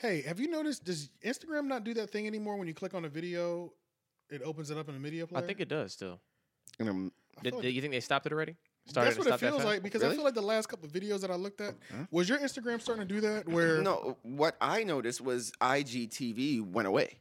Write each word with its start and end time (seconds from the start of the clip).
Hey, 0.00 0.22
have 0.22 0.40
you 0.40 0.48
noticed? 0.48 0.84
Does 0.84 1.10
Instagram 1.24 1.64
not 1.64 1.84
do 1.84 1.92
that 1.94 2.10
thing 2.10 2.26
anymore? 2.26 2.56
When 2.56 2.66
you 2.66 2.72
click 2.74 2.94
on 2.94 3.04
a 3.04 3.08
video, 3.08 3.72
it 4.30 4.40
opens 4.42 4.70
it 4.70 4.78
up 4.78 4.88
in 4.88 4.94
the 4.94 5.00
media 5.00 5.26
player. 5.26 5.42
I 5.44 5.46
think 5.46 5.60
it 5.60 5.68
does 5.68 5.92
still. 5.92 6.20
And 6.78 6.88
I'm- 6.88 7.12
Did, 7.42 7.52
feel 7.52 7.60
did 7.62 7.74
you 7.74 7.80
think 7.80 7.92
they 7.92 8.00
stopped 8.00 8.26
it 8.26 8.32
already? 8.32 8.56
that's 8.92 9.16
what 9.18 9.26
it 9.26 9.28
stopped 9.28 9.40
that 9.42 9.50
feels 9.50 9.62
like 9.62 9.82
because 9.82 10.02
I 10.02 10.12
feel 10.14 10.24
like 10.24 10.34
the 10.34 10.40
last 10.42 10.68
couple 10.68 10.86
of 10.86 10.92
videos 10.92 11.20
that 11.20 11.30
I 11.30 11.36
looked 11.36 11.60
at 11.60 11.76
Huh? 11.90 12.06
was 12.10 12.28
your 12.28 12.38
Instagram 12.38 12.80
starting 12.80 13.06
to 13.06 13.14
do 13.14 13.20
that. 13.20 13.46
Where 13.46 13.82
no, 13.82 14.16
what 14.22 14.56
I 14.60 14.84
noticed 14.84 15.20
was 15.20 15.52
IGTV 15.60 16.62
went 16.62 16.88
away. 16.88 17.19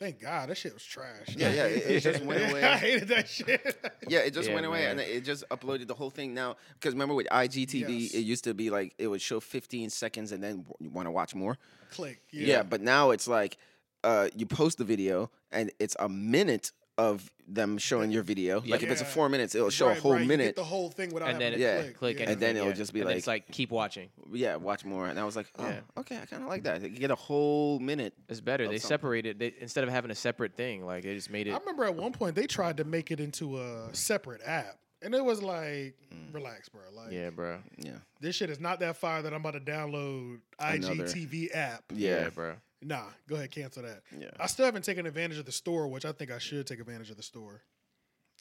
Thank 0.00 0.20
God 0.20 0.48
that 0.48 0.56
shit 0.56 0.74
was 0.74 0.84
trash. 0.84 1.36
Yeah, 1.36 1.52
yeah, 1.52 1.64
it- 1.66 1.86
it 1.90 2.00
just 2.00 2.24
went 2.24 2.42
away. 2.50 2.64
I 2.64 2.76
hated 2.76 3.08
that 3.08 3.28
shit. 3.28 3.76
Yeah, 4.08 4.20
it 4.20 4.34
just 4.34 4.48
Yeah, 4.48 4.54
went 4.54 4.66
away, 4.66 4.80
man. 4.80 4.98
and 4.98 5.00
it 5.00 5.24
just 5.24 5.48
uploaded 5.50 5.86
the 5.86 5.94
whole 5.94 6.10
thing 6.10 6.34
now. 6.34 6.56
Because 6.74 6.94
remember 6.94 7.14
with 7.14 7.28
IGTV, 7.30 8.00
Yes. 8.00 8.14
it 8.14 8.20
used 8.20 8.42
to 8.44 8.54
be 8.54 8.70
like 8.70 8.94
it 8.98 9.06
would 9.06 9.20
show 9.22 9.38
15 9.38 9.90
seconds, 9.90 10.32
and 10.32 10.42
then 10.42 10.64
you 10.80 10.90
want 10.90 11.06
to 11.06 11.12
watch 11.12 11.34
more. 11.34 11.56
Click. 11.92 12.20
Yeah. 12.32 12.46
Yeah. 12.46 12.62
but 12.64 12.80
now 12.80 13.10
it's 13.10 13.28
like 13.28 13.56
uh, 14.02 14.28
you 14.34 14.46
post 14.46 14.78
the 14.78 14.84
video, 14.84 15.30
and 15.52 15.70
it's 15.78 15.94
a 16.00 16.08
minute 16.08 16.72
of 17.00 17.30
them 17.48 17.78
showing 17.78 18.10
your 18.12 18.22
video. 18.22 18.60
Like 18.64 18.82
if 18.82 18.90
it's 18.90 19.00
a 19.00 19.04
four 19.04 19.28
minutes, 19.28 19.54
it'll 19.54 19.70
show 19.70 19.88
Right, 19.88 19.98
a 19.98 20.00
whole 20.00 20.12
right, 20.12 20.20
you 20.22 20.28
get 20.28 20.38
minute. 20.38 20.56
the 20.56 20.62
whole 20.64 20.88
thing 20.90 21.12
without 21.12 21.30
And 21.30 21.40
then 21.40 21.52
to 21.52 21.58
Yeah. 21.58 21.80
click. 21.82 21.96
Click 21.96 22.16
yeah. 22.16 22.22
and, 22.24 22.32
And 22.32 22.40
then 22.40 22.56
it'll 22.56 22.72
just 22.72 22.92
be 22.92 23.00
And 23.00 23.08
then 23.08 23.16
it's 23.16 23.26
like- 23.26 23.46
like 23.48 23.52
keep 23.56 23.70
watching. 23.70 24.10
yeah, 24.32 24.54
watch 24.56 24.84
more. 24.84 25.08
And 25.08 25.18
I 25.18 25.24
was 25.24 25.34
like, 25.34 25.46
oh, 25.58 25.66
Yeah. 25.66 25.80
okay, 25.96 26.18
I 26.18 26.26
kind 26.26 26.42
of 26.42 26.48
like 26.48 26.62
that. 26.64 26.82
You 26.82 26.90
get 26.90 27.10
a 27.10 27.16
whole 27.16 27.80
minute. 27.80 28.14
It's 28.28 28.40
better. 28.40 28.68
They 28.68 28.78
something. 28.78 28.88
separated. 28.88 29.38
They 29.40 29.54
instead 29.60 29.82
of 29.82 29.90
having 29.90 30.10
a 30.12 30.14
separate 30.14 30.54
thing, 30.54 30.84
like 30.86 31.02
they 31.02 31.14
just 31.14 31.30
made 31.30 31.48
it. 31.48 31.52
I 31.52 31.58
remember 31.58 31.84
at 31.84 31.94
one 31.96 32.12
point 32.12 32.36
they 32.36 32.46
tried 32.46 32.76
to 32.76 32.84
make 32.84 33.10
it 33.10 33.18
into 33.18 33.58
a 33.60 33.88
separate 33.92 34.42
app, 34.44 34.78
and 35.02 35.12
it 35.14 35.24
was 35.24 35.42
like, 35.42 35.96
mm. 36.14 36.32
relax, 36.32 36.68
bro. 36.68 36.82
Like, 36.94 37.10
yeah, 37.10 37.30
bro. 37.30 37.58
Yeah, 37.78 37.92
this 38.20 38.36
shit 38.36 38.50
is 38.50 38.60
not 38.60 38.78
that 38.80 38.96
fire 38.96 39.22
that 39.22 39.32
I'm 39.34 39.40
about 39.40 39.54
to 39.54 39.60
download 39.60 40.40
Another- 40.60 40.94
IGTV 41.04 41.48
app. 41.54 41.82
yeah, 41.94 42.28
bro. 42.28 42.54
Nah, 42.82 43.04
go 43.28 43.34
ahead, 43.36 43.50
cancel 43.50 43.82
that. 43.82 44.02
yeah. 44.18 44.30
I 44.38 44.46
still 44.46 44.64
haven't 44.64 44.84
taken 44.84 45.04
advantage 45.06 45.38
of 45.38 45.44
the 45.44 45.52
store, 45.52 45.86
which 45.88 46.04
I 46.06 46.12
think 46.12 46.30
I 46.30 46.38
should 46.38 46.66
take 46.66 46.80
advantage 46.80 47.10
of 47.10 47.16
the 47.18 47.22
store. 47.22 47.62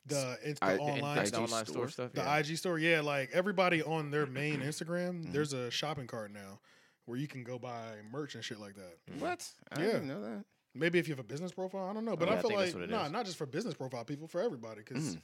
The 0.06 0.38
it's 0.44 0.60
the 0.62 0.66
I- 0.66 0.78
online 0.78 1.16
the 1.16 1.22
IG 1.24 1.34
online 1.36 1.48
store 1.50 1.66
store? 1.66 1.90
stuff. 1.90 2.14
The 2.14 2.22
yeah. 2.22 2.38
IG 2.38 2.58
store, 2.58 2.80
yeah, 2.80 3.02
like 3.02 3.30
everybody 3.34 3.84
on 3.84 4.12
their 4.12 4.26
main 4.26 4.62
Instagram, 4.62 5.32
there's 5.34 5.52
a 5.54 5.70
shopping 5.70 6.08
cart 6.08 6.32
now 6.32 6.60
where 7.06 7.18
you 7.18 7.28
can 7.28 7.44
go 7.44 7.60
buy 7.60 7.96
merch 8.12 8.36
and 8.36 8.44
shit 8.44 8.60
like 8.60 8.76
that. 8.76 8.96
What? 9.20 9.46
I 9.76 9.82
Yeah. 9.82 9.86
didn't 9.94 10.08
know 10.08 10.22
that. 10.22 10.46
Maybe 10.74 11.00
if 11.00 11.08
you 11.08 11.12
have 11.14 11.20
a 11.20 11.28
business 11.28 11.52
profile, 11.52 11.90
I 11.90 11.94
don't 11.94 12.06
know, 12.06 12.16
but 12.16 12.28
Yeah, 12.30 12.36
I 12.36 12.38
I 12.38 12.42
feel 12.42 12.50
think 12.52 12.60
that's 12.62 12.76
like 12.76 12.90
nah, 12.90 13.06
is. 13.08 13.12
not 13.12 13.26
just 13.26 13.38
for 13.38 13.46
business 13.48 13.74
profile 13.74 14.06
people, 14.06 14.28
for 14.28 14.40
everybody, 14.42 14.82
because 14.86 15.16
Mm. 15.16 15.22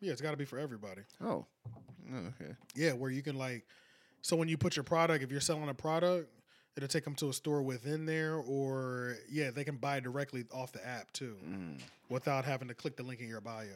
yeah, 0.00 0.12
it's 0.12 0.22
got 0.22 0.30
to 0.30 0.36
be 0.38 0.44
for 0.46 0.58
everybody. 0.58 1.02
Oh, 1.20 1.44
Oh, 2.14 2.16
okay. 2.40 2.54
Yeah, 2.76 2.92
where 2.92 3.10
you 3.10 3.20
can 3.22 3.36
like, 3.36 3.66
so 4.22 4.36
when 4.36 4.48
you 4.48 4.56
put 4.56 4.76
your 4.76 4.84
product, 4.84 5.24
if 5.24 5.30
you're 5.32 5.40
selling 5.40 5.68
a 5.68 5.74
product, 5.74 6.30
it'll 6.76 6.88
take 6.88 7.04
them 7.04 7.14
to 7.16 7.28
a 7.28 7.32
store 7.32 7.62
within 7.62 8.06
there, 8.06 8.34
or 8.36 9.16
yeah, 9.30 9.50
they 9.50 9.64
can 9.64 9.76
buy 9.76 10.00
directly 10.00 10.44
off 10.52 10.72
the 10.72 10.86
app 10.86 11.12
too, 11.12 11.36
Mm. 11.48 11.80
without 12.08 12.44
having 12.44 12.68
to 12.68 12.74
click 12.74 12.96
the 12.96 13.02
link 13.02 13.20
in 13.20 13.28
your 13.28 13.40
bio. 13.40 13.66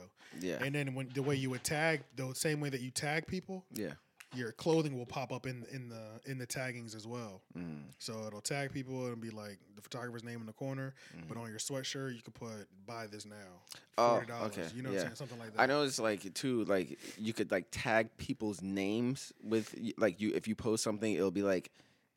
Yeah, 0.41 0.63
And 0.63 0.75
then 0.75 0.95
when 0.95 1.09
the 1.15 1.23
way 1.23 1.35
you 1.37 1.51
would 1.51 1.65
tag, 1.65 2.03
the 2.17 2.33
same 2.35 2.61
way 2.61 2.69
that 2.71 2.81
you 2.81 2.91
tag 2.91 3.27
people, 3.27 3.65
yeah. 3.75 3.95
your 4.33 4.53
clothing 4.53 4.97
will 4.97 5.07
pop 5.07 5.33
up 5.33 5.45
in 5.47 5.65
in 5.73 5.89
the 5.89 6.21
in 6.31 6.39
the 6.39 6.47
taggings 6.47 6.95
as 6.95 7.05
well. 7.07 7.41
Mm. 7.59 7.83
So 7.99 8.27
it'll 8.29 8.41
tag 8.41 8.73
people 8.73 9.07
and 9.09 9.21
be 9.21 9.31
like 9.31 9.59
the 9.75 9.83
photographer's 9.83 10.23
name 10.23 10.39
in 10.41 10.47
the 10.47 10.53
corner, 10.53 10.95
but 11.27 11.37
on 11.37 11.49
your 11.49 11.59
sweatshirt 11.59 12.15
you 12.15 12.23
could 12.23 12.35
put 12.35 12.69
buy 12.87 13.09
this 13.09 13.25
now. 13.27 13.35
Oh, 13.99 14.11
Forty 14.13 14.27
dollars. 14.29 14.57
okay, 14.59 14.69
You 14.77 14.83
know 14.83 14.91
what 14.91 14.95
yeah. 14.95 15.01
I'm 15.01 15.07
saying? 15.09 15.17
Something 15.17 15.39
like 15.41 15.53
that. 15.57 15.61
I 15.63 15.67
noticed 15.67 15.99
like 15.99 16.33
too, 16.35 16.63
like 16.67 16.97
you 17.19 17.33
could 17.33 17.51
like 17.51 17.67
tag 17.73 18.09
people's 18.19 18.63
names 18.63 19.33
with 19.43 19.75
like 19.97 20.21
you 20.21 20.31
if 20.35 20.47
you 20.47 20.55
post 20.55 20.85
something, 20.85 21.13
it'll 21.13 21.33
be 21.33 21.43
like 21.43 21.73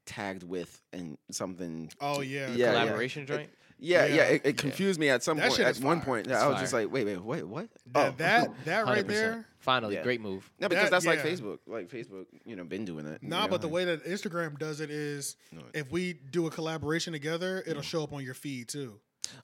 tagged 0.06 0.44
with 0.44 0.82
and 0.92 1.18
something. 1.32 1.92
Oh 2.02 2.22
yeah. 2.22 2.48
Yeah, 2.50 2.56
yeah. 2.56 2.72
Collaboration 2.72 3.26
joint. 3.26 3.50
Yeah, 3.80 4.06
yeah. 4.06 4.16
Yeah, 4.16 4.23
it, 4.23 4.42
it 4.46 4.58
confused 4.58 4.98
me 5.00 5.09
at 5.09 5.23
some 5.23 5.38
That 5.38 5.50
point. 5.50 5.59
At 5.62 5.72
is 5.76 5.82
one 5.82 5.98
fire. 5.98 6.06
point, 6.06 6.28
It's 6.28 6.36
I 6.36 6.48
was 6.48 6.59
just 6.62 6.72
like, 6.72 6.90
wait, 6.92 7.06
wait, 7.06 7.18
wait, 7.22 7.44
what? 7.44 7.68
That 7.92 8.14
oh, 8.14 8.16
that 8.18 8.66
that 8.66 8.86
right 8.86 9.04
100%. 9.04 9.08
there. 9.08 9.46
Finally, 9.59 9.96
Yeah. 9.96 10.03
great 10.03 10.22
move. 10.22 10.50
no, 10.59 10.69
because 10.69 10.86
that- 10.90 10.91
that's 10.91 11.06
like. 11.06 11.19
Facebook. 11.19 11.59
Like 11.68 11.90
Facebook, 11.90 12.25
you 12.46 12.56
know, 12.56 12.64
been 12.64 12.86
doing 12.86 13.06
that. 13.06 13.22
you 13.24 13.30
Nah, 13.30 13.41
know, 13.44 13.47
but 13.50 13.62
the 13.62 13.68
way 13.68 13.84
that 13.86 14.06
Instagram 14.06 14.58
does 14.58 14.80
it 14.80 14.90
is, 14.90 15.36
No. 15.52 15.62
if 15.74 15.91
we 15.91 16.14
do 16.14 16.47
a 16.47 16.52
collaboration 16.52 17.12
together, 17.14 17.62
it'll 17.66 17.81
show 17.81 18.03
up 18.03 18.14
on 18.14 18.24
your 18.24 18.34
feed 18.35 18.70
too. 18.70 19.00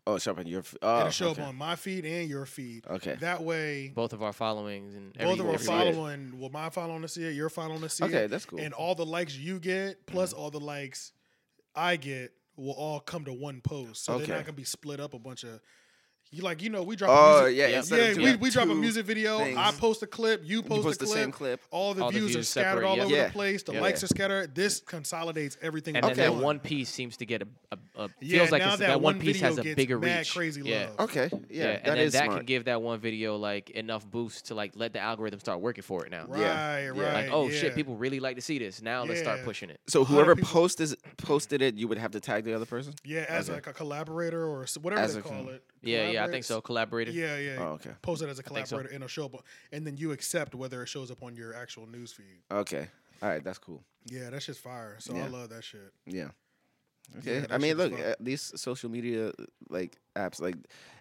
Oh, 0.07 0.17
show 0.17 0.31
up 0.31 0.39
on 0.39 0.47
your. 0.47 0.59
f- 0.59 0.75
Oh, 0.81 0.99
it'll 0.99 1.11
show 1.11 1.29
okay. 1.29 1.41
up 1.41 1.47
on 1.49 1.55
my 1.55 1.75
feed 1.75 2.05
and 2.05 2.29
your 2.29 2.45
feed. 2.45 2.85
Okay. 2.87 3.15
That 3.19 3.43
way, 3.43 3.89
Both 3.89 4.13
of 4.13 4.21
our 4.23 4.33
followings 4.33 4.95
and 4.95 5.13
both 5.17 5.39
of 5.39 5.47
our 5.47 5.57
see 5.57 5.71
it. 5.71 5.93
following, 5.93 6.39
well, 6.39 6.49
my 6.49 6.69
following 6.69 7.01
to 7.01 7.07
see 7.07 7.23
it, 7.25 7.33
your 7.33 7.49
following 7.49 7.81
to 7.81 7.89
see 7.89 8.03
Okay, 8.05 8.23
it, 8.25 8.27
that's 8.31 8.45
cool. 8.45 8.59
and 8.59 8.73
all 8.73 8.95
the 8.95 9.05
likes 9.05 9.37
you 9.37 9.59
get 9.59 10.05
plus 10.07 10.31
mm-hmm. 10.33 10.41
all 10.41 10.51
the 10.51 10.59
likes 10.59 11.11
I 11.75 11.95
get 11.95 12.31
will 12.55 12.73
all 12.73 12.99
come 12.99 13.25
to 13.25 13.33
one 13.33 13.61
post. 13.61 14.05
So 14.05 14.17
they're 14.17 14.27
not 14.35 14.45
gonna 14.45 14.53
be 14.53 14.63
split 14.63 14.99
up 14.99 15.13
a 15.13 15.19
bunch 15.19 15.43
of. 15.43 15.59
You 16.31 16.43
like 16.43 16.61
you 16.61 16.69
know 16.69 16.83
we 16.83 16.95
drop. 16.95 17.09
Oh 17.11 17.39
a 17.39 17.41
music, 17.45 17.57
yeah, 17.57 17.67
Yeah. 17.69 17.77
instead 17.77 18.17
yeah, 18.17 18.23
we, 18.23 18.35
we 18.35 18.49
drop 18.51 18.69
a 18.69 18.75
music 18.75 19.03
video. 19.03 19.39
things, 19.39 19.57
I 19.57 19.71
post 19.71 20.03
a 20.03 20.07
clip. 20.07 20.43
You 20.45 20.61
post, 20.61 20.77
you 20.77 20.83
post 20.83 21.01
a 21.01 21.05
the 21.05 21.05
clip. 21.11 21.17
same 21.23 21.31
clip. 21.31 21.59
All 21.71 21.95
the 21.95 22.03
All 22.03 22.11
the 22.11 22.19
views, 22.19 22.35
are 22.35 22.43
scattered 22.43 22.69
separate, 22.81 22.87
all 22.87 22.97
yeah. 22.97 23.03
over 23.05 23.15
Yeah. 23.15 23.25
the 23.25 23.31
place. 23.33 23.63
The 23.63 23.73
Yeah. 23.73 23.81
likes 23.81 24.03
are 24.03 24.07
scattered. 24.07 24.53
This 24.53 24.79
consolidates 24.79 25.57
everything. 25.59 25.95
And 25.95 26.05
then 26.05 26.15
that 26.17 26.33
one. 26.33 26.43
one 26.43 26.59
piece 26.59 26.89
seems 26.89 27.17
to 27.17 27.25
get 27.25 27.41
a, 27.41 27.47
a, 27.71 27.77
a 28.03 28.09
Yeah, 28.21 28.37
feels 28.39 28.51
like 28.51 28.61
now 28.61 28.69
it's, 28.69 28.77
that 28.79 28.87
that, 28.89 29.01
one 29.01 29.15
one 29.15 29.19
piece 29.19 29.41
has 29.41 29.57
a 29.57 29.63
bigger 29.73 29.97
mad 29.97 30.19
reach. 30.19 30.33
crazy 30.35 30.61
yeah. 30.63 30.89
Okay, 30.99 31.29
yeah, 31.31 31.39
Yeah, 31.49 31.63
that 31.63 31.75
and 31.87 31.97
then 31.97 31.97
is 31.97 32.13
that 32.13 32.25
smart. 32.25 32.37
can 32.37 32.45
give 32.45 32.65
that 32.65 32.79
one 32.83 32.99
video 32.99 33.35
like 33.37 33.71
enough 33.71 34.05
boost 34.05 34.45
to 34.47 34.53
like 34.55 34.73
let 34.75 34.93
the 34.93 34.99
algorithm 34.99 35.39
start 35.39 35.61
working 35.61 35.81
for 35.81 36.05
it 36.05 36.11
now. 36.11 36.25
Right, 36.27 36.41
Yeah. 36.41 36.75
right. 36.89 36.95
Yeah. 36.95 37.13
Like, 37.13 37.29
oh 37.31 37.47
yeah. 37.49 37.57
shit, 37.59 37.75
people 37.75 37.95
really 37.95 38.19
like 38.19 38.35
to 38.35 38.41
see 38.43 38.59
this. 38.59 38.83
Now 38.83 39.03
let's 39.03 39.19
start 39.21 39.43
pushing 39.43 39.71
it. 39.71 39.79
so 39.87 40.05
whoever 40.05 40.35
posted 40.35 40.95
posted 41.17 41.63
it, 41.63 41.73
you 41.73 41.87
would 41.87 41.97
have 41.97 42.11
to 42.11 42.19
tag 42.19 42.43
the 42.43 42.53
other 42.53 42.67
person. 42.67 42.93
Yeah, 43.03 43.25
as 43.27 43.49
like 43.49 43.65
a 43.65 43.73
collaborator 43.73 44.45
or 44.45 44.67
whatever 44.79 45.11
they 45.11 45.21
call 45.21 45.49
it. 45.49 45.63
Yeah, 45.81 46.09
yeah, 46.09 46.18
I 46.25 46.29
think 46.31 46.43
so. 46.45 46.61
Collaborated. 46.61 47.13
Yeah, 47.13 47.37
yeah. 47.37 47.55
Oh, 47.59 47.63
okay. 47.73 47.91
Post 48.01 48.21
it 48.21 48.29
as 48.29 48.39
a 48.39 48.43
think 48.43 48.65
so. 48.67 48.75
collaborator 48.77 48.89
and 48.95 49.03
it'll 49.03 49.07
show 49.07 49.25
up, 49.25 49.43
and 49.71 49.85
then 49.85 49.97
you 49.97 50.11
accept 50.11 50.55
whether 50.55 50.81
it 50.83 50.87
shows 50.87 51.11
up 51.11 51.23
on 51.23 51.35
your 51.35 51.53
actual 51.55 51.87
news 51.87 52.11
feed. 52.11 52.41
Okay, 52.51 52.87
all 53.21 53.29
right, 53.29 53.43
that's 53.43 53.57
cool. 53.59 53.83
Yeah, 54.05 54.29
that's 54.29 54.45
just 54.45 54.59
fire. 54.61 54.95
So 54.99 55.13
Yeah. 55.15 55.25
I 55.25 55.27
love 55.27 55.49
that 55.49 55.63
shit. 55.63 55.91
Yeah. 56.05 56.29
Okay. 57.17 57.39
that 57.39 57.51
I 57.51 57.57
mean, 57.57 57.75
look, 57.77 57.91
fun. 57.97 58.15
these 58.19 58.51
social 58.55 58.89
media 58.89 59.31
like 59.69 59.97
apps, 60.15 60.39
like 60.39 60.55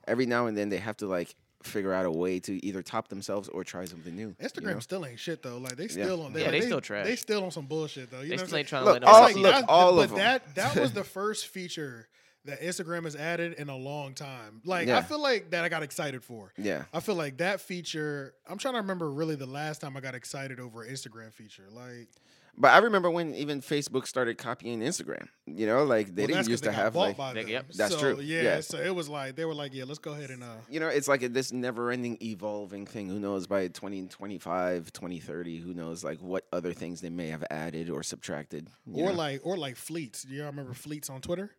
every 0.06 0.24
now 0.26 0.46
and 0.46 0.56
then 0.56 0.68
they 0.70 0.78
have 0.78 0.96
to 0.98 1.06
like 1.06 1.34
figure 1.62 1.92
out 1.92 2.06
a 2.06 2.10
way 2.10 2.38
to 2.40 2.64
either 2.64 2.82
top 2.82 3.08
themselves 3.08 3.48
or 3.48 3.62
try 3.64 3.84
something 3.84 4.14
new. 4.14 4.28
you 4.28 4.36
Instagram 4.40 4.74
know? 4.74 4.78
still 4.78 5.04
ain't 5.04 5.18
shit 5.18 5.42
though. 5.42 5.58
Like 5.58 5.76
they 5.76 5.84
Yeah. 5.84 5.88
still 6.04 6.22
on. 6.22 6.32
They, 6.32 6.40
Yeah, 6.40 6.46
like, 6.50 6.60
they 6.60 6.66
still 6.66 6.80
trash. 6.80 7.04
They 7.04 7.16
still 7.16 7.44
on 7.44 7.50
some 7.50 7.66
bullshit 7.66 8.10
though. 8.10 8.20
You 8.20 8.30
They 8.30 8.36
know 8.36 8.42
what 8.42 8.46
still 8.48 8.56
I'm 8.56 8.60
ain't 8.60 8.68
saying? 8.68 8.84
trying 8.84 8.84
to 8.84 8.92
Look, 8.92 9.02
let 9.02 9.04
all- 9.04 9.14
nobody 9.14 9.30
It's 9.32 9.34
see 9.36 9.42
look, 9.42 9.52
that. 9.52 9.60
that- 9.60 9.68
all 9.68 9.96
but 9.96 10.04
of 10.04 10.10
'em. 10.12 10.16
that 10.18 10.54
that 10.54 10.76
was 10.76 10.92
the 10.94 11.04
first 11.04 11.48
feature 11.48 12.08
that 12.48 12.62
Instagram 12.62 13.04
has 13.04 13.14
added 13.14 13.54
in 13.54 13.68
a 13.68 13.76
long 13.76 14.14
time. 14.14 14.60
Like 14.64 14.88
I 14.88 15.02
feel 15.02 15.20
like 15.20 15.50
that 15.50 15.64
I 15.64 15.68
got 15.68 15.82
excited 15.82 16.24
for. 16.24 16.52
Yeah. 16.56 16.84
I 16.92 17.00
feel 17.00 17.14
like 17.14 17.38
that 17.38 17.60
feature. 17.60 18.34
I'm 18.48 18.58
trying 18.58 18.74
to 18.74 18.80
remember 18.80 19.10
really 19.10 19.36
the 19.36 19.46
last 19.46 19.80
time 19.80 19.96
I 19.96 20.00
got 20.00 20.14
excited 20.14 20.58
over 20.58 20.82
an 20.82 20.92
Instagram 20.92 21.32
feature. 21.32 21.64
Like 21.70 22.08
But 22.56 22.72
I 22.72 22.78
remember 22.78 23.10
when 23.10 23.34
even 23.34 23.60
Facebook 23.60 24.06
started 24.06 24.38
copying 24.38 24.80
Instagram. 24.80 25.28
You 25.46 25.66
know, 25.66 25.84
like 25.84 26.14
they 26.14 26.22
well, 26.22 26.28
didn't 26.28 26.48
used 26.48 26.64
they 26.64 26.70
to 26.70 26.72
have 26.72 26.96
like 26.96 27.16
They- 27.34 27.44
yep. 27.44 27.66
That's 27.74 27.94
So, 27.94 28.00
true. 28.00 28.20
Yeah, 28.20 28.42
Yeah. 28.42 28.60
So 28.60 28.78
it 28.78 28.94
was 28.94 29.10
like 29.10 29.36
they 29.36 29.44
were 29.44 29.54
like, 29.54 29.74
yeah, 29.74 29.84
let's 29.86 29.98
go 29.98 30.12
ahead 30.12 30.30
and 30.30 30.42
uh. 30.42 30.56
you 30.70 30.80
know, 30.80 30.88
it's 30.88 31.06
like 31.06 31.22
a, 31.22 31.28
this 31.28 31.52
never-ending 31.52 32.16
evolving 32.22 32.86
thing. 32.86 33.08
Who 33.08 33.18
knows 33.18 33.46
by 33.46 33.68
2025, 33.68 34.92
2030, 34.92 35.58
who 35.58 35.74
knows 35.74 36.02
like 36.02 36.20
what 36.22 36.46
other 36.50 36.72
things 36.72 37.02
they 37.02 37.10
may 37.10 37.28
have 37.28 37.44
added 37.50 37.90
or 37.90 38.02
subtracted. 38.02 38.68
Or 38.90 39.10
know? 39.10 39.12
like, 39.12 39.42
or 39.44 39.58
like 39.58 39.76
fleets. 39.76 40.22
Do 40.22 40.34
y'all 40.34 40.46
remember 40.46 40.72
fleets 40.72 41.10
on 41.10 41.20
Twitter? 41.20 41.50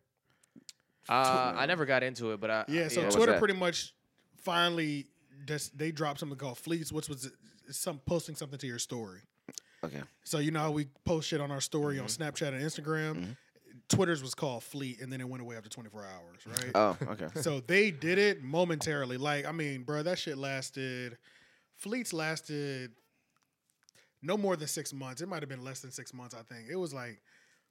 Uh, 1.08 1.54
I 1.56 1.66
never 1.66 1.86
got 1.86 2.02
into 2.02 2.32
it, 2.32 2.40
but 2.40 2.50
I 2.50 2.64
Yeah, 2.68 2.88
so 2.88 3.00
What 3.00 3.06
was 3.06 3.14
Twitter 3.16 3.38
pretty 3.38 3.54
much 3.54 3.94
finally 4.42 5.06
just 5.46 5.76
they 5.76 5.90
dropped 5.90 6.20
something 6.20 6.38
called 6.38 6.58
Fleets, 6.58 6.92
which 6.92 7.08
was 7.08 7.30
some 7.70 7.98
posting 8.06 8.34
something 8.36 8.58
to 8.58 8.66
your 8.66 8.78
story. 8.78 9.20
okay. 9.84 10.02
So 10.24 10.38
you 10.38 10.50
know 10.50 10.60
how 10.60 10.70
we 10.70 10.86
post 11.04 11.28
shit 11.28 11.40
on 11.40 11.50
our 11.50 11.60
story 11.60 11.98
on 11.98 12.06
Mm-hmm. 12.06 12.22
Snapchat 12.22 12.48
and 12.48 12.62
Instagram. 12.62 13.36
Twitter's 13.88 14.22
was 14.22 14.34
called 14.34 14.62
Fleet, 14.62 15.00
and 15.00 15.12
then 15.12 15.20
it 15.20 15.28
went 15.28 15.42
away 15.42 15.56
after 15.56 15.68
24 15.68 16.04
hours, 16.04 16.46
right? 16.46 16.70
Oh, 16.74 16.96
okay. 17.12 17.26
so 17.40 17.60
they 17.60 17.90
did 17.90 18.18
it 18.18 18.40
momentarily. 18.42 19.16
Like, 19.16 19.46
I 19.46 19.52
mean, 19.52 19.82
bro, 19.82 20.02
that 20.04 20.16
shit 20.18 20.38
lasted. 20.38 21.18
Fleets 21.76 22.12
lasted 22.12 22.92
no 24.22 24.36
more 24.36 24.54
than 24.56 24.68
six 24.68 24.92
months. 24.92 25.22
It 25.22 25.28
might 25.28 25.42
have 25.42 25.48
been 25.48 25.64
less 25.64 25.80
than 25.80 25.90
six 25.90 26.12
months. 26.14 26.34
I 26.34 26.42
think 26.42 26.68
it 26.70 26.76
was 26.76 26.92
like 26.94 27.20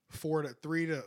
four 0.09 0.41
to 0.41 0.49
three 0.61 0.85
to 0.87 1.03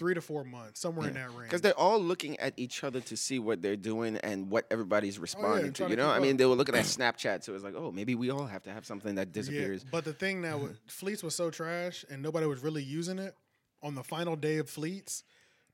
three 0.00 0.14
to 0.14 0.20
four 0.22 0.44
months, 0.44 0.80
somewhere 0.80 1.08
in 1.08 1.14
that 1.14 1.28
range. 1.28 1.42
Because 1.42 1.60
they're 1.60 1.78
all 1.78 2.00
looking 2.00 2.40
at 2.40 2.54
each 2.56 2.82
other 2.82 3.00
to 3.02 3.16
see 3.18 3.38
what 3.38 3.60
they're 3.60 3.76
doing 3.76 4.16
and 4.16 4.50
what 4.50 4.64
everybody's 4.70 5.18
oh, 5.18 5.20
responding 5.22 5.74
to. 5.74 5.82
You 5.84 5.88
to 5.90 5.96
know, 5.96 6.08
keep 6.08 6.16
I 6.16 6.18
mean, 6.20 6.38
they 6.38 6.46
were 6.46 6.54
looking 6.54 6.74
at 6.74 6.84
Snapchat, 6.96 7.44
so 7.44 7.52
it 7.52 7.54
was 7.54 7.62
like, 7.62 7.74
oh, 7.76 7.92
maybe 7.92 8.14
we 8.14 8.30
all 8.30 8.46
have 8.46 8.62
to 8.62 8.72
have 8.72 8.86
something 8.86 9.16
that 9.16 9.28
Yeah, 9.28 9.32
disappears. 9.34 9.84
but 9.84 10.06
the 10.06 10.14
thing 10.14 10.40
now, 10.40 10.56
with 10.56 10.78
Fleets 10.86 11.22
was 11.22 11.34
so 11.34 11.50
trash, 11.50 12.02
and 12.08 12.22
nobody 12.22 12.46
was 12.46 12.62
really 12.62 12.82
using 12.82 13.18
it. 13.18 13.34
On 13.82 13.94
the 13.94 14.02
final 14.02 14.36
day 14.36 14.56
of 14.56 14.70
Fleets, 14.70 15.22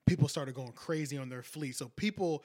people 0.07 0.29
started 0.29 0.55
going 0.55 0.73
crazy 0.73 1.19
on 1.19 1.29
their 1.29 1.43
fleet. 1.43 1.77
So 1.77 1.91
people, 1.97 2.45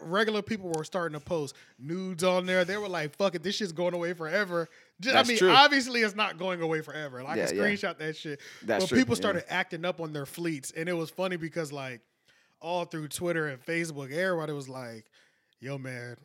regular 0.00 0.42
people, 0.42 0.70
were 0.70 0.84
starting 0.84 1.18
to 1.18 1.24
post 1.24 1.56
nudes 1.78 2.22
on 2.22 2.46
there. 2.46 2.64
They 2.64 2.76
were 2.76 2.88
like, 2.88 3.16
"Fuck 3.16 3.34
it, 3.34 3.42
this 3.42 3.56
shit's 3.56 3.72
going 3.72 3.94
away 3.94 4.12
forever." 4.12 4.68
Just, 5.00 5.16
I 5.16 5.22
mean, 5.24 5.38
true. 5.38 5.50
obviously, 5.50 6.02
it's 6.02 6.14
not 6.14 6.38
going 6.38 6.60
away 6.60 6.82
forever. 6.82 7.22
Like, 7.22 7.32
I 7.32 7.36
Yeah, 7.36 7.50
yeah. 7.52 7.62
screenshot 7.62 7.98
that 7.98 8.16
shit. 8.16 8.40
That's 8.62 8.84
but 8.84 8.88
true, 8.90 8.98
people 8.98 9.14
yeah. 9.14 9.20
started 9.20 9.44
acting 9.52 9.84
up 9.84 10.00
on 10.00 10.12
their 10.12 10.26
fleets, 10.26 10.72
and 10.76 10.88
it 10.88 10.92
was 10.92 11.10
funny 11.10 11.36
because 11.36 11.72
like 11.72 12.02
all 12.60 12.84
through 12.84 13.08
Twitter 13.08 13.48
and 13.48 13.64
Facebook, 13.64 14.12
everybody 14.12 14.52
was 14.52 14.68
like, 14.68 15.06
"Yo, 15.58 15.78
man." 15.78 16.16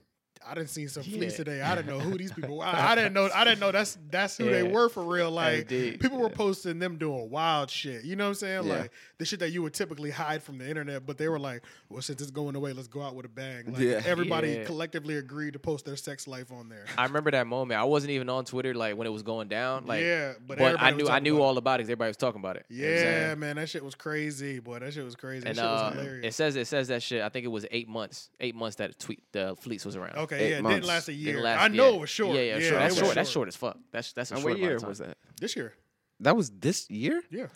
I 0.47 0.53
didn't 0.53 0.69
see 0.69 0.87
some 0.87 1.03
fleets 1.03 1.33
Yeah. 1.33 1.37
today. 1.37 1.61
I 1.61 1.75
didn't 1.75 1.87
know 1.87 1.99
who 1.99 2.17
these 2.17 2.31
people. 2.31 2.57
were. 2.57 2.65
I, 2.65 2.91
I 2.91 2.95
didn't 2.95 3.13
know. 3.13 3.29
I 3.33 3.43
didn't 3.43 3.59
know 3.59 3.71
that's 3.71 3.97
that's 4.11 4.37
who 4.37 4.45
they 4.45 4.63
were 4.63 4.89
for 4.89 5.03
real. 5.03 5.31
Like 5.31 5.61
Indeed. 5.71 5.99
people 5.99 6.19
were 6.19 6.29
posting 6.29 6.79
them 6.79 6.97
doing 6.97 7.29
wild 7.29 7.69
shit. 7.71 8.03
You 8.05 8.15
know 8.15 8.25
what 8.25 8.29
I'm 8.29 8.35
saying? 8.35 8.67
Yeah. 8.67 8.73
Like 8.81 8.91
the 9.17 9.25
shit 9.25 9.39
that 9.39 9.49
you 9.51 9.61
would 9.63 9.73
typically 9.73 10.11
hide 10.11 10.43
from 10.43 10.57
the 10.57 10.67
internet, 10.69 11.05
but 11.05 11.17
they 11.17 11.29
were 11.29 11.39
like, 11.39 11.63
"Well, 11.89 12.01
since 12.01 12.21
it's 12.21 12.31
going 12.31 12.55
away, 12.55 12.73
let's 12.73 12.87
go 12.87 13.01
out 13.01 13.15
with 13.15 13.25
a 13.25 13.29
bang." 13.29 13.65
Like, 13.71 13.79
Yeah. 13.81 14.01
everybody 14.05 14.51
Yeah. 14.53 14.63
collectively 14.65 15.17
agreed 15.17 15.53
to 15.53 15.59
post 15.59 15.85
their 15.85 15.95
sex 15.95 16.27
life 16.27 16.51
on 16.51 16.69
there. 16.69 16.85
I 16.97 17.03
remember 17.05 17.31
that 17.31 17.47
moment. 17.47 17.79
I 17.79 17.83
wasn't 17.85 18.11
even 18.11 18.29
on 18.29 18.45
Twitter 18.45 18.73
like 18.73 18.97
when 18.97 19.07
it 19.07 19.11
was 19.11 19.23
going 19.23 19.47
down. 19.47 19.85
Like, 19.85 20.01
yeah, 20.01 20.33
but, 20.45 20.57
but, 20.57 20.81
I 20.81 20.91
knew 20.91 21.07
I 21.07 21.19
knew 21.19 21.37
about 21.37 21.45
all 21.45 21.57
about 21.57 21.79
it. 21.79 21.83
'cause 21.83 21.89
everybody 21.89 22.09
was 22.09 22.17
talking 22.17 22.39
about 22.41 22.57
it. 22.57 22.65
it. 22.69 22.73
You 22.75 22.85
know 22.85 22.91
Yeah, 22.91 23.35
man, 23.35 23.55
that 23.55 23.69
shit 23.69 23.83
was 23.83 23.95
crazy. 23.95 24.59
Boy, 24.59 24.79
that 24.79 24.93
shit 24.93 25.03
was 25.05 25.15
crazy. 25.15 25.45
And 25.47 25.57
that 25.57 25.61
shit 25.61 25.71
was 25.71 25.81
uh, 25.81 25.91
hilarious. 25.97 26.25
it 26.25 26.33
says 26.33 26.55
it 26.55 26.67
says 26.67 26.87
that 26.89 27.01
shit. 27.01 27.21
I 27.23 27.29
think 27.29 27.45
it 27.45 27.49
was 27.49 27.65
eight 27.71 27.87
months. 27.87 28.29
Eight 28.39 28.55
months 28.55 28.75
that 28.77 28.99
tweet 28.99 29.21
the 29.31 29.55
fleets 29.59 29.85
was 29.85 29.95
around. 29.95 30.17
okay, 30.17 30.34
eight 30.35 30.49
yeah, 30.51 30.57
it 30.57 30.61
months. 30.63 30.75
didn't 30.75 30.87
last 30.87 31.07
a 31.07 31.11
Didn't 31.11 31.25
year. 31.25 31.41
last- 31.41 31.61
I 31.61 31.67
know 31.69 31.89
yeah. 31.89 31.95
it 31.95 31.99
was 32.01 32.09
short. 32.09 32.35
Yeah, 32.35 32.41
yeah, 32.41 32.57
yeah 32.57 32.69
sure. 32.69 32.79
That's 32.79 32.93
was 32.95 32.99
short. 33.03 33.15
That's 33.15 33.29
short 33.29 33.47
as 33.47 33.55
fuck. 33.55 33.77
That's 33.91 34.13
that's 34.13 34.31
a 34.31 34.33
And 34.35 34.41
short 34.41 34.51
what 34.53 34.57
amount 34.59 34.69
year 34.71 34.79
time. 34.79 34.89
was 34.89 34.97
that? 34.99 35.17
This 35.39 35.55
year, 35.55 35.73
That 36.21 36.35
was 36.35 36.49
this 36.51 36.89
year. 36.89 37.21
yeah, 37.29 37.47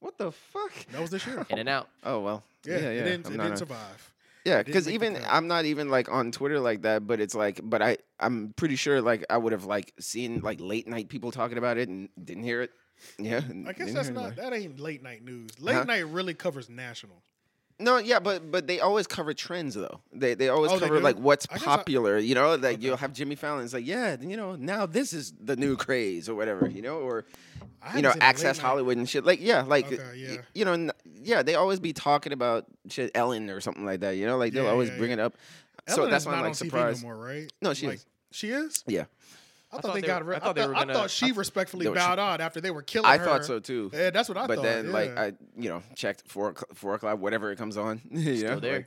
What 0.00 0.18
the 0.18 0.32
fuck? 0.32 0.72
that 0.92 1.00
was 1.00 1.10
this 1.10 1.26
year. 1.26 1.46
In 1.50 1.58
and 1.58 1.68
out. 1.68 1.88
Oh 2.04 2.20
well. 2.20 2.42
Yeah, 2.64 2.78
yeah. 2.78 2.88
it 2.88 3.04
didn't, 3.04 3.26
it 3.26 3.30
didn't 3.30 3.52
a- 3.52 3.56
survive. 3.56 4.08
Yeah, 4.44 4.64
because 4.64 4.88
even. 4.88 5.16
I'm 5.28 5.46
not 5.46 5.66
even 5.66 5.88
like 5.88 6.10
on 6.10 6.32
Twitter 6.32 6.58
like 6.58 6.82
that, 6.82 7.06
but 7.06 7.20
it's 7.20 7.34
like, 7.34 7.60
but 7.62 7.80
I 7.80 7.98
I'm 8.18 8.52
pretty 8.56 8.74
sure 8.74 9.00
like 9.00 9.24
I 9.30 9.36
would 9.36 9.52
have 9.52 9.66
like 9.66 9.92
seen 10.00 10.40
like 10.40 10.60
late 10.60 10.88
night 10.88 11.08
people 11.08 11.30
talking 11.30 11.58
about 11.58 11.78
it 11.78 11.88
and 11.88 12.08
didn't 12.22 12.42
hear 12.42 12.60
it. 12.62 12.70
Yeah, 13.18 13.40
I 13.66 13.72
guess 13.72 13.92
that's 13.92 14.08
not 14.08 14.24
like- 14.24 14.36
that 14.36 14.52
ain't 14.52 14.80
late 14.80 15.00
night 15.02 15.24
news. 15.24 15.50
Late 15.60 15.74
Huh? 15.74 15.84
night 15.84 16.06
really 16.08 16.34
covers 16.34 16.68
national. 16.68 17.22
No, 17.78 17.98
yeah, 17.98 18.20
but 18.20 18.50
but 18.50 18.66
they 18.66 18.78
always 18.80 19.06
cover 19.06 19.34
trends 19.34 19.74
though. 19.74 20.00
They 20.12 20.34
they 20.34 20.48
always 20.48 20.70
Oh, 20.70 20.78
they 20.78 20.86
cover 20.86 20.98
do? 20.98 21.02
like 21.04 21.16
what's 21.16 21.46
I 21.50 21.54
guess 21.54 21.62
I- 21.66 21.76
popular. 21.76 22.18
you 22.18 22.34
know, 22.34 22.54
like 22.54 22.80
you'll 22.82 22.96
have 22.96 23.12
Jimmy 23.12 23.34
Fallon. 23.34 23.64
It's 23.64 23.74
like, 23.74 23.86
yeah, 23.86 24.16
you 24.20 24.36
know, 24.36 24.54
now 24.56 24.86
this 24.86 25.12
is 25.12 25.32
the 25.40 25.56
new 25.56 25.76
craze 25.76 26.28
or 26.28 26.34
whatever. 26.34 26.68
You 26.68 26.82
know, 26.82 26.98
or 26.98 27.24
I 27.82 27.86
you 27.98 28.02
haven't 28.02 28.02
know, 28.02 28.10
seen 28.12 28.20
a 28.20 28.24
late 28.24 28.28
Access 28.28 28.58
night- 28.58 28.66
Hollywood 28.66 28.96
and 28.98 29.08
shit. 29.08 29.24
Like, 29.24 29.40
yeah, 29.40 29.62
like 29.62 29.86
Okay, 29.86 29.96
y- 29.96 30.12
yeah. 30.14 30.36
you 30.54 30.64
know, 30.64 30.72
n- 30.74 30.92
yeah, 31.22 31.42
they 31.42 31.54
always 31.56 31.80
be 31.80 31.92
talking 31.92 32.32
about 32.32 32.66
shit 32.88 33.10
Ellen 33.16 33.50
or 33.50 33.60
something 33.60 33.84
like 33.84 34.00
that. 34.00 34.16
You 34.16 34.26
know, 34.26 34.36
like 34.38 34.52
they'll 34.52 34.64
Yeah, 34.64 34.70
always 34.70 34.90
yeah, 34.90 34.98
bring 34.98 35.10
yeah. 35.10 35.14
it 35.16 35.20
up. 35.20 35.34
so 35.88 36.02
Ellen 36.02 36.10
that's 36.10 36.22
is 36.22 36.26
why 36.28 36.32
I'm 36.34 36.38
not 36.38 36.42
like 36.44 36.50
on 36.50 36.54
TV 36.54 36.58
surprised. 36.70 37.02
no 37.02 37.08
more, 37.08 37.16
right? 37.16 37.52
No, 37.60 37.74
she 37.74 37.86
Like, 37.88 37.96
is. 37.96 38.06
She 38.30 38.50
is. 38.50 38.84
Yeah, 38.86 39.04
I, 39.72 39.76
thought 39.76 39.82
thought 39.82 39.94
they 39.94 40.00
they 40.02 40.06
got 40.06 40.24
were-. 40.26 40.34
I 40.34 40.38
thought 40.38 40.54
they 40.54 40.66
were 40.66 40.74
I 40.74 40.80
gonna- 40.80 40.94
thought 40.94 41.10
she 41.10 41.32
respectfully 41.32 41.84
No, 41.86 41.92
she- 41.92 41.98
bowed 41.98 42.18
out 42.18 42.40
after 42.40 42.60
they 42.60 42.70
were 42.70 42.82
killing 42.82 43.08
her. 43.08 43.14
I 43.14 43.18
her. 43.18 43.24
thought 43.24 43.44
so 43.44 43.58
too. 43.58 43.90
Yeah, 43.92 44.10
that's 44.10 44.28
what 44.28 44.36
I 44.38 44.46
but 44.46 44.56
thought. 44.56 44.62
But 44.64 44.68
then 44.82 44.92
like. 44.92 45.16
I 45.18 45.32
you 45.56 45.68
know 45.70 45.82
checked 45.94 46.24
four 46.28 46.50
o'clock, 46.50 46.74
four 46.74 46.94
o'clock 46.94 47.18
whatever 47.20 47.50
it 47.50 47.56
comes 47.56 47.76
on. 47.76 48.00
you 48.10 48.36
Still 48.36 48.50
know, 48.54 48.60
there. 48.60 48.76
like, 48.76 48.86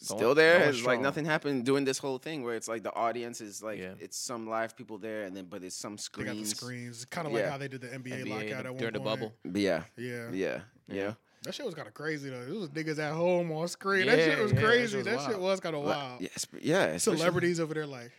still 0.00 0.34
there. 0.34 0.68
It's 0.70 0.84
like 0.84 1.00
nothing 1.00 1.24
happened. 1.24 1.64
Doing 1.66 1.84
this 1.84 1.98
whole 1.98 2.18
thing 2.18 2.42
where 2.42 2.54
it's 2.54 2.68
like 2.68 2.82
the 2.82 2.94
audience 2.94 3.40
is 3.40 3.62
like 3.62 3.78
Yeah. 3.78 3.94
it's 3.98 4.16
some 4.16 4.48
live 4.48 4.76
people 4.76 4.98
there, 4.98 5.24
and 5.24 5.36
then 5.36 5.44
but 5.46 5.62
it's 5.62 5.76
some 5.76 5.98
screens. 5.98 6.28
they 6.30 6.34
got 6.36 6.42
the 6.42 6.48
screens, 6.48 7.04
kind 7.04 7.26
of 7.26 7.32
like 7.32 7.42
Yeah. 7.42 7.50
how 7.50 7.58
they 7.58 7.68
did 7.68 7.80
the 7.82 7.88
NBA, 7.88 8.24
NBA 8.24 8.30
lockout 8.50 8.64
the- 8.64 8.78
during 8.78 8.94
the 8.94 9.00
point. 9.00 9.20
bubble. 9.20 9.34
But 9.44 9.60
yeah, 9.60 9.82
Yeah. 9.96 10.28
yeah, 10.32 10.60
yeah. 10.88 11.14
that 11.42 11.54
shit 11.54 11.66
was 11.66 11.74
kind 11.74 11.86
of 11.86 11.94
crazy 11.94 12.30
though. 12.30 12.40
It 12.40 12.48
was 12.58 12.68
niggas 12.70 12.98
at 12.98 13.12
home 13.12 13.52
on 13.52 13.68
screen. 13.68 14.06
that 14.06 14.18
shit 14.18 14.38
was 14.38 14.52
yeah, 14.52 14.58
that 14.60 14.64
crazy. 14.64 14.86
shit 14.88 14.96
was 14.98 15.04
That 15.06 15.20
shit 15.20 15.28
wild. 15.32 15.42
was 15.42 15.60
kind 15.60 15.76
of 15.76 15.82
wild. 15.84 16.20
Yes, 16.22 16.46
yeah. 16.60 16.96
Celebrities 16.96 17.60
over 17.60 17.74
there 17.74 17.86
like, 17.86 18.10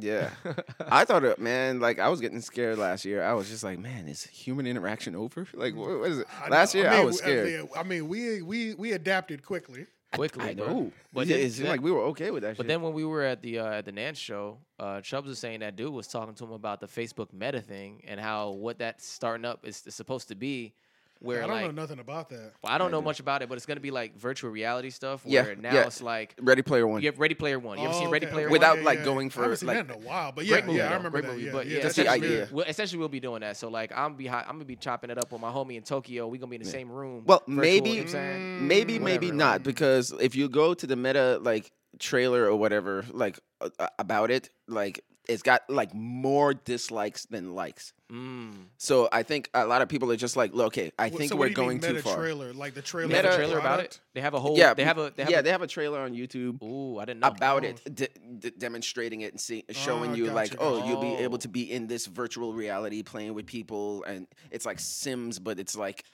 Yeah, 0.00 0.30
I 0.88 1.04
thought 1.04 1.24
it, 1.24 1.38
man. 1.38 1.80
Like 1.80 1.98
I 1.98 2.08
was 2.08 2.20
getting 2.20 2.40
scared 2.40 2.78
last 2.78 3.04
year. 3.04 3.22
I 3.22 3.32
was 3.34 3.48
just 3.48 3.62
like, 3.64 3.78
man, 3.78 4.08
is 4.08 4.24
human 4.24 4.66
interaction 4.66 5.14
over? 5.16 5.46
Like, 5.54 5.74
what, 5.74 5.98
what 6.00 6.10
is 6.10 6.18
it? 6.20 6.26
I 6.42 6.48
Last 6.48 6.74
know- 6.74 6.80
year, 6.82 6.90
I, 6.90 6.96
mean, 6.98 7.06
was 7.06 7.18
scared. 7.18 7.68
I 7.76 7.82
mean, 7.82 8.08
we 8.08 8.42
we 8.42 8.74
we 8.74 8.92
adapted 8.92 9.42
quickly. 9.44 9.86
Quickly, 10.14 10.42
I 10.42 10.54
bro. 10.54 10.66
know, 10.66 10.92
But 11.12 11.26
yeah, 11.26 11.36
then- 11.36 11.46
it 11.46 11.52
seemed 11.52 11.68
like 11.68 11.82
we 11.82 11.90
were 11.90 12.00
okay 12.04 12.30
with 12.30 12.42
that. 12.42 12.56
But 12.56 12.62
shit. 12.64 12.68
then 12.68 12.80
when 12.80 12.94
we 12.94 13.04
were 13.04 13.22
at 13.22 13.42
the 13.42 13.58
uh, 13.58 13.72
at 13.72 13.84
the 13.84 13.92
Nance 13.92 14.16
show, 14.18 14.58
uh, 14.78 15.00
Chubbs 15.02 15.28
was 15.28 15.38
saying 15.38 15.60
that 15.60 15.76
dude 15.76 15.92
was 15.92 16.06
talking 16.08 16.34
to 16.36 16.44
him 16.44 16.52
about 16.52 16.80
the 16.80 16.86
Facebook 16.86 17.30
Meta 17.32 17.60
thing 17.60 18.02
and 18.08 18.18
how 18.18 18.50
what 18.52 18.78
that's 18.78 19.06
starting 19.06 19.44
up 19.44 19.66
is, 19.66 19.82
is 19.86 19.94
supposed 19.94 20.28
to 20.28 20.34
be, 20.34 20.72
where 21.20 21.42
I 21.42 21.46
don't 21.46 21.56
like 21.56 21.64
know 21.74 21.82
nothing 21.82 21.98
about 21.98 22.28
that. 22.30 22.52
well, 22.62 22.72
I 22.72 22.78
don't 22.78 22.88
I 22.88 22.90
know 22.92 23.00
do. 23.00 23.04
much 23.06 23.20
about 23.20 23.42
it, 23.42 23.48
but 23.48 23.56
it's 23.56 23.66
gonna 23.66 23.80
be 23.80 23.90
like 23.90 24.16
virtual 24.16 24.50
reality 24.50 24.90
stuff. 24.90 25.22
Yeah, 25.24 25.54
now 25.58 25.72
yeah. 25.74 25.86
it's 25.86 26.00
like 26.00 26.34
Ready 26.40 26.62
Player 26.62 26.86
One. 26.86 27.02
you 27.02 27.08
have 27.08 27.18
Ready 27.18 27.34
Player 27.34 27.58
One. 27.58 27.78
You 27.78 27.84
ever 27.86 27.94
Oh, 27.94 27.98
seen 27.98 28.10
Ready 28.10 28.26
okay, 28.26 28.32
Player 28.32 28.46
okay. 28.46 28.50
One? 28.52 28.60
Without, 28.60 28.78
Yeah, 28.78 28.84
like, 28.84 28.98
yeah. 29.00 29.04
going 29.04 29.26
I 29.26 29.30
for, 29.30 29.42
haven't 29.42 29.56
seen 29.58 29.66
like- 29.66 29.86
that 29.88 29.96
in 29.96 30.02
a 30.02 30.06
while, 30.06 30.32
but 30.32 30.46
Great 30.46 30.60
yeah, 30.60 30.66
movie, 30.66 30.78
yeah, 30.78 30.90
I 30.90 30.94
remember 30.96 31.10
Great 31.10 31.24
that. 31.24 31.32
movie, 31.32 31.44
yeah, 31.46 31.52
but 31.52 31.66
yeah, 31.66 31.76
yeah, 31.76 31.82
Just 31.82 31.96
the 31.96 32.02
essentially, 32.02 32.28
idea. 32.28 32.48
Well, 32.52 32.64
essentially, 32.68 32.98
we'll 32.98 33.08
be 33.08 33.20
doing 33.20 33.40
that. 33.40 33.56
So 33.56 33.68
like, 33.68 33.92
I'm 33.96 34.14
be 34.14 34.26
hi- 34.26 34.44
I'm 34.46 34.54
gonna 34.54 34.64
be 34.64 34.76
chopping 34.76 35.10
it 35.10 35.18
up 35.18 35.32
with 35.32 35.40
my 35.40 35.50
homie 35.50 35.76
in 35.76 35.82
Tokyo. 35.82 36.28
We 36.28 36.38
gonna 36.38 36.50
be 36.50 36.56
in 36.56 36.62
the 36.62 36.68
same 36.68 36.90
room. 36.90 37.24
Well, 37.26 37.42
virtual, 37.46 37.60
maybe- 37.60 37.90
you 37.90 37.96
know 38.04 38.12
what 38.12 38.14
I'm 38.16 38.68
maybe, 38.68 38.98
Mm, 38.98 39.02
maybe 39.02 39.30
not 39.32 39.62
because 39.62 40.12
if 40.20 40.34
you 40.36 40.48
go 40.48 40.74
to 40.74 40.86
the 40.86 40.96
meta 40.96 41.38
like 41.42 41.72
trailer 41.98 42.44
or 42.44 42.56
whatever, 42.56 43.04
like 43.12 43.38
uh, 43.60 43.88
about 43.98 44.30
it, 44.30 44.50
like 44.68 45.04
it's 45.28 45.42
got 45.42 45.62
like 45.68 45.92
more 45.94 46.54
dislikes 46.54 47.26
than 47.26 47.54
likes. 47.54 47.92
Mm. 48.12 48.52
So 48.78 49.08
I 49.12 49.22
think 49.22 49.50
a 49.52 49.66
lot 49.66 49.82
of 49.82 49.88
people 49.88 50.10
are 50.10 50.16
just 50.16 50.36
like, 50.36 50.54
look, 50.54 50.68
okay, 50.68 50.92
I 50.98 51.10
think 51.10 51.28
so 51.30 51.36
we're 51.36 51.40
what 51.40 51.44
do 51.46 51.50
you 51.50 51.56
going 51.56 51.80
mean 51.80 51.94
too 51.96 52.00
far. 52.00 52.16
Trailer, 52.16 52.52
like 52.54 52.74
the 52.74 52.80
trailer, 52.82 53.08
They 53.08 53.16
have 53.16 53.24
a 53.26 53.36
trailer 53.36 53.58
about 53.58 53.80
it. 53.80 54.00
They 54.14 54.20
have 54.22 54.34
a 54.34 54.40
whole. 54.40 54.56
Yeah, 54.56 54.72
They 54.74 54.84
have 54.84 54.98
a. 54.98 55.12
They 55.14 55.24
have 55.24 55.30
yeah, 55.32 55.38
a, 55.40 55.42
they 55.42 55.50
have 55.50 55.62
a 55.62 55.66
trailer 55.66 56.00
on 56.00 56.12
YouTube 56.14 56.62
Ooh, 56.62 56.98
I 56.98 57.04
didn't 57.04 57.20
know. 57.20 57.28
about 57.28 57.64
Oh. 57.64 57.68
it, 57.68 57.94
de- 57.94 58.08
de- 58.38 58.50
demonstrating 58.52 59.20
it 59.20 59.32
and 59.32 59.40
see, 59.40 59.64
showing 59.70 60.12
Ah, 60.12 60.14
you 60.14 60.26
like, 60.26 60.50
gotcha, 60.50 60.62
oh, 60.62 60.86
you'll 60.88 61.00
be 61.02 61.14
able 61.22 61.34
Oh. 61.34 61.38
to 61.38 61.48
be 61.48 61.70
in 61.70 61.86
this 61.86 62.06
virtual 62.06 62.52
reality, 62.54 63.02
playing 63.02 63.34
with 63.34 63.46
people, 63.46 64.04
and 64.04 64.26
it's 64.50 64.64
like 64.64 64.80
Sims, 64.80 65.38
but 65.38 65.58
it's 65.58 65.76
like, 65.76 66.04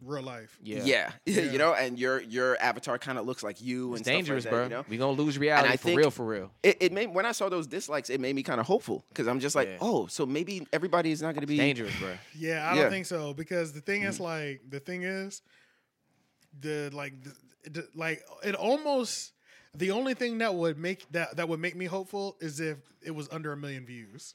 Real 0.00 0.22
life. 0.22 0.56
Yeah. 0.62 0.82
yeah, 0.84 1.10
Yeah. 1.26 1.50
you 1.50 1.58
know, 1.58 1.74
and 1.74 1.98
your 1.98 2.20
your 2.20 2.56
avatar 2.62 2.98
kind 2.98 3.18
of 3.18 3.26
looks 3.26 3.42
like 3.42 3.60
you 3.60 3.90
It's 3.94 3.98
and 3.98 4.06
stuff 4.06 4.14
dangerous, 4.14 4.44
like 4.44 4.50
that, 4.52 4.56
bro. 4.56 4.62
You 4.64 4.68
know, 4.70 4.84
We 4.88 4.96
gonna 4.96 5.10
lose 5.20 5.36
reality 5.38 5.76
for 5.76 5.88
real, 5.94 6.10
for 6.12 6.24
real. 6.24 6.52
it, 6.62 6.76
it 6.80 6.92
made 6.92 7.08
when 7.12 7.26
I 7.26 7.32
saw 7.32 7.48
those 7.48 7.66
dislikes, 7.66 8.08
it 8.08 8.20
made 8.20 8.36
me 8.36 8.44
kind 8.44 8.60
of 8.60 8.66
hopeful 8.66 9.04
because 9.08 9.26
I'm 9.26 9.40
just 9.40 9.56
like, 9.56 9.66
Yeah. 9.68 9.78
oh, 9.80 10.06
so 10.06 10.24
maybe 10.24 10.64
everybody 10.72 11.10
is 11.10 11.20
not 11.20 11.34
going 11.38 11.40
to 11.42 11.46
be 11.46 11.56
Dangerous, 11.56 11.94
bro. 11.98 12.10
Yeah, 12.36 12.68
I 12.70 12.74
Yeah. 12.76 12.82
don't 12.82 12.90
think 12.90 13.06
so 13.06 13.32
because 13.34 13.72
the 13.72 13.80
thing 13.80 14.02
Mm-hmm. 14.02 14.10
is 14.10 14.20
like 14.20 14.60
the 14.68 14.80
thing 14.80 15.02
is 15.04 15.42
the 16.60 16.90
like 16.92 17.14
the, 17.22 17.70
the, 17.70 17.88
like 17.94 18.22
it 18.44 18.54
almost 18.54 19.32
the 19.74 19.90
only 19.90 20.14
thing 20.14 20.38
that 20.38 20.54
would 20.54 20.78
make 20.78 21.10
that 21.12 21.36
that 21.36 21.48
would 21.48 21.60
make 21.60 21.76
me 21.76 21.84
hopeful 21.84 22.36
is 22.40 22.60
if 22.60 22.78
it 23.02 23.10
was 23.12 23.28
under 23.30 23.52
a 23.52 23.56
million 23.56 23.84
views. 23.86 24.34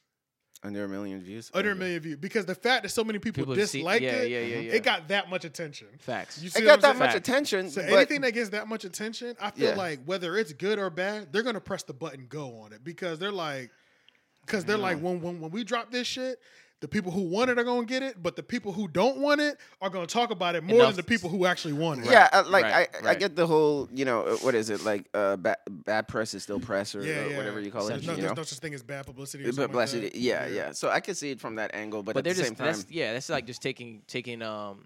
under 0.64 0.86
a 0.86 0.88
million 0.88 1.20
views. 1.22 1.52
Under 1.54 1.72
a 1.72 1.76
million 1.76 2.00
views 2.00 2.18
because 2.18 2.46
the 2.46 2.56
fact 2.56 2.84
that 2.84 2.90
so 2.90 3.04
many 3.04 3.20
people, 3.20 3.44
People 3.44 3.56
see- 3.66 3.80
disliked 3.80 4.04
yeah, 4.04 4.12
it, 4.12 4.30
yeah, 4.32 4.40
yeah, 4.40 4.60
yeah. 4.60 4.72
it 4.74 4.84
got 4.84 5.08
that 5.10 5.30
much 5.30 5.44
attention. 5.44 5.88
Facts. 6.00 6.42
You 6.42 6.50
see 6.50 6.62
It 6.62 6.66
got 6.66 6.80
that 6.82 6.90
saying? 6.92 7.00
much 7.00 7.12
Fact. 7.14 7.28
attention, 7.28 7.70
So 7.70 7.82
anything 7.82 8.22
that 8.22 8.32
gets 8.34 8.50
that 8.52 8.68
much 8.68 8.86
attention, 8.86 9.36
I 9.42 9.52
feel 9.52 9.70
Yeah. 9.72 9.76
like 9.76 10.00
whether 10.06 10.38
it's 10.38 10.54
good 10.54 10.80
or 10.80 10.90
bad, 10.90 11.34
they're 11.34 11.44
gonna 11.44 11.60
press 11.60 11.84
the 11.84 11.94
button 11.94 12.28
go 12.30 12.60
on 12.62 12.72
it 12.72 12.84
because 12.84 13.20
they're 13.20 13.32
like, 13.32 13.72
because 14.46 14.64
they're 14.64 14.78
like 14.78 15.00
when, 15.02 15.20
when 15.22 15.42
when 15.42 15.52
we 15.52 15.64
drop 15.66 15.92
this 15.92 16.08
shit, 16.08 16.40
the 16.84 16.88
people 16.90 17.14
who 17.14 17.22
want 17.22 17.50
it 17.50 17.58
are 17.58 17.64
gonna 17.64 17.86
get 17.86 18.04
it, 18.04 18.22
but 18.22 18.36
the 18.36 18.44
people 18.44 18.74
who 18.74 18.90
don't 18.90 19.20
want 19.20 19.40
it 19.40 19.58
are 19.82 19.90
gonna 19.90 20.06
talk 20.06 20.32
about 20.32 20.54
it 20.54 20.66
more 20.66 20.76
Enough- 20.76 20.88
than 20.90 20.96
the 20.98 21.04
people 21.04 21.30
who 21.30 21.46
actually 21.46 21.72
want 21.72 22.02
it. 22.06 22.12
yeah, 22.12 22.28
uh, 22.34 22.44
like 22.50 22.66
right, 22.66 22.90
I, 23.06 23.12
I 23.12 23.16
get 23.16 23.38
the 23.38 23.48
whole, 23.48 23.88
you 23.94 24.04
know, 24.04 24.24
uh, 24.24 24.36
what 24.40 24.54
is 24.54 24.70
it 24.70 24.84
like? 24.84 25.08
Uh, 25.14 25.38
bad, 25.38 25.56
bad 25.70 26.10
press 26.10 26.34
is 26.34 26.44
still 26.44 26.60
press, 26.60 26.94
or, 26.94 27.02
yeah, 27.02 27.22
or 27.24 27.30
yeah. 27.30 27.38
whatever 27.38 27.62
you 27.62 27.72
call 27.72 27.86
There's 27.88 28.04
it. 28.04 28.06
No, 28.06 28.12
you 28.16 28.18
there's 28.18 28.32
know? 28.32 28.42
no 28.42 28.44
such 28.44 28.60
thing 28.60 28.74
as 28.74 28.84
bad 28.84 29.06
publicity. 29.06 29.46
Or 29.46 29.48
But 29.48 29.56
something 29.56 29.76
like 29.78 29.94
it, 29.94 30.02
that. 30.12 30.16
yeah, 30.20 30.46
yeah, 30.48 30.72
So 30.74 30.90
I 30.90 31.00
can 31.00 31.16
see 31.16 31.32
it 31.32 31.40
from 31.40 31.56
that 31.56 31.74
angle, 31.74 32.04
but, 32.04 32.16
but 32.16 32.28
at 32.28 32.36
the 32.36 32.42
just 32.42 32.48
same 32.50 32.56
time, 32.58 32.68
that's 32.68 32.86
yeah, 32.90 33.14
that's 33.14 33.30
like 33.30 33.46
just 33.48 33.62
taking 33.62 34.02
taking 34.08 34.42
um. 34.42 34.86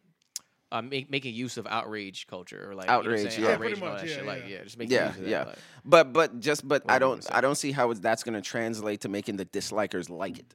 Uh, 0.70 0.82
make, 0.82 1.10
making 1.10 1.34
use 1.34 1.56
of 1.56 1.66
outrage 1.66 2.28
culture 2.28 2.70
or 2.70 2.76
like 2.76 2.90
Outrage, 2.90 3.06
you 3.06 3.10
know 3.10 3.24
what 3.24 3.26
I'm 3.26 3.32
saying? 3.32 3.44
yeah. 3.46 3.54
outrage 3.54 3.70
Pretty 3.72 3.86
all 3.86 3.90
much, 3.94 4.02
that 4.02 4.10
yeah, 4.10 4.16
shit. 4.18 4.26
Like 4.26 4.42
yeah. 4.42 4.48
yeah, 4.58 4.64
just 4.66 4.78
making 4.78 4.96
Yeah, 4.96 5.08
use 5.08 5.16
of 5.18 5.24
that. 5.24 5.30
yeah. 5.30 5.44
like- 5.46 5.58
but 5.86 6.12
but 6.14 6.40
just 6.42 6.68
but 6.68 6.84
I 6.92 7.00
don't 7.00 7.26
I 7.32 7.38
I 7.38 7.42
don't 7.42 7.56
see 7.56 7.72
how 7.72 7.90
it's, 7.92 8.02
that's 8.02 8.22
going 8.24 8.34
to 8.36 8.42
translate 8.42 9.00
to 9.02 9.08
making 9.08 9.38
the 9.38 9.46
dislikers 9.46 10.10
like 10.10 10.38
it. 10.40 10.54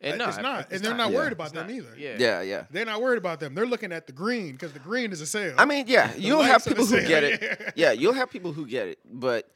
And 0.00 0.22
it's 0.22 0.38
not, 0.38 0.60
it's 0.60 0.74
and 0.74 0.84
they're 0.84 0.94
not 0.94 1.10
Yeah. 1.10 1.16
worried 1.16 1.32
about 1.32 1.46
It's 1.48 1.54
them 1.54 1.66
not. 1.66 1.74
either. 1.76 1.94
Yeah. 1.98 2.16
Yeah, 2.18 2.40
yeah. 2.42 2.64
They're 2.70 2.84
not 2.84 3.02
worried 3.02 3.18
about 3.18 3.40
them. 3.40 3.54
They're 3.54 3.66
looking 3.66 3.92
at 3.92 4.06
the 4.06 4.12
green 4.12 4.52
because 4.52 4.72
the 4.72 4.78
green 4.78 5.10
is 5.10 5.20
a 5.20 5.26
sale. 5.26 5.54
I 5.58 5.64
mean, 5.64 5.86
yeah, 5.88 6.12
The 6.12 6.20
you'll 6.20 6.42
have 6.42 6.64
likes 6.64 6.66
are 6.66 6.70
the 6.70 6.76
people 6.76 6.86
who 7.00 7.08
get 7.08 7.24
it. 7.24 7.72
Yeah, 7.76 7.90
you'll 7.92 8.12
have 8.12 8.30
people 8.30 8.52
who 8.52 8.64
get 8.66 8.86
it, 8.88 8.98
but 9.04 9.50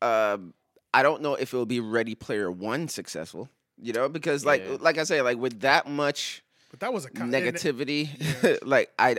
um, 0.00 0.54
I 0.92 1.02
don't 1.02 1.20
know 1.22 1.34
if 1.34 1.52
it'll 1.52 1.66
be 1.66 1.80
Ready 1.80 2.14
Player 2.14 2.50
One 2.50 2.88
successful. 2.88 3.48
You 3.80 3.92
know, 3.92 4.08
because 4.08 4.44
like 4.44 4.62
Yeah. 4.66 4.76
like 4.80 4.98
I 4.98 5.04
say, 5.04 5.20
like 5.20 5.36
with 5.36 5.60
that 5.60 5.86
much 5.88 6.42
but 6.70 6.80
that 6.80 6.92
was 6.92 7.04
a 7.04 7.10
con- 7.10 7.34
and- 7.34 7.44
negativity, 7.54 8.08
yeah. 8.42 8.56
like 8.62 8.90
I. 8.98 9.16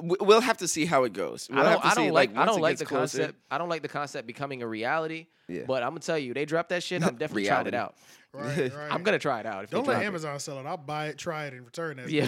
We'll 0.00 0.40
have 0.40 0.58
to 0.58 0.68
see 0.68 0.84
how 0.84 1.02
it 1.04 1.12
goes. 1.12 1.48
We'll 1.50 1.58
I 1.58 1.72
don't, 1.72 1.80
to 1.82 1.86
I 1.88 1.94
don't 1.94 2.10
like, 2.12 2.36
I 2.36 2.44
don't 2.44 2.60
like 2.60 2.78
the 2.78 2.86
closer- 2.86 3.18
concept. 3.18 3.38
I 3.50 3.58
don't 3.58 3.68
like 3.68 3.82
the 3.82 3.88
concept 3.88 4.28
becoming 4.28 4.62
a 4.62 4.66
reality. 4.66 5.26
Yeah. 5.48 5.62
But 5.66 5.82
I'm 5.82 5.90
gonna 5.90 6.00
tell 6.00 6.18
you, 6.18 6.34
they 6.34 6.44
drop 6.44 6.68
that 6.68 6.84
shit. 6.84 7.02
I'm 7.02 7.16
definitely 7.16 7.46
trying 7.46 7.66
it 7.66 7.74
out. 7.74 7.94
Right, 8.30 8.70
right. 8.74 8.92
I'm 8.92 9.02
gonna 9.04 9.18
try 9.18 9.40
it 9.40 9.46
out. 9.46 9.64
If 9.64 9.70
Don't 9.70 9.86
let 9.86 9.94
drop 9.94 10.02
it. 10.02 10.06
Amazon 10.06 10.38
sell 10.38 10.58
it. 10.60 10.66
I'll 10.66 10.76
buy 10.76 11.06
it, 11.06 11.16
try 11.16 11.46
it, 11.46 11.54
and 11.54 11.64
return 11.64 11.98
it. 11.98 12.10
Yeah. 12.10 12.26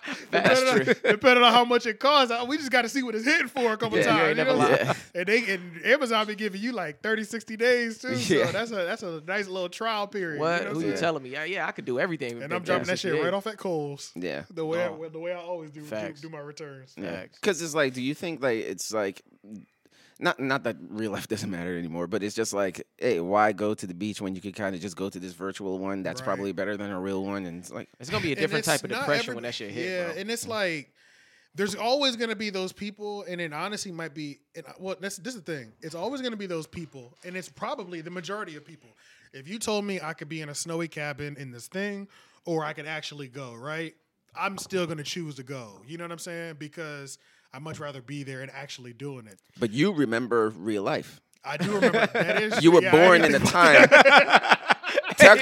That's 0.30 0.60
depending, 0.60 0.84
true. 0.84 0.94
on, 1.04 1.10
depending 1.12 1.44
on 1.44 1.52
how 1.52 1.64
much 1.64 1.86
it 1.86 1.98
costs, 2.00 2.30
uh, 2.32 2.44
we 2.46 2.56
just 2.56 2.70
got 2.70 2.82
to 2.82 2.88
see 2.88 3.02
what 3.02 3.14
it's 3.14 3.24
hitting 3.24 3.48
for 3.48 3.72
a 3.72 3.76
couple 3.76 3.98
Yeah, 3.98 4.04
you 4.04 4.10
times. 4.10 4.20
ain't 4.20 4.38
you 4.38 4.44
know 4.44 4.50
never 4.56 4.58
what 4.58 4.80
I'm 4.80 4.86
lied. 4.86 4.96
saying? 4.96 5.06
And 5.14 5.26
they 5.26 5.54
and 5.54 5.86
Amazon 5.86 6.26
be 6.26 6.34
giving 6.34 6.60
you 6.60 6.72
like 6.72 7.00
30, 7.02 7.24
60 7.24 7.56
days 7.56 7.98
too. 7.98 8.14
Yeah. 8.14 8.46
So 8.46 8.52
that's 8.52 8.70
a 8.72 8.74
that's 8.74 9.02
a 9.02 9.20
nice 9.26 9.46
little 9.48 9.68
trial 9.68 10.06
period. 10.06 10.40
What? 10.40 10.60
You 10.62 10.68
know 10.68 10.74
Who 10.74 10.78
what 10.80 10.86
you 10.88 10.96
telling 10.96 11.22
me? 11.22 11.30
Yeah, 11.30 11.44
yeah, 11.44 11.66
I 11.66 11.72
could 11.72 11.84
do 11.84 11.98
everything. 12.00 12.42
And 12.42 12.52
I'm 12.52 12.62
dropping 12.62 12.86
that 12.88 12.98
shit 12.98 13.12
days. 13.12 13.22
right 13.24 13.32
off 13.34 13.46
at 13.46 13.56
Kohl's. 13.58 14.12
Yeah. 14.14 14.44
The 14.50 14.64
way 14.64 14.84
Oh. 14.84 15.04
I, 15.04 15.08
the 15.08 15.18
way 15.20 15.32
I 15.32 15.36
always 15.38 15.70
do 15.70 15.80
do, 15.80 15.86
Facts. 15.86 16.20
do 16.20 16.28
my 16.28 16.38
returns. 16.38 16.94
Yeah, 16.96 17.24
because 17.32 17.60
it's 17.62 17.74
like, 17.74 17.94
do 17.94 18.02
you 18.02 18.14
think 18.14 18.42
like 18.42 18.58
it's 18.64 18.92
like, 18.92 19.22
not 20.22 20.40
not 20.40 20.62
that 20.64 20.76
real 20.88 21.10
life 21.10 21.28
doesn't 21.32 21.50
matter 21.50 21.76
anymore, 21.76 22.06
but 22.06 22.22
it's 22.22 22.34
just 22.34 22.52
like, 22.54 22.86
hey, 22.98 23.20
why 23.20 23.52
go 23.52 23.74
to 23.74 23.86
the 23.86 23.94
beach 23.94 24.20
when 24.20 24.34
you 24.34 24.40
could 24.40 24.54
kind 24.54 24.74
of 24.74 24.80
just 24.80 24.96
go 24.96 25.10
to 25.10 25.18
this 25.18 25.32
virtual 25.32 25.78
one 25.78 26.02
that's 26.02 26.20
Right. 26.20 26.26
probably 26.26 26.52
better 26.52 26.76
than 26.76 26.90
a 26.90 27.00
real 27.00 27.24
one, 27.24 27.44
and 27.46 27.58
it's 27.60 27.70
like, 27.70 27.88
It's 28.00 28.08
gonna 28.08 28.22
be 28.22 28.32
a 28.32 28.36
different 28.36 28.64
type 28.64 28.82
of 28.84 28.90
depression 28.90 29.24
every- 29.24 29.34
when 29.34 29.42
that 29.44 29.54
shit 29.54 29.70
hit, 29.72 29.84
Yeah, 29.90 30.12
bro. 30.12 30.20
and 30.20 30.30
it's 30.30 30.46
like 30.46 30.92
there's 31.54 31.74
always 31.74 32.16
going 32.16 32.30
to 32.30 32.36
be 32.36 32.48
those 32.48 32.72
people, 32.72 33.24
and 33.28 33.38
it 33.38 33.52
honestly 33.52 33.92
might 33.92 34.14
be. 34.14 34.38
And 34.56 34.64
uh, 34.66 34.72
well, 34.78 34.96
that's 34.98 35.18
this 35.18 35.34
is 35.34 35.42
the 35.42 35.52
thing. 35.54 35.70
It's 35.82 35.94
always 35.94 36.22
going 36.22 36.30
to 36.30 36.36
be 36.38 36.46
those 36.46 36.66
people, 36.66 37.14
and 37.24 37.36
it's 37.36 37.50
probably 37.50 38.00
the 38.00 38.10
majority 38.10 38.56
of 38.56 38.64
people. 38.64 38.88
If 39.34 39.46
you 39.46 39.58
told 39.58 39.84
me 39.84 40.00
I 40.00 40.14
could 40.14 40.30
be 40.30 40.40
in 40.40 40.48
a 40.48 40.54
snowy 40.54 40.88
cabin 40.88 41.36
in 41.38 41.50
this 41.50 41.68
thing, 41.68 42.08
or 42.46 42.64
I 42.64 42.72
could 42.72 42.86
actually 42.86 43.28
go, 43.28 43.54
right? 43.54 43.94
I'm 44.34 44.56
still 44.56 44.86
going 44.86 44.96
to 44.96 45.04
choose 45.04 45.34
to 45.34 45.42
go. 45.42 45.82
You 45.86 45.98
know 45.98 46.04
what 46.04 46.12
I'm 46.12 46.18
saying? 46.18 46.56
Because 46.58 47.18
I 47.54 47.58
much 47.58 47.78
rather 47.80 48.00
be 48.02 48.22
there 48.22 48.40
and 48.40 48.50
actually 48.50 48.92
doing 48.92 49.26
it. 49.26 49.38
but 49.60 49.70
you 49.72 49.92
remember 49.92 50.50
real 50.50 50.82
life. 50.82 51.20
I 51.44 51.56
do 51.56 51.72
remember 51.72 52.06
that 52.06 52.42
is 52.42 52.62
You 52.62 52.70
were 52.72 52.82
yeah, 52.82 52.90
born 52.92 53.24
in 53.24 53.34
a 53.34 53.38
time. 53.40 53.88
Tell- 55.16 55.38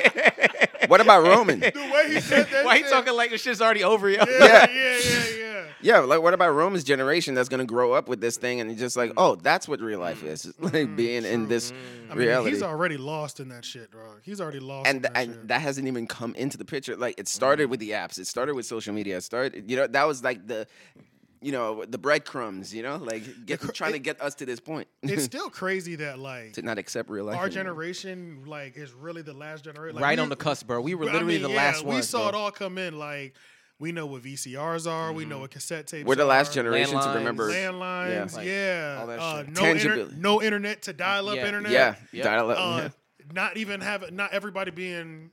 what 0.89 1.01
about 1.01 1.23
Roman? 1.23 1.61
The 1.61 1.71
way 1.93 2.15
he 2.15 2.21
said 2.21 2.49
that. 2.51 2.65
Why 2.65 2.77
you 2.77 2.83
shit. 2.83 2.91
talking 2.91 3.15
like 3.15 3.31
the 3.31 3.39
shit's 3.39 3.61
already 3.61 3.85
over, 3.85 4.09
yo? 4.09 4.17
Yeah, 4.19 4.27
Yeah. 4.39 4.67
yeah, 4.73 4.99
yeah, 5.05 5.25
yeah. 5.39 5.47
Yeah, 5.83 5.99
like 6.01 6.21
what 6.21 6.35
about 6.35 6.51
Roman's 6.51 6.85
generation 6.85 7.35
that's 7.35 7.49
gonna 7.49 7.65
grow 7.65 7.93
up 7.93 8.07
with 8.09 8.21
this 8.21 8.37
thing 8.37 8.61
and 8.61 8.77
just 8.77 8.97
like, 8.97 9.13
oh, 9.17 9.37
that's 9.37 9.67
what 9.69 9.81
real 9.81 9.99
life 10.01 10.23
is, 10.25 10.45
It's 10.45 10.61
like 10.61 10.95
being 10.95 11.25
in 11.25 11.49
this 11.49 11.73
I 12.11 12.15
mean, 12.15 12.27
reality. 12.27 12.51
he's 12.51 12.63
already 12.63 12.97
lost 12.99 13.41
in 13.41 13.49
that 13.49 13.65
shit, 13.65 13.91
bro. 13.91 14.03
He's 14.23 14.41
already 14.43 14.61
lost. 14.61 14.89
and 14.89 14.97
in 14.97 15.03
that 15.03 15.13
and 15.17 15.33
shit. 15.35 15.49
that 15.49 15.61
hasn't 15.63 15.87
even 15.87 16.07
come 16.07 16.35
into 16.35 16.59
the 16.59 16.67
picture. 16.67 16.97
Like 16.97 17.15
it 17.19 17.29
started 17.29 17.69
Mm. 17.69 17.71
with 17.71 17.81
the 17.81 17.91
apps. 17.91 18.19
It 18.19 18.27
started 18.27 18.55
with 18.55 18.67
social 18.67 18.93
media. 18.93 19.17
It 19.19 19.23
started, 19.23 19.71
you 19.71 19.77
know, 19.77 19.87
that 19.87 20.07
was 20.07 20.23
like 20.23 20.47
the, 20.47 20.67
you 21.43 21.53
know, 21.53 21.85
the 21.87 21.99
breadcrumbs. 21.99 22.75
You 22.75 22.83
know, 22.83 22.97
like 22.97 23.23
get, 23.47 23.61
cr- 23.61 23.73
trying 23.73 23.93
to 23.93 23.99
get 23.99 24.21
us 24.21 24.35
to 24.37 24.47
this 24.47 24.61
point 24.61 24.89
it's 25.03 25.25
still 25.33 25.51
crazy 25.51 25.97
that 25.97 26.19
like 26.19 26.53
to 26.55 26.63
not 26.63 26.79
accept 26.79 27.09
real 27.11 27.25
life. 27.25 27.37
our 27.37 27.45
anymore. 27.47 27.63
generation 27.65 28.43
like 28.47 28.77
is 28.77 28.93
really 28.93 29.23
the 29.23 29.33
last 29.33 29.65
generation. 29.65 29.97
Like, 29.97 30.03
right 30.05 30.19
we- 30.19 30.23
on 30.23 30.29
the 30.29 30.37
cusp, 30.37 30.67
bro. 30.67 30.81
We 30.81 30.95
were 30.95 31.09
I 31.09 31.13
literally 31.13 31.35
mean, 31.35 31.43
the 31.43 31.51
yeah, 31.51 31.57
last 31.57 31.79
one 31.85 31.89
We 31.91 31.95
ones. 31.97 32.09
saw 32.09 32.29
it 32.29 32.35
all 32.35 32.51
come 32.51 32.79
in. 32.79 32.99
Like 32.99 33.35
we 33.79 33.93
know 33.93 34.05
what 34.05 34.23
VCRs 34.23 34.87
are. 34.91 35.11
We 35.13 35.25
know 35.25 35.39
what 35.39 35.51
cassette 35.53 35.87
tapes. 35.87 36.07
We're 36.07 36.15
the 36.15 36.27
last 36.27 36.51
are, 36.51 36.55
generation 36.55 37.01
to 37.01 37.09
remember. 37.15 37.49
Landlines, 37.51 38.35
Like, 38.37 38.47
yeah. 38.47 38.99
all 39.01 39.07
that 39.07 39.19
uh, 39.19 39.45
no, 39.49 39.65
inter- 39.65 40.09
no 40.17 40.43
internet 40.43 40.83
to 40.83 40.93
dial 40.93 41.31
up 41.31 41.37
Yeah. 41.37 41.47
internet. 41.47 41.73
Yeah, 41.73 41.95
Yep. 42.13 42.25
dial 42.25 42.51
up. 42.51 42.59
Uh, 42.59 42.77
yeah. 42.83 42.89
Not 43.33 43.57
even 43.57 43.81
have 43.81 44.11
not 44.13 44.35
everybody 44.35 44.71
being 44.71 45.31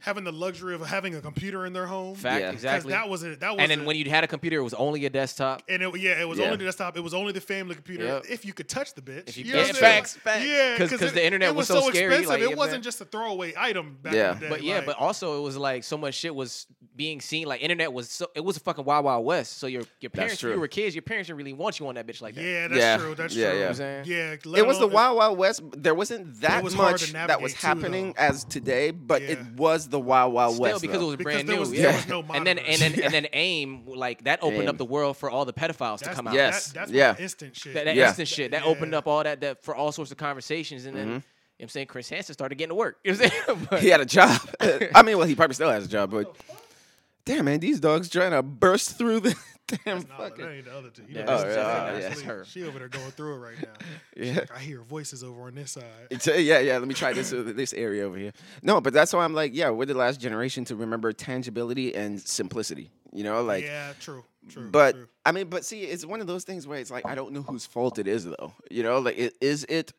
having 0.00 0.24
the 0.24 0.32
luxury 0.32 0.74
of 0.74 0.84
having 0.86 1.14
a 1.14 1.20
computer 1.20 1.66
in 1.66 1.72
their 1.72 1.86
home. 1.86 2.14
Fact, 2.14 2.40
Yeah. 2.40 2.46
'Cause 2.48 2.54
exactly. 2.56 2.92
That 2.92 3.08
was 3.08 3.22
it. 3.22 3.40
That 3.40 3.52
was. 3.52 3.60
and 3.60 3.70
then 3.70 3.80
it. 3.80 3.86
when 3.86 3.96
you 3.96 4.08
had 4.10 4.24
a 4.24 4.26
computer, 4.26 4.58
it 4.58 4.62
was 4.62 4.74
only 4.74 5.04
a 5.06 5.10
desktop. 5.10 5.62
And 5.68 5.82
it, 5.82 5.96
yeah, 6.00 6.20
it 6.20 6.28
was 6.28 6.38
Yeah. 6.38 6.46
only 6.46 6.56
the 6.58 6.64
desktop. 6.64 6.96
It 6.96 7.00
was 7.00 7.14
only 7.14 7.32
the 7.32 7.40
family 7.40 7.74
computer. 7.74 8.04
Yep. 8.04 8.24
If 8.28 8.44
you 8.44 8.52
could 8.52 8.68
touch 8.68 8.94
the 8.94 9.02
bitch, 9.02 9.28
If 9.28 9.36
you 9.38 9.44
know 9.44 9.50
could- 9.52 9.58
what 9.58 9.68
I'm 9.68 9.74
saying? 9.74 10.02
facts, 10.02 10.16
facts. 10.16 10.44
Yeah, 10.46 10.76
'Cause- 10.78 10.90
'cause 10.90 11.02
it- 11.02 11.14
the 11.14 11.24
internet 11.24 11.50
it 11.50 11.54
was 11.54 11.68
was 11.68 11.84
so 11.84 11.90
scary, 11.90 12.06
expensive. 12.16 12.28
like, 12.28 12.40
it 12.50 12.56
wasn't 12.56 12.76
man. 12.76 12.82
just 12.82 13.00
a 13.00 13.04
throwaway 13.04 13.52
item 13.56 13.98
back 14.02 14.14
Yeah. 14.14 14.32
in 14.32 14.34
the 14.40 14.46
day. 14.46 14.50
But 14.50 14.62
yeah, 14.62 14.76
like- 14.76 14.86
but 14.86 14.96
also 14.96 15.38
it 15.38 15.42
was 15.42 15.56
like 15.56 15.84
so 15.84 15.96
much 15.96 16.14
shit 16.14 16.34
was 16.34 16.66
being 16.96 17.20
seen. 17.20 17.46
Like 17.46 17.62
internet 17.62 17.92
was 17.92 18.10
so 18.10 18.26
it 18.34 18.44
was 18.44 18.56
a 18.56 18.60
fucking 18.60 18.84
wild 18.84 19.04
wild 19.04 19.24
west. 19.24 19.58
So 19.58 19.66
your 19.66 19.82
your 20.00 20.10
parents, 20.10 20.34
when 20.42 20.48
true. 20.50 20.54
you 20.54 20.60
were 20.60 20.68
kids, 20.68 20.94
your 20.94 21.02
parents 21.02 21.28
didn't 21.28 21.38
really 21.38 21.52
want 21.52 21.78
you 21.80 21.86
on 21.88 21.94
that 21.94 22.06
bitch 22.06 22.20
like 22.20 22.34
that. 22.34 22.42
yeah, 22.42 22.68
that's 22.68 22.78
Yeah. 22.78 22.96
true. 22.98 23.14
That's 23.14 23.34
Yeah, 23.34 23.50
true. 23.50 23.58
yeah. 23.58 23.58
You 23.58 23.62
know 23.62 23.68
what 23.68 23.80
I'm 23.80 24.52
Yeah, 24.54 24.58
It 24.60 24.66
was 24.66 24.78
the 24.78 24.86
Wild 24.86 25.16
Wild 25.16 25.38
West. 25.38 25.62
There 25.76 25.94
wasn't 25.94 26.40
that 26.42 26.62
was 26.62 26.74
hard 26.74 26.98
to 26.98 27.12
much 27.12 27.26
that 27.28 27.40
was 27.40 27.54
happening 27.54 28.14
as 28.16 28.44
today, 28.44 28.90
but 28.90 29.22
it 29.22 29.38
was 29.56 29.88
the 29.90 30.00
Wild 30.00 30.32
Wild 30.32 30.54
Still 30.54 30.62
West. 30.62 30.82
because 30.82 30.98
though. 30.98 31.04
it 31.04 31.06
was 31.08 31.16
Because 31.16 31.32
brand 31.34 31.48
there 31.48 31.56
new. 31.56 31.60
was- 31.60 31.72
yeah. 31.72 31.96
was 31.96 32.08
no 32.08 32.20
and 32.32 32.46
then 32.46 32.58
and 32.58 32.80
then 32.80 32.90
monitors. 32.92 33.04
and 33.04 33.14
then 33.14 33.26
AIM 33.32 33.86
like 33.86 34.24
that 34.24 34.42
opened 34.42 34.62
AIM. 34.62 34.68
up 34.68 34.78
the 34.78 34.84
world 34.84 35.16
for 35.16 35.28
all 35.30 35.44
the 35.44 35.52
pedophiles 35.52 35.98
to 36.00 36.10
come 36.14 36.26
out. 36.28 36.34
Yes. 36.34 36.68
that, 36.68 36.74
that's 36.74 36.90
Yeah. 36.92 37.14
yeah. 37.18 37.22
instant 37.22 37.56
shit. 37.56 37.74
That, 37.74 37.84
that 37.86 37.96
Yeah. 37.96 38.08
instant 38.08 38.28
shit 38.28 38.50
that 38.52 38.62
Yeah. 38.64 38.68
opened 38.70 38.94
up 38.94 39.06
all 39.06 39.22
that, 39.24 39.40
that 39.42 39.62
for 39.62 39.74
all 39.74 39.92
sorts 39.92 40.10
of 40.10 40.16
conversations, 40.16 40.86
and 40.86 40.96
then 40.96 41.02
Mm-hmm. 41.02 41.10
you 41.10 41.16
know 41.16 41.22
what 41.58 41.62
I'm 41.64 41.68
saying 41.68 41.86
Chris 41.88 42.08
Hansen 42.08 42.32
started 42.34 42.54
getting 42.56 42.70
to 42.70 42.74
work. 42.74 42.98
You 43.04 43.12
know 43.12 43.18
what 43.18 43.32
I'm 43.32 43.56
saying? 43.56 43.66
But- 43.70 43.82
he 43.82 43.88
had 43.88 44.00
a 44.00 44.06
job. 44.06 44.40
I 44.94 45.02
mean, 45.02 45.18
well, 45.18 45.26
he 45.26 45.34
probably 45.34 45.54
still 45.54 45.70
has 45.70 45.84
a 45.84 45.88
job, 45.88 46.10
but 46.10 46.34
damn, 47.24 47.44
man, 47.44 47.60
these 47.60 47.80
dogs 47.80 48.08
trying 48.08 48.30
to 48.32 48.42
burst 48.42 48.96
through 48.98 49.20
the 49.20 49.36
damn 49.84 49.98
Nah, 50.08 50.28
that 50.28 50.40
ain't 50.40 50.64
the 50.64 50.76
other 50.76 50.90
two. 50.90 51.02
You 51.02 51.16
Yeah, 51.18 51.24
know, 51.24 51.32
oh, 51.32 51.36
that's- 51.38 51.56
yeah, 51.56 51.62
that's- 51.62 51.94
yeah. 51.94 52.00
that's 52.08 52.14
That's 52.16 52.20
her. 52.22 52.44
She 52.44 52.64
over 52.64 52.78
there 52.78 52.88
going 52.88 53.10
through 53.12 53.34
it 53.34 53.38
right 53.38 53.56
now. 53.62 53.86
Yeah. 54.16 54.44
I 54.54 54.58
hear 54.58 54.82
voices 54.82 55.24
over 55.24 55.42
on 55.42 55.54
this 55.54 55.72
side. 55.72 55.84
It's, 56.10 56.28
uh, 56.28 56.32
yeah, 56.34 56.58
yeah. 56.58 56.76
Let 56.78 56.86
me 56.88 56.94
try 56.94 57.12
this 57.12 57.32
uh, 57.32 57.42
this 57.54 57.72
area 57.72 58.04
over 58.04 58.16
here. 58.18 58.32
No, 58.62 58.80
but 58.80 58.92
that's 58.92 59.12
why 59.12 59.24
I'm 59.24 59.32
like, 59.34 59.52
yeah, 59.54 59.70
we're 59.70 59.86
the 59.86 59.94
last 59.94 60.20
generation 60.20 60.64
to 60.66 60.76
remember 60.76 61.12
tangibility 61.12 61.94
and 61.94 62.20
simplicity. 62.20 62.90
You 63.12 63.24
know, 63.24 63.42
like. 63.42 63.64
yeah, 63.64 63.92
true, 64.00 64.24
true. 64.48 64.68
But 64.70 64.92
true. 64.94 65.08
I 65.24 65.32
mean, 65.32 65.48
but 65.48 65.64
see, 65.64 65.82
it's 65.84 66.04
one 66.04 66.20
of 66.20 66.26
those 66.26 66.44
things 66.44 66.66
where 66.66 66.78
it's 66.78 66.90
like 66.90 67.06
I 67.06 67.14
don't 67.14 67.32
know 67.32 67.42
whose 67.42 67.64
fault 67.66 67.98
it 67.98 68.06
is, 68.06 68.24
though. 68.24 68.52
You 68.70 68.82
know, 68.82 68.98
like 68.98 69.18
i- 69.18 69.30
is 69.40 69.64
it 69.68 69.92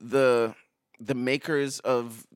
the 0.00 0.54
the 1.00 1.14
makers 1.14 1.80
of, 1.80 2.26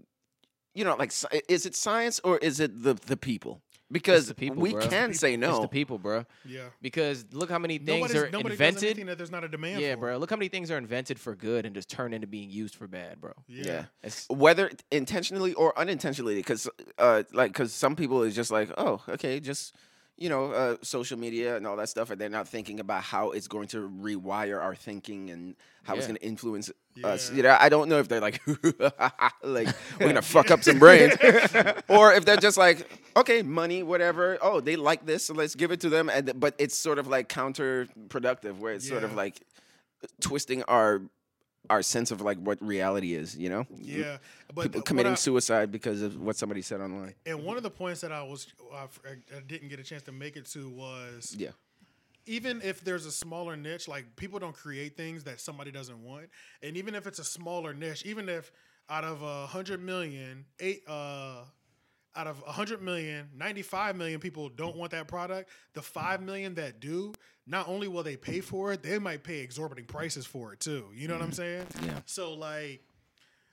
you 0.75 0.85
know, 0.85 0.97
like 0.97 1.13
is 1.49 1.67
it 1.67 1.75
science 1.77 2.21
or 2.25 2.39
is 2.39 2.61
it 2.61 2.83
the 2.83 2.95
the 2.95 3.17
people? 3.17 3.61
Because 3.93 4.29
the 4.29 4.35
people, 4.35 4.57
we 4.63 4.71
bro. 4.71 4.79
It's 4.79 4.87
the 4.89 4.91
can 4.97 5.15
say 5.15 5.35
It's 5.35 5.41
no. 5.41 5.63
the 5.63 5.69
people, 5.69 5.99
bro. 5.99 6.25
yeah. 6.45 6.67
Because 6.81 7.25
look 7.33 7.51
how 7.51 7.59
many 7.59 7.79
things 7.79 7.89
Nobody's, 7.89 8.17
are 8.17 8.31
nobody 8.31 8.57
does 8.57 8.61
invented. 8.61 8.85
anything 8.85 9.07
that 9.07 9.19
there's 9.19 9.31
not 9.33 9.43
a 9.43 9.49
demand 9.49 9.81
Yeah, 9.81 9.95
for. 9.95 10.01
bro. 10.01 10.17
Look 10.19 10.31
how 10.31 10.37
many 10.37 10.49
things 10.49 10.71
are 10.71 10.79
invented 10.79 11.19
for 11.19 11.35
good 11.35 11.67
and 11.67 11.75
just 11.75 11.89
turn 11.91 12.13
into 12.13 12.27
being 12.29 12.51
used 12.51 12.77
for 12.77 12.87
bad, 12.87 13.21
bro. 13.21 13.33
Yeah. 13.49 13.65
yeah. 13.67 13.85
It's, 14.03 14.29
whether 14.29 14.71
intentionally 14.93 15.55
or 15.55 15.77
unintentionally 15.79 16.37
because 16.37 16.69
uh 16.99 17.25
like 17.33 17.53
because 17.53 17.73
some 17.73 17.97
people 17.97 18.23
is 18.23 18.35
just 18.35 18.51
like 18.51 18.71
oh 18.79 19.03
okay 19.09 19.41
just 19.41 19.75
you 20.21 20.29
know 20.29 20.53
uh 20.53 20.77
social 20.83 21.19
media 21.19 21.57
and 21.57 21.67
all 21.67 21.77
that 21.77 21.89
stuff 21.89 22.11
and 22.11 22.21
they're 22.21 22.29
not 22.29 22.47
thinking 22.47 22.79
about 22.79 23.03
how 23.03 23.31
it's 23.31 23.49
going 23.49 23.67
to 23.67 23.89
rewire 23.89 24.61
our 24.61 24.75
thinking 24.75 25.31
and 25.31 25.57
how 25.83 25.95
it's 25.97 26.07
going 26.07 26.17
to 26.17 26.25
influence 26.25 26.71
us. 27.03 27.33
You 27.33 27.43
know 27.43 27.57
i 27.59 27.69
don't 27.71 27.89
know 27.89 27.99
if 27.99 28.09
they're 28.09 28.21
like 28.21 28.41
like 29.43 29.69
we're 29.99 30.07
gonna 30.07 30.23
fuck 30.23 30.51
up 30.51 30.63
some 30.63 30.79
brains 30.79 31.15
or 31.89 32.13
if 32.13 32.25
they're 32.27 32.37
just 32.37 32.59
like 32.59 32.87
okay 33.17 33.43
money 33.43 33.83
whatever. 33.83 34.39
Oh 34.43 34.61
they 34.61 34.77
like 34.77 35.07
this 35.07 35.25
so 35.25 35.35
let's 35.35 35.55
give 35.55 35.71
it 35.71 35.81
to 35.81 35.89
them. 35.89 36.09
And 36.09 36.39
but 36.39 36.55
it's 36.59 36.77
sort 36.77 36.99
of 36.99 37.07
like 37.07 37.29
counterproductive 37.29 38.59
where 38.59 38.75
it's 38.75 38.89
sort 38.89 39.05
of 39.05 39.15
like 39.15 39.41
twisting 40.21 40.63
our 40.65 41.03
our 41.69 41.83
sense 41.83 42.11
of 42.11 42.21
like 42.23 42.39
what 42.39 42.61
reality 42.63 43.15
is 43.15 43.37
you 43.37 43.49
know 43.51 43.67
Yeah, 43.77 44.17
but 44.55 44.63
people 44.63 44.83
committing 44.83 45.13
I- 45.13 45.17
suicide 45.17 45.71
because 45.71 46.01
of 46.03 46.17
what 46.21 46.37
somebody 46.37 46.63
said 46.63 46.81
online. 46.81 47.15
And 47.27 47.45
one 47.45 47.57
of 47.57 47.63
the 47.63 47.71
points 47.71 48.01
that 48.01 48.13
I 48.13 48.23
was 48.23 48.47
I 48.75 48.87
didn't 49.47 49.69
get 49.69 49.79
a 49.79 49.83
chance 49.85 50.03
to 50.05 50.13
make 50.13 50.37
it 50.37 50.47
to 50.47 50.69
was 50.71 51.35
Yeah. 51.39 51.51
even 52.27 52.61
if 52.63 52.83
there's 52.83 53.07
a 53.07 53.13
smaller 53.13 53.57
niche, 53.57 53.89
like 53.89 54.17
people 54.17 54.39
don't 54.39 54.55
create 54.55 54.97
things 54.97 55.25
that 55.25 55.41
somebody 55.41 55.71
doesn't 55.71 56.03
want, 56.03 56.31
and 56.63 56.77
even 56.77 56.95
if 56.95 57.07
it's 57.07 57.19
a 57.19 57.25
smaller 57.25 57.75
niche, 57.75 58.05
even 58.07 58.29
if 58.29 58.51
out 58.89 59.05
of 59.05 59.23
a 59.23 59.47
hundred 59.47 59.81
million, 59.83 60.45
eight 60.59 60.83
uh, 60.89 61.45
out 62.17 62.27
of 62.27 62.43
a 62.47 62.53
hundred 62.53 62.83
million, 62.83 63.29
95 63.37 63.97
million 63.97 64.21
people 64.21 64.49
don't 64.49 64.77
want 64.77 64.91
that 64.93 65.07
product. 65.09 65.49
The 65.75 65.83
five 65.83 66.21
million 66.21 66.55
that 66.57 66.81
do, 66.81 67.13
not 67.47 67.69
only 67.69 67.89
will 67.89 68.03
they 68.03 68.17
pay 68.17 68.41
for 68.41 68.73
it, 68.73 68.83
they 68.83 68.99
might 68.99 69.23
pay 69.23 69.41
exorbitant 69.41 69.89
prices 69.89 70.27
for 70.27 70.53
it 70.53 70.61
too. 70.61 70.87
You 70.95 71.09
know 71.09 71.15
what 71.15 71.23
I'm 71.23 71.31
mm-hmm. 71.31 71.37
saying? 71.37 71.67
Yeah. 71.85 72.01
So 72.07 72.35
like. 72.35 72.83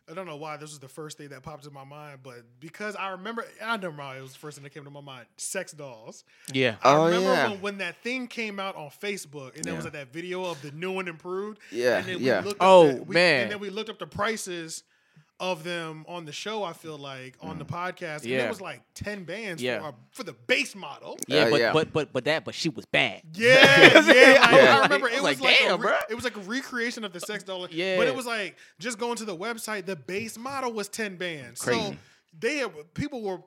I 0.09 0.13
don't 0.13 0.25
know 0.25 0.37
why 0.37 0.55
this 0.55 0.69
was 0.69 0.79
the 0.79 0.87
first 0.87 1.17
thing 1.17 1.27
that 1.31 1.43
popped 1.43 1.67
in 1.67 1.73
my 1.73 1.83
mind, 1.83 2.19
but 2.23 2.35
because 2.61 2.95
I 2.95 3.09
remember, 3.09 3.45
I 3.61 3.75
don't 3.75 3.97
know 3.97 4.03
why 4.03 4.17
it 4.17 4.21
was 4.21 4.31
the 4.31 4.39
first 4.39 4.55
thing 4.55 4.63
that 4.63 4.73
came 4.73 4.85
to 4.85 4.89
my 4.89 5.01
mind. 5.01 5.25
Sex 5.35 5.73
dolls. 5.73 6.23
yeah. 6.53 6.77
I 6.81 6.93
Oh, 6.93 7.05
remember 7.07 7.27
yeah. 7.27 7.49
when, 7.49 7.61
when 7.61 7.77
that 7.79 8.01
thing 8.03 8.27
came 8.27 8.57
out 8.57 8.77
on 8.77 8.89
Facebook, 8.89 9.57
and 9.57 9.65
there 9.65 9.75
was 9.75 9.83
like 9.83 9.91
that 9.91 10.13
video 10.13 10.45
of 10.45 10.61
the 10.61 10.71
new 10.71 10.99
and 10.99 11.09
improved. 11.09 11.59
Yeah, 11.73 11.97
and 11.97 12.07
then 12.07 12.21
yeah. 12.21 12.39
We 12.39 12.47
looked 12.47 12.61
Oh, 12.61 12.87
up 12.87 12.95
the, 12.95 13.03
we, 13.03 13.13
man. 13.15 13.41
And 13.41 13.51
then 13.51 13.59
we 13.59 13.69
looked 13.69 13.89
up 13.89 13.99
the 13.99 14.07
prices 14.07 14.83
of 15.39 15.63
them 15.63 16.03
on 16.07 16.25
the 16.25 16.31
show. 16.31 16.63
I 16.63 16.73
feel 16.73 16.97
like 16.97 17.35
on 17.41 17.59
the 17.59 17.65
podcast, 17.65 18.21
and 18.21 18.25
Yeah. 18.31 18.45
it 18.45 18.49
was 18.49 18.59
like 18.61 18.81
ten 18.95 19.23
bands 19.23 19.61
Yeah. 19.61 19.79
for, 19.79 19.85
our, 19.85 19.95
for 20.11 20.23
the 20.23 20.33
base 20.33 20.75
model. 20.75 21.17
Yeah, 21.27 21.43
Uh, 21.43 21.49
but 21.51 21.59
yeah. 21.59 21.73
but 21.73 21.93
but 21.93 22.11
but 22.13 22.25
that 22.25 22.43
but 22.43 22.55
she 22.55 22.69
was 22.69 22.85
bad. 22.85 23.21
Yeah, 23.33 23.53
yeah. 23.53 23.99
Like, 23.99 24.05
Yeah. 24.15 24.77
I 24.79 24.81
remember 24.83 25.07
I 25.07 25.11
it 25.11 25.21
was 25.21 25.37
was 25.37 25.41
like, 25.41 25.41
like, 25.41 25.57
damn, 25.59 25.73
a 25.73 25.77
re- 25.77 25.91
bruh. 25.91 26.01
it 26.09 26.15
was 26.15 26.23
like 26.23 26.37
a 26.37 26.41
recreation 26.41 27.03
of 27.03 27.13
the 27.13 27.19
sex 27.19 27.43
doll. 27.43 27.67
Yeah. 27.69 27.97
but 27.97 28.07
it 28.07 28.15
was 28.15 28.25
like 28.25 28.55
just 28.79 28.97
going 28.97 29.15
to 29.17 29.25
the 29.25 29.37
website. 29.37 29.85
The 29.85 29.95
base 29.95 30.37
model 30.37 30.73
was 30.73 30.87
ten 30.89 31.17
bands. 31.17 31.61
So 31.61 31.71
Crazy. 31.71 31.97
they 32.39 32.63
people 32.95 33.21
were 33.21 33.39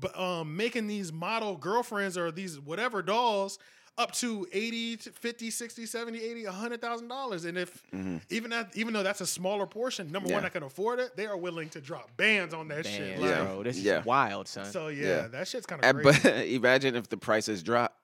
b- 0.00 0.08
um, 0.14 0.56
making 0.56 0.86
these 0.86 1.12
model 1.12 1.56
girlfriends 1.56 2.16
or 2.16 2.30
these 2.30 2.60
whatever 2.60 3.02
dolls 3.02 3.58
up 3.98 4.12
to 4.12 4.46
80 4.52 4.96
to 4.98 5.10
50 5.10 5.50
60 5.50 5.86
70 5.86 6.22
80 6.22 6.44
100000 6.46 7.08
dollars 7.08 7.44
and 7.46 7.56
if 7.56 7.82
even 8.30 8.50
that 8.50 8.70
even 8.76 8.92
though 8.92 9.02
that's 9.02 9.22
a 9.22 9.26
smaller 9.26 9.66
portion 9.66 10.12
number 10.12 10.30
one 10.32 10.44
i 10.44 10.50
can 10.50 10.62
afford 10.62 10.98
it 11.00 11.16
they 11.16 11.24
are 11.26 11.36
willing 11.36 11.68
to 11.70 11.80
drop 11.80 12.14
bands 12.16 12.52
on 12.52 12.68
that 12.68 12.84
shit 12.86 13.18
like, 13.18 13.30
Yeah. 13.30 13.44
bro. 13.44 13.62
This 13.62 13.78
Yeah. 13.78 14.00
is 14.00 14.04
wild, 14.04 14.48
son. 14.48 14.66
so 14.66 14.88
yeah, 14.88 15.08
Yeah. 15.08 15.28
that 15.28 15.48
shit's 15.48 15.64
kind 15.66 15.82
of 15.82 16.02
crazy 16.02 16.20
but 16.22 16.36
imagine 16.46 16.94
if 16.94 17.08
the 17.08 17.16
prices 17.16 17.62
drop. 17.62 17.96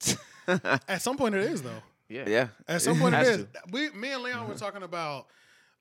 At 0.48 1.02
some 1.02 1.16
point, 1.16 1.34
it 1.34 1.44
is 1.50 1.62
though. 1.62 1.82
Yeah. 2.08 2.24
yeah. 2.26 2.48
At 2.66 2.80
some 2.82 2.98
point, 2.98 3.14
it 3.14 3.18
Has 3.18 3.28
is. 3.40 3.46
We, 3.70 3.90
me 3.90 4.12
and 4.12 4.22
Leon 4.22 4.48
were 4.48 4.54
talking 4.54 4.82
about 4.82 5.26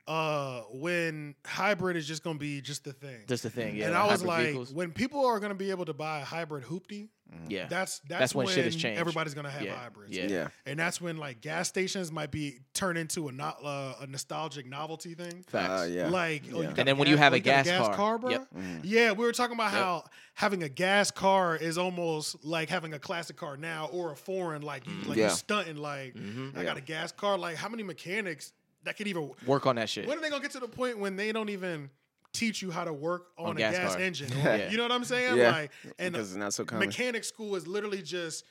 uh, 0.07 0.61
when 0.73 1.35
hybrid 1.45 1.95
is 1.95 2.05
just 2.07 2.23
going 2.23 2.35
to 2.35 2.39
be 2.39 2.59
just 2.61 2.83
the 2.83 2.91
thing. 2.93 3.23
Just 3.27 3.43
the 3.43 3.49
thing. 3.49 3.75
Yeah. 3.77 3.87
and 3.87 3.95
I 3.95 4.05
was 4.07 4.23
like, 4.23 4.45
vehicles. 4.47 4.73
when 4.73 4.91
people 4.91 5.25
are 5.25 5.39
going 5.39 5.51
to 5.51 5.55
be 5.57 5.69
able 5.69 5.85
to 5.85 5.93
buy 5.93 6.19
a 6.19 6.25
hybrid 6.25 6.65
hoopty, 6.65 7.07
yeah. 7.49 7.67
that's 7.67 7.99
that's, 8.07 8.19
That's 8.19 8.35
when 8.35 8.45
when, 8.45 8.55
shit 8.55 8.65
has 8.65 8.75
changed. 8.75 8.99
everybody's 8.99 9.33
going 9.33 9.45
to 9.45 9.51
have 9.51 9.61
Yeah. 9.61 9.75
hybrids. 9.75 10.15
Yeah. 10.17 10.27
Yeah. 10.27 10.47
And 10.65 10.79
that's 10.79 10.99
when 11.01 11.17
like 11.17 11.41
gas 11.41 11.67
stations 11.67 12.11
might 12.11 12.31
be 12.31 12.59
turned 12.73 12.97
into 12.97 13.27
a 13.27 13.31
not 13.31 13.57
uh, 13.63 13.95
a 14.01 14.07
nostalgic 14.07 14.65
novelty 14.67 15.13
thing. 15.13 15.43
Facts. 15.47 15.83
Uh, 15.83 15.87
yeah. 15.91 16.09
Like, 16.09 16.43
oh, 16.53 16.61
Yeah. 16.61 16.67
got 16.69 16.79
And 16.79 16.87
then 16.87 16.97
when 16.97 17.07
you 17.07 17.17
have 17.17 17.33
oh, 17.33 17.37
a 17.37 17.39
got 17.39 17.65
gas 17.65 17.95
car. 17.95 18.17
bro. 18.17 18.29
Yep. 18.31 18.47
Yeah, 18.83 19.11
we 19.13 19.25
were 19.25 19.31
talking 19.31 19.55
about 19.55 19.71
Yep. 19.73 19.81
how 19.81 20.03
having 20.33 20.63
a 20.63 20.69
gas 20.69 21.11
car 21.11 21.55
is 21.55 21.77
almost 21.77 22.43
like 22.45 22.69
having 22.69 22.93
a 22.93 22.99
classic 22.99 23.35
car 23.37 23.57
now 23.57 23.87
or 23.91 24.11
a 24.11 24.15
foreign. 24.15 24.61
Like, 24.61 24.85
you, 24.87 24.93
like 25.05 25.17
Yeah. 25.17 25.25
you're 25.27 25.29
stunting. 25.35 25.77
Like, 25.77 26.15
Mm-hmm. 26.15 26.57
I 26.57 26.63
got 26.63 26.77
a 26.77 26.81
gas 26.81 27.11
car. 27.11 27.37
Like, 27.37 27.55
how 27.57 27.69
many 27.69 27.83
mechanics 27.83 28.53
that 28.83 28.97
could 28.97 29.07
even? 29.07 29.31
Work 29.45 29.65
on 29.65 29.75
that 29.77 29.89
shit. 29.89 30.07
When 30.07 30.17
are 30.17 30.21
they 30.21 30.29
gonna 30.29 30.41
get 30.41 30.51
to 30.51 30.59
the 30.59 30.67
point 30.67 30.97
when 30.99 31.15
they 31.15 31.31
don't 31.31 31.49
even 31.49 31.89
teach 32.33 32.61
you 32.61 32.69
how 32.71 32.83
to 32.83 32.93
work 32.93 33.27
on, 33.37 33.47
On 33.49 33.55
a 33.55 33.59
gas 33.59 33.73
gas, 33.75 33.95
engine? 33.95 34.29
Yeah. 34.37 34.69
You 34.71 34.77
know 34.77 34.83
what 34.83 34.91
I'm 34.91 35.03
saying? 35.03 35.37
Yeah. 35.37 35.51
Like, 35.51 35.71
and 35.97 36.13
Because 36.13 36.29
it's 36.31 36.37
not 36.37 36.53
so 36.53 36.65
common. 36.65 36.87
mechanic 36.87 37.23
school 37.23 37.55
is 37.55 37.65
literally 37.67 38.01
just 38.01 38.43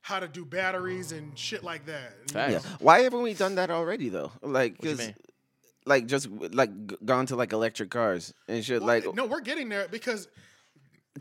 how 0.00 0.18
to 0.20 0.28
do 0.28 0.44
batteries 0.44 1.12
and 1.12 1.36
shit 1.38 1.62
like 1.62 1.86
that. 1.86 2.12
Yeah. 2.34 2.60
Why 2.80 3.00
haven't 3.00 3.22
we 3.22 3.34
done 3.34 3.54
that 3.56 3.70
already 3.70 4.08
though? 4.08 4.32
Like, 4.42 4.76
What 4.78 4.84
you 4.84 4.90
'cause, 4.96 5.06
mean? 5.06 5.14
like 5.86 6.06
just 6.06 6.28
like 6.30 6.70
gone 7.04 7.26
to 7.26 7.36
like 7.36 7.52
electric 7.52 7.90
cars 7.90 8.32
and 8.48 8.64
shit, 8.64 8.80
Well, 8.80 8.86
like 8.88 9.14
no, 9.14 9.26
we're 9.26 9.40
getting 9.40 9.68
there 9.68 9.88
because 9.88 10.28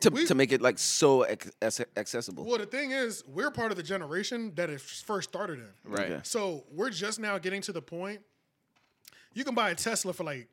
to 0.01 0.09
we- 0.09 0.25
to 0.25 0.35
make 0.35 0.51
it 0.51 0.61
like 0.61 0.77
so 0.79 1.25
ac- 1.27 1.49
ac- 1.61 1.83
accessible. 1.97 2.45
well, 2.45 2.57
the 2.59 2.65
thing 2.65 2.91
is, 2.91 3.23
we're 3.27 3.51
part 3.51 3.71
of 3.71 3.77
the 3.77 3.83
generation 3.83 4.53
that 4.55 4.69
it 4.69 4.79
first 4.79 5.29
started 5.29 5.59
in. 5.59 5.67
Right. 5.83 6.11
Okay. 6.11 6.19
So 6.23 6.65
we're 6.71 6.91
just 6.91 7.19
now 7.19 7.37
getting 7.39 7.61
to 7.63 7.71
the 7.71 7.81
point. 7.81 8.21
You 9.33 9.43
can 9.43 9.53
buy 9.55 9.69
a 9.71 9.75
Tesla 9.75 10.13
for 10.13 10.23
like 10.23 10.47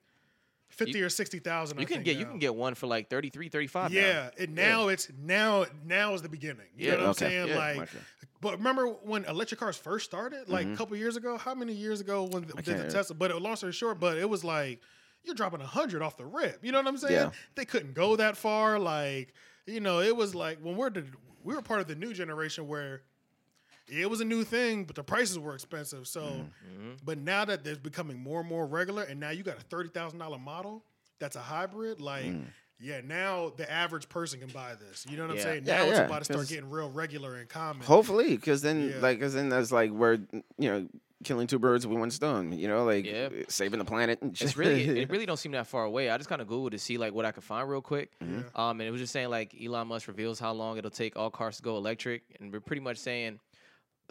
fifty 0.78 1.02
or 1.02 1.08
sixty 1.08 1.38
thousand. 1.38 1.78
You 1.80 1.86
can 1.86 2.02
get 2.02 2.16
you 2.16 2.24
can 2.24 2.38
get 2.38 2.54
one 2.54 2.74
for 2.74 2.86
like 2.86 3.10
33, 3.10 3.48
35 3.48 3.92
now. 3.92 3.98
Yeah, 3.98 4.30
and 4.38 4.54
now 4.54 4.88
it's 4.88 5.08
now 5.22 5.66
now 5.84 6.14
is 6.14 6.22
the 6.22 6.28
beginning. 6.28 6.66
You 6.76 6.86
Yeah, 6.86 6.90
know 6.92 6.96
what 6.98 7.04
I'm 7.04 7.10
okay, 7.10 7.18
saying? 7.28 7.48
yeah, 7.48 7.58
like, 7.58 7.76
okay. 7.78 7.98
but 8.40 8.58
remember 8.58 8.86
when 8.86 9.24
electric 9.24 9.60
cars 9.60 9.76
first 9.76 10.04
started, 10.06 10.48
like 10.48 10.66
a 10.66 10.76
couple 10.76 10.96
years 10.96 11.16
ago? 11.16 11.36
How 11.36 11.54
many 11.54 11.72
years 11.74 12.00
ago 12.00 12.24
when 12.24 12.44
did 12.44 12.56
the 12.64 12.88
Tesla? 12.90 13.14
But 13.16 13.40
long 13.42 13.56
story 13.56 13.72
short, 13.72 14.00
but 14.00 14.16
it 14.16 14.28
was 14.28 14.44
like 14.44 14.80
you're 15.24 15.34
dropping 15.34 15.60
a 15.60 15.66
hundred 15.66 16.00
off 16.02 16.16
the 16.16 16.24
rip. 16.24 16.64
You 16.64 16.72
know 16.72 16.78
what 16.78 16.86
I'm 16.86 16.96
saying? 16.96 17.12
Yeah. 17.12 17.30
They 17.56 17.64
couldn't 17.64 17.94
go 17.94 18.16
that 18.16 18.36
far. 18.36 18.78
Like 18.78 19.34
you 19.66 19.80
know, 19.80 20.00
it 20.00 20.16
was 20.16 20.34
like 20.34 20.58
when 20.60 20.76
we're 20.76 20.90
the 20.90 21.04
we 21.44 21.54
were 21.54 21.62
part 21.62 21.80
of 21.80 21.88
the 21.88 21.94
new 21.94 22.12
generation 22.12 22.66
where 22.68 23.02
it 23.88 24.08
was 24.08 24.20
a 24.20 24.24
new 24.24 24.44
thing, 24.44 24.84
but 24.84 24.96
the 24.96 25.02
prices 25.04 25.38
were 25.38 25.54
expensive. 25.54 26.06
So, 26.06 26.20
Mm-hmm. 26.22 26.92
but 27.04 27.18
now 27.18 27.44
that 27.44 27.64
there's 27.64 27.78
becoming 27.78 28.18
more 28.18 28.40
and 28.40 28.48
more 28.48 28.66
regular, 28.66 29.02
and 29.04 29.18
now 29.20 29.30
you 29.30 29.42
got 29.42 29.56
a 29.58 29.62
thirty 29.62 29.88
thousand 29.88 30.18
dollar 30.18 30.38
model 30.38 30.84
that's 31.18 31.36
a 31.36 31.40
hybrid, 31.40 32.00
like. 32.00 32.24
Mm. 32.26 32.44
Yeah, 32.80 33.00
now 33.04 33.52
the 33.56 33.68
average 33.68 34.08
person 34.08 34.38
can 34.38 34.50
buy 34.50 34.74
this. 34.76 35.04
You 35.10 35.16
know 35.16 35.24
what 35.24 35.32
I'm 35.32 35.36
Yeah. 35.38 35.42
saying? 35.42 35.62
Yeah, 35.66 35.76
Now 35.78 35.82
it's 35.86 35.98
yeah, 35.98 36.04
about 36.04 36.18
to 36.20 36.24
start 36.32 36.46
getting 36.46 36.70
real 36.70 36.88
regular 36.88 37.34
and 37.34 37.48
common. 37.48 37.84
Hopefully, 37.84 38.36
because 38.36 38.62
then 38.62 38.90
Yeah. 38.90 39.00
like, 39.00 39.18
because 39.18 39.34
then 39.34 39.48
that's 39.48 39.72
like 39.72 39.90
we're 39.90 40.20
you 40.58 40.70
know 40.70 40.88
killing 41.24 41.48
two 41.48 41.58
birds 41.58 41.84
with 41.88 41.98
one 41.98 42.12
stone. 42.12 42.52
You 42.52 42.68
know, 42.68 42.84
like 42.84 43.04
Yeah. 43.04 43.30
saving 43.48 43.80
the 43.80 43.84
planet. 43.84 44.20
It's 44.22 44.56
really 44.56 45.00
it 45.00 45.10
really 45.10 45.26
don't 45.26 45.38
seem 45.38 45.50
that 45.52 45.66
far 45.66 45.82
away. 45.82 46.08
I 46.08 46.16
just 46.18 46.28
kind 46.28 46.40
of 46.40 46.46
googled 46.46 46.70
to 46.70 46.78
see 46.78 46.98
like 46.98 47.12
what 47.12 47.24
I 47.24 47.32
could 47.32 47.42
find 47.42 47.68
real 47.68 47.80
quick. 47.82 48.12
Mm-hmm. 48.20 48.56
Um, 48.56 48.80
and 48.80 48.86
it 48.86 48.92
was 48.92 49.00
just 49.00 49.12
saying 49.12 49.28
like 49.28 49.56
Elon 49.60 49.88
Musk 49.88 50.06
reveals 50.06 50.38
how 50.38 50.52
long 50.52 50.78
it'll 50.78 50.88
take 50.92 51.16
all 51.16 51.30
cars 51.32 51.56
to 51.56 51.62
go 51.64 51.76
electric, 51.78 52.22
and 52.38 52.52
we're 52.52 52.60
pretty 52.60 52.82
much 52.82 52.98
saying 52.98 53.40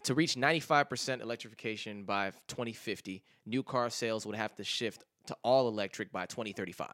to 0.03 0.13
reach 0.13 0.35
95% 0.35 1.21
electrification 1.21 2.03
by 2.03 2.31
2050, 2.47 3.23
new 3.45 3.63
car 3.63 3.89
sales 3.89 4.25
would 4.25 4.35
have 4.35 4.55
to 4.55 4.63
shift 4.63 5.03
to 5.27 5.37
all 5.43 5.67
electric 5.67 6.11
by 6.11 6.25
2035. 6.25 6.87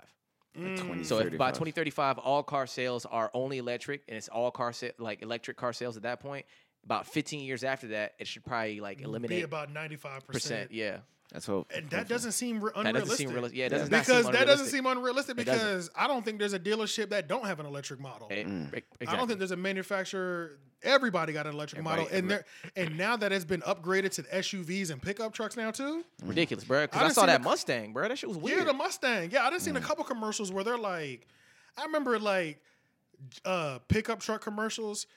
Mm. 0.58 1.06
So 1.06 1.18
if 1.18 1.38
by 1.38 1.52
2035. 1.52 1.54
2035 1.54 2.18
all 2.20 2.44
car 2.44 2.68
sales 2.68 3.06
are 3.06 3.32
only 3.34 3.58
electric 3.58 4.04
and 4.08 4.18
it's 4.18 4.28
all 4.28 4.52
car 4.52 4.72
sa- 4.72 4.88
like 5.00 5.22
electric 5.24 5.58
car 5.58 5.74
sales 5.74 5.98
at 5.98 6.04
that 6.04 6.20
point, 6.20 6.46
about 6.86 7.08
15 7.08 7.44
years 7.44 7.64
after 7.64 7.88
that, 7.88 8.14
it 8.20 8.28
should 8.28 8.44
probably 8.44 8.80
like 8.80 9.02
eliminate 9.02 9.30
be 9.30 9.36
eliminate 9.40 9.44
about 9.46 9.72
ninety 9.72 9.96
five 9.96 10.26
percent. 10.28 10.70
percent. 10.70 10.72
Yeah, 10.72 10.98
That's 11.32 11.48
hope. 11.48 11.72
And 11.74 11.90
that 11.90 12.08
doesn't 12.08 12.34
seem 12.34 12.64
re- 12.64 12.72
that 12.76 12.94
doesn't 12.94 13.16
seem 13.18 13.32
realistic. 13.32 13.58
Yeah, 13.58 13.66
it 13.66 13.70
does 13.70 13.90
not 13.90 14.02
because 14.02 14.24
seem 14.26 14.34
that 14.34 14.46
doesn't 14.46 14.68
seem 14.68 14.86
unrealistic 14.86 15.36
because 15.36 15.90
I 15.96 16.06
don't 16.08 16.24
think 16.24 16.38
there's 16.38 16.54
a 16.54 16.60
dealership 16.60 17.10
that 17.10 17.28
don't 17.28 17.46
have 17.46 17.60
an 17.60 17.66
electric 17.66 18.00
model. 18.00 18.28
Eh, 18.30 18.44
Mm. 18.44 18.74
ex- 18.76 18.88
I 19.08 19.16
don't 19.16 19.28
think 19.28 19.40
there's 19.40 19.52
a 19.52 19.56
manufacturer. 19.58 20.60
Everybody 20.84 21.32
got 21.34 21.48
an 21.48 21.54
electric 21.54 21.82
model, 21.82 22.08
and 22.12 22.30
there, 22.30 22.46
and 22.76 22.98
now 22.98 23.16
that 23.16 23.32
it's 23.32 23.46
been 23.46 23.62
upgraded 23.62 24.12
to 24.12 24.24
SUVs 24.24 24.92
and 24.92 25.02
pickup 25.02 25.34
trucks 25.34 25.56
now 25.56 25.72
too. 25.72 26.04
ridiculous, 26.24 26.66
bro. 26.66 26.80
I 26.84 26.86
Because 26.88 27.00
I, 27.00 27.04
done 27.06 27.14
saw 27.14 27.26
that 27.26 27.40
a- 27.40 27.44
Mustang, 27.44 27.94
bro. 27.94 28.08
That 28.10 28.18
shit 28.20 28.28
was 28.30 28.38
weird. 28.38 28.60
Yeah, 28.60 28.66
the 28.66 28.74
Mustang. 28.74 29.32
Yeah, 29.32 29.46
I 29.46 29.50
done 29.50 29.60
Mm. 29.60 29.64
seen 29.64 29.76
a 29.78 29.82
couple 29.82 30.04
commercials 30.04 30.52
where 30.52 30.64
they're 30.64 30.78
like, 30.78 31.26
I 31.78 31.84
remember 31.86 32.20
like 32.20 32.62
uh 33.46 33.80
pickup 33.88 34.20
truck 34.20 34.42
commercials. 34.42 35.08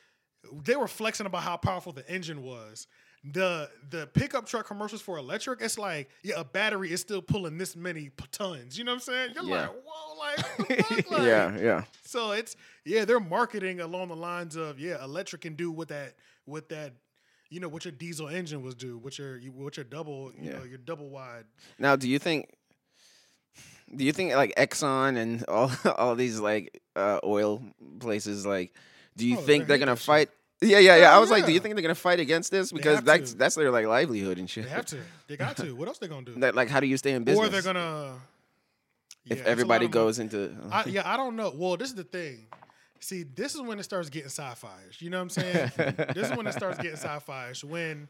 They 0.63 0.77
were 0.77 0.87
flexing 0.89 1.27
about 1.27 1.43
how 1.43 1.57
powerful 1.57 1.93
the 1.93 2.09
engine 2.09 2.43
was. 2.43 2.87
The 3.33 3.69
the 3.91 4.07
pickup 4.07 4.47
truck 4.47 4.67
commercials 4.67 5.01
for 5.03 5.19
electric, 5.19 5.61
it's 5.61 5.79
like, 5.79 6.11
yeah, 6.23 6.35
a 6.39 6.45
battery 6.45 6.93
is 6.93 7.01
still 7.01 7.21
pulling 7.23 7.59
this 7.59 7.75
many 7.75 8.11
p- 8.11 8.25
tons. 8.31 8.79
You 8.79 8.85
know 8.85 8.93
what 8.93 8.97
I'm 8.97 9.01
saying? 9.01 9.31
You're 9.35 9.45
Yeah. 9.45 9.63
like, 9.63 9.71
whoa, 9.85 10.17
like, 10.19 10.59
what 10.59 10.69
the 10.69 10.83
fuck? 10.85 11.11
Like, 11.11 11.23
yeah, 11.23 11.59
yeah. 11.59 11.85
So 12.05 12.31
it's 12.33 12.55
yeah, 12.85 13.05
they're 13.05 13.19
marketing 13.19 13.81
along 13.81 14.09
the 14.09 14.17
lines 14.17 14.55
of 14.55 14.79
yeah, 14.79 15.03
electric 15.03 15.43
can 15.43 15.55
do 15.55 15.71
what 15.73 15.89
that 15.89 16.15
what 16.45 16.69
that 16.69 16.93
you 17.51 17.59
know 17.59 17.69
what 17.69 17.85
your 17.85 17.93
diesel 17.93 18.29
engine 18.29 18.63
was 18.63 18.75
do, 18.77 18.97
what 18.99 19.19
your 19.19 19.39
what 19.39 19.77
your 19.77 19.85
double 19.85 20.31
you 20.41 20.51
Yeah. 20.51 20.59
know 20.59 20.65
your 20.65 20.79
double 20.79 21.09
wide. 21.11 21.47
Now, 21.79 21.97
do 21.97 22.09
you 22.09 22.19
think? 22.21 22.51
Do 23.95 24.05
you 24.05 24.13
think 24.13 24.35
like 24.35 24.55
Exxon 24.57 25.17
and 25.17 25.45
all 25.49 25.71
all 25.97 26.15
these 26.15 26.39
like 26.39 26.81
uh, 26.95 27.19
oil 27.25 27.63
places 27.99 28.45
like? 28.47 28.73
Do 29.17 29.27
you 29.27 29.39
Oh, 29.39 29.41
think 29.41 29.65
they 29.65 29.69
they're 29.69 29.79
gonna 29.79 29.97
fight? 29.97 30.29
shit. 30.29 30.37
Yeah, 30.63 30.79
yeah, 30.79 30.97
yeah. 30.97 31.09
I 31.09 31.13
Hell 31.13 31.21
was 31.21 31.31
like, 31.31 31.45
do 31.45 31.53
you 31.53 31.61
think 31.61 31.75
they're 31.75 31.83
gonna 31.83 31.95
fight 31.95 32.19
against 32.19 32.51
this 32.51 32.73
because 32.73 33.03
that's 33.03 33.33
to. 33.33 33.39
that's 33.39 33.55
their 33.57 33.71
like 33.71 33.87
livelihood 33.87 34.39
and 34.39 34.49
shit. 34.49 34.65
They 34.65 34.71
have 34.71 34.87
to. 34.87 34.99
They 35.27 35.37
got 35.37 35.57
to. 35.59 35.75
What 35.75 35.89
else 35.89 35.99
they 35.99 36.09
gonna 36.09 36.25
do? 36.25 36.35
That, 36.37 36.55
like, 36.55 36.71
how 36.71 36.81
do 36.81 36.87
you 36.87 36.97
stay 36.97 37.13
in 37.13 37.25
business? 37.25 37.49
Or 37.49 37.51
they're 37.51 37.63
gonna. 37.63 38.15
Yeah, 39.25 39.33
if 39.33 39.33
it's 39.33 39.41
a 39.41 39.45
lot 39.45 39.51
everybody 39.51 39.85
money. 39.87 39.93
goes 39.93 40.19
into. 40.19 40.45
Uh, 40.47 40.69
I, 40.71 40.85
yeah, 40.89 41.03
I 41.05 41.17
don't 41.17 41.37
know. 41.37 41.53
Well, 41.55 41.77
this 41.77 41.89
is 41.91 41.95
the 41.95 42.05
thing. 42.05 42.47
See, 43.01 43.25
this 43.25 43.55
is 43.55 43.61
when 43.61 43.79
it 43.79 43.83
starts 43.83 44.09
getting 44.09 44.31
sci-fi-ish. 44.31 45.03
You 45.03 45.11
know 45.11 45.19
what 45.19 45.23
I'm 45.23 45.31
saying? 45.31 45.73
this 46.15 46.31
is 46.31 46.37
when 46.37 46.47
it 46.47 46.53
starts 46.53 46.79
getting 46.79 46.97
sci-fi-ish. 46.97 47.63
When, 47.63 48.09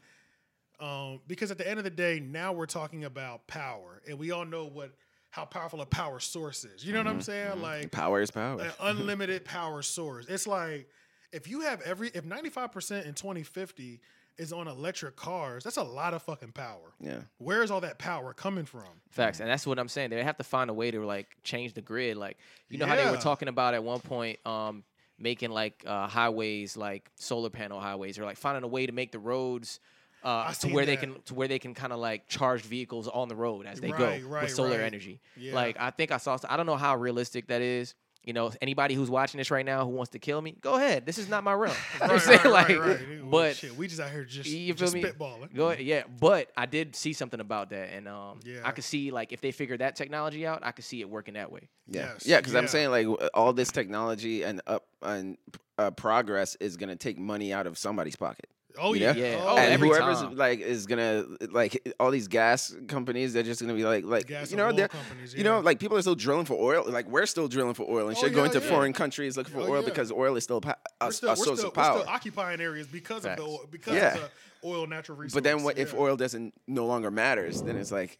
um, 0.79 1.19
because 1.27 1.51
at 1.51 1.57
the 1.57 1.67
end 1.67 1.79
of 1.79 1.83
the 1.83 1.89
day, 1.89 2.21
now 2.21 2.53
we're 2.53 2.65
talking 2.67 3.03
about 3.03 3.45
power, 3.47 4.01
and 4.07 4.17
we 4.17 4.31
all 4.31 4.45
know 4.45 4.65
what 4.65 4.91
how 5.31 5.43
powerful 5.43 5.81
a 5.81 5.85
power 5.85 6.19
source 6.19 6.63
is. 6.63 6.85
You 6.85 6.93
know 6.93 6.99
what 6.99 7.07
I'm 7.07 7.13
mm-hmm, 7.15 7.21
saying? 7.21 7.51
Mm-hmm. 7.51 7.61
Like 7.61 7.91
power 7.91 8.21
is 8.21 8.31
power. 8.31 8.61
an 8.61 8.71
unlimited 8.79 9.43
power 9.43 9.81
source. 9.81 10.27
It's 10.29 10.47
like 10.47 10.87
if 11.31 11.47
you 11.47 11.61
have 11.61 11.81
every 11.81 12.09
if 12.13 12.23
95% 12.23 13.05
in 13.05 13.13
2050 13.13 13.99
is 14.37 14.53
on 14.53 14.67
electric 14.67 15.15
cars, 15.15 15.63
that's 15.63 15.77
a 15.77 15.83
lot 15.83 16.13
of 16.13 16.21
fucking 16.21 16.51
power. 16.51 16.93
yeah. 16.99 17.21
Where 17.39 17.63
is 17.63 17.71
all 17.71 17.81
that 17.81 17.97
power 17.97 18.33
coming 18.33 18.65
from? 18.65 18.83
Facts, 19.09 19.39
and 19.39 19.49
that's 19.49 19.65
what 19.65 19.79
I'm 19.79 19.87
saying. 19.87 20.11
They 20.11 20.23
have 20.23 20.37
to 20.37 20.43
find 20.43 20.69
a 20.69 20.73
way 20.73 20.91
to 20.91 21.03
like 21.05 21.35
change 21.43 21.73
the 21.73 21.81
grid. 21.81 22.17
Like 22.17 22.37
you 22.69 22.77
know 22.77 22.85
how 22.85 22.95
they 22.95 23.05
were 23.05 23.11
Yeah. 23.13 23.17
talking 23.19 23.47
about 23.47 23.73
at 23.73 23.83
one 23.83 23.99
point, 23.99 24.37
um, 24.45 24.83
making 25.17 25.49
like 25.49 25.83
uh, 25.87 26.07
highways 26.07 26.77
like 26.77 27.09
solar 27.15 27.49
panel 27.49 27.79
highways, 27.79 28.19
or 28.19 28.25
like 28.25 28.37
finding 28.37 28.63
a 28.63 28.67
way 28.67 28.85
to 28.85 28.91
make 28.91 29.11
the 29.11 29.19
roads. 29.19 29.79
Uh, 30.23 30.49
to 30.49 30.55
seen 30.55 30.73
where 30.73 30.85
they 30.85 30.95
that. 30.95 31.01
can 31.13 31.21
to 31.25 31.33
where 31.35 31.47
they 31.47 31.59
can 31.59 31.73
kind 31.73 31.93
of 31.93 31.99
like 31.99 32.27
charge 32.27 32.61
vehicles 32.63 33.07
on 33.07 33.27
the 33.29 33.35
road 33.35 33.65
as 33.65 33.79
they 33.79 33.91
Right, 33.91 34.21
go 34.21 34.27
right, 34.27 34.43
with 34.43 34.51
solar 34.51 34.71
right. 34.71 34.81
energy. 34.81 35.19
Yeah. 35.35 35.53
Like 35.55 35.77
I 35.79 35.89
think 35.91 36.11
I 36.11 36.17
saw. 36.17 36.37
I 36.49 36.57
don't 36.57 36.65
know 36.65 36.75
how 36.75 36.95
realistic 36.95 37.47
that 37.47 37.61
is. 37.61 37.93
You 38.27 38.33
know, 38.33 38.51
anybody 38.61 38.93
who's 38.93 39.09
watching 39.09 39.37
this 39.37 39.49
right 39.51 39.65
now 39.65 39.85
who 39.85 39.91
wants 39.91 40.11
to 40.11 40.19
kill 40.19 40.41
me, 40.41 40.55
go 40.59 40.75
ahead. 40.75 41.05
This 41.05 41.17
is 41.17 41.29
not 41.29 41.43
my 41.45 41.53
realm. 41.53 41.73
You 42.01 42.07
know 42.07 42.13
what 42.15 42.27
I'm 42.27 42.29
Right, 42.29 42.41
saying? 42.41 42.53
right, 42.53 42.67
like, 42.69 42.69
right, 42.69 42.87
right. 43.09 43.31
But 43.31 43.55
shit, 43.55 43.75
we 43.77 43.87
just 43.87 44.01
out 44.01 44.11
here 44.11 44.25
just, 44.25 44.49
you 44.49 44.73
just 44.73 44.93
feel 44.93 45.01
me? 45.01 45.09
spitballing. 45.09 45.55
Go 45.55 45.69
ahead, 45.69 45.83
yeah. 45.85 46.03
But 46.19 46.51
I 46.57 46.65
did 46.65 46.95
see 46.95 47.13
something 47.13 47.39
about 47.39 47.69
that, 47.69 47.93
and 47.93 48.07
um, 48.07 48.39
Yeah. 48.43 48.59
I 48.65 48.71
could 48.71 48.83
see 48.83 49.11
like 49.11 49.31
if 49.31 49.39
they 49.41 49.51
figure 49.51 49.77
that 49.77 49.95
technology 49.95 50.45
out, 50.45 50.59
I 50.63 50.71
could 50.73 50.83
see 50.85 50.99
it 51.01 51.09
working 51.09 51.35
that 51.35 51.51
way. 51.51 51.69
Yeah, 51.87 52.01
Yes, 52.13 52.25
yeah, 52.27 52.37
because 52.37 52.53
I'm 52.55 52.67
saying 52.67 52.91
like 52.91 53.07
all 53.33 53.53
this 53.53 53.71
technology 53.71 54.43
and 54.43 54.61
up 54.67 54.85
and 55.01 55.37
uh, 55.77 55.91
progress 55.91 56.55
is 56.59 56.75
gonna 56.75 56.95
take 56.97 57.17
money 57.17 57.53
out 57.53 57.65
of 57.65 57.77
somebody's 57.77 58.17
pocket. 58.17 58.49
Oh 58.79 58.93
You 58.93 59.01
yeah, 59.01 59.11
know? 59.13 59.19
Yeah. 59.19 59.37
Oh, 59.41 59.47
Oh, 59.49 59.57
and 59.57 59.73
every 59.73 59.87
whoever's 59.89 60.19
time. 60.21 60.35
like 60.35 60.59
is 60.59 60.85
gonna 60.85 61.25
like 61.51 61.93
all 61.99 62.11
these 62.11 62.27
gas 62.27 62.75
companies, 62.87 63.33
they're 63.33 63.43
just 63.43 63.61
gonna 63.61 63.73
be 63.73 63.83
like 63.85 64.05
like 64.05 64.27
Gas 64.27 64.51
you 64.51 64.57
know 64.57 64.71
they're 64.71 64.87
companies, 64.87 65.33
you 65.33 65.43
know 65.43 65.59
like 65.59 65.79
people 65.79 65.97
are 65.97 66.01
still 66.01 66.15
drilling 66.15 66.45
for 66.45 66.53
oil. 66.55 66.83
Like 66.87 67.07
we're 67.07 67.25
still 67.25 67.47
drilling 67.47 67.73
for 67.73 67.89
oil 67.89 68.07
and 68.07 68.17
Oh, 68.17 68.21
shit, 68.21 68.33
going 68.33 68.47
yeah, 68.51 68.59
to 68.59 68.61
foreign 68.61 68.93
countries 68.93 69.37
looking 69.37 69.53
for 69.53 69.61
Oh, 69.61 69.71
oil 69.73 69.81
yeah. 69.81 69.85
because 69.89 70.11
oil 70.11 70.35
is 70.35 70.43
still 70.43 70.61
pa- 70.61 70.75
a, 71.01 71.11
still, 71.11 71.31
a 71.31 71.35
source 71.35 71.59
still, 71.59 71.69
of 71.69 71.77
we're 71.77 71.83
power. 71.83 71.99
still 72.01 72.09
occupying 72.13 72.61
areas 72.61 72.87
because 72.87 73.23
Facts. 73.23 73.39
of 73.41 73.45
the 73.45 73.51
oil, 73.51 73.65
because 73.69 73.95
Yeah. 73.95 74.13
of 74.15 74.21
the 74.61 74.67
oil 74.67 74.87
natural 74.87 75.17
resource. 75.17 75.33
but 75.33 75.43
then 75.43 75.63
what 75.63 75.77
if 75.77 75.93
oil 75.93 76.15
doesn't 76.15 76.53
no 76.67 76.85
longer 76.85 77.11
matters? 77.11 77.61
Then 77.61 77.75
it's 77.77 77.91
like. 77.91 78.17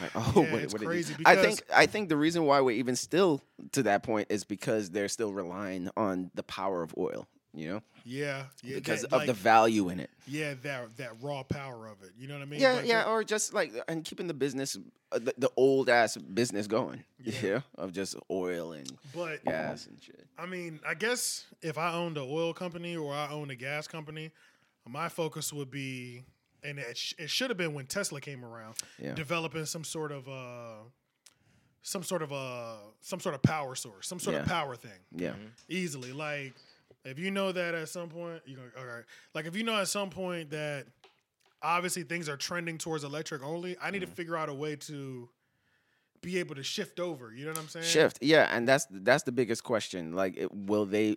Like, 0.00 0.10
oh, 0.14 0.32
Yeah, 0.44 0.52
what, 0.52 0.62
it's 0.62 0.72
what 0.72 0.78
did 0.78 0.84
you- 0.84 0.88
crazy 0.90 1.14
I 1.26 1.34
think 1.34 1.60
I 1.74 1.86
think 1.86 2.08
the 2.08 2.16
reason 2.16 2.44
why 2.44 2.60
we're 2.60 2.76
even 2.76 2.94
still 2.94 3.42
to 3.72 3.82
that 3.82 4.04
point 4.04 4.28
is 4.30 4.44
because 4.44 4.90
they're 4.90 5.08
still 5.08 5.32
relying 5.32 5.90
on 5.96 6.30
the 6.36 6.44
power 6.44 6.84
of 6.84 6.94
oil. 6.96 7.26
You 7.54 7.68
know, 7.68 7.82
Yeah, 8.04 8.44
yeah, 8.62 8.74
because 8.76 9.00
that, 9.02 9.06
of 9.12 9.18
like, 9.20 9.26
the 9.26 9.32
value 9.32 9.88
in 9.88 10.00
it. 10.00 10.10
yeah 10.26 10.54
that 10.62 10.96
that 10.98 11.12
raw 11.22 11.42
power 11.42 11.86
of 11.86 12.02
it. 12.02 12.10
You 12.18 12.28
know 12.28 12.34
what 12.34 12.42
I 12.42 12.46
mean? 12.46 12.60
Yeah, 12.60 12.76
But 12.76 12.86
yeah, 12.86 13.04
or 13.04 13.24
just 13.24 13.54
like 13.54 13.72
and 13.88 14.04
keeping 14.04 14.26
the 14.28 14.34
business, 14.34 14.76
uh, 15.12 15.18
the, 15.18 15.32
the 15.38 15.50
old 15.56 15.88
ass 15.88 16.16
business 16.16 16.66
going. 16.66 17.04
Yeah. 17.24 17.34
Yeah, 17.42 17.60
of 17.76 17.92
just 17.92 18.16
oil 18.30 18.72
and 18.72 18.90
But 19.14 19.44
gas 19.44 19.86
and 19.86 19.96
shit. 20.00 20.26
I 20.38 20.46
mean, 20.46 20.78
I 20.86 20.94
guess 20.94 21.46
if 21.62 21.78
I 21.78 21.92
owned 21.94 22.16
an 22.18 22.26
oil 22.28 22.52
company 22.54 22.96
or 22.96 23.12
I 23.14 23.28
owned 23.30 23.50
a 23.50 23.56
gas 23.56 23.88
company, 23.88 24.30
my 24.86 25.08
focus 25.08 25.52
would 25.52 25.70
be, 25.70 26.22
and 26.62 26.78
it, 26.78 26.96
sh- 26.96 27.14
it 27.18 27.28
should 27.30 27.50
have 27.50 27.56
been 27.56 27.74
when 27.74 27.86
Tesla 27.86 28.20
came 28.20 28.44
around, 28.44 28.76
Yeah. 29.02 29.14
developing 29.14 29.64
some 29.66 29.84
sort 29.84 30.12
of 30.12 30.28
uh, 30.28 30.84
some 31.82 32.02
sort 32.02 32.22
of 32.22 32.32
uh, 32.32 32.74
some 33.00 33.20
sort 33.20 33.34
of 33.34 33.42
power 33.42 33.74
source, 33.74 34.06
some 34.06 34.20
sort 34.20 34.36
of 34.36 34.46
power 34.46 34.76
thing. 34.76 35.00
Yeah, 35.14 35.32
easily. 35.68 36.12
Like 36.12 36.54
if 37.08 37.18
you 37.18 37.30
know 37.30 37.52
that 37.52 37.74
at 37.74 37.88
some 37.88 38.08
point, 38.08 38.42
you 38.46 38.56
go 38.56 38.62
all 38.78 38.86
right. 38.86 39.04
Like 39.34 39.46
if 39.46 39.56
you 39.56 39.64
know 39.64 39.76
at 39.76 39.88
some 39.88 40.10
point 40.10 40.50
that 40.50 40.86
obviously 41.62 42.02
things 42.02 42.28
are 42.28 42.36
trending 42.36 42.78
towards 42.78 43.04
electric 43.04 43.42
only, 43.42 43.76
I 43.82 43.90
need 43.90 44.00
to 44.00 44.06
mm-hmm. 44.06 44.14
figure 44.14 44.36
out 44.36 44.48
a 44.48 44.54
way 44.54 44.76
to 44.76 45.28
be 46.20 46.38
able 46.38 46.54
to 46.56 46.62
shift 46.62 47.00
over. 47.00 47.32
You 47.32 47.44
know 47.44 47.52
what 47.52 47.60
I'm 47.60 47.68
saying? 47.68 47.86
shift. 47.86 48.18
Yeah, 48.20 48.48
and 48.50 48.66
that's 48.68 48.86
that's 48.90 49.22
the 49.24 49.32
biggest 49.32 49.64
question. 49.64 50.12
Like, 50.12 50.36
it, 50.36 50.52
will 50.52 50.86
they 50.86 51.16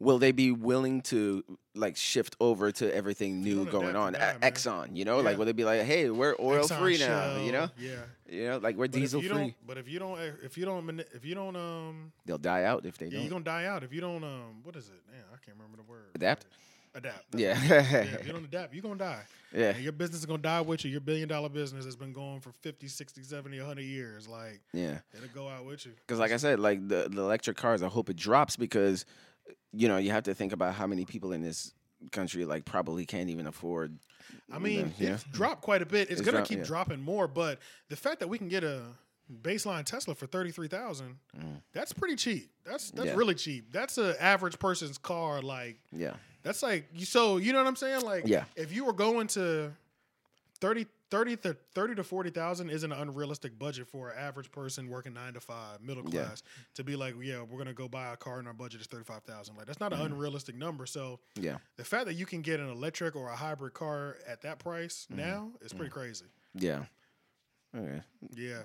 will 0.00 0.18
they 0.18 0.32
be 0.32 0.50
willing 0.52 1.00
to 1.02 1.42
like 1.74 1.96
shift 1.96 2.36
over 2.40 2.70
to 2.72 2.94
everything 2.94 3.42
new 3.42 3.64
going 3.66 3.96
on? 3.96 4.12
to 4.12 4.18
A- 4.18 4.20
that, 4.20 4.40
man. 4.40 4.52
Exxon, 4.52 4.96
you 4.96 5.04
know, 5.04 5.18
Yeah. 5.18 5.22
like 5.24 5.38
will 5.38 5.44
they 5.46 5.52
be 5.52 5.64
like, 5.64 5.82
hey, 5.82 6.08
we're 6.10 6.34
oil 6.40 6.64
Exxon, 6.64 6.78
free 6.78 6.98
now? 6.98 7.36
You 7.40 7.52
know, 7.52 7.68
Yeah. 7.78 7.90
you 8.28 8.44
know, 8.48 8.58
like 8.58 8.76
we're 8.76 8.84
But 8.88 8.92
diesel 8.92 9.22
you 9.22 9.28
free. 9.28 9.38
don't, 9.38 9.54
but 9.66 9.78
if 9.78 9.88
you 9.88 9.98
don't, 9.98 10.18
if 10.42 10.56
you 10.56 10.64
don't, 10.64 11.00
if 11.14 11.24
you 11.24 11.34
don't, 11.34 11.56
um, 11.56 12.12
They'll 12.26 12.38
die 12.38 12.64
out 12.64 12.84
if 12.86 12.98
they 12.98 13.06
yeah, 13.06 13.12
don't 13.12 13.20
you're 13.22 13.30
gonna 13.30 13.44
die 13.44 13.64
out. 13.66 13.82
If 13.84 13.92
you 13.92 14.00
don't, 14.00 14.22
um, 14.24 14.60
what 14.62 14.76
is 14.76 14.88
it? 14.88 15.00
Man, 15.10 15.20
I 15.32 15.36
can't 15.44 15.56
remember 15.56 15.76
the 15.78 15.90
word. 15.90 16.06
adapt. 16.14 16.46
Adapt. 16.94 17.22
Yeah, 17.36 17.54
what 17.54 17.62
it 17.64 17.80
is. 17.84 17.90
yeah. 17.92 17.98
If 18.18 18.26
you 18.26 18.32
don't 18.32 18.44
adapt, 18.44 18.72
you're 18.74 18.82
gonna 18.82 18.96
die. 18.96 19.22
yeah, 19.54 19.70
And 19.70 19.82
your 19.84 19.92
business 19.92 20.20
is 20.20 20.26
gonna 20.26 20.42
die 20.42 20.62
with 20.62 20.84
you. 20.84 20.90
Your 20.90 21.00
billion 21.02 21.28
dollar 21.28 21.48
business 21.50 21.84
has 21.84 21.96
been 21.96 22.12
going 22.12 22.40
for 22.40 22.50
50, 22.62 22.88
60, 22.88 23.22
70, 23.22 23.58
100 23.58 23.82
years. 23.82 24.26
Like 24.26 24.60
yeah. 24.72 24.98
it'll 25.14 25.28
go 25.34 25.48
out 25.48 25.64
with 25.66 25.84
you. 25.86 25.92
Because 26.06 26.18
like 26.18 26.32
I 26.32 26.38
said, 26.38 26.58
like 26.60 26.86
the, 26.88 27.08
the 27.10 27.20
electric 27.20 27.56
cars, 27.58 27.82
I 27.82 27.88
hope 27.88 28.08
it 28.10 28.16
drops 28.16 28.56
because, 28.56 29.04
you 29.72 29.88
know, 29.88 29.96
you 29.98 30.10
have 30.10 30.24
to 30.24 30.34
think 30.34 30.52
about 30.52 30.74
how 30.74 30.86
many 30.86 31.04
people 31.04 31.32
in 31.32 31.42
this 31.42 31.72
country 32.12 32.44
like 32.44 32.64
probably 32.64 33.04
can't 33.04 33.28
even 33.30 33.46
afford. 33.46 33.98
I 34.52 34.58
mean, 34.58 34.92
yeah. 34.98 35.14
it's 35.14 35.24
dropped 35.24 35.62
quite 35.62 35.82
a 35.82 35.86
bit. 35.86 36.10
It's, 36.10 36.20
It's 36.20 36.30
gonna 36.30 36.44
keep 36.44 36.58
yeah. 36.58 36.64
dropping 36.64 37.00
more, 37.02 37.26
but 37.28 37.58
the 37.88 37.96
fact 37.96 38.20
that 38.20 38.28
we 38.28 38.38
can 38.38 38.48
get 38.48 38.62
a 38.64 38.82
baseline 39.42 39.84
Tesla 39.84 40.14
for 40.14 40.26
thirty 40.26 40.50
three 40.50 40.68
thousand, 40.68 41.18
that's 41.72 41.92
pretty 41.92 42.16
cheap. 42.16 42.50
That's 42.64 42.90
that's 42.90 43.06
Mm. 43.08 43.12
Yeah. 43.12 43.16
really 43.18 43.34
cheap. 43.34 43.72
That's 43.72 43.98
an 43.98 44.14
average 44.20 44.58
person's 44.58 44.96
car. 44.98 45.42
Like 45.42 45.78
Yeah, 45.92 46.14
that's 46.42 46.62
like 46.62 46.88
you. 46.94 47.04
So 47.06 47.36
you 47.38 47.52
know 47.52 47.58
what 47.58 47.68
I'm 47.68 47.76
saying? 47.76 48.02
Like 48.02 48.26
Yeah. 48.26 48.44
if 48.56 48.72
you 48.72 48.84
were 48.84 48.92
going 48.92 49.26
to 49.28 49.72
30, 50.60 50.86
30 51.10 51.36
to 51.38 51.56
thirty 51.74 51.94
to 51.94 52.04
forty 52.04 52.30
thousand 52.30 52.70
isn't 52.70 52.92
an 52.92 52.98
unrealistic 53.00 53.58
budget 53.58 53.86
for 53.88 54.10
an 54.10 54.18
average 54.18 54.50
person 54.52 54.88
working 54.88 55.14
nine 55.14 55.32
to 55.34 55.40
five, 55.40 55.80
middle 55.80 56.04
Yeah. 56.08 56.24
class, 56.24 56.42
to 56.74 56.84
be 56.84 56.96
like, 56.96 57.14
yeah, 57.22 57.42
we're 57.42 57.58
gonna 57.58 57.72
go 57.72 57.88
buy 57.88 58.12
a 58.12 58.16
car 58.16 58.38
and 58.38 58.46
our 58.48 58.52
budget 58.54 58.80
is 58.80 58.86
thirty 58.86 59.04
five 59.04 59.22
thousand. 59.22 59.56
Like 59.56 59.66
that's 59.66 59.80
not 59.80 59.92
Mm-hmm. 59.92 60.02
an 60.04 60.12
unrealistic 60.12 60.54
number. 60.56 60.84
So 60.86 61.20
yeah, 61.34 61.56
the 61.76 61.84
fact 61.84 62.06
that 62.06 62.14
you 62.14 62.26
can 62.26 62.42
get 62.42 62.60
an 62.60 62.68
electric 62.68 63.16
or 63.16 63.28
a 63.28 63.36
hybrid 63.36 63.74
car 63.74 64.16
at 64.26 64.42
that 64.42 64.58
price 64.58 65.06
Mm-hmm. 65.10 65.20
now 65.20 65.50
is 65.62 65.72
pretty 65.72 65.90
crazy. 65.90 66.26
yeah. 66.54 66.84
Okay. 67.76 68.02
Yeah. 68.34 68.62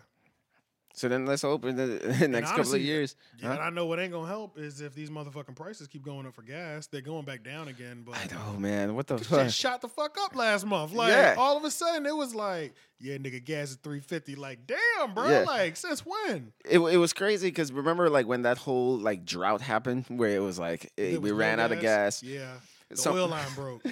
So 0.95 1.10
then 1.10 1.25
let's 1.25 1.41
hope 1.41 1.65
in 1.65 1.75
the, 1.75 1.86
the 2.19 2.27
next 2.27 2.51
couple 2.51 2.75
of 2.75 2.82
years. 2.82 3.15
Yeah, 3.39 3.47
Huh? 3.47 3.53
and 3.56 3.62
I 3.63 3.69
know 3.71 3.88
what 3.88 3.99
ain't 3.99 4.12
gonna 4.12 4.27
help 4.27 4.60
is 4.60 4.79
if 4.79 4.93
these 4.93 5.10
motherfucking 5.10 5.56
prices 5.56 5.88
keep 5.88 6.03
going 6.03 6.27
up 6.27 6.36
for 6.36 6.43
gas, 6.43 6.86
they're 6.86 7.01
going 7.01 7.25
back 7.25 7.43
down 7.43 7.67
again. 7.67 8.03
But 8.06 8.15
I 8.15 8.27
know, 8.36 8.60
man. 8.60 8.93
What 8.93 9.08
the 9.08 9.17
shit 9.17 9.25
fuck? 9.27 9.49
shot 9.49 9.82
the 9.82 9.88
fuck 9.89 10.15
up 10.21 10.36
last 10.36 10.65
month. 10.67 10.93
Like 10.93 11.10
Yeah. 11.10 11.36
all 11.38 11.58
of 11.58 11.63
a 11.63 11.71
sudden 11.71 12.06
it 12.06 12.15
was 12.15 12.36
like, 12.36 12.75
yeah, 12.99 13.17
nigga, 13.17 13.43
gas 13.43 13.71
is 13.71 13.75
three 13.77 14.01
fifty. 14.01 14.36
Like, 14.36 14.67
damn, 14.67 15.13
bro. 15.15 15.27
Yeah. 15.29 15.43
Like, 15.47 15.77
since 15.77 16.06
when? 16.06 16.53
It, 16.63 16.77
it 16.79 16.97
was 16.97 17.12
crazy 17.12 17.47
because 17.47 17.71
remember 17.71 18.10
like 18.10 18.27
when 18.27 18.43
that 18.43 18.60
whole 18.60 18.97
like 18.97 19.25
drought 19.25 19.62
happened 19.62 20.06
where 20.10 20.36
it 20.36 20.41
was 20.41 20.60
like 20.60 20.86
eh, 20.99 21.12
There 21.13 21.19
we 21.21 21.32
was 21.32 21.39
ran 21.39 21.60
out 21.60 21.71
of 21.71 21.79
gas. 21.82 22.21
Yeah. 22.21 22.53
The 22.89 22.97
Some- 22.97 23.15
oil 23.15 23.27
line 23.29 23.51
broke. 23.56 23.84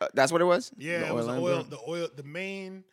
Uh, 0.00 0.08
that's 0.14 0.32
what 0.32 0.40
it 0.40 0.44
was. 0.44 0.70
Yeah, 0.78 1.00
The 1.00 1.06
it 1.08 1.14
was 1.14 1.26
the 1.26 1.32
oil, 1.32 1.40
broke? 1.64 1.70
the 1.70 1.78
oil, 1.86 2.08
the 2.16 2.22
main, 2.22 2.84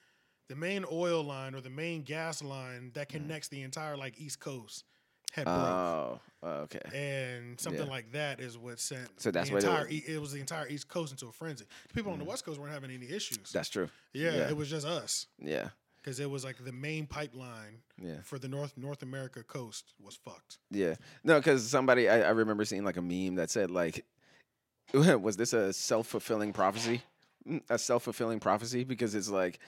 the 0.47 0.55
main 0.55 0.85
oil 0.91 1.23
line 1.23 1.55
or 1.55 1.61
the 1.61 1.69
main 1.69 2.03
gas 2.03 2.41
line 2.43 2.91
that 2.93 3.07
Mm. 3.09 3.11
connects 3.13 3.47
the 3.47 3.61
entire 3.61 3.97
like 3.97 4.19
East 4.19 4.39
Coast 4.39 4.83
had 5.31 5.45
broke. 5.45 5.57
Oh, 5.57 6.19
okay. 6.43 6.79
and 6.93 7.59
something 7.59 7.83
Yeah. 7.83 7.89
like 7.89 8.11
that 8.13 8.39
is 8.39 8.57
what 8.57 8.79
sent 8.79 9.19
So 9.19 9.31
that's 9.31 9.49
the 9.49 9.57
entire 9.57 9.83
was. 9.85 9.91
e- 9.93 10.03
it 10.07 10.21
was 10.21 10.31
the 10.31 10.39
entire 10.39 10.67
East 10.67 10.87
Coast 10.87 11.11
into 11.11 11.27
a 11.27 11.31
frenzy. 11.31 11.65
The 11.87 11.93
people 11.93 12.11
on 12.13 12.19
the 12.19 12.25
West 12.25 12.45
Coast 12.45 12.59
weren't 12.59 12.71
having 12.73 12.91
any 12.91 13.09
issues. 13.09 13.51
That's 13.51 13.69
true. 13.69 13.89
yeah, 14.13 14.31
yeah. 14.35 14.49
it 14.49 14.55
was 14.55 14.69
just 14.69 14.85
us 14.85 15.27
Yeah, 15.39 15.69
because 15.97 16.19
it 16.19 16.29
was 16.29 16.43
like 16.45 16.63
the 16.63 16.71
main 16.71 17.07
pipeline 17.07 17.81
yeah. 18.01 18.21
for 18.21 18.37
the 18.39 18.47
North 18.47 18.77
North 18.77 19.01
America 19.01 19.43
coast 19.43 19.93
was 19.99 20.15
fucked. 20.15 20.59
Yeah. 20.71 20.95
No, 21.23 21.39
because 21.39 21.67
somebody 21.67 22.07
I, 22.07 22.21
I 22.21 22.29
remember 22.29 22.63
seeing 22.63 22.85
like 22.85 22.97
a 22.97 23.01
meme 23.01 23.35
that 23.35 23.49
said 23.49 23.71
like, 23.71 24.05
was 24.93 25.35
this 25.37 25.51
a 25.53 25.73
self 25.73 26.07
fulfilling 26.07 26.53
prophecy? 26.53 27.01
Mm, 27.47 27.61
A 27.69 27.77
self 27.77 28.03
fulfilling 28.03 28.39
prophecy 28.39 28.83
because 28.83 29.15
it's 29.15 29.29
like, 29.29 29.59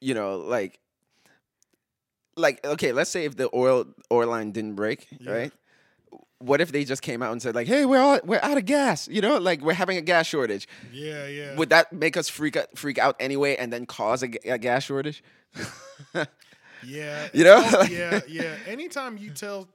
you 0.00 0.14
know, 0.14 0.36
like, 0.38 0.78
like 2.36 2.64
okay, 2.64 2.92
let's 2.92 3.10
say 3.10 3.24
if 3.24 3.36
the 3.36 3.48
oil 3.54 3.86
oil 4.12 4.28
line 4.28 4.52
didn't 4.52 4.74
break, 4.74 5.06
Yeah. 5.18 5.30
right? 5.32 5.52
What 6.38 6.62
if 6.62 6.72
they 6.72 6.84
just 6.84 7.02
came 7.02 7.22
out 7.22 7.32
and 7.32 7.42
said 7.42 7.54
like, 7.54 7.66
"Hey, 7.66 7.84
we're 7.84 8.00
all, 8.00 8.18
we're 8.24 8.40
out 8.42 8.56
of 8.56 8.64
gas," 8.64 9.08
you 9.08 9.20
know, 9.20 9.36
like 9.36 9.60
we're 9.60 9.74
having 9.74 9.98
a 9.98 10.00
gas 10.00 10.26
shortage. 10.26 10.66
Yeah, 10.90 11.26
yeah. 11.26 11.54
Would 11.56 11.68
that 11.68 11.92
make 11.92 12.16
us 12.16 12.30
freak 12.30 12.56
out, 12.56 12.78
freak 12.78 12.96
out 12.98 13.14
anyway, 13.20 13.56
and 13.56 13.70
then 13.70 13.84
cause 13.84 14.22
a, 14.22 14.30
a 14.48 14.56
gas 14.56 14.84
shortage? 14.84 15.22
yeah, 16.82 17.28
You 17.34 17.44
know? 17.44 17.62
oh, 17.62 17.82
yeah, 17.90 18.20
yeah. 18.26 18.54
Anytime 18.66 19.18
you 19.18 19.30
tell, 19.30 19.68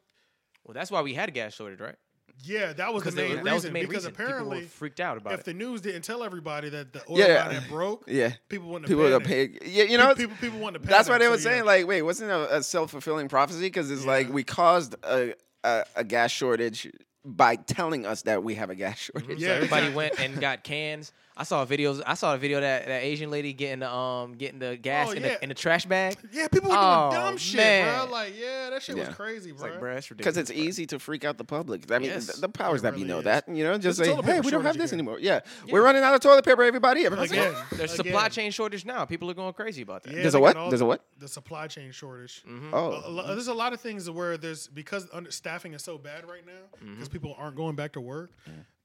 Well, 0.66 0.74
that's 0.74 0.90
why 0.90 1.02
we 1.02 1.14
had 1.14 1.30
a 1.30 1.32
gas 1.32 1.54
shortage, 1.54 1.80
right? 1.80 1.96
Yeah, 2.44 2.74
that 2.74 2.94
was 2.94 3.04
the 3.04 3.12
Because 3.12 3.16
main 3.16 3.36
that 3.38 3.44
reason. 3.44 3.54
was 3.54 3.64
the 3.64 3.72
main 3.72 3.84
because 3.84 3.96
reason. 4.04 4.12
People 4.12 4.26
apparently, 4.26 4.60
were 4.62 4.66
freaked 4.68 5.00
out 5.00 5.18
about 5.18 5.34
if 5.34 5.40
it. 5.42 5.46
the 5.46 5.54
news 5.54 5.82
didn't 5.82 6.04
tell 6.04 6.24
everybody 6.24 6.70
that 6.70 6.94
the 6.94 7.02
oil 7.10 7.18
Yeah. 7.20 7.46
line 7.46 7.56
had 7.56 7.68
broke, 7.70 8.04
yeah, 8.08 8.34
people 8.50 8.68
wouldn't 8.70 8.86
have 8.86 8.90
people 8.90 9.04
would 9.04 9.14
have 9.14 9.24
paid. 9.24 9.60
Yeah, 9.66 9.84
you 9.86 9.98
know, 9.98 10.14
people 10.16 10.36
people 10.40 10.60
wouldn't 10.60 10.84
have 10.84 10.86
That's 10.90 11.10
why 11.10 11.18
panicked, 11.18 11.20
they 11.22 11.26
so 11.26 11.50
were 11.50 11.52
yeah. 11.54 11.58
saying, 11.58 11.66
like, 11.66 11.88
wait, 11.88 12.02
wasn't 12.02 12.32
it 12.32 12.34
a, 12.34 12.58
a 12.58 12.64
self 12.64 12.92
fulfilling 12.92 13.28
prophecy? 13.30 13.62
Because 13.62 13.90
it's 13.92 14.06
like 14.06 14.32
we 14.32 14.44
caused 14.44 14.96
a, 15.04 15.34
a 15.64 15.84
a 15.96 16.04
gas 16.04 16.32
shortage 16.32 16.92
by 17.24 17.56
telling 17.56 18.06
us 18.06 18.22
that 18.24 18.44
we 18.44 18.56
have 18.56 18.70
a 18.70 18.76
gas 18.76 19.00
mm-hmm. 19.00 19.20
shortage. 19.20 19.40
Yeah, 19.42 19.48
so 19.50 19.54
everybody 19.56 19.90
went 19.94 20.20
and 20.20 20.40
got 20.40 20.64
cans. 20.64 21.12
I 21.38 21.44
saw 21.44 21.66
videos. 21.66 22.02
I 22.06 22.14
saw 22.14 22.34
a 22.34 22.38
video 22.38 22.62
that 22.62 22.86
that 22.88 23.04
Asian 23.04 23.30
lady 23.30 23.52
getting 23.52 23.80
the 23.80 23.92
um 23.94 24.34
getting 24.36 24.60
the 24.60 24.78
gas 24.78 25.10
Oh, 25.10 25.12
in, 25.12 25.22
yeah. 25.22 25.30
the, 25.30 25.44
in 25.44 25.50
the 25.50 25.56
trash 25.56 25.86
bag. 25.86 26.16
Yeah, 26.32 26.48
people 26.48 26.70
were 26.70 26.78
Oh, 26.80 27.10
doing 27.12 27.22
dumb 27.24 27.38
shit, 27.38 27.58
man. 27.58 28.06
bro. 28.06 28.12
Like, 28.12 28.34
yeah, 28.40 28.70
that 28.70 28.82
shit 28.82 28.96
Yeah. 28.96 29.08
was 29.08 29.16
crazy, 29.16 29.50
It's 29.52 29.62
bro. 29.62 29.72
like, 29.72 29.80
bro, 29.82 29.94
that's 29.96 30.08
Because 30.08 30.38
ridiculous. 30.38 30.50
it's 30.50 30.70
easy 30.70 30.86
to 30.88 31.00
freak 31.00 31.26
out 31.26 31.38
the 31.38 31.44
public. 31.44 31.92
I 31.92 32.00
mean, 32.00 32.10
Yes. 32.10 32.28
the, 32.28 32.42
the 32.42 32.50
powers 32.50 32.82
It 32.82 32.84
that 32.84 32.96
be 32.96 33.04
know 33.04 33.18
is. 33.20 33.26
that. 33.26 33.50
You 33.50 33.64
know, 33.66 33.78
just 33.78 34.00
There's 34.00 34.16
say, 34.16 34.22
hey, 34.24 34.40
we 34.40 34.50
don't 34.52 34.64
have 34.64 34.78
this 34.78 34.92
again. 34.92 35.00
anymore. 35.02 35.20
Yeah. 35.20 35.42
Yeah. 35.66 35.74
we're 35.74 35.84
running 35.84 36.04
out 36.04 36.14
of 36.16 36.22
toilet 36.22 36.46
paper. 36.46 36.64
Everybody, 36.64 37.06
everyone's 37.06 37.32
Again, 37.32 37.54
like, 37.54 37.70
There's 37.72 37.94
supply 37.94 38.30
chain 38.30 38.52
shortage 38.52 38.86
now. 38.86 39.04
People 39.06 39.30
are 39.30 39.34
going 39.34 39.54
crazy 39.54 39.82
about 39.82 40.04
that. 40.04 40.14
Yeah, 40.14 40.22
There's 40.22 40.36
a 40.36 40.40
what? 40.40 40.56
There's 40.70 40.82
a 40.82 40.86
what? 40.86 41.04
The 41.20 41.28
supply 41.28 41.68
chain 41.68 41.92
shortage. 41.92 42.44
Mhm. 42.48 42.72
A- 42.72 42.76
a 42.76 42.80
oh, 42.80 43.28
there's 43.36 43.48
a 43.48 43.54
lot 43.54 43.74
of 43.74 43.82
things 43.82 44.10
where 44.10 44.38
there's 44.38 44.68
because 44.68 45.08
under, 45.12 45.32
staffing 45.32 45.74
is 45.74 45.84
so 45.84 45.98
bad 45.98 46.28
right 46.30 46.46
now 46.46 46.90
because 46.94 47.10
people 47.10 47.36
aren't 47.38 47.56
going 47.58 47.76
back 47.76 47.92
to 47.94 48.02
work. 48.02 48.32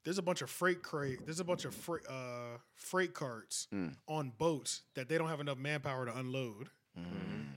There's 0.05 0.19
a 0.19 0.23
bunch 0.23 0.43
of 0.43 0.51
freight 0.51 0.83
crate. 0.83 1.21
There's 1.25 1.41
a 1.41 1.45
bunch 1.45 1.65
of 1.65 1.75
freight 1.75 2.03
uh, 2.09 2.59
freight 2.75 3.15
carts 3.15 3.69
on 4.09 4.33
boats 4.39 4.83
that 4.95 5.09
they 5.09 5.19
don't 5.19 5.29
have 5.29 5.41
enough 5.41 5.59
manpower 5.59 6.07
to 6.07 6.17
unload. 6.17 6.71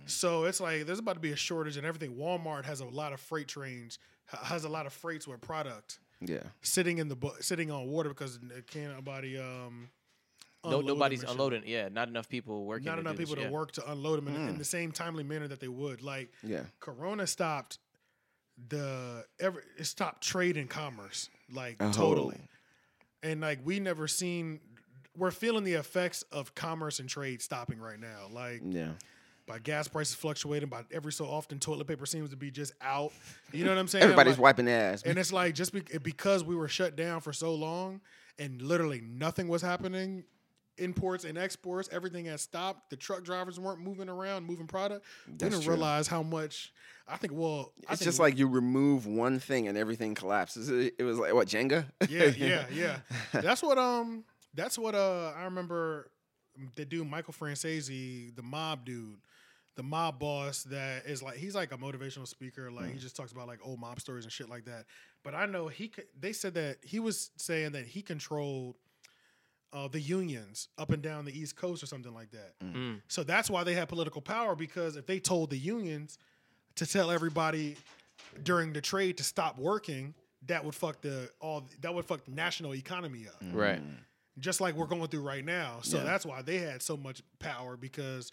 So 0.05 0.43
it's 0.45 0.59
like 0.59 0.85
there's 0.85 0.99
about 0.99 1.13
to 1.15 1.19
be 1.21 1.31
a 1.31 1.35
shortage 1.35 1.77
and 1.77 1.85
everything. 1.85 2.15
Walmart 2.15 2.65
has 2.65 2.81
a 2.81 2.85
lot 2.85 3.13
of 3.13 3.19
freight 3.19 3.47
trains, 3.47 3.99
has 4.27 4.63
a 4.65 4.69
lot 4.69 4.85
of 4.85 4.93
freights 4.93 5.27
with 5.27 5.39
product 5.41 5.99
yeah. 6.21 6.43
sitting 6.61 6.97
in 6.97 7.07
the 7.07 7.15
bo- 7.15 7.35
sitting 7.39 7.71
on 7.71 7.87
water 7.87 8.09
because 8.09 8.39
n- 8.41 8.63
can't 8.69 8.93
nobody 8.95 9.37
um. 9.37 9.89
No, 10.65 10.79
nobody's 10.79 11.23
unloading. 11.23 11.63
Yeah, 11.65 11.89
not 11.89 12.07
enough 12.07 12.29
people 12.29 12.65
working. 12.65 12.85
Not 12.85 12.95
to 12.95 13.01
enough 13.01 13.13
do 13.13 13.17
this, 13.17 13.29
people 13.29 13.43
to 13.43 13.49
yeah. 13.49 13.53
work 13.53 13.73
to 13.73 13.91
unload 13.91 14.19
them 14.19 14.33
in, 14.33 14.47
in 14.47 14.57
the 14.57 14.63
same 14.63 14.93
timely 14.93 15.23
manner 15.23 15.45
that 15.49 15.59
they 15.59 15.67
would. 15.67 16.01
Like 16.01 16.31
Yeah. 16.41 16.61
Corona 16.79 17.27
stopped 17.27 17.79
the 18.69 19.25
ever 19.39 19.63
it 19.77 19.85
stopped 19.85 20.23
trade 20.23 20.55
and 20.57 20.69
commerce 20.69 21.29
like 21.53 21.77
Oh. 21.79 21.91
totally, 21.91 22.39
and 23.21 23.41
like 23.41 23.59
we 23.63 23.79
never 23.79 24.07
seen. 24.07 24.59
We're 25.15 25.31
feeling 25.31 25.63
the 25.63 25.73
effects 25.73 26.23
of 26.31 26.55
commerce 26.55 26.99
and 26.99 27.07
trade 27.07 27.41
stopping 27.41 27.79
right 27.79 27.99
now. 27.99 28.29
Like 28.31 28.61
Yeah. 28.65 28.93
by 29.45 29.59
gas 29.59 29.87
prices 29.87 30.15
fluctuating, 30.15 30.69
by 30.69 30.85
every 30.91 31.11
so 31.11 31.25
often 31.25 31.59
toilet 31.59 31.85
paper 31.85 32.07
seems 32.07 32.31
to 32.31 32.35
be 32.35 32.49
just 32.49 32.73
out. 32.81 33.11
You 33.51 33.63
know 33.63 33.69
what 33.69 33.77
I'm 33.77 33.87
saying? 33.87 34.03
Everybody's 34.05 34.33
Like- 34.37 34.41
wiping 34.41 34.65
their 34.65 34.93
ass. 34.93 35.03
and 35.03 35.19
it's 35.19 35.31
like 35.31 35.53
just 35.53 35.71
be- 35.71 35.81
because 35.99 36.43
we 36.43 36.55
were 36.55 36.67
shut 36.67 36.95
down 36.95 37.21
for 37.21 37.31
so 37.31 37.53
long 37.53 38.01
and 38.39 38.59
literally 38.59 39.01
nothing 39.01 39.47
was 39.47 39.61
happening 39.61 40.23
imports 40.77 41.23
and 41.23 41.37
exports, 41.37 41.89
everything 41.91 42.25
has 42.25 42.41
stopped. 42.41 42.89
The 42.89 42.95
truck 42.95 43.23
drivers 43.23 43.59
weren't 43.59 43.79
moving 43.79 44.09
around, 44.09 44.45
moving 44.45 44.67
product. 44.67 45.05
we 45.27 45.33
That's 45.33 45.51
didn't 45.51 45.63
true. 45.65 45.73
realize 45.73 46.07
how 46.07 46.23
much. 46.23 46.73
I 47.07 47.17
think. 47.17 47.33
Well, 47.35 47.73
It's 47.79 47.87
think 47.99 48.01
just 48.01 48.19
like 48.19 48.37
you 48.37 48.47
remove 48.47 49.05
one 49.05 49.39
thing 49.39 49.67
and 49.67 49.77
everything 49.77 50.15
collapses. 50.15 50.69
It, 50.69 51.01
was 51.03 51.19
like 51.19 51.33
what 51.33 51.47
Jenga? 51.47 51.85
yeah, 52.09 52.25
yeah, 52.37 52.65
yeah. 52.73 52.97
That's 53.33 53.61
what 53.61 53.77
um 53.77 54.23
that's 54.53 54.77
what 54.77 54.95
uh 54.95 55.33
I 55.35 55.43
remember 55.43 56.09
the 56.75 56.85
dude 56.85 57.09
Michael 57.09 57.33
Franzese, 57.33 58.35
the 58.35 58.43
mob 58.43 58.85
dude, 58.85 59.17
the 59.75 59.83
mob 59.83 60.19
boss 60.19 60.63
that 60.63 61.05
is 61.05 61.21
like 61.23 61.35
he's 61.37 61.55
like 61.55 61.71
a 61.73 61.77
motivational 61.77 62.27
speaker, 62.27 62.71
like 62.71 62.85
Mm. 62.85 62.93
he 62.93 62.99
just 62.99 63.15
talks 63.15 63.31
about 63.31 63.47
like 63.47 63.59
old 63.63 63.79
mob 63.79 63.99
stories 63.99 64.23
and 64.23 64.31
shit 64.31 64.47
like 64.49 64.65
that. 64.65 64.85
But 65.23 65.33
I 65.35 65.45
know 65.45 65.67
he 65.67 65.87
could 65.89 66.05
they 66.19 66.31
said 66.33 66.53
that 66.53 66.77
he 66.83 66.99
was 66.99 67.31
saying 67.37 67.71
that 67.73 67.85
he 67.87 68.01
controlled 68.01 68.75
uh, 69.73 69.87
the 69.87 69.99
unions 69.99 70.69
up 70.77 70.91
and 70.91 71.01
down 71.01 71.25
the 71.25 71.37
East 71.37 71.55
Coast 71.55 71.81
or 71.83 71.87
something 71.87 72.13
like 72.13 72.31
that. 72.31 72.53
Mm. 72.63 73.01
So 73.07 73.23
that's 73.23 73.49
why 73.49 73.63
they 73.63 73.73
had 73.73 73.89
political 73.89 74.21
power 74.21 74.55
because 74.55 74.95
if 74.95 75.05
they 75.07 75.19
told 75.19 75.49
the 75.49 75.57
unions 75.57 76.17
to 76.75 76.85
tell 76.85 77.09
everybody 77.11 77.75
during 78.43 78.71
the 78.73 78.81
trade 78.81 79.17
to 79.17 79.23
stop 79.23 79.57
working, 79.57 80.13
that 80.47 80.63
would 80.63 80.75
fuck 80.75 81.01
the 81.01 81.29
all 81.39 81.67
that 81.81 81.93
would 81.93 82.05
fuck 82.05 82.23
the 82.25 82.31
national 82.31 82.75
economy 82.75 83.25
up. 83.27 83.41
Right. 83.51 83.81
Just 84.39 84.61
like 84.61 84.75
we're 84.75 84.87
going 84.87 85.07
through 85.07 85.21
right 85.21 85.45
now. 85.45 85.79
So 85.81 85.97
Yeah. 85.97 86.03
that's 86.03 86.25
why 86.25 86.41
they 86.41 86.57
had 86.57 86.81
so 86.81 86.97
much 86.97 87.21
power 87.39 87.77
because 87.77 88.31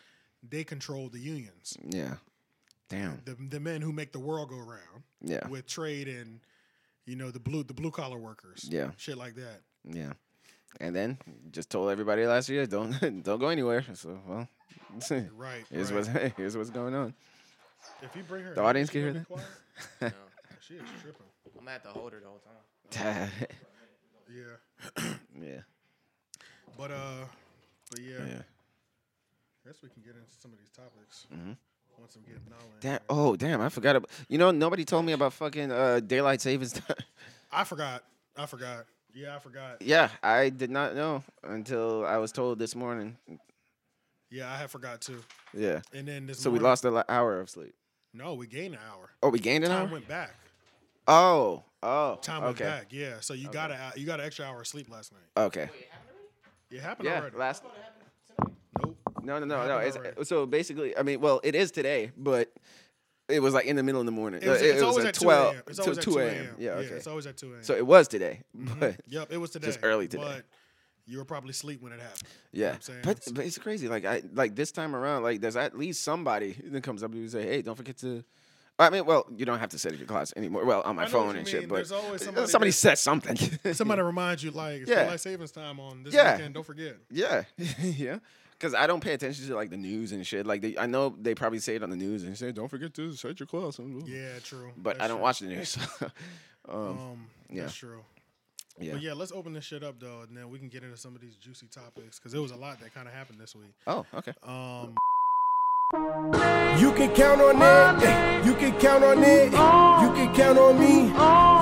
they 0.48 0.64
controlled 0.64 1.12
the 1.12 1.18
unions. 1.20 1.76
Yeah. 1.88 2.14
Damn. 2.88 3.20
The, 3.24 3.36
the 3.48 3.60
men 3.60 3.82
who 3.82 3.92
make 3.92 4.12
the 4.12 4.18
world 4.18 4.48
go 4.48 4.56
round 4.58 5.04
Yeah. 5.22 5.46
with 5.48 5.66
trade 5.66 6.08
and 6.08 6.40
you 7.06 7.16
know 7.16 7.30
the 7.30 7.40
blue 7.40 7.62
the 7.64 7.74
blue 7.74 7.90
collar 7.90 8.18
workers. 8.18 8.66
Yeah. 8.70 8.90
Shit 8.96 9.16
like 9.18 9.34
that. 9.36 9.60
Yeah. 9.84 10.12
And 10.78 10.94
then 10.94 11.18
just 11.50 11.68
told 11.70 11.90
everybody 11.90 12.26
last 12.26 12.48
year, 12.48 12.66
don't 12.66 12.92
don't 13.24 13.38
go 13.38 13.48
anywhere. 13.48 13.84
So 13.94 14.18
well, 14.26 14.48
Right. 15.36 15.64
here's 15.70 15.92
right. 15.92 16.06
what's 16.06 16.08
here's 16.36 16.56
what's 16.56 16.70
going 16.70 16.94
on. 16.94 17.14
if 18.02 18.14
you 18.14 18.22
bring 18.22 18.44
her 18.44 18.54
The 18.54 18.60
in, 18.60 18.66
audience 18.66 18.90
she 18.90 19.00
can 19.00 19.02
hear 19.02 19.12
gonna 19.12 19.24
be 19.28 19.34
No. 20.00 20.08
quiet? 20.08 20.14
She 20.60 20.74
is 20.74 20.82
tripping. 21.02 21.26
I'm 21.58 21.68
at 21.68 21.82
the 21.82 21.90
holder 21.90 22.20
the 22.20 22.26
whole 22.28 22.40
time. 22.40 23.30
Yeah. 24.30 24.54
yeah. 25.40 25.60
But 26.76 26.90
uh 26.92 27.24
but 27.90 28.00
yeah. 28.00 28.18
Yeah. 28.26 28.42
I 29.64 29.68
guess 29.68 29.82
we 29.82 29.88
can 29.90 30.02
get 30.02 30.14
into 30.14 30.32
some 30.40 30.52
of 30.52 30.58
these 30.58 30.70
topics 30.70 31.26
Mhm. 31.34 31.56
once 31.98 32.16
we 32.16 32.32
get 32.32 32.40
Nolan. 32.48 32.64
Damn. 32.80 33.00
Oh, 33.10 33.36
damn! 33.36 33.60
I 33.60 33.68
forgot. 33.68 33.96
About, 33.96 34.10
you 34.28 34.38
know, 34.38 34.50
nobody 34.50 34.84
told 34.86 35.04
me 35.04 35.12
about 35.12 35.32
fucking 35.34 35.70
uh, 35.70 36.00
daylight 36.00 36.40
savings 36.40 36.72
time. 36.72 36.96
I 37.52 37.64
forgot. 37.64 38.02
I 38.36 38.46
forgot. 38.46 38.86
Yeah, 39.14 39.36
I 39.36 39.38
forgot. 39.38 39.82
yeah, 39.82 40.08
I 40.22 40.50
did 40.50 40.70
not 40.70 40.94
know 40.94 41.22
until 41.42 42.04
I 42.04 42.18
was 42.18 42.32
told 42.32 42.58
this 42.58 42.74
morning. 42.74 43.16
Yeah, 44.30 44.50
I 44.50 44.56
had 44.56 44.70
forgot 44.70 45.00
too. 45.00 45.20
Yeah. 45.52 45.80
And 45.92 46.06
then 46.06 46.26
this 46.26 46.38
So 46.38 46.50
we 46.50 46.58
lost 46.58 46.84
an 46.84 47.02
hour 47.08 47.40
of 47.40 47.50
sleep. 47.50 47.74
No, 48.14 48.34
we 48.34 48.46
gained 48.46 48.74
an 48.74 48.80
hour. 48.88 49.10
Oh, 49.22 49.28
we 49.28 49.38
gained 49.38 49.64
an 49.64 49.70
Time 49.70 49.78
hour. 49.78 49.84
Time 49.86 49.92
went 49.92 50.08
back. 50.08 50.34
Oh. 51.08 51.64
Oh. 51.82 52.18
Time 52.22 52.44
okay. 52.44 52.46
went 52.46 52.58
back. 52.58 52.86
Yeah. 52.90 53.20
So 53.20 53.34
you 53.34 53.48
got 53.48 53.70
a 53.70 53.92
you 53.96 54.06
got 54.06 54.20
an 54.20 54.26
extra 54.26 54.44
hour 54.46 54.60
of 54.60 54.66
sleep 54.66 54.88
last 54.90 55.12
night. 55.12 55.44
Okay. 55.44 55.68
It 56.70 56.80
happened 56.80 57.08
Yeah. 57.08 57.20
already. 57.20 57.36
Last. 57.36 57.64
nope. 58.82 58.96
No, 59.22 59.38
no, 59.38 59.44
no, 59.44 59.56
Happened 59.56 60.04
no. 60.04 60.10
It's, 60.20 60.28
so 60.28 60.46
basically, 60.46 60.96
I 60.96 61.02
mean, 61.02 61.20
well, 61.20 61.40
it 61.42 61.54
is 61.54 61.70
today, 61.72 62.12
but 62.16 62.52
it 63.30 63.40
was 63.40 63.54
like 63.54 63.66
in 63.66 63.76
the 63.76 63.82
middle 63.82 64.00
of 64.00 64.06
the 64.06 64.12
morning. 64.12 64.42
It 64.42 64.48
was, 64.48 64.60
Uh, 64.60 64.64
it's 64.64 64.82
always 64.82 65.04
at 65.04 65.08
at 65.08 65.14
2 65.14 65.24
twelve 65.24 65.62
It's 65.68 65.78
always 65.78 65.98
at 65.98 66.04
two 66.04 66.18
a.m. 66.18 66.48
Yeah. 66.58 66.70
Okay. 66.72 66.86
It's 66.88 67.06
always 67.06 67.26
at 67.26 67.36
2 67.36 67.52
a.m. 67.54 67.62
so 67.62 67.74
it 67.74 67.86
was 67.86 68.08
today, 68.08 68.42
but 68.54 68.96
yep, 69.08 69.28
it 69.30 69.38
was 69.38 69.50
today. 69.50 69.66
just 69.66 69.80
early 69.82 70.08
today. 70.08 70.22
But 70.22 70.44
you 71.06 71.18
were 71.18 71.24
probably 71.24 71.50
asleep 71.50 71.82
when 71.82 71.92
it 71.92 72.00
happened. 72.00 72.22
yeah. 72.52 72.72
what 72.72 72.88
I'm 72.90 73.00
but, 73.02 73.20
but 73.34 73.44
it's 73.44 73.58
crazy. 73.58 73.88
Like 73.88 74.04
I 74.04 74.22
like 74.32 74.54
this 74.54 74.70
time 74.72 74.94
around, 74.94 75.22
like 75.24 75.40
there's 75.40 75.56
at 75.56 75.76
least 75.78 76.02
somebody 76.02 76.52
that 76.64 76.82
comes 76.82 77.02
up 77.02 77.12
and 77.12 77.30
say, 77.30 77.42
"Hey, 77.42 77.62
don't 77.62 77.76
forget 77.76 77.96
to." 77.98 78.22
I 78.78 78.88
mean, 78.88 79.04
well, 79.04 79.26
you 79.36 79.44
don't 79.44 79.58
have 79.58 79.68
to 79.70 79.78
set 79.78 79.92
it 79.92 79.96
in 79.96 80.00
your 80.00 80.08
closet 80.08 80.38
anymore. 80.38 80.64
Well, 80.64 80.80
on 80.82 80.96
my 80.96 81.04
phone 81.04 81.34
you 81.34 81.40
and 81.40 81.46
shit, 81.48 81.68
but 81.68 81.74
There's 81.76 81.92
always 81.92 82.24
somebody 82.24 82.46
somebody 82.46 82.70
said 82.70 82.96
something. 82.96 83.36
Somebody 83.74 84.00
reminds 84.12 84.42
you 84.42 84.52
like 84.52 84.80
it's 84.82 84.90
Yeah. 84.90 85.02
daylight 85.04 85.20
savings 85.20 85.52
time 85.52 85.78
on 85.78 86.02
this 86.02 86.14
Yeah. 86.14 86.36
weekend. 86.36 86.54
Don't 86.54 86.64
forget. 86.64 86.96
Yeah, 87.10 87.42
yeah. 87.82 88.20
Because 88.60 88.74
I 88.74 88.86
don't 88.86 89.02
pay 89.02 89.14
attention 89.14 89.46
to 89.48 89.54
like 89.54 89.70
the 89.70 89.78
news 89.78 90.12
and 90.12 90.26
shit. 90.26 90.44
Like 90.46 90.60
they, 90.60 90.76
I 90.76 90.84
know 90.84 91.16
they 91.18 91.34
probably 91.34 91.60
say 91.60 91.76
it 91.76 91.82
on 91.82 91.88
the 91.88 91.96
news 91.96 92.24
and 92.24 92.36
say, 92.36 92.52
"Don't 92.52 92.68
forget 92.68 92.92
to 92.94 93.12
set 93.14 93.40
your 93.40 93.46
closet." 93.46 93.86
Yeah, 94.04 94.38
true. 94.44 94.70
But 94.76 94.98
That's 94.98 95.04
I 95.04 95.08
don't 95.08 95.16
true. 95.16 95.22
watch 95.22 95.38
the 95.40 95.46
news. 95.46 95.78
um, 96.68 96.76
Um, 96.98 97.26
yeah. 97.50 97.62
that's 97.62 97.74
true. 97.74 98.02
yeah. 98.78 98.92
But 98.92 99.02
yeah, 99.02 99.14
let's 99.14 99.32
open 99.32 99.54
this 99.54 99.64
shit 99.64 99.82
up 99.82 99.98
though, 99.98 100.20
and 100.28 100.36
then 100.36 100.50
we 100.50 100.58
can 100.58 100.68
get 100.68 100.82
into 100.84 100.98
some 100.98 101.14
of 101.14 101.22
these 101.22 101.36
juicy 101.36 101.68
topics 101.68 102.18
because 102.18 102.32
there 102.32 102.42
was 102.42 102.50
a 102.50 102.56
lot 102.56 102.78
that 102.80 102.92
kind 102.92 103.08
of 103.08 103.14
happened 103.14 103.40
this 103.40 103.56
week. 103.56 103.72
Oh, 103.86 104.04
okay. 104.14 104.34
Um, 104.42 104.94
You 106.78 106.92
can 106.92 107.12
count 107.14 107.40
on 107.40 107.56
it. 107.60 108.46
You 108.46 108.54
can 108.54 108.78
count 108.78 109.02
on 109.04 109.22
it. 109.24 109.46
You 109.46 110.10
can 110.14 110.34
count 110.34 110.58
on 110.58 110.78
me. 110.78 110.94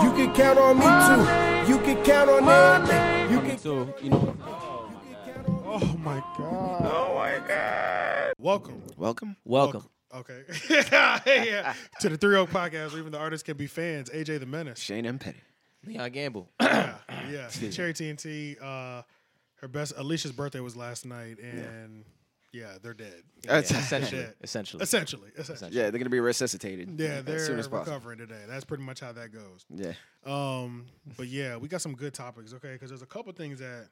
You 0.05 0.13
can 0.19 0.35
count 0.35 0.59
on 0.59 0.77
me 0.77 0.85
too. 1.07 1.73
You 1.73 1.79
can 1.79 2.05
count 2.05 2.29
on 2.31 2.85
it. 2.91 3.31
You 3.31 3.41
can. 3.41 3.59
So, 3.59 3.95
you 4.03 4.11
know, 4.11 4.37
my 5.99 6.23
god! 6.37 6.83
Oh 6.85 7.15
my 7.15 7.41
god! 7.47 8.33
Welcome, 8.39 8.83
Welcome. 8.97 9.37
Welcome. 9.45 9.85
Okay, 10.15 10.43
yeah, 10.71 11.75
to 12.01 12.09
the 12.09 12.17
Three 12.17 12.37
Oak 12.37 12.49
Podcast, 12.51 12.93
where 12.93 13.01
even 13.01 13.13
the 13.13 13.19
artists 13.19 13.43
can 13.45 13.57
be 13.59 13.67
fans. 13.67 14.09
AJ 14.09 14.41
the 14.41 14.47
Menace. 14.47 14.79
Shane 14.79 15.05
M. 15.05 15.19
Petty. 15.19 15.41
Leon 15.87 16.11
Gamble. 16.13 16.49
yeah, 16.61 16.95
yeah. 17.31 17.49
Cherry 17.49 17.93
TNT. 17.93 18.57
Uh, 18.63 19.03
her 19.57 19.69
best 19.69 19.93
Alicia's 19.97 20.33
birthday 20.33 20.61
was 20.61 20.77
last 20.77 21.05
night, 21.05 21.39
and 21.41 22.05
yeah, 22.53 22.79
they're 22.83 22.95
dead. 22.95 23.23
That's- 23.43 23.71
essentially. 23.71 24.23
Dead. 24.23 24.35
Essentially. 24.43 24.83
Essentially, 24.83 25.31
essentially. 25.37 25.71
Yeah, 25.73 25.91
they're 25.91 25.99
gonna 25.99 26.09
be 26.09 26.21
resuscitated. 26.21 26.99
Yeah, 26.99 27.21
they're 27.21 27.37
as 27.37 27.47
soon 27.47 27.59
as 27.59 27.69
possible. 27.69 27.93
recovering 27.93 28.19
today. 28.19 28.45
That's 28.49 28.65
pretty 28.65 28.85
much 28.85 29.01
how 29.01 29.13
that 29.13 29.31
goes. 29.33 29.67
Yeah. 29.69 29.93
Um, 30.25 30.87
but 31.19 31.27
yeah, 31.27 31.57
we 31.59 31.69
got 31.69 31.83
some 31.83 31.95
good 31.95 32.15
topics, 32.15 32.55
okay? 32.55 32.73
Because 32.73 32.89
there's 32.89 33.03
a 33.03 33.07
couple 33.07 33.33
things 33.33 33.59
that. 33.59 33.89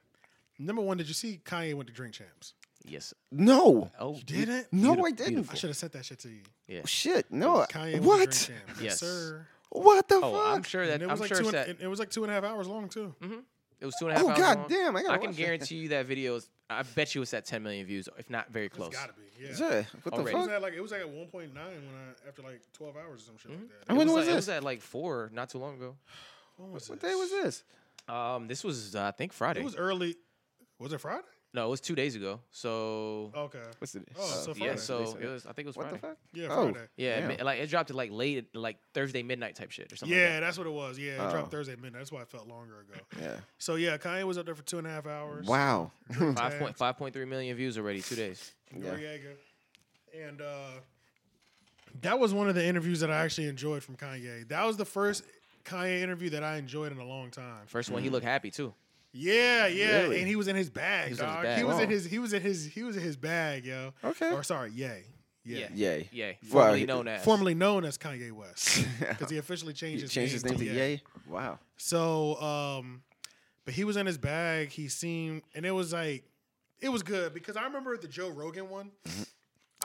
Number 0.59 0.81
one, 0.81 0.97
did 0.97 1.07
you 1.07 1.13
see 1.13 1.39
Kanye 1.43 1.73
went 1.73 1.87
to 1.87 1.93
Drink 1.93 2.13
Champs? 2.15 2.53
Yes. 2.83 3.13
No. 3.31 3.91
Oh, 3.99 4.15
you 4.15 4.23
Did 4.23 4.49
it? 4.49 4.67
No, 4.71 4.95
Beautiful, 4.95 5.05
I 5.05 5.11
didn't. 5.11 5.51
I 5.51 5.55
should 5.55 5.69
have 5.69 5.77
sent 5.77 5.91
that 5.93 6.05
shit 6.05 6.19
to 6.19 6.29
you. 6.29 6.41
Yeah. 6.67 6.81
Shit. 6.85 7.31
No. 7.31 7.65
Kanye 7.69 7.93
went 7.93 8.05
what? 8.05 8.31
to 8.31 8.45
Drink 8.47 8.61
Champs. 8.67 8.81
Yes. 8.81 8.99
sir. 8.99 9.45
What 9.69 10.07
the 10.07 10.15
Oh, 10.23 10.31
fuck? 10.33 10.55
I'm 10.55 10.63
sure 10.63 10.87
that 10.87 10.93
And 10.93 11.03
it 11.03 11.05
I'm 11.05 11.11
was 11.11 11.19
like 11.19 11.27
sure 11.27 11.37
two 11.37 11.43
it's 11.49 11.53
and, 11.53 11.67
that 11.67 11.69
it, 11.69 11.77
it 11.81 11.87
was 11.87 11.99
like 11.99 12.09
two 12.09 12.23
and 12.23 12.31
a 12.31 12.33
half 12.33 12.43
hours 12.45 12.67
long 12.67 12.87
too. 12.87 13.13
it 13.81 13.85
was 13.85 13.93
two 13.99 14.07
and 14.07 14.15
a 14.15 14.19
half 14.19 14.23
Oh 14.25 14.29
hours 14.29 14.37
god 14.39 14.57
long. 14.59 14.67
damn! 14.69 14.95
I 14.95 15.01
gotta 15.03 15.13
I 15.13 15.17
can 15.17 15.27
watch 15.27 15.35
that. 15.35 15.41
guarantee 15.43 15.75
you 15.75 15.89
that 15.89 16.05
video 16.05 16.35
is. 16.35 16.49
I 16.69 16.83
bet 16.83 17.13
you 17.15 17.21
it's 17.21 17.33
at 17.33 17.45
10 17.45 17.63
million 17.63 17.85
views, 17.85 18.07
if 18.17 18.29
not 18.29 18.49
very 18.51 18.67
close. 18.69 18.89
It's 18.89 18.97
gotta 18.99 19.13
be. 19.13 19.21
Yeah. 19.39 19.49
Yeah. 19.59 19.83
What 20.03 20.15
the 20.15 20.21
Already. 20.21 20.37
It 20.37 20.39
was 20.39 20.47
at 20.47 20.61
like 20.61 20.73
it 20.73 20.81
was 20.81 20.91
like 20.91 21.01
at 21.01 21.09
one 21.09 21.27
point 21.27 21.53
nine 21.53 21.65
when 21.65 21.95
I 21.95 22.27
after 22.29 22.41
like 22.41 22.61
twelve 22.73 22.95
hours 22.95 23.21
or 23.21 23.25
some 23.25 23.37
shit 23.37 23.51
like 23.51 23.59
that. 23.67 23.89
And 23.89 23.97
when 23.97 24.07
was 24.07 24.15
like, 24.15 24.23
It 24.23 24.27
this? 24.27 24.35
was 24.35 24.49
at 24.49 24.63
like 24.63 24.81
four, 24.81 25.29
not 25.33 25.49
too 25.49 25.57
long 25.59 25.75
ago. 25.75 25.95
When 26.55 26.71
was 26.71 26.89
What 26.89 27.01
day 27.01 27.13
was 27.13 27.29
this? 27.29 27.63
Um, 28.07 28.47
this 28.47 28.63
was 28.63 28.95
uh, 28.95 29.03
I 29.03 29.11
think 29.11 29.33
Friday. 29.33 29.59
It 29.59 29.65
was 29.65 29.75
early. 29.75 30.15
Was 30.79 30.93
it 30.93 30.99
Friday? 31.01 31.23
no, 31.53 31.65
it 31.65 31.69
was 31.69 31.81
two 31.81 31.95
days 31.95 32.15
ago. 32.15 32.39
So 32.51 33.31
Okay. 33.35 33.61
What's 33.79 33.93
the? 33.93 34.03
Oh, 34.17 34.21
so 34.25 34.53
Friday. 34.53 34.59
yeah, 34.59 34.65
Friday. 34.75 34.79
so 34.81 35.17
it 35.19 35.25
was. 35.27 35.45
I 35.45 35.53
think 35.53 35.65
it 35.65 35.67
was 35.67 35.75
What 35.77 35.83
Friday. 35.89 36.01
the 36.01 36.07
fuck? 36.07 36.17
Yeah, 36.33 36.47
Oh. 36.51 36.71
Friday. 36.71 36.87
Yeah, 36.97 37.19
Damn. 37.21 37.27
mi- 37.29 37.37
like 37.43 37.59
it 37.59 37.67
dropped 37.69 37.89
at 37.89 37.95
like 37.95 38.11
late, 38.11 38.53
like 38.55 38.77
Thursday 38.93 39.23
midnight 39.23 39.55
type 39.55 39.71
shit 39.71 39.91
or 39.91 39.95
something. 39.95 40.15
Yeah, 40.17 40.33
like 40.33 40.41
that's 40.41 40.57
what 40.59 40.67
it 40.67 40.71
was. 40.73 40.99
Yeah, 40.99 41.13
it 41.13 41.19
Oh. 41.19 41.31
dropped 41.31 41.51
Thursday 41.51 41.73
midnight. 41.75 41.93
That's 41.99 42.11
why 42.11 42.21
it 42.21 42.29
felt 42.29 42.47
longer 42.47 42.81
ago. 42.81 42.99
Yeah. 43.21 43.37
So 43.57 43.75
yeah, 43.75 43.97
Kanye 43.97 44.23
was 44.25 44.37
up 44.37 44.45
there 44.45 44.53
for 44.55 44.63
two 44.63 44.77
and 44.77 44.85
a 44.85 44.89
half 44.91 45.07
hours. 45.07 45.47
Wow. 45.47 45.91
that. 46.09 46.35
Five 46.37 46.59
point 46.59 46.77
five 46.83 46.97
point 46.97 47.13
three 47.13 47.25
million 47.25 47.55
views 47.57 47.77
already, 47.77 48.01
two 48.01 48.15
days. 48.15 48.53
Yeah. 48.75 48.91
Noreaga. 48.91 49.33
And 50.15 50.41
uh, 50.41 50.69
that 52.01 52.19
was 52.19 52.33
one 52.33 52.49
of 52.49 52.55
the 52.55 52.65
interviews 52.65 52.99
that 52.99 53.09
I 53.09 53.23
actually 53.23 53.47
enjoyed 53.47 53.83
from 53.83 53.95
Kanye. 53.95 54.47
That 54.49 54.65
was 54.65 54.77
the 54.77 54.85
first 54.85 55.23
Kanye 55.65 56.01
interview 56.01 56.29
that 56.31 56.43
I 56.43 56.57
enjoyed 56.57 56.91
in 56.91 56.97
a 56.99 57.05
long 57.05 57.31
time. 57.31 57.65
First 57.67 57.89
one, 57.89 58.03
he 58.03 58.09
looked 58.09 58.25
happy 58.25 58.51
too. 58.51 58.73
Yeah, 59.13 59.67
yeah, 59.67 60.01
Really? 60.03 60.19
and 60.19 60.27
he 60.27 60.35
was 60.35 60.47
in 60.47 60.55
his 60.55 60.69
bag, 60.69 61.05
He 61.05 61.11
was 61.11 61.19
in 61.19 61.25
his 61.25 61.33
dog. 61.35 61.43
bag. 61.43 61.57
He 61.57 61.63
was 61.63 61.79
in 61.79 61.83
Wow. 61.83 61.89
his 61.89 62.05
he 62.05 62.19
was 62.19 62.33
in 62.33 62.41
his 62.41 62.65
he 62.65 62.83
was 62.83 62.97
in 62.97 63.03
his 63.03 63.17
bag, 63.17 63.65
yo. 63.65 63.93
Okay. 64.03 64.31
Or 64.31 64.43
sorry, 64.43 64.71
yay. 64.71 65.05
Yeah. 65.43 65.69
Yay. 65.73 66.09
Yeah, 66.11 66.31
Well, 66.51 66.63
formerly 66.63 66.79
he- 66.81 66.85
known 66.85 67.07
as. 67.07 67.23
Formerly 67.23 67.53
known 67.55 67.85
as 67.85 67.97
Kanye 67.97 68.31
West. 68.33 68.85
Because 68.99 69.29
he 69.29 69.37
officially 69.37 69.73
changed 69.73 69.97
He 69.97 70.01
his 70.01 70.11
changed 70.11 70.43
name, 70.45 70.53
his 70.53 70.61
name 70.61 70.69
to 70.73 70.75
Yay. 70.75 71.01
Wow. 71.27 71.59
So, 71.77 72.35
um, 72.41 73.01
but 73.63 73.73
he 73.73 73.85
was 73.85 73.95
in 73.95 74.05
his 74.05 74.17
bag. 74.17 74.69
He 74.69 74.89
seemed, 74.89 75.43
and 75.55 75.65
it 75.65 75.71
was 75.71 75.93
like, 75.93 76.25
it 76.81 76.89
was 76.89 77.01
good 77.01 77.33
because 77.33 77.55
I 77.55 77.63
remember 77.63 77.95
the 77.97 78.07
Joe 78.09 78.29
Rogan 78.29 78.69
one. 78.69 78.91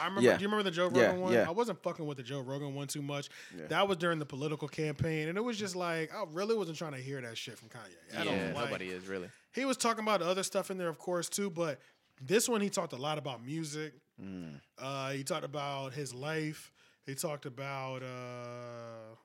I 0.03 0.07
remember. 0.07 0.23
Yeah. 0.29 0.37
Do 0.37 0.43
you 0.43 0.49
remember 0.49 0.65
the 0.65 0.71
Joe 0.71 0.85
Rogan 0.85 1.01
Yeah, 1.01 1.13
one? 1.15 1.33
yeah. 1.33 1.49
I 1.49 1.51
wasn't 1.53 1.83
fucking 1.83 2.05
with 2.05 2.17
the 2.17 2.23
Joe 2.23 2.41
Rogan 2.41 2.75
one 2.75 2.87
too 2.89 3.03
much. 3.03 3.29
Yeah. 3.57 3.67
That 3.69 3.89
was 3.89 3.97
during 3.99 4.19
the 4.19 4.27
political 4.27 4.69
campaign, 4.69 5.29
and 5.29 5.39
it 5.39 5.43
was 5.43 5.57
just 5.59 5.77
like 5.77 6.13
I 6.15 6.25
really 6.33 6.57
wasn't 6.57 6.79
trying 6.79 6.93
to 6.93 6.99
hear 6.99 7.21
that 7.21 7.39
shit 7.39 7.57
from 7.59 7.69
Kanye. 7.69 8.19
I 8.19 8.23
yeah, 8.23 8.25
don't 8.25 8.55
like. 8.55 8.65
nobody 8.67 8.89
is 8.89 9.07
really. 9.07 9.29
He 9.55 9.65
was 9.65 9.77
talking 9.77 10.03
about 10.03 10.23
other 10.23 10.43
stuff 10.43 10.71
in 10.71 10.79
there, 10.79 10.89
of 10.89 10.99
course, 10.99 11.29
too. 11.29 11.51
But 11.51 11.79
this 12.21 12.49
one, 12.49 12.61
he 12.61 12.69
talked 12.71 12.93
a 12.93 12.97
lot 12.97 13.19
about 13.19 13.45
music. 13.45 13.95
Mm. 14.23 14.61
Uh, 14.79 15.11
he 15.11 15.25
talked 15.25 15.45
about 15.45 15.93
his 15.93 16.15
life. 16.15 16.71
He 17.07 17.15
talked 17.15 17.47
about 17.47 18.03
uh, 18.03 19.17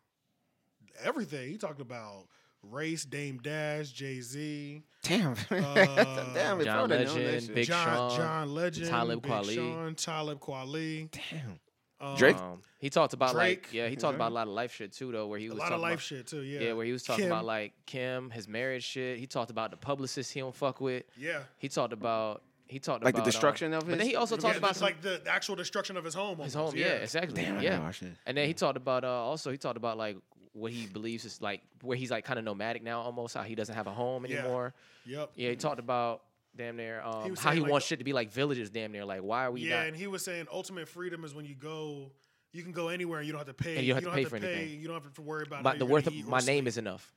everything. 1.03 1.49
He 1.49 1.57
talked 1.57 1.81
about 1.81 2.25
Race, 2.63 3.05
Dame 3.05 3.37
Dash, 3.37 3.91
Jay 3.91 4.19
Z, 4.21 4.83
Damn. 5.03 5.35
Uh, 5.51 6.25
Damn, 6.33 6.59
if 6.59 6.61
I 6.61 6.63
John 6.65 6.81
would've 6.89 6.89
known 6.89 6.89
that 6.89 7.13
Legend. 7.33 7.55
Big 7.55 7.67
John, 7.67 8.09
Sean, 8.11 8.17
John 8.19 8.53
Legend, 8.55 8.87
Talib 8.89 9.21
Big 9.21 9.31
Kweli. 9.31 9.55
Sean, 9.55 9.95
Talib 9.95 10.39
Kweli, 10.39 11.09
Damn. 11.11 11.59
um, 12.01 12.17
Drake? 12.17 12.37
Um, 12.37 12.61
he 12.79 12.89
talked 12.89 13.13
about 13.13 13.35
like 13.35 13.69
yeah, 13.71 13.87
he 13.87 13.95
talked 13.95 14.15
about 14.15 14.31
a 14.31 14.35
lot 14.35 14.47
of 14.47 14.53
life 14.53 14.73
shit 14.73 14.91
too 14.91 15.11
though, 15.11 15.27
where 15.27 15.39
he 15.39 15.47
a 15.47 15.49
was 15.49 15.57
lot 15.59 15.65
of 15.65 15.69
talking 15.71 15.81
life 15.81 15.91
about, 15.93 16.01
shit 16.01 16.27
too. 16.27 16.41
Yeah, 16.43 16.59
Yeah, 16.59 16.73
where 16.73 16.85
he 16.85 16.91
was 16.91 17.03
talking 17.03 17.23
Kim. 17.25 17.31
about 17.31 17.45
like 17.45 17.73
Kim, 17.85 18.29
his 18.29 18.47
marriage 18.47 18.83
shit. 18.83 19.17
He 19.17 19.25
talked 19.27 19.49
about 19.49 19.71
the 19.71 19.77
publicist 19.77 20.31
he 20.33 20.39
don't 20.41 20.53
fuck 20.55 20.79
with. 20.81 21.03
yeah, 21.17 21.39
He 21.57 21.69
talked 21.69 21.93
about 21.93 22.43
he 22.67 22.79
talked 22.79 22.97
about. 23.01 23.05
Like 23.05 23.15
the 23.15 23.21
about 23.21 23.27
um, 23.27 23.31
destruction 23.31 23.73
of 23.73 23.87
But 23.87 23.97
then 23.97 24.07
he 24.07 24.15
also 24.15 24.35
yeah, 24.35 24.41
talked 24.41 24.57
about 24.57 24.75
some, 24.75 24.85
like 24.85 25.01
the 25.01 25.21
actual 25.27 25.55
destruction 25.55 25.95
of 25.97 26.03
his 26.03 26.13
home. 26.13 26.37
his 26.39 26.53
home. 26.53 26.73
Yeah, 26.75 26.87
exactly. 26.87 27.41
Damn, 27.41 27.61
yeah. 27.61 27.71
gotta 27.71 27.83
watch. 27.83 28.01
And 28.25 28.37
then 28.37 28.45
he 28.45 28.53
talked 28.53 28.77
about 28.77 29.03
uh, 29.03 29.07
also 29.07 29.51
he 29.51 29.57
talked 29.57 29.77
about 29.77 29.97
like 29.97 30.17
what 30.57 30.71
he 30.71 30.87
believes 30.87 31.23
is 31.25 31.41
like 31.41 31.61
where 31.81 31.95
he's 31.97 32.11
like 32.11 32.25
kind 32.25 32.39
of 32.39 32.45
nomadic 32.45 32.83
now, 32.83 33.01
almost 33.01 33.35
how 33.35 33.43
he 33.43 33.55
doesn't 33.55 33.75
have 33.75 33.87
a 33.87 33.91
home 33.91 34.25
Yeah. 34.25 34.39
anymore. 34.39 34.73
Yep. 35.05 35.31
Yeah, 35.35 35.49
he 35.51 35.55
talked 35.55 35.79
about 35.79 36.23
damn 36.55 36.75
near 36.75 37.01
um, 37.01 37.29
was 37.29 37.39
how 37.39 37.51
he 37.51 37.59
like, 37.59 37.71
wants 37.71 37.85
shit 37.85 37.99
to 37.99 38.05
be 38.05 38.13
like 38.13 38.31
villages. 38.31 38.69
Damn 38.69 38.91
near 38.91 39.05
like 39.05 39.21
why 39.21 39.45
are 39.45 39.51
we 39.51 39.61
Yeah, 39.61 39.77
not? 39.79 39.87
and 39.87 39.95
he 39.95 40.07
was 40.07 40.23
saying 40.25 40.47
ultimate 40.51 40.87
freedom 40.87 41.23
is 41.23 41.33
when 41.35 41.45
you 41.45 41.53
go, 41.55 42.11
you 42.51 42.63
can 42.63 42.71
go 42.71 42.87
anywhere 42.89 43.19
and 43.19 43.27
you 43.27 43.33
don't 43.33 43.39
have 43.45 43.55
to 43.55 43.63
pay. 43.63 43.77
And 43.77 43.85
you 43.85 43.93
don't 43.93 44.03
have 44.03 44.11
to 44.13 44.17
pay 44.17 44.25
for 44.25 44.35
anything. 44.37 44.79
You 44.81 44.87
don't 44.87 45.01
have 45.01 45.13
to 45.13 45.21
worry 45.21 45.43
about 45.45 45.63
my, 45.63 45.71
how 45.71 45.77
the 45.77 45.85
you're 45.85 45.93
worth 45.93 46.05
gonna 46.05 46.15
of 46.15 46.19
eat 46.21 46.25
or 46.27 46.29
my 46.31 46.39
name 46.39 46.63
sleep. 46.63 46.67
is 46.67 46.77
enough. 46.77 47.13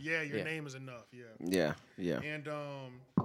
Yeah, 0.00 0.22
your 0.22 0.38
Yeah. 0.38 0.44
name 0.44 0.66
is 0.66 0.74
enough. 0.74 1.06
Yeah. 1.12 1.24
Yeah, 1.40 1.74
yeah. 1.98 2.20
And 2.20 2.46
um, 2.48 3.00
oh, 3.18 3.24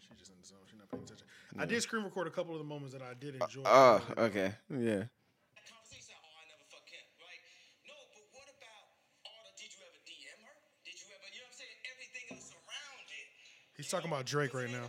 she's 0.00 0.16
just 0.18 0.30
in 0.30 0.36
the 0.40 0.46
zone. 0.46 0.58
She's 0.68 0.78
not 0.78 0.90
paying 0.90 1.02
attention. 1.02 1.26
I 1.58 1.66
did 1.66 1.82
screen 1.82 2.02
record 2.04 2.26
a 2.26 2.30
couple 2.30 2.54
of 2.54 2.58
the 2.58 2.64
moments 2.64 2.92
that 2.94 3.02
I 3.02 3.14
did 3.14 3.34
enjoy. 3.36 3.62
Oh, 3.64 4.00
okay. 4.18 4.54
Yeah. 4.70 5.04
He's 13.82 13.90
talking 13.90 14.06
about 14.08 14.24
Drake 14.26 14.54
right 14.54 14.70
now. 14.70 14.86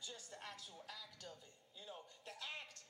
just 0.00 0.30
the 0.30 0.36
actual 0.52 0.84
act 1.02 1.24
of 1.24 1.34
it. 1.42 1.50
You 1.74 1.82
know, 1.86 2.06
the 2.24 2.30
act, 2.62 2.84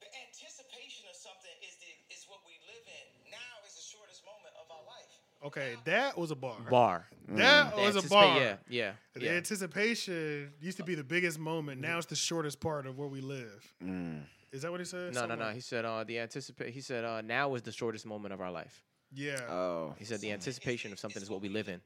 the 0.00 0.08
anticipation 0.28 1.06
of 1.08 1.16
something 1.16 1.50
is 1.66 1.76
the 1.80 1.88
is 2.14 2.26
what 2.28 2.40
we 2.46 2.52
live 2.68 2.84
in. 2.84 3.30
Now 3.32 3.64
is 3.66 3.74
the 3.74 3.80
shortest 3.80 4.20
moment 4.26 4.52
of 4.60 4.70
our 4.70 4.84
life. 4.84 5.08
Okay, 5.44 5.76
that 5.86 6.18
was 6.18 6.30
a 6.30 6.34
bar. 6.34 6.56
Bar. 6.68 7.06
That 7.28 7.74
The 7.74 7.80
was 7.80 7.96
a 7.96 8.00
anticipa- 8.02 8.08
bar. 8.10 8.38
Yeah, 8.40 8.56
yeah, 8.68 8.92
The 9.14 9.20
yeah. 9.24 9.30
anticipation 9.32 10.52
used 10.60 10.76
to 10.76 10.84
be 10.84 10.94
the 10.94 11.04
biggest 11.04 11.38
moment. 11.38 11.80
Now 11.80 11.96
it's 11.96 12.06
the 12.06 12.14
shortest 12.16 12.60
part 12.60 12.86
of 12.86 12.98
where 12.98 13.08
we 13.08 13.22
live. 13.22 13.72
Is 14.52 14.62
that 14.62 14.70
what 14.70 14.80
he 14.80 14.86
said? 14.86 15.14
No, 15.14 15.20
no, 15.20 15.20
Something 15.20 15.38
no. 15.38 15.44
like- 15.46 15.54
He 15.54 15.60
said 15.62 15.84
uh, 15.86 16.04
the 16.04 16.18
anticipate. 16.18 16.74
He 16.74 16.82
said 16.82 17.04
uh, 17.04 17.22
now 17.22 17.54
is 17.54 17.62
the 17.62 17.72
shortest 17.72 18.04
moment 18.04 18.34
of 18.34 18.42
our 18.42 18.50
life. 18.50 18.82
Yeah. 19.14 19.40
Oh. 19.48 19.94
He 19.98 20.04
said 20.04 20.20
the 20.20 20.32
anticipation 20.32 20.92
of 20.92 20.98
something 20.98 21.22
is 21.22 21.30
what 21.30 21.40
we 21.40 21.48
live 21.48 21.68
in. 21.70 21.80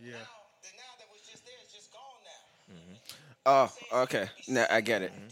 Now. 0.00 0.16
Oh, 3.44 3.72
okay. 4.02 4.28
Now 4.48 4.66
I 4.70 4.80
get 4.80 5.02
it. 5.02 5.12
Did 5.12 5.20
he? 5.22 5.28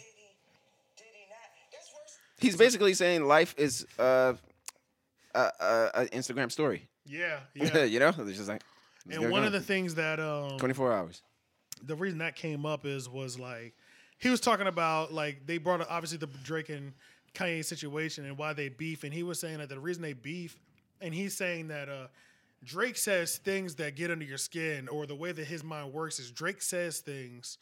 Did 0.96 1.05
he 1.12 1.27
not? 1.29 1.38
That's 1.72 1.90
worse. 1.92 2.18
He's 2.38 2.57
basically 2.57 2.94
saying 2.94 3.24
life 3.27 3.55
is 3.59 3.87
uh, 3.98 4.35
a, 5.35 5.38
a, 5.40 5.90
a 5.94 6.05
Instagram 6.07 6.50
story. 6.53 6.88
yeah. 7.07 7.40
Yeah. 7.55 7.85
you 7.85 7.98
know, 7.98 8.09
it's 8.16 8.37
just 8.37 8.48
like. 8.48 8.62
it's 9.09 9.16
and 9.18 9.31
one 9.33 9.44
of 9.44 9.53
the 9.53 9.61
things 9.61 9.96
that 9.96 10.20
um 10.20 10.59
24 10.59 10.92
hours. 10.92 11.22
the 11.83 11.96
reason 11.96 12.18
that 12.20 12.37
came 12.37 12.64
up 12.64 12.87
is 12.87 13.09
was 13.09 13.38
like 13.38 13.74
he 14.18 14.31
was 14.31 14.40
talking 14.40 14.68
about 14.68 15.12
like 15.12 15.44
they 15.46 15.59
brought 15.59 15.81
up 15.81 15.88
obviously 15.90 16.18
the 16.18 16.29
Drake 16.44 16.68
and 16.68 16.92
Kanye 17.35 17.64
situation 17.64 18.24
and 18.27 18.38
why 18.38 18.53
they 18.53 18.68
beef, 18.68 19.03
and 19.03 19.12
he 19.12 19.24
was 19.24 19.40
saying 19.40 19.59
that 19.59 19.68
the 19.68 19.81
reason 19.81 20.03
they 20.03 20.12
beef, 20.12 20.57
and 21.00 21.12
he's 21.12 21.37
saying 21.37 21.66
that 21.68 21.88
uh 21.88 22.07
Drake 22.64 22.96
says 22.96 23.38
things 23.38 23.77
that 23.77 23.96
get 23.96 24.11
under 24.11 24.24
your 24.24 24.38
skin, 24.38 24.88
or 24.88 25.07
the 25.07 25.14
way 25.14 25.33
that 25.33 25.44
his 25.44 25.62
mind 25.62 25.92
works 25.92 26.18
is 26.18 26.31
Drake 26.31 26.62
says 26.62 26.98
things 26.98 27.59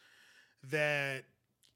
that 0.71 1.25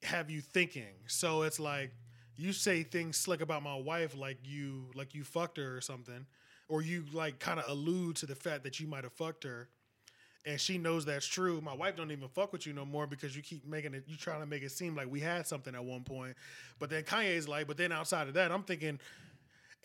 have 0.02 0.30
you 0.30 0.40
thinking. 0.40 0.94
So 1.06 1.42
it's 1.42 1.58
like 1.58 1.92
you 2.36 2.52
say 2.52 2.82
things 2.82 3.16
slick 3.16 3.40
about 3.40 3.62
my 3.62 3.76
wife, 3.76 4.16
like 4.16 4.38
you 4.44 4.86
like 4.94 5.14
you 5.14 5.24
fucked 5.24 5.56
her 5.56 5.76
or 5.76 5.80
something, 5.80 6.26
or 6.68 6.82
you 6.82 7.04
like 7.12 7.38
kind 7.38 7.58
of 7.58 7.68
allude 7.68 8.16
to 8.16 8.26
the 8.26 8.34
fact 8.34 8.64
that 8.64 8.80
you 8.80 8.86
might 8.86 9.04
have 9.04 9.12
fucked 9.12 9.44
her 9.44 9.68
and 10.46 10.60
she 10.60 10.78
knows 10.78 11.04
that's 11.04 11.26
true. 11.26 11.60
My 11.60 11.74
wife 11.74 11.96
don't 11.96 12.12
even 12.12 12.28
fuck 12.28 12.52
with 12.52 12.66
you 12.66 12.72
no 12.72 12.84
more 12.84 13.06
because 13.06 13.36
you 13.36 13.42
keep 13.42 13.66
making 13.66 13.94
it. 13.94 14.04
You 14.06 14.16
trying 14.16 14.40
to 14.40 14.46
make 14.46 14.62
it 14.62 14.70
seem 14.70 14.94
like 14.94 15.10
we 15.10 15.18
had 15.18 15.46
something 15.46 15.74
at 15.74 15.84
one 15.84 16.04
point, 16.04 16.36
but 16.78 16.88
then 16.88 17.02
Kanye's 17.02 17.48
like, 17.48 17.66
but 17.66 17.76
then 17.76 17.90
outside 17.90 18.28
of 18.28 18.34
that, 18.34 18.52
I'm 18.52 18.62
thinking, 18.62 19.00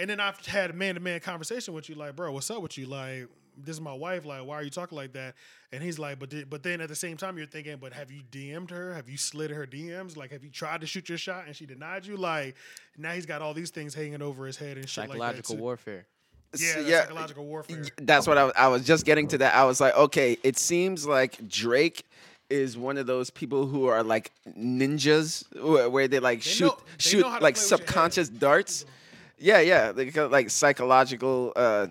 and 0.01 0.09
then 0.09 0.19
I've 0.19 0.43
had 0.45 0.71
a 0.71 0.73
man 0.73 0.95
to 0.95 0.99
man 1.01 1.19
conversation 1.21 1.73
with 1.73 1.87
you, 1.89 1.95
like, 1.95 2.15
bro, 2.15 2.31
what's 2.31 2.49
up 2.51 2.61
with 2.61 2.77
you? 2.77 2.87
Like, 2.87 3.27
this 3.57 3.75
is 3.75 3.81
my 3.81 3.93
wife. 3.93 4.25
Like, 4.25 4.45
why 4.45 4.55
are 4.55 4.63
you 4.63 4.69
talking 4.69 4.95
like 4.97 5.13
that? 5.13 5.35
And 5.71 5.83
he's 5.83 5.99
like, 5.99 6.19
but 6.19 6.29
th- 6.31 6.49
but 6.49 6.63
then 6.63 6.81
at 6.81 6.89
the 6.89 6.95
same 6.95 7.15
time, 7.17 7.37
you're 7.37 7.45
thinking, 7.47 7.77
but 7.79 7.93
have 7.93 8.11
you 8.11 8.21
DM'd 8.31 8.71
her? 8.71 8.93
Have 8.93 9.07
you 9.09 9.17
slid 9.17 9.51
her 9.51 9.65
DMs? 9.67 10.17
Like, 10.17 10.31
have 10.31 10.43
you 10.43 10.49
tried 10.49 10.81
to 10.81 10.87
shoot 10.87 11.07
your 11.09 11.17
shot 11.17 11.45
and 11.47 11.55
she 11.55 11.65
denied 11.65 12.05
you? 12.05 12.17
Like, 12.17 12.55
now 12.97 13.11
he's 13.11 13.25
got 13.25 13.41
all 13.41 13.53
these 13.53 13.69
things 13.69 13.93
hanging 13.93 14.21
over 14.21 14.45
his 14.45 14.57
head 14.57 14.77
and 14.77 14.87
shit 14.89 15.07
like 15.07 15.09
that. 15.09 15.13
Psychological 15.17 15.55
too. 15.55 15.61
warfare. 15.61 16.05
Yeah, 16.57 16.67
S- 16.67 16.75
that's 16.75 16.89
psychological 17.07 17.45
warfare. 17.45 17.83
That's 18.01 18.27
what 18.27 18.37
I, 18.37 18.43
was- 18.45 18.53
I 18.57 18.67
was 18.69 18.85
just 18.85 19.05
getting 19.05 19.27
to 19.29 19.37
that. 19.39 19.53
I 19.55 19.63
was 19.65 19.79
like, 19.79 19.95
okay, 19.95 20.37
it 20.43 20.57
seems 20.57 21.05
like 21.05 21.47
Drake 21.47 22.05
is 22.49 22.77
one 22.77 22.97
of 22.97 23.05
those 23.07 23.29
people 23.29 23.65
who 23.67 23.85
are 23.87 24.03
like 24.03 24.31
ninjas, 24.57 25.45
where, 25.61 25.89
where 25.89 26.07
they 26.07 26.19
like 26.19 26.41
shoot 26.41 26.65
know- 26.65 26.77
they 26.97 27.03
shoot 27.03 27.21
know 27.21 27.29
how 27.29 27.37
to 27.37 27.43
like 27.43 27.55
play 27.55 27.63
with 27.63 27.69
your 27.71 27.77
head. 27.79 27.87
subconscious 27.87 28.29
darts. 28.29 28.85
Yeah, 29.41 29.59
yeah, 29.59 29.91
got, 30.11 30.29
like 30.31 30.51
psychological. 30.51 31.51
uh, 31.55 31.87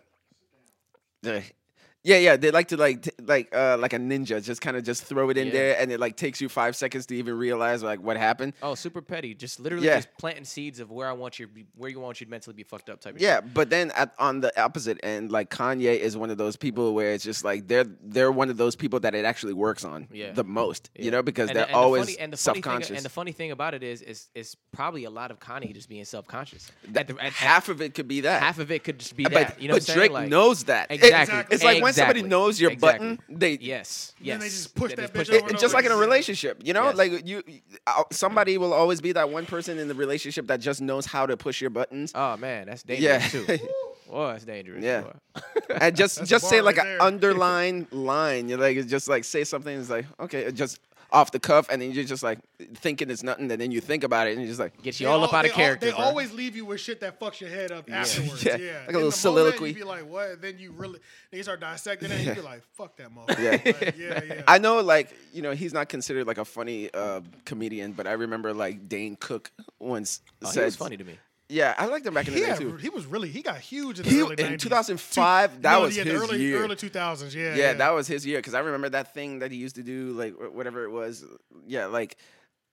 yeah, 2.03 2.17
yeah, 2.17 2.37
they 2.37 2.51
like 2.51 2.69
to 2.69 2.77
like 2.79 3.03
t- 3.03 3.11
like 3.23 3.55
uh 3.55 3.77
like 3.79 3.93
a 3.93 3.99
ninja, 3.99 4.43
just 4.43 4.61
kind 4.63 4.77
of 4.77 4.85
just 4.85 5.05
throw 5.05 5.29
it 5.31 5.37
in 5.37 5.49
Yeah. 5.49 5.53
there, 5.53 5.77
and 5.81 5.93
it 5.93 6.01
like 6.01 6.17
takes 6.17 6.41
you 6.41 6.49
five 6.49 6.75
seconds 6.75 7.05
to 7.07 7.15
even 7.17 7.37
realize 7.37 7.83
like 7.83 8.01
what 8.01 8.17
happened. 8.17 8.55
Oh, 8.63 8.75
super 8.75 9.03
petty. 9.03 9.35
Just 9.35 9.61
literally 9.61 9.87
Yeah. 9.87 9.97
just 9.97 10.09
planting 10.19 10.45
seeds 10.45 10.81
of 10.81 10.91
where 10.91 11.09
I 11.09 11.13
want 11.13 11.39
you, 11.39 11.49
where 11.77 11.91
you 11.91 12.01
want 12.01 12.21
you 12.21 12.25
to 12.27 12.31
mentally 12.31 12.55
be 12.55 12.63
fucked 12.63 12.89
up 12.89 13.01
type 13.01 13.17
of 13.17 13.21
Yeah, 13.21 13.41
shit. 13.43 13.53
but 13.55 13.69
then 13.69 13.91
at, 13.93 14.15
on 14.19 14.41
the 14.41 14.51
opposite 14.61 14.99
end, 15.03 15.31
like 15.31 15.51
Kanye 15.51 15.99
is 15.99 16.17
one 16.17 16.31
of 16.31 16.39
those 16.39 16.57
people 16.57 16.95
where 16.95 17.13
it's 17.13 17.23
just 17.25 17.45
like 17.45 17.69
they're 17.69 17.85
they're 18.03 18.33
one 18.33 18.49
of 18.49 18.57
those 18.57 18.77
people 18.77 19.01
that 19.01 19.15
it 19.15 19.25
actually 19.27 19.53
works 19.53 19.85
on 19.85 20.09
Yeah. 20.11 20.33
the 20.33 20.45
most, 20.45 20.89
you 20.99 21.11
know, 21.11 21.23
because 21.23 21.51
And 21.51 21.57
they're 21.59 21.65
the- 21.67 21.69
and 21.71 21.75
the 21.75 21.79
always 21.79 22.05
funny, 22.07 22.19
and 22.19 22.33
the 22.33 22.37
funny 22.39 22.57
self-conscious. 22.63 22.89
Thing, 22.89 22.97
and 22.97 23.05
the 23.05 23.11
funny 23.11 23.33
thing 23.33 23.51
about 23.51 23.75
it 23.75 23.83
is, 23.83 24.01
is, 24.03 24.29
is 24.35 24.57
probably 24.73 25.05
a 25.05 25.11
lot 25.11 25.31
of 25.31 25.39
Kanye 25.39 25.75
just 25.75 25.89
being 25.91 26.05
self-conscious. 26.07 26.71
At 26.95 27.09
the- 27.09 27.15
at- 27.15 27.27
at- 27.27 27.33
half 27.35 27.69
of 27.69 27.83
it 27.83 27.95
could 27.95 28.09
be 28.09 28.23
that. 28.23 28.43
half 28.43 28.59
of 28.59 28.71
it 28.71 28.85
could 28.85 28.99
just 28.99 29.17
be 29.17 29.25
but 29.25 29.33
that. 29.35 29.61
You 29.61 29.69
know 29.69 29.75
but 29.75 29.83
what 29.83 29.91
I'm 29.91 29.97
Drake? 29.97 30.11
Like, 30.13 30.29
knows 30.31 30.65
that. 30.65 30.91
It- 30.91 31.01
Exactly. 31.05 31.55
it's 31.55 31.63
like 31.65 31.83
when 31.83 31.90
somebody 31.95 32.21
Exactly. 32.21 32.29
knows 32.31 32.61
your 32.61 32.71
Exactly. 32.73 33.17
button, 33.17 33.39
they 33.39 33.59
Yes. 33.61 34.13
Yes. 34.21 34.33
Then 34.35 34.41
they 34.41 34.47
just 34.49 34.75
push 34.75 34.91
They 34.91 34.97
that 34.97 35.03
just 35.03 35.13
bitch 35.15 35.17
push 35.17 35.29
over 35.31 35.47
it. 35.47 35.51
and 35.51 35.59
just 35.61 35.75
like 35.75 35.85
in 35.85 35.93
a 35.93 35.95
Yeah. 35.95 36.01
relationship, 36.01 36.61
you 36.65 36.73
know, 36.73 36.85
Yes. 36.85 36.97
like 36.97 37.27
you, 37.27 37.43
uh, 37.87 38.03
somebody 38.13 38.59
will 38.59 38.73
always 38.73 39.01
be 39.01 39.13
that 39.13 39.31
one 39.31 39.47
person 39.47 39.79
in 39.79 39.89
the 39.89 39.95
relationship 39.95 40.47
that 40.49 40.61
just 40.61 40.81
knows 40.81 41.07
how 41.07 41.27
to 41.27 41.37
push 41.37 41.61
your 41.61 41.71
buttons, 41.71 42.13
Oh 42.15 42.37
man, 42.37 42.67
that's 42.67 42.85
Yeah. 42.87 43.19
dangerous 43.19 43.47
too. 43.47 43.59
Oh, 44.13 44.27
that's 44.27 44.45
dangerous. 44.45 44.83
Yeah. 44.83 45.03
boy. 45.03 45.41
and 45.81 45.95
just 45.97 46.17
That's 46.19 46.29
a 46.29 46.35
just 46.35 46.49
say 46.49 46.57
bar 46.57 46.65
like 46.65 46.79
right 46.79 46.87
an 46.87 46.93
there. 46.99 47.03
underline 47.07 47.87
line. 47.93 48.49
You're 48.49 48.59
like, 48.59 48.77
it's 48.77 48.91
just 48.91 49.07
like 49.09 49.23
say 49.23 49.45
something. 49.45 49.79
It's 49.79 49.89
like 49.89 50.05
okay, 50.19 50.51
just 50.51 50.81
off 51.13 51.31
the 51.33 51.41
cuff, 51.41 51.69
and 51.71 51.81
then 51.83 51.93
you're 51.93 52.05
just 52.05 52.23
like 52.23 52.39
thinking 52.75 53.11
it's 53.11 53.23
nothing, 53.23 53.51
and 53.51 53.61
then 53.61 53.71
you 53.71 53.81
think 53.81 54.05
about 54.05 54.27
it, 54.27 54.33
and 54.33 54.41
you're 54.41 54.49
just 54.49 54.61
like, 54.61 54.81
Get 54.83 54.99
you 55.01 55.07
They 55.07 55.13
all 55.13 55.23
up 55.25 55.33
out 55.35 55.45
of 55.45 55.51
al- 55.51 55.57
character. 55.57 55.87
They 55.87 55.93
bro. 55.93 56.01
always 56.05 56.33
leave 56.33 56.55
you 56.57 56.65
with 56.65 56.81
shit 56.81 57.01
that 57.01 57.19
fucks 57.21 57.41
your 57.41 57.51
head 57.51 57.73
up 57.73 57.91
afterwards. 57.91 58.45
Yeah, 58.45 58.57
Yeah, 58.57 58.57
like 58.57 58.63
a 58.63 58.63
In 58.63 58.71
little 58.87 58.93
the 58.93 58.99
moment, 59.01 59.15
soliloquy. 59.15 59.69
You 59.71 59.75
be 59.75 59.85
like, 59.85 60.09
what? 60.09 60.41
Then 60.43 60.59
you 60.59 60.73
really, 60.73 61.01
they 61.31 61.43
start 61.43 61.61
dissecting 61.61 62.11
it. 62.11 62.15
and 62.15 62.25
You 62.27 62.35
be 62.35 62.41
like, 62.53 62.63
fuck 62.75 62.97
that 62.97 63.11
motherfucker. 63.15 63.39
Yeah. 63.65 63.73
Like, 63.81 63.97
yeah, 63.99 64.21
yeah. 64.37 64.43
I 64.47 64.59
know, 64.59 64.81
like 64.81 65.15
you 65.33 65.43
know, 65.43 65.53
he's 65.53 65.73
not 65.73 65.89
considered 65.89 66.27
like 66.27 66.39
a 66.39 66.45
funny 66.45 66.93
uh, 66.93 67.21
comedian, 67.45 67.93
but 67.93 68.07
I 68.07 68.13
remember 68.13 68.53
like 68.55 68.89
Dane 68.89 69.17
Cook 69.17 69.51
once 69.79 70.21
Oh, 70.43 70.47
he 70.47 70.53
said, 70.53 70.65
was 70.67 70.77
funny 70.77 70.97
to 70.97 71.05
me. 71.05 71.19
Yeah, 71.51 71.75
I 71.77 71.87
liked 71.87 72.07
him 72.07 72.15
back 72.15 72.29
in 72.29 72.35
the 72.35 72.41
he, 72.41 72.47
day 72.47 72.55
too. 72.57 72.77
he 72.77 72.89
was 72.89 73.07
really 73.07 73.29
he 73.29 73.43
got 73.43 73.59
huge 73.59 73.99
in 73.99 74.05
the 74.05 74.11
He- 74.11 74.21
early 74.21 74.37
in 74.39 74.53
90s. 74.55 74.61
2005, 74.61 75.63
that 75.63 75.73
No, 75.73 75.81
was 75.83 75.97
yeah, 75.97 76.05
the 76.05 76.11
his 76.13 76.23
early, 76.23 76.41
year. 76.43 76.63
Early 76.63 76.77
2000s, 76.77 77.35
yeah, 77.35 77.55
yeah, 77.57 77.73
that 77.75 77.91
was 77.91 78.07
his 78.07 78.25
year 78.25 78.39
because 78.39 78.55
I 78.55 78.61
remember 78.61 78.89
that 78.91 79.13
thing 79.15 79.41
that 79.41 79.51
he 79.51 79.57
used 79.59 79.75
to 79.77 79.83
do, 79.83 80.13
like 80.13 80.35
whatever 80.53 80.85
it 80.85 80.91
was. 80.91 81.25
Yeah, 81.67 81.87
like 81.87 82.17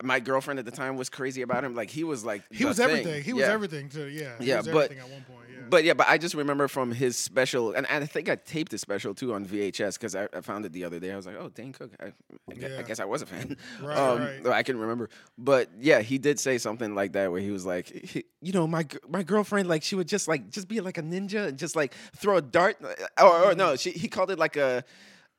my 0.03 0.19
girlfriend 0.19 0.59
at 0.59 0.65
the 0.65 0.71
time 0.71 0.95
was 0.95 1.09
crazy 1.09 1.41
about 1.41 1.63
him. 1.63 1.73
Like 1.73 1.89
he 1.89 2.03
was 2.03 2.23
like 2.23 2.43
he 2.51 2.65
was 2.65 2.77
thing. 2.77 2.85
everything. 2.89 3.23
He 3.23 3.33
was 3.33 3.45
everything 3.45 3.89
to 3.89 4.05
yeah. 4.07 4.35
He 4.39 4.45
Yeah, 4.45 4.57
was 4.57 4.67
but- 4.67 4.75
everything 4.91 4.99
at 4.99 5.09
one 5.09 5.23
point. 5.23 5.46
But 5.69 5.83
yeah, 5.83 5.93
but 5.93 6.07
I 6.07 6.17
just 6.17 6.35
remember 6.35 6.67
from 6.67 6.91
his 6.91 7.17
special, 7.17 7.73
and, 7.73 7.87
and 7.89 8.03
I 8.03 8.07
think 8.07 8.29
I 8.29 8.35
taped 8.35 8.71
his 8.71 8.81
special 8.81 9.13
too 9.13 9.33
on 9.33 9.45
VHS 9.45 9.93
because 9.95 10.15
I, 10.15 10.27
I 10.33 10.41
found 10.41 10.65
it 10.65 10.71
the 10.73 10.83
other 10.85 10.99
day. 10.99 11.11
I 11.11 11.15
was 11.15 11.25
like, 11.25 11.35
oh, 11.39 11.49
Dane 11.49 11.73
Cook. 11.73 11.91
I, 11.99 12.05
I, 12.07 12.11
Yeah. 12.55 12.77
I 12.79 12.83
guess 12.83 12.99
I 12.99 13.05
was 13.05 13.21
a 13.21 13.25
fan. 13.25 13.57
Right, 13.81 13.97
um, 13.97 14.19
right. 14.19 14.47
I 14.47 14.63
can 14.63 14.77
remember. 14.77 15.09
But 15.37 15.69
yeah, 15.79 16.01
he 16.01 16.17
did 16.17 16.39
say 16.39 16.57
something 16.57 16.95
like 16.95 17.13
that 17.13 17.31
where 17.31 17.41
he 17.41 17.51
was 17.51 17.65
like, 17.65 17.87
he- 17.87 18.25
you 18.41 18.53
know, 18.53 18.67
my 18.67 18.85
my 19.09 19.23
girlfriend, 19.23 19.67
like 19.67 19.83
she 19.83 19.95
would 19.95 20.07
just 20.07 20.27
like 20.27 20.49
just 20.49 20.67
be 20.67 20.79
like 20.81 20.97
a 20.97 21.03
ninja 21.03 21.47
and 21.47 21.57
just 21.57 21.75
like 21.75 21.93
throw 22.15 22.37
a 22.37 22.41
dart, 22.41 22.77
uh, 22.83 23.23
or, 23.23 23.51
or 23.51 23.55
no, 23.55 23.75
she, 23.75 23.91
he 23.91 24.07
called 24.07 24.31
it 24.31 24.39
like 24.39 24.55
a. 24.57 24.83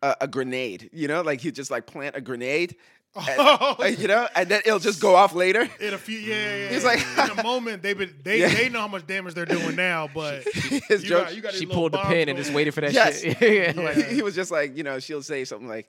A, 0.00 0.14
a 0.20 0.28
grenade, 0.28 0.90
you 0.92 1.08
know, 1.08 1.22
like 1.22 1.40
he'd 1.40 1.56
just 1.56 1.72
like 1.72 1.84
plant 1.84 2.14
a 2.14 2.20
grenade, 2.20 2.76
Oh, 3.16 3.84
you 3.84 4.06
know, 4.06 4.28
and 4.36 4.48
then 4.48 4.60
it'll 4.64 4.78
just 4.78 5.00
go 5.00 5.16
off 5.16 5.34
later. 5.34 5.62
in 5.80 5.94
a 5.94 5.98
few, 5.98 6.18
yeah, 6.18 6.34
yeah, 6.36 6.56
yeah. 6.56 6.68
He's 6.68 6.84
like- 6.84 7.00
in 7.32 7.38
a 7.38 7.42
moment, 7.48 7.82
They've 7.82 7.98
been 7.98 8.14
they 8.22 8.40
Yeah. 8.40 8.48
they 8.54 8.68
know 8.68 8.80
how 8.80 8.88
much 8.88 9.06
damage 9.06 9.34
they're 9.34 9.44
doing 9.46 9.74
now, 9.74 10.08
but 10.14 10.44
His 10.44 11.02
you 11.02 11.08
joke. 11.08 11.24
got, 11.26 11.34
you 11.36 11.42
got 11.42 11.54
She 11.54 11.66
pulled 11.66 11.92
the 11.92 11.98
bombs 11.98 12.08
pin 12.10 12.28
and 12.28 12.38
just 12.38 12.52
waited 12.52 12.74
for 12.74 12.80
that 12.82 12.92
Yes. 12.92 13.20
shit. 13.22 13.40
yeah, 13.76 13.82
like- 13.82 13.96
he, 13.96 14.16
he 14.16 14.22
was 14.22 14.34
just 14.36 14.50
like, 14.50 14.76
you 14.76 14.84
know, 14.84 14.98
she'll 15.00 15.22
say 15.22 15.44
something 15.44 15.66
like, 15.68 15.88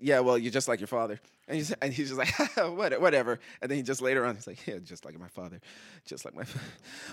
"Yeah, 0.00 0.20
well, 0.20 0.38
you're 0.38 0.52
just 0.52 0.68
like 0.68 0.80
your 0.80 0.86
father," 0.86 1.20
and 1.48 1.56
he's 1.56 1.72
and 1.72 1.92
he's 1.92 2.08
just 2.14 2.18
like, 2.18 2.32
"What- 2.56 2.98
"Whatever," 3.00 3.38
and 3.60 3.70
then 3.70 3.76
he 3.76 3.82
just 3.82 4.00
later 4.00 4.24
on, 4.24 4.34
he's 4.36 4.46
like, 4.46 4.66
"Yeah, 4.66 4.78
just 4.82 5.04
like 5.04 5.18
my 5.18 5.28
father, 5.28 5.60
just 6.06 6.24
like 6.24 6.34
my 6.34 6.44
fa- 6.44 6.58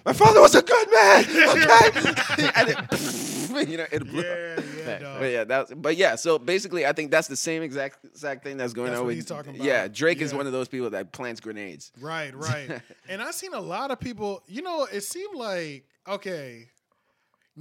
my 0.06 0.14
father 0.14 0.40
was 0.42 0.56
a 0.56 0.62
good 0.62 0.88
man." 0.92 1.26
Okay, 1.26 2.50
and 2.56 2.70
it, 2.70 3.68
you 3.70 3.78
know, 3.78 3.86
it 3.92 4.08
blew. 4.08 4.22
Yeah, 4.22 4.60
yeah, 4.80 4.86
Fact. 4.86 5.02
dog. 5.02 5.20
But 5.20 5.32
yeah, 5.32 5.44
that's 5.44 5.74
but 5.74 5.98
yeah. 5.98 6.16
So 6.16 6.40
basically, 6.40 6.86
I 6.86 6.94
think 6.94 7.12
that's 7.12 7.28
the 7.28 7.36
same 7.36 7.62
exact 7.62 8.04
exact 8.06 8.44
thing 8.44 8.58
that's 8.58 8.74
going 8.74 8.88
That's 8.88 9.00
on 9.00 9.06
what 9.06 9.08
with 9.10 9.18
he's 9.18 9.26
talking 9.26 9.56
about. 9.56 9.66
Yeah, 9.66 9.88
Drake 9.88 10.22
is 10.22 10.34
one 10.34 10.48
of 10.48 10.52
those 10.52 10.68
people 10.68 10.90
that 10.92 11.12
plants 11.12 11.40
grenades. 11.40 11.92
Right, 12.00 12.36
right. 12.36 12.82
and 13.08 13.22
I've 13.22 13.36
seen 13.36 13.54
a 13.54 13.60
lot 13.60 13.92
of 13.92 14.00
people. 14.00 14.44
You 14.48 14.62
know, 14.62 14.88
it 14.92 15.02
seemed 15.02 15.36
like 15.36 15.86
okay. 16.08 16.68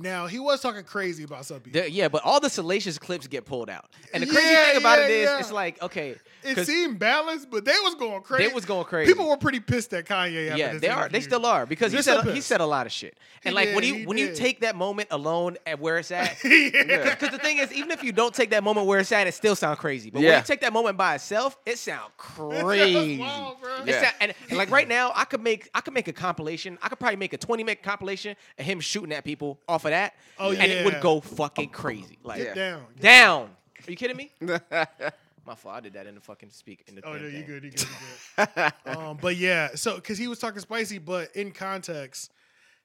Now 0.01 0.27
he 0.27 0.39
was 0.39 0.61
talking 0.61 0.85
crazy 0.85 1.25
about 1.25 1.45
some 1.47 1.61
people. 1.61 1.81
The- 1.83 1.91
yeah, 1.91 2.09
but 2.09 2.23
all 2.25 2.41
the 2.41 2.49
salacious 2.51 2.99
clips 2.99 3.27
get 3.27 3.45
pulled 3.45 3.69
out, 3.69 3.87
and 4.15 4.23
the 4.23 4.27
crazy 4.27 4.49
Yeah, 4.49 4.65
thing 4.67 4.77
about 4.79 4.99
yeah, 5.01 5.05
it 5.07 5.11
is, 5.11 5.25
yeah. 5.29 5.39
it's 5.41 5.53
like 5.53 5.83
okay, 5.83 6.17
it 6.45 6.55
'cause- 6.55 6.67
seemed 6.67 6.99
balanced, 6.99 7.51
but 7.51 7.65
they 7.65 7.75
was 7.83 7.95
going 7.97 8.23
crazy. 8.23 8.49
They 8.49 8.55
was 8.55 8.65
going 8.65 8.85
crazy. 8.85 9.13
People 9.13 9.29
were 9.29 9.37
pretty 9.37 9.61
pissed 9.61 9.93
at 9.95 10.05
Kanye. 10.07 10.49
After 10.51 10.59
yeah, 10.59 10.73
this 10.73 10.81
they 10.81 10.89
are. 10.89 11.09
They 11.09 11.19
interview. 11.19 11.21
still 11.23 11.47
are 11.47 11.67
because 11.67 11.91
he 11.93 11.97
They're 11.97 12.03
said 12.03 12.19
still 12.21 12.33
he 12.33 12.39
pissed. 12.39 12.49
said 12.49 12.61
a 12.61 12.67
lot 12.67 12.87
of 12.87 12.93
shit. 12.93 13.19
And 13.45 13.53
He 13.53 13.57
like 13.57 13.75
when 13.75 13.83
did, 13.83 13.87
you 13.89 13.95
he 13.95 14.07
when 14.07 14.19
you 14.19 14.27
did. 14.29 14.37
take 14.37 14.61
that 14.61 14.77
moment 14.77 15.09
alone 15.11 15.57
at 15.67 15.81
where 15.81 15.99
it's 15.99 16.11
at, 16.11 16.37
Yeah. 16.45 17.11
because 17.15 17.31
the 17.31 17.39
thing 17.39 17.59
is, 17.59 17.73
even 17.73 17.91
if 17.91 18.03
you 18.05 18.13
don't 18.13 18.35
take 18.35 18.51
that 18.51 18.63
moment 18.63 18.87
where 18.87 19.01
it's 19.01 19.11
at, 19.13 19.27
it 19.27 19.35
still 19.35 19.57
sounds 19.57 19.79
crazy. 19.79 20.11
But 20.11 20.21
when 20.21 20.29
Yeah. 20.29 20.39
you 20.39 20.45
take 20.45 20.61
that 20.61 20.73
moment 20.73 20.97
by 20.97 21.17
itself, 21.17 21.57
it 21.67 21.79
sounds 21.79 22.11
crazy. 22.17 23.19
wild, 23.19 23.61
bro. 23.61 23.77
It 23.83 23.89
Yeah. 23.89 24.03
sound- 24.03 24.15
and, 24.21 24.35
and 24.49 24.59
like 24.59 24.71
right 24.71 24.89
now, 24.89 25.13
I 25.15 25.25
could 25.25 25.43
make 25.43 25.69
I 25.75 25.81
could 25.81 25.95
make 25.95 26.09
a 26.09 26.13
compilation. 26.13 26.79
I 26.83 26.89
could 26.89 26.99
probably 26.99 27.17
make 27.17 27.33
a 27.33 27.39
twenty 27.39 27.65
minute 27.65 27.83
compilation 27.83 28.37
of 28.59 28.65
him 28.65 28.81
shooting 28.81 29.13
at 29.13 29.25
people 29.25 29.61
off 29.69 29.85
of 29.85 29.88
that. 29.91 30.15
Oh, 30.39 30.53
and 30.53 30.71
it 30.71 30.85
would 30.85 31.01
go 31.01 31.21
fucking 31.21 31.71
crazy. 31.71 32.19
Like 32.23 32.43
Get 32.43 32.55
down. 32.55 32.83
Get 32.95 33.03
down. 33.03 33.51
Are 33.87 33.91
you 33.91 33.97
kidding 33.97 34.17
me? 34.17 34.31
My 34.41 35.55
fault. 35.55 35.77
I 35.77 35.81
did 35.81 35.95
that 35.95 36.07
in 36.07 36.15
the 36.15 36.21
fucking 36.21 36.51
speak 36.51 36.85
in 36.89 36.95
the. 36.97 37.07
Oh 37.07 37.15
no, 37.15 37.27
you 37.27 37.43
good, 37.43 37.65
you 37.65 37.71
good, 37.71 37.81
you 37.81 38.47
good. 38.47 38.73
um, 38.97 39.19
but 39.21 39.37
yeah, 39.37 39.71
so 39.75 39.95
because 39.95 40.19
he 40.19 40.29
was 40.29 40.39
talking 40.39 40.61
spicy, 40.61 40.99
but 40.99 41.35
in 41.35 41.53
context, 41.53 42.31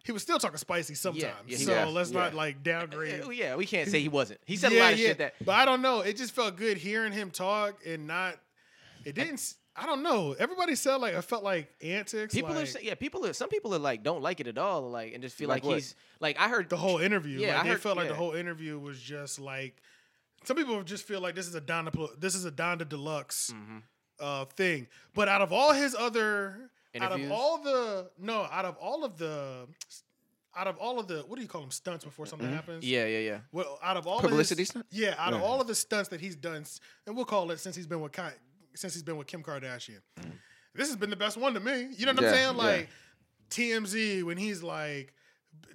he 0.06 0.14
was 0.14 0.22
still 0.22 0.39
talking 0.39 0.58
spicy 0.58 0.95
sometimes. 0.95 1.34
yeah, 1.45 1.58
he 1.58 1.64
so 1.64 1.86
was. 1.86 1.93
let's 1.93 2.12
not 2.12 2.34
like 2.34 2.64
downgrade. 2.64 3.24
Yeah, 3.34 3.56
we 3.56 3.66
can't 3.66 3.89
say 3.89 3.99
he 3.99 4.10
wasn't. 4.10 4.39
He 4.45 4.56
said 4.56 4.72
yeah, 4.72 4.80
a 4.80 4.84
lot 4.84 4.93
of 4.93 4.99
yeah. 4.99 5.08
shit 5.08 5.18
that 5.18 5.34
But 5.43 5.56
I 5.56 5.66
don't 5.66 5.82
know. 5.82 6.01
It 6.01 6.16
just 6.16 6.34
felt 6.34 6.56
good 6.56 6.78
hearing 6.78 7.12
him 7.12 7.32
talk 7.32 7.80
and 7.86 8.08
not. 8.08 8.36
It 9.04 9.16
didn't. 9.16 9.56
S- 9.76 9.84
I 9.84 9.86
don't 9.86 10.04
know. 10.04 10.34
Everybody 10.38 10.76
said 10.76 10.98
like 10.98 11.16
I 11.16 11.22
felt 11.22 11.44
like 11.44 11.74
antics. 11.82 12.34
People 12.34 12.52
are 12.54 12.56
like, 12.56 12.68
say- 12.68 12.82
yeah, 12.84 12.96
people 12.96 13.26
are 13.26 13.34
some 13.34 13.50
people 13.50 13.74
are 13.74 13.80
like 13.80 14.04
don't 14.04 14.22
like 14.22 14.40
it 14.40 14.48
at 14.48 14.58
all, 14.58 14.90
like 14.90 15.14
and 15.14 15.22
just 15.24 15.36
feel 15.36 15.50
Like 15.50 15.64
like, 15.64 15.76
he's 15.76 15.96
like 16.20 16.40
I 16.40 16.50
heard 16.50 16.70
the 16.70 16.78
whole 16.78 17.00
interview. 17.00 17.40
Yeah, 17.40 17.50
like, 17.50 17.58
I 17.58 17.64
they 17.64 17.70
heard- 17.70 17.82
felt 17.82 17.98
like 17.98 18.08
the 18.10 18.16
whole 18.16 18.34
interview 18.34 18.78
was 18.80 19.00
just 19.00 19.40
like 19.40 19.82
some 20.44 20.58
people 20.58 20.82
just 20.84 21.06
feel 21.08 21.22
like 21.22 21.36
this 21.36 21.48
is 21.48 21.56
a 21.56 21.62
Donda 21.62 22.20
this 22.20 22.36
is 22.36 22.46
a 22.46 22.52
Donda 22.52 22.88
Deluxe 22.88 23.52
Mm-hmm. 23.56 23.78
uh, 24.20 24.46
thing. 24.46 24.88
But 25.14 25.28
out 25.30 25.42
of 25.42 25.52
all 25.54 25.74
his 25.74 25.96
other 25.96 26.70
out 27.00 27.12
of 27.12 27.32
all 27.32 27.58
the 27.64 28.10
no, 28.20 28.44
out 28.52 28.66
of 28.66 28.76
all 28.78 29.04
of 29.04 29.18
the 29.18 29.68
out 30.56 30.68
of 30.68 30.78
all 30.78 31.00
of 31.00 31.08
the 31.08 31.24
what 31.28 31.38
do 31.38 31.42
you 31.42 31.48
call 31.48 31.62
them 31.62 31.72
stunts 31.72 32.06
before 32.06 32.28
something 32.28 32.52
happens? 32.52 32.86
yeah, 32.86 33.06
yeah, 33.08 33.18
yeah. 33.20 33.40
Well, 33.52 33.80
out 33.82 33.98
of 33.98 34.06
all 34.06 34.20
Publicity 34.20 34.54
of 34.54 34.60
his, 34.60 34.68
stunt? 34.70 34.86
Yeah, 34.92 35.16
out 35.18 35.34
of 35.34 35.42
all 35.42 35.60
of 35.60 35.66
the 35.66 35.74
stunts 35.74 36.10
that 36.10 36.22
he's 36.22 36.36
done, 36.36 36.64
and 37.08 37.16
we'll 37.16 37.26
call 37.26 37.50
it 37.50 37.60
since 37.60 37.76
he's 37.76 37.88
been 37.88 38.02
with 38.02 38.12
Ki- 38.12 38.22
since 38.76 38.94
he's 38.94 39.04
been 39.04 39.18
with 39.18 39.28
Kim 39.28 39.44
Kardashian. 39.44 40.00
This 40.76 40.88
has 40.88 40.96
been 40.96 41.10
the 41.10 41.16
best 41.16 41.38
one 41.38 41.54
to 41.54 41.60
me. 41.60 41.88
You 41.98 42.06
know 42.06 42.14
what 42.14 42.22
Yeah, 42.22 42.28
I'm 42.30 42.34
saying? 42.34 42.56
yeah. 42.58 42.64
Like 42.64 42.90
TMZ 43.50 44.24
when 44.24 44.38
he's 44.38 44.64
like 44.64 45.14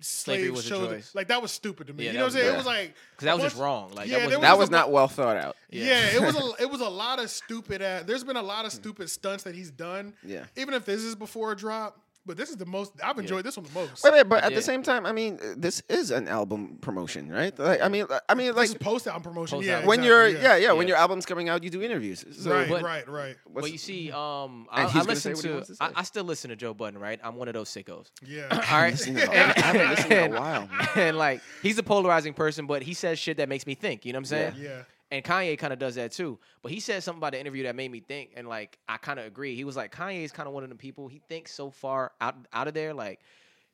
Slavery 0.01 0.47
slave 0.47 0.57
was 0.57 0.67
a 0.67 0.71
choice. 0.71 1.15
like 1.15 1.29
that 1.29 1.41
was 1.41 1.53
stupid 1.53 1.87
to 1.87 1.93
me. 1.93 2.05
Yeah, 2.05 2.13
you 2.13 2.19
know 2.19 2.25
what 2.25 2.33
I'm 2.33 2.35
was 2.35 2.43
saying? 2.43 2.55
It 2.55 2.57
was 2.57 2.67
like 2.67 2.95
Because 3.13 3.25
that 3.27 3.35
was 3.37 3.45
a 3.45 3.47
just 3.49 3.61
wrong. 3.61 3.93
Like 3.95 4.09
Yeah, 4.09 4.19
that 4.19 4.27
was 4.29 4.39
that 4.41 4.51
was 4.53 4.59
was 4.59 4.69
a 4.69 4.73
not 4.73 4.91
well 4.91 5.09
thought 5.09 5.37
out. 5.37 5.57
Yeah, 5.71 6.01
it 6.15 6.21
was 6.21 6.35
a 6.37 6.51
it 6.63 6.71
was 6.71 6.81
a 6.81 6.89
lot 6.89 7.21
of 7.21 7.31
stupid. 7.31 7.81
At, 7.83 8.07
there's 8.07 8.25
been 8.25 8.37
a 8.37 8.43
lot 8.43 8.65
of 8.65 8.73
stupid 8.73 9.09
stunts 9.11 9.45
that 9.45 9.55
he's 9.55 9.71
done. 9.71 10.15
Yeah. 10.25 10.45
even 10.57 10.75
if 10.75 10.85
this 10.85 11.03
is 11.03 11.15
before 11.15 11.53
a 11.53 11.57
drop, 11.57 12.01
but 12.29 12.37
this 12.37 12.49
is 12.51 12.57
the 12.57 12.67
most 12.67 12.93
I've 13.03 13.19
enjoyed 13.19 13.45
this 13.45 13.57
one 13.57 13.67
the 13.67 13.73
most. 13.73 14.05
Wait, 14.05 14.13
wait, 14.13 14.29
but 14.29 14.45
at 14.45 14.53
Yeah. 14.53 14.57
the 14.57 14.63
same 14.63 14.85
time, 14.85 15.05
I 15.07 15.11
mean, 15.13 15.41
uh, 15.43 15.55
this 15.57 15.83
is 15.89 16.13
an 16.13 16.29
album 16.29 16.79
promotion, 16.81 17.29
right? 17.33 17.59
Like, 17.59 17.81
I 17.83 17.89
mean, 17.89 18.07
I 18.29 18.35
mean, 18.37 18.49
like 18.55 18.69
This 18.69 18.71
is 18.71 18.77
post 18.77 19.07
album 19.09 19.23
promotion. 19.23 19.59
Yeah, 19.63 19.81
Post-album. 19.81 19.89
when 19.89 19.99
exactly, 20.01 20.09
you're, 20.09 20.29
yeah, 20.43 20.57
yeah, 20.57 20.73
when 20.73 20.87
Yeah. 20.87 20.93
your 20.93 20.99
album's 20.99 21.27
coming 21.27 21.49
out, 21.49 21.65
you 21.65 21.71
do 21.71 21.83
interviews. 21.83 22.25
So 22.31 22.53
right, 22.53 22.69
But- 22.69 22.83
right, 22.83 23.09
right. 23.09 23.37
what's- 23.47 23.65
But 23.67 23.73
you 23.73 23.79
see, 23.79 24.13
um, 24.13 24.69
I, 24.71 24.83
And 24.83 24.91
I 24.91 24.93
gonna 24.93 25.03
say 25.03 25.09
listen 25.09 25.33
what 25.33 25.43
he 25.43 25.49
to, 25.49 25.55
wants 25.55 25.69
to 25.69 25.77
I, 25.81 25.89
say. 25.89 25.93
I 25.97 26.03
still 26.05 26.25
listen 26.25 26.51
to 26.51 26.57
Joe 26.57 26.75
Budden, 26.75 27.01
right? 27.01 27.19
I'm 27.25 27.35
one 27.37 27.49
of 27.49 27.55
those 27.55 27.71
sickos. 27.71 28.07
Yeah, 28.25 28.47
All 28.51 28.59
right, 28.59 28.93
listened 28.93 29.17
to- 29.19 29.31
I 29.33 29.61
haven't 29.61 29.89
listened 29.91 30.13
in 30.13 30.35
a 30.35 30.39
while. 30.41 30.69
and 30.95 31.17
like 31.17 31.41
he's 31.63 31.79
a 31.79 31.83
polarizing 31.83 32.35
person, 32.35 32.67
but 32.67 32.83
he 32.83 32.95
says 32.95 33.19
shit 33.19 33.39
that 33.39 33.49
makes 33.49 33.67
me 33.67 33.75
think. 33.75 34.05
You 34.05 34.13
know 34.13 34.19
what 34.19 34.21
I'm 34.21 34.25
saying? 34.27 34.55
yeah. 34.59 34.83
And 35.11 35.25
Kanye 35.25 35.59
kind 35.59 35.73
of 35.73 35.79
does 35.79 35.95
that 35.95 36.13
too. 36.13 36.39
But 36.63 36.71
he 36.71 36.81
said 36.81 37.03
something 37.03 37.19
about 37.21 37.33
the 37.33 37.41
interview 37.41 37.63
that 37.65 37.75
made 37.75 37.91
me 37.91 38.01
think, 38.01 38.33
and 38.37 38.47
like 38.47 38.79
I 38.89 38.99
kind 38.99 39.19
of 39.19 39.25
agree. 39.27 39.55
He 39.55 39.65
was 39.65 39.77
like, 39.77 39.95
Kanye 39.95 40.23
is 40.23 40.33
kind 40.33 40.47
of 40.47 40.53
one 40.55 40.65
of 40.65 40.69
the 40.69 40.77
people. 40.77 41.09
He 41.09 41.21
thinks 41.29 41.53
so 41.53 41.71
far 41.71 42.13
out 42.21 42.35
out 42.53 42.69
of 42.69 42.75
there. 42.75 42.93
Like 42.93 43.21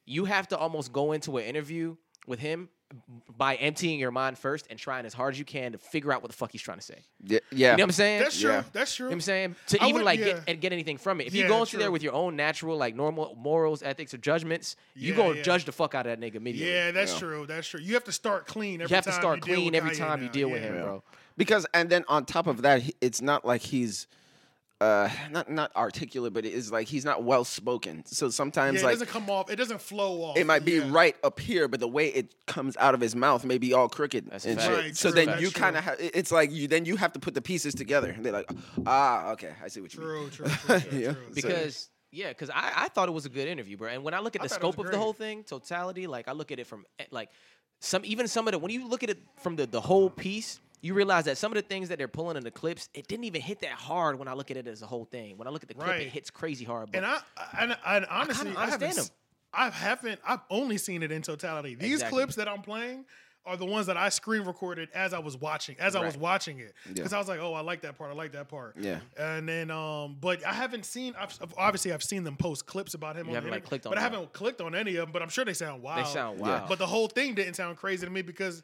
you 0.07 0.27
have 0.27 0.47
to 0.49 0.57
almost 0.59 0.93
go 0.93 1.13
into 1.13 1.37
an 1.39 1.45
interview 1.45 1.97
with 2.27 2.39
him 2.39 2.69
by 3.37 3.57
emptying 3.57 3.99
your 3.99 4.13
mind 4.13 4.39
first 4.39 4.67
and 4.71 4.79
trying 4.79 5.05
as 5.05 5.13
hard 5.13 5.35
as 5.35 5.39
you 5.39 5.45
can 5.45 5.73
to 5.73 5.79
figure 5.79 6.13
out 6.13 6.23
what 6.23 6.31
the 6.31 6.37
fuck 6.37 6.53
he's 6.53 6.63
trying 6.63 6.79
to 6.79 6.85
say. 6.85 6.99
Yeah, 7.25 7.39
yeah. 7.51 7.73
You 7.73 7.77
know 7.79 7.83
what 7.83 7.89
I'm 7.89 7.91
saying? 7.93 8.21
That's 8.23 8.41
true. 8.41 8.51
Yeah. 8.51 8.63
That's 8.73 8.95
true. 8.95 9.07
You 9.07 9.09
know 9.09 9.11
what 9.11 9.15
I'm 9.17 9.21
saying? 9.23 9.57
To 9.69 9.83
I 9.83 9.87
even 9.87 9.95
would- 9.97 10.05
like 10.05 10.21
yeah. 10.21 10.27
get 10.27 10.43
and 10.47 10.61
get 10.61 10.73
anything 10.73 10.99
from 10.99 11.21
it. 11.21 11.27
If 11.27 11.35
you 11.35 11.43
Yeah, 11.43 11.49
go 11.49 11.59
into 11.61 11.71
true. 11.73 11.81
there 11.81 11.91
with 11.91 12.03
your 12.05 12.13
own 12.13 12.37
natural, 12.37 12.77
like 12.77 12.95
normal 12.95 13.35
morals, 13.37 13.83
ethics, 13.83 14.15
or 14.15 14.19
judgments, 14.19 14.77
you 14.95 15.11
Yeah, 15.13 15.17
gonna 15.17 15.35
yeah. 15.37 15.43
judge 15.43 15.65
the 15.65 15.73
fuck 15.73 15.95
out 15.97 16.07
of 16.07 16.19
that 16.19 16.25
nigga 16.25 16.37
immediately. 16.37 16.73
Yeah, 16.73 16.93
that's 16.93 17.15
Yeah. 17.15 17.19
true. 17.19 17.47
That's 17.47 17.67
true. 17.67 17.81
You 17.81 17.95
have 17.95 18.05
to 18.05 18.13
start 18.13 18.47
clean. 18.47 18.81
Every 18.81 18.91
you 18.93 18.95
have 18.95 19.05
to 19.07 19.13
start 19.13 19.41
clean 19.41 19.75
every 19.75 19.91
Kanye 19.91 19.99
time 19.99 20.23
you 20.23 20.29
deal 20.29 20.49
with 20.51 20.63
Yeah. 20.63 20.69
him, 20.69 20.75
Yeah. 20.77 20.83
bro. 20.83 21.03
Because 21.37 21.67
and 21.75 21.89
then 21.91 22.05
on 22.09 22.25
top 22.25 22.47
of 22.47 22.63
that, 22.63 22.83
it's 23.01 23.21
not 23.23 23.45
like 23.45 23.61
he's 23.63 24.07
uh 24.81 25.09
not 25.31 25.49
not 25.51 25.75
articulate, 25.77 26.33
but 26.33 26.45
it 26.45 26.53
is 26.53 26.73
like 26.73 26.89
he's 26.89 27.05
not 27.05 27.23
well 27.23 27.45
spoken. 27.45 28.05
So 28.07 28.29
sometimes 28.29 28.75
Yeah, 28.77 28.81
it 28.81 28.85
like 28.85 28.93
doesn't 28.95 29.09
come 29.09 29.31
off. 29.31 29.49
It 29.51 29.57
doesn't 29.57 29.81
flow 29.81 30.23
off. 30.23 30.37
it 30.37 30.47
might 30.47 30.65
be 30.65 30.73
Yeah. 30.73 30.91
right 30.91 31.17
up 31.23 31.39
here, 31.39 31.69
but 31.69 31.79
the 31.81 31.89
way 31.89 32.09
it 32.09 32.35
comes 32.47 32.77
out 32.79 32.93
of 32.93 33.01
his 33.01 33.15
mouth 33.15 33.45
may 33.45 33.57
be 33.59 33.73
all 33.73 33.89
crooked 33.89 34.31
That's 34.31 34.45
and 34.45 34.59
fact. 34.59 34.69
shit. 34.69 34.85
Right, 34.85 34.97
so 34.97 35.11
true, 35.13 35.25
then 35.25 35.41
you 35.41 35.51
kind 35.53 35.77
of 35.77 35.85
ha- 35.85 35.95
it's 35.99 36.33
like 36.33 36.51
you 36.51 36.67
then 36.67 36.85
you 36.87 36.97
have 36.97 37.13
to 37.13 37.21
put 37.21 37.35
the 37.35 37.43
pieces 37.43 37.75
together. 37.75 38.11
And 38.11 38.25
they're 38.27 38.33
like, 38.33 38.51
ah, 38.85 39.31
okay, 39.33 39.53
I 39.63 39.69
see 39.69 39.81
what 39.81 39.95
you 39.95 40.01
mean. 40.01 40.09
True, 40.09 40.31
true, 40.31 40.47
true, 40.67 40.81
true, 40.81 40.99
Yeah. 40.99 41.13
true. 41.13 41.23
Because 41.35 41.89
yeah, 42.11 42.29
because 42.29 42.51
I, 42.51 42.73
I 42.77 42.89
thought 42.89 43.09
it 43.09 43.13
was 43.13 43.27
a 43.27 43.31
good 43.31 43.47
interview, 43.49 43.77
bro. 43.77 43.89
And 43.91 44.03
when 44.03 44.13
I 44.15 44.19
look 44.21 44.35
at 44.35 44.43
I 44.43 44.45
the 44.45 44.49
thought 44.49 44.61
it 44.61 44.67
was 44.67 44.75
scope 44.75 44.85
of 44.87 44.91
the 44.91 44.99
whole 44.99 45.13
thing, 45.13 45.45
totality, 45.45 46.07
like 46.09 46.27
I 46.29 46.33
look 46.33 46.51
at 46.53 46.59
it 46.59 46.67
from 46.67 46.85
eh, 46.99 47.05
like 47.13 47.31
some 47.81 48.03
even 48.05 48.27
some 48.29 48.49
of 48.49 48.53
the 48.53 48.59
when 48.59 48.73
you 48.73 48.89
look 48.89 49.03
at 49.05 49.11
it 49.11 49.19
from 49.37 49.55
the 49.57 49.67
the 49.67 49.81
whole 49.81 50.11
piece, 50.11 50.59
you 50.81 50.95
realize 50.95 51.25
that 51.25 51.39
some 51.39 51.51
of 51.53 51.57
the 51.57 51.63
things 51.63 51.89
that 51.89 51.99
they're 51.99 52.09
pulling 52.09 52.37
in 52.37 52.45
the 52.45 52.51
clips, 52.51 52.89
it 52.95 53.09
didn't 53.09 53.25
even 53.25 53.41
hit 53.41 53.61
that 53.61 53.71
hard 53.73 54.19
when 54.19 54.29
I 54.29 54.35
look 54.35 54.51
at 54.51 54.57
it 54.57 54.67
as 54.67 54.83
a 54.83 54.87
whole 54.87 55.05
thing. 55.07 55.39
When 55.39 55.49
I 55.49 55.51
look 55.51 55.63
at 55.63 55.69
the 55.69 55.75
clip, 55.75 55.87
Right. 55.89 56.03
it 56.03 56.09
hits 56.11 56.31
crazy 56.31 56.65
hard. 56.65 56.93
But 56.93 56.99
And 56.99 57.07
I, 57.07 57.19
and, 57.61 57.77
and 57.87 58.07
honestly, 58.11 58.51
I, 58.57 58.67
haven't, 58.67 58.83
understand 58.89 58.99
s- 58.99 59.11
I 59.53 59.71
haven't. 59.71 60.21
I've 60.27 60.41
only 60.51 60.77
seen 60.79 61.03
it 61.03 61.11
in 61.11 61.23
totality. 61.23 61.75
These 61.75 61.95
Exactly. 61.95 62.19
clips 62.19 62.35
that 62.37 62.49
I'm 62.49 62.61
playing 62.63 63.07
are 63.47 63.57
the 63.59 63.65
ones 63.67 63.87
that 63.87 63.97
I 63.99 64.09
screen 64.09 64.43
recorded 64.43 64.89
as 64.95 65.13
I 65.13 65.19
was 65.19 65.37
watching, 65.37 65.77
as 65.79 65.95
I 65.95 66.05
was 66.05 66.17
watching 66.17 66.61
it, 66.61 66.75
Yeah. 66.87 66.93
because 66.95 67.13
I 67.13 67.19
was 67.19 67.29
like, 67.29 67.41
oh, 67.41 67.53
I 67.53 67.61
like 67.61 67.83
that 67.83 67.97
part. 67.99 68.11
I 68.11 68.15
like 68.15 68.33
that 68.33 68.49
part. 68.49 68.75
Yeah. 68.79 69.01
And 69.19 69.47
then, 69.49 69.71
um, 69.71 70.17
but 70.21 70.45
I 70.47 70.53
haven't 70.55 70.85
seen. 70.87 71.15
I've, 71.19 71.37
I've- 71.43 71.55
obviously, 71.59 71.93
I've 71.93 72.03
seen 72.03 72.25
them 72.25 72.37
post 72.37 72.65
clips 72.67 72.95
about 72.95 73.17
him. 73.17 73.27
You 73.27 73.31
on 73.31 73.35
haven't, 73.37 73.51
the 73.51 73.53
like, 73.53 73.63
internet, 73.65 73.69
clicked 73.69 73.87
on 73.87 73.91
but 73.93 73.99
I 73.99 74.03
haven't 74.03 74.33
clicked 74.33 74.61
on 74.63 74.75
any 74.75 74.97
of 74.97 75.07
them. 75.07 75.13
But 75.13 75.21
I'm 75.23 75.29
sure 75.29 75.45
they 75.45 75.53
sound 75.55 75.83
wild. 75.83 76.05
they 76.07 76.11
sound 76.11 76.39
Yeah. 76.41 76.45
wild. 76.59 76.69
But 76.69 76.79
the 76.79 76.87
whole 76.87 77.09
thing 77.09 77.35
didn't 77.35 77.55
sound 77.55 77.77
crazy 77.77 78.07
to 78.07 78.11
me 78.13 78.23
because 78.23 78.63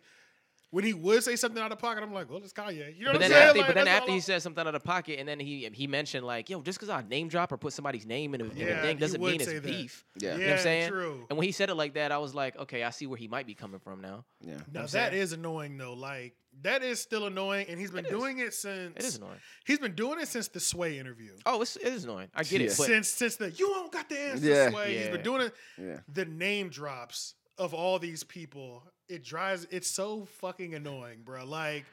when 0.70 0.84
he 0.84 0.94
would 0.94 1.22
say 1.24 1.34
something 1.36 1.60
out 1.60 1.72
of 1.72 1.78
pocket, 1.78 2.02
I'm 2.02 2.12
like, 2.12 2.30
well, 2.30 2.38
it's 2.42 2.52
Kanye. 2.52 2.96
You 2.96 3.04
know 3.06 3.12
But 3.12 3.20
what 3.22 3.28
then 3.28 3.32
I'm 3.32 3.36
saying? 3.38 3.46
after, 3.48 3.58
Like, 3.58 3.66
but 3.66 3.74
then 3.74 3.88
after 3.88 4.10
he 4.12 4.16
I- 4.18 4.20
said 4.20 4.42
something 4.42 4.66
out 4.66 4.74
of 4.74 4.84
pocket, 4.84 5.18
and 5.18 5.28
then 5.28 5.40
he 5.40 5.68
he 5.72 5.86
mentioned 5.86 6.24
like, 6.24 6.48
yo, 6.48 6.62
just 6.62 6.78
because 6.78 6.88
I 6.88 7.02
name 7.02 7.28
drop 7.28 7.50
or 7.52 7.56
put 7.56 7.72
somebody's 7.72 8.06
name 8.06 8.34
in 8.34 8.40
a, 8.40 8.44
in 8.44 8.68
a 8.68 8.80
thing 8.82 8.96
doesn't 8.98 9.20
mean 9.20 9.40
it's 9.40 9.46
that. 9.46 9.62
beef. 9.64 10.04
Yeah. 10.16 10.34
You 10.34 10.38
know 10.40 10.46
what 10.46 10.52
I'm 10.54 10.58
saying? 10.60 10.88
true. 10.90 11.26
And 11.28 11.38
when 11.38 11.46
he 11.46 11.52
said 11.52 11.70
it 11.70 11.74
like 11.74 11.94
that, 11.94 12.12
I 12.12 12.18
was 12.18 12.34
like, 12.34 12.56
okay, 12.58 12.84
I 12.84 12.90
see 12.90 13.06
where 13.06 13.18
he 13.18 13.26
might 13.28 13.46
be 13.46 13.54
coming 13.54 13.80
from 13.80 14.00
now. 14.00 14.24
Yeah. 14.40 14.54
Now 14.72 14.80
I'm 14.80 14.86
that 14.86 14.90
saying? 14.90 15.14
is 15.14 15.32
annoying 15.32 15.76
though. 15.76 15.94
Like 15.94 16.34
that 16.62 16.82
is 16.82 17.00
still 17.00 17.26
annoying, 17.26 17.66
and 17.68 17.78
he's 17.78 17.90
been 17.90 18.04
It 18.04 18.12
is. 18.12 18.18
doing 18.18 18.38
it 18.38 18.52
since. 18.54 18.92
It 18.96 19.04
is 19.04 19.16
annoying. 19.16 19.38
He's 19.64 19.78
been 19.78 19.94
doing 19.94 20.20
it 20.20 20.28
since 20.28 20.48
the 20.48 20.60
Sway 20.60 20.98
interview. 20.98 21.32
Oh, 21.46 21.62
it's, 21.62 21.76
it 21.76 21.86
is 21.88 22.04
annoying. 22.04 22.28
I 22.34 22.42
get 22.42 22.60
Yeah. 22.60 22.66
it, 22.68 22.74
but 22.76 22.86
since 22.86 23.08
since 23.08 23.36
the 23.36 23.50
you 23.50 23.66
don't 23.68 23.90
got 23.92 24.08
the 24.08 24.18
answer, 24.20 24.46
Yeah. 24.46 24.70
Sway. 24.70 24.98
He's 24.98 25.08
been 25.08 25.22
doing 25.22 25.42
it. 25.42 25.54
Yeah. 25.78 25.98
The 26.12 26.24
name 26.26 26.68
drops 26.68 27.34
of 27.58 27.72
all 27.74 27.98
these 27.98 28.24
people. 28.24 28.82
It 29.10 29.24
drives. 29.24 29.66
It's 29.70 29.88
so 29.88 30.24
fucking 30.40 30.74
annoying, 30.74 31.18
bro. 31.24 31.44
Like 31.44 31.84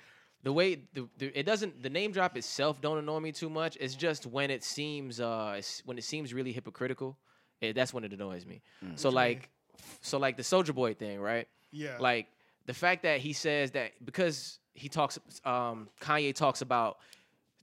the 0.44 0.54
way 0.54 0.76
the, 0.94 1.10
the 1.18 1.38
it 1.38 1.46
doesn't 1.46 1.82
the 1.82 1.90
name 1.90 2.12
drop 2.12 2.38
itself 2.38 2.80
don't 2.80 2.98
annoy 2.98 3.20
me 3.20 3.32
too 3.32 3.50
much. 3.50 3.78
It's 3.80 3.96
just 3.96 4.26
when 4.26 4.52
it 4.52 4.64
seems 4.64 5.20
uh 5.20 5.56
it's, 5.58 5.82
when 5.86 5.98
it 5.98 6.04
seems 6.04 6.34
really 6.34 6.52
hypocritical, 6.52 7.18
it, 7.60 7.74
that's 7.74 7.94
when 7.94 8.04
it 8.04 8.14
annoys 8.14 8.46
me. 8.46 8.62
So 8.96 9.10
like 9.10 9.50
so 10.02 10.18
like 10.18 10.38
the 10.38 10.44
Soulja 10.44 10.74
Boy 10.74 10.94
thing, 10.94 11.20
right? 11.20 11.48
yeah, 11.72 11.98
Like 12.00 12.28
the 12.66 12.74
fact 12.74 13.04
that 13.04 13.20
he 13.20 13.34
says 13.34 13.72
that 13.72 13.92
because 14.06 14.60
he 14.74 14.90
talks 14.90 15.20
um 15.44 15.90
Kanye 16.00 16.34
talks 16.36 16.62
about 16.62 16.98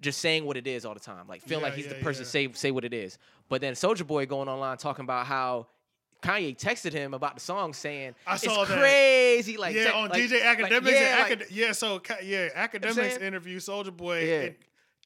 just 0.01 0.21
saying 0.21 0.45
what 0.45 0.57
it 0.57 0.67
is 0.67 0.85
all 0.85 0.95
the 0.95 1.01
time, 1.01 1.27
like 1.29 1.43
feeling 1.43 1.63
Yeah, 1.63 1.69
like 1.69 1.77
he's 1.77 1.87
the 1.87 1.95
person 1.97 2.25
yeah. 2.25 2.29
say 2.29 2.53
say 2.53 2.71
what 2.73 2.85
it 2.85 2.93
is. 2.93 3.19
But 3.49 3.61
then 3.61 3.75
Soulja 3.75 4.07
Boy 4.07 4.27
going 4.27 4.49
online 4.49 4.77
talking 4.79 5.05
about 5.05 5.27
how. 5.27 5.69
Kanye 6.25 6.57
texted 6.59 6.93
him 6.93 7.13
about 7.15 7.35
the 7.35 7.41
song 7.41 7.75
saying 7.75 8.15
I 8.27 8.37
saw 8.37 8.63
it's 8.63 8.71
that. 8.71 8.79
crazy 8.81 9.57
like 9.59 9.75
yeah, 9.77 9.85
te- 9.85 9.91
on 9.93 10.09
like- 10.09 10.23
DJ 10.23 10.45
like, 10.45 10.59
Akademiks. 10.59 10.91
yeah, 10.91 11.27
and 11.29 11.41
like- 11.41 11.49
yeah, 11.51 11.73
so 11.73 12.01
yeah, 12.23 12.49
Akademiks 12.67 13.21
interview 13.21 13.59
Soulja 13.61 13.95
Boy. 13.95 14.25
Yeah. 14.25 14.41
And 14.41 14.55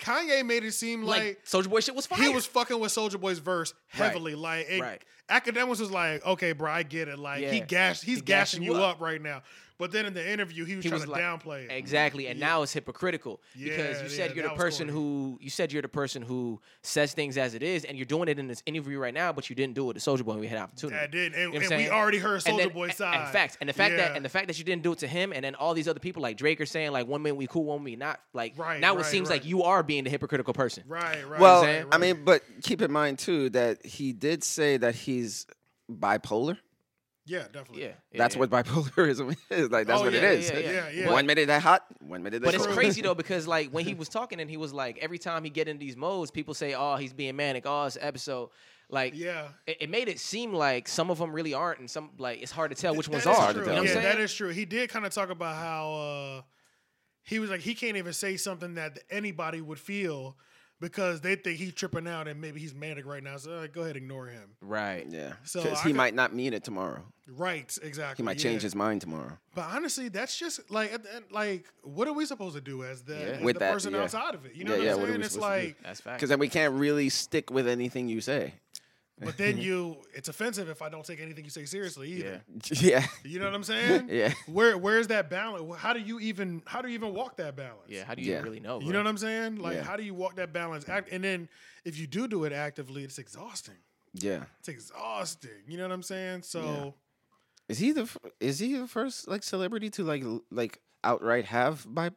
Kanye 0.00 0.46
made 0.46 0.62
it 0.62 0.72
seem 0.74 1.02
like, 1.02 1.20
like, 1.22 1.44
Soulja 1.44 1.68
Boy 1.68 1.80
shit 1.80 1.94
was 1.96 2.06
fire. 2.06 2.22
he 2.22 2.28
was 2.28 2.46
fucking 2.46 2.78
with 2.78 2.92
Soulja 2.92 3.20
Boy's 3.20 3.40
verse 3.40 3.74
Right. 3.98 4.06
heavily. 4.12 4.36
Like 4.36 4.66
it, 4.70 4.80
Right. 4.80 5.02
Akademiks 5.28 5.80
was 5.80 5.90
like, 5.90 6.24
okay, 6.24 6.52
bro, 6.52 6.70
I 6.70 6.84
get 6.84 7.08
it. 7.08 7.18
Like 7.18 7.40
he 7.40 7.58
Yeah. 7.58 7.64
gashed, 7.64 8.04
he's 8.04 8.18
He 8.18 8.22
gashing 8.22 8.60
gassing 8.60 8.62
you 8.62 8.74
you 8.78 8.82
up. 8.84 8.96
up. 8.96 9.00
right 9.02 9.20
now. 9.20 9.42
But 9.78 9.92
then 9.92 10.06
in 10.06 10.12
the 10.14 10.28
interview, 10.28 10.64
he 10.64 10.74
was 10.74 10.84
He 10.84 10.88
trying 10.90 11.00
was 11.02 11.04
to 11.06 11.12
like- 11.12 11.22
downplay 11.22 11.64
it. 11.66 11.70
Exactly, 11.70 12.26
and 12.26 12.40
now 12.40 12.62
it's 12.62 12.72
hypocritical 12.72 13.40
Yeah, 13.54 13.70
because 13.76 14.02
you 14.02 14.08
said 14.08 14.30
yeah, 14.30 14.34
you're 14.42 14.48
the 14.48 14.54
person 14.56 14.88
corny. 14.88 15.00
who 15.00 15.38
you 15.40 15.50
said 15.50 15.72
you're 15.72 15.82
the 15.82 15.88
person 15.88 16.20
who 16.22 16.60
says 16.82 17.12
things 17.14 17.38
as 17.38 17.54
it 17.54 17.62
is, 17.62 17.84
and 17.84 17.96
you're 17.96 18.04
doing 18.04 18.28
it 18.28 18.40
in 18.40 18.48
this 18.48 18.60
interview 18.66 18.98
right 18.98 19.14
now, 19.14 19.32
but 19.32 19.48
you 19.48 19.54
didn't 19.54 19.74
do 19.74 19.88
it 19.90 19.94
to 19.94 20.00
Soulja 20.00 20.24
Boy 20.24 20.32
when 20.32 20.40
we 20.40 20.48
had 20.48 20.58
opportunity. 20.58 20.98
I 20.98 21.06
did, 21.06 21.32
and, 21.34 21.54
You 21.54 21.60
know 21.60 21.66
and 21.68 21.76
we 21.76 21.88
already 21.90 22.18
heard 22.18 22.42
Soldier 22.42 22.64
then- 22.64 22.74
Boy's 22.74 22.88
and- 22.90 22.96
side. 22.98 23.20
And 23.22 23.32
facts, 23.32 23.56
and 23.60 23.68
the 23.68 23.72
fact 23.72 23.92
Yeah. 23.92 24.08
that 24.08 24.16
and 24.16 24.24
the 24.24 24.28
fact 24.28 24.48
that 24.48 24.58
you 24.58 24.64
didn't 24.64 24.82
do 24.82 24.92
it 24.92 24.98
to 24.98 25.06
him, 25.06 25.32
and 25.32 25.44
then 25.44 25.54
all 25.54 25.74
these 25.74 25.86
other 25.86 26.00
people 26.00 26.22
like 26.22 26.36
Drake 26.36 26.60
are 26.60 26.66
saying 26.66 26.90
like 26.90 27.06
one 27.06 27.22
minute 27.22 27.36
we 27.36 27.46
cool, 27.46 27.62
one 27.64 27.84
minute 27.84 28.00
not. 28.00 28.20
Like 28.32 28.54
Right, 28.58 28.80
now 28.80 28.96
right, 28.96 29.06
it 29.06 29.08
seems 29.08 29.28
right. 29.28 29.36
like 29.40 29.44
you 29.48 29.62
are 29.62 29.84
being 29.84 30.02
the 30.02 30.10
hypocritical 30.10 30.54
person. 30.54 30.82
right, 30.88 31.24
right. 31.28 31.40
Well, 31.40 31.62
right, 31.62 31.86
I 31.92 31.98
mean, 31.98 32.24
but 32.24 32.42
keep 32.62 32.82
in 32.82 32.90
mind 32.90 33.20
too 33.20 33.48
that 33.50 33.86
he 33.86 34.12
did 34.12 34.42
say 34.42 34.76
that 34.76 34.96
he's 34.96 35.46
bipolar. 35.90 36.58
Yeah, 37.28 37.44
definitely. 37.52 37.82
Yeah, 37.82 37.88
yeah, 38.12 38.18
That's 38.18 38.34
yeah. 38.34 38.40
what 38.40 38.50
bipolarism 38.50 39.36
is. 39.50 39.70
Like 39.70 39.86
that's 39.86 40.00
Oh, 40.00 40.04
what 40.04 40.12
yeah, 40.12 40.18
it 40.20 40.38
is. 40.40 40.50
yeah, 40.50 40.58
yeah, 40.58 40.88
yeah. 40.90 41.10
One 41.12 41.26
minute 41.26 41.46
they're 41.46 41.60
hot, 41.60 41.84
one 42.00 42.22
minute 42.22 42.42
they're 42.42 42.50
But 42.50 42.54
it's 42.56 42.66
crazy 42.66 43.02
though 43.02 43.14
because 43.14 43.46
like 43.56 43.70
when 43.70 43.84
he 43.84 43.94
was 43.94 44.08
talking 44.08 44.40
and 44.40 44.48
he 44.50 44.56
was 44.56 44.72
like 44.72 44.98
every 44.98 45.18
time 45.18 45.44
he 45.44 45.50
get 45.50 45.68
in 45.68 45.78
these 45.78 45.96
modes, 45.96 46.30
people 46.30 46.54
say, 46.54 46.74
"Oh, 46.74 46.96
he's 46.96 47.12
being 47.12 47.36
manic." 47.36 47.64
Oh, 47.66 47.84
it's 47.84 47.98
episode. 48.00 48.50
Like 48.90 49.12
Yeah. 49.14 49.48
it, 49.66 49.76
it 49.82 49.90
made 49.90 50.08
it 50.08 50.18
seem 50.18 50.52
like 50.54 50.88
some 50.88 51.10
of 51.10 51.18
them 51.18 51.30
really 51.32 51.52
aren't, 51.54 51.80
and 51.80 51.90
some 51.90 52.10
like 52.18 52.40
it's 52.42 52.50
hard 52.52 52.70
to 52.70 52.76
tell 52.76 52.94
which 52.94 53.06
That 53.06 53.12
ones 53.12 53.22
is 53.22 53.26
are. 53.28 53.52
true. 53.52 53.64
tell, 53.64 53.74
You 53.74 53.76
know 53.76 53.82
what 53.82 53.90
yeah, 53.90 53.96
I'm 53.98 54.02
saying? 54.14 54.24
is 54.24 54.32
true. 54.34 54.48
He 54.48 54.64
did 54.64 54.88
kind 54.88 55.04
of 55.04 55.12
talk 55.12 55.28
about 55.30 55.56
how 55.56 55.92
uh, 55.92 56.42
he 57.24 57.38
was 57.38 57.50
like 57.50 57.60
he 57.60 57.74
can't 57.74 57.98
even 57.98 58.14
say 58.14 58.36
something 58.38 58.76
that 58.76 58.98
anybody 59.10 59.60
would 59.60 59.78
feel 59.78 60.36
because 60.80 61.20
they 61.20 61.34
think 61.36 61.58
he's 61.58 61.72
tripping 61.74 62.06
out 62.06 62.28
and 62.28 62.40
maybe 62.40 62.60
he's 62.60 62.74
manic 62.74 63.06
right 63.06 63.22
now. 63.22 63.36
So 63.36 63.52
uh, 63.52 63.66
go 63.66 63.82
ahead, 63.82 63.96
ignore 63.96 64.26
him. 64.26 64.50
Right. 64.60 65.06
Yeah, 65.08 65.32
So 65.44 65.62
because 65.62 65.80
he 65.82 65.90
could- 65.90 65.96
might 65.96 66.14
not 66.14 66.34
mean 66.34 66.52
it 66.54 66.64
tomorrow. 66.64 67.04
Right, 67.30 67.76
exactly. 67.82 68.22
He 68.22 68.24
might 68.24 68.38
yeah. 68.38 68.50
change 68.50 68.62
his 68.62 68.74
mind 68.74 69.02
tomorrow. 69.02 69.36
But 69.54 69.66
honestly, 69.74 70.08
that's 70.08 70.38
just 70.38 70.70
like 70.70 70.94
at 70.94 71.02
the 71.02 71.14
end, 71.16 71.24
like 71.30 71.66
what 71.82 72.08
are 72.08 72.14
we 72.14 72.24
supposed 72.24 72.54
to 72.54 72.62
do 72.62 72.84
as 72.84 73.02
the, 73.02 73.12
Yeah. 73.14 73.20
as 73.20 73.42
With 73.42 73.54
the 73.56 73.60
that, 73.60 73.72
person 73.74 73.92
yeah. 73.92 74.02
outside 74.04 74.34
of 74.34 74.46
it? 74.46 74.54
You 74.54 74.64
know 74.64 74.72
Yeah, 74.72 74.78
what 74.78 74.84
yeah, 74.86 74.92
I'm 74.94 75.00
what 75.00 75.04
are 75.04 75.06
saying? 75.08 75.18
we 75.20 75.24
It's 75.26 75.34
supposed 75.34 75.52
to 75.52 75.60
do? 75.60 75.66
like, 75.66 75.82
That's 75.82 76.00
fact. 76.00 76.16
Because 76.18 76.28
then 76.30 76.38
we 76.38 76.48
can't 76.48 76.72
really 76.74 77.08
stick 77.10 77.50
with 77.50 77.68
anything 77.68 78.08
you 78.08 78.22
say. 78.22 78.54
But 79.20 79.36
then 79.36 79.58
you, 79.58 79.96
it's 80.14 80.28
offensive 80.28 80.68
if 80.68 80.80
I 80.82 80.88
don't 80.88 81.04
take 81.04 81.20
anything 81.20 81.44
you 81.44 81.50
say 81.50 81.64
seriously 81.64 82.08
either. 82.12 82.42
Yeah. 82.52 82.80
Yeah, 82.80 83.06
You 83.24 83.38
know 83.38 83.46
what 83.46 83.54
I'm 83.54 83.64
saying? 83.64 84.08
yeah. 84.12 84.32
Where 84.46 84.76
where's 84.78 85.08
that 85.08 85.28
balance? 85.30 85.76
How 85.78 85.92
do 85.92 86.00
you 86.00 86.20
even 86.20 86.62
how 86.66 86.80
do 86.82 86.88
you 86.88 86.94
even 86.94 87.12
walk 87.14 87.36
that 87.38 87.56
balance? 87.56 87.88
Yeah. 87.88 88.04
How 88.04 88.14
do 88.14 88.22
you 88.22 88.32
Yeah. 88.32 88.40
really 88.42 88.60
know? 88.60 88.80
You 88.80 88.92
know 88.92 88.98
what 88.98 89.06
I'm 89.08 89.18
saying? 89.18 89.56
Like, 89.56 89.76
Yeah. 89.76 89.82
how 89.84 89.96
do 89.96 90.02
you 90.02 90.14
walk 90.14 90.36
that 90.36 90.52
balance? 90.52 90.88
Act, 90.88 91.08
and 91.12 91.22
then 91.24 91.48
if 91.84 91.98
you 91.98 92.06
do 92.06 92.28
do 92.28 92.44
it 92.44 92.52
actively, 92.52 93.04
it's 93.04 93.18
exhausting. 93.18 93.74
Yeah. 94.14 94.44
It's 94.60 94.68
exhausting. 94.68 95.50
You 95.68 95.76
know 95.76 95.84
what 95.84 95.92
I'm 95.92 96.02
saying? 96.02 96.42
So 96.42 96.94
Is 97.68 97.78
he 97.78 97.92
the 97.92 98.08
is 98.40 98.58
he 98.58 98.74
the 98.76 98.86
first 98.88 99.28
like 99.28 99.42
celebrity 99.42 99.90
to 99.90 100.04
like 100.04 100.24
like 100.50 100.80
outright 101.04 101.44
have 101.46 101.84
bi- 101.88 102.10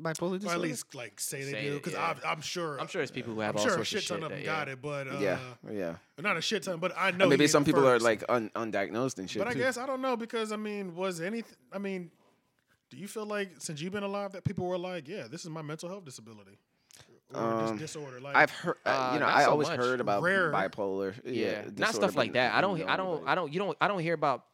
bipolar 0.00 0.32
or 0.34 0.38
disorder? 0.38 0.54
at 0.56 0.60
least 0.60 0.94
like 0.94 1.18
say 1.20 1.44
they 1.44 1.52
Say 1.52 1.62
do 1.64 1.72
it, 1.76 1.82
because 1.82 1.92
yeah. 1.92 2.14
I'm 2.24 2.40
sure 2.40 2.80
I'm 2.80 2.86
sure 2.88 3.00
there's 3.00 3.10
people 3.10 3.34
who 3.34 3.40
have 3.40 3.54
I'm 3.56 3.60
all 3.60 3.64
sure 3.64 3.72
a 3.74 3.76
sorts 3.84 3.90
shit 3.90 4.06
ton 4.06 4.18
shit. 4.18 4.24
of 4.24 4.30
them 4.30 4.38
that- 4.40 4.44
got 4.44 4.66
yeah. 4.68 4.72
it, 4.72 4.82
but 4.82 5.08
uh, 5.08 5.18
yeah, 5.20 5.38
yeah. 5.70 5.94
not 6.18 6.36
a 6.36 6.40
shit 6.42 6.62
ton. 6.62 6.78
But 6.78 6.92
I 6.96 7.10
know 7.10 7.24
And 7.24 7.30
maybe 7.30 7.44
he 7.44 7.48
some 7.48 7.60
ain't 7.60 7.66
the 7.66 7.72
people 7.72 7.86
are 7.88 7.94
first. 7.94 8.04
like 8.04 8.24
un- 8.28 8.50
undiagnosed 8.54 9.18
and 9.18 9.30
shit. 9.30 9.40
But 9.40 9.48
I 9.48 9.52
too. 9.52 9.58
guess 9.60 9.76
I 9.76 9.86
don't 9.86 10.00
know 10.02 10.16
because 10.16 10.52
I 10.52 10.56
mean, 10.56 10.94
was 10.94 11.20
anything? 11.20 11.56
I 11.72 11.78
mean, 11.78 12.10
do 12.90 12.96
you 12.96 13.08
feel 13.08 13.26
like 13.26 13.50
since 13.58 13.80
you've 13.80 13.92
been 13.92 14.02
alive 14.04 14.32
that 14.32 14.44
people 14.44 14.66
were 14.66 14.78
like, 14.78 15.08
yeah, 15.08 15.26
this 15.30 15.42
is 15.44 15.50
my 15.50 15.62
mental 15.62 15.88
health 15.88 16.04
disability 16.04 16.58
or 17.34 17.40
Um, 17.42 17.72
dis- 17.72 17.80
disorder? 17.92 18.20
Like 18.20 18.36
I've 18.36 18.50
heard, 18.50 18.76
uh, 18.86 18.88
Uh, 18.88 19.10
you 19.14 19.20
know, 19.20 19.26
not 19.26 19.36
I 19.36 19.44
so 19.44 19.50
always 19.50 19.68
much. 19.68 19.76
heard 19.78 20.00
about 20.00 20.22
Rare. 20.22 20.52
bipolar. 20.52 21.14
Yeah, 21.24 21.32
Yeah, 21.32 21.62
not 21.62 21.74
disorder, 21.76 21.92
stuff 21.92 22.16
like 22.16 22.30
but 22.30 22.34
that. 22.34 22.54
I 22.54 22.60
don't. 22.60 22.78
know 22.78 22.86
I 22.86 22.96
don't. 22.96 23.28
I 23.28 23.34
don't. 23.34 23.52
You 23.52 23.58
don't. 23.58 23.76
I 23.80 23.88
don't 23.88 24.00
hear 24.00 24.14
about 24.14 24.44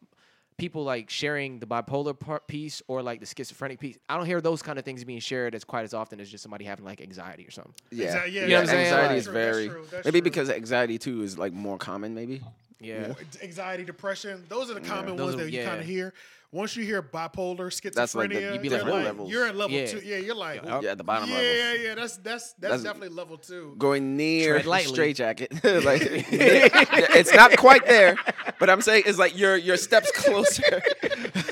people 0.57 0.83
like 0.83 1.09
sharing 1.09 1.59
the 1.59 1.65
bipolar 1.65 2.17
part 2.17 2.47
piece 2.47 2.81
or 2.87 3.01
like 3.01 3.19
the 3.19 3.25
schizophrenic 3.25 3.79
piece. 3.79 3.97
I 4.07 4.17
don't 4.17 4.25
hear 4.25 4.41
those 4.41 4.61
kind 4.61 4.77
of 4.79 4.85
things 4.85 5.03
being 5.03 5.19
shared 5.19 5.55
as 5.55 5.63
quite 5.63 5.83
as 5.83 5.93
often 5.93 6.19
as 6.19 6.29
just 6.29 6.43
somebody 6.43 6.65
having 6.65 6.85
like 6.85 7.01
anxiety 7.01 7.45
or 7.47 7.51
something. 7.51 7.73
Yeah, 7.91 8.05
Exact- 8.05 8.29
yeah, 8.31 8.41
You 8.43 8.47
know 8.49 8.61
what 8.61 8.69
I'm? 8.69 8.75
Anxiety 8.77 9.07
Like- 9.07 9.17
is 9.17 9.23
True, 9.25 9.33
that's 9.33 9.45
very 9.55 9.67
true, 9.69 9.85
that's 9.91 10.05
maybe 10.05 10.19
true. 10.21 10.23
because 10.29 10.49
anxiety 10.49 10.97
too 10.97 11.21
is 11.23 11.37
like 11.37 11.53
more 11.53 11.77
common. 11.77 12.13
Maybe 12.15 12.41
Yeah. 12.79 13.13
anxiety, 13.41 13.83
depression. 13.83 14.43
Those 14.49 14.69
are 14.69 14.75
the 14.75 14.81
common 14.81 15.15
Those 15.15 15.31
ones 15.33 15.41
are- 15.41 15.45
that 15.45 15.51
you 15.51 15.59
yeah. 15.59 15.65
kind 15.69 15.79
of 15.81 15.85
hear. 15.87 16.13
Once 16.53 16.75
you 16.75 16.85
hear 16.85 17.01
bipolar, 17.01 17.57
schizophrenia, 17.71 17.93
That's 17.95 18.13
like 18.13 18.29
the- 18.29 18.39
you'd 18.41 18.61
be 18.61 18.69
like, 18.69 18.81
you're, 18.83 18.89
whoa. 18.91 18.95
like 18.97 19.05
levels. 19.05 19.31
you're 19.31 19.47
at 19.47 19.55
level 19.55 19.75
Yeah. 19.75 19.85
two. 19.87 20.01
Yeah, 20.05 20.17
you're 20.17 20.35
like, 20.35 20.61
Yeah. 20.63 20.81
yeah, 20.83 20.93
the 20.93 21.03
bottom 21.03 21.27
yeah, 21.27 21.35
level. 21.35 21.51
yeah, 21.51 21.73
yeah. 21.73 21.95
That's 21.95 22.17
that's 22.17 22.53
that's, 22.53 22.53
That's- 22.59 22.83
definitely 22.83 23.09
level 23.09 23.37
two. 23.37 23.73
Going 23.79 24.15
near 24.15 24.53
Tread 24.53 24.65
lightly. 24.67 24.93
straight 24.93 25.15
jacket, 25.15 25.51
like 25.63 26.01
it's 26.31 27.33
not 27.33 27.57
quite 27.57 27.87
there, 27.87 28.17
but 28.59 28.69
I'm 28.69 28.81
saying 28.81 29.03
it's 29.07 29.17
like 29.17 29.35
your 29.35 29.57
your 29.57 29.77
steps 29.77 30.11
closer. 30.15 30.81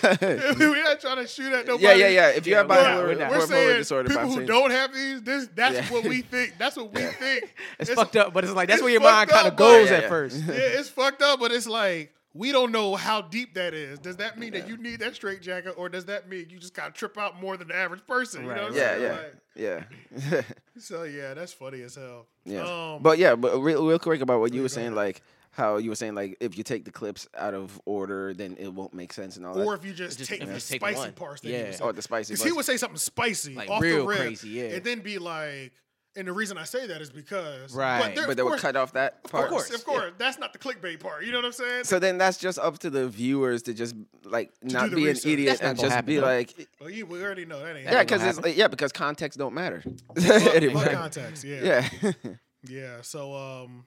we're 0.03 0.83
not 0.83 0.99
trying 1.01 1.17
to 1.17 1.27
shoot 1.27 1.51
at 1.51 1.65
nobody. 1.65 1.83
yeah, 1.83 1.93
yeah, 1.95 2.07
yeah. 2.09 2.27
If 2.29 2.45
you 2.47 2.55
have 2.55 2.69
we're 2.69 2.75
not- 2.75 2.85
bipolar, 2.85 3.07
we're 3.07 3.15
not. 3.15 3.31
We're 3.31 3.37
bipolar 3.39 3.47
saying 3.47 3.77
disorder, 3.77 4.03
but 4.09 4.13
people 4.13 4.21
I'm 4.21 4.27
who 4.29 4.35
saying- 4.35 4.47
don't 4.47 4.71
have 4.71 4.93
these, 4.93 5.21
this 5.23 5.49
that's 5.55 5.75
Yeah. 5.75 5.89
what 5.93 6.03
we 6.03 6.21
think. 6.21 6.55
That's 6.59 6.77
what 6.77 6.93
we 6.93 7.01
think. 7.01 7.55
It's, 7.79 7.89
fucked 7.91 8.15
up, 8.17 8.33
but 8.33 8.43
it's 8.43 8.53
like 8.53 8.67
that's 8.67 8.77
it's 8.77 8.83
where 8.83 8.91
your 8.91 9.01
mind 9.01 9.29
kind 9.31 9.47
of 9.47 9.55
goes 9.55 9.89
at 9.89 10.09
first. 10.09 10.37
yeah, 10.37 10.53
it's 10.53 10.89
fucked 10.89 11.21
up, 11.21 11.39
but 11.39 11.51
it's 11.51 11.67
like 11.67 12.13
we 12.34 12.51
don't 12.51 12.71
know 12.71 12.95
how 12.95 13.21
deep 13.21 13.53
that 13.55 13.73
is. 13.73 13.99
Does 13.99 14.17
that 14.17 14.38
mean 14.39 14.53
that 14.53 14.67
you 14.67 14.77
need 14.77 14.99
that 15.01 15.15
straight 15.15 15.41
jacket, 15.41 15.71
or 15.77 15.89
does 15.89 16.05
that 16.05 16.29
mean 16.29 16.47
you 16.49 16.59
just 16.59 16.73
gotta 16.73 16.91
trip 16.93 17.17
out 17.17 17.41
more 17.41 17.57
than 17.57 17.67
the 17.67 17.75
average 17.75 18.05
person? 18.07 18.43
You 18.43 18.49
know 18.49 18.63
what 18.63 18.71
I'm 18.71 18.75
yeah, 18.77 18.97
yeah, 18.97 19.11
Like, 19.11 19.36
yeah, 19.55 20.41
so 20.77 21.03
yeah, 21.03 21.34
that's 21.34 21.53
funny 21.53 21.82
as 21.82 21.95
hell. 21.95 22.27
yeah. 22.45 22.61
Um, 22.95 23.01
but 23.03 23.17
yeah, 23.17 23.36
but 23.36 23.57
real, 23.59 23.86
real 23.86 23.99
quick 23.99 24.21
about 24.21 24.39
what 24.39 24.53
you 24.53 24.61
were 24.61 24.69
saying, 24.69 24.88
ahead. 24.88 24.95
like 24.97 25.21
how 25.51 25.75
you 25.77 25.89
were 25.89 25.95
saying, 25.95 26.15
like 26.15 26.38
if 26.39 26.57
you 26.57 26.63
take 26.63 26.86
the 26.86 26.91
clips 26.91 27.27
out 27.38 27.53
of 27.53 27.79
order, 27.86 28.34
then 28.34 28.55
it 28.57 28.69
won't 28.73 28.93
make 28.93 29.11
sense 29.11 29.36
and 29.36 29.45
all 29.45 29.53
that. 29.53 29.65
or 29.65 29.75
if 29.75 29.84
you 29.84 29.91
just, 29.91 30.17
Just- 30.17 30.29
take 30.29 30.39
the 30.39 30.45
just 30.45 30.69
spicy 30.69 30.97
one. 30.99 31.11
parts, 31.11 31.41
that 31.41 31.49
Yeah. 31.49 31.63
or 31.67 31.73
saying. 31.73 31.91
the 31.95 32.01
spicy. 32.01 32.34
Because 32.34 32.45
he 32.45 32.51
would 32.53 32.63
say 32.65 32.77
something 32.77 32.97
spicy, 32.97 33.55
Like, 33.55 33.69
off 33.69 33.82
real 33.82 33.97
the 34.03 34.07
rip, 34.07 34.17
crazy, 34.19 34.49
yeah. 34.49 34.63
and 34.75 34.84
then 34.86 34.99
be 35.01 35.17
like, 35.17 35.73
and 36.16 36.28
the 36.28 36.34
reason 36.34 36.57
I 36.57 36.66
say 36.66 36.88
that 36.88 37.01
is 37.01 37.09
because, 37.09 37.74
Right. 37.74 38.14
there- 38.16 38.26
but 38.26 38.32
of 38.32 38.38
they 38.38 38.43
would 38.43 38.59
cut 38.59 38.76
off 38.76 38.93
that 38.93 39.24
part. 39.24 39.45
Of 39.45 39.49
course, 39.51 39.70
of 39.74 39.84
course, 39.86 40.12
that's 40.18 40.38
not 40.39 40.51
the 40.53 40.59
clickbait 40.59 40.99
part. 40.99 41.24
You 41.26 41.32
know 41.32 41.38
what 41.39 41.45
I'm 41.45 41.51
saying? 41.53 41.84
So 41.86 41.99
then 41.99 42.18
that's 42.18 42.38
just 42.38 42.59
up 42.59 42.80
to 42.80 42.89
the 42.89 43.07
viewers 43.07 43.62
to 43.64 43.74
just 43.74 43.95
like 44.26 44.51
not 44.62 44.89
be 44.89 45.05
research. 45.05 45.26
an 45.26 45.32
idiot 45.32 45.49
That's 45.59 45.62
and 45.62 45.80
just 45.80 45.91
happen, 45.93 46.05
be 46.07 46.16
though. 46.18 46.26
like, 46.26 46.68
well, 46.80 46.89
you, 46.89 47.05
we 47.05 47.24
already 47.24 47.45
know 47.45 47.59
that 47.59 47.76
ain't. 47.76 47.86
yeah, 47.86 48.03
because 48.03 48.24
it's 48.24 48.38
happen. 48.38 48.53
yeah, 48.55 48.68
because 48.68 48.91
context 48.91 49.38
don't 49.39 49.53
matter. 49.53 49.82
Fuck- 50.16 50.18
Anyway. 50.55 50.74
fuck 50.84 50.91
context. 50.93 51.43
Yeah. 51.43 51.88
yeah, 52.01 52.12
Yeah. 52.68 53.01
So 53.01 53.34
um, 53.36 53.86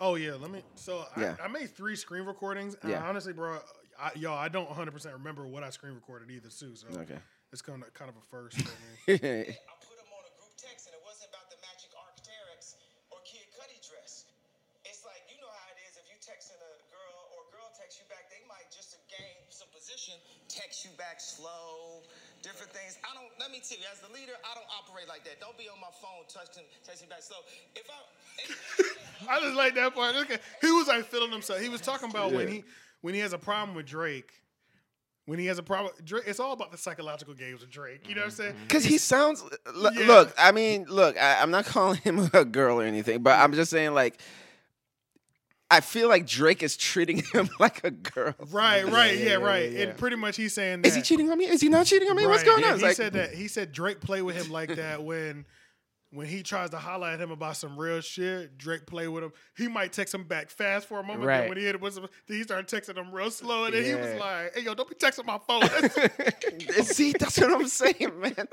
oh 0.00 0.16
yeah. 0.16 0.34
Let 0.34 0.50
me. 0.50 0.62
So 0.74 1.04
Yeah. 1.16 1.36
I, 1.40 1.44
I 1.44 1.48
made 1.48 1.70
three 1.74 1.96
screen 1.96 2.24
recordings. 2.24 2.76
And 2.82 2.90
Yeah. 2.90 3.06
honestly, 3.08 3.32
bro, 3.32 3.58
I, 3.98 4.10
y'all, 4.16 4.36
I 4.36 4.48
don't 4.48 4.66
100 4.68 4.90
percent 4.90 5.14
remember 5.14 5.46
what 5.46 5.62
I 5.62 5.70
screen 5.70 5.94
recorded 5.94 6.28
either 6.30 6.48
too. 6.50 6.74
So 6.74 6.88
okay. 7.00 7.18
it's 7.52 7.62
kind 7.62 7.82
of 7.82 7.92
kind 7.94 8.10
of 8.10 8.16
a 8.16 8.24
first 8.30 8.58
for 8.60 8.68
me. 8.68 9.14
I 9.16 9.16
put 9.16 9.96
them 9.96 10.10
on 10.12 10.24
a 10.26 10.32
group 10.36 10.52
text, 10.60 10.88
and 10.90 10.94
it 10.96 11.00
wasn't 11.06 11.30
about 11.32 11.48
the 11.48 11.56
matching 11.64 11.92
Arc'teryx 11.96 12.76
or 13.12 13.18
Kid 13.24 13.46
Cudi 13.56 13.78
dress. 13.80 14.26
It's 14.84 15.04
like 15.08 15.22
you 15.32 15.40
know 15.40 15.48
how 15.48 15.68
it 15.72 15.78
is. 15.88 15.96
If 15.96 16.04
you 16.10 16.16
texting 16.20 16.60
a 16.60 16.72
girl 16.92 17.16
or 17.32 17.48
a 17.48 17.50
girl 17.54 17.68
texts 17.72 17.96
you 18.02 18.04
back, 18.12 18.28
they 18.28 18.42
might 18.44 18.68
just 18.74 18.92
to 18.92 18.98
gain 19.08 19.40
some 20.10 20.18
text 20.48 20.84
you 20.84 20.90
back 20.98 21.20
slow, 21.20 22.02
different 22.42 22.72
things. 22.72 22.98
I 23.04 23.14
don't. 23.14 23.30
Let 23.38 23.50
me 23.50 23.60
tell 23.62 23.78
you, 23.78 23.86
as 23.92 24.00
the 24.00 24.12
leader, 24.12 24.32
I 24.42 24.54
don't 24.54 24.68
operate 24.74 25.08
like 25.08 25.24
that. 25.24 25.40
Don't 25.40 25.56
be 25.56 25.68
on 25.68 25.78
my 25.80 25.92
phone 26.02 26.26
texting 26.26 26.66
texting 26.82 27.08
back 27.08 27.22
slow. 27.22 27.38
If 27.76 27.86
I 27.86 27.98
I 29.36 29.40
just 29.40 29.54
like 29.56 29.74
that 29.76 29.94
part. 29.94 30.14
Look 30.14 30.28
He 30.60 30.70
was 30.70 30.88
like 30.88 31.04
feeling 31.06 31.30
himself. 31.30 31.60
He 31.60 31.68
was 31.68 31.80
talking 31.80 32.10
about 32.10 32.32
when 32.32 32.48
he 32.48 32.64
when 33.00 33.14
he 33.14 33.20
has 33.20 33.32
a 33.32 33.38
problem 33.38 33.76
with 33.76 33.86
Drake. 33.86 34.32
When 35.26 35.38
he 35.38 35.46
has 35.46 35.58
a 35.58 35.62
problem, 35.62 35.94
Drake, 36.04 36.24
it's 36.26 36.40
all 36.40 36.52
about 36.52 36.72
the 36.72 36.76
psychological 36.78 37.32
games 37.34 37.60
with 37.60 37.70
Drake. 37.70 38.08
You 38.08 38.16
know 38.16 38.22
what 38.22 38.24
I'm 38.26 38.30
saying? 38.32 38.52
Mm-hmm. 38.54 38.62
Because 38.64 38.84
he 38.84 38.98
sounds. 38.98 39.44
l- 39.68 39.90
Yeah. 39.94 40.06
Look, 40.08 40.34
I 40.36 40.50
mean, 40.50 40.84
look, 40.88 41.16
I, 41.16 41.40
I'm 41.40 41.52
not 41.52 41.64
calling 41.76 41.98
him 42.00 42.28
a 42.32 42.44
girl 42.44 42.80
or 42.80 42.84
anything, 42.84 43.22
but 43.22 43.38
I'm 43.38 43.52
just 43.52 43.70
saying, 43.70 43.94
like, 43.94 44.20
I 45.72 45.80
feel 45.80 46.10
like 46.10 46.26
Drake 46.26 46.62
is 46.62 46.76
treating 46.76 47.22
him 47.32 47.48
like 47.58 47.82
a 47.82 47.90
girl. 47.90 48.34
Right, 48.50 48.84
right, 48.84 49.16
yeah, 49.16 49.24
yeah, 49.24 49.30
yeah, 49.30 49.34
right. 49.36 49.72
yeah, 49.72 49.78
yeah. 49.78 49.84
And 49.86 49.98
pretty 49.98 50.16
much 50.16 50.36
he's 50.36 50.52
saying 50.52 50.82
that. 50.82 50.88
Is 50.88 50.94
he 50.94 51.00
cheating 51.00 51.30
on 51.30 51.38
me? 51.38 51.46
Is 51.46 51.62
he 51.62 51.70
not 51.70 51.86
cheating 51.86 52.10
on 52.10 52.16
me? 52.16 52.26
What's 52.26 52.42
going 52.42 52.60
yeah, 52.60 52.68
on? 52.68 52.72
It's 52.74 52.82
He 52.82 52.88
like, 52.88 52.96
said 52.96 53.14
that 53.14 53.32
he 53.32 53.48
said 53.48 53.72
Drake 53.72 54.00
played 54.00 54.20
with 54.20 54.36
him 54.36 54.52
like 54.52 54.76
that 54.76 55.02
when 55.04 55.46
when 56.12 56.26
he 56.26 56.42
tries 56.42 56.70
to 56.70 56.76
holler 56.76 57.08
at 57.08 57.20
him 57.20 57.30
about 57.30 57.56
some 57.56 57.76
real 57.76 58.00
shit, 58.00 58.58
Drake 58.58 58.86
play 58.86 59.08
with 59.08 59.24
him. 59.24 59.32
He 59.56 59.66
might 59.66 59.92
text 59.92 60.14
him 60.14 60.24
back 60.24 60.50
fast 60.50 60.86
for 60.86 61.00
a 61.00 61.02
moment. 61.02 61.24
Right. 61.24 61.40
Then 61.40 61.48
when 61.48 61.58
he 61.58 61.64
hit 61.64 61.74
him 61.74 61.80
with 61.80 61.94
some, 61.94 62.06
then 62.26 62.36
he 62.36 62.42
started 62.42 62.66
texting 62.68 62.96
him 62.96 63.10
real 63.12 63.30
slow, 63.30 63.64
and 63.64 63.74
then 63.74 63.82
he 63.84 63.94
was 63.94 64.20
like, 64.20 64.54
"Hey, 64.54 64.62
yo, 64.62 64.74
don't 64.74 64.88
be 64.88 64.94
texting 64.94 65.24
my 65.26 65.38
phone." 65.46 65.60
That's- 65.60 66.88
See, 66.96 67.12
that's 67.18 67.38
what 67.40 67.52
I'm 67.52 67.66
saying, 67.66 68.12
man. 68.20 68.34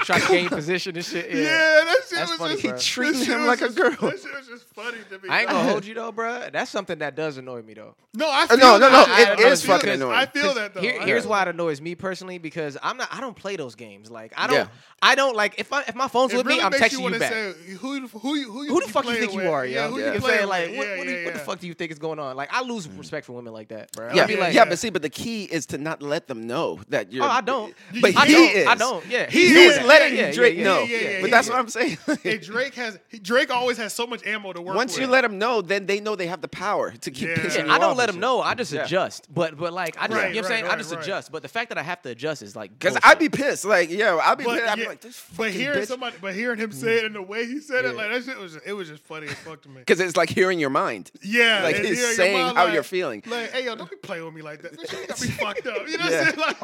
Trying 0.00 0.20
to 0.22 0.28
gain 0.28 0.48
position 0.48 0.96
and 0.96 1.04
shit. 1.04 1.30
yeah. 1.30 1.36
Yeah. 1.36 1.84
that 1.84 1.96
shit 2.08 2.18
That's 2.18 2.30
was 2.30 2.38
funny, 2.38 2.52
just 2.54 2.62
bro. 2.64 2.72
that 2.72 2.80
Treating 2.80 3.24
him 3.24 3.38
was 3.46 3.60
like 3.60 3.70
a 3.70 3.72
girl. 3.72 3.90
That 4.10 4.20
shit 4.20 4.36
was 4.36 4.46
just 4.48 4.64
funny 4.74 4.98
to 5.10 5.18
me. 5.18 5.28
I 5.28 5.40
ain't 5.42 5.50
gonna 5.50 5.68
hold 5.70 5.84
you 5.86 5.94
though, 5.94 6.12
bro. 6.12 6.48
That's 6.52 6.70
something 6.70 6.98
that 6.98 7.14
does 7.16 7.36
annoy 7.36 7.62
me 7.62 7.74
though. 7.74 7.94
No, 8.14 8.28
I 8.28 8.44
Uh, 8.44 8.46
feel 8.48 8.58
no, 8.58 8.78
no, 8.78 8.78
that. 8.78 8.92
no, 8.92 9.14
I- 9.14 9.32
it 9.34 9.46
I 9.46 9.48
is 9.50 9.64
fucking 9.64 9.88
that. 9.88 9.94
annoying. 9.94 10.16
I 10.16 10.26
feel 10.26 10.54
that 10.54 10.74
though. 10.74 10.80
Here- 10.80 11.00
here's 11.02 11.26
why 11.26 11.42
it 11.42 11.48
annoys 11.48 11.80
me 11.80 11.94
personally 11.94 12.38
because 12.38 12.76
I'm 12.82 12.96
not. 12.96 13.08
I 13.12 13.20
don't 13.20 13.36
play 13.36 13.56
those 13.56 13.74
games. 13.74 14.10
Like 14.10 14.32
I 14.36 14.46
don't. 14.46 14.56
Yeah. 14.56 14.66
I 15.02 15.14
don't 15.14 15.36
like 15.36 15.54
if 15.58 15.72
I 15.72 15.82
if 15.82 15.94
my 15.94 16.08
phone's 16.08 16.32
It 16.32 16.38
with 16.38 16.46
really 16.46 16.58
me, 16.58 16.64
I'm 16.64 16.72
texting 16.80 16.92
you 16.92 17.00
wanna 17.02 17.18
back. 17.18 17.32
Say, 17.32 17.52
who, 17.80 18.06
who, 18.08 18.34
you- 18.36 18.50
who, 18.50 18.62
you- 18.64 18.70
who 18.74 18.80
the 18.80 18.88
fuck 18.92 19.04
you 19.06 19.14
think 19.16 19.32
you 19.34 19.50
are, 19.50 19.64
Yeah, 19.66 19.86
yo? 19.86 19.90
who 19.90 19.98
You 19.98 20.04
you 20.06 20.06
know 20.06 20.12
what 20.12 20.14
I'm 20.16 20.20
playing 20.22 20.36
saying? 20.38 20.48
Like, 20.48 20.76
what, 20.78 20.86
Yeah, 20.88 20.98
what, 20.98 21.06
you- 21.06 21.14
yeah, 21.14 21.24
what 21.24 21.34
the 21.34 21.40
fuck 21.40 21.58
do 21.60 21.66
you 21.66 21.74
think 21.74 21.92
is 21.92 21.98
going 21.98 22.18
on? 22.18 22.36
Like, 22.36 22.48
I 22.52 22.62
lose 22.62 22.86
mm-hmm. 22.86 22.98
respect 22.98 23.26
for 23.26 23.32
women 23.32 23.52
like 23.52 23.68
that, 23.68 23.92
bro. 23.92 24.12
Yeah, 24.12 24.22
like, 24.26 24.54
yeah, 24.54 24.64
but 24.64 24.78
see, 24.78 24.90
but 24.90 25.02
the 25.02 25.10
key 25.10 25.44
is 25.44 25.66
to 25.66 25.78
not 25.78 26.02
let 26.02 26.26
them 26.28 26.46
know 26.46 26.80
that 26.88 27.12
you're. 27.12 27.24
Oh, 27.24 27.28
I 27.28 27.40
don't. 27.40 27.74
But 28.00 28.16
I 28.16 28.26
he 28.26 28.32
don't. 28.32 28.56
is. 28.56 28.66
I 28.66 28.74
don't. 28.74 29.06
Yeah, 29.06 29.30
He 29.30 29.52
Yeah, 29.52 29.60
is 29.70 29.76
yeah, 29.78 29.84
letting 29.84 30.18
yeah, 30.18 30.32
Drake 30.32 30.56
yeah, 30.56 30.64
know. 30.64 30.82
yeah, 30.82 30.96
yeah, 30.98 31.20
but 31.20 31.30
that's 31.30 31.48
yeah. 31.48 31.54
what 31.54 31.60
I'm 31.60 31.68
saying. 31.68 31.98
Drake 32.42 32.74
has 32.74 32.98
Drake 33.22 33.50
always 33.50 33.76
has 33.78 33.92
so 33.92 34.06
much 34.06 34.26
ammo 34.26 34.52
to 34.52 34.60
work 34.60 34.76
Once 34.76 34.92
with. 34.94 35.02
you 35.02 35.06
let 35.06 35.22
them 35.22 35.38
know, 35.38 35.62
then 35.62 35.86
they 35.86 36.00
know 36.00 36.16
they 36.16 36.26
have 36.26 36.40
the 36.40 36.48
power 36.48 36.90
to 36.92 37.10
keep 37.10 37.28
Yeah. 37.28 37.34
pissing 37.36 37.58
Yeah, 37.58 37.64
you 37.66 37.72
I 37.72 37.78
don't 37.78 37.96
let 37.96 38.06
them 38.10 38.20
know. 38.20 38.40
I 38.40 38.54
just 38.54 38.72
adjust. 38.72 39.32
But 39.32 39.56
but 39.56 39.72
like 39.72 39.96
I 40.00 40.06
just 40.06 40.10
you 40.10 40.16
know 40.16 40.22
what 40.28 40.36
I'm 40.38 40.44
saying. 40.44 40.66
I 40.66 40.76
just 40.76 40.92
adjust. 40.92 41.32
But 41.32 41.42
the 41.42 41.48
fact 41.48 41.68
that 41.70 41.78
I 41.78 41.82
have 41.82 42.02
to 42.02 42.10
adjust 42.10 42.42
is 42.42 42.56
like 42.56 42.70
Because. 42.72 42.98
I'd 43.02 43.18
be 43.18 43.28
pissed. 43.28 43.64
Like, 43.64 43.90
yeah, 43.90 44.18
I'd 44.22 44.38
be 44.38 44.44
pissed. 44.44 44.62
I'd 44.68 44.76
be 44.78 44.86
like, 44.86 45.00
this 45.00 45.24
but 45.36 45.50
hearing 45.50 45.84
somebody, 45.86 46.16
but 46.20 46.34
hearing 46.34 46.58
him 46.58 46.69
say 46.72 46.98
it 46.98 47.04
in 47.04 47.12
the 47.12 47.22
way 47.22 47.46
he 47.46 47.60
said 47.60 47.84
it, 47.84 47.94
like 47.96 48.10
that 48.10 48.24
shit 48.24 48.38
was, 48.38 48.56
it 48.56 48.72
was 48.72 48.88
just 48.88 49.02
funny 49.02 49.26
as 49.26 49.34
fuck 49.34 49.62
to 49.62 49.68
me. 49.68 49.76
Because 49.80 50.00
it's 50.00 50.16
like 50.16 50.28
hearing 50.30 50.58
your 50.58 50.70
mind. 50.70 51.10
Yeah, 51.22 51.62
Like, 51.62 51.76
he's 51.76 51.84
hearing 51.86 51.98
your 52.00 52.12
saying 52.12 52.38
mom 52.38 52.56
how 52.56 52.64
like- 52.64 52.74
you're 52.74 52.82
feeling. 52.82 53.22
Like, 53.26 53.52
hey 53.52 53.64
yo, 53.64 53.76
don't 53.76 53.90
be 53.90 53.96
playing 53.96 54.24
with 54.24 54.34
me 54.34 54.42
like 54.42 54.62
that. 54.62 54.76
This 54.78 54.90
shit 54.90 55.08
got 55.08 55.20
me 55.20 55.28
fucked 55.28 55.66
up. 55.66 55.88
You 55.88 55.98
know 55.98 56.04
what 56.04 56.14
I'm 56.14 56.24
saying? 56.24 56.38
Like, 56.38 56.56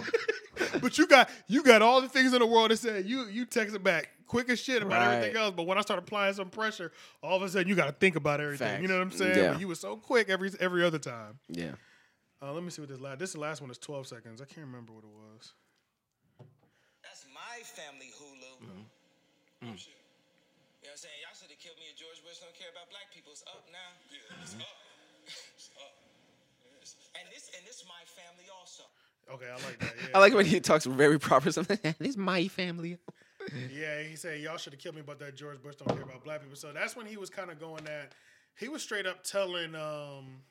but 0.80 0.98
you 0.98 1.07
got 1.07 1.30
you 1.48 1.62
got 1.62 1.82
all 1.82 2.00
the 2.00 2.09
things 2.09 2.32
in 2.32 2.40
the 2.40 2.46
world 2.46 2.70
to 2.70 2.76
say. 2.76 3.02
You 3.02 3.26
you 3.26 3.44
text 3.44 3.74
it 3.74 3.82
back 3.84 4.11
quick 4.26 4.48
as 4.50 4.59
shit 4.61 4.82
about 4.82 5.02
everything 5.12 5.36
else. 5.36 5.54
But 5.57 5.66
when 5.66 5.78
I 5.78 5.80
start 5.82 5.98
applying 5.98 6.34
some 6.34 6.48
pressure, 6.50 6.92
all 7.22 7.36
of 7.36 7.42
a 7.42 7.48
sudden 7.48 7.68
you 7.68 7.74
got 7.74 7.86
to 7.86 7.92
think 7.92 8.16
about 8.16 8.40
everything. 8.40 8.68
Facts. 8.68 8.82
You 8.82 8.88
know 8.88 8.94
what 8.94 9.02
I'm 9.02 9.11
saying? 9.12 9.36
Yeah. 9.38 9.52
But 9.52 9.61
you 9.61 9.68
were 9.68 9.74
so 9.74 9.96
quick 9.96 10.28
every 10.28 10.50
every 10.61 10.84
other 10.84 10.98
time. 10.98 11.38
Yeah. 11.48 11.72
Uh, 12.42 12.52
let 12.52 12.62
me 12.62 12.70
see 12.70 12.82
what 12.82 12.90
this 12.90 13.00
last. 13.00 13.18
This 13.18 13.36
last 13.36 13.61
one 13.62 13.70
is 13.70 13.78
12 13.78 14.07
seconds. 14.09 14.42
I 14.42 14.44
can't 14.44 14.66
remember 14.66 14.92
what 14.92 15.04
it 15.04 15.11
was. 15.11 15.52
That's 17.02 17.24
my 17.32 17.62
family 17.62 18.11
Hulu. 18.20 18.68
Oh. 19.64 19.72
You 19.72 19.72
know 19.72 20.92
what 20.92 20.92
I'm 20.92 21.00
saying? 21.00 21.18
Y'all 21.24 21.34
should 21.34 21.50
have 21.50 21.61
killed 21.61 21.80
me 21.80 21.88
if 21.88 21.96
George 21.96 22.20
Bush 22.20 22.38
don't 22.44 22.52
care 22.52 22.68
about 22.68 22.92
black 22.92 23.09
people. 23.12 23.32
It's 23.32 23.42
up 23.48 23.64
now. 23.72 23.90
Yeah, 24.12 24.42
it's 24.44 24.54
up. 24.54 24.76
It's 25.57 25.70
up. 25.80 25.94
And 27.18 27.26
this 27.32 27.50
and 27.57 27.66
this 27.66 27.82
my 27.88 28.04
family 28.14 28.44
also. 28.52 28.84
Okay, 29.32 29.48
I 29.48 29.54
like 29.66 29.78
that. 29.80 29.94
Yeah. 30.11 30.16
I 30.16 30.18
like 30.20 30.34
when 30.34 30.46
he 30.46 30.61
talks 30.61 30.84
very 30.84 31.18
proper. 31.18 31.50
Something. 31.57 31.78
this 31.82 32.11
is 32.11 32.16
my 32.16 32.46
family. 32.46 32.98
Yeah, 33.72 34.02
he 34.02 34.16
said 34.16 34.40
y'all 34.40 34.57
should 34.57 34.74
have 34.74 34.80
killed 34.80 34.96
me, 34.96 35.02
but 35.04 35.18
that 35.20 35.34
George 35.34 35.62
Bush 35.62 35.76
don't 35.76 35.88
care 35.88 36.02
about 36.02 36.22
black 36.22 36.42
people. 36.42 36.57
So 36.57 36.72
that's 36.72 36.94
when 36.94 37.07
he 37.07 37.16
was 37.16 37.30
kind 37.30 37.50
of 37.50 37.59
going 37.59 37.86
at. 37.86 38.12
He 38.59 38.68
was 38.68 38.82
straight 38.82 39.07
up 39.07 39.24
telling 39.24 39.74
um, 39.74 40.42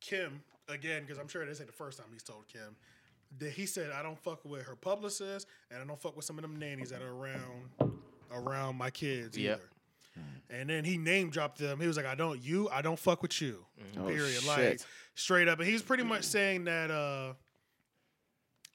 Kim 0.00 0.42
again 0.68 1.02
because 1.02 1.18
I'm 1.18 1.28
sure 1.28 1.44
this 1.44 1.60
ain't 1.60 1.68
the 1.68 1.76
first 1.76 1.98
time 1.98 2.06
he's 2.12 2.22
told 2.22 2.48
Kim 2.48 2.76
that 3.38 3.50
he 3.52 3.66
said 3.66 3.90
I 3.92 4.02
don't 4.02 4.18
fuck 4.18 4.44
with 4.44 4.62
her 4.62 4.76
publicist 4.76 5.46
and 5.70 5.80
I 5.82 5.84
don't 5.86 6.00
fuck 6.00 6.16
with 6.16 6.24
some 6.24 6.38
of 6.38 6.42
them 6.42 6.56
nannies 6.58 6.90
that 6.90 7.02
are 7.02 7.12
around 7.12 7.70
around 8.32 8.76
my 8.76 8.90
kids 8.90 9.36
Yep. 9.36 9.56
either. 9.58 9.70
And 10.48 10.70
then 10.70 10.84
he 10.84 10.96
name 10.96 11.28
dropped 11.28 11.58
them. 11.58 11.78
He 11.80 11.86
was 11.86 11.96
like, 11.96 12.06
I 12.06 12.14
don't 12.14 12.40
you, 12.42 12.68
I 12.70 12.80
don't 12.80 12.98
fuck 12.98 13.20
with 13.22 13.40
you. 13.42 13.66
Oh, 13.98 14.06
Period. 14.06 14.44
Like 14.46 14.80
straight 15.14 15.48
up. 15.48 15.58
And 15.60 15.68
he's 15.68 15.82
pretty 15.82 16.04
much 16.04 16.24
saying 16.24 16.64
that 16.64 16.90
uh 16.90 17.34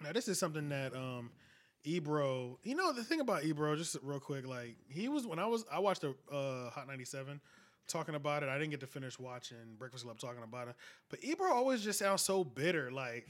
now 0.01 0.11
this 0.11 0.27
is 0.27 0.39
something 0.39 0.69
that 0.69 0.95
um 0.95 1.31
Ebro, 1.83 2.59
you 2.63 2.75
know 2.75 2.93
the 2.93 3.03
thing 3.03 3.21
about 3.21 3.43
Ebro, 3.43 3.75
just 3.75 3.97
real 4.03 4.19
quick, 4.19 4.45
like 4.47 4.75
he 4.87 5.07
was 5.09 5.25
when 5.25 5.39
I 5.39 5.47
was 5.47 5.65
I 5.71 5.79
watched 5.79 6.03
a 6.03 6.13
uh, 6.31 6.69
Hot 6.69 6.87
97 6.87 7.41
talking 7.87 8.13
about 8.15 8.43
it. 8.43 8.49
I 8.49 8.57
didn't 8.59 8.69
get 8.71 8.79
to 8.81 8.87
finish 8.87 9.17
watching 9.17 9.57
Breakfast 9.79 10.03
Club 10.05 10.19
talking 10.19 10.43
about 10.43 10.67
it, 10.67 10.75
but 11.09 11.23
Ebro 11.23 11.51
always 11.51 11.83
just 11.83 11.97
sounds 11.99 12.21
so 12.21 12.43
bitter. 12.43 12.91
Like 12.91 13.27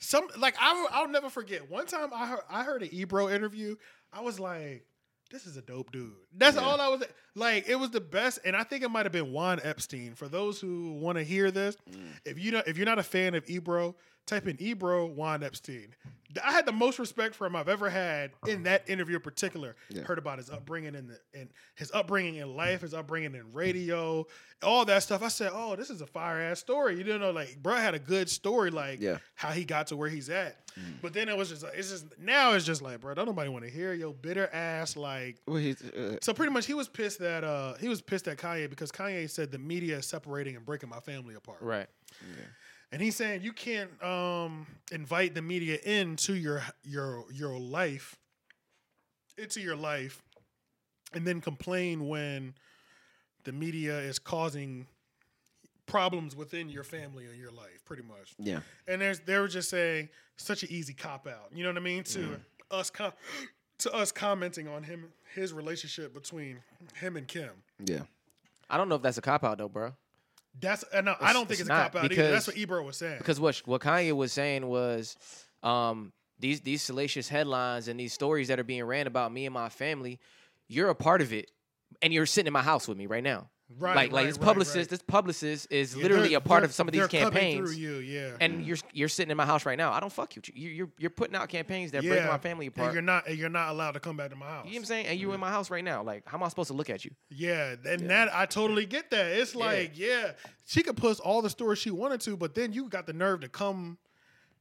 some 0.00 0.26
like 0.38 0.56
I 0.58 0.86
I'll 0.92 1.08
never 1.08 1.30
forget. 1.30 1.70
One 1.70 1.86
time 1.86 2.10
I 2.12 2.26
heard 2.26 2.40
I 2.50 2.64
heard 2.64 2.82
an 2.82 2.88
Ebro 2.92 3.28
interview. 3.28 3.76
I 4.12 4.22
was 4.22 4.40
like, 4.40 4.86
this 5.30 5.46
is 5.46 5.56
a 5.56 5.62
dope 5.62 5.92
dude. 5.92 6.12
That's 6.36 6.56
all 6.56 6.80
I 6.80 6.88
was 6.88 7.04
like. 7.34 7.68
It 7.68 7.76
was 7.76 7.90
the 7.90 8.00
best, 8.00 8.40
and 8.44 8.56
I 8.56 8.64
think 8.64 8.82
it 8.82 8.90
might 8.90 9.06
have 9.06 9.12
been 9.12 9.32
Juan 9.32 9.60
Epstein. 9.62 10.14
For 10.14 10.26
those 10.26 10.60
who 10.60 10.94
want 10.94 11.18
to 11.18 11.24
hear 11.24 11.50
this, 11.50 11.76
mm. 11.88 12.08
if 12.24 12.38
you 12.38 12.50
know 12.50 12.62
if 12.66 12.76
you're 12.76 12.86
not 12.86 12.98
a 12.98 13.04
fan 13.04 13.34
of 13.34 13.48
Ebro, 13.48 13.94
type 14.30 14.46
in 14.48 14.56
Ebro 14.60 15.06
Juan 15.06 15.42
Epstein. 15.42 15.94
I 16.44 16.52
had 16.52 16.64
the 16.64 16.70
most 16.72 17.00
respect 17.00 17.34
for 17.34 17.44
him 17.48 17.56
I've 17.56 17.68
ever 17.68 17.90
had 17.90 18.30
in 18.46 18.62
that 18.62 18.88
interview 18.88 19.16
in 19.16 19.22
particular. 19.22 19.74
Heard 20.04 20.18
about 20.18 20.38
his 20.38 20.48
upbringing 20.48 20.94
in 20.94 21.08
the 21.08 21.18
in 21.38 21.48
his 21.74 21.90
upbringing 21.92 22.36
in 22.36 22.54
life, 22.54 22.82
his 22.82 22.94
upbringing 22.94 23.34
in 23.34 23.52
radio, 23.52 24.24
all 24.62 24.84
that 24.84 25.02
stuff. 25.02 25.24
I 25.24 25.28
said, 25.28 25.50
"Oh, 25.52 25.74
this 25.74 25.90
is 25.90 26.02
a 26.02 26.06
fire 26.06 26.40
ass 26.40 26.60
story." 26.60 26.96
You 26.96 27.02
don't 27.02 27.18
know, 27.20 27.32
like 27.32 27.60
bro 27.60 27.74
had 27.74 27.94
a 27.94 27.98
good 27.98 28.30
story, 28.30 28.70
like 28.70 29.00
Yeah. 29.00 29.18
how 29.34 29.50
he 29.50 29.64
got 29.64 29.88
to 29.88 29.96
where 29.96 30.08
he's 30.08 30.30
at. 30.30 30.56
But 31.02 31.12
then 31.14 31.28
it 31.28 31.36
was 31.36 31.48
just, 31.48 31.64
it's 31.74 31.90
just 31.90 32.06
now 32.16 32.52
it's 32.52 32.64
just 32.64 32.80
like, 32.80 33.00
bro, 33.00 33.12
don't 33.14 33.26
nobody 33.26 33.50
want 33.50 33.64
to 33.64 33.70
hear 33.70 33.92
your 33.92 34.14
bitter 34.14 34.48
ass 34.52 34.96
like 34.96 35.36
Well, 35.48 35.56
he's, 35.56 35.82
uh, 35.82 36.16
so 36.22 36.32
pretty 36.32 36.52
much, 36.52 36.64
he 36.64 36.74
was 36.74 36.86
pissed 36.88 37.18
that 37.18 37.42
uh, 37.42 37.74
he 37.74 37.88
was 37.88 38.00
pissed 38.00 38.28
at 38.28 38.38
Kanye 38.38 38.70
because 38.70 38.92
Kanye 38.92 39.28
said 39.28 39.50
the 39.50 39.58
media 39.58 39.98
is 39.98 40.06
separating 40.06 40.54
and 40.54 40.64
breaking 40.64 40.88
my 40.88 41.00
family 41.00 41.34
apart. 41.34 41.58
right. 41.60 41.88
And 42.92 43.00
he's 43.00 43.14
saying 43.16 43.42
you 43.42 43.52
can't 43.52 43.90
um, 44.02 44.66
invite 44.90 45.34
the 45.34 45.42
media 45.42 45.78
into 45.84 46.34
your 46.34 46.62
your 46.82 47.24
your 47.32 47.58
life, 47.58 48.16
into 49.38 49.60
your 49.60 49.76
life, 49.76 50.22
and 51.14 51.26
then 51.26 51.40
complain 51.40 52.08
when 52.08 52.54
the 53.44 53.52
media 53.52 53.98
is 53.98 54.18
causing 54.18 54.86
problems 55.86 56.36
within 56.36 56.68
your 56.68 56.84
family 56.84 57.26
or 57.26 57.32
your 57.32 57.50
life. 57.52 57.84
Pretty 57.84 58.02
much. 58.02 58.34
yeah. 58.38 58.60
And 58.86 59.00
there's 59.00 59.20
they 59.20 59.38
were 59.38 59.48
just 59.48 59.70
saying 59.70 60.08
such 60.36 60.62
an 60.62 60.68
easy 60.72 60.92
cop 60.94 61.26
out. 61.26 61.50
You 61.54 61.62
know 61.62 61.70
what 61.70 61.76
I 61.76 61.80
mean? 61.80 62.02
To 62.04 62.40
us 62.70 62.90
com- 62.90 63.12
to 63.78 63.92
us 63.92 64.10
commenting 64.12 64.66
on 64.68 64.82
him 64.82 65.12
his 65.34 65.52
relationship 65.52 66.12
between 66.12 66.58
him 66.94 67.16
and 67.16 67.26
Kim. 67.28 67.50
Yeah. 67.84 68.02
I 68.68 68.76
don't 68.76 68.88
know 68.88 68.96
if 68.96 69.02
that's 69.02 69.18
a 69.18 69.22
cop 69.22 69.44
out 69.44 69.58
though, 69.58 69.68
bro. 69.68 69.94
That's 70.58 70.84
and 70.92 71.06
no, 71.06 71.14
I 71.20 71.32
don't 71.32 71.46
think 71.46 71.60
it's 71.60 71.68
it's, 71.68 71.70
a 71.70 71.72
cop 71.72 71.96
out 71.96 72.12
either. 72.12 72.30
That's 72.30 72.46
what 72.46 72.56
Ebro 72.56 72.82
was 72.84 72.96
saying. 72.96 73.18
Because 73.18 73.38
what 73.38 73.56
what 73.66 73.80
Kanye 73.80 74.12
was 74.12 74.32
saying 74.32 74.66
was, 74.66 75.16
um, 75.62 76.12
these 76.38 76.60
these 76.62 76.82
salacious 76.82 77.28
headlines 77.28 77.88
and 77.88 78.00
these 78.00 78.12
stories 78.12 78.48
that 78.48 78.58
are 78.58 78.64
being 78.64 78.84
ran 78.84 79.06
about 79.06 79.32
me 79.32 79.46
and 79.46 79.54
my 79.54 79.68
family, 79.68 80.18
you're 80.68 80.88
a 80.88 80.94
part 80.94 81.20
of 81.20 81.32
it, 81.32 81.50
and 82.02 82.12
you're 82.12 82.26
sitting 82.26 82.48
in 82.48 82.52
my 82.52 82.62
house 82.62 82.88
with 82.88 82.98
me 82.98 83.06
right 83.06 83.22
now. 83.22 83.48
Right, 83.78 83.94
like 83.94 84.10
like 84.12 84.12
right, 84.24 84.26
this 84.26 84.36
right, 84.38 84.44
publicist, 84.44 84.76
right. 84.76 84.88
this 84.88 85.02
publicist 85.02 85.68
is 85.70 85.94
Yeah, 85.94 86.02
literally 86.02 86.34
a 86.34 86.40
part 86.40 86.64
of 86.64 86.74
some 86.74 86.88
of 86.88 86.92
these 86.92 87.06
campaigns. 87.06 87.70
through 87.70 87.78
you, 87.78 87.94
yeah. 87.98 88.32
And 88.40 88.66
you're 88.66 88.78
you're 88.92 89.08
sitting 89.08 89.30
in 89.30 89.36
my 89.36 89.46
house 89.46 89.64
right 89.64 89.78
now. 89.78 89.92
I 89.92 90.00
don't 90.00 90.12
fuck 90.12 90.34
you. 90.34 90.42
You- 90.52 90.68
You're 90.70 90.90
you're 90.98 91.10
putting 91.10 91.36
out 91.36 91.48
campaigns 91.48 91.92
that 91.92 92.02
break 92.02 92.24
my 92.26 92.38
family 92.38 92.66
And 92.66 92.76
apart. 92.76 92.92
you're 92.92 93.02
not 93.02 93.28
and 93.28 93.38
you're 93.38 93.48
not 93.48 93.70
allowed 93.70 93.92
to 93.92 94.00
come 94.00 94.16
back 94.16 94.30
to 94.30 94.36
my 94.36 94.46
house. 94.46 94.66
You 94.66 94.72
know 94.72 94.74
what 94.74 94.80
I'm 94.80 94.84
saying? 94.86 95.06
And 95.06 95.20
you 95.20 95.32
in 95.32 95.40
my 95.40 95.50
house 95.50 95.70
right 95.70 95.84
now. 95.84 96.02
Like, 96.02 96.24
how 96.28 96.36
am 96.36 96.42
I 96.42 96.48
supposed 96.48 96.68
to 96.68 96.74
look 96.74 96.90
at 96.90 97.04
you? 97.04 97.12
Yeah, 97.30 97.76
and 97.86 98.10
that 98.10 98.34
I 98.34 98.46
totally 98.46 98.86
get 98.86 99.10
that. 99.12 99.26
It's 99.32 99.54
like, 99.54 99.92
yeah, 99.96 100.32
she 100.66 100.82
could 100.82 100.96
post 100.96 101.20
all 101.20 101.40
the 101.40 101.50
stories 101.50 101.78
she 101.78 101.90
wanted 101.92 102.20
to, 102.22 102.36
but 102.36 102.54
then 102.56 102.72
you 102.72 102.88
got 102.88 103.06
the 103.06 103.12
nerve 103.12 103.40
to 103.42 103.48
come 103.48 103.98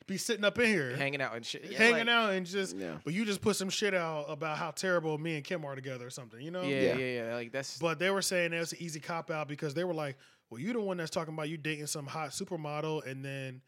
be 0.09 0.17
sitting 0.17 0.43
up 0.43 0.59
in 0.59 0.65
here. 0.65 0.95
Hanging 0.97 1.21
out 1.21 1.35
and 1.35 1.45
shit. 1.45 1.63
Yeah, 1.69 1.77
hanging 1.77 2.07
like- 2.07 2.07
out 2.09 2.33
and 2.33 2.45
just 2.45 2.75
Yeah. 2.75 2.97
but 3.05 3.13
you 3.13 3.23
just 3.25 3.41
put 3.41 3.55
some 3.55 3.69
shit 3.69 3.93
out 3.93 4.25
about 4.27 4.57
how 4.57 4.71
terrible 4.71 5.17
me 5.17 5.35
and 5.35 5.43
Kim 5.43 5.63
are 5.63 5.75
together 5.75 6.07
or 6.07 6.09
something, 6.09 6.41
you 6.41 6.51
know? 6.51 6.63
Yeah, 6.63 6.81
Yeah. 6.81 6.95
yeah, 6.97 7.23
yeah. 7.27 7.35
Like 7.35 7.51
that's 7.51 7.77
But 7.77 7.99
they 7.99 8.09
were 8.09 8.21
saying 8.21 8.51
that's 8.51 8.71
an 8.73 8.79
easy 8.81 8.99
cop 8.99 9.29
out 9.31 9.47
because 9.47 9.73
they 9.73 9.83
were 9.83 9.93
like, 9.93 10.17
Well, 10.49 10.59
you 10.59 10.73
the 10.73 10.81
one 10.81 10.97
that's 10.97 11.11
talking 11.11 11.33
about 11.33 11.47
you 11.47 11.57
dating 11.57 11.85
some 11.87 12.07
hot 12.07 12.31
supermodel 12.31 13.05
and 13.05 13.23
then 13.23 13.61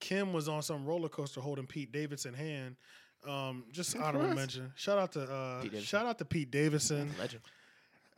Kim 0.00 0.32
was 0.32 0.48
on 0.48 0.62
some 0.62 0.84
roller 0.84 1.08
coaster 1.08 1.40
holding 1.40 1.66
Pete 1.66 1.92
Davidson 1.92 2.34
hand. 2.34 2.76
Um, 3.26 3.64
just 3.70 3.94
honorable 3.96 4.34
mention. 4.34 4.72
Shout 4.74 4.98
out 4.98 5.12
to 5.12 5.22
uh, 5.22 5.62
shout 5.80 6.06
out 6.06 6.18
to 6.18 6.24
Pete 6.24 6.50
Davidson 6.50 7.12
legend. 7.18 7.42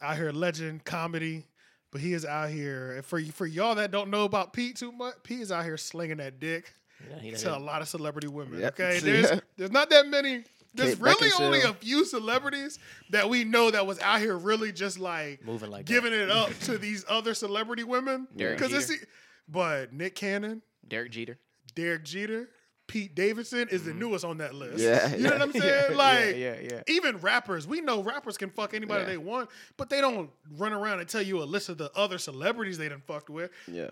out 0.00 0.16
here 0.16 0.30
legend 0.32 0.84
comedy, 0.84 1.44
but 1.90 2.00
he 2.00 2.12
is 2.14 2.24
out 2.24 2.50
here 2.50 2.92
and 2.92 3.04
for 3.04 3.20
for 3.26 3.46
y'all 3.46 3.74
that 3.74 3.90
don't 3.90 4.10
know 4.10 4.24
about 4.24 4.52
Pete 4.52 4.76
too 4.76 4.92
much. 4.92 5.16
Pete 5.24 5.40
is 5.40 5.50
out 5.52 5.64
here 5.64 5.76
slinging 5.76 6.18
that 6.18 6.38
dick 6.40 6.72
Yeah, 7.10 7.18
he- 7.18 7.30
to 7.32 7.56
a 7.56 7.58
lot 7.58 7.82
of 7.82 7.88
celebrity 7.88 8.28
women. 8.28 8.60
Yep. 8.60 8.80
Okay, 8.80 8.98
See, 9.00 9.10
there's 9.12 9.30
yeah. 9.30 9.40
there's 9.56 9.70
not 9.72 9.90
that 9.90 10.06
many. 10.06 10.44
There's 10.74 10.94
Kate 10.94 11.02
really 11.02 11.28
Beckinsale. 11.30 11.40
only 11.40 11.60
a 11.62 11.74
few 11.74 12.04
celebrities 12.06 12.78
that 13.10 13.28
we 13.28 13.44
know 13.44 13.70
that 13.70 13.86
was 13.86 13.98
out 14.00 14.20
here 14.20 14.36
really 14.38 14.72
just 14.72 14.98
like 14.98 15.44
Moving 15.44 15.70
like 15.70 15.84
that. 15.84 15.92
giving 15.92 16.14
it 16.14 16.30
up 16.30 16.50
to 16.60 16.78
these 16.78 17.04
other 17.08 17.34
celebrity 17.34 17.84
women. 17.84 18.26
Derek 18.36 18.56
Because 18.58 18.72
it's 18.72 18.88
Jeter. 18.88 19.06
but 19.48 19.92
Nick 19.92 20.14
Cannon, 20.14 20.62
Derek 20.88 21.10
Jeter. 21.12 21.38
Derek 21.74 22.04
Jeter, 22.04 22.48
Pete 22.86 23.14
Davidson 23.14 23.68
is 23.70 23.84
the 23.84 23.92
newest 23.92 24.24
on 24.24 24.38
that 24.38 24.54
list. 24.54 24.78
Yeah, 24.78 25.14
you 25.14 25.24
know 25.24 25.28
yeah. 25.28 25.30
what 25.38 25.42
I'm 25.42 25.52
saying? 25.60 25.62
Mm-hmm. 25.62 25.92
Yeah, 25.92 25.96
like, 25.98 26.36
yeah, 26.36 26.56
yeah. 26.76 26.82
even 26.88 27.18
rappers, 27.18 27.66
we 27.66 27.82
know 27.82 28.02
rappers 28.02 28.38
can 28.38 28.48
fuck 28.48 28.72
anybody 28.72 29.02
Yeah. 29.02 29.08
they 29.10 29.18
want, 29.18 29.50
but 29.76 29.90
they 29.90 30.00
don't 30.00 30.30
run 30.56 30.72
around 30.72 31.00
and 31.00 31.08
tell 31.08 31.20
you 31.22 31.42
a 31.42 31.44
list 31.44 31.68
of 31.68 31.76
the 31.76 31.90
other 31.94 32.16
celebrities 32.16 32.78
they 32.78 32.88
done 32.88 33.02
fucked 33.06 33.28
with. 33.28 33.50
Yeah. 33.66 33.90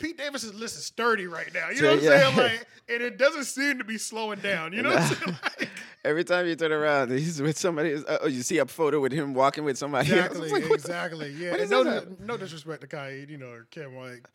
Pete 0.00 0.18
Davidson's 0.18 0.54
list 0.54 0.76
is 0.78 0.84
sturdy 0.86 1.26
right 1.26 1.52
now. 1.54 1.68
You 1.70 1.76
So, 1.76 1.82
know 1.82 1.90
what 1.90 2.02
I'm 2.02 2.34
saying? 2.34 2.36
Like, 2.36 2.66
and 2.88 3.02
it 3.02 3.18
doesn't 3.18 3.44
seem 3.44 3.78
to 3.78 3.84
be 3.84 3.98
slowing 3.98 4.40
down. 4.40 4.72
You 4.72 4.82
know 4.82 4.90
what 4.90 4.98
I'm 5.00 5.14
saying? 5.14 5.36
Like, 5.60 5.68
Every 6.04 6.24
time 6.24 6.46
you 6.46 6.56
turn 6.56 6.72
around, 6.72 7.10
he's 7.12 7.40
with 7.42 7.58
somebody. 7.58 7.94
Uh, 7.94 8.18
oh, 8.22 8.26
you 8.26 8.42
see 8.42 8.56
a 8.58 8.64
photo 8.66 9.00
with 9.00 9.12
him 9.12 9.34
walking 9.34 9.64
with 9.64 9.76
somebody 9.76 10.10
exactly, 10.10 10.44
It's 10.44 10.52
like, 10.52 10.62
what 10.62 10.68
the- 10.70 10.74
exactly. 10.74 11.30
Yeah. 11.32 11.50
what 11.50 11.60
And 11.60 11.64
is 11.64 11.70
no, 11.70 11.84
this? 11.84 12.04
no 12.20 12.36
disrespect 12.38 12.80
to 12.80 12.86
Kai, 12.86 13.26
you 13.28 13.36
know, 13.36 13.50
or 13.50 13.66
Kim, 13.70 13.94
like. 13.96 14.26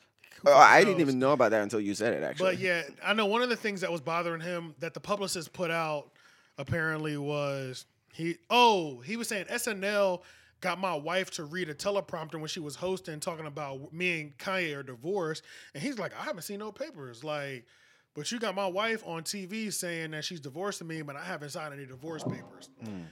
Oh, 0.45 0.53
I 0.55 0.83
didn't 0.83 1.01
even 1.01 1.17
know 1.17 1.31
about 1.31 1.51
that 1.51 1.63
until 1.63 1.79
you 1.79 1.95
said 1.95 2.13
it. 2.13 2.21
Actually, 2.21 2.51
But 2.55 2.59
yeah, 2.59 2.83
I 3.03 3.13
know 3.13 3.25
one 3.25 3.41
of 3.41 3.49
the 3.49 3.55
things 3.55 3.81
that 3.81 3.91
was 3.91 4.01
bothering 4.01 4.41
him 4.41 4.75
that 4.79 4.93
the 4.93 4.99
publicist 4.99 5.53
put 5.53 5.71
out 5.71 6.11
apparently 6.59 7.17
was 7.17 7.85
he 8.13 8.35
oh, 8.51 8.99
he 8.99 9.17
was 9.17 9.27
saying 9.27 9.45
SNL 9.45 10.21
got 10.61 10.79
my 10.79 10.95
wife 10.95 11.29
to 11.31 11.43
read 11.43 11.69
a 11.69 11.73
teleprompter 11.75 12.35
when 12.39 12.47
she 12.47 12.59
was 12.59 12.75
hosting 12.75 13.19
talking 13.19 13.45
about 13.45 13.93
me 13.93 14.21
and 14.21 14.37
Kanye 14.37 14.75
are 14.75 14.83
divorced 14.83 15.43
and 15.73 15.83
he's 15.83 15.99
like, 15.99 16.11
I 16.19 16.23
haven't 16.23 16.43
seen 16.43 16.59
no 16.59 16.71
papers 16.71 17.23
like 17.23 17.65
but 18.13 18.31
you 18.31 18.39
got 18.39 18.55
my 18.55 18.65
wife 18.67 19.03
on 19.05 19.23
TV 19.23 19.73
saying 19.73 20.11
that 20.11 20.23
she's 20.23 20.39
divorcing 20.39 20.87
me, 20.87 21.01
but 21.01 21.17
I 21.17 21.21
haven't 21.25 21.49
signed 21.49 21.73
any 21.73 21.85
divorce 21.85 22.23
papers. 22.23 22.69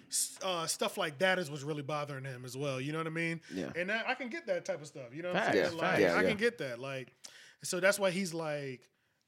S- 0.09 0.39
Uh, 0.41 0.65
stuff 0.65 0.97
like 0.97 1.17
that 1.19 1.39
is 1.39 1.51
what's 1.51 1.63
really 1.63 1.81
bothering 1.81 2.23
him 2.23 2.45
as 2.45 2.55
well. 2.55 2.79
You 2.79 2.93
know 2.93 2.99
what 2.99 3.07
I 3.07 3.09
mean? 3.09 3.41
Yeah. 3.53 3.69
And 3.75 3.89
that, 3.89 4.07
I 4.07 4.13
can 4.13 4.29
get 4.29 4.47
that 4.47 4.63
type 4.63 4.79
of 4.79 4.87
stuff. 4.87 5.13
You 5.13 5.23
know 5.23 5.33
what 5.33 5.43
I'm 5.43 5.51
saying? 5.51 5.63
facts. 5.65 5.75
Like, 5.75 5.99
Yeah, 5.99 6.13
I 6.13 6.21
yeah. 6.21 6.29
can 6.29 6.37
get 6.37 6.57
that. 6.59 6.79
Like, 6.79 7.11
so 7.63 7.81
that's 7.81 7.99
why 7.99 8.11
he's 8.11 8.33
like, 8.33 8.79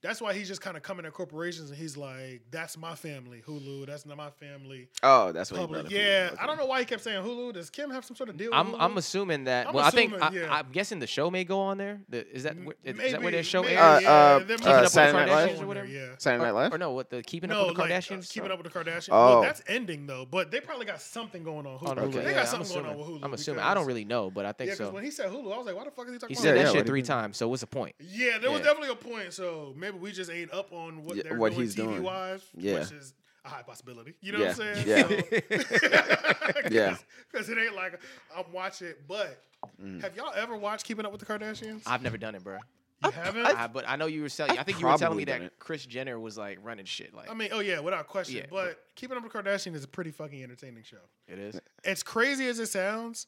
that's 0.06 0.22
why 0.22 0.34
he's 0.34 0.48
just 0.48 0.62
kind 0.62 0.78
of 0.78 0.84
coming 0.84 1.06
at 1.06 1.14
corporations 1.14 1.70
and 1.70 1.80
he's 1.80 1.98
like, 1.98 2.42
that's 2.52 2.78
my 2.78 2.94
family, 2.96 3.42
Hulu. 3.46 3.88
That's 3.88 4.06
not 4.06 4.18
my 4.18 4.30
family. 4.30 4.88
oh, 5.04 5.32
that's 5.32 5.52
what. 5.52 5.60
he 5.60 5.64
Public. 5.64 5.82
brought 5.82 5.86
up. 5.88 5.92
Yeah. 5.92 6.30
Okay. 6.32 6.42
I 6.42 6.46
don't 6.48 6.58
know 6.58 6.66
why 6.66 6.80
he 6.80 6.86
kept 6.86 7.04
saying 7.04 7.24
Hulu. 7.24 7.54
Does 7.54 7.70
Kim 7.70 7.90
have 7.90 8.06
some 8.06 8.16
sort 8.16 8.30
of 8.30 8.38
deal? 8.38 8.52
I'm 8.54 8.68
Hulu? 8.74 8.78
I'm 8.80 8.98
assuming 8.98 9.46
that. 9.46 9.68
I'm 9.68 9.74
well, 9.74 9.86
I 9.86 9.90
think 9.90 10.14
yeah. 10.32 10.48
I, 10.50 10.60
I'm 10.60 10.72
guessing 10.72 11.00
the 11.00 11.08
show 11.08 11.32
may 11.32 11.44
go 11.44 11.60
on 11.60 11.78
there. 11.78 12.02
The, 12.10 12.28
is 12.32 12.44
that 12.44 12.56
where, 12.56 12.76
is, 12.84 13.12
that 13.12 13.22
where 13.22 13.32
their 13.32 13.44
show 13.44 13.64
maybe, 13.64 13.76
airs? 13.76 13.82
Uh, 13.82 14.00
yeah, 14.02 14.10
uh, 14.10 14.40
there 14.40 14.58
uh, 14.64 14.88
Saturday 14.88 15.26
Night 15.26 15.30
Live? 15.30 15.62
or 15.62 15.68
whatever? 15.68 15.88
there, 15.88 16.08
Yeah. 16.10 16.16
Saturday 16.18 16.44
Night 16.44 16.52
Live. 16.54 16.74
or 16.74 16.78
no, 16.78 16.92
what 16.92 17.10
the 17.10 17.24
Keeping 17.24 17.50
No, 17.50 17.62
Up 17.62 17.68
with 17.68 17.76
the 17.78 17.82
like 17.82 17.92
uh, 17.92 17.96
Kardashians? 17.96 18.32
keeping 18.32 18.52
up 18.52 18.64
with 18.64 18.72
the 18.72 18.80
Kardashians. 18.80 19.10
Oh. 19.12 19.26
Well, 19.26 19.42
that's 19.42 19.62
ending 19.68 20.06
though. 20.06 20.26
But 20.30 20.52
they 20.52 20.60
probably 20.60 20.86
got 20.86 21.02
something 21.02 21.44
going 21.44 21.66
on 21.66 21.80
Hulu. 21.80 21.90
on 21.90 21.98
Hulu. 21.98 22.14
They 22.14 22.32
Yeah, 22.32 22.34
got 22.34 22.48
something 22.48 22.72
going 22.74 22.86
on 22.86 22.98
with 22.98 23.08
Hulu. 23.08 23.20
I'm 23.24 23.34
assuming. 23.34 23.64
I 23.64 23.74
don't 23.74 23.86
really 23.86 24.06
know, 24.06 24.30
but 24.30 24.46
I 24.46 24.52
think 24.52 24.68
Yeah, 24.70 24.74
because 24.76 24.88
so. 24.90 24.94
when 24.94 25.04
he 25.04 25.12
said 25.12 25.30
Hulu, 25.32 25.54
I 25.54 25.58
was 25.58 25.66
like, 25.66 25.76
why 25.76 25.86
the 25.86 25.92
fuck 25.92 26.08
is 26.08 26.14
he 26.14 26.20
talking 26.20 26.36
about? 26.36 26.42
He 26.42 26.48
said 26.48 26.58
that 26.58 26.72
shit 26.74 26.86
three 26.86 27.02
times. 27.02 27.38
So 27.38 27.48
what's 27.48 27.62
the 27.62 27.68
point? 27.68 27.96
Yeah, 28.00 28.38
there 28.38 28.52
was 28.52 28.62
definitely 28.62 28.90
a 28.90 28.96
point. 28.96 29.34
So 29.34 29.74
maybe 29.78 29.95
we 30.00 30.12
just 30.12 30.30
ain't 30.32 30.54
up 30.54 30.72
on 30.72 31.04
what 31.04 31.16
Yeah, 31.18 31.24
they're 31.24 31.38
what 31.38 31.54
doing 31.54 31.62
he's 31.64 31.76
TV 31.76 31.84
doing. 31.84 32.04
wise, 32.04 32.42
Yeah. 32.56 32.80
which 32.80 32.92
is 32.92 33.14
a 33.44 33.50
high 33.50 33.62
possibility. 33.64 34.14
You 34.22 34.32
know 34.34 34.40
Yeah, 34.40 34.54
what 34.54 34.62
I'm 34.62 34.76
saying? 34.76 34.88
yeah. 34.88 35.72
Yeah. 36.72 36.98
Because 37.32 37.50
it 37.50 37.58
ain't 37.58 37.76
like 37.76 38.00
I'm 38.36 38.52
watching. 38.54 38.94
But 39.08 39.42
Mm. 39.84 40.00
have 40.04 40.16
y'all 40.16 40.32
ever 40.36 40.56
watched 40.56 40.86
Keeping 40.86 41.06
Up 41.06 41.12
with 41.12 41.20
the 41.20 41.26
Kardashians? 41.26 41.82
I've 41.88 42.02
never 42.04 42.18
done 42.18 42.36
it, 42.36 42.44
bro. 42.44 42.60
you 43.04 43.10
haven't? 43.12 43.46
I, 43.48 43.66
but 43.68 43.84
I 43.90 43.96
know 43.96 44.06
you 44.06 44.22
were 44.22 44.30
telling. 44.30 44.58
I 44.58 44.62
I've 44.62 44.66
think 44.66 44.80
you 44.80 44.86
were 44.88 44.96
telling 44.98 45.18
me 45.18 45.26
that 45.26 45.42
it. 45.42 45.54
Kris 45.60 45.86
Jenner 45.86 46.20
was 46.20 46.38
like 46.38 46.60
running 46.62 46.86
shit. 46.86 47.14
Like 47.16 47.30
I 47.32 47.34
mean, 47.34 47.50
oh 47.52 47.60
yeah, 47.62 47.80
without 47.80 48.08
question. 48.08 48.38
Yeah, 48.38 48.46
but 48.50 48.80
Keeping 48.96 49.18
Up 49.18 49.24
with 49.24 49.34
the 49.34 49.40
Kardashians 49.44 49.74
is 49.76 49.84
a 49.84 49.88
pretty 49.88 50.12
fucking 50.12 50.42
entertaining 50.44 50.84
show. 50.84 50.98
it 51.28 51.40
is. 51.40 51.60
As 51.84 52.04
crazy 52.04 52.48
as 52.48 52.60
it 52.60 52.68
sounds, 52.68 53.26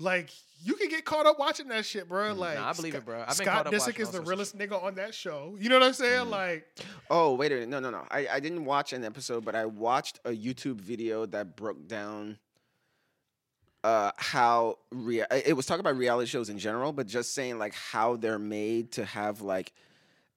like 0.00 0.30
you 0.64 0.74
can 0.74 0.88
get 0.88 1.04
caught 1.04 1.26
up 1.26 1.38
watching 1.38 1.68
that 1.68 1.84
shit, 1.84 2.08
bro. 2.08 2.32
Like 2.34 2.58
Mm, 2.58 2.64
I 2.64 2.72
believe 2.72 2.94
it, 2.94 3.04
bro. 3.04 3.20
I've 3.20 3.26
been 3.28 3.46
Scott 3.46 3.66
Disick 3.66 3.98
is 4.00 4.08
the 4.08 4.12
sorts 4.12 4.18
of 4.18 4.28
realest 4.28 4.58
nigga 4.58 4.82
on 4.82 4.94
that 4.96 5.14
show. 5.14 5.56
You 5.58 5.68
know 5.68 5.78
what 5.78 5.86
I'm 5.86 5.92
saying? 5.92 6.26
Mm. 6.26 6.30
Like, 6.30 6.66
Oh 7.10 7.34
wait 7.34 7.52
a 7.52 7.56
minute, 7.56 7.68
no, 7.68 7.80
no, 7.80 7.90
no. 7.90 8.04
I, 8.10 8.26
I 8.34 8.40
didn't 8.40 8.64
watch 8.64 8.92
an 8.92 9.04
episode, 9.04 9.44
but 9.44 9.54
I 9.54 9.66
watched 9.66 10.18
a 10.24 10.30
YouTube 10.30 10.80
video 10.80 11.26
that 11.26 11.56
broke 11.56 11.86
down 11.86 12.38
uh 13.84 14.10
how 14.16 14.76
rea- 14.90 15.24
it 15.30 15.56
was 15.56 15.64
talking 15.66 15.80
about 15.80 15.96
reality 15.96 16.26
shows 16.28 16.48
in 16.50 16.58
general, 16.58 16.92
but 16.92 17.06
just 17.06 17.34
saying 17.34 17.58
like 17.58 17.74
how 17.74 18.16
they're 18.16 18.38
made 18.38 18.92
to 18.92 19.04
have 19.04 19.40
like 19.40 19.72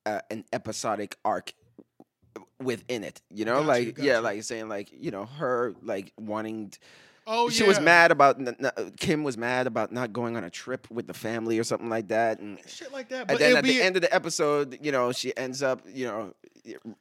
uh, 0.06 0.20
an 0.30 0.44
episodic 0.54 1.18
arc 1.26 1.54
within 2.62 3.04
it. 3.04 3.22
You 3.34 3.46
know, 3.46 3.64
Got 3.64 3.82
you, 3.82 3.86
like 3.88 3.96
got 3.96 4.06
yeah, 4.06 4.20
like 4.20 4.44
saying 4.44 4.70
like 4.70 4.90
you 4.92 5.10
know 5.12 5.26
her 5.26 5.74
like 5.82 6.14
wanting. 6.20 6.70
t- 6.70 6.78
oh 7.28 7.50
she 7.50 7.62
yeah, 7.64 7.68
was 7.68 7.80
mad 7.80 8.12
about 8.12 8.40
n- 8.40 8.56
n- 8.60 8.72
uh, 8.78 8.90
Kim 9.00 9.24
was 9.24 9.38
mad 9.38 9.68
about 9.68 9.92
not 9.92 10.12
going 10.14 10.36
on 10.38 10.44
a 10.44 10.50
trip 10.50 10.90
with 10.92 11.08
the 11.08 11.14
family 11.14 11.60
or 11.60 11.64
something 11.64 11.90
like 11.90 12.08
that, 12.10 12.40
and 12.40 12.60
shit 12.68 12.92
like 12.92 13.10
that. 13.10 13.20
and 13.22 13.28
But 13.30 13.40
then 13.40 13.50
it'll 13.52 13.58
at 13.60 13.64
the 13.64 13.74
be 13.74 13.82
end 13.82 13.96
of 13.96 14.02
the 14.02 14.14
episode, 14.14 14.78
you 14.82 14.92
know, 14.92 15.12
she 15.12 15.36
ends 15.38 15.62
up, 15.64 15.82
you 15.88 16.06
know, 16.08 16.34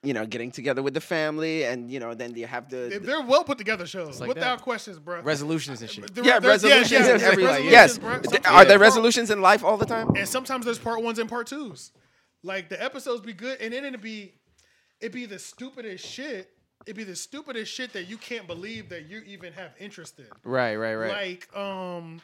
you 0.02 0.14
know, 0.14 0.24
getting 0.24 0.50
together 0.50 0.82
with 0.82 0.94
the 0.94 1.00
family, 1.00 1.64
and 1.64 1.90
you 1.90 2.00
know, 2.00 2.14
then 2.14 2.34
you 2.34 2.46
have 2.46 2.68
the, 2.70 2.94
If 2.96 3.02
they're 3.02 3.20
well 3.22 3.44
put 3.44 3.58
together 3.58 3.86
shows, 3.86 4.20
like 4.20 4.28
without 4.28 4.58
that. 4.58 4.62
questions, 4.64 4.98
bro. 4.98 5.20
Resolutions 5.22 5.82
and 5.82 5.90
shit. 5.90 6.14
The- 6.14 6.22
yeah 6.22 6.38
there- 6.38 6.50
resolutions 6.52 6.90
yeah, 6.92 7.12
and 7.12 7.20
yeah, 7.20 7.26
everything. 7.26 7.44
resolutions, 7.46 7.70
yes, 7.72 7.98
bro. 7.98 8.12
Sometimes 8.22 8.46
are 8.46 8.64
there 8.64 8.78
resolutions 8.78 9.30
in 9.30 9.40
life 9.42 9.62
all 9.64 9.76
the 9.76 9.86
time? 9.86 10.08
And 10.16 10.26
sometimes 10.28 10.64
there's 10.64 10.78
part 10.78 11.02
ones 11.02 11.18
and 11.18 11.28
part 11.28 11.46
twos. 11.46 11.92
Like 12.42 12.68
the 12.70 12.82
episodes 12.82 13.20
be 13.20 13.34
good, 13.34 13.60
and 13.60 13.72
then 13.74 13.84
it'd 13.84 14.00
be, 14.00 14.32
it'd 15.00 15.12
be 15.12 15.26
the 15.26 15.38
stupidest 15.38 16.06
shit. 16.06 16.48
It'd 16.86 16.96
be 16.96 17.04
the 17.04 17.16
stupidest 17.16 17.70
shit 17.70 17.92
that 17.92 18.04
you 18.04 18.16
can't 18.16 18.46
believe 18.46 18.88
that 18.88 19.06
you 19.06 19.22
even 19.26 19.52
have 19.52 19.72
interest 19.78 20.18
in. 20.18 20.26
Right, 20.44 20.76
right, 20.76 20.94
right. 20.94 21.10
Like, 21.10 21.56
um, 21.56 22.22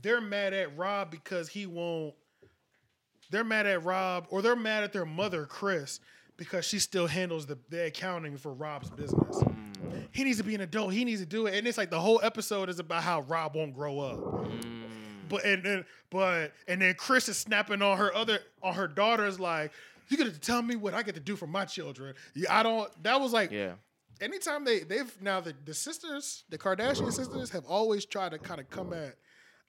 they're 0.00 0.22
mad 0.22 0.54
at 0.54 0.76
Rob 0.76 1.10
because 1.10 1.48
he 1.48 1.66
won't. 1.66 2.14
They're 3.30 3.44
mad 3.44 3.66
at 3.66 3.84
Rob, 3.84 4.26
or 4.30 4.42
they're 4.42 4.56
mad 4.56 4.84
at 4.84 4.92
their 4.92 5.04
mother, 5.04 5.44
Kris, 5.44 6.00
because 6.36 6.64
she 6.64 6.78
still 6.78 7.06
handles 7.06 7.46
the, 7.46 7.58
the 7.68 7.86
accounting 7.86 8.36
for 8.36 8.52
Rob's 8.52 8.90
business. 8.90 9.36
Mm. 9.36 10.08
He 10.12 10.24
needs 10.24 10.38
to 10.38 10.44
be 10.44 10.54
an 10.54 10.62
adult. 10.62 10.92
He 10.92 11.04
needs 11.04 11.20
to 11.20 11.26
do 11.26 11.46
it, 11.46 11.54
and 11.54 11.66
it's 11.66 11.78
like 11.78 11.90
the 11.90 12.00
whole 12.00 12.20
episode 12.22 12.68
is 12.70 12.78
about 12.78 13.02
how 13.02 13.20
Rob 13.22 13.54
won't 13.54 13.74
grow 13.74 14.00
up. 14.00 14.18
Mm. 14.18 14.82
But 15.28 15.44
and 15.44 15.62
then 15.62 15.84
but 16.10 16.52
and 16.66 16.80
then 16.80 16.94
Kris 16.94 17.28
is 17.28 17.36
snapping 17.36 17.82
on 17.82 17.98
her 17.98 18.14
other 18.14 18.40
on 18.62 18.74
her 18.74 18.88
daughters 18.88 19.38
like. 19.38 19.72
You 20.08 20.16
get 20.16 20.24
to 20.24 20.40
tell 20.40 20.60
me 20.60 20.74
what 20.74 20.92
I 20.92 21.04
get 21.04 21.14
to 21.14 21.20
do 21.20 21.36
for 21.36 21.46
my 21.46 21.64
children. 21.64 22.16
Yeah, 22.34 22.58
I 22.58 22.64
don't. 22.64 22.90
That 23.04 23.20
was 23.20 23.32
like 23.32 23.52
yeah. 23.52 23.74
Anytime 24.20 24.64
they 24.64 24.80
they've 24.80 25.10
now 25.22 25.40
the, 25.40 25.54
the 25.64 25.74
sisters, 25.74 26.44
the 26.48 26.58
Kardashian 26.58 27.12
sisters 27.12 27.50
have 27.50 27.64
always 27.66 28.04
tried 28.04 28.32
to 28.32 28.38
kind 28.38 28.60
of 28.60 28.68
come 28.70 28.92
at 28.92 29.16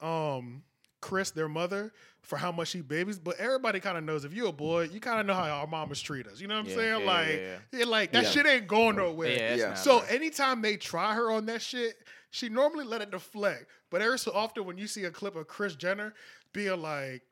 um 0.05 0.63
Kris, 1.01 1.31
their 1.31 1.49
mother, 1.49 1.91
for 2.21 2.37
how 2.37 2.51
much 2.51 2.69
she 2.69 2.81
babies, 2.81 3.17
but 3.17 3.35
everybody 3.37 3.79
kind 3.79 3.97
of 3.97 4.03
knows 4.03 4.23
if 4.23 4.33
you're 4.33 4.49
a 4.49 4.51
boy, 4.53 4.83
you 4.83 4.99
kind 4.99 5.19
of 5.19 5.25
know 5.25 5.33
how 5.33 5.49
our 5.49 5.65
mamas 5.67 5.99
treat 5.99 6.27
us. 6.27 6.39
You 6.39 6.47
know 6.47 6.53
what 6.55 6.61
I'm 6.61 6.67
Yeah, 6.69 6.75
saying? 6.75 6.99
yeah, 7.01 7.11
like, 7.11 7.41
yeah, 7.73 7.79
yeah, 7.79 7.85
like 7.85 8.11
that 8.11 8.23
Yeah. 8.25 8.29
shit 8.29 8.45
ain't 8.45 8.67
going 8.67 8.97
nowhere. 8.97 9.35
Yeah, 9.35 9.55
Yeah. 9.55 9.73
So 9.73 9.99
bro. 9.99 10.07
anytime 10.09 10.61
they 10.61 10.77
try 10.77 11.15
her 11.15 11.31
on 11.31 11.47
that 11.47 11.61
shit, 11.63 11.95
she 12.29 12.49
normally 12.49 12.85
let 12.85 13.01
it 13.01 13.09
deflect. 13.09 13.65
But 13.89 14.03
every 14.03 14.19
so 14.19 14.31
often, 14.31 14.65
when 14.65 14.77
you 14.77 14.85
see 14.85 15.03
a 15.05 15.11
clip 15.11 15.35
of 15.35 15.47
Kris 15.47 15.75
Jenner 15.75 16.13
being 16.53 16.79
like, 16.79 17.23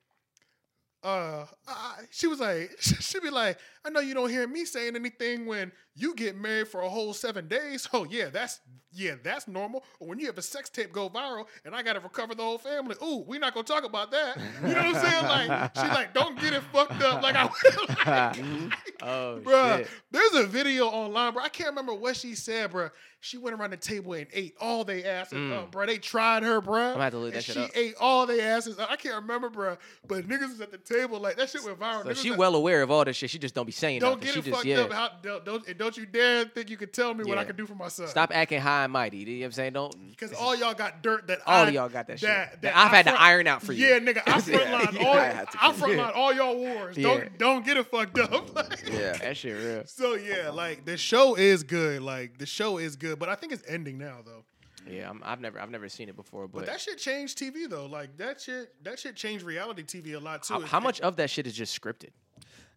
uh, 1.04 1.46
I, 1.68 1.96
she 2.12 2.28
was 2.28 2.40
like, 2.40 2.72
she'd 2.80 3.22
be 3.22 3.30
like, 3.30 3.58
I 3.86 3.90
know 3.90 4.00
you 4.02 4.14
don't 4.14 4.30
hear 4.30 4.48
me 4.48 4.66
saying 4.66 4.96
anything 4.96 5.46
when 5.46 5.72
you 5.96 6.16
get 6.16 6.38
married 6.38 6.68
for 6.68 6.82
a 6.82 6.90
whole 6.90 7.14
seven 7.14 7.48
days. 7.48 7.88
Oh 7.94 8.06
yeah, 8.10 8.30
that's 8.30 8.60
yeah, 8.92 9.16
that's 9.24 9.48
normal. 9.48 9.84
Or 10.00 10.08
when 10.08 10.20
you 10.20 10.26
have 10.28 10.38
a 10.38 10.42
sex 10.42 10.70
tape 10.70 10.92
go 10.92 11.10
viral 11.10 11.46
and 11.66 11.76
I 11.76 11.84
gotta 11.84 12.00
recover 12.00 12.34
the 12.36 12.44
whole 12.44 12.58
family. 12.58 12.96
Ooh, 13.04 13.24
we 13.28 13.38
not 13.38 13.54
gonna 13.54 13.64
talk 13.66 13.84
about 13.84 14.10
that. 14.12 14.38
You 14.62 14.70
know 14.70 14.92
what 14.92 14.96
I'm 14.96 14.96
saying? 14.96 15.50
Like, 15.50 15.72
she's 15.76 15.90
like, 15.90 16.14
don't 16.14 16.40
get 16.40 16.54
it 16.54 16.64
fucked 16.74 17.02
up. 17.04 17.22
Like 17.22 17.36
I, 17.36 17.44
like, 18.06 18.74
Oh 19.02 19.40
Bruh, 19.44 19.78
shit. 19.78 19.88
there's 20.12 20.34
a 20.36 20.48
video 20.48 20.88
online, 20.88 21.34
bro. 21.34 21.44
I 21.44 21.50
can't 21.50 21.70
remember 21.70 21.94
what 21.94 22.16
she 22.16 22.36
said, 22.36 22.72
bro. 22.72 22.90
She 23.22 23.38
went 23.38 23.60
around 23.60 23.72
the 23.72 23.78
table 23.78 24.14
and 24.14 24.28
ate 24.34 24.56
all 24.62 24.84
they 24.86 25.04
asses 25.04 25.52
up, 25.52 25.72
bro. 25.72 25.86
They 25.86 25.98
tried 25.98 26.44
her, 26.44 26.62
bro. 26.62 26.80
Mm. 26.80 26.92
gonna 26.94 27.04
have 27.04 27.14
to 27.14 27.20
look 27.20 27.34
that 27.34 27.44
shit 27.44 27.56
she 27.56 27.62
up. 27.62 27.72
ate 27.76 27.96
all 28.00 28.26
they 28.26 28.40
asses 28.42 28.80
up. 28.80 28.90
I 28.90 28.96
can't 28.96 29.16
remember, 29.16 29.50
bro. 29.50 29.78
But 30.08 30.28
niggas 30.28 30.50
was 30.50 30.62
at 30.62 30.72
the 30.72 30.78
table, 30.78 31.20
like, 31.20 31.36
that 31.38 31.50
shit 31.50 31.64
went 31.64 31.80
viral. 31.80 32.04
So 32.04 32.10
Niggas 32.10 32.22
she 32.24 32.32
well 32.32 32.56
aware 32.56 32.82
of 32.82 32.92
all 32.92 33.04
this 33.04 33.18
shit. 33.18 33.30
She 33.30 33.38
just 33.38 33.54
don't 33.56 33.66
be 33.66 33.72
saying 33.74 34.00
Don't 34.00 34.22
nothing. 34.22 34.26
get 34.26 34.34
she 34.34 34.40
it 34.40 34.44
just 34.44 34.56
fucked 34.56 34.66
yeah. 34.68 34.80
up. 34.82 34.94
How, 34.94 35.10
don't, 35.22 35.44
don't, 35.44 35.68
and 35.68 35.78
don't 35.90 35.98
you 35.98 36.06
dare 36.06 36.46
think 36.46 36.70
you 36.70 36.78
can 36.78 36.90
tell 36.90 37.14
me 37.14 37.24
what 37.24 37.38
I 37.38 37.44
can 37.44 37.56
do 37.56 37.66
for 37.66 37.76
myself. 37.76 38.10
Stop 38.10 38.32
acting 38.34 38.62
high 38.62 38.84
and 38.84 38.94
mighty. 38.94 39.18
You 39.18 39.26
know 39.26 39.40
what 39.40 39.46
I'm 39.46 39.52
saying? 39.54 39.74
Don't. 39.74 40.10
Because 40.10 40.34
all 40.34 40.56
y'all 40.56 40.74
got 40.74 41.02
dirt 41.02 41.28
that 41.28 41.40
All 41.46 41.66
I, 41.66 41.70
y'all 41.70 41.90
got 41.90 42.08
that 42.08 42.20
shit. 42.20 42.30
That, 42.30 42.62
That 42.62 42.76
I've 42.78 42.92
I 42.92 42.96
had 42.96 43.06
to 43.06 43.20
iron 43.20 43.48
out 43.48 43.64
for 43.64 43.74
you. 43.74 43.88
Yeah, 43.88 44.00
nigga, 44.00 44.22
I 44.28 44.32
Yeah. 44.50 44.58
frontline 44.60 44.94
Yeah, 45.02 45.08
all, 45.08 45.14
I 45.16 45.70
I 45.70 45.74
frontline 45.74 46.16
all 46.16 46.34
y'all 46.34 46.56
wars. 46.56 46.98
Yeah. 47.00 47.04
Don't 47.04 47.38
don't 47.38 47.66
get 47.66 47.78
it 47.78 47.88
fucked 47.88 48.20
up. 48.20 48.50
Yeah. 48.92 49.14
That 49.14 49.38
shit 49.38 49.56
real. 49.56 49.84
So 49.86 50.16
yeah, 50.16 50.50
like 50.50 50.86
the 50.86 50.98
show 50.98 51.36
is 51.36 51.64
good. 51.64 52.02
Like 52.02 52.38
the 52.38 52.46
show 52.46 52.78
is 52.78 52.96
good, 52.96 53.20
but 53.20 53.30
I 53.30 53.36
think 53.36 53.54
it's 53.54 53.64
ending 53.68 53.98
now 53.98 54.18
though. 54.26 54.44
Yeah, 54.90 55.10
I'm, 55.10 55.22
I've 55.24 55.40
never 55.40 55.60
I've 55.60 55.70
never 55.70 55.88
seen 55.88 56.10
it 56.10 56.16
before, 56.16 56.48
but, 56.48 56.60
But 56.60 56.66
that 56.68 56.82
shit 56.82 56.98
changed 56.98 57.38
TV 57.38 57.70
though. 57.70 57.86
Like 57.86 58.18
that 58.18 58.42
shit 58.42 58.74
that 58.84 59.00
shit 59.00 59.16
changed 59.16 59.44
reality 59.44 59.84
TV 59.84 60.16
a 60.16 60.20
lot 60.20 60.44
too. 60.44 60.56
how, 60.56 60.62
how 60.62 60.80
much 60.80 61.00
of 61.02 61.16
that 61.18 61.30
shit 61.30 61.48
is 61.48 61.54
just 61.54 61.80
scripted? 61.80 62.10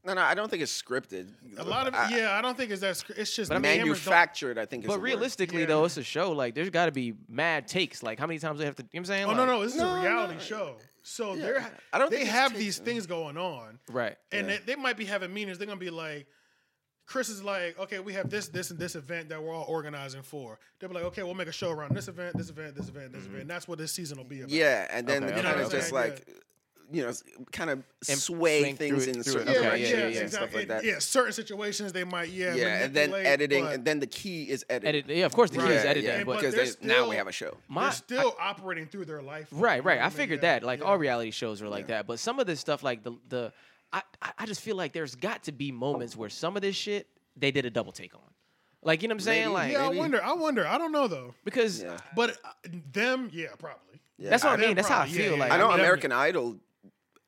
No, 0.05 0.15
no, 0.15 0.21
I 0.23 0.35
don't 0.35 0.51
think 0.51 0.63
it's 0.63 0.83
scripted. 0.83 1.29
A 1.59 1.65
lot 1.65 1.87
of 1.87 1.95
I- 1.95 2.11
yeah, 2.17 2.33
I 2.37 2.43
don't 2.43 2.57
think 2.57 2.73
it's 2.73 2.81
that. 2.81 2.97
sc- 2.97 3.11
It's 3.11 3.35
just 3.37 3.51
But 3.51 3.57
I 3.57 3.59
mean, 3.61 3.79
cameras 3.79 3.99
don't- 4.05 4.11
manufactured. 4.13 4.59
I 4.59 4.67
think. 4.67 4.83
Is 4.85 4.89
But 4.89 4.95
the 4.95 4.99
word. 4.99 5.05
realistically, 5.05 5.61
Yeah. 5.61 5.67
though, 5.67 5.85
it's 5.85 5.97
a 5.97 6.03
show. 6.03 6.33
Like, 6.33 6.55
there's 6.55 6.71
got 6.71 6.87
to 6.87 6.93
be 6.93 7.15
mad 7.29 7.69
takes. 7.69 8.03
Like, 8.03 8.19
how 8.19 8.27
many 8.27 8.41
times 8.41 8.59
they 8.59 8.65
have 8.65 8.75
to? 8.77 8.83
You 8.83 8.87
know 8.87 8.91
what 8.93 8.99
I'm 9.01 9.05
saying? 9.07 9.25
Oh 9.27 9.33
no 9.35 9.39
Like- 9.39 9.47
no, 9.49 9.63
this 9.63 9.75
is 9.75 9.79
No, 9.81 9.95
a 9.95 10.01
reality 10.03 10.35
no. 10.35 10.41
show. 10.41 10.77
So 11.05 11.35
Yeah. 11.35 11.43
they're 11.43 11.73
I 11.93 11.99
don't 11.99 12.11
they 12.11 12.19
think 12.19 12.31
have 12.31 12.57
these 12.57 12.79
though. 12.79 12.85
things 12.85 13.07
going 13.07 13.37
on, 13.37 13.79
Right. 13.89 14.17
and 14.33 14.49
Yeah. 14.49 14.57
they, 14.59 14.75
they 14.75 14.77
might 14.77 14.97
be 14.97 15.05
having 15.05 15.33
meetings. 15.35 15.59
They're 15.59 15.67
gonna 15.67 15.79
be 15.79 15.91
like, 15.91 16.27
Kris 17.07 17.29
is 17.29 17.43
like, 17.43 17.79
okay, 17.79 17.99
we 17.99 18.13
have 18.15 18.31
this, 18.31 18.47
this, 18.49 18.71
and 18.71 18.79
this 18.79 18.95
event 18.95 19.29
that 19.31 19.43
we're 19.43 19.53
all 19.53 19.65
organizing 19.69 20.23
for. 20.23 20.59
They'll 20.79 20.89
be 20.89 20.95
like, 20.95 21.05
okay, 21.05 21.25
we'll 21.25 21.35
make 21.35 21.49
a 21.49 21.53
show 21.53 21.71
around 21.71 21.95
this 21.97 22.07
event, 22.09 22.37
this 22.37 22.49
event, 22.51 22.77
this 22.77 22.89
event, 22.89 23.13
this 23.13 23.23
mm-hmm. 23.23 23.31
event. 23.31 23.41
And 23.43 23.51
that's 23.51 23.67
what 23.69 23.79
this 23.79 23.93
season 23.93 24.17
will 24.19 24.25
be 24.25 24.41
about. 24.41 24.51
Yeah, 24.51 24.87
and 24.91 25.07
then 25.07 25.25
Okay, 25.25 25.35
kind 25.35 25.47
okay, 25.47 25.61
of 25.61 25.67
okay. 25.67 25.77
just 25.79 25.93
like 25.93 26.27
you 26.93 27.03
know, 27.03 27.12
kind 27.53 27.70
of 27.70 27.82
And 28.09 28.18
sway 28.18 28.72
things 28.74 29.07
it- 29.07 29.16
in 29.16 29.22
through 29.22 29.40
it. 29.43 29.47
certain 29.47 29.57
Okay, 29.57 29.62
Yeah, 29.62 29.74
yeah, 29.88 29.97
yeah, 29.97 30.05
and 30.05 30.14
yeah. 30.14 30.26
stuff 30.28 30.55
like 30.55 30.68
that. 30.68 30.84
Yeah, 30.84 30.99
certain 30.99 31.32
situations 31.32 31.93
they 31.93 32.05
might, 32.05 32.28
yeah, 32.28 32.55
Yeah, 32.55 32.84
and 32.84 32.95
then 32.95 33.14
editing, 33.14 33.66
and 33.66 33.84
then 33.84 33.99
the 34.01 34.07
key 34.07 34.45
is 34.51 34.64
editing. 34.68 34.88
Edit, 35.05 35.16
yeah, 35.16 35.26
of 35.26 35.32
course 35.32 35.51
the 35.51 35.59
key 35.59 35.72
is 35.72 35.84
editing, 35.84 36.05
yeah, 36.11 36.18
but 36.18 36.26
but 36.26 36.40
because 36.40 36.76
they're 36.78 36.88
now 36.88 37.09
we 37.09 37.16
have 37.16 37.26
a 37.28 37.32
show. 37.32 37.57
my 37.68 37.82
they're 37.84 37.93
still 37.93 38.36
operating 38.38 38.86
through 38.86 39.07
their 39.07 39.22
life. 39.22 39.49
Right, 39.53 39.82
right. 39.84 40.01
I 40.01 40.09
figured 40.11 40.40
yeah, 40.43 40.61
that. 40.61 40.62
Like 40.64 40.80
yeah. 40.80 40.86
all 40.86 40.99
reality 40.99 41.30
shows 41.30 41.62
are 41.62 41.68
like 41.68 41.86
that. 41.88 42.07
But 42.07 42.18
some 42.18 42.38
of 42.38 42.47
this 42.47 42.61
stuff, 42.61 42.82
like 42.82 43.03
the 43.03 43.12
the, 43.28 43.53
I 43.93 44.03
I- 44.20 44.32
I 44.38 44.47
just 44.47 44.61
feel 44.61 44.76
like 44.76 44.93
there's 44.93 45.14
got 45.14 45.45
to 45.45 45.53
be 45.53 45.72
moments 45.72 46.16
where 46.16 46.28
some 46.30 46.57
of 46.57 46.62
this 46.62 46.76
shit 46.76 47.07
they 47.36 47.51
did 47.51 47.64
a 47.64 47.70
double 47.70 47.93
take 47.93 48.14
on. 48.14 48.20
Like 48.84 49.01
you 49.03 49.09
know 49.09 49.14
what 49.14 49.22
I'm 49.22 49.24
saying? 49.24 49.43
Maybe, 49.45 49.53
like 49.55 49.72
Yeah, 49.72 49.86
I 49.86 49.88
wonder. 49.90 50.22
I 50.22 50.32
wonder. 50.32 50.66
I 50.66 50.76
don't 50.76 50.93
know 50.93 51.07
though. 51.09 51.34
because 51.45 51.82
Yeah. 51.82 51.97
But 52.16 52.30
uh, 52.45 52.49
them, 52.93 53.30
yeah, 53.32 53.49
probably. 53.59 54.01
Yeah, 54.18 54.30
that's 54.30 54.45
what 54.45 54.59
I, 54.59 54.62
I- 54.62 54.66
mean. 54.66 54.76
That's 54.76 54.88
how 54.88 55.01
I 55.03 55.09
feel. 55.09 55.32
yeah, 55.34 55.38
like. 55.38 55.53
I 55.53 55.57
know 55.57 55.68
mean, 55.68 55.78
American 55.80 56.11
Idol 56.12 56.57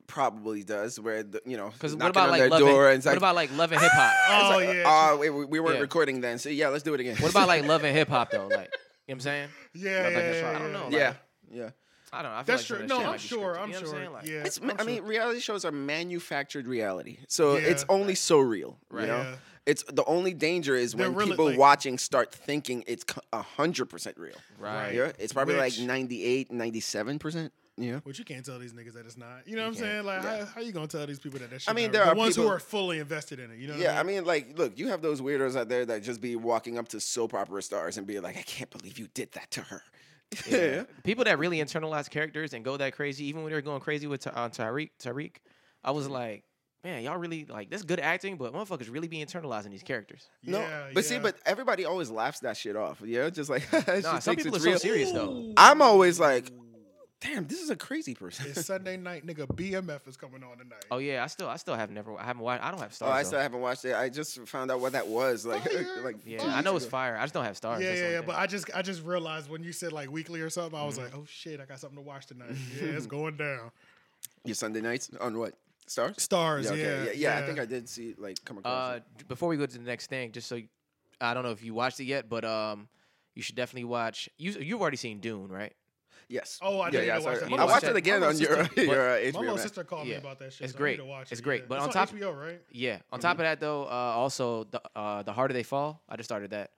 probably 0.07 0.63
does, 0.63 0.99
where 0.99 1.23
the, 1.23 1.41
you 1.45 1.57
know, 1.57 1.69
Because 1.71 1.95
what 1.95 2.09
about 2.09 2.25
on 2.25 2.29
like 2.31 2.39
their 2.41 2.49
love 2.49 2.59
door 2.59 2.85
and, 2.85 2.93
and 2.93 2.97
it's 2.97 3.05
what 3.05 3.11
like, 3.13 3.17
about 3.17 3.35
like 3.35 3.57
love 3.57 3.71
and 3.71 3.81
hip 3.81 3.91
hop? 3.93 4.13
Oh 4.29 4.57
like, 4.57 4.75
yeah. 4.75 4.83
oh, 4.85 5.17
wait, 5.17 5.29
we 5.29 5.45
we 5.45 5.59
weren't 5.59 5.75
Yeah. 5.75 5.81
recording 5.81 6.21
then, 6.21 6.37
so 6.37 6.49
yeah, 6.49 6.69
let's 6.69 6.83
do 6.83 6.93
it 6.93 6.99
again. 6.99 7.15
What 7.17 7.31
about 7.31 7.47
like 7.47 7.65
love 7.67 7.83
and 7.83 7.95
hip 7.95 8.09
hop 8.09 8.31
though? 8.31 8.47
Like 8.47 8.51
you 8.51 8.55
know 8.55 8.65
what 9.07 9.13
I'm 9.15 9.19
saying? 9.21 9.49
yeah, 9.73 10.01
Love 10.03 10.11
yeah, 10.13 10.17
and 10.19 10.27
hip 10.27 10.35
yeah, 10.35 10.41
hop. 10.51 10.55
I 10.55 10.59
don't 10.59 10.67
yeah. 10.71 10.77
know. 10.77 10.83
Like, 10.85 10.93
yeah, 10.93 11.13
yeah. 11.63 11.69
I 12.13 12.21
don't 12.21 12.31
know. 12.31 12.37
I 12.37 12.43
feel 12.43 12.55
That's 12.55 12.69
like 12.69 12.79
true. 12.79 12.87
No, 12.87 12.99
I'm 13.11 13.17
sure. 13.17 13.59
I'm 13.59 13.67
You 13.69 13.73
know 13.75 13.79
what 13.81 13.89
sure. 13.89 13.99
saying? 13.99 14.13
Like, 14.13 14.25
Yeah. 14.27 14.43
It's, 14.45 14.57
I'm 14.59 14.71
I 14.79 14.83
mean, 14.83 14.97
sure. 14.99 15.05
reality 15.05 15.39
shows 15.41 15.65
are 15.65 15.71
manufactured 15.71 16.65
reality, 16.65 17.17
so 17.27 17.57
Yeah. 17.57 17.67
it's 17.67 17.83
only 17.89 18.15
so 18.15 18.39
real. 18.39 18.77
Right. 18.89 19.01
You 19.01 19.07
know, 19.07 19.17
Yeah. 19.21 19.35
it's 19.65 19.83
the 19.83 20.05
only 20.05 20.33
danger 20.33 20.75
is 20.75 20.93
They're 20.93 21.09
when 21.09 21.17
really, 21.17 21.31
people 21.31 21.45
like- 21.47 21.57
watching 21.59 21.97
start 21.97 22.31
thinking 22.33 22.85
it's 22.87 23.03
a 23.33 23.41
hundred 23.41 23.87
percent 23.89 24.17
real. 24.17 24.35
Right. 24.57 24.93
Yeah, 24.93 25.11
it's 25.19 25.33
probably 25.33 25.55
Which- 25.55 25.77
like 25.79 25.87
98, 25.87 26.51
97 26.53 27.19
percent. 27.19 27.51
Yeah. 27.77 27.99
Which 28.03 28.19
you 28.19 28.25
can't 28.25 28.45
tell 28.45 28.57
these 28.57 28.71
niggas 28.73 28.93
that 28.93 29.05
it's 29.05 29.17
not. 29.17 29.45
You 29.45 29.55
know 29.57 29.63
what 29.63 29.67
I'm 29.69 29.75
saying? 29.75 30.05
Like, 30.05 30.23
Yeah. 30.23 30.39
how, 30.39 30.45
how 30.45 30.61
you 30.61 30.71
gonna 30.71 30.87
tell 30.87 31.05
these 31.05 31.19
people 31.19 31.39
that 31.39 31.49
that 31.49 31.61
shit? 31.61 31.69
I 31.69 31.73
mean, 31.73 31.91
there 31.91 32.01
real? 32.03 32.11
are 32.11 32.15
the 32.15 32.19
ones 32.19 32.35
who 32.37 32.47
are 32.47 32.59
fully 32.59 32.99
invested 32.99 33.39
in 33.39 33.51
it. 33.51 33.57
You 33.59 33.67
know? 33.67 33.75
Yeah, 33.75 33.97
I 33.97 33.99
I 33.99 34.03
mean, 34.03 34.15
mean, 34.17 34.25
like, 34.25 34.57
look, 34.57 34.77
you 34.79 34.87
have 34.87 35.01
those 35.01 35.19
weirdos 35.19 35.57
out 35.59 35.67
there 35.67 35.85
that 35.85 36.01
just 36.03 36.21
be 36.21 36.35
walking 36.37 36.77
up 36.77 36.87
to 36.89 36.99
soap 37.01 37.33
opera 37.33 37.61
stars 37.61 37.97
and 37.97 38.07
be 38.07 38.19
like, 38.21 38.37
"I 38.37 38.43
can't 38.43 38.69
believe 38.69 38.97
you 38.97 39.07
did 39.13 39.31
that 39.33 39.51
to 39.51 39.61
her." 39.61 39.81
Yeah. 40.49 40.83
People 41.03 41.23
that 41.25 41.37
really 41.37 41.57
internalize 41.59 42.09
characters 42.09 42.53
and 42.53 42.63
go 42.65 42.77
that 42.77 42.93
crazy, 42.95 43.25
even 43.25 43.43
when 43.43 43.51
they're 43.51 43.61
going 43.61 43.79
crazy 43.79 44.07
with 44.07 44.21
Ty- 44.21 44.31
uh, 44.31 44.49
Tyreek, 44.49 44.89
Tyreek, 45.01 45.35
I 45.83 45.91
was 45.91 46.09
like, 46.09 46.43
man, 46.83 47.03
y'all 47.03 47.17
really 47.17 47.45
like 47.45 47.69
this 47.69 47.83
good 47.83 47.99
acting, 47.99 48.35
but 48.37 48.51
motherfuckers 48.53 48.91
really 48.91 49.07
be 49.07 49.23
internalizing 49.23 49.69
these 49.69 49.83
characters. 49.83 50.27
No, 50.43 50.59
Yeah, 50.59 50.87
but 50.93 51.05
see, 51.05 51.19
but 51.19 51.37
everybody 51.45 51.85
always 51.85 52.09
laughs 52.09 52.39
that 52.39 52.57
shit 52.57 52.75
off. 52.75 53.01
Yeah, 53.05 53.29
just 53.29 53.49
like 53.49 53.71
Nah, 53.73 53.81
just 54.01 54.23
some 54.23 54.35
people 54.35 54.53
are 54.53 54.55
it's 54.55 54.63
so 54.63 54.69
real. 54.71 54.79
serious 54.79 55.11
though. 55.11 55.53
I'm 55.57 55.81
always 55.81 56.19
like, 56.19 56.51
damn, 57.21 57.47
this 57.47 57.61
is 57.61 57.69
a 57.69 57.75
crazy 57.75 58.13
person. 58.13 58.45
it's 58.49 58.65
Sunday 58.65 58.97
night, 58.97 59.25
nigga. 59.25 59.47
BMF 59.47 60.07
is 60.07 60.17
coming 60.17 60.43
on 60.43 60.57
tonight. 60.57 60.85
Oh 60.91 60.97
yeah, 60.99 61.23
I 61.23 61.27
still, 61.27 61.47
I 61.47 61.57
still 61.57 61.75
have 61.75 61.89
never, 61.91 62.17
I 62.19 62.23
haven't 62.23 62.43
watched, 62.43 62.63
I 62.63 62.71
don't 62.71 62.79
have 62.79 62.91
Starz. 62.91 63.01
Oh, 63.01 63.05
Starz. 63.05 63.11
I 63.11 63.21
though. 63.23 63.27
still 63.27 63.39
haven't 63.39 63.61
watched 63.61 63.85
it. 63.85 63.95
I 63.95 64.09
just 64.09 64.39
found 64.47 64.71
out 64.71 64.79
what 64.79 64.91
that 64.93 65.07
was. 65.07 65.45
Like, 65.45 65.63
Fire. 65.63 65.87
like 66.03 66.17
yeah, 66.25 66.43
I 66.45 66.61
know 66.61 66.75
it's 66.75 66.85
fire. 66.85 67.17
I 67.17 67.21
just 67.23 67.33
don't 67.33 67.43
have 67.45 67.59
Starz. 67.59 67.79
Yeah, 67.81 67.89
That's 67.89 68.01
yeah, 68.01 68.09
yeah. 68.11 68.21
But 68.21 68.35
I 68.35 68.47
just, 68.47 68.69
I 68.75 68.81
just 68.81 69.03
realized 69.03 69.49
when 69.49 69.63
you 69.63 69.71
said 69.71 69.91
like 69.93 70.11
weekly 70.11 70.41
or 70.41 70.49
something, 70.49 70.79
I 70.79 70.83
was 70.85 70.95
Mm-hmm. 70.95 71.03
like, 71.05 71.15
oh 71.15 71.25
shit, 71.27 71.59
I 71.59 71.65
got 71.65 71.79
something 71.79 71.97
to 71.97 72.03
watch 72.03 72.27
tonight. 72.27 72.51
Yeah, 72.81 72.89
it's 72.89 73.07
going 73.07 73.37
down. 73.37 73.71
Your 74.43 74.55
Sunday 74.55 74.81
nights 74.81 75.09
on 75.19 75.37
what? 75.37 75.53
Starz. 75.87 76.15
Starz, 76.17 76.63
yeah, 76.65 76.71
okay. 76.71 77.05
yeah, 77.05 77.11
yeah. 77.33 77.37
I 77.37 77.45
think 77.45 77.59
I 77.59 77.65
did 77.65 77.87
see 77.89 78.15
like 78.17 78.43
come 78.45 78.57
across. 78.59 78.91
Uh, 78.93 78.99
it. 79.19 79.27
before 79.27 79.49
we 79.49 79.57
go 79.57 79.65
to 79.65 79.77
the 79.77 79.83
next 79.83 80.07
thing, 80.07 80.31
just 80.31 80.47
so 80.47 80.55
you, 80.55 80.67
I 81.21 81.33
don't 81.33 81.43
know 81.43 81.51
if 81.51 81.63
you 81.63 81.73
watched 81.73 81.99
it 81.99 82.05
yet, 82.05 82.27
but 82.29 82.43
um, 82.43 82.87
you 83.35 83.41
should 83.41 83.55
definitely 83.55 83.83
watch. 83.85 84.29
You 84.37 84.51
you've 84.53 84.81
already 84.81 84.97
seen 84.97 85.19
Dune, 85.19 85.47
right? 85.49 85.73
Yes. 86.27 86.59
Oh, 86.61 86.79
I 86.79 86.85
yeah, 86.87 86.91
didn't 86.91 87.07
yeah. 87.07 87.19
watch 87.19 87.39
that. 87.39 87.53
I 87.59 87.65
watched 87.65 87.83
it 87.85 87.95
again 87.95 88.23
on 88.23 88.37
little 88.37 88.57
your 88.57 88.69
your 88.85 89.09
uh, 89.17 89.31
My 89.33 89.39
little 89.39 89.57
sister 89.57 89.83
called 89.83 90.07
me 90.07 90.13
about 90.15 90.39
that 90.39 90.53
shit. 90.53 90.65
It's 90.65 90.73
great. 90.73 90.97
need 90.97 91.03
to 91.03 91.09
watch 91.09 91.31
It's 91.31 91.41
great. 91.41 91.67
But 91.67 91.79
on 91.79 91.89
top- 91.91 92.09
HBO, 92.11 92.35
right? 92.39 92.61
Yeah. 92.71 92.99
On 93.11 93.19
top 93.19 93.33
of 93.33 93.39
that, 93.39 93.59
though, 93.59 93.83
uh, 93.83 93.87
also 93.89 94.65
the 94.65 94.81
uh, 94.95 95.23
the 95.23 95.33
harder 95.33 95.53
they 95.53 95.63
fall. 95.63 96.01
I 96.09 96.15
just 96.15 96.27
started 96.27 96.51
that. 96.51 96.71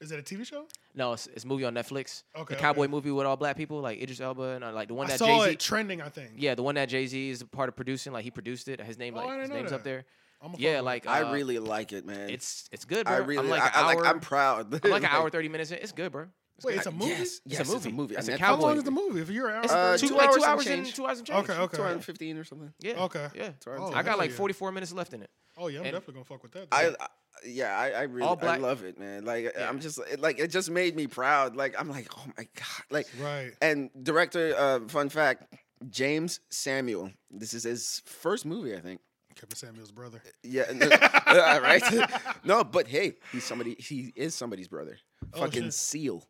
Is 0.00 0.12
it 0.12 0.18
a 0.20 0.22
TV 0.22 0.46
show? 0.46 0.64
No, 0.94 1.12
it's, 1.12 1.26
it's 1.28 1.44
a 1.44 1.46
movie 1.48 1.64
on 1.64 1.74
Netflix. 1.74 2.22
Okay, 2.36 2.54
the 2.54 2.60
cowboy 2.60 2.82
okay. 2.84 2.90
movie 2.90 3.10
with 3.10 3.26
all 3.26 3.36
black 3.36 3.56
people, 3.56 3.80
like 3.80 4.00
Idris 4.00 4.20
Elba 4.20 4.42
and 4.42 4.62
uh, 4.64 4.72
like 4.72 4.86
the 4.88 4.94
one 4.94 5.06
I 5.06 5.10
that 5.10 5.18
saw 5.18 5.26
Jay 5.26 5.44
Z. 5.46 5.50
it 5.52 5.60
trending. 5.60 6.00
I 6.02 6.08
think. 6.08 6.30
Yeah, 6.36 6.54
the 6.54 6.62
one 6.62 6.76
that 6.76 6.88
Jay 6.88 7.06
Z 7.06 7.30
is 7.30 7.40
a 7.42 7.46
part 7.46 7.68
of 7.68 7.74
producing. 7.76 8.12
Like 8.12 8.22
he 8.24 8.30
produced 8.30 8.68
it. 8.68 8.80
His 8.80 8.96
name, 8.98 9.14
Oh, 9.16 9.20
I 9.20 9.22
like 9.22 9.28
didn't 9.30 9.40
his 9.42 9.50
know 9.50 9.56
name's 9.56 9.72
up 9.72 9.82
there. 9.84 10.04
I'm 10.40 10.54
Yeah, 10.56 10.82
like 10.82 11.04
uh, 11.06 11.10
I 11.10 11.32
really 11.32 11.58
like 11.58 11.92
it, 11.92 12.06
man. 12.06 12.30
it's 12.30 12.68
it's 12.70 12.84
good, 12.84 13.06
bro. 13.06 13.14
I 13.14 13.18
really 13.18 13.38
I'm 13.38 13.48
like, 13.48 13.62
I, 13.62 13.66
an 13.66 13.72
I 13.74 13.86
like 13.86 13.98
hour, 13.98 14.06
I'm 14.06 14.20
proud. 14.20 14.72
I'm 14.84 14.90
like 14.90 15.02
an 15.02 15.08
hour 15.10 15.30
thirty 15.30 15.48
minutes 15.48 15.72
in. 15.72 15.78
It's 15.78 15.90
good, 15.92 16.12
bro. 16.12 16.26
Wait, 16.64 16.76
it's 16.76 16.86
a 16.86 16.90
movie. 16.90 17.10
Yes, 17.10 17.40
It's 17.46 17.60
a 17.60 17.64
movie. 17.64 17.76
It's 17.76 17.86
a 17.86 17.90
movie. 17.90 18.14
It's 18.16 18.28
a 18.28 18.32
Netflix. 18.32 18.38
How 18.38 18.56
long 18.56 18.76
is 18.76 18.82
the 18.84 18.90
movie? 18.90 19.20
If 19.20 19.30
you're 19.30 19.48
an 19.48 19.54
hour, 19.56 19.62
It's 19.64 19.72
Uh, 19.72 19.96
two, 19.98 20.08
two 20.08 20.14
like 20.16 20.30
two 20.32 20.32
hours 20.32 20.36
and 20.42 20.44
hours 20.46 20.66
and 20.66 20.84
change. 20.84 20.94
two 20.96 21.06
hours 21.06 21.18
and 21.18 21.26
change. 21.26 21.48
Okay, 21.50 21.60
okay. 21.60 21.76
Two 21.76 21.82
hundred 21.82 22.04
fifteen 22.04 22.36
or 22.36 22.44
something. 22.44 22.72
Yeah. 22.80 23.04
Okay. 23.04 23.28
Yeah. 23.34 23.50
Two 23.60 23.70
hours 23.70 23.80
Oh, 23.82 23.86
and 23.88 23.96
I 23.96 24.02
got 24.02 24.18
like 24.18 24.30
yeah. 24.30 24.36
44 24.36 24.72
minutes 24.72 24.92
left 24.92 25.12
in 25.12 25.22
it. 25.22 25.30
oh 25.56 25.68
yeah, 25.68 25.78
I'm 25.80 25.84
And- 25.86 25.92
definitely 25.94 26.14
gonna 26.14 26.24
fuck 26.24 26.42
with 26.42 26.52
that. 26.52 26.68
I. 26.72 26.88
I 27.00 27.06
yeah, 27.46 27.78
I, 27.78 27.90
I 27.90 28.02
really 28.02 28.26
All 28.26 28.36
I 28.42 28.56
love 28.56 28.82
it, 28.82 28.98
man. 28.98 29.24
Like 29.24 29.52
Yeah. 29.56 29.68
I'm 29.68 29.78
just 29.78 30.00
it, 30.10 30.18
like 30.18 30.40
it 30.40 30.48
just 30.50 30.70
made 30.70 30.96
me 30.96 31.06
proud. 31.06 31.54
Like 31.54 31.76
I'm 31.78 31.88
like, 31.88 32.08
oh 32.18 32.24
my 32.36 32.48
god. 32.54 32.84
Like 32.90 33.06
right. 33.20 33.52
and 33.62 33.90
director, 34.02 34.54
uh, 34.58 34.80
fun 34.88 35.08
fact, 35.08 35.54
Jeymes 35.88 36.40
Samuel. 36.50 37.12
This 37.30 37.54
is 37.54 37.62
his 37.62 38.02
first 38.06 38.44
movie, 38.44 38.74
I 38.74 38.80
think. 38.80 39.00
Kevin 39.36 39.54
Samuel's 39.54 39.92
brother. 39.92 40.20
Yeah, 40.42 40.64
no, 40.74 40.86
uh, 41.26 41.60
right. 41.62 41.82
no, 42.44 42.64
but 42.64 42.88
hey, 42.88 43.14
he's 43.30 43.44
somebody. 43.44 43.76
He 43.78 44.12
is 44.16 44.34
somebody's 44.34 44.66
brother. 44.66 44.98
Oh, 45.32 45.42
Fucking 45.42 45.62
shit. 45.64 45.74
Seal. 45.74 46.26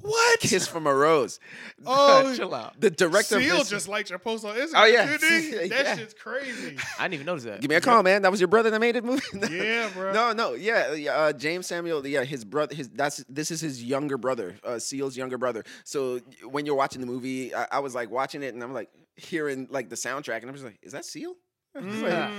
What? 0.00 0.40
Kiss 0.40 0.66
from 0.66 0.86
a 0.86 0.94
Rose. 0.94 1.40
Oh, 1.86 2.34
Chill 2.36 2.54
out. 2.54 2.80
The 2.80 2.90
director. 2.90 3.40
Seal 3.40 3.52
of 3.54 3.58
this, 3.60 3.68
just 3.70 3.88
liked 3.88 4.08
your 4.08 4.18
post 4.18 4.44
on 4.44 4.54
Instagram. 4.56 4.72
Oh, 4.76 4.84
yeah. 4.86 5.16
didn't 5.18 5.68
that 5.68 5.84
Yeah. 5.84 5.96
shit's 5.96 6.14
crazy. 6.14 6.76
I 6.98 7.04
didn't 7.04 7.14
even 7.14 7.26
notice 7.26 7.44
that. 7.44 7.60
Give 7.60 7.68
me 7.68 7.74
a 7.76 7.80
call, 7.80 8.02
man. 8.02 8.22
That 8.22 8.30
was 8.30 8.40
your 8.40 8.48
brother 8.48 8.70
that 8.70 8.80
made 8.80 8.96
it 8.96 9.04
movie. 9.04 9.22
Yeah, 9.50 9.90
bro. 9.92 10.12
No, 10.12 10.32
no, 10.32 10.54
yeah, 10.54 10.94
yeah. 10.94 11.12
Uh, 11.12 11.32
Jeymes 11.32 11.64
Samuel, 11.64 12.06
yeah, 12.06 12.24
his 12.24 12.44
brother. 12.44 12.74
His 12.74 12.88
that's 12.88 13.22
this 13.28 13.50
is 13.50 13.60
his 13.60 13.82
younger 13.84 14.16
brother, 14.16 14.56
uh, 14.64 14.78
Seal's 14.78 15.16
younger 15.16 15.36
brother. 15.36 15.64
So 15.84 16.20
when 16.48 16.64
you're 16.64 16.74
watching 16.74 17.00
the 17.00 17.06
movie, 17.06 17.54
I, 17.54 17.66
I 17.72 17.78
was 17.80 17.94
like 17.94 18.10
watching 18.10 18.42
it, 18.42 18.54
and 18.54 18.62
I'm 18.62 18.72
like 18.72 18.88
hearing 19.16 19.68
like 19.70 19.90
the 19.90 19.96
soundtrack, 19.96 20.40
and 20.40 20.48
I 20.48 20.52
was 20.52 20.64
like, 20.64 20.78
"Is 20.82 20.92
that 20.92 21.04
Seal?" 21.04 21.34
I 21.80 21.80
was 21.84 22.02
like- 22.02 22.30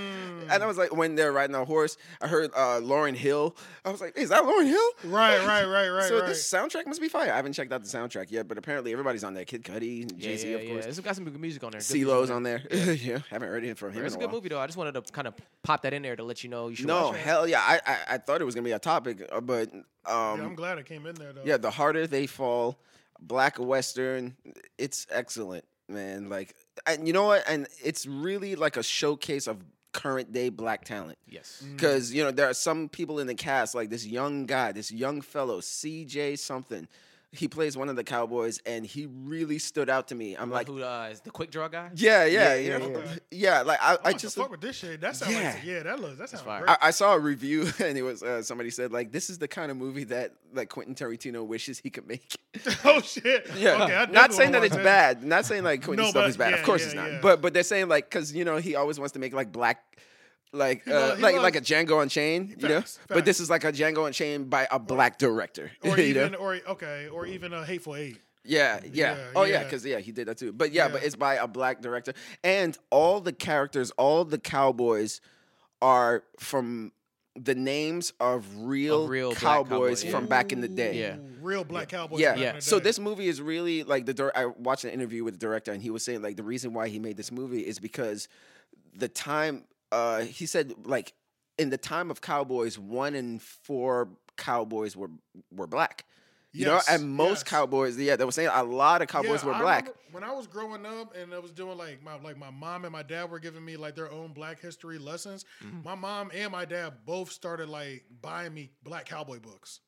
Mm. 0.46 0.54
and 0.54 0.62
I 0.62 0.66
was 0.66 0.78
like, 0.78 0.94
when 0.94 1.16
they're 1.16 1.32
riding 1.32 1.56
a 1.56 1.64
horse, 1.64 1.96
I 2.20 2.28
heard 2.28 2.50
uh, 2.54 2.78
Lauryn 2.80 3.14
Hill. 3.16 3.56
I 3.84 3.90
was 3.90 4.00
like, 4.00 4.16
"Is 4.16 4.28
that 4.28 4.42
Lauryn 4.44 4.66
Hill?" 4.66 4.90
Right, 5.04 5.44
right, 5.44 5.64
right, 5.76 5.88
right, 5.88 6.08
so 6.08 6.18
right. 6.20 6.28
this 6.28 6.48
soundtrack 6.48 6.86
must 6.86 7.00
be 7.00 7.08
fire. 7.08 7.32
I 7.32 7.36
haven't 7.36 7.54
checked 7.54 7.72
out 7.72 7.82
the 7.82 7.88
soundtrack 7.88 8.30
yet, 8.30 8.46
but 8.46 8.56
apparently 8.56 8.92
everybody's 8.92 9.24
on 9.24 9.34
there. 9.34 9.44
Kid 9.44 9.64
Cudi, 9.64 10.02
Yeah, 10.02 10.18
Jay 10.18 10.36
Z, 10.36 10.48
yeah, 10.50 10.56
of 10.56 10.62
yeah. 10.64 10.70
course. 10.70 10.86
It's 10.86 11.00
got 11.00 11.16
some 11.16 11.24
good 11.24 11.40
music 11.40 11.64
on 11.64 11.72
there. 11.72 11.80
CeeLo's 11.80 12.30
on 12.30 12.42
there. 12.44 12.62
Yeah. 12.70 12.92
Yeah. 12.92 13.18
haven't 13.30 13.48
heard 13.48 13.64
it 13.64 13.76
from 13.76 13.92
him 13.92 14.04
It's 14.04 14.14
a 14.14 14.18
a 14.18 14.20
good 14.20 14.26
while. 14.26 14.36
movie 14.36 14.48
though. 14.50 14.60
I 14.60 14.66
just 14.66 14.78
wanted 14.78 14.92
to 14.94 15.02
kind 15.12 15.26
of 15.26 15.34
pop 15.64 15.82
that 15.82 15.92
in 15.92 16.02
there 16.02 16.14
to 16.16 16.22
let 16.22 16.44
you 16.44 16.50
know 16.50 16.68
you 16.68 16.76
should 16.76 16.86
No, 16.86 17.10
hell 17.12 17.48
yeah. 17.48 17.60
I, 17.60 17.80
I 17.86 17.98
I 18.14 18.18
thought 18.18 18.40
it 18.40 18.44
was 18.44 18.54
gonna 18.54 18.64
be 18.64 18.72
a 18.72 18.78
topic, 18.78 19.28
uh, 19.32 19.40
but 19.40 19.72
um, 19.72 19.82
yeah, 20.06 20.44
I'm 20.44 20.54
glad 20.54 20.78
it 20.78 20.86
came 20.86 21.06
in 21.06 21.14
there 21.16 21.32
though. 21.32 21.42
Yeah, 21.44 21.56
the 21.56 21.70
harder 21.72 22.06
they 22.06 22.26
fall, 22.26 22.78
black 23.20 23.58
western, 23.58 24.36
it's 24.78 25.06
excellent, 25.10 25.64
man. 25.88 26.28
Like, 26.28 26.54
and 26.86 27.06
you 27.06 27.12
know 27.12 27.26
what? 27.26 27.44
And 27.48 27.66
it's 27.82 28.06
really 28.06 28.56
like 28.56 28.76
a 28.76 28.82
showcase 28.82 29.46
of 29.46 29.58
current 29.92 30.32
day 30.32 30.50
black 30.50 30.84
talent. 30.84 31.18
Yes. 31.26 31.62
Mm. 31.64 31.76
Because 31.76 32.12
you 32.12 32.22
know 32.22 32.30
there 32.30 32.48
are 32.48 32.54
some 32.54 32.88
people 32.88 33.18
in 33.18 33.26
the 33.26 33.34
cast, 33.34 33.74
like 33.74 33.90
this 33.90 34.06
young 34.06 34.46
guy, 34.46 34.72
this 34.72 34.92
young 34.92 35.20
fellow, 35.20 35.60
CJ 35.60 36.38
something. 36.38 36.86
He 37.36 37.48
plays 37.48 37.76
one 37.76 37.88
of 37.88 37.96
the 37.96 38.04
cowboys, 38.04 38.60
and 38.66 38.84
he 38.86 39.06
really 39.06 39.58
stood 39.58 39.88
out 39.90 40.08
to 40.08 40.14
me. 40.14 40.34
I'm 40.36 40.50
like, 40.50 40.66
who 40.66 40.82
uh, 40.82 41.08
is 41.12 41.20
the 41.20 41.30
quick 41.30 41.50
draw 41.50 41.68
guy? 41.68 41.90
yeah, 41.94 42.24
yeah, 42.24 42.54
Yeah, 42.54 42.54
you 42.54 42.70
yeah, 42.70 42.78
know, 42.78 42.88
yeah. 43.04 43.16
yeah. 43.30 43.62
Like 43.62 43.78
I, 43.82 43.94
I, 43.94 43.98
I 44.04 44.12
just 44.14 44.36
fuck 44.36 44.50
with 44.50 44.60
this 44.60 44.76
shit. 44.76 45.00
That 45.00 45.16
sounds 45.16 45.32
Yeah. 45.32 45.52
like 45.54 45.64
yeah, 45.64 45.82
that 45.84 46.00
looks 46.00 46.18
that 46.18 46.28
sounds 46.30 46.42
fire. 46.42 46.64
great. 46.64 46.70
I, 46.82 46.88
I 46.88 46.90
saw 46.90 47.14
a 47.14 47.18
review 47.18 47.68
and 47.84 47.96
it 47.98 48.02
was 48.02 48.22
uh, 48.22 48.42
somebody 48.42 48.70
said 48.70 48.92
like 48.92 49.12
this 49.12 49.30
is 49.30 49.38
the 49.38 49.48
kind 49.48 49.70
of 49.70 49.76
movie 49.76 50.04
that 50.04 50.32
like 50.54 50.68
Quentin 50.70 50.94
Tarantino 50.94 51.46
wishes 51.46 51.78
he 51.78 51.90
could 51.90 52.06
make. 52.08 52.34
oh 52.84 53.00
shit. 53.00 53.48
Yeah, 53.56 53.84
Okay, 53.84 54.12
not 54.12 54.32
saying 54.32 54.52
that 54.52 54.64
it's 54.64 54.74
watch 54.74 54.84
bad. 54.84 55.22
Not 55.22 55.44
saying 55.44 55.64
like 55.64 55.82
Quentin 55.84 56.04
No, 56.06 56.10
stuff 56.10 56.22
but 56.24 56.30
is 56.30 56.36
bad. 56.36 56.50
yeah, 56.52 56.56
of 56.58 56.64
course 56.64 56.80
yeah, 56.82 56.86
it's 56.86 56.94
not. 56.94 57.10
yeah. 57.12 57.18
But 57.22 57.42
but 57.42 57.52
they're 57.54 57.62
saying 57.62 57.88
like 57.88 58.08
because 58.08 58.34
you 58.34 58.44
know 58.44 58.56
he 58.56 58.74
always 58.74 58.98
wants 58.98 59.12
to 59.12 59.18
make 59.18 59.32
like 59.34 59.52
black. 59.52 59.82
Like 60.52 60.86
uh, 60.88 60.92
loves- 60.92 61.20
like 61.20 61.34
loves- 61.34 61.42
like 61.42 61.56
a 61.56 61.60
Django 61.60 62.02
Unchained, 62.02 62.54
you 62.58 62.68
know, 62.68 62.80
Facts, 62.80 62.98
but 63.08 63.24
this 63.24 63.40
is 63.40 63.50
like 63.50 63.64
a 63.64 63.72
Django 63.72 64.06
Unchained 64.06 64.48
by 64.48 64.66
a 64.70 64.78
black 64.78 65.18
director, 65.18 65.70
Or 65.82 65.98
you 65.98 66.14
know? 66.14 66.20
even 66.26 66.34
or 66.36 66.58
okay, 66.68 67.08
or 67.08 67.26
even 67.26 67.52
a 67.52 67.64
hateful 67.64 67.96
eight. 67.96 68.18
Yeah, 68.44 68.78
yeah. 68.84 69.16
Yeah, 69.16 69.24
oh 69.34 69.42
yeah, 69.42 69.52
yeah. 69.54 69.64
because 69.64 69.84
yeah, 69.84 69.98
he 69.98 70.12
did 70.12 70.28
that 70.28 70.38
too. 70.38 70.52
But 70.52 70.72
yeah, 70.72 70.88
but 70.88 71.02
it's 71.02 71.16
by 71.16 71.34
a 71.34 71.48
black 71.48 71.82
director, 71.82 72.14
and 72.44 72.78
all 72.90 73.20
the 73.20 73.32
characters, 73.32 73.90
all 73.98 74.24
the 74.24 74.38
cowboys, 74.38 75.20
are 75.82 76.22
from 76.38 76.92
the 77.34 77.54
names 77.56 78.12
of 78.20 78.46
real, 78.60 79.08
real 79.08 79.30
black 79.30 79.40
cowboys 79.42 79.68
cowboys, 79.70 80.04
yeah. 80.04 80.10
from 80.12 80.26
back 80.26 80.52
in 80.52 80.60
the 80.62 80.68
day. 80.68 80.98
Yeah. 80.98 81.16
Real 81.42 81.64
black 81.64 81.88
cowboys. 81.88 82.20
Yeah. 82.20 82.30
back 82.30 82.36
in 82.38 82.42
Yeah. 82.44 82.52
the 82.52 82.60
So 82.62 82.78
day. 82.78 82.84
this 82.84 82.98
movie 83.00 83.26
is 83.28 83.42
really 83.42 83.82
like 83.82 84.06
the. 84.06 84.14
dir- 84.14 84.32
I 84.34 84.46
watched 84.46 84.84
an 84.84 84.90
interview 84.90 85.22
with 85.24 85.34
the 85.34 85.40
director, 85.40 85.72
and 85.72 85.82
he 85.82 85.90
was 85.90 86.04
saying 86.04 86.22
like 86.22 86.36
the 86.36 86.44
reason 86.44 86.72
why 86.72 86.86
he 86.88 86.98
made 87.00 87.16
this 87.16 87.32
movie 87.32 87.60
is 87.66 87.78
because 87.80 88.28
the 88.94 89.08
time. 89.08 89.64
Uh, 89.92 90.20
he 90.20 90.46
said 90.46 90.74
like 90.84 91.12
in 91.58 91.70
the 91.70 91.78
time 91.78 92.10
of 92.10 92.20
cowboys, 92.20 92.78
one 92.78 93.14
in 93.14 93.38
four 93.38 94.08
cowboys 94.36 94.96
were 94.96 95.10
were 95.50 95.66
black. 95.66 96.04
You 96.52 96.64
Yes, 96.64 96.88
know, 96.88 96.94
and 96.94 97.10
most 97.10 97.40
yes. 97.40 97.42
cowboys, 97.42 97.98
yeah, 97.98 98.16
they 98.16 98.24
were 98.24 98.32
saying 98.32 98.48
a 98.50 98.64
lot 98.64 99.02
of 99.02 99.08
cowboys 99.08 99.42
Yeah, 99.42 99.48
were 99.48 99.54
I 99.54 99.60
black. 99.60 99.88
When 100.10 100.24
I 100.24 100.32
was 100.32 100.46
growing 100.46 100.86
up 100.86 101.14
and 101.14 101.34
I 101.34 101.38
was 101.38 101.50
doing 101.50 101.76
like 101.76 102.02
my 102.02 102.18
like 102.18 102.38
my 102.38 102.50
mom 102.50 102.84
and 102.84 102.92
my 102.92 103.02
dad 103.02 103.30
were 103.30 103.38
giving 103.38 103.62
me 103.62 103.76
like 103.76 103.94
their 103.94 104.10
own 104.10 104.32
black 104.32 104.60
history 104.60 104.98
lessons. 104.98 105.44
Mm-hmm. 105.62 105.82
My 105.84 105.94
mom 105.94 106.30
and 106.34 106.50
my 106.50 106.64
dad 106.64 106.94
both 107.04 107.30
started 107.30 107.68
like 107.68 108.04
buying 108.22 108.54
me 108.54 108.70
black 108.82 109.04
cowboy 109.04 109.38
books. 109.38 109.80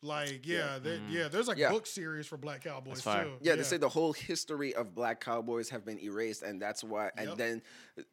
Like 0.00 0.46
yeah, 0.46 0.78
yeah, 1.10 1.26
there's 1.28 1.48
like 1.48 1.56
Mm-hmm. 1.56 1.60
Yeah. 1.62 1.70
book 1.70 1.86
series 1.86 2.26
for 2.26 2.36
black 2.36 2.62
cowboys 2.62 3.02
too. 3.02 3.32
Yeah, 3.40 3.56
they 3.56 3.62
say 3.64 3.78
the 3.78 3.88
whole 3.88 4.12
history 4.12 4.72
of 4.74 4.94
black 4.94 5.20
cowboys 5.20 5.68
have 5.70 5.84
been 5.84 5.98
erased, 5.98 6.42
and 6.42 6.62
that's 6.62 6.84
why. 6.84 7.10
And 7.16 7.30
Yep. 7.30 7.36
then, 7.38 7.62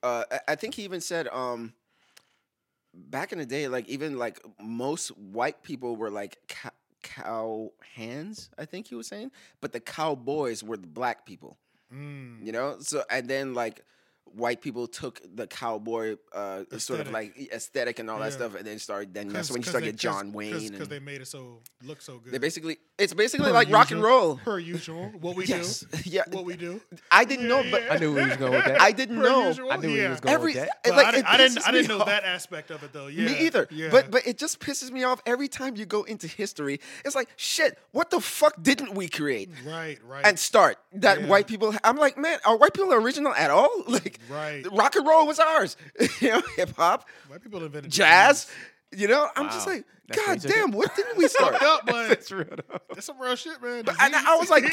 uh, 0.01 0.23
I- 0.31 0.39
I 0.49 0.55
think 0.55 0.73
he 0.73 0.83
even 0.83 0.99
said, 0.99 1.27
um, 1.27 1.73
back 2.93 3.31
in 3.31 3.37
the 3.39 3.45
day, 3.45 3.67
like 3.67 3.87
even 3.87 4.17
like 4.17 4.39
most 4.59 5.09
white 5.17 5.61
people 5.61 5.95
were 5.95 6.09
like 6.09 6.39
cow, 6.47 6.71
cow 7.03 7.71
hands. 7.93 8.49
I 8.57 8.65
think 8.65 8.87
he 8.87 8.95
was 8.95 9.07
saying, 9.07 9.31
but 9.61 9.71
the 9.71 9.79
cowboys 9.79 10.63
were 10.63 10.77
the 10.77 10.87
black 10.87 11.25
people. 11.25 11.57
Mm. 11.93 12.43
You 12.43 12.51
know, 12.51 12.77
so 12.79 13.03
and 13.11 13.29
then 13.29 13.53
like 13.53 13.83
white 14.33 14.61
people 14.61 14.85
took 14.87 15.21
the 15.35 15.47
cowboy 15.47 16.17
uh, 16.33 16.63
sort 16.77 16.99
of 16.99 17.07
Aesthetic. 17.07 17.13
like 17.13 17.51
aesthetic 17.53 17.99
and 17.99 18.09
all 18.09 18.19
that 18.19 18.33
stuff, 18.33 18.55
and 18.55 18.65
then 18.67 18.79
started. 18.79 19.13
Then 19.13 19.29
that's 19.29 19.47
'Cause- 19.47 19.51
when 19.53 19.61
you 19.61 19.63
'cause 19.63 19.69
start 19.71 19.83
they- 19.83 19.91
get 19.91 19.95
John 19.99 20.25
'cause- 20.27 20.33
Wayne. 20.33 20.71
because 20.71 20.87
they 20.89 20.99
made 20.99 21.21
it 21.21 21.27
so 21.27 21.61
look 21.83 22.01
so 22.01 22.17
good. 22.19 22.33
they 22.33 22.37
basically, 22.37 22.77
it's 22.97 23.13
basically 23.13 23.45
Per 23.47 23.51
like 23.53 23.69
rock 23.69 23.91
and 23.91 24.03
roll. 24.03 24.37
per 24.43 24.59
usual. 24.59 25.09
What 25.21 25.35
we 25.37 25.45
Yes, 25.45 25.81
do, 25.81 25.97
yeah. 26.09 26.23
what 26.31 26.43
we 26.43 26.57
do. 26.57 26.81
I 27.11 27.23
didn't 27.23 27.47
know, 27.47 27.61
Yeah, 27.61 27.71
but 27.71 27.83
yeah. 27.83 27.93
I 27.93 27.97
knew 27.97 28.13
where 28.13 28.23
he 28.23 28.29
was 28.29 28.37
going 28.37 28.51
with 28.53 28.65
that. 28.65 28.81
I 28.81 28.91
didn't 28.91 29.17
Per 29.17 29.23
know. 29.23 29.47
usual, 29.47 29.71
I 29.71 29.75
knew 29.77 29.87
where 29.89 30.03
he 30.03 30.07
was 30.09 30.19
going 30.19 30.33
Every 30.35 30.53
with 30.55 30.67
that. 30.83 30.93
Like 30.95 31.05
I, 31.05 31.11
didn't, 31.11 31.25
I 31.27 31.37
didn't, 31.37 31.67
I 31.67 31.71
didn't 31.71 31.87
know 31.87 31.99
off. 31.99 32.07
that 32.07 32.23
aspect 32.25 32.71
of 32.71 32.83
it 32.83 32.91
though. 32.91 33.07
Yeah, 33.07 33.25
Me 33.27 33.45
either. 33.45 33.67
Yeah. 33.71 33.89
But 33.89 34.11
but 34.11 34.27
it 34.27 34.37
just 34.37 34.59
pisses 34.59 34.91
me 34.91 35.03
off 35.03 35.21
every 35.25 35.47
time 35.47 35.75
you 35.77 35.85
go 35.85 36.03
into 36.03 36.27
history. 36.27 36.79
It's 37.05 37.15
like 37.15 37.29
shit. 37.37 37.77
What 37.91 38.09
the 38.09 38.19
fuck 38.19 38.61
didn't 38.61 38.93
we 38.95 39.07
create 39.07 39.49
right, 39.65 39.97
right. 40.05 40.25
and 40.25 40.37
start 40.37 40.77
that 40.93 41.21
Yeah. 41.21 41.27
white 41.27 41.47
people? 41.47 41.73
I'm 41.83 41.95
like, 41.97 42.17
man, 42.17 42.39
are 42.45 42.57
white 42.57 42.73
people 42.73 42.93
original 42.93 43.33
at 43.33 43.49
all? 43.51 43.69
Like, 43.95 44.14
Right. 44.29 44.65
rock 44.71 44.95
and 44.95 45.05
roll 45.07 45.27
was 45.27 45.39
ours. 45.39 45.77
you 46.21 46.29
know, 46.29 46.41
hip 46.55 46.75
hop, 46.75 47.07
White 47.27 47.41
people 47.43 47.63
invented 47.63 47.91
jazz. 47.91 48.49
You 48.95 49.07
know, 49.07 49.27
I'm 49.35 49.47
just 49.47 49.67
like, 49.67 49.83
That's 50.07 50.25
God 50.25 50.43
you 50.43 50.49
damn, 50.49 50.71
what 50.71 50.95
didn't 50.95 51.17
we 51.17 51.27
start? 51.29 51.61
Up, 51.61 51.81
but 51.85 52.07
That's 52.09 52.31
real 52.31 52.45
though. 52.45 52.77
that's 52.93 53.05
some 53.07 53.19
real 53.19 53.35
shit, 53.35 53.61
man. 53.61 53.83
and 53.87 54.15
I 54.15 54.37
was 54.37 54.49
like, 54.49 54.63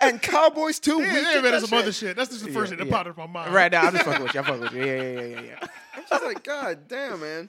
and 0.00 0.22
cowboys 0.22 0.78
too. 0.78 0.92
Yeah, 0.92 0.98
we 0.98 1.04
they 1.04 1.12
did 1.14 1.36
invented 1.36 1.62
that 1.62 1.68
some 1.68 1.78
other 1.78 1.86
shit. 1.86 2.08
shit. 2.10 2.16
That's 2.16 2.30
just 2.30 2.44
the 2.44 2.52
first 2.52 2.70
thing 2.70 2.78
that 2.78 2.88
popped 2.90 3.08
into 3.08 3.18
my 3.18 3.26
mind. 3.26 3.52
Right 3.52 3.72
now, 3.72 3.82
I'm 3.82 3.92
just 3.92 4.04
fucking 4.04 4.22
with 4.22 4.34
you. 4.34 4.40
I'm 4.40 4.46
fucking 4.46 4.60
with 4.60 4.72
you. 4.72 4.84
Yeah, 4.84 5.02
yeah, 5.02 5.10
yeah, 5.20 5.28
yeah, 5.28 5.40
yeah. 5.40 5.66
I'm 5.96 6.04
just 6.08 6.24
like, 6.24 6.44
God 6.44 6.78
damn, 6.86 7.20
man. 7.20 7.48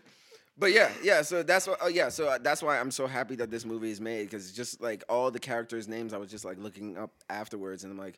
But 0.58 0.72
yeah, 0.74 0.90
yeah. 1.04 1.22
So 1.22 1.44
that's 1.44 1.68
what. 1.68 1.78
Oh 1.82 1.88
yeah. 1.88 2.10
So 2.10 2.30
uh, 2.30 2.40
that's 2.42 2.64
why 2.64 2.80
I'm 2.80 2.90
so 2.90 3.06
happy 3.06 3.36
that 3.36 3.52
this 3.52 3.64
movie 3.64 3.92
is 3.92 4.02
made 4.02 4.24
because 4.24 4.52
just 4.54 4.82
like 4.82 5.04
all 5.08 5.30
the 5.30 5.40
characters' 5.40 5.88
names, 5.88 6.14
I 6.14 6.18
was 6.18 6.32
just 6.32 6.46
like 6.46 6.58
looking 6.58 6.98
up 6.98 7.12
afterwards, 7.30 7.84
and 7.84 7.92
I'm 7.92 8.00
like, 8.00 8.18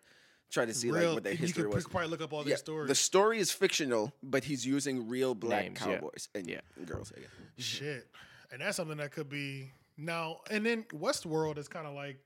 trying 0.49 0.67
to 0.67 0.73
see 0.73 0.89
Real, 0.91 1.07
like 1.07 1.13
what 1.15 1.23
their 1.23 1.33
you 1.33 1.37
history 1.39 1.63
could 1.63 1.73
was. 1.73 1.87
probably 1.87 2.09
look 2.09 2.21
up 2.21 2.33
all 2.33 2.39
Yeah, 2.43 2.49
these 2.55 2.59
stories. 2.59 2.87
the 2.87 2.95
story 2.95 3.39
is 3.39 3.51
fictional, 3.51 4.13
but 4.23 4.43
he's 4.43 4.65
using 4.65 5.07
real 5.07 5.35
black 5.35 5.63
Names, 5.65 5.79
yeah. 5.81 5.95
cowboys 5.95 6.29
and 6.35 6.47
Yeah. 6.49 6.61
girls. 6.85 7.11
I. 7.15 7.21
Shit. 7.57 8.07
And 8.51 8.61
that's 8.61 8.77
something 8.77 8.97
that 8.97 9.11
could 9.11 9.29
be 9.29 9.71
now. 9.97 10.41
And 10.49 10.65
then 10.65 10.83
Westworld 10.93 11.57
is 11.57 11.67
kind 11.67 11.85
of 11.87 11.93
like. 11.93 12.17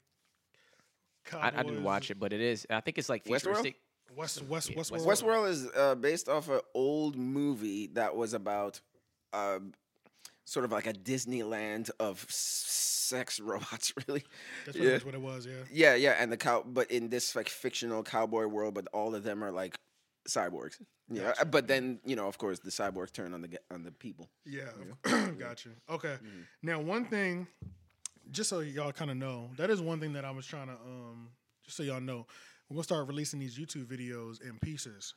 I, 1.31 1.51
I 1.55 1.63
didn't 1.63 1.83
watch 1.83 2.11
it, 2.11 2.19
but 2.19 2.33
it 2.33 2.41
is. 2.41 2.67
I 2.69 2.81
think 2.81 2.97
it's 2.97 3.09
like 3.09 3.23
Westworld? 3.25 3.39
futuristic. 3.41 3.75
West 4.15 4.41
West 4.43 4.69
Yeah, 4.69 4.75
Westworld. 4.77 5.05
Westworld 5.05 5.49
is 5.49 5.67
uh, 5.75 5.95
based 5.95 6.29
off 6.29 6.49
an 6.49 6.59
old 6.73 7.15
movie 7.17 7.87
that 7.93 8.15
was 8.15 8.33
about 8.33 8.79
uh, 9.31 9.59
sort 10.45 10.65
of 10.65 10.71
like 10.71 10.87
a 10.87 10.93
Disneyland 10.93 11.89
of 11.99 12.25
sex 12.29 13.39
robots, 13.39 13.93
really. 14.07 14.23
That's 14.65 14.77
pretty 14.77 14.87
yeah. 14.87 14.93
much 14.95 15.05
what 15.05 15.15
it 15.15 15.21
was. 15.21 15.45
Yeah. 15.45 15.63
Yeah, 15.71 15.95
yeah, 15.95 16.15
and 16.19 16.31
the 16.31 16.37
cow, 16.37 16.63
but 16.65 16.89
in 16.91 17.09
this 17.09 17.35
like 17.35 17.49
fictional 17.49 18.03
cowboy 18.03 18.45
world, 18.47 18.73
but 18.73 18.87
all 18.93 19.15
of 19.15 19.23
them 19.23 19.43
are 19.43 19.51
like 19.51 19.75
cyborgs. 20.27 20.79
Yeah, 21.09 21.23
Gotcha. 21.23 21.45
but 21.45 21.67
then 21.67 21.99
you 22.05 22.15
know, 22.15 22.27
of 22.27 22.37
course, 22.37 22.59
the 22.59 22.71
cyborgs 22.71 23.11
turn 23.11 23.33
on 23.33 23.41
the 23.41 23.59
on 23.71 23.83
the 23.83 23.91
people. 23.91 24.29
Yeah. 24.45 24.69
got 25.37 25.65
you. 25.65 25.71
Okay. 25.89 26.15
Mm-hmm. 26.15 26.41
Now, 26.61 26.79
one 26.79 27.05
thing, 27.05 27.47
just 28.31 28.49
so 28.49 28.59
y'all 28.59 28.91
kind 28.91 29.11
of 29.11 29.17
know, 29.17 29.49
that 29.57 29.69
is 29.69 29.81
one 29.81 29.99
thing 29.99 30.13
that 30.13 30.25
I 30.25 30.31
was 30.31 30.45
trying 30.45 30.67
to, 30.67 30.73
um, 30.73 31.29
just 31.63 31.77
so 31.77 31.83
y'all 31.83 31.99
know, 31.99 32.25
we're 32.69 32.75
gonna 32.75 32.83
start 32.83 33.07
releasing 33.07 33.39
these 33.39 33.57
YouTube 33.57 33.85
videos 33.85 34.41
in 34.41 34.57
pieces. 34.59 35.13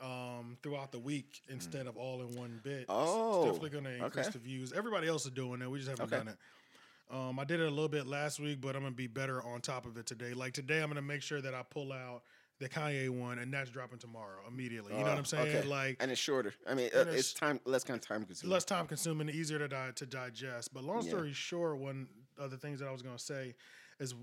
Um, 0.00 0.56
throughout 0.62 0.92
the 0.92 0.98
week 0.98 1.42
instead 1.50 1.86
of 1.86 1.96
all 1.98 2.22
in 2.22 2.34
one 2.34 2.58
bit. 2.62 2.86
Oh, 2.88 3.42
it's 3.42 3.58
definitely 3.58 3.70
gonna 3.80 4.04
increase 4.06 4.28
okay. 4.28 4.32
the 4.32 4.38
views. 4.38 4.72
Everybody 4.72 5.06
else 5.08 5.26
is 5.26 5.30
doing 5.32 5.60
it. 5.60 5.70
We 5.70 5.78
just 5.78 5.90
haven't 5.90 6.06
Okay. 6.06 6.24
done 6.24 6.28
it. 6.28 7.14
Um, 7.14 7.38
I 7.38 7.44
did 7.44 7.60
it 7.60 7.66
a 7.66 7.70
little 7.70 7.88
bit 7.88 8.06
last 8.06 8.40
week, 8.40 8.62
but 8.62 8.74
I'm 8.76 8.82
gonna 8.82 8.94
be 8.94 9.08
better 9.08 9.42
on 9.42 9.60
top 9.60 9.84
of 9.84 9.98
it 9.98 10.06
today. 10.06 10.32
Like 10.32 10.54
today, 10.54 10.80
I'm 10.82 10.88
gonna 10.88 11.02
make 11.02 11.20
sure 11.20 11.42
that 11.42 11.52
I 11.54 11.62
pull 11.64 11.92
out 11.92 12.22
the 12.60 12.68
Kanye 12.68 13.10
one, 13.10 13.38
and 13.40 13.52
that's 13.52 13.68
dropping 13.68 13.98
tomorrow 13.98 14.40
immediately. 14.48 14.92
You 14.94 15.00
know 15.00 15.04
what 15.06 15.12
I'm 15.18 15.20
Uh, 15.20 15.24
saying? 15.24 15.56
okay. 15.56 15.68
Like 15.68 15.96
and 16.00 16.10
it's 16.10 16.20
shorter. 16.20 16.54
I 16.66 16.72
mean, 16.74 16.88
uh, 16.94 17.00
it's 17.00 17.08
it's- 17.10 17.32
time 17.34 17.60
less 17.66 17.84
kind 17.84 18.00
of 18.00 18.06
time 18.06 18.24
consuming. 18.24 18.52
less 18.54 18.64
time 18.64 18.86
consuming, 18.86 19.28
easier 19.28 19.58
to 19.58 19.68
di- 19.68 19.92
to 19.96 20.06
digest. 20.06 20.72
But 20.72 20.82
long 20.84 21.02
Yeah. 21.02 21.10
story 21.10 21.32
short, 21.34 21.76
one 21.78 22.08
of 22.38 22.50
the 22.50 22.56
things 22.56 22.80
that 22.80 22.88
I 22.88 22.92
was 22.92 23.02
gonna 23.02 23.18
say 23.18 23.54
is 23.98 24.14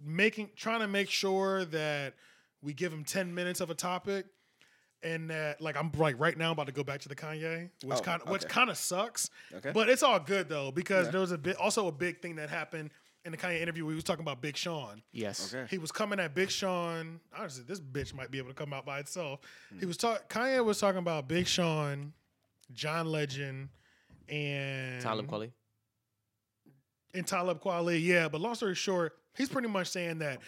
making 0.00 0.52
trying 0.56 0.80
to 0.80 0.88
make 0.88 1.10
sure 1.10 1.66
that 1.66 2.14
we 2.62 2.72
give 2.72 2.90
them 2.90 3.04
ten 3.04 3.34
minutes 3.34 3.60
of 3.60 3.68
a 3.70 3.74
topic, 3.74 4.26
and 5.02 5.30
that 5.30 5.60
like 5.60 5.76
I'm 5.76 5.90
like 5.96 6.18
right 6.18 6.36
now 6.36 6.46
I'm 6.46 6.52
about 6.52 6.66
to 6.66 6.72
go 6.72 6.82
back 6.84 7.00
to 7.00 7.08
the 7.08 7.14
Kanye, 7.16 7.70
which 7.84 7.98
Oh, 7.98 8.02
kind 8.02 8.22
of 8.22 8.28
which 8.30 8.46
kind 8.48 8.70
of 8.70 8.76
sucks, 8.76 9.30
Okay. 9.54 9.70
but 9.72 9.88
it's 9.88 10.02
all 10.02 10.18
good 10.18 10.48
though 10.48 10.70
because 10.70 11.06
Yeah. 11.06 11.10
there 11.12 11.20
was 11.20 11.32
a 11.32 11.38
bit 11.38 11.56
also 11.56 11.86
a 11.88 11.92
big 11.92 12.20
thing 12.22 12.36
that 12.36 12.48
happened 12.50 12.90
in 13.24 13.32
the 13.32 13.38
Kanye 13.38 13.60
interview. 13.60 13.84
where 13.84 13.92
He 13.92 13.96
was 13.96 14.04
talking 14.04 14.22
about 14.22 14.40
Big 14.40 14.56
Sean. 14.56 15.02
Yes. 15.12 15.52
Okay. 15.52 15.66
He 15.68 15.78
was 15.78 15.90
coming 15.92 16.20
at 16.20 16.34
Big 16.34 16.50
Sean. 16.50 17.20
Honestly, 17.36 17.64
this 17.66 17.80
bitch 17.80 18.14
might 18.14 18.30
be 18.30 18.38
able 18.38 18.48
to 18.48 18.54
come 18.54 18.72
out 18.72 18.86
by 18.86 19.00
itself. 19.00 19.40
Hmm. 19.70 19.80
He 19.80 19.86
was 19.86 19.96
talking. 19.96 20.24
Kanye 20.28 20.64
was 20.64 20.78
talking 20.78 20.98
about 20.98 21.26
Big 21.28 21.46
Sean, 21.46 22.12
John 22.72 23.06
Legend, 23.10 23.68
and 24.28 25.02
Talib 25.02 25.26
Kweli. 25.28 25.50
and 27.14 27.26
Talib 27.26 27.60
Kweli. 27.60 28.02
Yeah, 28.02 28.28
but 28.28 28.40
long 28.40 28.54
story 28.54 28.74
short, 28.74 29.14
he's 29.36 29.48
pretty 29.48 29.68
much 29.68 29.88
saying 29.88 30.18
that 30.18 30.38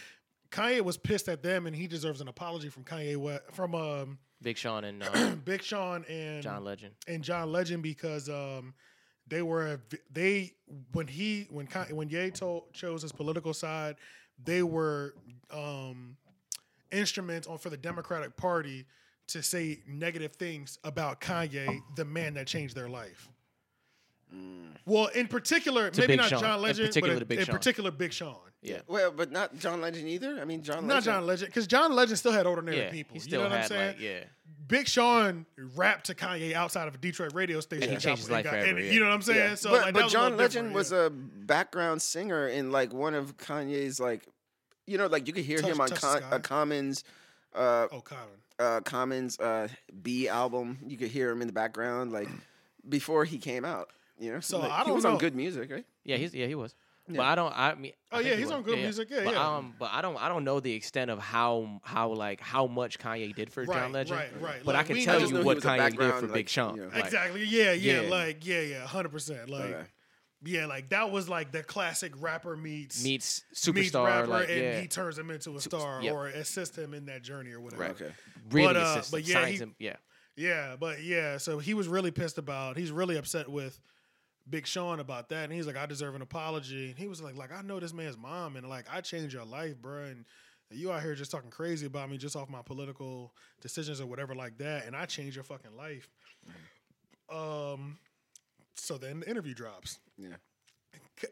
Kanye 0.51 0.81
was 0.81 0.97
pissed 0.97 1.29
at 1.29 1.43
them, 1.43 1.67
and 1.67 1.75
he 1.77 1.87
deserves 1.87 2.21
an 2.21 2.29
apology 2.29 2.69
from 2.69 2.85
Kanye 2.85 3.17
West, 3.17 3.43
from 3.53 3.75
um, 3.75 4.19
Big 4.43 4.57
Sean 4.57 4.85
and 4.85 5.03
uh, 5.03 5.35
Big 5.45 5.63
Sean 5.63 6.05
and 6.09 6.43
John 6.43 6.65
Legend. 6.65 6.95
and 7.07 7.23
John 7.23 7.51
Legend 7.51 7.83
because 7.83 8.29
um, 8.29 8.75
they 9.27 9.43
were 9.43 9.81
they 10.13 10.53
when 10.93 11.07
he 11.07 11.47
when 11.51 11.67
when 11.91 12.09
Ye 12.09 12.31
told, 12.31 12.73
chose 12.73 13.03
his 13.03 13.13
political 13.13 13.53
side, 13.53 13.97
they 14.43 14.63
were 14.63 15.15
um, 15.51 16.17
instruments 16.93 17.47
on 17.47 17.59
for 17.59 17.71
the 17.71 17.77
Democratic 17.77 18.37
Party 18.37 18.87
to 19.29 19.43
say 19.43 19.81
negative 19.87 20.33
things 20.37 20.79
about 20.85 21.21
Kanye, 21.21 21.81
the 21.97 22.05
man 22.05 22.35
that 22.35 22.47
changed 22.47 22.75
their 22.75 22.89
life. 22.89 23.29
Well, 24.87 25.07
in 25.09 25.27
particular, 25.29 25.91
To 25.91 26.01
maybe 26.01 26.13
Big 26.15 26.21
not 26.21 26.29
Sean. 26.31 26.41
John 26.41 26.57
In 26.57 26.63
Legend, 26.63 26.89
particular 26.89 27.15
but 27.15 27.19
to 27.19 27.23
in, 27.25 27.29
Big 27.29 27.39
in 27.41 27.45
Sean. 27.45 27.55
particular 27.57 27.91
Big 27.91 28.13
Sean. 28.13 28.37
Yeah. 28.63 28.79
Well, 28.89 29.11
but 29.13 29.31
not 29.31 29.57
John 29.59 29.81
Legend 29.83 30.09
either. 30.09 30.39
I 30.41 30.45
mean, 30.45 30.63
John. 30.63 30.87
Legend. 30.87 30.89
Not 30.89 30.95
Legend. 30.95 31.05
John 31.15 31.27
Legend, 31.27 31.49
because 31.51 31.67
John 31.67 31.95
Legend 31.95 32.19
still 32.19 32.33
had 32.33 32.47
ordinary 32.47 32.79
Yeah. 32.79 32.91
people. 32.91 33.15
He 33.15 33.19
you 33.19 33.21
still 33.23 33.41
know 33.43 33.45
what 33.49 33.53
I'm 33.53 33.59
had 33.61 33.69
saying? 33.69 33.87
like 33.97 34.01
yeah. 34.01 34.25
Big 34.67 34.89
Sean 34.89 35.47
rapped 35.77 36.07
to 36.07 36.15
Kanye 36.15 36.53
outside 36.55 36.89
of 36.89 36.95
a 36.95 36.99
Detroit 36.99 37.33
radio 37.35 37.61
station. 37.61 37.85
And 37.85 37.93
he 37.93 37.99
changed 37.99 38.21
his 38.21 38.29
got- 38.29 38.35
life 38.37 38.45
got- 38.45 38.51
forever, 38.53 38.77
and 38.79 38.85
yeah. 38.87 38.93
You 38.93 39.01
know 39.01 39.07
what 39.07 39.15
I'm 39.15 39.23
saying? 39.23 39.39
Yeah. 39.39 39.55
So, 39.57 39.71
but 39.71 39.77
like, 39.77 39.85
that 39.87 39.95
but 39.95 40.05
was 40.05 40.13
a 40.13 40.17
John 40.17 40.23
little 40.25 40.39
Legend 40.39 40.69
different, 40.69 40.75
was 40.75 40.93
yeah. 40.93 40.99
a 41.07 41.11
background 41.11 42.03
singer 42.03 42.49
in 42.49 42.73
like 42.73 42.93
one 42.93 43.15
of 43.15 43.37
Kanye's 43.37 44.01
like, 44.01 44.27
you 44.87 44.97
know, 44.99 45.07
like 45.07 45.27
you 45.27 45.33
could 45.35 45.45
hear 45.45 45.59
Touch- 45.59 45.71
him 45.71 45.81
on 45.83 45.89
Touch 45.89 46.01
the 46.01 46.07
Con- 46.07 46.17
Sky. 46.23 46.29
uh, 46.31 46.39
Commons, 46.41 47.05
uh, 47.55 47.89
Oh, 47.93 48.01
Common. 48.01 48.25
uh, 48.59 48.81
Commons 48.81 49.39
uh, 49.39 49.69
B 50.03 50.29
album. 50.29 50.79
You 50.87 50.97
could 50.97 51.09
hear 51.09 51.31
him 51.31 51.41
in 51.43 51.47
the 51.47 51.53
background 51.53 52.11
like 52.13 52.29
before 52.89 53.25
he 53.27 53.39
came 53.39 53.65
out. 53.65 53.91
You 54.21 54.33
know, 54.35 54.41
So 54.41 54.59
Like, 54.61 54.71
I 54.73 54.79
don't 54.79 54.87
he 54.87 54.93
was 54.93 55.05
know. 55.05 55.13
on 55.13 55.19
good 55.19 55.35
music, 55.35 55.71
right? 55.71 55.85
Yeah, 56.05 56.17
he's 56.17 56.35
yeah 56.35 56.47
he 56.47 56.55
was. 56.55 56.75
But 57.11 57.21
I 57.21 57.35
don't. 57.37 57.59
I 57.59 57.75
mean. 57.75 57.93
Oh, 58.13 58.17
think 58.19 58.29
yeah, 58.29 58.35
he 58.35 58.41
he's 58.41 58.47
was. 58.49 58.57
on 58.57 58.63
good 58.65 58.79
music, 58.79 59.09
yeah, 59.11 59.25
but, 59.25 59.33
yeah. 59.33 59.57
Um, 59.57 59.75
but 59.79 59.89
I 59.93 60.03
don't. 60.03 60.23
I 60.23 60.29
don't 60.29 60.45
know 60.45 60.61
the 60.61 60.75
extent 60.75 61.11
of 61.11 61.19
how 61.19 61.81
how 61.83 62.11
like 62.11 62.39
how 62.39 62.67
much 62.67 62.99
Kanye 62.99 63.35
did 63.35 63.51
for 63.51 63.65
Right, 63.65 63.79
John 63.79 63.93
Legend. 63.93 64.19
right, 64.21 64.43
right. 64.43 64.61
But 64.63 64.75
Like, 64.75 64.85
I 64.85 64.93
can 64.93 64.97
tell 65.03 65.15
know- 65.15 65.19
I 65.19 65.21
just 65.21 65.33
you 65.33 65.43
what 65.43 65.57
Kanye 65.59 65.61
did 65.61 65.95
for 65.95 65.99
background, 66.01 66.21
Big 66.27 66.31
like, 66.37 66.49
Sean. 66.51 66.77
you 66.77 66.83
know. 66.83 66.89
Like, 66.89 67.05
exactly. 67.07 67.45
Yeah, 67.45 67.73
yeah, 67.73 68.01
Yeah. 68.03 68.11
like 68.11 68.47
yeah, 68.47 68.61
yeah, 68.61 68.87
hundred 68.87 69.09
percent. 69.13 69.49
Like 69.49 69.63
Okay. 69.65 69.83
yeah, 70.45 70.67
like 70.67 70.91
that 70.91 71.11
was 71.11 71.31
like 71.31 71.51
the 71.51 71.63
classic 71.63 72.13
rapper 72.21 72.59
meets 72.59 73.03
meets 73.03 73.43
meets 73.53 73.91
superstar. 73.91 74.05
rapper, 74.05 74.27
like 74.27 74.51
and 74.51 74.59
yeah, 74.61 74.81
he 74.81 74.87
turns 74.87 75.19
him 75.19 75.31
into 75.31 75.57
a 75.57 75.61
star 75.63 76.03
yep. 76.03 76.13
or 76.13 76.27
assist 76.27 76.77
him 76.77 76.93
in 76.93 77.07
that 77.07 77.23
journey 77.23 77.53
or 77.53 77.61
whatever. 77.63 77.85
Right. 77.85 77.91
Okay. 77.93 78.11
really 78.51 78.75
but, 78.75 78.77
uh, 78.77 79.03
but 79.11 79.27
yeah, 79.27 79.35
signs 79.35 79.51
he- 79.53 79.57
him. 79.57 79.75
Yeah. 79.79 79.97
Yeah, 80.37 80.77
but 80.79 81.03
yeah, 81.03 81.39
so 81.39 81.59
he 81.59 81.73
was 81.73 81.89
really 81.89 82.11
pissed 82.11 82.37
about. 82.37 82.77
He's 82.77 82.93
really 82.93 83.17
upset 83.17 83.49
with 83.49 83.81
Big 84.51 84.67
Sean 84.67 85.01
about 85.01 85.29
that, 85.31 85.45
and 85.45 85.53
he's 85.53 85.67
like, 85.67 85.77
"I 85.77 85.87
deserve 85.87 86.15
an 86.15 86.23
apology." 86.23 86.91
And 86.91 86.99
he 86.99 87.09
was 87.09 87.21
like, 87.21 87.37
"Like 87.37 87.53
I 87.53 87.63
know 87.63 87.81
this 87.81 87.93
man's 87.93 88.17
mom, 88.17 88.57
and 88.57 88.69
like 88.69 88.87
I 88.93 89.01
changed 89.01 89.35
your 89.35 89.45
life, 89.45 89.81
bro, 89.81 90.05
and 90.05 90.25
you 90.71 90.93
out 90.93 91.03
here 91.03 91.15
just 91.15 91.31
talking 91.31 91.51
crazy 91.51 91.87
about 91.87 92.11
me 92.11 92.19
just 92.19 92.37
off 92.37 92.49
my 92.49 92.63
political 92.63 93.35
decisions 93.61 94.01
or 94.01 94.07
whatever 94.07 94.35
like 94.35 94.59
that, 94.59 94.87
and 94.87 94.95
I 94.97 95.07
changed 95.07 95.37
your 95.37 95.45
fucking 95.45 95.77
life." 95.77 96.09
Um, 97.31 97.99
so 98.75 98.97
then 98.99 99.21
the 99.21 99.31
interview 99.31 99.55
drops. 99.55 99.99
Yeah. 100.17 100.37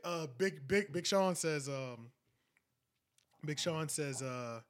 Uh, 0.05 0.27
big 0.39 0.67
big 0.67 0.93
Big 0.93 1.07
Sean 1.07 1.35
says. 1.35 1.69
Um, 1.69 2.11
Big 3.45 3.59
Sean 3.59 3.89
says. 3.89 4.23
Uh, 4.23 4.61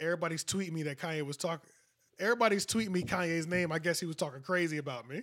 everybody's 0.00 0.44
tweeting 0.44 0.72
me 0.72 0.82
that 0.84 0.98
Kanye 0.98 1.22
was 1.22 1.36
talking. 1.36 1.68
Everybody's 2.18 2.66
tweeting 2.66 2.90
me 2.90 3.02
Kanye's 3.02 3.46
name. 3.46 3.72
I 3.72 3.78
guess 3.78 4.00
he 4.00 4.06
was 4.06 4.16
talking 4.16 4.42
crazy 4.42 4.78
about 4.78 5.08
me. 5.08 5.22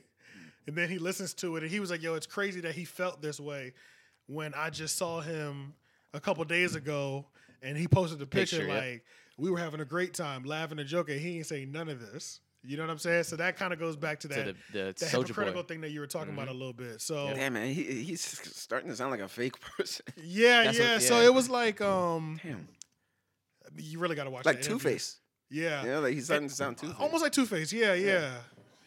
And 0.68 0.76
then 0.76 0.90
he 0.90 0.98
listens 0.98 1.34
to 1.36 1.56
it 1.58 1.64
and 1.64 1.72
he 1.72 1.80
was 1.80 1.90
like, 1.92 2.02
"Yo, 2.02 2.14
it's 2.16 2.26
crazy 2.28 2.62
that 2.62 2.74
he 2.76 2.86
felt 2.86 3.22
this 3.22 3.40
way 3.40 3.74
when 4.28 4.54
I 4.54 4.70
just 4.70 4.96
saw 4.98 5.20
him 5.22 5.74
a 6.14 6.20
couple 6.20 6.44
days 6.46 6.76
ago 6.76 7.26
and 7.62 7.78
he 7.78 7.88
posted 7.88 8.20
the 8.20 8.26
picture, 8.26 8.58
Picture, 8.60 8.72
yeah. 8.74 8.80
like 8.80 9.06
we 9.38 9.50
were 9.52 9.58
having 9.58 9.80
a 9.82 9.86
great 9.86 10.14
time, 10.14 10.44
laughing 10.44 10.80
and 10.80 10.88
joking. 10.88 11.20
He 11.20 11.38
ain't 11.38 11.48
saying 11.48 11.72
none 11.72 11.90
of 11.90 12.00
this. 12.00 12.40
You 12.66 12.78
know 12.78 12.84
what 12.84 12.92
I'm 12.92 12.98
saying? 12.98 13.24
So 13.26 13.36
that 13.36 13.58
kind 13.58 13.74
of 13.74 13.80
goes 13.80 13.98
back 13.98 14.22
to 14.22 14.30
that 14.30 14.46
the- 14.46 14.54
the 14.72 14.80
that 14.86 14.96
Soulja 14.96 15.28
hypocritical 15.28 15.64
Boy. 15.64 15.68
thing 15.68 15.82
that 15.82 15.90
you 15.92 16.00
were 16.00 16.08
talking 16.08 16.34
about 16.34 16.48
a 16.48 16.54
little 16.54 16.72
bit. 16.72 17.02
So 17.02 17.26
yeah, 17.28 17.34
Damn 17.34 17.54
man, 17.54 17.68
he, 17.74 17.84
he's 18.04 18.22
starting 18.22 18.90
to 18.90 18.96
sound 18.96 19.12
like 19.12 19.20
a 19.20 19.28
fake 19.28 19.60
person. 19.78 20.06
yeah. 20.24 20.72
yeah. 20.72 20.94
what- 20.94 21.02
So 21.02 21.20
it 21.20 21.34
was 21.34 21.50
like, 21.50 21.82
um, 21.82 22.40
Damn. 22.42 22.70
you 23.76 24.00
really 24.00 24.16
got 24.16 24.26
to 24.26 24.30
watch 24.30 24.46
Like 24.46 24.62
that 24.62 24.64
Two. 24.66 24.80
Face. 24.80 25.18
Yeah, 25.50 25.84
Yeah, 25.86 25.98
like 26.00 26.14
he's 26.14 26.26
starting 26.26 26.48
to 26.48 26.54
sound 26.56 26.78
Two 26.78 26.88
Face. 26.88 26.96
almost 27.00 27.22
like 27.22 27.32
Two 27.34 27.46
Face. 27.46 27.72
Yeah, 27.74 27.94
yeah, 27.96 28.32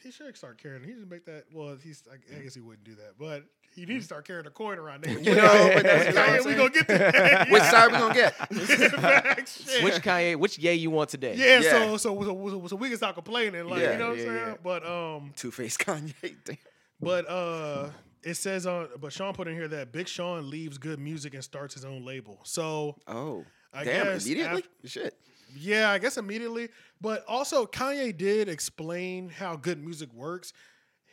He 0.06 0.12
should 0.12 0.36
start 0.36 0.56
carrying. 0.62 0.84
He 0.84 0.92
should 0.92 1.10
make 1.10 1.24
that. 1.26 1.44
Well, 1.52 1.76
he's. 1.82 2.04
I, 2.10 2.14
I 2.36 2.42
guess 2.42 2.54
he 2.54 2.60
wouldn't 2.60 2.84
do 2.84 2.94
that, 2.94 3.14
but 3.18 3.42
he 3.74 3.84
needs 3.86 4.04
to 4.04 4.06
start 4.06 4.26
carrying 4.26 4.46
a 4.46 4.50
coin 4.50 4.78
around 4.78 5.02
there. 5.02 5.18
You 5.18 5.34
know, 5.34 5.70
but 5.74 5.82
that's- 5.82 6.04
Yeah, 6.04 6.08
you 6.08 6.14
know 6.14 6.20
what 6.20 6.40
I'm 6.40 6.46
we 6.46 6.54
gonna 6.54 6.70
get 6.70 6.86
there. 6.86 7.46
Which 7.50 7.62
side 7.64 7.92
we 7.92 7.98
gonna 7.98 8.14
get? 8.14 9.48
Shit. 9.48 9.82
Which 9.84 9.94
Kanye? 9.94 10.36
Which 10.36 10.58
yay 10.58 10.74
you 10.74 10.90
want 10.90 11.10
today? 11.10 11.34
Yeah, 11.36 11.58
Yeah. 11.60 11.70
so, 11.70 11.96
so 11.96 12.22
so 12.22 12.48
so 12.48 12.66
so 12.68 12.76
we 12.76 12.88
can 12.88 12.96
stop 12.96 13.14
complaining, 13.14 13.68
like 13.68 13.80
Yeah, 13.82 13.92
you 13.94 13.98
know 13.98 14.08
what 14.10 14.18
yeah, 14.18 14.22
I'm 14.24 14.28
saying. 14.28 14.46
yeah. 14.48 14.54
But 14.62 14.86
um, 14.86 15.32
Two 15.36 15.50
Face 15.50 15.76
Kanye. 15.76 16.14
Damn. 16.44 16.56
but 17.00 17.28
uh, 17.28 17.88
it 18.22 18.34
says 18.34 18.66
on. 18.66 18.88
But 19.00 19.12
Sean 19.12 19.34
put 19.34 19.48
in 19.48 19.54
here 19.54 19.68
that 19.68 19.90
Big 19.92 20.08
Sean 20.08 20.48
leaves 20.48 20.78
good 20.78 20.98
music 21.00 21.34
and 21.34 21.42
starts 21.42 21.74
his 21.74 21.84
own 21.84 22.04
label. 22.04 22.38
So 22.44 22.96
Oh. 23.08 23.44
I 23.74 23.84
Damn, 23.84 24.04
guess 24.06 24.24
immediately? 24.24 24.64
af- 24.84 24.90
Shit. 24.90 25.14
Yeah, 25.54 25.90
I 25.90 25.98
guess 25.98 26.16
immediately. 26.16 26.68
But 27.00 27.24
also, 27.28 27.66
Kanye 27.66 28.16
did 28.16 28.48
explain 28.48 29.28
how 29.28 29.56
good 29.56 29.82
music 29.82 30.12
works. 30.14 30.52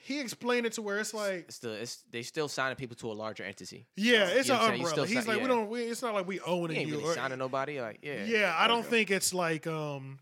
He 0.06 0.20
explained 0.20 0.66
it 0.66 0.74
to 0.74 0.82
where 0.82 1.00
it's 1.00 1.14
like, 1.14 1.46
It's 1.48 1.60
the 1.60 1.72
it's 1.82 2.04
they 2.12 2.24
still 2.24 2.48
signing 2.50 2.76
people 2.76 2.96
to 2.98 3.12
a 3.12 3.14
larger 3.14 3.44
entity. 3.44 3.86
yeah, 3.96 4.28
it's 4.28 4.48
You 4.50 4.54
know 4.56 4.60
an 4.60 4.62
what 4.62 4.64
I'm 4.64 4.68
saying? 4.70 4.82
You 4.82 4.88
umbrella. 4.88 4.90
still 4.90 5.04
He's 5.06 5.24
si- 5.26 5.32
like, 5.32 5.42
we 5.42 5.48
don't. 5.48 5.70
We, 5.70 5.82
it's 5.84 6.02
not 6.02 6.14
like 6.14 6.28
we 6.28 6.36
He 6.36 6.42
owning 6.42 6.78
ain't 6.78 6.90
you. 6.90 6.96
really 6.98 7.10
or- 7.10 7.14
signing 7.14 7.38
nobody. 7.40 7.80
Like 7.80 8.00
yeah, 8.04 8.26
yeah, 8.26 8.56
I 8.58 8.68
don't 8.68 8.86
think 8.86 9.12
it's 9.12 9.34
like 9.34 9.66
um. 9.68 10.20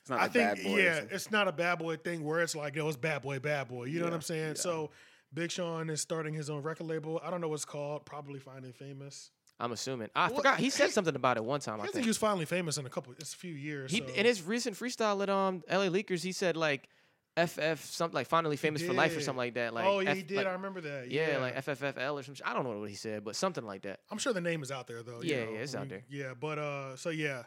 It's 0.00 0.08
not 0.10 0.18
I 0.18 0.22
like 0.22 0.32
think 0.32 0.54
bad 0.56 0.64
boy. 0.64 0.78
yeah, 0.82 1.00
it's 1.10 1.30
not 1.30 1.48
a 1.48 1.52
bad 1.52 1.78
boy 1.78 1.96
thing 1.98 2.24
where 2.24 2.40
it's 2.40 2.56
like, 2.56 2.74
yo, 2.76 2.88
it's 2.88 2.96
bad 2.96 3.20
boy, 3.20 3.38
bad 3.40 3.68
boy. 3.68 3.84
You 3.84 3.98
know 3.98 4.06
what 4.06 4.14
I'm 4.14 4.22
saying? 4.22 4.48
yeah. 4.48 4.54
So 4.54 4.90
Big 5.34 5.50
Sean 5.50 5.90
is 5.90 6.00
starting 6.00 6.32
his 6.32 6.48
own 6.48 6.62
record 6.62 6.86
label. 6.86 7.20
I 7.22 7.30
don't 7.30 7.42
know 7.42 7.48
what's 7.48 7.66
called. 7.66 8.06
Probably 8.06 8.38
Finally 8.40 8.72
Famous. 8.72 9.30
I'm 9.60 9.72
assuming. 9.72 10.08
I 10.14 10.28
Well, 10.28 10.36
forgot 10.36 10.58
he 10.60 10.70
said 10.70 10.86
he- 10.86 10.92
something 10.92 11.16
about 11.16 11.36
it 11.36 11.44
one 11.44 11.60
time. 11.60 11.76
He 11.76 11.80
I 11.80 11.82
hasn't 11.86 11.94
think 11.96 12.06
used 12.06 12.20
Finally 12.20 12.44
Famous 12.44 12.78
in 12.78 12.86
a 12.86 12.90
couple. 12.90 13.12
It's 13.18 13.34
a 13.34 13.36
few 13.36 13.52
years. 13.54 13.90
he 13.90 13.98
so. 13.98 14.06
in 14.14 14.24
his 14.26 14.42
recent 14.42 14.76
freestyle 14.76 15.20
at 15.22 15.28
um 15.30 15.62
LA 15.70 15.86
Leakers 15.86 16.22
he 16.22 16.32
said 16.32 16.56
like 16.56 16.88
FF 17.36 17.84
something 17.84 18.14
like 18.16 18.26
finally 18.26 18.56
famous 18.56 18.82
for 18.82 18.92
life 18.92 19.16
or 19.16 19.20
something 19.20 19.36
like 19.38 19.54
that. 19.54 19.72
Like 19.74 19.84
oh 19.86 20.00
yeah, 20.00 20.10
F- 20.10 20.16
he 20.16 20.22
did. 20.24 20.36
like- 20.38 20.46
I 20.46 20.52
remember 20.52 20.80
that. 20.82 21.10
yeah, 21.10 21.38
like 21.38 21.56
FFFL 21.56 22.14
or 22.18 22.22
some. 22.22 22.34
sh- 22.34 22.40
I 22.44 22.52
don't 22.54 22.64
know 22.64 22.78
what 22.80 22.88
he 22.88 22.96
said, 22.96 23.24
but 23.24 23.36
something 23.36 23.64
like 23.64 23.82
that. 23.82 24.00
I'm 24.10 24.18
sure 24.18 24.32
the 24.32 24.40
name 24.40 24.62
is 24.62 24.70
out 24.72 24.86
there 24.88 25.02
though. 25.02 25.22
you 25.22 25.34
Yeah, 25.34 25.44
know, 25.44 25.52
yeah, 25.52 25.58
it's 25.58 25.74
out 25.74 25.82
we- 25.82 25.88
there. 25.88 26.04
Yeah, 26.08 26.34
but 26.38 26.58
uh, 26.58 26.96
so 26.96 27.10
yeah, 27.10 27.44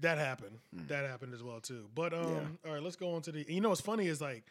that 0.00 0.18
happened. 0.18 0.58
That 0.88 1.04
happened 1.04 1.34
as 1.34 1.42
well 1.42 1.60
too. 1.60 1.88
But 1.94 2.12
um, 2.14 2.58
all 2.66 2.72
right, 2.74 2.82
let's 2.82 2.96
go 2.96 3.14
on 3.14 3.22
to 3.22 3.32
the. 3.32 3.44
You 3.48 3.60
know 3.60 3.68
what's 3.70 3.80
funny 3.80 4.06
is 4.06 4.20
like. 4.20 4.44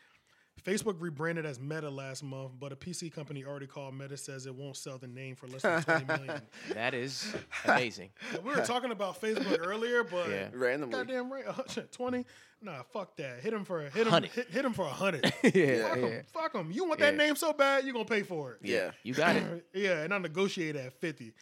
Facebook 0.64 0.96
rebranded 1.00 1.46
as 1.46 1.60
Meta 1.60 1.90
last 1.90 2.24
month, 2.24 2.52
but 2.60 2.72
a 2.72 2.76
PC 2.76 3.12
company 3.14 3.46
already 3.46 3.68
called 3.68 3.94
Meta 3.96 4.18
says 4.18 4.46
it 4.46 4.54
won't 4.56 4.76
sell 4.76 4.98
the 4.98 5.08
name 5.08 5.36
for 5.36 5.48
less 5.48 5.62
than 5.62 5.82
20 5.84 6.06
million. 6.06 6.42
That 6.74 6.94
is 6.94 7.34
amazing. 7.66 8.10
we 8.44 8.50
were 8.56 8.66
talking 8.66 8.92
about 8.92 9.22
Facebook 9.22 9.66
earlier, 9.66 10.04
but 10.04 10.30
Yeah. 10.30 10.50
Randomly. 10.54 10.96
goddamn 10.96 11.32
right, 11.32 11.46
uh, 11.48 11.54
20? 11.92 12.26
Nah, 12.62 12.82
fuck 12.92 13.16
that. 13.18 13.40
Hit 13.42 13.54
him 13.54 13.64
for 13.64 13.82
a 13.86 13.90
hit 13.90 14.08
him, 14.08 14.12
100. 14.14 14.32
hit, 14.32 14.50
hit 14.50 14.66
him 14.66 14.74
for 14.74 14.86
a 14.86 14.90
hundred. 14.90 15.24
yeah, 15.44 15.88
fuck 15.88 15.98
yeah, 15.98 16.08
him, 16.08 16.24
fuck 16.34 16.56
him. 16.56 16.72
You 16.72 16.86
want 16.86 17.00
that 17.02 17.14
Yeah. 17.14 17.18
name 17.26 17.36
so 17.36 17.54
bad, 17.54 17.84
you're 17.84 17.94
gonna 17.94 18.06
pay 18.06 18.24
for 18.24 18.54
it. 18.54 18.60
Yeah. 18.64 18.92
You 19.04 19.14
got 19.14 19.36
it. 19.36 19.66
Yeah, 19.74 20.02
and 20.04 20.14
I 20.14 20.18
negotiate 20.18 20.76
at 20.76 20.94
50. 21.00 21.34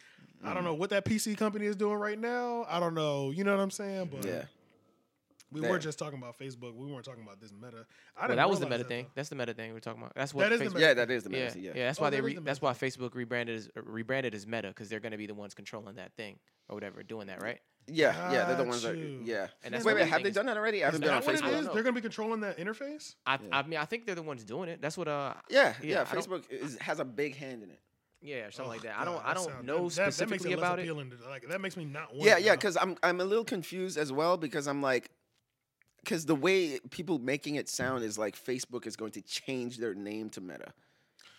I 0.44 0.50
Mm. 0.50 0.54
don't 0.54 0.64
know 0.64 0.74
what 0.74 0.90
that 0.90 1.06
PC 1.06 1.34
company 1.34 1.64
is 1.64 1.74
doing 1.74 1.96
right 1.96 2.18
now. 2.18 2.66
I 2.68 2.78
don't 2.78 2.92
know. 2.94 3.30
You 3.30 3.42
know 3.44 3.56
what 3.56 3.62
I'm 3.62 3.70
saying? 3.70 4.10
But 4.12 4.26
Yeah. 4.26 4.44
We 5.52 5.60
There. 5.60 5.70
were 5.70 5.78
just 5.78 5.98
talking 5.98 6.18
about 6.18 6.36
Facebook. 6.38 6.74
We 6.74 6.86
weren't 6.90 7.04
talking 7.04 7.22
about 7.22 7.40
this 7.40 7.52
meta. 7.52 7.86
I 8.16 8.20
Well, 8.22 8.28
didn't 8.28 8.36
that 8.38 8.50
was 8.50 8.60
the 8.60 8.66
meta 8.66 8.78
that, 8.78 8.88
thing. 8.88 9.04
though. 9.04 9.10
That's 9.14 9.28
the 9.28 9.36
meta 9.36 9.54
thing 9.54 9.72
we're 9.72 9.80
talking 9.80 10.02
about. 10.02 10.14
That's 10.16 10.34
what 10.34 10.42
That 10.42 10.52
is 10.52 10.58
the 10.58 10.64
Facebook- 10.66 10.74
meta 10.74 10.86
Yeah, 10.86 10.94
that 10.94 11.10
is 11.10 11.24
the 11.24 11.30
Yeah, 11.30 11.38
medicine. 11.38 11.62
yeah, 11.62 11.72
Yeah. 11.76 11.84
That's 11.86 11.98
Oh, 11.98 12.02
why 12.02 12.10
that 12.10 12.16
they 12.16 12.20
re- 12.20 12.34
the 12.34 12.40
that's 12.40 12.60
why 12.60 12.72
Facebook 12.72 13.14
rebranded 13.14 13.56
as 13.56 13.68
uh, 13.76 13.82
rebranded 13.82 14.34
as 14.34 14.46
Meta 14.46 14.68
because 14.68 14.88
they're 14.88 15.00
going 15.00 15.12
to 15.12 15.18
be 15.18 15.26
the 15.26 15.34
ones 15.34 15.54
controlling 15.54 15.94
that 15.96 16.12
thing 16.16 16.38
or 16.68 16.74
whatever, 16.74 17.02
doing 17.02 17.28
that, 17.28 17.40
right? 17.42 17.60
Yeah, 17.88 18.32
yeah, 18.32 18.44
they're 18.46 18.56
the 18.56 18.64
Got 18.64 18.66
ones 18.70 18.82
that. 18.82 18.96
Yeah. 18.96 19.46
And 19.62 19.72
that's 19.72 19.84
wait, 19.84 19.92
the 19.92 19.96
wait, 19.98 20.02
big 20.04 20.12
have 20.12 20.22
they 20.24 20.30
done 20.32 20.46
that 20.46 20.56
already? 20.56 20.82
I 20.82 20.86
haven't 20.86 21.02
been 21.02 21.10
on 21.10 21.20
that 21.20 21.26
what 21.26 21.34
it 21.36 21.40
Facebook. 21.40 21.46
I 21.46 21.50
don't 21.52 21.60
is? 21.60 21.66
know. 21.66 21.74
They're 21.74 21.82
gonna 21.84 21.94
be 21.94 22.00
controlling 22.00 22.40
that 22.40 22.58
interface. 22.58 23.14
I 23.24 23.38
I 23.52 23.62
mean 23.62 23.78
I 23.78 23.84
think 23.84 24.06
they're 24.06 24.16
the 24.16 24.22
ones 24.22 24.42
doing 24.42 24.68
it. 24.68 24.82
That's 24.82 24.98
what 24.98 25.06
uh 25.06 25.34
Yeah, 25.48 25.74
Yeah, 25.80 25.88
yeah. 25.88 26.04
Facebook 26.04 26.50
is, 26.50 26.76
has 26.80 26.98
a 26.98 27.04
big 27.04 27.36
hand 27.36 27.62
in 27.62 27.70
it. 27.70 27.78
yeah 28.20 28.46
or 28.46 28.50
something 28.50 28.70
like 28.70 28.80
Oh, 28.80 28.88
that. 28.88 28.98
I 28.98 29.04
don't 29.04 29.14
God, 29.18 29.22
I 29.24 29.34
don't 29.34 29.44
sound- 29.44 29.66
know 29.66 29.88
that, 29.88 29.94
that- 29.94 29.94
that 29.94 30.04
makes 30.06 30.16
specifically 30.16 30.52
it 30.52 30.58
about 30.58 30.78
it. 30.80 30.86
to- 30.86 31.28
like 31.28 31.46
that 31.48 31.60
makes 31.60 31.76
me 31.76 31.84
not 31.84 32.10
want. 32.12 32.24
Yeah, 32.24 32.38
it 32.38 32.42
yeah. 32.42 32.56
Because 32.56 32.76
I'm 32.76 32.96
I'm 33.04 33.20
a 33.20 33.24
little 33.24 33.44
confused 33.44 33.96
as 33.96 34.10
well 34.10 34.36
because 34.36 34.66
I'm 34.66 34.82
like, 34.82 35.10
because 36.06 36.24
the 36.24 36.36
way 36.36 36.78
people 36.90 37.18
making 37.18 37.56
it 37.56 37.68
sound 37.68 38.04
is 38.04 38.16
like 38.16 38.36
Facebook 38.36 38.86
is 38.86 38.94
going 38.94 39.10
to 39.10 39.20
change 39.22 39.78
their 39.78 39.92
name 39.92 40.30
to 40.30 40.40
Meta. 40.40 40.72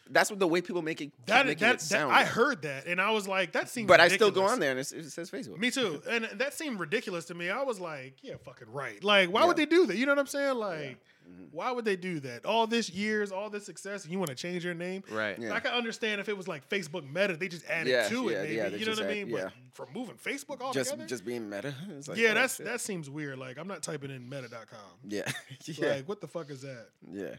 That's 0.09 0.29
what 0.29 0.39
the 0.39 0.47
way 0.47 0.61
people 0.61 0.81
make 0.81 1.01
it. 1.01 1.11
that, 1.25 1.45
that, 1.45 1.61
it 1.61 1.79
that. 1.89 2.07
I 2.07 2.23
heard 2.23 2.61
that 2.63 2.85
and 2.87 2.99
I 3.01 3.11
was 3.11 3.27
like, 3.27 3.51
that 3.53 3.69
seems. 3.69 3.87
but 3.87 3.99
I 3.99 4.07
still 4.07 4.31
go 4.31 4.43
on 4.43 4.59
there 4.59 4.71
and 4.71 4.79
it's, 4.79 4.91
it 4.91 5.09
says 5.11 5.29
Facebook. 5.31 5.57
Me 5.59 5.69
too. 5.71 6.01
And 6.09 6.25
that 6.35 6.53
seemed 6.53 6.79
ridiculous 6.79 7.25
to 7.25 7.33
me. 7.33 7.49
I 7.49 7.63
was 7.63 7.79
like, 7.79 8.15
yeah, 8.21 8.35
fucking 8.43 8.71
right. 8.71 9.03
Like, 9.03 9.29
why 9.31 9.45
would 9.45 9.57
they 9.57 9.65
do 9.65 9.85
that? 9.87 9.95
You 9.97 10.05
know 10.05 10.11
what 10.13 10.19
I'm 10.19 10.27
saying? 10.27 10.55
Like, 10.55 10.99
Mm-hmm. 11.27 11.47
why 11.51 11.71
would 11.73 11.83
they 11.83 11.97
do 11.97 12.21
that? 12.21 12.45
All 12.45 12.67
this 12.67 12.89
years, 12.89 13.33
all 13.33 13.49
this 13.49 13.65
success, 13.65 14.05
and 14.05 14.13
you 14.13 14.17
want 14.17 14.29
to 14.29 14.35
change 14.35 14.63
your 14.63 14.73
name? 14.73 15.03
Right. 15.11 15.37
Yeah. 15.37 15.51
I 15.51 15.59
can 15.59 15.73
understand 15.73 16.21
if 16.21 16.29
it 16.29 16.37
was 16.37 16.47
like 16.47 16.69
Facebook 16.69 17.03
Meta, 17.13 17.35
they 17.35 17.49
just 17.49 17.65
added 17.65 17.89
Yeah, 17.91 18.07
to 18.07 18.29
it, 18.29 18.31
yeah, 18.31 18.41
maybe. 18.43 18.55
yeah, 18.55 18.67
you 18.79 18.85
know 18.85 18.93
what 18.93 19.03
I 19.03 19.07
mean? 19.13 19.27
yeah. 19.27 19.43
But 19.43 19.53
for 19.73 19.87
moving 19.93 20.15
Facebook 20.15 20.61
all 20.61 20.71
Just 20.71 20.91
altogether? 20.91 21.09
just 21.09 21.25
being 21.25 21.49
Meta. 21.49 21.73
Like, 22.07 22.17
yeah, 22.17 22.29
oh, 22.29 22.33
that's 22.35 22.55
shit. 22.55 22.65
that 22.67 22.79
seems 22.79 23.09
weird. 23.09 23.39
Like, 23.39 23.57
I'm 23.57 23.67
not 23.67 23.83
typing 23.83 24.09
in 24.09 24.29
meta.com. 24.29 24.79
yeah, 25.03 25.29
yeah, 25.65 25.95
Like, 25.95 26.07
what 26.07 26.21
the 26.21 26.27
fuck 26.27 26.49
is 26.49 26.61
that? 26.61 26.87
yeah. 27.11 27.35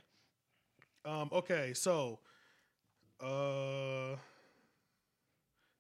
Um, 1.07 1.31
okay, 1.33 1.73
so 1.75 2.19
uh 3.21 4.17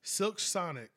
Silk 0.03 0.39
Sonic 0.41 0.91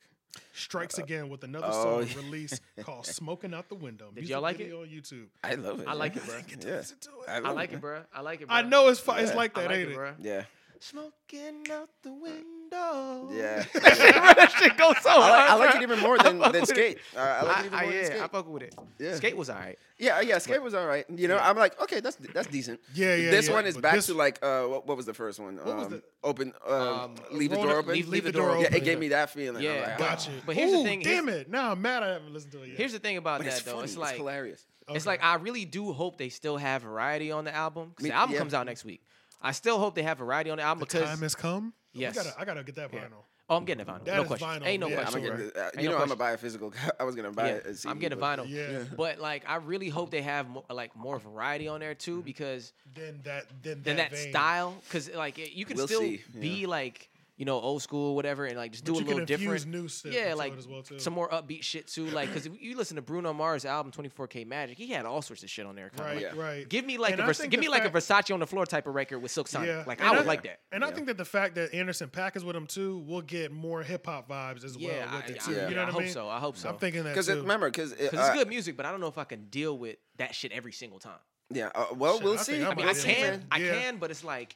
strikes 0.52 0.98
again 0.98 1.28
with 1.28 1.44
another 1.44 1.68
oh, 1.70 2.02
song 2.04 2.24
release 2.24 2.58
called 2.82 3.06
"Smoking 3.06 3.54
Out 3.54 3.68
the 3.68 3.74
Window." 3.74 4.10
Did 4.14 4.28
y'all 4.28 4.40
like 4.40 4.60
it? 4.60 4.72
on 4.72 4.86
YouTube? 4.86 5.26
I 5.44 5.54
love 5.54 5.80
it. 5.80 5.88
I 5.88 5.92
like 5.92 6.16
it, 6.16 6.24
bro. 6.24 6.36
Yeah, 6.36 6.80
to 6.80 6.80
it. 6.80 6.84
I, 7.28 7.36
I 7.36 7.50
like 7.50 7.70
it, 7.70 7.72
man. 7.74 7.80
bro. 7.80 8.02
I 8.12 8.20
like 8.22 8.40
it, 8.40 8.48
bro. 8.48 8.56
I 8.56 8.62
know 8.62 8.88
it's 8.88 9.00
fi- 9.00 9.20
it's 9.20 9.30
Yeah. 9.32 9.36
like 9.36 9.56
I 9.58 9.62
that, 9.62 9.68
like 9.68 9.78
ain't 9.78 9.88
it, 9.88 9.92
it? 9.92 9.96
bro. 9.96 10.12
Yeah, 10.20 10.44
Smoking 10.80 11.66
out 11.70 11.90
the 12.02 12.12
window. 12.12 12.61
Yeah. 12.72 13.64
that 13.74 14.52
shit 14.58 14.76
goes 14.76 14.96
so 15.02 15.10
I 15.10 15.18
like, 15.30 15.50
I 15.50 15.54
like 15.54 15.74
it 15.76 15.82
even 15.82 15.98
more 16.00 16.18
than, 16.18 16.38
than 16.38 16.66
skate. 16.66 16.98
Uh, 17.16 17.20
I 17.20 17.42
like 17.42 17.58
it 17.60 17.66
even 17.66 17.78
I, 17.78 17.82
more 17.82 17.92
yeah, 17.92 17.98
than 18.02 18.10
skate. 18.12 18.22
I 18.22 18.28
fuck 18.28 18.48
with 18.48 18.62
it. 18.62 18.74
Yeah. 18.98 19.14
Skate 19.16 19.36
was 19.36 19.50
alright. 19.50 19.78
Yeah, 19.98 20.20
yeah, 20.20 20.38
skate 20.38 20.62
was 20.62 20.74
all 20.74 20.86
right. 20.86 21.04
You 21.14 21.28
know, 21.28 21.38
I'm 21.38 21.56
like, 21.56 21.80
okay, 21.82 22.00
that's 22.00 22.16
that's 22.16 22.48
decent. 22.48 22.80
Yeah, 22.94 23.14
yeah, 23.14 23.30
This 23.30 23.48
yeah, 23.48 23.54
one 23.54 23.66
is 23.66 23.74
but 23.74 23.82
back 23.82 23.94
this- 23.94 24.06
to 24.06 24.14
like, 24.14 24.38
uh, 24.42 24.64
what, 24.64 24.86
what 24.86 24.96
was 24.96 25.06
the 25.06 25.14
first 25.14 25.38
one? 25.38 25.56
What 25.56 25.76
was 25.76 25.86
um, 25.86 25.90
the- 25.92 26.02
open, 26.24 26.52
uh, 26.68 27.04
Um, 27.04 27.14
leave 27.30 27.50
the 27.50 27.56
door 27.56 27.70
open. 27.78 27.92
leave- 27.92 28.08
Leave 28.08 28.24
the 28.24 28.32
door 28.32 28.48
door 28.48 28.56
yeah, 28.60 28.66
open. 28.66 28.76
it 28.78 28.84
gave 28.84 28.98
me 28.98 29.08
that 29.08 29.30
feeling. 29.30 29.62
Yeah, 29.62 29.72
like, 29.72 29.98
but- 29.98 30.06
ah. 30.06 30.08
Got 30.10 30.26
you. 30.26 30.32
But 30.46 30.56
here's 30.56 30.72
the 30.72 30.82
thing, 30.82 31.00
Damn 31.02 31.28
it! 31.28 31.50
Now 31.50 31.72
I'm 31.72 31.80
mad. 31.82 32.02
I 32.02 32.08
haven't 32.14 32.32
listened 32.32 32.52
to 32.52 32.62
it 32.62 32.68
yet. 32.70 32.76
Here's 32.78 32.92
the 32.92 32.98
thing 32.98 33.16
about 33.16 33.38
But 33.38 33.46
that 33.46 33.52
it's 33.58 33.62
though. 33.62 33.80
It's 33.80 33.96
like 33.96 34.16
hilarious. 34.16 34.64
It's 34.88 35.06
like 35.06 35.22
I 35.22 35.36
really 35.36 35.64
do 35.64 35.92
hope 35.92 36.18
they 36.18 36.28
still 36.28 36.56
have 36.56 36.82
variety 36.82 37.30
on 37.30 37.44
the 37.44 37.54
album. 37.54 37.92
'cause 37.96 38.02
Me- 38.04 38.10
the 38.10 38.16
album 38.16 38.36
comes 38.36 38.52
out 38.54 38.66
next 38.66 38.84
week. 38.84 39.02
I 39.40 39.52
still 39.52 39.78
hope 39.78 39.94
they 39.94 40.02
have 40.02 40.18
variety 40.18 40.50
on 40.50 40.58
the 40.58 40.62
album 40.64 40.80
the 40.80 40.86
because 40.86 41.08
time 41.08 41.18
has 41.22 41.34
come. 41.34 41.72
Yes. 41.94 42.16
I 42.18 42.22
gotta, 42.22 42.40
I 42.40 42.44
gotta 42.44 42.64
get 42.64 42.74
that 42.76 42.92
Yeah. 42.92 43.00
vinyl. 43.00 43.24
oh, 43.50 43.56
I'm 43.56 43.64
getting 43.64 43.86
a 43.86 43.90
vinyl. 43.90 44.04
That 44.04 44.16
no 44.16 44.22
is 44.22 44.28
question. 44.28 44.48
vinyl, 44.48 44.66
Ain't 44.66 44.80
no 44.80 44.88
yeah, 44.88 44.96
I'm 44.98 45.02
question. 45.04 45.22
gonna 45.24 45.36
get 45.44 45.54
the, 45.54 45.60
uh, 45.60 45.64
Ain't 45.66 45.76
you 45.76 45.82
no 45.84 45.90
know, 45.96 46.02
I'm 46.02 46.08
gonna 46.08 46.16
buy 46.18 46.30
a 46.32 46.36
physical. 46.38 46.72
I 47.00 47.04
was 47.04 47.14
gonna 47.14 47.30
buy 47.32 47.48
Yeah, 47.48 47.54
it. 47.56 47.66
a 47.66 47.74
CD, 47.74 47.90
I'm 47.90 47.98
getting 47.98 48.18
a 48.18 48.20
vinyl. 48.22 48.48
Yeah. 48.48 48.84
But 48.96 49.18
like, 49.20 49.44
I 49.48 49.56
really 49.56 49.88
hope 49.90 50.10
they 50.10 50.22
have 50.22 50.48
mo- 50.48 50.64
like 50.70 50.96
more 50.96 51.18
variety 51.18 51.68
on 51.68 51.80
there 51.80 51.94
too, 51.94 52.22
because 52.22 52.72
Then 52.94 53.20
that, 53.24 53.44
then 53.62 53.82
then 53.82 53.96
that 53.96 54.10
vein. 54.12 54.30
style, 54.30 54.74
because 54.84 55.10
like 55.14 55.38
it- 55.38 55.52
you 55.52 55.64
can 55.66 55.76
We'll 55.76 55.86
still 55.86 56.00
see, 56.00 56.22
be 56.38 56.48
yeah. 56.62 56.68
like 56.68 57.08
you 57.42 57.46
know 57.46 57.58
old 57.58 57.82
school, 57.82 58.14
whatever, 58.14 58.44
and 58.46 58.56
like 58.56 58.70
just 58.70 58.84
But 58.84 58.92
do 58.92 58.98
a 58.98 59.02
little 59.02 59.14
can 59.18 59.26
different. 59.26 59.66
new 59.66 59.88
stuff 59.88 60.12
yeah, 60.12 60.32
like 60.34 60.56
as 60.56 60.68
well, 60.68 60.82
too. 60.84 61.00
some 61.00 61.12
more 61.12 61.28
upbeat 61.28 61.64
shit 61.64 61.88
too. 61.88 62.06
Like, 62.06 62.28
because 62.28 62.46
if 62.46 62.52
you 62.62 62.76
listen 62.76 62.94
to 62.94 63.02
Bruno 63.02 63.32
Mars' 63.32 63.64
album 63.64 63.90
24K 63.90 64.46
Magic, 64.46 64.78
he 64.78 64.86
had 64.86 65.06
all 65.06 65.22
sorts 65.22 65.42
of 65.42 65.50
shit 65.50 65.66
on 65.66 65.74
there. 65.74 65.90
Right, 65.98 66.14
like, 66.14 66.22
Yeah. 66.22 66.40
right. 66.40 66.68
Give 66.68 66.84
me 66.84 66.98
like 66.98 67.10
And 67.14 67.20
a 67.20 67.24
I 67.24 67.26
Vers- 67.26 67.40
give 67.40 67.50
the 67.50 67.56
me 67.58 67.68
like 67.68 67.84
a 67.84 67.90
fact- 67.90 68.28
Versace 68.28 68.32
on 68.32 68.38
the 68.38 68.46
floor 68.46 68.64
type 68.64 68.86
of 68.86 68.94
record 68.94 69.18
with 69.18 69.32
Silk 69.32 69.48
Sonic. 69.48 69.66
Yeah, 69.70 69.82
Like 69.84 69.98
and 69.98 70.08
I 70.08 70.16
would 70.16 70.24
like 70.26 70.44
that. 70.44 70.60
And 70.70 70.84
I 70.84 70.92
think 70.92 71.08
that 71.08 71.16
the 71.16 71.24
fact 71.24 71.56
that 71.56 71.74
Anderson 71.74 72.08
Paak 72.10 72.36
is 72.36 72.44
with 72.44 72.54
him 72.54 72.68
too, 72.68 72.98
we'll 73.08 73.22
get 73.22 73.50
more 73.50 73.82
hip 73.82 74.06
hop 74.06 74.28
vibes 74.28 74.62
as 74.64 74.76
Yeah, 74.76 74.88
well 75.06 75.16
with 75.16 75.24
I, 75.24 75.32
it 75.32 75.40
too. 75.40 75.52
Yeah. 75.52 75.68
You 75.68 75.74
know 75.74 75.82
I 75.82 75.84
what 75.86 75.94
hope 75.94 76.02
I 76.02 76.04
mean? 76.04 76.12
so. 76.14 76.28
I 76.28 76.38
hope 76.38 76.56
so. 76.56 76.68
I'm 76.68 76.76
thinking 76.78 77.02
that 77.02 77.10
Because 77.10 77.28
remember, 77.28 77.68
because 77.70 77.92
because 77.92 78.12
it's 78.28 78.36
good 78.36 78.46
music, 78.48 78.76
but 78.76 78.86
I 78.86 78.92
don't 78.92 79.00
know 79.00 79.08
if 79.08 79.18
I 79.18 79.24
can 79.24 79.46
deal 79.46 79.76
with 79.76 79.96
that 80.18 80.32
shit 80.36 80.52
every 80.52 80.70
single 80.72 81.00
time. 81.00 81.18
Yeah. 81.50 81.70
Uh, 81.74 81.86
well, 81.96 82.14
Shit, 82.18 82.24
we'll 82.24 82.38
I 82.38 82.42
see. 82.42 82.52
I 82.52 82.56
I 82.56 82.58
mean, 82.58 82.64
I 82.64 82.68
might 82.68 82.76
We'll 82.84 82.94
be 82.94 83.00
see, 83.00 83.14
can. 83.14 83.44
I 83.50 83.58
can, 83.58 83.96
but 83.96 84.10
it's 84.12 84.22
like 84.22 84.54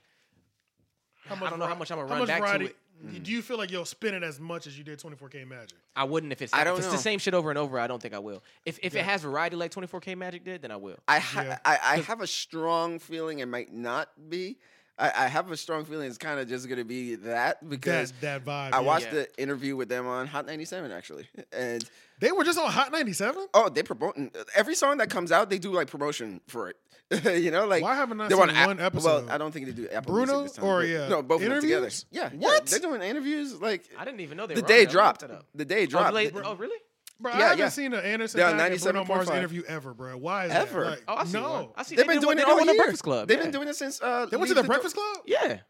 How 1.28 1.36
I 1.46 1.50
don't 1.50 1.58
know 1.58 1.66
how 1.66 1.74
much 1.74 1.90
I'm 1.90 1.98
gonna 1.98 2.08
how 2.08 2.14
run 2.14 2.20
much 2.20 2.28
back 2.28 2.40
variety- 2.40 2.66
to 2.66 2.70
it. 2.70 2.76
Do 3.24 3.30
you 3.30 3.42
feel 3.42 3.58
like 3.58 3.70
you'll 3.70 3.84
spin 3.84 4.14
it 4.14 4.22
as 4.22 4.40
much 4.40 4.66
as 4.66 4.78
you 4.78 4.82
did 4.82 4.98
24K 4.98 5.44
Magic? 5.46 5.76
I 5.94 6.04
wouldn't 6.04 6.32
if 6.32 6.40
it's 6.40 6.54
I 6.54 6.64
don't 6.64 6.74
if 6.74 6.78
it's 6.78 6.86
know. 6.86 6.92
the 6.92 6.98
same 6.98 7.18
shit 7.18 7.34
over 7.34 7.50
and 7.50 7.58
over. 7.58 7.78
I 7.78 7.86
don't 7.86 8.00
think 8.00 8.14
I 8.14 8.18
will. 8.18 8.42
If 8.64 8.78
if 8.82 8.94
Yeah. 8.94 9.00
it 9.00 9.04
has 9.04 9.20
variety 9.22 9.54
like 9.54 9.70
24K 9.70 10.14
Magic 10.16 10.44
did, 10.44 10.62
then 10.62 10.70
I 10.70 10.76
will. 10.76 10.96
I, 11.06 11.18
ha- 11.18 11.42
Yeah. 11.42 11.58
I 11.64 11.78
I 11.82 11.96
have 11.98 12.22
a 12.22 12.26
strong 12.26 12.98
feeling 12.98 13.40
it 13.40 13.46
might 13.48 13.70
not 13.72 14.08
be. 14.30 14.56
I, 14.98 15.12
I 15.14 15.28
have 15.28 15.50
a 15.50 15.58
strong 15.58 15.84
feeling 15.84 16.08
it's 16.08 16.16
kind 16.16 16.40
of 16.40 16.48
just 16.48 16.70
gonna 16.70 16.86
be 16.86 17.16
that 17.16 17.68
because 17.68 18.12
That 18.22 18.46
that 18.46 18.70
vibe. 18.70 18.72
I 18.74 18.78
yeah. 18.80 18.86
watched 18.86 19.06
Yeah. 19.06 19.12
the 19.12 19.38
interview 19.42 19.76
with 19.76 19.90
them 19.90 20.06
on 20.06 20.26
Hot 20.26 20.46
97 20.46 20.90
actually, 20.90 21.28
and 21.52 21.84
They 22.18 22.32
were 22.32 22.44
just 22.44 22.58
on 22.58 22.70
Hot 22.70 22.90
97. 22.92 23.46
oh, 23.52 23.68
they 23.68 23.82
promoting 23.82 24.32
every 24.54 24.74
song 24.74 24.96
that 24.98 25.10
comes 25.10 25.30
out. 25.32 25.50
They 25.50 25.58
do 25.58 25.70
like 25.70 25.88
promotion 25.88 26.40
for 26.46 26.70
it. 26.70 26.76
you 27.24 27.50
know, 27.52 27.66
like 27.66 27.82
Why 27.82 27.94
haven't 27.94 28.20
I 28.20 28.28
they're 28.28 28.40
on 28.40 28.48
seen 28.48 28.56
App- 28.56 28.66
one 28.66 28.80
episode? 28.80 29.26
Well, 29.26 29.30
I 29.30 29.38
don't 29.38 29.52
think 29.52 29.66
they 29.66 29.72
do 29.72 29.88
Apple 29.88 30.12
Bruno 30.14 30.40
Music 30.40 30.46
this 30.48 30.56
time, 30.56 30.64
or, 30.64 30.80
but- 30.80 30.88
yeah, 30.88 31.08
no, 31.08 31.22
both 31.22 31.40
of 31.42 31.48
them 31.48 31.60
together. 31.60 31.76
interviews? 31.86 32.06
Yeah, 32.10 32.30
yeah, 32.32 32.38
What? 32.48 32.66
they're 32.66 32.78
doing 32.80 33.02
interviews 33.02 33.60
like 33.60 33.84
I 33.96 34.04
didn't 34.04 34.20
even 34.20 34.36
know 34.36 34.46
they 34.46 34.54
the 34.54 34.62
were 34.62 34.66
day 34.68 34.86
on 34.86 34.92
dropped. 34.92 35.22
looked 35.22 35.32
it 35.32 35.36
up. 35.38 35.46
The 35.54 35.64
day 35.64 35.82
Oh, 35.84 35.86
dropped. 35.86 36.08
really? 36.08 36.28
They- 36.30 36.40
Oh, 36.40 36.54
really? 36.56 36.76
Bro, 37.18 37.32
Yeah, 37.32 37.36
I 37.38 37.42
haven't 37.44 37.58
yeah. 37.60 37.68
seen 37.70 37.94
an 37.94 38.04
Anderson 38.04 38.38
They're 38.38 38.46
on 38.48 38.58
Paak 38.58 38.72
and 38.72 38.82
Bruno 38.82 39.04
Mars 39.06 39.30
interview 39.30 39.62
ever, 39.66 39.94
bro. 39.94 40.18
Why 40.18 40.46
is 40.46 40.52
Ever. 40.52 40.84
that? 40.84 40.90
Like, 40.90 41.02
Oh, 41.08 41.14
I 41.16 41.24
see 41.24 41.32
no. 41.32 41.50
one. 41.50 41.68
I 41.74 41.82
see. 41.82 41.96
They've 41.96 42.06
they 42.06 42.12
been 42.14 42.20
doing 42.22 42.38
it 42.38 42.44
all 42.44 42.54
one 42.58 42.68
on 42.68 42.74
year. 42.74 42.76
Breakfast 42.82 43.02
Club. 43.04 43.26
They've 43.28 43.40
been 43.40 43.50
doing 43.52 43.68
it 43.68 43.76
since. 43.76 44.02
Uh, 44.02 44.26
They 44.26 44.36
went 44.36 44.48
to 44.48 44.54
the 44.54 44.64
Breakfast 44.64 44.96
Club. 44.96 45.16
Yeah. 45.24 45.60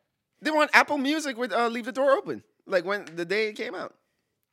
They 0.43 0.51
were 0.51 0.63
on 0.63 0.69
Apple 0.73 0.99
Music 0.99 1.37
with 1.37 1.53
uh, 1.53 1.69
"Leave 1.69 1.85
the 1.85 1.93
Door 1.93 2.13
Open," 2.13 2.43
like 2.67 2.85
when 2.85 3.05
the 3.15 3.25
day 3.25 3.49
it 3.49 3.53
came 3.55 3.75
out. 3.77 3.95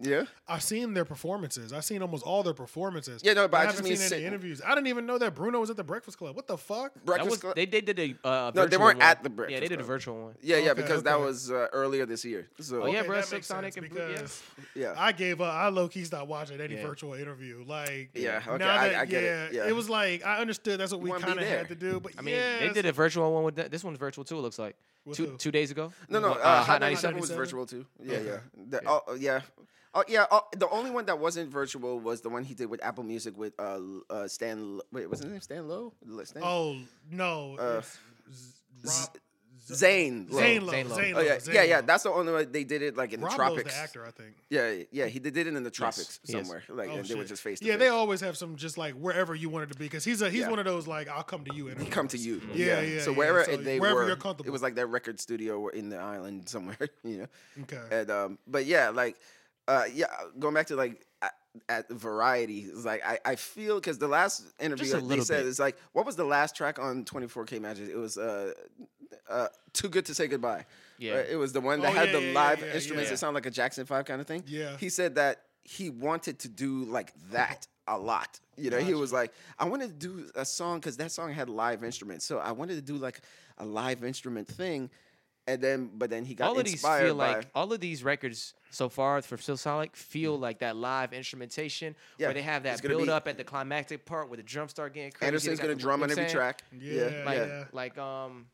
Yeah, 0.03 0.23
I've 0.47 0.61
seen 0.63 0.93
their 0.93 1.05
performances. 1.05 1.71
I've 1.71 1.85
seen 1.85 2.01
almost 2.01 2.23
all 2.25 2.43
their 2.43 2.53
performances. 2.53 3.21
Yeah, 3.23 3.33
no, 3.33 3.47
but 3.47 3.57
I 3.57 3.59
haven't 3.61 3.75
just 3.77 3.83
mean 3.83 3.95
seen 3.95 4.01
any 4.01 4.09
sitting- 4.09 4.25
interviews. 4.25 4.61
I 4.65 4.75
didn't 4.75 4.87
even 4.87 5.05
know 5.05 5.17
that 5.17 5.33
Bruno 5.33 5.59
was 5.59 5.69
at 5.69 5.77
the 5.77 5.83
Breakfast 5.83 6.17
Club. 6.17 6.35
What 6.35 6.47
the 6.47 6.57
fuck? 6.57 6.93
That 6.93 7.05
Breakfast 7.05 7.29
was, 7.31 7.39
Club. 7.39 7.55
they, 7.55 7.65
they 7.65 7.81
did 7.81 7.99
a 7.99 8.15
uh, 8.27 8.51
No, 8.53 8.65
they 8.65 8.77
weren't 8.77 8.99
one. 8.99 9.07
at 9.07 9.23
the 9.23 9.29
Breakfast. 9.29 9.53
Yeah, 9.53 9.59
they 9.61 9.67
did 9.69 9.79
a 9.79 9.83
virtual 9.83 10.23
one. 10.25 10.35
yeah, 10.41 10.57
yeah, 10.57 10.71
Okay, 10.71 10.81
because 10.81 11.03
that 11.03 11.19
was 11.19 11.51
uh, 11.51 11.67
earlier 11.71 12.05
this 12.05 12.25
year. 12.25 12.47
So 12.59 12.83
Oh, 12.83 12.85
yeah, 12.87 12.99
Okay, 12.99 13.07
bro, 13.07 13.15
that 13.17 13.25
Silk 13.25 13.37
makes 13.37 13.47
Sonic 13.47 13.73
sense 13.73 13.85
and 13.85 13.95
Blue- 13.95 14.11
yeah. 14.11 14.91
yeah. 14.93 14.93
I 14.97 15.11
gave 15.13 15.39
up. 15.41 15.53
I 15.53 15.69
low 15.69 15.87
key 15.87 16.03
stopped 16.03 16.27
watching 16.27 16.59
any 16.59 16.75
Yeah. 16.75 16.85
virtual 16.85 17.13
interview. 17.13 17.63
Like, 17.65 18.09
Yeah, 18.13 18.41
okay, 18.47 18.57
now 18.57 18.75
I- 18.75 18.89
that, 18.89 18.95
I 18.99 19.05
get 19.05 19.23
yeah, 19.23 19.43
it, 19.45 19.53
yeah. 19.53 19.71
was 19.71 19.89
like 19.89 20.25
I 20.25 20.39
understood 20.39 20.79
that's 20.79 20.91
what 20.91 21.01
we 21.01 21.11
kind 21.11 21.39
of 21.39 21.47
had 21.47 21.69
to 21.69 21.75
do. 21.75 21.99
But 21.99 22.13
I 22.17 22.21
mean, 22.21 22.35
they 22.35 22.69
did 22.73 22.85
a 22.85 22.91
virtual 22.91 23.33
one 23.33 23.43
with. 23.43 23.55
This 23.71 23.83
one's 23.83 23.97
virtual 23.97 24.23
too. 24.25 24.37
It 24.37 24.41
looks 24.41 24.59
like 24.59 24.75
two 25.13 25.35
two 25.37 25.51
days 25.51 25.71
ago. 25.71 25.91
No, 26.09 26.19
no, 26.19 26.29
Uh, 26.33 26.37
uh, 26.37 26.63
Hot 26.63 26.79
97 26.81 27.15
97. 27.15 27.19
was 27.21 27.29
virtual 27.31 27.65
too. 27.65 27.85
Yeah, 28.01 28.19
yeah. 28.71 28.99
Yeah. 29.17 29.41
Oh, 29.95 30.03
yeah. 30.07 30.25
Oh. 30.31 30.41
Oh, 30.43 30.47
the 30.57 30.69
only 30.69 30.89
one 30.91 31.05
that 31.05 31.19
wasn't 31.19 31.51
virtual 31.51 31.99
was 31.99 32.21
the 32.21 32.29
one 32.29 32.43
he 32.43 32.53
did 32.53 32.67
with 32.69 32.83
Apple 32.83 33.03
Music 33.03 33.37
with 33.37 33.53
uh, 33.59 33.79
uh 34.09 34.27
Stan. 34.27 34.57
L- 34.59 34.81
Wait, 34.91 35.09
was 35.09 35.19
his 35.19 35.29
name 35.31 35.41
Stan 35.41 35.67
Lowe? 35.67 35.93
Stan? 36.23 36.41
Oh 36.43 36.77
no, 37.11 37.55
Uh, 37.59 37.81
it's 37.81 37.99
Z- 38.35 39.07
Rob, 39.07 39.17
Zane. 39.65 40.27
Lowe. 40.29 40.39
Zane 40.39 40.65
Lowe. 40.65 40.71
Zane 40.71 40.89
Lowe. 40.89 40.95
Zane 40.95 41.13
Oh 41.15 41.19
yeah, 41.21 41.39
Zane 41.39 41.55
yeah, 41.55 41.63
yeah. 41.63 41.81
That's 41.81 42.03
the 42.03 42.09
only 42.09 42.33
way 42.33 42.43
they 42.45 42.63
did 42.63 42.81
it 42.81 42.97
like 42.97 43.13
in 43.13 43.21
the 43.21 43.27
Rob 43.27 43.37
Lowe's 43.39 43.47
tropics. 43.53 43.73
the 43.75 43.79
actor, 43.81 44.05
I 44.05 44.11
think. 44.11 44.35
Yeah, 44.49 44.73
yeah. 44.91 45.05
He 45.05 45.19
did 45.19 45.37
it 45.37 45.47
in 45.47 45.63
the 45.63 45.71
tropics 45.71 46.19
he 46.25 46.33
is. 46.33 46.39
somewhere. 46.47 46.63
Like, 46.69 46.89
Oh, 46.89 46.95
and 46.97 47.05
they 47.05 47.15
were 47.15 47.23
just 47.23 47.41
face 47.43 47.59
to 47.59 47.65
Yeah, 47.65 47.73
face. 47.73 47.79
they 47.81 47.87
always 47.87 48.19
have 48.21 48.35
some 48.35 48.55
just 48.57 48.77
like 48.77 48.95
wherever 48.95 49.33
you 49.35 49.49
wanted 49.49 49.71
to 49.71 49.77
be 49.77 49.85
because 49.85 50.03
he's 50.03 50.21
a 50.21 50.29
he's 50.29 50.41
Yeah. 50.41 50.49
one 50.49 50.59
of 50.59 50.65
those 50.65 50.85
like 50.87 51.07
I'll 51.07 51.23
come 51.23 51.45
to 51.45 51.55
you. 51.55 51.67
He 51.67 51.85
come 51.85 52.07
to 52.09 52.17
you. 52.17 52.41
Yeah, 52.53 52.81
yeah, 52.81 53.01
So 53.01 53.11
yeah. 53.11 53.17
wherever 53.17 53.43
So 53.45 53.57
they 53.57 53.79
wherever 53.79 54.01
were, 54.01 54.07
you're 54.07 54.15
comfortable. 54.17 54.47
it 54.49 54.51
was 54.51 54.61
like 54.63 54.75
their 54.75 54.87
record 54.87 55.19
studio 55.21 55.67
in 55.67 55.89
the 55.89 55.97
island 55.97 56.49
somewhere. 56.49 56.77
You 57.05 57.17
know. 57.19 57.27
Okay. 57.63 57.81
And 57.91 58.09
um, 58.11 58.37
but 58.47 58.65
yeah, 58.65 58.89
like, 58.89 59.17
uh, 59.67 59.85
yeah, 59.93 60.05
going 60.39 60.53
back 60.53 60.67
to 60.67 60.75
like 60.75 61.05
at, 61.21 61.33
at 61.69 61.89
variety, 61.89 62.59
it's 62.61 62.85
like 62.85 63.05
I, 63.05 63.19
I 63.25 63.35
feel 63.35 63.75
because 63.75 63.97
the 63.97 64.07
last 64.07 64.43
interview 64.59 64.85
Just 64.91 65.03
a 65.03 65.07
they 65.07 65.19
said 65.21 65.37
bit. 65.43 65.47
it's 65.47 65.59
like 65.59 65.77
what 65.93 66.05
was 66.05 66.15
the 66.15 66.25
last 66.25 66.55
track 66.55 66.79
on 66.79 67.05
24K 67.05 67.61
Magic? 67.61 67.89
It 67.89 67.95
was 67.97 68.17
uh, 68.17 68.53
uh, 69.29 69.47
too 69.73 69.89
good 69.89 70.05
to 70.07 70.13
say 70.15 70.27
goodbye. 70.27 70.65
Yeah. 70.97 71.15
right? 71.17 71.25
it 71.29 71.35
was 71.35 71.53
the 71.53 71.61
one 71.61 71.81
that 71.81 71.89
Oh, 71.91 71.93
had 71.93 72.07
yeah, 72.07 72.13
the 72.13 72.21
yeah, 72.21 72.27
yeah, 72.27 72.33
live 72.33 72.59
yeah, 72.61 72.73
instruments 72.73 73.07
yeah. 73.09 73.13
that 73.13 73.17
sound 73.17 73.35
like 73.35 73.45
a 73.45 73.51
Jackson 73.51 73.85
Five 73.85 74.05
kind 74.05 74.21
of 74.21 74.27
thing. 74.27 74.43
Yeah. 74.47 74.77
he 74.77 74.89
said 74.89 75.15
that 75.15 75.41
he 75.63 75.89
wanted 75.89 76.39
to 76.39 76.49
do 76.49 76.83
like 76.85 77.13
that 77.31 77.67
a 77.87 77.97
lot. 77.97 78.39
You 78.57 78.69
know, 78.69 78.77
he 78.79 78.93
was 78.93 79.11
like, 79.11 79.33
I 79.57 79.65
wanted 79.65 79.99
to 79.99 80.07
do 80.07 80.29
a 80.35 80.45
song 80.45 80.79
because 80.79 80.97
that 80.97 81.11
song 81.11 81.31
had 81.33 81.49
live 81.49 81.83
instruments, 81.83 82.25
so 82.25 82.37
I 82.39 82.51
wanted 82.51 82.75
to 82.75 82.81
do 82.81 82.95
like 82.97 83.21
a 83.57 83.65
live 83.65 84.03
instrument 84.03 84.47
thing. 84.47 84.89
And 85.45 85.61
then, 85.61 85.89
but 85.93 86.09
then 86.09 86.23
he 86.23 86.35
got 86.35 86.47
all 86.49 86.57
of 86.57 86.63
these 86.65 86.81
feel 86.81 87.15
by. 87.17 87.35
like 87.35 87.47
all 87.53 87.73
of 87.73 87.79
these 87.81 88.01
records 88.03 88.53
so 88.71 88.87
far 88.87 89.21
for 89.21 89.35
Phil 89.35 89.57
Sonic 89.57 89.93
feel 89.95 90.39
like 90.39 90.59
that 90.59 90.77
live 90.77 91.11
instrumentation 91.11 91.95
Yeah, 92.17 92.27
where 92.27 92.33
they 92.33 92.41
have 92.41 92.63
that 92.63 92.81
build 92.81 93.03
be- 93.07 93.09
up 93.11 93.27
at 93.27 93.35
the 93.37 93.43
climactic 93.43 94.05
part 94.05 94.29
where 94.29 94.37
the 94.37 94.43
drums 94.43 94.71
start 94.71 94.93
getting 94.93 95.11
crazy. 95.11 95.27
Anderson's 95.27 95.59
gonna 95.59 95.75
the- 95.75 95.81
drum 95.81 96.01
on 96.01 96.09
every 96.11 96.23
I'm 96.23 96.29
saying? 96.29 96.37
track. 96.37 96.63
Yeah, 96.71 97.23
Like, 97.25 97.37
yeah. 97.37 97.63
like 97.73 97.97
um, 97.97 98.45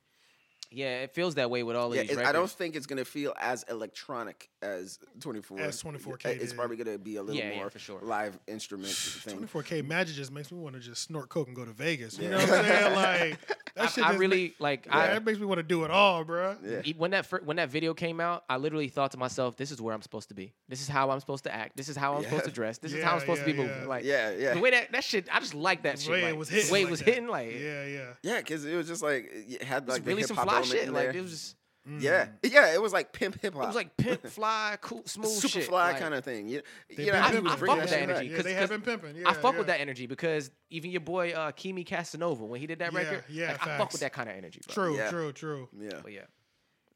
yeah, 0.72 1.02
it 1.02 1.14
feels 1.14 1.36
that 1.36 1.50
way 1.50 1.64
with 1.64 1.76
all 1.76 1.90
of 1.90 1.96
Yeah, 1.96 2.04
these 2.04 2.12
it, 2.12 2.18
records. 2.18 2.30
I 2.30 2.32
don't 2.34 2.50
think 2.52 2.76
it's 2.76 2.86
gonna 2.86 3.06
feel 3.06 3.34
as 3.40 3.64
electronic 3.70 4.50
as 4.62 5.00
24. 5.20 5.60
As 5.60 5.82
24K 5.82 6.26
It's 6.36 6.52
did. 6.52 6.58
probably 6.58 6.78
gonna 6.78 6.98
be 6.98 7.16
a 7.16 7.24
little 7.24 7.40
Yeah, 7.40 7.52
yeah, 7.52 7.56
more 7.58 7.70
for 7.70 7.80
sure. 7.80 8.00
live 8.02 8.38
instrument 8.48 8.90
thing. 8.92 9.40
24K 9.48 9.82
Magic 9.86 10.16
just 10.16 10.32
makes 10.32 10.52
me 10.52 10.60
want 10.60 10.76
to 10.76 10.82
just 10.82 11.02
snort 11.04 11.30
coke 11.30 11.48
and 11.48 11.56
go 11.56 11.66
to 11.66 11.72
Vegas. 11.72 12.18
You 12.20 12.30
know 12.30 12.38
what 12.38 12.50
I'm 12.50 12.66
saying? 12.66 12.94
Like 13.00 13.40
that 13.76 13.84
I, 13.84 13.88
shit. 13.88 14.04
I 14.04 14.14
really 14.16 14.38
make- 14.44 14.56
like. 14.60 14.86
yeah, 14.88 14.98
I, 14.98 15.08
that 15.08 15.24
makes 15.26 15.40
me 15.40 15.46
want 15.46 15.60
to 15.60 15.64
do 15.64 15.84
it 15.86 15.92
all, 15.92 16.24
bro. 16.24 16.58
Yeah. 16.66 16.82
When 16.98 17.12
that 17.12 17.28
when 17.46 17.58
that 17.58 17.70
video 17.70 17.94
came 17.94 18.20
out, 18.20 18.44
I 18.50 18.58
literally 18.58 18.90
thought 18.90 19.12
to 19.12 19.18
myself, 19.18 19.56
"This 19.58 19.72
is 19.72 19.80
where 19.82 19.94
I'm 19.94 20.02
supposed 20.02 20.30
to 20.30 20.36
be. 20.36 20.54
This 20.68 20.82
is 20.82 20.88
how 20.88 21.12
I'm 21.12 21.20
supposed 21.20 21.44
to 21.46 21.54
act. 21.56 21.78
This 21.78 21.88
is 21.88 21.96
how 21.96 22.16
I'm 22.16 22.24
supposed 22.24 22.46
to 22.46 22.52
dress. 22.52 22.78
This 22.80 22.94
is 22.94 23.04
how 23.04 23.14
I'm 23.14 23.20
supposed 23.22 23.44
to 23.44 23.48
yeah, 23.50 23.56
be 23.56 23.62
moving." 23.62 23.88
Like, 23.88 24.04
Yeah, 24.06 24.32
yeah, 24.32 24.54
the 24.56 24.60
way 24.60 24.72
that 24.72 24.92
that 24.92 25.04
shit, 25.04 25.28
I 25.32 25.40
just 25.40 25.54
like 25.54 25.84
that 25.84 25.98
The 25.98 26.02
shit. 26.02 26.12
way 26.12 26.24
like, 26.24 26.34
it 26.34 26.38
was 26.38 26.50
hitting. 26.50 26.68
the 26.68 26.74
way 26.74 26.82
it 26.82 26.84
like 26.86 26.92
was 26.92 27.00
that. 27.00 27.06
hitting, 27.06 27.28
like, 27.28 27.52
yeah, 27.54 27.86
yeah. 27.86 28.06
yeah, 28.24 28.38
because 28.40 28.66
it 28.66 28.76
was 28.76 28.88
just 28.88 29.04
like 29.04 29.30
it 29.32 29.62
had 29.64 29.88
like 29.88 30.04
the 30.04 30.08
really 30.10 30.22
hip 30.22 30.28
some 30.30 30.38
hop 30.38 30.46
fly 30.48 30.54
element 30.56 30.59
shit. 30.66 30.92
Like, 30.92 31.14
it 31.16 31.22
was 31.22 31.32
just, 31.32 31.56
yeah, 32.00 32.28
yeah, 32.44 32.74
it 32.74 32.82
was 32.82 32.94
like 32.94 33.14
pimp 33.14 33.42
hip 33.42 33.54
hop. 33.56 33.64
it 33.64 33.68
was 33.68 33.76
like 33.76 33.98
pimp, 33.98 34.28
fly, 34.28 34.78
cool, 34.82 35.02
smooth 35.06 35.28
super 35.30 35.48
shit. 35.48 35.64
fly 35.66 35.92
like, 35.94 36.02
kind 36.02 36.14
of 36.14 36.24
thing. 36.24 36.48
You, 36.48 36.62
you 36.90 37.06
know, 37.08 37.14
been 37.14 37.22
how 37.22 37.32
he 37.32 37.40
was 37.40 37.54
it, 37.54 37.56
I 37.56 37.66
fuck 37.66 37.68
that 37.68 37.78
with 37.82 37.90
that 37.90 37.90
back. 37.90 38.02
energy. 38.10 38.28
Yeah, 38.28 38.36
'cause- 38.36 38.46
they 38.46 38.54
have 38.54 38.70
been 38.70 38.82
pimping. 38.82 39.16
Yeah, 39.16 39.30
I 39.30 39.34
fuck 39.34 39.54
yeah. 39.54 39.58
with 39.60 39.68
that 39.68 39.80
energy 39.82 40.06
because 40.06 40.52
even 40.70 40.92
your 40.92 41.02
boy 41.02 41.32
uh, 41.32 41.52
Kimi 41.52 41.84
Casanova 41.84 42.46
when 42.46 42.60
he 42.60 42.68
did 42.68 42.80
that 42.80 42.94
Yeah, 42.94 43.00
record, 43.00 43.24
yeah, 43.30 43.52
like, 43.54 43.68
I 43.68 43.78
fuck 43.78 43.92
with 43.92 44.02
that 44.02 44.14
kind 44.14 44.30
of 44.30 44.36
energy. 44.36 44.62
Bro. 44.68 44.74
True, 44.74 44.98
Yeah. 44.98 45.10
true, 45.10 45.32
true. 45.32 45.70
Yeah. 45.80 46.00
But 46.04 46.12
yeah, 46.12 46.26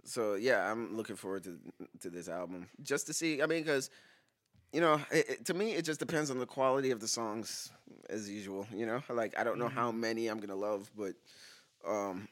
So 0.06 0.35
yeah, 0.35 0.69
I'm 0.72 0.95
looking 0.95 1.15
forward 1.15 1.44
to 1.45 1.57
to 2.02 2.10
this 2.11 2.27
album 2.30 2.68
just 2.84 3.07
to 3.07 3.14
see. 3.14 3.41
I 3.41 3.48
mean, 3.48 3.64
because 3.64 3.90
you 4.73 4.81
know, 4.81 4.99
it, 5.11 5.30
it- 5.30 5.45
to 5.45 5.53
me, 5.56 5.73
it 5.73 5.85
just 5.85 5.99
depends 5.99 6.30
on 6.30 6.38
the 6.40 6.45
quality 6.45 6.91
of 6.91 6.99
the 6.99 7.07
songs, 7.07 7.72
as 8.10 8.30
usual. 8.30 8.68
You 8.73 8.85
know, 8.85 9.02
like 9.10 9.34
I 9.40 9.44
don't 9.44 9.57
know 9.57 9.69
how 9.69 9.91
many 9.91 10.27
I'm 10.27 10.40
gonna 10.40 10.56
love, 10.56 10.91
but 10.95 11.14
um, 11.88 12.27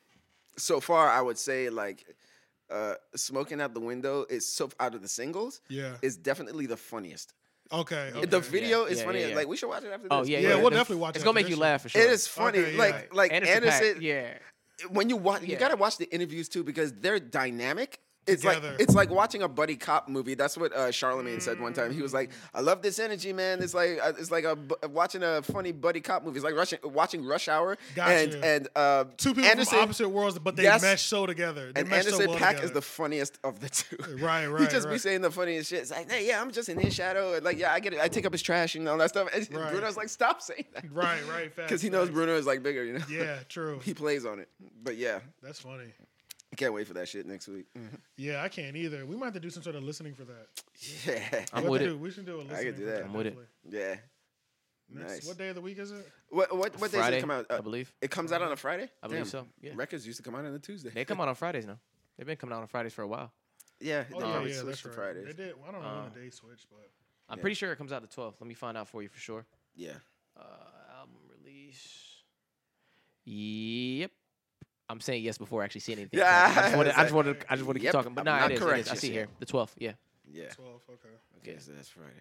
so 0.58 0.80
far 0.80 1.10
I 1.10 1.22
would 1.22 1.38
say 1.38 1.70
like 1.70 2.06
uh, 2.70 2.96
"Smoking 3.16 3.60
Out 3.62 3.74
the 3.74 3.80
Window" 3.80 4.26
is 4.30 4.48
so 4.48 4.70
out 4.80 4.96
of 4.96 5.02
the 5.02 5.08
singles 5.08 5.62
Yeah. 5.70 5.96
is 6.02 6.18
definitely 6.18 6.66
the 6.68 6.78
funniest. 6.78 7.34
Okay. 7.74 8.12
okay. 8.16 8.26
The 8.26 8.40
video 8.42 8.84
is 8.86 9.00
yeah, 9.00 9.06
funny. 9.06 9.20
yeah, 9.22 9.28
yeah. 9.28 9.36
Like 9.36 9.48
we 9.48 9.56
should 9.58 9.70
watch 9.70 9.84
it 9.84 9.92
after 9.94 10.08
oh 10.12 10.20
this. 10.22 10.30
yeah, 10.30 10.40
Yeah, 10.40 10.50
yeah. 10.50 10.56
we'll 10.56 10.70
The- 10.72 10.76
definitely 10.78 11.02
watch 11.02 11.16
it. 11.16 11.18
It's 11.18 11.24
gonna 11.24 11.36
make 11.36 11.50
you 11.50 11.56
laugh 11.56 11.82
for 11.84 11.90
sure. 11.90 12.02
It 12.02 12.10
is 12.12 12.28
funny. 12.28 12.60
Okay, 12.60 12.72
yeah. 12.74 12.78
Like 12.80 13.14
like 13.14 13.32
Anderson 13.34 13.56
Anderson, 13.56 13.96
Paak, 13.96 14.02
yeah. 14.02 14.34
when 14.90 15.10
you 15.10 15.16
watch, 15.18 15.44
you 15.44 15.56
gotta 15.58 15.76
watch 15.78 15.98
the 15.98 16.10
interviews 16.14 16.50
too 16.50 16.64
because 16.64 16.92
they're 16.94 17.20
dynamic. 17.20 18.00
It's 18.28 18.44
Together. 18.44 18.72
like 18.74 18.80
it's 18.82 18.94
like 18.94 19.10
watching 19.10 19.42
a 19.42 19.48
buddy 19.48 19.76
cop 19.76 20.08
movie. 20.08 20.36
That's 20.36 20.56
what 20.56 20.72
uh, 20.76 20.92
Charlemagne 20.92 21.40
said 21.40 21.60
one 21.60 21.74
time. 21.74 21.92
He 21.92 22.04
was 22.04 22.14
like, 22.14 22.30
"I 22.54 22.62
love 22.62 22.84
this 22.84 23.00
energy, 23.00 23.34
man. 23.34 23.64
It's 23.64 23.74
like 23.74 23.98
uh, 24.02 24.14
it's 24.20 24.30
like 24.30 24.44
a 24.44 24.56
watching 24.90 25.24
a 25.24 25.42
funny 25.42 25.72
buddy 25.72 26.02
cop 26.02 26.24
movie. 26.24 26.38
It's 26.38 26.46
like 26.46 26.56
rushing, 26.56 26.78
watching 26.84 27.26
Rush 27.26 27.48
Hour 27.48 27.78
Gotcha. 27.96 28.14
and 28.14 28.34
and 28.46 28.68
uh, 28.76 29.06
Two 29.18 29.34
people 29.34 29.50
Anderson, 29.50 29.74
from 29.74 29.84
opposite 29.86 30.10
worlds, 30.10 30.38
but 30.38 30.56
they 30.56 30.64
Yes. 30.64 30.84
mesh 30.84 31.02
so 31.02 31.26
together. 31.26 31.72
They 31.74 31.82
and 31.82 31.90
mesh 31.90 32.06
Anderson 32.06 32.22
so 32.26 32.30
well 32.30 32.38
Paak 32.40 32.64
is 32.64 32.72
the 32.72 32.82
funniest 32.82 33.40
of 33.44 33.60
the 33.60 33.70
two. 33.70 33.98
Right, 34.18 34.46
right. 34.46 34.46
He 34.62 34.66
right, 34.66 34.70
just 34.70 34.88
be 34.88 35.00
saying 35.00 35.22
the 35.22 35.32
funniest 35.32 35.72
shit. 35.72 35.80
It's 35.80 35.92
like, 35.92 36.10
hey, 36.12 36.28
yeah, 36.28 36.40
I'm 36.42 36.52
just 36.52 36.70
in 36.70 36.78
his 36.78 36.94
shadow. 36.94 37.34
And 37.34 37.44
like, 37.44 37.58
yeah, 37.58 37.74
I 37.74 37.80
get 37.80 37.94
it. 37.94 38.00
I 38.02 38.08
take 38.08 38.28
up 38.28 38.32
his 38.34 38.44
trash 38.44 38.76
and 38.76 38.88
all 38.88 38.98
that 39.00 39.10
stuff. 39.10 39.30
And 39.34 39.48
Right. 39.52 39.72
Bruno's 39.72 39.98
like, 39.98 40.10
stop 40.10 40.44
saying 40.44 40.66
that. 40.76 40.86
Right, 40.94 41.28
right, 41.28 41.56
Because 41.56 41.82
he 41.82 41.90
knows. 41.90 42.10
Bruno 42.12 42.36
is 42.36 42.46
like 42.46 42.62
bigger, 42.62 42.84
you 42.84 42.94
know. 43.00 43.06
Yeah, 43.10 43.40
true. 43.50 43.80
he 43.84 43.96
plays 43.96 44.28
on 44.28 44.40
it. 44.40 44.48
But 44.84 44.98
yeah, 44.98 45.20
That's 45.42 45.60
funny. 45.60 45.92
Can't 46.62 46.74
wait 46.74 46.88
for 46.88 46.94
that 46.94 47.08
shit 47.08 47.26
next 47.26 47.48
week. 47.48 47.66
Yeah, 48.18 48.44
I 48.44 48.50
can't 48.50 48.76
either. 48.76 49.06
We 49.06 49.16
might 49.16 49.26
have 49.26 49.34
to 49.36 49.40
do 49.40 49.50
some 49.50 49.64
sort 49.64 49.76
of 49.76 49.84
listening 49.84 50.14
for 50.14 50.24
that. 50.26 50.48
Yeah, 51.06 51.46
I'm 51.54 51.66
with 51.68 51.82
it. 51.82 51.86
do- 51.88 51.98
We 51.98 52.12
should 52.12 52.26
do 52.26 52.38
a 52.38 52.42
listening. 52.42 52.58
I 52.60 52.64
could 52.64 52.76
do 52.78 52.86
for 52.86 52.92
that. 52.92 53.04
I'm 53.04 53.14
with 53.14 53.28
it. 53.28 53.38
yeah. 53.70 53.96
Next- 54.94 55.12
Nice. 55.14 55.26
What 55.28 55.38
day 55.38 55.48
of 55.50 55.56
the 55.56 55.62
week 55.62 55.78
is 55.80 55.92
it? 55.92 56.06
What 56.30 56.52
what 56.52 56.58
what 56.58 56.74
days 56.74 56.82
does 56.92 57.00
Friday, 57.00 57.18
it 57.18 57.22
come 57.22 57.32
out? 57.32 57.46
I 57.50 57.56
Uh, 57.56 57.62
believe. 57.62 57.94
It 58.02 58.12
comes 58.12 58.32
out 58.32 58.42
on 58.42 58.52
a 58.52 58.56
Friday. 58.58 58.90
I 59.02 59.08
believe 59.08 59.24
Damn. 59.24 59.30
so, 59.30 59.48
yeah. 59.62 59.72
Records 59.76 60.06
used 60.06 60.18
to 60.18 60.24
come 60.24 60.36
out 60.36 60.44
on 60.46 60.54
a 60.54 60.60
Tuesday. 60.60 60.90
They 60.90 61.06
come 61.06 61.22
out 61.22 61.28
on 61.30 61.36
Fridays 61.44 61.66
now. 61.66 61.80
They've 62.18 62.28
been 62.28 62.36
coming 62.38 62.54
out 62.56 62.62
on 62.62 62.68
Fridays 62.68 62.94
for 62.94 63.04
a 63.04 63.08
while. 63.08 63.32
yeah, 63.80 64.04
Oh 64.14 64.20
they 64.20 64.28
yeah, 64.28 64.36
always 64.36 64.56
yeah, 64.56 64.62
switch 64.62 64.68
that's 64.72 64.82
to 64.82 64.88
right. 64.90 64.96
Fridays. 64.96 65.26
They 65.28 65.34
did. 65.34 65.56
I 65.68 65.72
don't 65.72 65.82
know 65.82 65.88
Uh, 65.88 66.04
when 66.04 66.14
the 66.14 66.20
day 66.20 66.30
switched, 66.30 66.68
but 66.70 66.90
I'm 67.30 67.38
Yeah. 67.38 67.42
pretty 67.42 67.56
sure 67.56 67.72
it 67.72 67.78
comes 67.78 67.92
out 67.94 68.02
the 68.02 68.08
12th. 68.10 68.36
Let 68.42 68.48
me 68.48 68.54
find 68.54 68.78
out 68.78 68.90
for 68.90 69.02
you 69.02 69.08
for 69.10 69.20
sure. 69.20 69.46
Yeah. 69.76 69.94
Uh, 70.36 70.42
album 71.00 71.16
release. 71.30 72.24
Yep. 73.24 74.12
I'm 74.92 75.00
saying 75.02 75.24
yes 75.24 75.38
before 75.38 75.62
I 75.62 75.66
actually 75.66 75.82
seeing 75.82 76.00
anything. 76.00 76.20
Yeah, 76.20 76.54
I 76.56 76.62
just 76.62 76.76
wanted, 76.76 76.94
I 76.94 77.02
just 77.04 77.14
wanted, 77.14 77.46
I 77.50 77.56
just 77.56 77.66
wanted 77.66 77.80
to 77.80 77.86
Yep, 77.86 77.92
keep 77.92 78.00
talking. 78.00 78.14
But 78.14 78.28
I'm 78.28 78.36
no, 78.36 78.40
not 78.40 78.52
it 78.52 78.56
is, 78.56 78.60
it 78.62 78.64
correct 78.64 78.86
is. 78.88 78.92
I 78.92 78.96
see 78.96 79.12
here 79.12 79.28
the 79.40 79.46
12th. 79.46 79.72
Yeah, 79.78 79.94
Yeah. 80.32 80.50
twelve. 80.50 80.82
Okay. 80.90 81.50
Okay, 81.50 81.60
so 81.60 81.72
that's 81.72 81.90
Friday. 81.90 82.12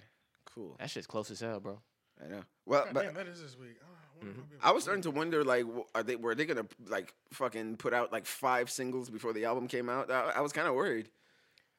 Cool. 0.46 0.76
that 0.78 0.90
shit's 0.90 1.06
close 1.06 1.30
as 1.30 1.40
hell, 1.40 1.60
bro. 1.60 1.78
I 2.24 2.28
know. 2.28 2.42
Well, 2.66 2.84
God 2.84 2.94
but 2.94 3.02
damn, 3.02 3.14
that 3.14 3.26
is 3.26 3.40
this 3.42 3.56
week. 3.58 3.76
Oh, 3.82 3.86
I 3.86 4.16
wonder 4.18 4.30
if 4.30 4.36
mm-hmm. 4.36 4.40
I'll 4.40 4.48
be 4.48 4.54
able 4.56 4.68
I 4.68 4.72
was 4.72 4.82
starting 4.82 5.02
to 5.02 5.10
wonder, 5.10 5.44
like, 5.44 5.64
are 5.94 6.02
they 6.02 6.16
were 6.16 6.34
they 6.34 6.44
gonna 6.44 6.66
like 6.88 7.14
fucking 7.32 7.76
put 7.76 7.94
out 7.94 8.12
like 8.12 8.26
five 8.26 8.70
singles 8.70 9.10
before 9.10 9.32
the 9.32 9.44
album 9.44 9.68
came 9.68 9.88
out? 9.88 10.10
I, 10.10 10.32
I 10.36 10.40
was 10.40 10.52
kind 10.52 10.68
of 10.68 10.74
worried 10.74 11.08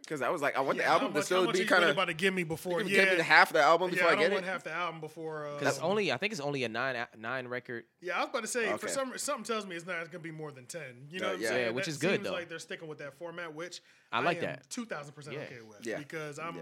because 0.03 0.22
I 0.22 0.30
was 0.30 0.41
like, 0.41 0.57
I 0.57 0.61
want 0.61 0.78
Yeah, 0.78 0.84
the 0.86 0.90
album 0.90 1.07
to 1.10 1.14
much- 1.14 1.22
how 1.22 1.26
still 1.26 1.52
be 1.52 1.60
are 1.60 1.61
you 1.61 1.68
kind 1.68 1.80
really 1.82 1.91
of 1.91 1.95
about 1.98 2.06
to 2.07 2.14
give 2.14 2.34
me 2.34 2.44
before. 2.44 2.80
give 2.84 2.90
Yeah, 2.91 3.15
me 3.15 3.22
half 3.22 3.53
the 3.53 3.61
album 3.61 3.90
yeah, 3.90 3.95
before 3.95 4.07
I 4.10 4.11
I, 4.11 4.15
don't 4.15 4.23
get 4.23 4.32
want 4.34 4.45
it. 4.45 4.49
half 4.49 4.64
the 4.64 4.72
album 4.72 4.99
before. 5.02 5.48
Uh, 5.48 5.53
Because 5.60 5.76
it's 5.76 5.84
only 5.84 6.11
I 6.11 6.18
think 6.18 6.32
it's 6.34 6.41
only 6.41 6.64
a 6.64 6.69
nine 6.69 7.06
nine 7.18 7.48
record. 7.48 7.86
Yeah, 8.02 8.18
I 8.18 8.19
was 8.22 8.30
about 8.30 8.41
to 8.41 8.48
say 8.48 8.76
for 8.78 8.88
some 8.88 9.18
something 9.18 9.44
tells 9.45 9.65
me 9.65 9.76
it's 9.76 9.86
not 9.86 9.98
going 9.98 10.10
to 10.11 10.19
be 10.19 10.32
more 10.32 10.52
than 10.52 10.65
ten. 10.65 11.07
You 11.10 11.19
know 11.19 11.28
Uh, 11.28 11.30
what 11.30 11.36
I'm 11.38 11.41
yeah. 11.44 11.49
saying? 11.49 11.65
Yeah, 11.68 11.72
which 11.72 11.86
That 11.86 11.91
is 11.91 11.98
good, 11.98 12.11
seems 12.15 12.23
though. 12.26 12.34
Like 12.34 12.49
they're 12.49 12.60
sticking 12.60 12.88
with 12.88 12.98
that 12.99 13.14
format, 13.18 13.53
which 13.53 13.82
I 14.11 14.19
like 14.22 14.38
am 14.38 14.44
that. 14.44 14.69
Two 14.69 14.86
thousand 14.86 15.14
percent 15.14 15.38
okay 15.38 15.61
with. 15.68 15.86
Yeah. 15.86 15.98
because 15.98 16.40
I'm 16.40 16.56
yeah, 16.57 16.61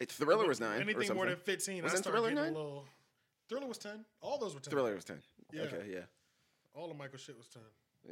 it, 0.00 0.10
Thriller 0.12 0.46
was 0.46 0.60
nine. 0.60 0.78
or 0.78 0.82
anything 0.82 1.14
more 1.14 1.26
than 1.26 1.36
fifteen. 1.36 1.82
Wasn't 1.82 1.98
I 1.98 2.02
start 2.02 2.14
Thriller 2.14 2.30
getting 2.30 2.44
nine? 2.44 2.52
a 2.54 2.56
little. 2.58 2.84
Thriller 3.48 3.66
was 3.66 3.78
ten. 3.78 4.04
All 4.20 4.38
those 4.38 4.54
were 4.54 4.60
ten. 4.60 4.70
Thriller 4.70 4.94
was 4.94 5.04
ten. 5.04 5.20
Yeah. 5.52 5.62
Okay, 5.62 5.86
yeah, 5.90 6.00
All 6.74 6.90
of 6.90 6.96
Michael 6.96 7.18
shit 7.18 7.36
was 7.36 7.48
ten. 7.48 7.62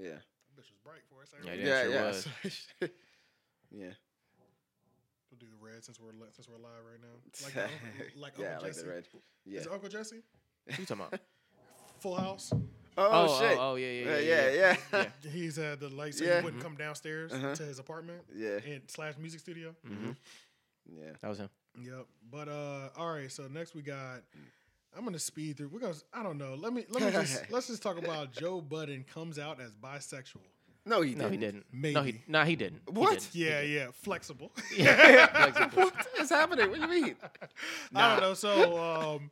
yeah, 0.01 0.11
Bitch 0.57 0.71
was 0.71 0.79
bright 0.83 1.03
for 1.09 1.23
us. 1.23 1.33
Yeah, 1.45 1.53
Yeah, 1.53 1.65
yeah. 1.65 1.89
yeah, 1.91 2.51
sure 2.51 2.73
yeah. 2.81 2.89
yeah. 3.71 3.91
We'll 5.31 5.39
do 5.39 5.47
the 5.47 5.65
red 5.65 5.85
since 5.85 5.99
we're 6.01 6.13
li- 6.13 6.31
since 6.33 6.49
we're 6.49 6.57
live 6.57 6.85
right 6.91 7.01
now. 7.01 7.17
Like 7.45 7.55
the 7.55 7.63
uncle, 7.63 8.21
like 8.23 8.33
yeah, 8.39 8.47
Uncle 8.47 8.63
like 8.65 8.73
Jesse. 8.73 8.83
the 8.87 8.93
red. 8.93 9.05
Yeah. 9.47 9.61
Is 9.61 9.67
it 9.67 9.73
Uncle 9.73 9.89
Jesse? 9.89 10.17
Who 10.71 10.81
you 10.83 10.87
talking 10.87 11.05
about? 11.07 11.21
Full 12.01 12.15
House. 12.15 12.51
Oh, 12.53 12.59
Oh, 12.97 13.39
shit. 13.41 13.59
oh, 13.59 13.73
oh, 13.73 13.75
yeah, 13.77 13.91
yeah, 13.91 14.13
Uh, 14.13 14.19
yeah, 14.19 14.51
yeah, 14.51 14.77
yeah. 14.93 15.05
yeah. 15.25 15.31
He's 15.31 15.57
had 15.57 15.81
the 15.81 15.89
light 15.89 16.15
so 16.15 16.25
Yeah. 16.25 16.39
he 16.39 16.45
wouldn't 16.45 16.63
come 16.63 16.75
downstairs 16.77 17.33
Uh-huh. 17.33 17.55
to 17.55 17.63
his 17.63 17.79
apartment 17.79 18.23
Yeah. 18.35 18.59
and 18.67 18.83
slash 18.89 19.15
music 19.19 19.41
studio. 19.41 19.75
hmm 19.87 20.11
yeah. 20.91 21.11
That 21.21 21.29
was 21.29 21.39
him. 21.39 21.51
Yep. 21.81 22.07
But 22.31 22.49
uh 22.49 22.89
all 22.97 23.13
right, 23.13 23.31
so 23.31 23.47
next 23.49 23.75
we 23.75 23.83
got 23.83 24.23
I'm 24.97 25.05
gonna 25.05 25.19
speed 25.19 25.59
through. 25.59 25.69
We're 25.69 25.81
gonna 25.81 25.95
I 26.15 26.23
don't 26.23 26.39
know. 26.39 26.55
Let 26.55 26.73
me 26.73 26.87
let 26.89 27.03
me 27.05 27.11
just 27.13 27.51
let's 27.51 27.67
just 27.69 27.83
talk 27.83 27.99
about 27.99 28.33
Joe 28.33 28.61
Budden 28.63 29.05
comes 29.13 29.39
out 29.39 29.61
as 29.61 29.73
bisexual. 29.75 30.41
No, 30.89 31.03
he 31.03 31.15
didn't. 31.15 31.31
he 31.33 31.37
didn't. 31.37 31.65
No, 31.73 32.03
he 32.03 32.13
Maybe. 32.13 32.25
no, 32.27 32.45
he 32.45 32.57
didn't. 32.57 32.81
He 32.87 32.93
What? 32.95 33.11
didn't. 33.21 33.35
Yeah, 33.35 33.61
yeah, 33.61 33.89
flexible. 33.93 34.51
Flexible. 34.77 35.83
what 35.85 36.07
is 36.21 36.31
happening? 36.31 36.71
What 36.71 36.81
do 36.81 36.83
you 36.97 37.03
mean? 37.03 37.17
I 37.95 38.13
don't 38.13 38.21
know. 38.23 38.35
So 38.35 38.79
um 38.79 39.31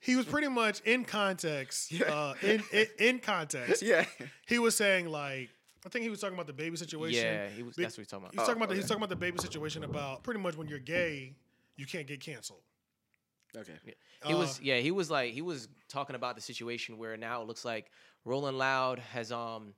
he 0.00 0.16
was 0.16 0.26
pretty 0.26 0.48
much 0.48 0.80
in 0.80 1.04
context. 1.04 1.92
Yeah. 1.96 2.06
Uh 2.12 2.34
in, 2.42 2.62
in 2.72 2.86
in 2.98 3.18
context. 3.20 3.82
Yeah. 3.82 4.04
He 4.46 4.58
was 4.58 4.76
saying 4.76 5.08
like 5.08 5.50
I 5.84 5.88
think 5.88 6.02
he 6.02 6.10
was 6.10 6.20
talking 6.20 6.36
about 6.38 6.48
DaBaby 6.54 6.76
situation. 6.78 7.24
Yeah, 7.24 7.48
he 7.48 7.62
was. 7.62 7.76
That's 7.76 7.96
what 7.96 8.02
he's 8.02 8.08
talking 8.08 8.24
about. 8.24 8.32
He's 8.32 8.38
about. 8.38 8.46
talking 8.46 8.62
about 8.62 8.68
the, 8.70 8.74
he's 8.74 8.84
okay. 8.90 9.00
talking 9.00 9.04
about 9.04 9.20
DaBaby 9.20 9.40
situation 9.40 9.84
about 9.84 10.24
pretty 10.24 10.40
much 10.40 10.56
when 10.56 10.66
you're 10.66 10.80
gay, 10.80 11.36
you 11.76 11.86
can't 11.86 12.08
get 12.08 12.18
canceled. 12.20 12.62
Okay. 13.56 13.72
He 14.26 14.34
was 14.34 14.58
Uh, 14.58 14.62
yeah, 14.62 14.78
he 14.78 14.90
was 14.90 15.10
like 15.10 15.32
he 15.32 15.42
was 15.42 15.68
talking 15.88 16.16
about 16.16 16.34
the 16.34 16.42
situation 16.42 16.98
where 16.98 17.16
now 17.16 17.40
it 17.40 17.46
looks 17.46 17.64
like 17.64 17.90
Rolling 18.24 18.58
Loud 18.58 18.98
has 18.98 19.30
um 19.30 19.74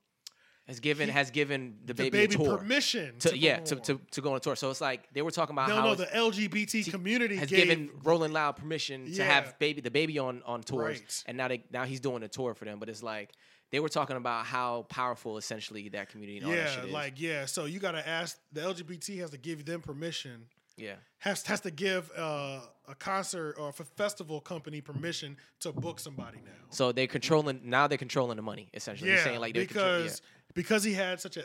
has 0.69 0.79
given 0.81 1.09
He- 1.09 1.13
has 1.13 1.31
given 1.31 1.79
the, 1.85 1.95
The 1.95 2.05
baby, 2.05 2.19
baby, 2.19 2.35
a 2.35 2.39
tour 2.39 2.59
permission 2.59 3.19
to, 3.21 3.37
yeah 3.37 3.59
to, 3.61 3.77
to 3.77 4.01
to 4.13 4.21
go 4.21 4.31
on 4.33 4.37
a 4.37 4.41
tour. 4.41 4.55
So 4.55 4.71
it's 4.71 4.81
like 4.81 5.09
they 5.13 5.23
were 5.23 5.31
talking 5.31 5.55
about 5.55 5.69
no, 5.71 5.77
how 5.77 5.85
no, 5.87 5.95
the 5.97 6.07
LGBT 6.07 6.91
community 6.91 7.37
has 7.37 7.49
gave, 7.49 7.65
given 7.69 7.91
Rolling 8.05 8.33
Loud 8.33 8.57
permission 8.57 9.11
to 9.15 9.25
have 9.25 9.59
baby 9.59 9.81
DaBaby 9.83 10.23
on 10.23 10.43
on 10.45 10.63
tours, 10.63 10.99
Right. 11.01 11.25
and 11.27 11.37
now 11.37 11.49
they 11.49 11.65
now 11.73 11.85
he's 11.85 12.01
doing 12.01 12.23
a 12.23 12.29
tour 12.29 12.55
for 12.55 12.65
them. 12.67 12.79
But 12.79 12.89
it's 12.89 13.03
like 13.03 13.33
they 13.71 13.81
were 13.81 13.89
talking 13.89 14.17
about 14.17 14.47
how 14.47 14.87
powerful 14.89 15.37
essentially 15.39 15.89
that 15.91 16.09
community 16.11 16.39
and 16.39 16.47
that 16.53 16.57
yeah, 16.57 16.85
is. 16.85 16.93
like 16.93 17.21
yeah. 17.21 17.47
So 17.47 17.65
you 17.65 17.81
got 17.81 17.93
to 17.93 18.07
ask 18.07 18.39
the 18.53 18.61
LGBT 18.61 19.19
has 19.21 19.31
to 19.31 19.39
give 19.39 19.65
them 19.65 19.81
permission. 19.81 20.47
yeah, 20.77 20.95
Has 21.19 21.45
has 21.47 21.61
to 21.63 21.71
give 21.71 22.11
uh, 22.17 22.61
a 22.87 22.95
concert 22.95 23.57
or 23.59 23.69
a 23.71 23.73
festival 23.73 24.41
company 24.41 24.81
permission 24.81 25.37
to 25.61 25.73
book 25.73 25.99
somebody 26.01 26.39
now. 26.45 26.53
so 26.71 26.93
they're 26.93 27.07
controlling 27.09 27.61
now 27.65 27.87
they're 27.89 27.99
controlling 27.99 28.37
the 28.37 28.43
money 28.43 28.69
essentially. 28.75 29.09
They're 29.11 29.19
Yeah, 29.19 29.25
saying 29.25 29.41
like 29.41 29.55
they're 29.55 29.67
control- 29.67 30.03
because 30.03 30.23
because 30.59 30.83
he 30.83 30.93
had 30.93 31.21
such 31.21 31.37
a, 31.37 31.45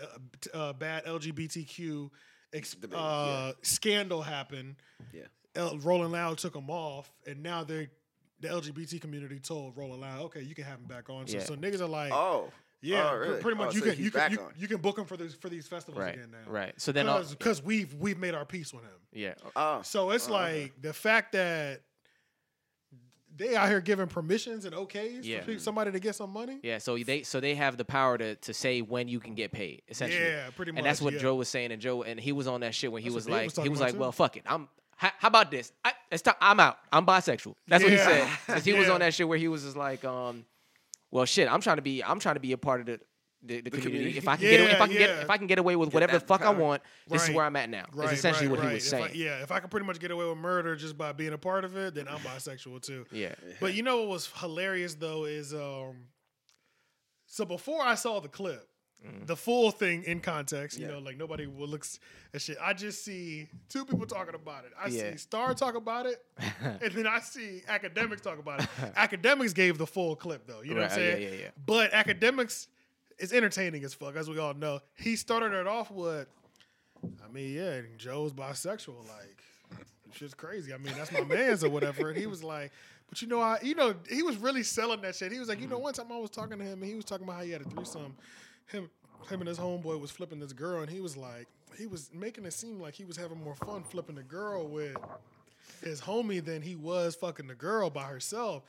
uh 0.53 0.73
bad 0.73 1.05
LGBTQ 1.05 2.09
ex- 2.53 2.73
Debate, 2.75 2.99
uh, 2.99 3.53
scandal 3.61 4.21
happen. 4.23 4.75
Yeah. 5.13 5.21
L- 5.55 5.77
Rolling 5.79 6.11
Loud 6.11 6.39
took 6.39 6.55
him 6.55 6.69
off, 6.69 7.11
and 7.27 7.43
now 7.43 7.63
they 7.63 7.89
the 8.39 8.47
LGBT 8.49 8.99
community 8.99 9.39
told 9.39 9.77
Rolling 9.77 10.01
Loud, 10.01 10.21
okay, 10.23 10.41
you 10.41 10.55
can 10.55 10.65
have 10.65 10.79
him 10.79 10.87
back 10.87 11.09
on. 11.09 11.27
So, 11.27 11.37
Yeah. 11.37 11.43
so 11.43 11.55
niggas 11.55 11.79
are 11.79 11.87
like, 11.87 12.11
Oh. 12.11 12.51
yeah, 12.81 13.09
Oh, 13.11 13.15
really? 13.15 13.39
pretty 13.41 13.57
much 13.57 13.69
Oh, 13.69 13.71
you 13.75 13.79
so 13.81 13.85
can 13.93 14.03
you 14.03 14.11
can 14.11 14.31
you, 14.31 14.39
you 14.57 14.67
can 14.67 14.77
book 14.81 14.97
him 14.97 15.05
for 15.05 15.15
these 15.15 15.33
for 15.35 15.47
these 15.49 15.67
festivals 15.67 16.01
right, 16.03 16.15
again 16.15 16.31
now, 16.31 16.51
right. 16.51 16.73
So 16.81 16.91
then 16.91 17.07
all, 17.07 17.23
Because 17.23 17.61
we've 17.63 17.93
we've 17.93 18.17
made 18.19 18.33
our 18.33 18.45
peace 18.45 18.73
with 18.73 18.83
him. 18.83 18.99
yeah, 19.13 19.35
Oh. 19.55 19.81
So 19.83 20.09
it's 20.11 20.27
Oh, 20.27 20.35
okay. 20.35 20.61
like 20.63 20.81
the 20.81 20.91
fact 20.93 21.31
that 21.33 21.81
they 23.35 23.55
out 23.55 23.67
here 23.69 23.81
giving 23.81 24.07
permissions 24.07 24.65
and 24.65 24.75
okays 24.75 25.19
Yeah. 25.23 25.41
for 25.41 25.57
somebody 25.59 25.91
to 25.91 25.99
get 25.99 26.15
some 26.15 26.29
money. 26.31 26.59
Yeah, 26.63 26.77
so 26.77 26.97
they 26.97 27.23
so 27.23 27.39
they 27.39 27.55
have 27.55 27.77
the 27.77 27.85
power 27.85 28.17
to 28.17 28.35
to 28.35 28.53
say 28.53 28.81
when 28.81 29.07
you 29.07 29.19
can 29.19 29.33
get 29.35 29.51
paid, 29.51 29.81
essentially. 29.89 30.23
Yeah, 30.23 30.49
pretty 30.55 30.71
much. 30.71 30.77
and 30.79 30.85
that's 30.85 31.01
what 31.01 31.13
yeah. 31.13 31.19
Joe 31.19 31.35
was 31.35 31.47
saying, 31.49 31.71
and 31.71 31.81
Joe 31.81 32.03
and 32.03 32.19
he 32.19 32.31
was 32.31 32.47
on 32.47 32.61
that 32.61 32.75
shit 32.75 32.91
when 32.91 33.01
he 33.01 33.09
That's 33.09 33.15
was 33.15 33.29
like, 33.29 33.55
was 33.55 33.63
he 33.63 33.69
was 33.69 33.79
like, 33.79 33.93
too. 33.93 33.99
well, 33.99 34.11
fuck 34.11 34.37
it, 34.37 34.43
I'm. 34.45 34.67
How, 34.95 35.09
how 35.17 35.27
about 35.27 35.49
this? 35.49 35.71
I, 35.83 35.93
it's 36.11 36.21
time, 36.21 36.35
I'm 36.39 36.59
out. 36.59 36.77
I'm 36.91 37.05
bisexual. 37.05 37.55
That's 37.67 37.83
what 37.83 37.91
he 37.91 37.97
Yeah. 37.97 38.05
said. 38.05 38.27
'Cause 38.55 38.63
he 38.63 38.73
was 38.73 38.87
on 38.89 38.99
that 38.99 39.13
shit 39.13 39.27
where 39.27 39.39
he 39.39 39.47
was 39.47 39.63
just 39.63 39.75
like, 39.75 40.05
um, 40.05 40.45
well, 41.09 41.25
shit, 41.25 41.51
I'm 41.51 41.61
trying 41.61 41.77
to 41.77 41.81
be, 41.81 42.03
I'm 42.03 42.19
trying 42.19 42.35
to 42.35 42.39
be 42.41 42.51
a 42.51 42.57
part 42.57 42.81
of 42.81 42.85
the. 42.85 42.99
The, 43.45 43.59
the, 43.61 43.69
community. 43.71 43.81
community. 44.13 44.17
If 44.17 44.27
I 44.27 44.35
can 44.37 44.45
get, 44.49 44.59
if 44.61 44.81
I 44.81 44.85
Yeah, 44.85 44.97
get, 44.99 45.09
if 45.23 45.29
I 45.29 45.37
can 45.37 45.47
get 45.47 45.59
away 45.59 45.75
with 45.75 45.93
whatever 45.93 46.13
the 46.13 46.19
fuck 46.25 46.41
I 46.43 46.49
want, 46.51 46.81
this 47.09 47.27
is 47.27 47.35
where 47.35 47.43
I'm 47.45 47.55
at 47.57 47.69
now. 47.69 47.85
Right, 47.93 48.11
is 48.13 48.19
essentially 48.19 48.47
right, 48.47 48.51
what 48.51 48.59
he 48.61 48.65
right. 48.67 48.73
was 48.75 48.87
If 48.87 48.93
I- 49.01 49.07
saying. 49.07 49.19
yeah, 49.21 49.43
if 49.43 49.51
I 49.51 49.59
could 49.59 49.69
pretty 49.69 49.85
much 49.85 49.99
get 49.99 50.11
away 50.11 50.25
with 50.25 50.37
murder 50.37 50.75
just 50.77 50.97
by 50.97 51.11
being 51.11 51.33
a 51.33 51.37
part 51.37 51.65
of 51.65 51.75
it, 51.75 51.93
then 51.95 52.07
I'm 52.07 52.19
bisexual 52.19 52.81
too. 52.81 53.05
yeah, 53.11 53.35
But 53.59 53.73
you 53.73 53.83
know 53.83 53.99
what 53.99 54.07
was 54.09 54.27
hilarious 54.37 54.95
though 54.95 55.25
is 55.25 55.53
um 55.53 56.05
so 57.25 57.45
before 57.45 57.81
I 57.83 57.95
saw 57.95 58.19
the 58.19 58.29
clip, 58.29 58.67
Mm-hmm. 59.05 59.25
the 59.25 59.35
full 59.35 59.69
thing 59.69 60.03
in 60.05 60.21
context, 60.21 60.79
you 60.79 60.85
Yeah. 60.85 60.93
know, 60.93 60.99
like 60.99 61.17
nobody 61.17 61.45
will 61.45 61.67
look 61.67 61.85
at 62.33 62.41
shit. 62.41 62.55
I 62.61 62.71
just 62.71 63.03
see 63.03 63.49
two 63.67 63.83
people 63.83 64.05
talking 64.05 64.33
about 64.33 64.63
it. 64.63 64.71
I 64.81 64.87
Yeah. 64.87 65.11
see 65.11 65.17
Star 65.17 65.53
talk 65.53 65.75
about 65.75 66.05
it, 66.05 66.23
and 66.81 66.89
then 66.93 67.05
I 67.05 67.19
see 67.19 67.63
Akademiks 67.67 68.21
talk 68.21 68.39
about 68.39 68.61
it. 68.63 68.69
Akademiks 68.95 69.53
gave 69.53 69.77
the 69.77 69.85
full 69.85 70.15
clip 70.15 70.47
though, 70.47 70.61
you 70.61 70.73
know 70.73 70.83
what 70.83 70.91
I'm 70.93 70.97
Right, 70.99 71.05
yeah, 71.05 71.13
saying? 71.15 71.33
yeah, 71.33 71.39
yeah. 71.41 71.49
But 71.65 71.91
Akademiks 71.91 72.67
is 73.19 73.33
entertaining 73.33 73.83
as 73.83 73.93
fuck, 73.93 74.15
as 74.15 74.29
we 74.29 74.39
all 74.39 74.53
know. 74.53 74.79
He 74.95 75.15
started 75.15 75.53
it 75.53 75.67
off 75.67 75.91
with, 75.91 76.27
I 77.03 77.31
mean, 77.31 77.53
yeah, 77.53 77.81
Joe's 77.97 78.33
bisexual, 78.33 79.07
like 79.07 79.43
shit's 80.13 80.33
crazy. 80.33 80.73
I 80.73 80.77
mean, 80.77 80.93
that's 80.97 81.11
my 81.11 81.23
man's 81.23 81.63
or 81.63 81.69
whatever. 81.69 82.09
And 82.09 82.17
he 82.17 82.27
was 82.27 82.43
like, 82.43 82.71
but 83.09 83.21
you 83.21 83.27
know, 83.27 83.41
I, 83.41 83.59
you 83.61 83.75
know, 83.75 83.95
he 84.09 84.23
was 84.23 84.37
really 84.37 84.63
selling 84.63 85.01
that 85.01 85.15
shit. 85.15 85.31
He 85.31 85.39
was 85.39 85.49
like, 85.49 85.59
you 85.59 85.67
know, 85.67 85.75
Mm-hmm. 85.75 85.83
one 85.83 85.93
time 85.93 86.11
I 86.11 86.17
was 86.17 86.29
talking 86.29 86.57
to 86.57 86.63
him 86.63 86.81
and 86.81 86.85
he 86.85 86.95
was 86.95 87.05
talking 87.05 87.25
about 87.25 87.37
how 87.37 87.43
he 87.43 87.51
had 87.51 87.61
a 87.61 87.65
threesome. 87.65 88.15
Him, 88.67 88.89
him 89.29 89.39
and 89.41 89.47
his 89.47 89.57
homeboy 89.59 89.99
was 89.99 90.11
flipping 90.11 90.39
this 90.39 90.53
girl, 90.53 90.81
and 90.81 90.89
he 90.89 90.99
was 90.99 91.15
like, 91.17 91.47
he 91.77 91.85
was 91.87 92.09
making 92.13 92.45
it 92.45 92.53
seem 92.53 92.79
like 92.79 92.93
he 92.93 93.05
was 93.05 93.17
having 93.17 93.41
more 93.43 93.55
fun 93.55 93.83
flipping 93.83 94.15
the 94.15 94.23
girl 94.23 94.67
with 94.67 94.95
his 95.83 95.99
homie 96.01 96.43
than 96.43 96.61
he 96.61 96.75
was 96.75 97.15
fucking 97.15 97.47
the 97.47 97.55
girl 97.55 97.89
by 97.89 98.03
herself. 98.03 98.63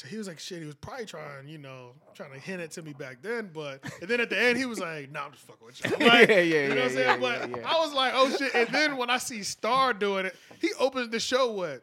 So 0.00 0.08
he 0.08 0.16
was 0.16 0.26
like, 0.28 0.38
shit, 0.38 0.60
he 0.60 0.64
was 0.64 0.76
probably 0.76 1.04
trying, 1.04 1.46
you 1.46 1.58
know, 1.58 1.90
trying 2.14 2.32
to 2.32 2.38
hint 2.38 2.62
it 2.62 2.70
to 2.70 2.80
me 2.82 2.94
back 2.94 3.18
then. 3.20 3.50
But 3.52 3.84
and 4.00 4.08
then 4.08 4.18
at 4.18 4.30
the 4.30 4.40
end, 4.40 4.56
he 4.56 4.64
was 4.64 4.78
like, 4.80 5.12
nah, 5.12 5.26
I'm 5.26 5.32
just 5.32 5.44
fucking 5.44 5.66
with 5.66 5.84
you. 5.84 5.90
I'm 5.94 6.06
like, 6.08 6.28
Yeah, 6.30 6.40
yeah, 6.40 6.62
you 6.62 6.68
know 6.68 6.68
what 6.68 6.76
yeah, 6.78 6.84
I'm 6.84 6.90
saying? 6.90 7.06
yeah, 7.06 7.16
but 7.18 7.50
yeah, 7.50 7.56
yeah. 7.58 7.68
I 7.70 7.78
was 7.80 7.92
like, 7.92 8.12
oh 8.16 8.34
shit. 8.34 8.54
And 8.54 8.68
then 8.70 8.96
when 8.96 9.10
I 9.10 9.18
see 9.18 9.42
Star 9.42 9.92
doing 9.92 10.24
it, 10.24 10.34
he 10.58 10.70
opens 10.78 11.10
the 11.10 11.20
show 11.20 11.52
with 11.52 11.82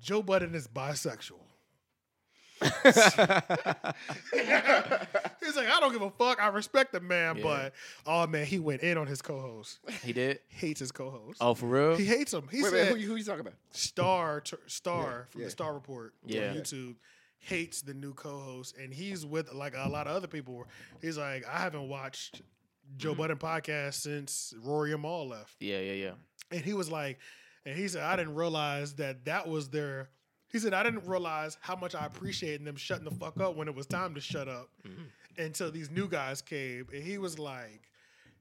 Joe 0.00 0.22
Budden 0.22 0.54
is 0.54 0.66
bisexual. 0.66 1.40
He's 2.62 2.74
like, 5.56 5.68
I 5.68 5.78
don't 5.80 5.92
give 5.92 6.00
a 6.02 6.10
fuck. 6.10 6.42
I 6.42 6.48
respect 6.48 6.92
the 6.92 7.00
man, 7.00 7.36
Yeah. 7.36 7.42
but 7.42 7.72
oh 8.06 8.26
man, 8.26 8.46
he 8.46 8.58
went 8.58 8.80
in 8.82 8.96
on 8.96 9.06
his 9.06 9.20
co-host. 9.20 9.78
he 10.02 10.12
did. 10.14 10.40
Hates 10.48 10.80
his 10.80 10.90
co-host. 10.92 11.38
Oh, 11.40 11.52
for 11.54 11.66
real? 11.66 11.96
He 11.96 12.06
hates 12.06 12.32
him. 12.32 12.48
He 12.50 12.62
Wait, 12.62 12.70
said 12.72 12.72
wait, 12.72 12.88
who, 12.88 12.96
you- 12.96 13.08
who 13.08 13.16
you 13.16 13.24
talking 13.24 13.40
about? 13.40 13.54
Star 13.72 14.40
t- 14.40 14.56
Star 14.66 15.26
from 15.30 15.42
yeah. 15.42 15.46
the 15.46 15.50
Star 15.50 15.74
Report 15.74 16.14
Yeah. 16.24 16.50
on 16.50 16.56
YouTube 16.56 16.94
hates 17.46 17.80
the 17.82 17.94
new 17.94 18.12
co-host, 18.14 18.76
and 18.76 18.92
he's 18.92 19.24
with 19.24 19.52
like 19.52 19.74
a 19.76 19.88
lot 19.88 20.06
of 20.06 20.16
other 20.16 20.26
people. 20.26 20.66
He's 21.00 21.16
like, 21.18 21.46
I 21.46 21.58
haven't 21.58 21.88
watched 21.88 22.42
Joe 22.96 23.10
Mm-hmm. 23.12 23.20
Budden 23.20 23.36
podcast 23.38 23.94
since 23.94 24.54
Rory 24.62 24.92
Amal 24.92 25.28
left, 25.28 25.54
yeah, 25.60 25.78
yeah, 25.80 25.92
yeah. 25.92 26.10
and 26.50 26.60
he 26.60 26.72
was 26.74 26.90
like, 26.90 27.18
and 27.64 27.76
he 27.76 27.88
said, 27.88 28.02
I 28.02 28.16
didn't 28.16 28.34
realize 28.34 28.94
that 28.94 29.24
that 29.24 29.48
was 29.48 29.68
their. 29.70 30.10
He 30.52 30.58
said, 30.60 30.72
I 30.74 30.82
didn't 30.84 31.04
realize 31.06 31.58
how 31.60 31.74
much 31.76 31.94
I 31.96 32.06
appreciated 32.06 32.64
them 32.64 32.76
shutting 32.76 33.04
the 33.04 33.10
fuck 33.10 33.40
up 33.40 33.56
when 33.56 33.66
it 33.68 33.74
was 33.74 33.86
time 33.86 34.14
to 34.14 34.20
shut 34.20 34.48
up 34.48 34.68
Mm-hmm. 34.86 35.42
until 35.42 35.70
these 35.72 35.90
new 35.90 36.08
guys 36.08 36.40
came. 36.40 36.86
And 36.94 37.02
he 37.02 37.18
was 37.18 37.38
like, 37.38 37.90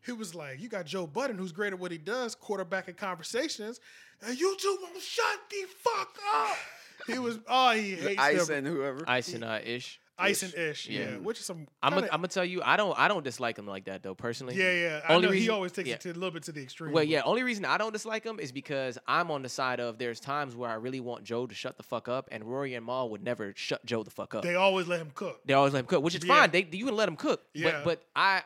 he 0.06 0.12
was 0.12 0.36
like, 0.36 0.62
you 0.62 0.70
got 0.70 0.86
Joe 0.86 1.08
Budden, 1.08 1.38
who's 1.38 1.52
great 1.52 1.74
at 1.74 1.80
what 1.80 1.92
he 1.92 1.98
does, 1.98 2.36
quarterbacking 2.36 2.96
conversations, 2.98 3.80
and 4.26 4.40
you 4.40 4.56
two 4.60 4.78
won't 4.84 5.02
shut 5.02 5.40
the 5.50 5.66
fuck 5.80 6.16
up. 6.36 6.58
He 7.08 7.20
was, 7.20 7.40
oh, 7.48 7.72
he 7.72 7.92
hates 7.96 8.22
Ice 8.22 8.48
them. 8.48 8.66
and 8.66 8.68
whoever. 8.68 9.04
Ice 9.08 9.34
and 9.34 9.44
uh, 9.44 9.60
Ish. 9.64 10.00
Ice 10.18 10.44
Ish. 10.44 10.54
and 10.54 10.64
Ish, 10.70 10.88
yeah, 10.88 11.00
Yeah. 11.02 11.18
which 11.18 11.40
is 11.40 11.46
some. 11.46 11.68
I'm 11.84 11.92
kinda- 11.92 12.02
gonna 12.04 12.14
I'm 12.14 12.20
gonna 12.20 12.30
tell 12.30 12.46
you, 12.46 12.62
I 12.64 12.78
don't 12.78 12.98
I 12.98 13.10
don't 13.10 13.24
dislike 13.24 13.58
him 13.60 13.68
like 13.68 13.84
that 13.86 14.02
though 14.02 14.16
personally. 14.16 14.56
yeah, 14.56 14.72
yeah. 14.72 15.02
I 15.08 15.14
Only 15.16 15.28
know 15.28 15.34
he 15.34 15.40
reason- 15.42 15.54
always 15.54 15.72
takes 15.74 15.90
yeah. 15.90 15.96
it 15.96 16.02
to 16.02 16.12
a 16.12 16.14
little 16.14 16.32
bit 16.32 16.44
to 16.44 16.54
the 16.54 16.64
extreme. 16.64 16.94
Well, 16.94 17.02
but- 17.04 17.10
yeah. 17.10 17.22
Only 17.26 17.44
reason 17.44 17.66
I 17.66 17.78
don't 17.78 17.92
dislike 17.92 18.24
him 18.24 18.40
is 18.40 18.54
because 18.54 18.98
I'm 19.10 19.30
on 19.30 19.42
the 19.42 19.50
side 19.50 19.82
of 19.82 19.98
there's 19.98 20.22
times 20.22 20.56
where 20.56 20.70
I 20.70 20.76
really 20.76 21.02
want 21.02 21.26
Joe 21.26 21.46
to 21.48 21.54
shut 21.54 21.76
the 21.76 21.84
fuck 21.84 22.08
up, 22.08 22.30
and 22.32 22.46
Rory 22.46 22.76
and 22.76 22.86
Mal 22.86 23.10
would 23.10 23.24
never 23.26 23.52
shut 23.58 23.86
Joe 23.86 24.04
the 24.04 24.10
fuck 24.10 24.34
up. 24.36 24.44
They 24.44 24.56
always 24.56 24.88
let 24.88 25.02
him 25.02 25.12
cook. 25.14 25.42
They 25.46 25.54
always 25.54 25.74
let 25.74 25.82
him 25.82 25.86
cook, 25.88 26.02
which 26.02 26.16
is 26.16 26.24
Yeah. 26.24 26.34
fine. 26.40 26.52
They 26.52 26.66
you 26.72 26.86
can 26.86 26.96
let 26.96 27.10
him 27.10 27.18
cook. 27.18 27.42
Yeah. 27.54 27.82
But 27.84 27.84
but 27.84 28.04
I 28.16 28.44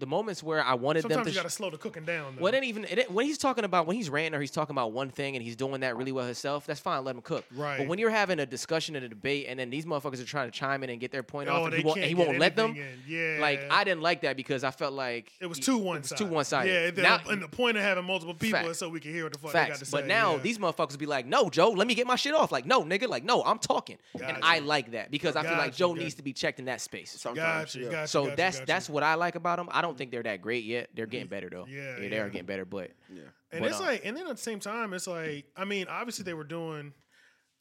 the 0.00 0.06
moments 0.06 0.42
where 0.42 0.64
I 0.64 0.74
wanted 0.74 1.04
them 1.04 1.10
Sometimes 1.10 1.26
to 1.26 1.30
you 1.30 1.34
sh- 1.34 1.42
got 1.42 1.48
to 1.48 1.54
slow 1.54 1.70
the 1.70 1.78
cooking 1.78 2.04
down. 2.04 2.36
Though. 2.36 2.42
well, 2.42 2.52
then 2.52 2.64
even 2.64 2.84
it, 2.84 3.10
when 3.10 3.26
he's 3.26 3.38
talking 3.38 3.64
about 3.64 3.86
when 3.86 3.96
he's 3.96 4.10
ranting 4.10 4.36
or 4.36 4.40
he's 4.40 4.50
talking 4.50 4.74
about 4.74 4.92
one 4.92 5.10
thing 5.10 5.36
and 5.36 5.44
he's 5.44 5.56
doing 5.56 5.80
that 5.82 5.96
really 5.96 6.12
well 6.12 6.26
himself, 6.26 6.66
that's 6.66 6.80
fine. 6.80 7.04
Let 7.04 7.14
him 7.14 7.22
cook. 7.22 7.44
Right. 7.54 7.78
But 7.78 7.86
when 7.86 7.98
you're 7.98 8.10
having 8.10 8.40
a 8.40 8.46
discussion 8.46 8.96
and 8.96 9.04
a 9.04 9.08
debate, 9.08 9.46
and 9.48 9.58
then 9.58 9.70
these 9.70 9.84
motherfuckers 9.84 10.20
are 10.20 10.26
trying 10.26 10.50
to 10.50 10.58
chime 10.58 10.82
in 10.82 10.90
and 10.90 10.98
get 11.00 11.12
their 11.12 11.22
point 11.22 11.48
oh, 11.48 11.54
off, 11.54 11.64
and 11.64 11.72
they 11.72 11.78
he 11.78 11.84
won't, 11.84 11.94
can't 11.96 12.10
and 12.10 12.18
he 12.18 12.26
won't 12.26 12.38
let 12.38 12.56
them. 12.56 12.74
in. 12.74 12.86
Yeah, 13.06 13.38
Like 13.40 13.70
I 13.70 13.84
didn't 13.84 14.02
like 14.02 14.22
that 14.22 14.36
because 14.36 14.64
I 14.64 14.70
felt 14.70 14.94
like 14.94 15.30
It 15.40 15.46
was 15.46 15.58
y- 15.58 15.64
too 15.64 15.78
one 15.78 16.00
was 16.00 16.08
sided. 16.08 16.24
Too 16.24 16.30
one 16.30 16.44
sided. 16.44 16.72
Yeah, 16.72 16.90
the, 16.90 17.02
Now, 17.02 17.20
and 17.28 17.42
the 17.42 17.48
point 17.48 17.76
of 17.76 17.82
having 17.82 18.04
multiple 18.04 18.34
people 18.34 18.58
Facts. 18.58 18.70
is 18.70 18.78
so 18.78 18.88
we 18.88 19.00
can 19.00 19.12
hear 19.12 19.24
what 19.24 19.32
the 19.32 19.38
fuck 19.38 19.52
they 19.52 19.66
got 19.68 19.78
to 19.78 19.84
say. 19.84 19.90
But 19.90 20.06
now 20.06 20.36
yeah. 20.36 20.42
these 20.42 20.58
motherfuckers 20.58 20.98
be 20.98 21.06
like, 21.06 21.26
no, 21.26 21.50
Joe, 21.50 21.70
let 21.70 21.86
me 21.86 21.94
get 21.94 22.06
my 22.06 22.16
shit 22.16 22.34
off. 22.34 22.50
Like, 22.50 22.66
no, 22.66 22.82
nigga, 22.82 23.08
like, 23.08 23.24
no, 23.24 23.42
I'm 23.42 23.58
talking. 23.58 23.98
And 24.14 24.22
Gotcha. 24.22 24.40
I 24.42 24.60
like 24.60 24.92
that 24.92 25.10
because 25.10 25.36
I 25.36 25.42
feel 25.42 25.56
like 25.58 25.74
Joe 25.74 25.88
gotcha. 25.90 26.02
needs 26.02 26.14
to 26.14 26.22
be 26.22 26.32
checked 26.32 26.58
in 26.58 26.64
that 26.66 26.80
space. 26.80 27.10
Sometimes, 27.18 27.74
Gotcha, 27.74 27.90
yeah. 27.90 28.04
So 28.06 28.30
that's 28.36 28.60
that's 28.60 28.88
what 28.88 29.02
I 29.02 29.14
like 29.14 29.34
about 29.34 29.58
him. 29.58 29.68
I 29.72 29.82
don't 29.82 29.89
think 29.96 30.10
they're 30.10 30.22
that 30.22 30.42
great 30.42 30.64
yet. 30.64 30.90
They're 30.94 31.06
getting 31.06 31.28
better 31.28 31.48
though. 31.50 31.66
Yeah, 31.68 31.96
they 31.98 32.08
yeah. 32.08 32.22
are 32.22 32.30
getting 32.30 32.46
better. 32.46 32.64
But 32.64 32.90
Yeah. 33.12 33.22
And 33.52 33.62
But, 33.62 33.70
it's 33.70 33.80
uh, 33.80 33.84
like, 33.84 34.02
and 34.04 34.16
then 34.16 34.26
at 34.26 34.36
the 34.36 34.42
same 34.42 34.60
time, 34.60 34.92
it's 34.92 35.06
like, 35.06 35.46
I 35.56 35.64
mean, 35.64 35.86
obviously 35.88 36.24
they 36.24 36.34
were 36.34 36.44
doing, 36.44 36.92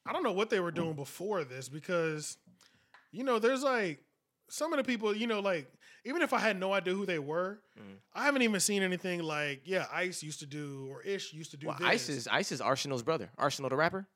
I 0.05 0.13
don't 0.13 0.23
know 0.23 0.31
what 0.31 0.49
they 0.49 0.59
were 0.59 0.71
doing 0.71 0.93
before 0.93 1.43
this 1.43 1.67
because, 1.67 2.37
you 3.11 3.23
know, 3.23 3.39
there's 3.39 3.63
like 3.63 3.99
some 4.49 4.71
of 4.71 4.77
the 4.77 4.83
people, 4.83 5.15
you 5.15 5.27
know, 5.27 5.39
like 5.39 5.67
even 6.05 6.21
if 6.21 6.31
I 6.31 6.39
had 6.39 6.59
no 6.59 6.73
idea 6.73 6.93
who 6.93 7.05
they 7.05 7.19
were, 7.19 7.59
Mm. 7.79 7.95
I 8.13 8.25
haven't 8.25 8.41
even 8.41 8.59
seen 8.59 8.83
anything 8.83 9.21
like, 9.23 9.61
yeah, 9.63 9.85
Ice 9.93 10.21
used 10.21 10.41
to 10.41 10.45
do 10.45 10.87
or 10.91 11.01
Ish 11.01 11.33
used 11.33 11.51
to 11.51 11.57
do 11.57 11.67
well, 11.67 11.77
this. 11.79 11.87
Ice 11.87 12.09
is 12.09 12.27
Ice 12.27 12.51
is 12.51 12.61
Arsonal's 12.61 13.03
brother. 13.03 13.29
Arsonal 13.39 13.69
the 13.69 13.75
rapper. 13.77 14.07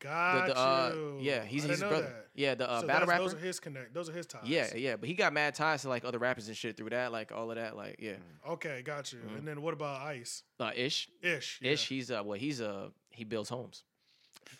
The, 0.00 0.06
Got 0.06 0.46
the, 0.46 0.58
uh, 0.58 0.92
you. 0.94 1.18
yeah, 1.20 1.44
he's, 1.44 1.64
his 1.64 1.80
brother. 1.80 2.02
that. 2.02 2.26
Yeah, 2.34 2.54
the 2.54 2.70
uh, 2.70 2.80
so 2.82 2.86
battle 2.86 3.08
rapper. 3.08 3.22
Those 3.24 3.34
are 3.34 3.38
his 3.38 3.58
connect. 3.58 3.92
Those 3.94 4.08
are 4.08 4.12
his 4.12 4.26
ties. 4.26 4.42
yeah, 4.44 4.74
yeah, 4.76 4.96
but 4.96 5.08
he 5.08 5.14
got 5.14 5.32
mad 5.32 5.54
ties 5.56 5.82
to 5.82 5.88
like 5.88 6.04
other 6.04 6.18
rappers 6.18 6.46
and 6.46 6.56
shit 6.56 6.76
through 6.76 6.90
that, 6.90 7.10
like 7.10 7.32
all 7.32 7.50
of 7.50 7.56
that, 7.56 7.76
like 7.76 7.96
yeah. 7.98 8.12
Okay, 8.48 8.82
got 8.82 9.12
you. 9.12 9.18
Mhm. 9.18 9.38
And 9.38 9.48
then 9.48 9.60
what 9.62 9.74
about 9.74 10.00
Ice? 10.02 10.44
Uh, 10.60 10.70
Ish, 10.76 11.08
Ish. 11.20 11.58
yeah. 11.60 11.72
Ish, 11.72 11.88
he's 11.88 12.10
uh, 12.12 12.22
well, 12.24 12.38
he's 12.38 12.60
uh, 12.60 12.90
he 13.10 13.24
builds 13.24 13.48
homes. 13.48 13.82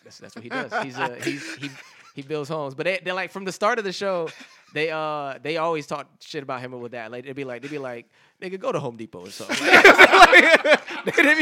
That's 0.03 0.17
that's 0.17 0.35
what 0.35 0.43
he 0.43 0.49
does. 0.49 0.71
He's 0.83 0.97
uh, 0.97 1.17
he's 1.23 1.55
he 1.55 1.69
he 2.15 2.21
builds 2.21 2.49
homes. 2.49 2.75
But 2.75 2.85
they, 2.85 2.99
they're 3.03 3.13
like 3.13 3.31
from 3.31 3.45
the 3.45 3.51
start 3.51 3.79
of 3.79 3.85
the 3.85 3.93
show, 3.93 4.29
they 4.73 4.91
uh, 4.91 5.39
they 5.41 5.55
always 5.57 5.87
talk 5.87 6.07
shit 6.19 6.43
about 6.43 6.59
him 6.61 6.77
with 6.79 6.91
that. 6.91 7.11
Like 7.11 7.25
they'd 7.25 7.33
be 7.35 7.45
like, 7.45 7.61
they'd 7.61 7.71
be 7.71 7.77
like, 7.77 8.09
nigga, 8.41 8.59
go 8.59 8.71
to 8.71 8.79
Home 8.79 8.95
Depot 8.97 9.25
or 9.25 9.29
something. 9.29 9.57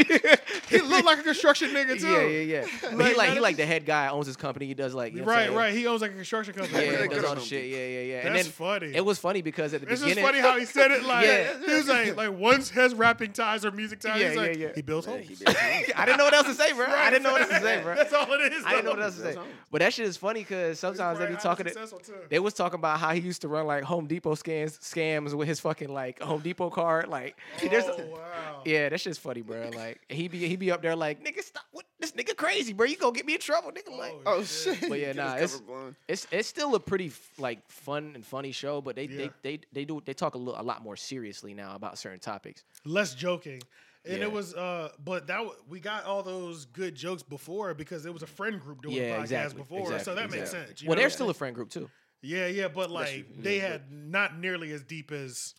He 0.68 0.80
looked 0.82 1.06
like 1.06 1.18
a 1.18 1.22
construction 1.22 1.70
nigga 1.70 1.98
too. 2.00 2.06
Yeah, 2.08 2.20
yeah, 2.26 2.62
yeah. 2.62 2.90
But 2.94 3.06
he 3.08 3.14
Like, 3.14 3.30
he 3.32 3.40
like 3.40 3.56
the 3.56 3.64
head 3.64 3.86
guy, 3.86 4.08
owns 4.08 4.26
his 4.26 4.36
company. 4.36 4.66
He 4.66 4.74
does 4.74 4.94
like 4.94 5.14
you 5.14 5.20
know 5.20 5.26
right, 5.26 5.50
right. 5.52 5.72
He 5.72 5.86
owns 5.86 6.02
like 6.02 6.10
a 6.10 6.14
construction 6.14 6.52
company. 6.54 6.84
Yeah, 6.84 6.92
Yeah, 6.92 7.02
he 7.02 7.08
does 7.08 7.24
all 7.24 7.34
the 7.36 7.40
shit. 7.40 7.66
Yeah, 7.70 7.76
yeah, 7.78 8.00
yeah. 8.00 8.26
And 8.26 8.34
That's 8.34 8.44
then 8.48 8.52
funny. 8.52 8.92
it 8.94 9.04
was 9.04 9.18
funny 9.18 9.40
because 9.42 9.72
at 9.72 9.80
the 9.80 9.86
It's 9.90 10.02
just 10.02 10.14
beginning, 10.14 10.24
funny 10.24 10.40
how 10.40 10.58
he 10.58 10.66
said 10.66 10.90
it. 10.90 11.04
Like 11.04 11.24
Yeah. 11.26 11.58
he 11.64 11.72
was 11.74 11.88
like, 11.88 12.16
like 12.16 12.32
once 12.38 12.68
has 12.70 12.94
rapping 12.94 13.32
ties 13.32 13.64
or 13.64 13.70
music 13.70 14.00
ties. 14.00 14.20
Yeah, 14.20 14.28
he's 14.28 14.36
like, 14.36 14.56
yeah, 14.56 14.66
yeah. 14.66 14.72
He 14.74 14.82
builds 14.82 15.06
Yeah, 15.06 15.14
homes. 15.14 15.28
he 15.28 15.34
builds 15.44 15.58
homes. 15.58 15.86
I 15.96 16.04
didn't 16.04 16.18
know 16.18 16.24
what 16.24 16.34
else 16.34 16.46
to 16.48 16.54
say, 16.54 16.72
bro. 16.74 16.86
I 16.86 17.10
didn't 17.10 17.22
know 17.22 17.32
what 17.32 17.40
else 17.42 17.50
to 17.50 17.60
say, 17.60 17.82
bro. 17.82 17.94
That's 17.94 18.12
all 18.12 18.30
it 18.32 18.52
is. 18.52 18.64
I 18.66 18.70
didn't 18.72 18.84
know 18.84 18.90
what 18.92 19.02
else 19.02 19.16
to 19.16 19.22
say. 19.22 19.38
But 19.70 19.80
that 19.80 19.94
shit 19.94 20.06
is 20.06 20.16
funny 20.18 20.40
because 20.40 20.78
sometimes 20.78 21.18
they 21.18 21.26
be 21.26 21.36
talking. 21.36 21.66
It, 21.66 21.72
successful, 21.72 22.00
too. 22.00 22.12
they 22.28 22.38
was 22.38 22.52
talking 22.54 22.78
about 22.78 23.00
how 23.00 23.12
he 23.14 23.20
used 23.20 23.40
to 23.42 23.48
run 23.48 23.66
like 23.66 23.84
Home 23.84 24.06
Depot 24.06 24.34
scams 24.34 24.78
scams 24.80 25.32
with 25.34 25.48
his 25.48 25.60
fucking 25.60 25.92
like 25.92 26.20
Home 26.20 26.40
Depot 26.42 26.68
card. 26.88 27.08
Like 27.08 27.36
there's 27.70 27.84
Oh 27.84 27.96
wow. 28.12 28.62
yeah, 28.64 28.88
that's 28.88 29.04
just 29.04 29.20
funny, 29.20 29.42
bro. 29.42 29.70
Like 29.74 30.00
he 30.08 30.28
be 30.28 30.48
he 30.48 30.56
be 30.56 30.70
up 30.70 30.82
there 30.82 30.96
like 30.96 31.22
nigga 31.24 31.42
stop 31.42 31.64
what 31.72 31.84
this 32.00 32.12
nigga 32.12 32.34
crazy, 32.36 32.72
bro. 32.72 32.86
You 32.86 32.96
gonna 32.96 33.12
get 33.12 33.26
me 33.26 33.34
in 33.34 33.40
trouble, 33.40 33.70
nigga. 33.72 33.96
Like 33.96 34.14
Oh 34.26 34.42
shit! 34.42 34.88
But 34.88 34.98
yeah, 35.00 35.12
nah, 35.20 35.34
it's- 35.36 35.60
it's 36.08 36.26
it's 36.30 36.48
still 36.48 36.74
a 36.74 36.80
pretty 36.80 37.12
like 37.38 37.60
fun 37.70 38.12
and 38.14 38.24
funny 38.24 38.52
show, 38.52 38.80
but 38.80 38.96
they 38.96 39.04
Yeah. 39.04 39.28
they, 39.42 39.56
they 39.56 39.60
they 39.72 39.84
do 39.84 40.00
they 40.04 40.14
talk 40.14 40.34
a, 40.34 40.38
little, 40.38 40.60
a 40.60 40.62
lot 40.72 40.82
more 40.82 40.96
seriously 40.96 41.54
now 41.54 41.74
about 41.74 41.98
certain 41.98 42.20
topics. 42.20 42.64
Less 42.84 43.14
joking. 43.14 43.60
And 44.04 44.18
Yeah. 44.18 44.24
it 44.26 44.32
was, 44.32 44.54
uh, 44.54 44.90
but 45.04 45.26
that 45.26 45.38
w- 45.38 45.56
we 45.68 45.80
got 45.80 46.04
all 46.04 46.22
those 46.22 46.64
good 46.66 46.94
jokes 46.94 47.22
before 47.22 47.74
because 47.74 48.06
it 48.06 48.12
was 48.12 48.22
a 48.22 48.26
friend 48.38 48.58
group 48.60 48.80
doing 48.80 48.96
Yeah, 48.96 49.08
the 49.08 49.14
podcast 49.18 49.22
exactly, 49.22 49.62
before, 49.62 49.86
so 49.88 49.94
exactly, 49.96 50.14
that 50.14 50.30
makes 50.30 50.50
sense. 50.50 50.80
you 50.80 50.88
Well, 50.88 50.96
know? 50.96 51.02
they're 51.02 51.10
still 51.10 51.28
a 51.30 51.34
friend 51.34 51.54
group 51.54 51.68
too. 51.68 51.90
yeah, 52.22 52.46
yeah, 52.46 52.68
but 52.68 52.90
like 52.90 53.26
they 53.42 53.58
had 53.58 53.90
not 53.92 54.38
nearly 54.38 54.72
as 54.72 54.82
deep 54.84 55.10
as 55.12 55.54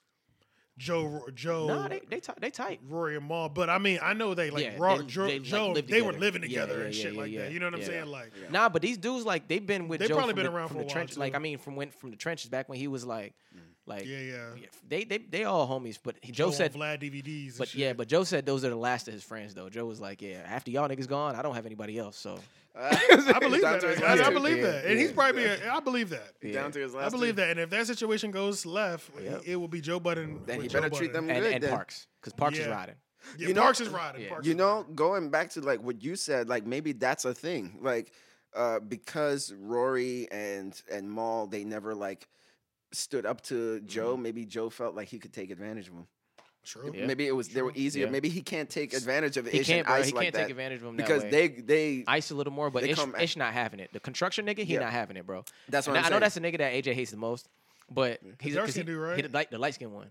Joe, 0.80 1.26
Joe, 1.36 1.68
Nah, 1.68 1.88
they 1.90 2.02
they 2.10 2.20
tight. 2.22 2.40
They 2.40 2.50
tight. 2.50 2.80
Rory 2.88 3.18
and 3.18 3.28
Mal. 3.28 3.50
But 3.50 3.70
I 3.70 3.78
mean, 3.78 4.00
I 4.02 4.14
know 4.14 4.34
they 4.34 4.50
like 4.50 4.64
Yeah, 4.64 4.76
Raw, 4.78 4.98
they- 4.98 5.06
Joe, 5.06 5.28
they, 5.28 5.40
Joe 5.40 5.72
live 5.72 5.88
they 5.88 6.02
were 6.02 6.14
living 6.14 6.42
together 6.42 6.80
yeah, 6.80 6.86
and 6.86 6.96
yeah, 6.96 7.04
shit 7.04 7.14
yeah, 7.14 7.20
like 7.20 7.36
that. 7.36 7.52
You 7.52 7.60
know 7.60 7.66
what 7.68 7.76
I'm 7.76 7.84
saying? 7.84 8.08
Like, 8.08 8.32
Nah, 8.50 8.70
but 8.70 8.82
these 8.82 8.98
dudes 8.98 9.26
like 9.26 9.48
they've 9.48 9.66
been 9.66 9.90
with 9.90 10.00
They 10.00 10.08
Joe 10.08 10.16
probably 10.16 10.34
from 10.34 10.44
been 10.44 10.52
the, 10.52 10.58
around 10.58 10.70
from 10.70 10.78
the 10.78 10.86
while. 10.86 11.06
Like. 11.18 11.36
I 11.36 11.40
mean, 11.40 11.58
from 11.58 11.76
when 11.76 11.92
from 11.92 12.12
the 12.12 12.16
trenches 12.16 12.50
back 12.50 12.70
when 12.70 12.80
he 12.80 12.88
was 12.88 13.06
like, 13.06 13.36
mm. 13.56 13.60
like 13.86 14.06
yeah, 14.06 14.20
yeah. 14.20 14.46
they 14.88 15.04
they 15.04 15.18
they 15.18 15.44
all 15.44 15.68
homies. 15.68 16.00
But 16.02 16.22
Joe, 16.24 16.46
Joe 16.46 16.52
said, 16.52 16.74
Vlad 16.74 17.02
DVDs. 17.02 17.50
And 17.50 17.58
but 17.58 17.68
shit. 17.68 17.82
yeah, 17.82 17.94
but 17.94 18.08
Joe 18.08 18.24
said 18.24 18.46
those 18.46 18.64
are 18.64 18.70
the 18.70 18.76
last 18.76 19.08
of 19.10 19.14
his 19.14 19.24
friends 19.24 19.54
though. 19.54 19.70
Joe 19.70 19.86
was 19.86 20.00
like, 20.00 20.22
yeah, 20.22 20.42
after 20.48 20.72
y'all 20.72 20.88
niggas 20.88 21.08
gone, 21.08 21.36
I 21.36 21.42
don't 21.42 21.56
have 21.56 21.66
anybody 21.66 22.00
else. 22.00 22.18
So 22.18 22.40
I 22.80 23.40
believe 23.40 23.62
that. 23.62 23.82
to 23.82 24.06
I, 24.08 24.28
I 24.28 24.34
believe 24.34 24.58
Yeah, 24.58 24.64
that, 24.72 24.86
and 24.86 25.00
he's 25.00 25.10
yeah, 25.10 25.16
probably. 25.16 25.46
a- 25.46 25.74
I 25.74 25.80
believe 25.80 26.10
that. 26.12 26.34
yeah. 26.42 26.54
Down 26.54 26.72
to 26.72 26.80
his 26.80 26.94
last. 26.94 27.08
I 27.08 27.10
believe 27.10 27.36
two. 27.36 27.42
that, 27.42 27.50
and 27.52 27.60
if 27.60 27.70
that 27.72 27.88
situation 27.88 28.32
goes 28.32 28.66
left, 28.66 29.10
Yep. 29.22 29.42
it 29.46 29.56
will 29.56 29.68
be 29.68 29.82
Joe 29.82 30.00
Budden. 30.00 30.42
Then 30.46 30.58
with 30.58 30.64
he 30.66 30.70
Joe 30.70 30.82
better 30.82 30.96
treat 30.96 31.12
them 31.14 31.28
good. 31.28 31.44
and 31.54 31.64
then. 31.64 31.70
Parks 31.72 32.08
because 32.22 32.34
Parks 32.34 32.58
is 32.60 32.68
riding. 32.68 32.96
Yeah, 33.38 33.48
You 33.50 33.54
know- 33.54 33.62
Parks 33.64 33.82
is 33.82 33.90
riding. 33.90 34.22
Yeah. 34.22 34.30
Parks 34.30 34.46
You 34.46 34.52
is 34.52 34.58
know, 34.58 34.78
riding. 34.82 34.96
going 34.96 35.30
back 35.30 35.50
to 35.52 35.62
like 35.62 35.82
what 35.84 36.02
you 36.04 36.16
said, 36.16 36.48
like 36.48 36.66
maybe 36.66 36.94
that's 36.94 37.26
a 37.26 37.34
thing. 37.34 37.80
Like 37.82 38.12
uh 38.56 38.80
because 38.80 39.52
Rory 39.54 40.28
and 40.32 40.80
and 40.92 41.12
Mal, 41.12 41.48
they 41.48 41.64
never 41.66 41.94
like 41.96 42.28
stood 42.94 43.26
up 43.26 43.42
to 43.42 43.82
Joe. 43.82 44.16
Maybe 44.16 44.46
Joe 44.46 44.70
felt 44.70 44.96
like 44.96 45.08
he 45.10 45.20
could 45.20 45.34
take 45.34 45.52
advantage 45.52 45.88
of 45.90 45.94
him. 45.96 46.08
True. 46.66 46.92
Yeah. 46.96 47.06
Maybe 47.06 47.28
it 47.28 47.36
was 47.36 47.50
they 47.50 47.62
were 47.62 47.72
easier. 47.76 48.06
Yeah. 48.06 48.12
Maybe 48.12 48.30
he 48.30 48.42
can't 48.42 48.70
take 48.70 48.94
advantage 48.94 49.38
of 49.38 49.48
He 49.48 49.60
Ish 49.60 49.68
can't, 49.68 49.80
and 49.80 49.88
bro. 49.88 49.96
Ice 49.96 50.06
He 50.08 50.12
like 50.14 50.24
can't 50.24 50.34
that 50.36 50.42
take 50.44 50.50
advantage 50.52 50.82
of 50.82 50.88
him 50.88 50.98
that 50.98 51.06
because 51.08 51.24
way. 51.24 51.30
they 51.30 51.48
they 51.48 52.04
Ice 52.08 52.32
a 52.32 52.36
little 52.36 52.54
more, 52.54 52.70
but 52.70 52.84
Ish, 52.84 53.00
at- 53.00 53.22
Ish 53.22 53.38
not 53.38 53.54
having 53.54 53.80
it. 53.80 53.92
The 53.94 54.00
construction 54.00 54.46
nigga, 54.46 54.60
he 54.64 54.74
Yeah. 54.74 54.80
not 54.82 54.92
having 54.92 55.18
it, 55.18 55.26
bro. 55.26 55.44
that's 55.70 55.88
what 55.88 55.96
And 55.96 56.06
I'm 56.06 56.12
I, 56.12 56.16
I 56.16 56.18
know 56.18 56.20
that's 56.22 56.36
the 56.36 56.42
nigga 56.42 56.58
that 56.60 56.74
AJ 56.74 56.94
hates 56.94 57.12
the 57.12 57.18
most, 57.18 57.48
but 57.90 58.20
he's 58.40 58.54
dark 58.56 58.68
'cause 58.68 58.76
he, 58.76 58.82
skin 58.82 58.86
dude, 58.94 58.98
right? 59.02 59.16
he 59.16 59.22
the 59.24 59.30
light, 59.30 59.52
the 59.52 59.58
light 59.58 59.74
skin 59.76 59.92
one. 59.92 60.08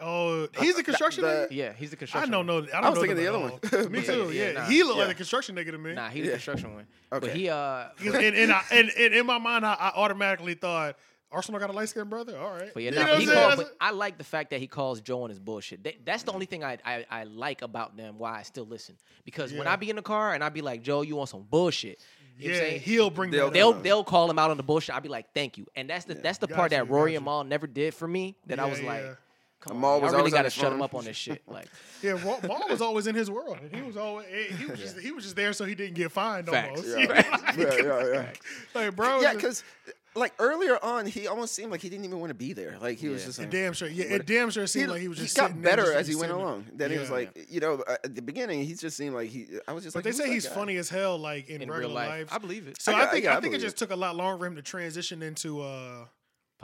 Oh, 0.00 0.48
he's 0.58 0.74
the 0.76 0.82
construction 0.82 1.22
the- 1.22 1.28
nigga. 1.28 1.48
Yeah, 1.50 1.72
he's 1.74 1.90
the 1.90 1.96
construction. 1.96 2.32
I 2.32 2.36
don't 2.36 2.46
know. 2.46 2.58
I, 2.58 2.60
don't 2.66 2.74
I 2.74 2.88
was 2.90 2.96
know 2.98 3.02
thinking 3.06 3.16
them 3.24 3.32
the 3.60 3.74
other 3.74 3.82
one. 3.82 3.92
Me 3.92 4.02
too. 4.02 4.30
yeah, 4.32 4.46
Yeah, 4.46 4.52
nah. 4.52 4.64
he 4.64 4.82
looked 4.82 4.96
Yeah. 4.96 5.00
like 5.04 5.08
the 5.08 5.14
construction 5.14 5.54
nigga 5.56 5.70
to 5.70 5.78
me. 5.78 5.92
Nah, 5.94 6.08
he's 6.08 6.24
the 6.26 6.32
construction 6.32 6.74
one. 6.74 6.86
But 7.10 7.24
Okay. 7.24 7.38
he 7.38 7.48
uh, 7.48 7.84
and, 8.04 8.14
and, 8.36 8.52
I, 8.52 8.62
and, 8.72 8.90
and 8.98 9.14
in 9.14 9.26
my 9.26 9.38
mind, 9.38 9.64
I, 9.64 9.74
I 9.74 9.92
automatically 9.94 10.54
thought 10.54 10.96
Arsonal 11.32 11.60
got 11.60 11.70
a 11.70 11.72
light 11.72 11.88
skinned 11.88 12.10
brother. 12.10 12.36
All 12.38 12.50
right. 12.50 12.70
But 12.74 12.82
yeah, 12.82 12.90
You 12.90 12.96
nah, 12.98 13.04
know 13.06 13.12
but 13.12 13.20
he 13.22 13.28
I'm 13.30 13.34
called, 13.34 13.56
but 13.58 13.76
I 13.80 13.90
like 13.92 14.18
the 14.18 14.24
fact 14.24 14.50
that 14.50 14.58
he 14.60 14.66
calls 14.66 15.00
Joe 15.00 15.22
on 15.22 15.30
his 15.30 15.38
bullshit. 15.38 15.82
They, 15.84 15.96
that's 16.04 16.24
the 16.24 16.32
only 16.32 16.46
thing 16.46 16.64
I, 16.64 16.78
I 16.84 17.06
I 17.10 17.24
like 17.24 17.62
about 17.62 17.96
them. 17.96 18.18
Why 18.18 18.38
I 18.38 18.42
still 18.42 18.66
listen 18.66 18.96
because 19.24 19.52
when 19.52 19.66
I 19.68 19.76
be 19.76 19.90
in 19.90 19.96
the 19.96 20.02
car 20.02 20.34
and 20.34 20.42
I 20.42 20.48
be 20.48 20.60
like, 20.62 20.82
Joe, 20.82 21.02
you 21.02 21.16
want 21.16 21.28
some 21.28 21.46
bullshit? 21.48 22.00
You 22.36 22.48
know 22.48 22.54
what 22.54 22.58
I'm 22.58 22.64
yeah, 22.64 22.70
saying? 22.70 22.80
he'll 22.80 23.10
bring 23.10 23.30
They'll- 23.30 23.46
that 23.46 23.52
They'll 23.52 23.72
they'll 23.74 24.04
call 24.04 24.30
him 24.30 24.38
out 24.38 24.50
on 24.50 24.56
the 24.56 24.62
bullshit. 24.62 24.94
I'll 24.94 25.00
be 25.02 25.08
like, 25.10 25.32
thank 25.34 25.56
you. 25.58 25.66
And 25.76 25.88
that's 25.90 26.04
the 26.06 26.14
that's 26.14 26.38
the 26.38 26.48
part 26.48 26.70
Gotcha, 26.70 26.84
that 26.86 26.90
Rory 26.90 27.14
and 27.14 27.24
Mal 27.24 27.44
never 27.44 27.66
did 27.66 27.94
for 27.94 28.08
me. 28.08 28.34
That 28.46 28.58
I 28.58 28.64
was 28.66 28.80
like, 28.82 29.02
yeah. 29.02 29.14
come 29.60 29.80
Mal 29.80 29.96
on, 29.96 30.02
was 30.02 30.12
I 30.14 30.16
really 30.16 30.18
always 30.20 30.32
on 30.32 30.38
got 30.38 30.42
to 30.42 30.46
his 30.46 30.52
shut 30.54 30.72
him 30.72 30.80
up 30.82 30.94
on 30.94 31.04
this 31.04 31.16
shit. 31.16 31.42
Like, 31.46 31.66
Yeah, 32.02 32.12
Ra- 32.12 32.38
Mal 32.42 32.64
was 32.70 32.80
always 32.80 33.06
in 33.06 33.14
his 33.14 33.30
world. 33.30 33.58
and 33.62 33.72
He 33.74 33.82
was 33.82 33.96
always 33.98 34.26
eh, 34.32 34.54
he 34.56 34.64
was 34.64 34.80
just 34.80 34.98
he 34.98 35.12
was 35.12 35.22
just 35.24 35.36
there 35.36 35.52
so 35.52 35.64
he 35.66 35.74
didn't 35.74 35.94
get 35.94 36.10
fined 36.10 36.48
Facts. 36.48 36.80
almost. 36.80 36.88
Yeah. 36.98 37.22
yeah, 37.58 37.74
yeah, 37.76 38.12
yeah. 38.12 38.26
like 38.74 38.96
bro, 38.96 39.20
Yeah, 39.20 39.34
because 39.34 39.62
like 40.14 40.32
earlier 40.38 40.76
on, 40.82 41.06
he 41.06 41.26
almost 41.28 41.54
seemed 41.54 41.70
like 41.70 41.80
he 41.80 41.88
didn't 41.88 42.04
even 42.04 42.18
want 42.18 42.30
to 42.30 42.34
be 42.34 42.52
there. 42.52 42.76
Like 42.80 42.98
he 42.98 43.08
was 43.08 43.22
Yeah. 43.22 43.26
just 43.26 43.38
it 43.38 43.42
like, 43.42 43.50
damn 43.50 43.72
sure. 43.72 43.88
Yeah, 43.88 44.04
it 44.06 44.26
damn 44.26 44.50
sure 44.50 44.66
seemed 44.66 44.86
he, 44.86 44.90
like 44.92 45.00
he 45.02 45.08
was 45.08 45.18
just. 45.18 45.22
he 45.22 45.26
just 45.28 45.36
got 45.36 45.46
sitting 45.48 45.62
there 45.62 45.76
better 45.76 45.88
just 45.88 45.96
as 45.96 46.08
he 46.08 46.14
went 46.14 46.30
sitting- 46.30 46.36
along. 46.42 46.66
Then 46.72 46.90
he 46.90 46.98
was 46.98 47.08
Yeah. 47.08 47.14
like, 47.14 47.46
you 47.48 47.60
know, 47.60 47.74
uh, 47.86 47.96
at 48.04 48.14
the 48.14 48.22
beginning, 48.22 48.64
he 48.64 48.74
just 48.74 48.96
seemed 48.96 49.14
like 49.14 49.28
he. 49.30 49.46
I 49.68 49.72
was 49.72 49.84
just 49.84 49.94
But 49.94 50.04
like, 50.04 50.12
they 50.16 50.18
say 50.24 50.28
he's 50.30 50.46
guy? 50.48 50.54
funny 50.54 50.76
as 50.76 50.88
hell, 50.88 51.16
like 51.18 51.48
in, 51.48 51.62
in 51.62 51.68
regular 51.70 51.88
real 51.88 51.94
life, 51.94 52.08
life. 52.08 52.28
I 52.32 52.38
believe 52.38 52.66
it. 52.66 52.80
So 52.82 52.92
I 52.92 53.02
I, 53.02 53.06
think 53.06 53.24
yeah, 53.24 53.34
I 53.34 53.36
I 53.36 53.40
think 53.40 53.54
it 53.54 53.58
believe 53.58 53.66
just 53.66 53.76
took 53.78 53.90
a 53.90 53.96
lot 53.96 54.16
longer 54.16 54.38
for 54.38 54.46
him 54.46 54.56
to 54.56 54.62
transition 54.62 55.22
into 55.22 55.60
uh 55.62 56.06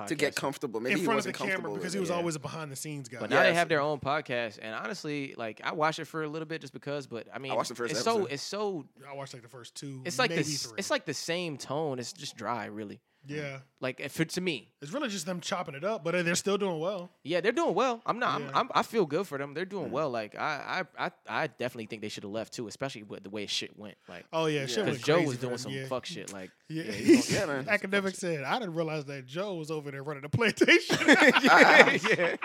to 0.08 0.14
get 0.14 0.34
comfortable. 0.34 0.78
Maybe 0.78 0.92
in 0.92 0.98
he 0.98 1.04
front 1.06 1.20
of 1.20 1.24
the 1.24 1.30
wasn't 1.30 1.36
camera 1.38 1.52
comfortable 1.54 1.76
because 1.76 1.92
he 1.94 2.00
was 2.00 2.10
it. 2.10 2.12
Yeah. 2.12 2.18
always 2.18 2.34
a 2.34 2.38
behind 2.38 2.70
the 2.70 2.76
scenes 2.76 3.08
guy. 3.08 3.18
But 3.18 3.30
now 3.30 3.40
they 3.40 3.48
Yes. 3.48 3.56
have 3.56 3.70
their 3.70 3.80
own 3.80 3.98
podcast, 3.98 4.58
and 4.60 4.74
honestly, 4.74 5.34
like 5.38 5.62
I 5.64 5.72
watched 5.72 6.00
it 6.00 6.04
for 6.04 6.22
a 6.22 6.28
little 6.28 6.44
bit 6.44 6.60
just 6.60 6.74
because. 6.74 7.06
But 7.06 7.28
I 7.32 7.38
mean, 7.38 7.50
I 7.50 7.54
watched 7.54 7.70
the 7.70 7.76
first 7.76 7.92
it's 7.92 8.02
so 8.02 8.16
episode. 8.18 8.32
it's 8.34 8.42
so 8.42 8.84
I 9.10 9.14
watched 9.14 9.32
like 9.32 9.42
the 9.42 9.48
first 9.48 9.74
two. 9.74 10.02
it's 10.04 10.18
like 10.18 10.28
maybe 10.30 10.42
this. 10.42 10.64
three. 10.66 10.74
It's 10.76 10.90
like 10.90 11.06
the 11.06 11.14
same 11.14 11.56
tone. 11.56 11.98
It's 11.98 12.12
just 12.12 12.36
dry, 12.36 12.66
really. 12.66 13.00
Yeah, 13.28 13.58
Like 13.80 14.00
eh, 14.00 14.04
if 14.04 14.20
it, 14.20 14.28
to 14.30 14.40
me, 14.40 14.72
it's 14.80 14.92
really 14.92 15.08
just 15.08 15.26
them 15.26 15.40
chopping 15.40 15.74
it 15.74 15.84
up, 15.84 16.04
but 16.04 16.12
they're 16.24 16.34
still 16.34 16.58
doing 16.58 16.78
well. 16.78 17.10
yeah, 17.24 17.40
they're 17.40 17.52
doing 17.52 17.74
well. 17.74 18.02
I'm 18.06 18.18
not. 18.18 18.40
Yeah. 18.40 18.46
I'm, 18.48 18.56
I'm. 18.56 18.70
I 18.74 18.82
feel 18.82 19.06
good 19.06 19.26
for 19.26 19.38
them. 19.38 19.54
They're 19.54 19.64
doing 19.64 19.90
well. 19.90 20.10
Like 20.10 20.34
I. 20.36 20.84
I. 20.98 21.06
I. 21.06 21.10
I 21.28 21.46
definitely 21.48 21.86
think 21.86 22.02
they 22.02 22.08
should 22.08 22.22
have 22.24 22.32
left 22.32 22.52
too, 22.52 22.68
especially 22.68 23.02
with 23.02 23.22
the 23.24 23.30
way 23.30 23.46
shit 23.46 23.78
went. 23.78 23.96
Like 24.08 24.24
Oh 24.32 24.46
yeah, 24.46 24.66
shit 24.66 24.84
because 24.84 25.02
Joe 25.02 25.22
was 25.22 25.38
doing 25.38 25.58
some 25.58 25.72
yeah. 25.72 25.86
fuck 25.86 26.06
shit. 26.06 26.32
Like 26.32 26.50
Yeah, 26.68 26.84
yeah, 26.84 26.92
he's 26.92 27.32
Yeah, 27.32 27.46
man. 27.46 27.64
Akademiks 27.66 28.16
said, 28.16 28.42
I 28.44 28.58
didn't 28.58 28.74
realize 28.74 29.04
that 29.06 29.26
Joe 29.26 29.54
was 29.54 29.70
over 29.70 29.90
there 29.90 30.02
running 30.02 30.22
the 30.22 30.28
plantation. 30.36 30.96
yeah. 31.06 32.36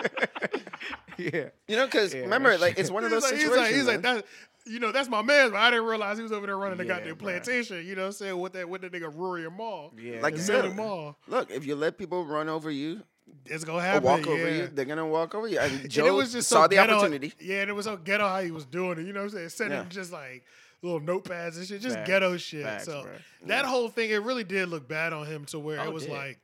yeah. 1.18 1.48
You 1.68 1.76
know, 1.76 1.86
because 1.86 2.14
Yeah, 2.14 2.20
remember, 2.22 2.56
like 2.58 2.78
it's 2.78 2.90
one 2.90 3.04
of 3.04 3.10
He's 3.12 3.22
those 3.22 3.30
like, 3.30 3.40
he's 3.40 3.48
situations. 3.50 3.66
like, 3.66 3.74
he's 3.74 3.86
like 3.86 4.02
that. 4.02 4.26
You 4.64 4.78
know, 4.78 4.92
that's 4.92 5.08
my 5.08 5.22
man, 5.22 5.50
but 5.50 5.56
I 5.58 5.70
didn't 5.70 5.86
realize 5.86 6.16
he 6.18 6.22
was 6.22 6.30
over 6.32 6.46
there 6.46 6.56
running 6.56 6.78
the 6.78 6.84
Yeah, 6.84 6.96
goddamn 6.98 7.16
bruh. 7.16 7.18
plantation. 7.18 7.84
You 7.84 7.96
know, 7.96 8.02
what 8.02 8.06
I'm 8.06 8.12
saying 8.12 8.38
with 8.38 8.52
that 8.52 8.68
with 8.68 8.82
the 8.82 8.90
nigga 8.90 9.12
Rory 9.14 9.44
and 9.44 9.56
Mal. 9.56 9.92
Yeah. 9.98 10.20
Like 10.20 10.34
the 10.34 10.40
you 10.40 10.44
said, 10.46 10.76
Mal. 10.76 11.16
Look, 11.26 11.50
if 11.50 11.66
you 11.66 11.74
let 11.74 11.98
people 11.98 12.24
run 12.24 12.48
over 12.48 12.70
you 12.70 13.02
It's 13.46 13.64
gonna 13.64 13.78
or 13.78 13.82
happen. 13.82 14.04
walk 14.04 14.26
yeah. 14.26 14.32
over 14.32 14.50
you, 14.50 14.66
they're 14.68 14.84
gonna 14.84 15.06
walk 15.06 15.34
over 15.34 15.48
you. 15.48 15.58
And 15.60 15.80
And 15.80 15.90
Joe 15.90 16.06
it 16.06 16.10
was 16.12 16.32
just 16.32 16.48
saw 16.48 16.62
so 16.62 16.68
the 16.68 16.74
ghetto. 16.76 16.94
opportunity. 16.94 17.32
Yeah, 17.40 17.62
and 17.62 17.70
it 17.70 17.72
was 17.72 17.86
so 17.86 17.96
ghetto 17.96 18.28
how 18.28 18.40
he 18.40 18.50
was 18.52 18.64
doing 18.64 18.98
it. 18.98 19.06
You 19.06 19.12
know 19.12 19.20
what 19.20 19.32
I'm 19.32 19.36
saying? 19.38 19.48
Sending 19.48 19.78
Yeah. 19.78 19.84
just 19.88 20.12
like 20.12 20.44
little 20.80 21.00
notepads 21.00 21.56
and 21.56 21.66
shit, 21.66 21.80
just 21.80 21.96
Facts. 21.96 22.08
ghetto 22.08 22.36
shit. 22.36 22.62
Facts, 22.64 22.84
so 22.84 23.04
bruh. 23.04 23.46
that 23.48 23.64
whole 23.64 23.88
thing, 23.88 24.10
it 24.10 24.22
really 24.22 24.44
did 24.44 24.68
look 24.68 24.86
bad 24.88 25.12
on 25.12 25.26
him 25.26 25.44
to 25.46 25.58
where 25.58 25.80
Oh, 25.80 25.84
it 25.84 25.92
was 25.92 26.04
it 26.04 26.10
like, 26.10 26.38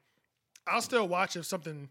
I'll 0.66 0.82
still 0.82 1.07
watch 1.09 1.36
if 1.36 1.45
something 1.47 1.89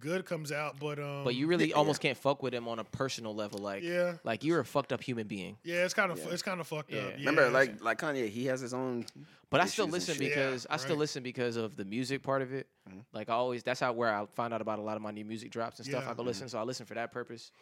good 0.00 0.24
comes 0.24 0.50
out, 0.52 0.78
but 0.80 0.98
um, 0.98 1.24
But 1.24 1.34
you 1.34 1.46
really 1.46 1.72
almost 1.72 2.00
can't 2.00 2.16
fuck 2.16 2.42
with 2.42 2.52
him 2.54 2.66
on 2.68 2.78
a 2.78 2.84
personal 2.84 3.34
level. 3.34 3.58
Like 3.60 3.82
Yeah. 3.82 4.16
Like 4.24 4.44
you're 4.44 4.60
a 4.60 4.64
fucked 4.64 4.92
up 4.92 5.02
human 5.02 5.26
being. 5.26 5.56
yeah, 5.62 5.84
it's 5.84 5.94
kind 5.94 6.10
of 6.12 6.18
Yeah. 6.18 6.30
it's 6.30 6.42
kind 6.42 6.60
of 6.60 6.66
fucked 6.66 6.90
Yeah. 6.92 7.00
up. 7.02 7.10
Yeah. 7.12 7.30
Remember, 7.30 7.50
like 7.50 7.82
like 7.82 7.98
Kanye, 7.98 8.28
he 8.28 8.46
has 8.46 8.60
his 8.60 8.74
own. 8.74 9.06
But 9.50 9.60
I 9.60 9.66
still 9.66 9.86
listen 9.86 10.18
because 10.18 10.66
Yeah, 10.68 10.74
I 10.74 10.78
still 10.78 10.96
listen 10.96 11.22
because 11.22 11.56
of 11.56 11.76
the 11.76 11.84
music 11.84 12.22
part 12.22 12.42
of 12.42 12.52
it. 12.52 12.66
Mm-hmm. 12.88 12.98
Like 13.12 13.30
I 13.30 13.34
always, 13.34 13.62
that's 13.62 13.80
how 13.80 13.92
where 13.92 14.12
I 14.14 14.26
find 14.34 14.52
out 14.52 14.60
about 14.60 14.78
a 14.78 14.82
lot 14.82 14.96
of 14.96 15.02
my 15.02 15.10
new 15.12 15.24
music 15.24 15.50
drops 15.50 15.78
and 15.78 15.86
stuff. 15.86 16.04
Yeah. 16.04 16.10
I 16.10 16.14
go 16.14 16.22
listen, 16.22 16.48
so 16.48 16.58
I 16.58 16.62
listen 16.64 16.86
for 16.86 16.94
that 16.94 17.12
purpose, 17.12 17.52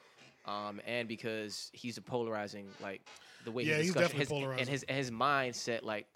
um, 0.46 0.80
and 0.86 1.06
because 1.06 1.70
he's 1.74 1.98
a 1.98 2.02
polarizing 2.02 2.66
like 2.80 3.02
the 3.44 3.50
way 3.50 3.64
Yeah, 3.64 3.74
his 3.76 3.86
he's 3.86 3.94
discussion, 3.94 4.18
definitely 4.18 4.40
his, 4.52 4.60
and 4.60 4.68
his 4.68 4.82
and 4.84 4.96
his 4.96 5.10
mindset 5.10 5.82
like 5.82 6.06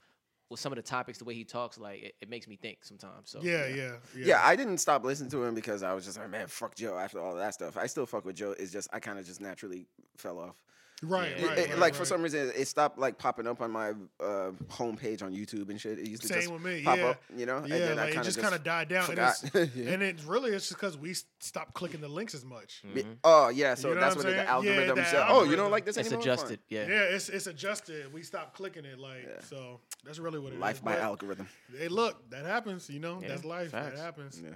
with 0.51 0.61
some 0.61 0.73
of 0.73 0.77
the 0.77 0.83
topics, 0.83 1.19
the 1.19 1.25
way 1.25 1.35
he 1.35 1.45
talks, 1.45 1.79
like 1.79 2.03
it, 2.03 2.15
it 2.21 2.31
makes 2.31 2.47
me 2.47 2.57
think 2.57 2.79
sometimes. 2.83 3.31
So 3.31 3.41
yeah, 3.43 3.67
yeah, 3.67 3.93
yeah, 4.15 4.27
Yeah, 4.27 4.41
I 4.43 4.57
didn't 4.57 4.79
stop 4.79 5.05
listening 5.05 5.31
to 5.31 5.45
him 5.45 5.55
because 5.55 5.83
I 5.83 5.93
was 5.93 6.05
just 6.05 6.19
like, 6.19 6.31
man, 6.31 6.47
fuck 6.47 6.75
Joe. 6.75 6.97
After 6.97 7.21
all 7.21 7.35
that 7.35 7.55
stuff, 7.55 7.77
I 7.77 7.87
still 7.87 8.07
fuck 8.07 8.25
with 8.25 8.37
Joe. 8.37 8.55
It's 8.59 8.73
just 8.73 8.89
I 8.93 9.01
kind 9.01 9.19
of 9.19 9.27
just 9.27 9.41
naturally 9.41 9.87
fell 10.17 10.39
off. 10.39 10.57
Right, 11.03 11.33
Yeah. 11.39 11.47
right, 11.47 11.59
It- 11.59 11.61
it- 11.67 11.71
right, 11.71 11.79
like 11.79 11.95
for 11.95 12.01
right. 12.01 12.09
some 12.09 12.23
reason, 12.23 12.53
it 12.57 12.67
stopped 12.69 12.99
like 12.99 13.19
popping 13.19 13.47
up 13.47 13.61
on 13.61 13.71
my 13.71 13.91
uh, 14.21 14.53
homepage 14.71 15.23
on 15.23 15.33
YouTube 15.33 15.69
and 15.69 15.81
shit. 15.81 15.99
It 15.99 16.07
used 16.09 16.23
to 16.23 16.29
Same 16.29 16.39
just 16.41 16.53
with 16.53 16.63
me, 16.63 16.83
pop 16.83 16.97
yeah. 16.99 17.05
up, 17.09 17.23
you 17.37 17.47
know. 17.47 17.59
and 17.59 17.69
Yeah, 17.69 17.79
then 17.79 17.99
I 17.99 18.03
like 18.03 18.09
it 18.11 18.13
kinda 18.15 18.25
just 18.25 18.41
kind 18.41 18.55
of 18.55 18.65
died 18.65 18.89
down, 18.89 19.11
and 19.11 19.19
it's, 19.19 19.45
Yeah. 19.77 19.91
and 19.93 20.03
it 20.03 20.17
really 20.27 20.53
it's 20.53 20.69
just 20.69 20.81
because 20.81 20.97
we 20.97 21.11
s- 21.11 21.25
stopped 21.41 21.75
clicking 21.75 22.01
the 22.01 22.09
links 22.09 22.35
as 22.35 22.45
much. 22.45 22.83
Be- 22.95 23.05
Oh 23.25 23.49
yeah, 23.49 23.75
so 23.75 23.89
You 23.91 23.95
know 23.95 24.01
that's 24.01 24.17
what 24.17 24.25
what 24.25 24.31
the 24.35 24.49
algorithm 24.49 24.97
Yeah, 24.97 25.05
the 25.05 25.11
said. 25.11 25.25
Oh, 25.29 25.45
you 25.45 25.57
don't 25.57 25.71
like 25.71 25.85
this 25.85 25.97
it's 25.97 26.09
anymore? 26.09 26.23
adjusted. 26.23 26.59
Fine. 26.61 26.79
Yeah. 26.79 26.87
Yeah, 26.89 27.15
it's 27.15 27.29
it's 27.29 27.47
adjusted. 27.47 28.13
We 28.13 28.23
stopped 28.23 28.55
clicking 28.55 28.85
it, 28.85 28.99
like 28.99 29.25
Yeah. 29.29 29.41
so. 29.49 29.81
That's 30.05 30.19
really 30.19 30.39
what 30.39 30.53
it 30.53 30.57
is. 30.57 30.61
Life 30.61 30.83
by 30.85 30.93
But, 30.93 31.01
algorithm. 31.03 31.49
Hey, 31.77 31.89
look, 31.89 32.31
that 32.31 32.45
happens. 32.47 32.89
You 32.89 33.01
know, 33.01 33.21
Yeah, 33.21 33.29
that's 33.29 33.45
life. 33.45 33.71
facts. 33.73 33.97
That 33.97 34.03
happens. 34.03 34.41
Yeah. 34.43 34.51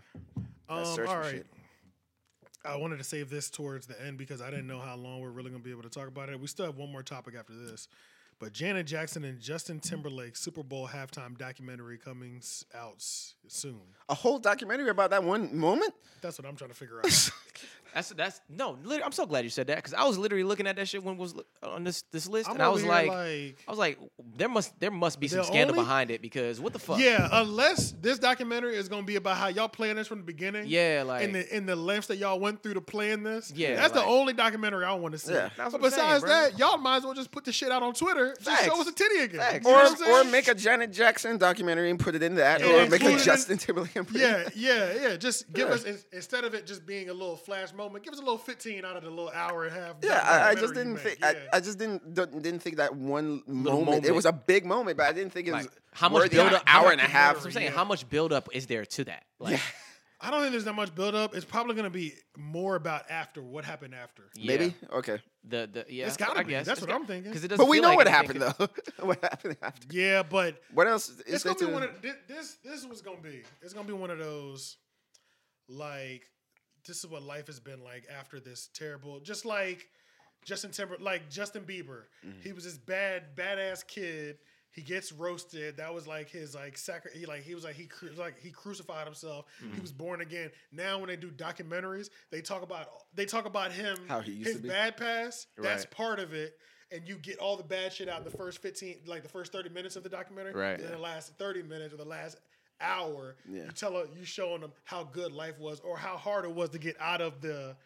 Um, 0.68 0.84
search 0.84 1.08
for 1.08 1.24
shit. 1.30 1.46
I 2.64 2.76
wanted 2.76 2.98
to 2.98 3.04
save 3.04 3.30
this 3.30 3.48
towards 3.48 3.86
the 3.86 4.00
end 4.04 4.18
because 4.18 4.42
I 4.42 4.50
didn't 4.50 4.66
know 4.66 4.80
how 4.80 4.96
long 4.96 5.20
we're 5.20 5.30
really 5.30 5.50
going 5.50 5.62
to 5.62 5.64
be 5.64 5.70
able 5.70 5.82
to 5.82 5.88
talk 5.88 6.08
about 6.08 6.28
it. 6.28 6.38
We 6.38 6.46
still 6.46 6.66
have 6.66 6.76
one 6.76 6.92
more 6.92 7.02
topic 7.02 7.34
after 7.38 7.54
this. 7.54 7.88
But 8.38 8.54
Janet 8.54 8.86
Jackson 8.86 9.24
and 9.24 9.38
Justin 9.38 9.80
Timberlake 9.80 10.34
Super 10.34 10.62
Bowl 10.62 10.88
halftime 10.88 11.36
documentary 11.36 11.98
coming 11.98 12.40
out 12.74 12.94
soon. 12.98 13.80
A 14.08 14.14
whole 14.14 14.38
documentary 14.38 14.88
about 14.88 15.10
that 15.10 15.22
one 15.22 15.54
moment. 15.54 15.92
That's 16.22 16.38
what 16.38 16.48
I'm 16.48 16.56
trying 16.56 16.70
to 16.70 16.76
figure 16.76 17.00
out. 17.00 17.30
That's 17.92 18.10
that's 18.10 18.40
no. 18.48 18.78
Literally, 18.84 19.02
I'm 19.02 19.10
so 19.10 19.26
glad 19.26 19.42
you 19.42 19.50
said 19.50 19.66
that 19.66 19.74
because 19.74 19.94
I 19.94 20.04
was 20.04 20.16
literally 20.16 20.44
looking 20.44 20.68
at 20.68 20.76
that 20.76 20.86
shit 20.86 21.02
when 21.02 21.16
it 21.16 21.18
was 21.18 21.34
on 21.60 21.82
this 21.82 22.02
this 22.12 22.28
list, 22.28 22.48
I'm 22.48 22.54
and 22.54 22.62
I 22.62 22.68
was 22.68 22.84
like, 22.84 23.08
like, 23.08 23.56
I 23.66 23.70
was 23.70 23.80
like, 23.80 23.98
there 24.36 24.48
must 24.48 24.78
there 24.78 24.92
must 24.92 25.18
be 25.18 25.26
some 25.26 25.42
scandal 25.42 25.74
only- 25.74 25.82
behind 25.84 26.12
it 26.12 26.22
because 26.22 26.60
what 26.60 26.72
the 26.72 26.78
fuck? 26.78 27.00
yeah, 27.00 27.28
unless 27.32 27.90
this 28.00 28.20
documentary 28.20 28.76
is 28.76 28.88
going 28.88 29.02
to 29.02 29.06
be 29.06 29.16
about 29.16 29.38
how 29.38 29.48
y'all 29.48 29.66
playing 29.68 29.96
this 29.96 30.06
from 30.06 30.18
the 30.18 30.24
beginning. 30.24 30.66
Yeah, 30.68 31.02
like 31.04 31.24
in 31.24 31.32
the 31.32 31.56
in 31.56 31.66
the 31.66 31.74
lengths 31.74 32.06
that 32.06 32.18
y'all 32.18 32.38
went 32.38 32.62
through 32.62 32.74
to 32.74 32.80
plan 32.80 33.24
this. 33.24 33.52
Yeah, 33.56 33.74
that's 33.74 33.92
like- 33.92 34.04
the 34.04 34.08
only 34.08 34.34
documentary 34.34 34.84
I 34.84 34.92
want 34.94 35.10
to 35.14 35.18
see. 35.18 35.32
Yeah. 35.32 35.50
That's 35.56 35.72
but 35.72 35.80
what 35.80 35.92
I'm 35.92 35.98
saying, 35.98 36.20
besides 36.20 36.24
that, 36.52 36.58
y'all 36.60 36.78
might 36.78 36.98
as 36.98 37.04
well 37.04 37.14
just 37.14 37.32
put 37.32 37.44
the 37.44 37.52
shit 37.52 37.72
out 37.72 37.82
on 37.82 37.94
Twitter. 37.94 38.36
Just 38.40 38.66
show 38.66 38.80
us 38.80 38.86
a 38.86 38.92
titty 38.92 39.18
again. 39.24 39.40
Facts. 39.40 39.66
You 39.66 39.72
know 39.72 40.14
Or 40.14 40.20
or 40.20 40.24
make 40.30 40.46
a 40.46 40.54
Janet 40.54 40.92
Jackson 40.92 41.38
documentary 41.38 41.90
and 41.90 41.98
put 41.98 42.14
it 42.14 42.22
in 42.22 42.36
that, 42.36 42.60
Yeah, 42.60 42.66
or 42.68 42.82
make 42.88 43.00
include 43.00 43.14
a 43.14 43.18
in- 43.18 43.24
Justin 43.24 43.58
Timberlake. 43.58 43.96
And 43.96 44.06
put 44.06 44.14
it 44.20 44.22
in 44.22 44.52
Yeah, 44.54 44.92
yeah, 44.94 45.08
yeah. 45.08 45.16
Just 45.16 45.52
give 45.52 45.66
Yeah. 45.68 45.74
us 45.74 45.84
instead 46.12 46.44
of 46.44 46.54
it 46.54 46.68
just 46.68 46.86
being 46.86 47.08
a 47.10 47.12
little 47.12 47.34
flash 47.50 47.72
moment, 47.74 48.04
give 48.04 48.12
us 48.12 48.18
a 48.20 48.22
little 48.22 48.38
fifteen 48.38 48.84
out 48.84 48.96
of 48.96 49.02
the 49.02 49.10
little 49.10 49.30
hour 49.30 49.64
and 49.64 49.76
a 49.76 49.80
half. 49.80 49.96
Yeah, 50.02 50.20
I, 50.24 50.50
I 50.50 50.54
just 50.54 50.74
didn't 50.74 50.96
think. 50.98 51.18
Yeah. 51.20 51.32
I, 51.52 51.56
I 51.56 51.60
just 51.60 51.78
didn't 51.78 52.14
didn't 52.14 52.60
think 52.60 52.76
that 52.76 52.94
one 52.94 53.42
moment, 53.46 53.86
moment. 53.86 54.06
It 54.06 54.14
was 54.14 54.26
a 54.26 54.32
big 54.32 54.64
moment, 54.64 54.96
but 54.96 55.06
I 55.06 55.12
didn't 55.12 55.32
think 55.32 55.48
it 55.48 55.52
was 55.52 55.64
Like, 55.64 55.72
how 55.92 56.08
much 56.08 56.30
build 56.30 56.52
up? 56.52 56.62
hour 56.66 56.92
and 56.92 57.00
a 57.00 57.04
half. 57.04 57.34
that's 57.34 57.46
I'm 57.46 57.52
saying, 57.52 57.66
Yeah. 57.66 57.72
how 57.72 57.84
much 57.84 58.08
build 58.08 58.32
up 58.32 58.48
is 58.52 58.66
there 58.66 58.84
to 58.84 59.04
that? 59.04 59.24
Like, 59.38 59.52
Yeah. 59.54 59.60
I 60.22 60.30
don't 60.30 60.40
think 60.42 60.52
there's 60.52 60.64
that 60.64 60.74
much 60.74 60.94
build 60.94 61.14
up. 61.14 61.34
It's 61.34 61.46
probably 61.46 61.72
going 61.74 61.84
to 61.84 61.90
be 61.90 62.12
more 62.36 62.76
about 62.76 63.10
after 63.10 63.40
what 63.42 63.64
happened 63.64 63.94
after. 63.94 64.24
yeah. 64.36 64.46
Maybe 64.52 64.74
okay, 64.92 65.18
the 65.48 65.66
the 65.72 65.86
yeah. 65.88 66.06
It's 66.08 66.18
gotta 66.18 66.40
I 66.40 66.42
be. 66.42 66.50
guess 66.50 66.66
That's 66.66 66.82
what 66.82 66.92
I'm 66.92 67.06
thinking. 67.06 67.30
Because 67.30 67.42
it 67.42 67.48
doesn't. 67.48 67.64
but 67.64 67.70
we 67.70 67.80
know 67.80 67.88
like 67.88 67.96
what 67.96 68.06
happened 68.08 68.42
though. 68.42 68.68
what 69.06 69.18
happened 69.22 69.56
after? 69.62 69.86
Yeah, 69.90 70.22
but 70.22 70.60
What 70.74 70.86
else 70.88 71.08
is 71.08 71.20
it's 71.26 71.42
gonna 71.42 71.58
be 71.58 71.64
to? 71.66 71.72
one 71.72 71.82
of 71.84 71.96
thi- 72.00 72.10
this. 72.28 72.58
This 72.62 72.84
was 72.86 73.00
gonna 73.00 73.22
be. 73.22 73.42
It's 73.62 73.72
gonna 73.72 73.88
be 73.88 73.94
one 73.94 74.10
of 74.10 74.18
those, 74.18 74.76
like, 75.68 76.28
this 76.86 76.98
is 76.98 77.06
what 77.10 77.22
life 77.22 77.46
has 77.46 77.60
been 77.60 77.82
like 77.82 78.04
after 78.16 78.40
this 78.40 78.68
terrible. 78.74 79.20
Just 79.20 79.44
like 79.44 79.88
Justin 80.44 80.70
Timber, 80.70 80.96
like 81.00 81.30
Justin 81.30 81.64
Bieber. 81.64 82.04
Mm-hmm. 82.26 82.40
He 82.42 82.52
was 82.52 82.64
this 82.64 82.78
bad, 82.78 83.36
badass 83.36 83.86
kid. 83.86 84.38
He 84.72 84.82
gets 84.82 85.10
roasted. 85.10 85.78
That 85.78 85.92
was 85.92 86.06
like 86.06 86.30
his 86.30 86.54
like 86.54 86.78
sacri- 86.78 87.10
He 87.18 87.26
like 87.26 87.42
he 87.42 87.54
was 87.56 87.64
like 87.64 87.74
he 87.74 87.86
cru- 87.86 88.10
like 88.16 88.38
he 88.40 88.50
crucified 88.50 89.04
himself. 89.04 89.46
Mm-hmm. 89.62 89.74
He 89.74 89.80
was 89.80 89.92
born 89.92 90.20
again. 90.20 90.50
Now 90.72 90.98
when 90.98 91.08
they 91.08 91.16
do 91.16 91.30
documentaries, 91.30 92.08
they 92.30 92.40
talk 92.40 92.62
about 92.62 92.86
they 93.14 93.24
talk 93.26 93.46
about 93.46 93.72
him 93.72 93.96
How 94.08 94.20
he 94.20 94.32
used 94.32 94.46
his 94.46 94.56
to 94.58 94.62
be. 94.62 94.68
bad 94.68 94.96
past. 94.96 95.48
That's 95.58 95.82
Right. 95.84 95.90
part 95.90 96.20
of 96.20 96.32
it. 96.34 96.54
And 96.92 97.06
you 97.06 97.16
get 97.16 97.38
all 97.38 97.56
the 97.56 97.62
bad 97.64 97.92
shit 97.92 98.08
out 98.08 98.18
in 98.18 98.24
the 98.24 98.36
first 98.36 98.62
15, 98.62 99.00
like 99.06 99.22
the 99.22 99.28
first 99.28 99.52
30 99.52 99.68
minutes 99.70 99.94
of 99.96 100.02
the 100.02 100.08
documentary. 100.08 100.52
Right. 100.54 100.78
Then 100.78 100.90
the 100.90 100.98
last 100.98 101.36
30 101.38 101.62
minutes 101.62 101.92
or 101.94 101.96
the 101.96 102.04
last 102.04 102.36
hour, 102.80 103.36
Yeah. 103.48 103.64
you 103.64 103.70
tell 103.72 103.94
her, 103.94 104.06
you 104.16 104.24
showing 104.24 104.60
them 104.60 104.72
how 104.84 105.04
good 105.04 105.32
life 105.32 105.58
was 105.58 105.80
or 105.80 105.96
how 105.96 106.16
hard 106.16 106.44
it 106.44 106.52
was 106.52 106.70
to 106.70 106.78
get 106.78 106.96
out 107.00 107.20
of 107.20 107.40
the 107.40 107.76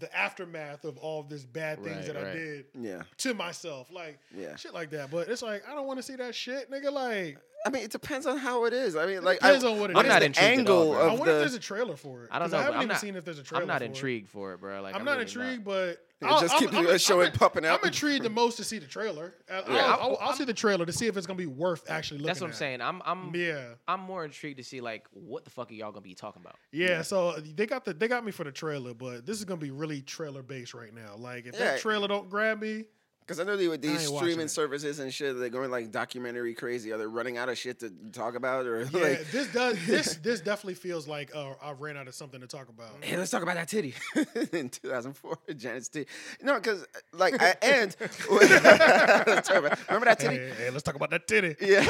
the 0.00 0.12
aftermath 0.16 0.84
of 0.84 0.96
all 0.98 1.20
of 1.20 1.28
this 1.28 1.44
bad 1.44 1.82
things 1.84 2.08
Right, 2.08 2.14
that 2.14 2.16
I 2.16 2.32
did 2.32 2.64
Yeah, 2.74 3.02
to 3.18 3.34
myself. 3.34 3.88
Like 3.92 4.18
Yeah. 4.36 4.56
shit 4.56 4.74
like 4.74 4.90
that. 4.90 5.10
But 5.10 5.28
it's 5.28 5.42
like 5.42 5.62
I 5.68 5.74
don't 5.74 5.86
want 5.86 5.98
to 5.98 6.02
see 6.02 6.16
that 6.16 6.34
shit, 6.34 6.70
nigga. 6.70 6.90
Like 6.90 7.38
I 7.64 7.70
mean, 7.70 7.82
it 7.82 7.90
depends 7.90 8.26
on 8.26 8.38
how 8.38 8.64
it 8.64 8.72
is. 8.72 8.94
I 8.94 9.06
mean, 9.06 9.24
like, 9.24 9.40
depends 9.40 9.64
I, 9.64 9.68
on 9.68 9.80
what 9.80 9.90
it 9.90 9.94
what 9.94 10.06
is. 10.06 10.12
I'm 10.12 10.14
not 10.14 10.20
the 10.20 10.26
intrigued 10.26 10.70
all, 10.70 10.82
angle 10.82 10.92
bro. 10.92 11.08
I 11.08 11.14
wonder 11.14 11.32
if 11.32 11.38
there's 11.40 11.54
a 11.54 11.58
trailer 11.58 11.96
for 11.96 12.24
it. 12.24 12.28
I 12.30 12.38
don't 12.38 12.50
know. 12.50 12.58
I 12.58 12.62
haven't 12.62 12.76
I'm 12.76 12.82
even 12.82 12.88
not, 12.88 13.00
seen 13.00 13.16
if 13.16 13.24
there's 13.24 13.38
a 13.38 13.42
trailer. 13.42 13.62
I'm 13.62 13.68
not 13.68 13.78
for 13.78 13.84
it. 13.84 13.88
intrigued 13.88 14.28
for 14.28 14.54
it, 14.54 14.60
bro. 14.60 14.82
Like 14.82 14.94
I'm, 14.94 15.00
I'm, 15.00 15.04
not 15.04 15.12
really 15.18 15.22
intrigued, 15.22 15.64
but 15.64 15.88
Yeah, 15.88 15.94
I'll- 16.22 16.40
just 16.40 16.56
keep 16.56 16.68
I'm, 16.72 16.84
the 16.84 16.90
I'm, 16.90 16.94
uh, 16.94 16.98
show 16.98 17.20
I'm, 17.20 17.28
it 17.28 17.34
popping 17.34 17.64
out. 17.66 17.80
I'm 17.80 17.86
intrigued 17.88 18.24
the 18.24 18.30
most 18.30 18.56
to 18.56 18.64
see 18.64 18.78
the 18.78 18.86
trailer. 18.86 19.34
I'll, 19.50 19.62
Yeah, 19.72 19.84
I'll, 19.84 19.90
I'm- 19.90 19.98
I'll, 20.00 20.16
I'll 20.20 20.32
see 20.32 20.44
the 20.44 20.54
trailer 20.54 20.86
to 20.86 20.92
see 20.92 21.06
if 21.06 21.16
it's 21.16 21.26
gonna 21.26 21.36
be 21.36 21.46
worth 21.46 21.90
actually 21.90 22.18
looking. 22.18 22.26
That's 22.28 22.40
what 22.40 22.46
I'm 22.46 22.52
at. 22.52 22.56
saying. 22.56 22.80
I'm 22.80 23.02
I'm 23.04 23.34
Yeah, 23.34 23.64
I'm 23.86 24.00
more 24.00 24.24
intrigued 24.24 24.56
to 24.58 24.64
see 24.64 24.80
like 24.80 25.06
what 25.12 25.44
the 25.44 25.50
fuck 25.50 25.70
are 25.70 25.74
y'all 25.74 25.92
gonna 25.92 26.00
be 26.02 26.14
talking 26.14 26.40
about? 26.42 26.56
yeah. 26.72 27.02
So 27.02 27.30
uh, 27.30 27.40
they 27.54 27.66
got 27.66 27.84
the 27.84 27.92
they 27.92 28.08
got 28.08 28.24
me 28.24 28.32
for 28.32 28.44
the 28.44 28.52
trailer, 28.52 28.94
but 28.94 29.26
this 29.26 29.38
is 29.38 29.44
gonna 29.44 29.60
be 29.60 29.70
really 29.70 30.00
trailer 30.00 30.42
based 30.42 30.72
right 30.74 30.94
now. 30.94 31.16
Like 31.16 31.46
if 31.46 31.54
Yeah. 31.54 31.72
that 31.72 31.80
trailer 31.80 32.08
don't 32.08 32.30
grab 32.30 32.60
me, 32.60 32.84
Because 33.26 33.40
I 33.40 33.44
know 33.44 33.56
they, 33.56 33.66
with 33.66 33.82
these 33.82 34.06
streaming 34.06 34.46
services 34.46 35.00
and 35.00 35.12
shit, 35.12 35.36
they're 35.36 35.48
going 35.48 35.68
like 35.68 35.90
documentary 35.90 36.54
crazy. 36.54 36.92
Are 36.92 36.98
they 36.98 37.06
running 37.06 37.36
out 37.38 37.48
of 37.48 37.58
shit 37.58 37.80
to 37.80 37.92
talk 38.12 38.36
about, 38.36 38.66
or 38.66 38.82
yeah, 38.92 38.98
like, 39.00 39.30
this 39.32 39.52
does 39.52 39.84
this 39.84 40.14
this 40.22 40.40
definitely 40.40 40.74
feels 40.74 41.08
like 41.08 41.34
uh, 41.34 41.54
I 41.60 41.72
ran 41.72 41.96
out 41.96 42.06
of 42.06 42.14
something 42.14 42.40
to 42.40 42.46
talk 42.46 42.68
about. 42.68 43.02
hey, 43.02 43.16
let's 43.16 43.32
talk 43.32 43.42
about 43.42 43.56
that 43.56 43.66
titty 43.66 43.94
in 44.52 44.68
2004, 44.68 45.38
Janet's 45.56 45.88
titty. 45.88 46.08
No, 46.40 46.54
because 46.54 46.86
like, 47.12 47.34
I, 47.42 47.56
and 47.62 47.96
Let's 48.30 49.48
talk 49.48 49.56
about- 49.56 49.88
remember 49.88 50.04
that 50.06 50.18
titty? 50.20 50.36
Hey, 50.36 50.52
hey, 50.56 50.70
let's 50.70 50.84
talk 50.84 50.94
about 50.94 51.10
that 51.10 51.26
titty. 51.26 51.56
Yeah. 51.60 51.88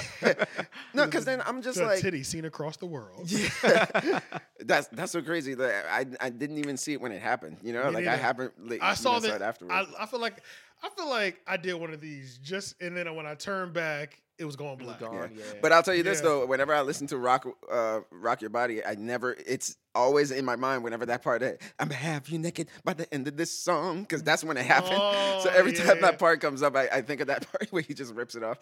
no, 0.94 1.04
because 1.04 1.26
then 1.26 1.42
I'm 1.44 1.60
just 1.60 1.78
like, 1.78 2.00
titty 2.00 2.22
seen 2.22 2.46
across 2.46 2.78
the 2.78 2.86
world. 2.86 3.30
Yeah. 3.30 4.20
that's 4.60 4.88
that's 4.88 5.12
so 5.12 5.20
crazy 5.20 5.52
that 5.54 5.84
I 5.90 6.06
I 6.18 6.30
didn't 6.30 6.56
even 6.58 6.78
see 6.78 6.94
it 6.94 7.00
when 7.00 7.12
it 7.12 7.20
happened. 7.20 7.58
You 7.62 7.74
know, 7.74 7.88
Me 7.88 7.96
like 7.96 8.06
I 8.06 8.16
happened. 8.16 8.52
Like, 8.58 8.82
I 8.82 8.94
saw 8.94 9.18
that. 9.18 9.36
it 9.36 9.42
afterwards. 9.42 9.88
I, 9.98 10.04
I 10.04 10.06
feel 10.06 10.20
like 10.20 10.42
I 10.82 10.88
feel 10.90 11.08
like 11.08 11.40
I 11.46 11.56
did 11.56 11.74
one 11.74 11.92
of 11.92 12.00
these 12.00 12.38
just, 12.38 12.80
and 12.80 12.96
then 12.96 13.14
when 13.16 13.26
I 13.26 13.34
turned 13.34 13.72
back, 13.72 14.20
it 14.38 14.44
was 14.44 14.54
going 14.56 14.72
It 14.80 14.84
was 14.84 14.96
black. 14.96 15.00
gone, 15.00 15.30
yeah. 15.34 15.42
But 15.62 15.72
I'll 15.72 15.82
tell 15.82 15.94
you 15.94 16.02
this 16.02 16.18
Yeah. 16.18 16.24
though, 16.24 16.46
whenever 16.46 16.74
I 16.74 16.82
listen 16.82 17.06
to 17.06 17.16
rock, 17.16 17.46
uh, 17.70 18.00
rock 18.10 18.42
your 18.42 18.50
body, 18.50 18.84
I 18.84 18.94
never. 18.94 19.32
It's 19.46 19.76
always 19.94 20.30
in 20.30 20.44
my 20.44 20.56
mind 20.56 20.84
whenever 20.84 21.06
that 21.06 21.22
part. 21.22 21.40
That, 21.40 21.62
I'm 21.78 21.88
gonna 21.88 21.94
have 22.00 22.28
you 22.28 22.38
naked 22.38 22.68
by 22.84 22.92
the 22.92 23.12
end 23.14 23.26
of 23.28 23.38
this 23.38 23.50
song 23.50 24.02
because 24.02 24.22
that's 24.22 24.44
when 24.44 24.58
it 24.58 24.66
happened. 24.66 25.00
so 25.40 25.48
Oh, 25.50 25.54
every 25.54 25.72
time 25.72 26.02
that 26.02 26.18
part 26.18 26.40
comes 26.42 26.62
up, 26.62 26.76
I, 26.76 26.86
I 26.88 27.00
think 27.00 27.22
of 27.22 27.28
that 27.28 27.50
part 27.50 27.68
where 27.70 27.80
he 27.82 27.94
just 27.94 28.14
rips 28.14 28.34
it 28.34 28.42
off. 28.44 28.58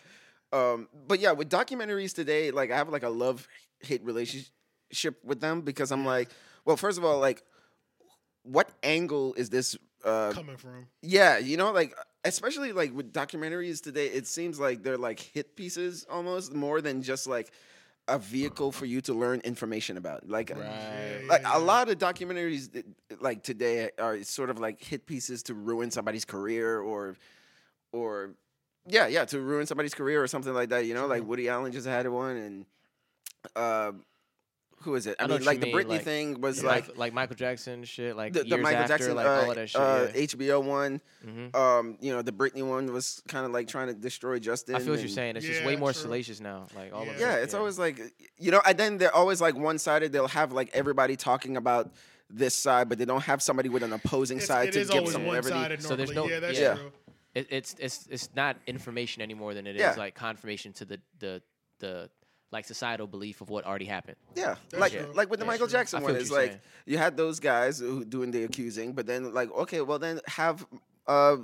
Um, 0.53 0.89
but 1.09 1.19
yeah, 1.19 1.33
with 1.33 1.51
documentaries 1.51 2.15
today, 2.15 2.53
like 2.53 2.71
I 2.71 2.77
have 2.77 2.89
like 2.89 3.03
a 3.03 3.09
love 3.09 3.49
hate 3.81 4.05
relationship 4.05 5.17
with 5.25 5.41
them 5.41 5.63
because 5.63 5.91
I'm 5.91 6.05
like, 6.05 6.31
well, 6.65 6.77
first 6.77 6.99
of 6.99 7.05
all, 7.05 7.19
like, 7.19 7.43
what 8.45 8.71
angle 8.85 9.35
is 9.35 9.51
this? 9.51 9.77
Uh, 10.05 10.33
Coming 10.33 10.57
from. 10.57 10.87
yeah, 11.03 11.39
you 11.39 11.57
know, 11.57 11.73
like 11.73 11.95
especially 12.25 12.73
like 12.73 12.95
with 12.95 13.13
documentaries 13.13 13.83
today, 13.83 14.07
it 14.07 14.27
seems 14.27 14.61
like 14.61 14.83
they're 14.83 14.99
like 14.99 15.19
hit 15.21 15.57
pieces 15.57 16.05
almost 16.11 16.53
more 16.53 16.81
than 16.83 17.03
just 17.03 17.27
like 17.27 17.51
a 18.07 18.19
vehicle 18.19 18.71
for 18.71 18.85
you 18.85 19.01
to 19.01 19.15
learn 19.15 19.41
information 19.41 19.97
about. 19.97 20.29
Like, 20.29 20.51
Right. 20.55 21.23
like 21.27 21.43
a 21.47 21.59
lot 21.59 21.89
of 21.89 21.97
documentaries 21.99 22.71
that, 22.73 22.85
like 23.23 23.43
today 23.43 23.91
are 23.99 24.23
sort 24.23 24.51
of 24.51 24.59
like 24.59 24.83
hit 24.83 25.07
pieces 25.07 25.43
to 25.45 25.55
ruin 25.55 25.91
somebody's 25.91 26.27
career 26.27 26.79
or, 26.81 27.17
or, 27.93 28.35
yeah, 28.87 29.07
yeah, 29.07 29.25
to 29.25 29.41
ruin 29.41 29.65
somebody's 29.67 29.95
career 29.95 30.23
or 30.23 30.27
something 30.29 30.53
like 30.53 30.69
that. 30.69 30.85
You 30.85 30.93
know, 30.93 31.07
like 31.07 31.25
Woody 31.25 31.49
Allen 31.49 31.73
just 31.73 31.87
had 31.87 32.07
one, 32.07 32.37
and 32.37 32.67
uh, 33.57 33.93
who 34.85 34.95
is 34.95 35.07
it? 35.07 35.17
I, 35.19 35.25
I 35.25 35.27
know 35.27 35.37
mean, 35.39 35.45
like 35.47 35.61
the 35.61 35.67
mean, 35.67 35.75
Britney 35.75 35.89
like- 35.89 36.03
thing 36.03 36.41
was 36.41 36.63
like 36.63 36.89
like 36.89 36.97
like 36.99 37.13
Michael 37.15 37.37
Jackson 37.37 37.83
shit, 37.85 38.17
like 38.17 38.33
the, 38.33 38.41
the 38.41 38.47
years 38.49 38.61
Michael 38.63 38.81
after, 38.83 38.93
Jackson, 38.95 39.15
like 39.17 39.27
uh, 39.27 39.31
all 39.31 39.51
of 39.51 39.57
that 39.57 39.69
shit. 39.71 39.81
uh, 39.81 40.07
yeah. 40.15 40.21
HBO 40.23 40.63
one. 40.65 41.01
Mhm. 41.27 41.55
Um, 41.57 41.99
you 42.01 42.13
know, 42.13 42.23
the 42.23 42.33
Britney 42.33 42.63
one 42.67 42.93
was 42.93 43.23
kind 43.29 43.45
of 43.45 43.53
like 43.53 43.67
trying 43.69 43.89
to 43.89 43.95
destroy 43.95 44.39
Justin. 44.39 44.77
I 44.77 44.79
feel 44.79 44.91
what 44.93 45.01
you're 45.01 45.09
saying. 45.09 45.37
It's 45.37 45.47
just 45.47 45.65
way 45.65 45.77
more 45.77 45.93
true. 45.93 46.03
salacious 46.03 46.41
now. 46.41 46.67
Like 46.77 46.93
all 46.95 47.03
of 47.03 47.09
it. 47.09 47.19
Yeah, 47.19 47.37
it's 47.37 47.55
always 47.55 47.79
like 47.79 48.01
you 48.39 48.51
know, 48.51 48.61
and 48.65 48.79
then 48.79 48.99
they're 48.99 49.15
always 49.15 49.41
like 49.41 49.57
one 49.57 49.79
sided. 49.79 50.13
They'll 50.13 50.29
have 50.29 50.53
like 50.53 50.71
everybody 50.75 51.17
talking 51.17 51.57
about 51.57 51.93
this 52.31 52.55
side, 52.55 52.89
but 52.89 52.99
they 52.99 53.05
don't 53.05 53.23
have 53.25 53.43
somebody 53.43 53.69
with 53.69 53.83
an 53.83 53.93
opposing 53.93 54.39
It's, 54.39 54.47
side 54.47 54.69
it 54.69 54.73
to 54.73 54.81
is 54.81 54.89
give 54.89 54.99
always 55.01 55.13
some 55.13 55.27
one 55.27 55.35
levity. 55.37 55.55
sided 55.55 55.83
So 55.83 55.95
there's 55.97 56.13
no- 56.13 56.27
yeah, 56.29 56.41
that's 56.41 56.59
yeah. 56.59 56.75
true. 56.75 56.93
it, 57.35 57.47
it's 57.51 57.77
it's 57.79 58.07
it's 58.11 58.29
not 58.35 58.57
information 58.67 59.23
anymore 59.23 59.53
than 59.55 59.67
it 59.67 59.77
is 59.77 59.81
Yeah. 59.81 59.95
like 59.97 60.15
confirmation 60.15 60.73
to 60.75 60.85
the 60.85 61.01
the 61.19 61.43
the 61.81 62.11
like 62.55 62.65
societal 62.65 63.07
belief 63.07 63.41
of 63.43 63.51
what 63.51 63.67
already 63.67 63.85
happened. 63.85 64.17
Yeah, 64.35 64.55
That's 64.71 64.81
like 64.81 64.93
true. 64.93 65.13
like 65.15 65.29
with 65.31 65.41
the 65.41 65.45
That's 65.45 65.55
Michael 65.55 65.67
true. 65.67 65.79
Jackson 65.79 66.03
one, 66.03 66.13
what 66.13 66.21
it's 66.21 66.31
you're 66.31 66.39
like 66.39 66.51
saying. 66.53 66.61
you 66.87 66.97
had 66.99 67.17
those 67.19 67.39
guys 67.41 67.79
who 67.81 68.05
doing 68.05 68.31
the 68.31 68.45
accusing, 68.45 68.93
but 68.95 69.07
then 69.07 69.35
like 69.35 69.51
okay, 69.53 69.81
well 69.83 69.99
then 69.99 70.21
have 70.27 70.65
uh, 71.07 71.37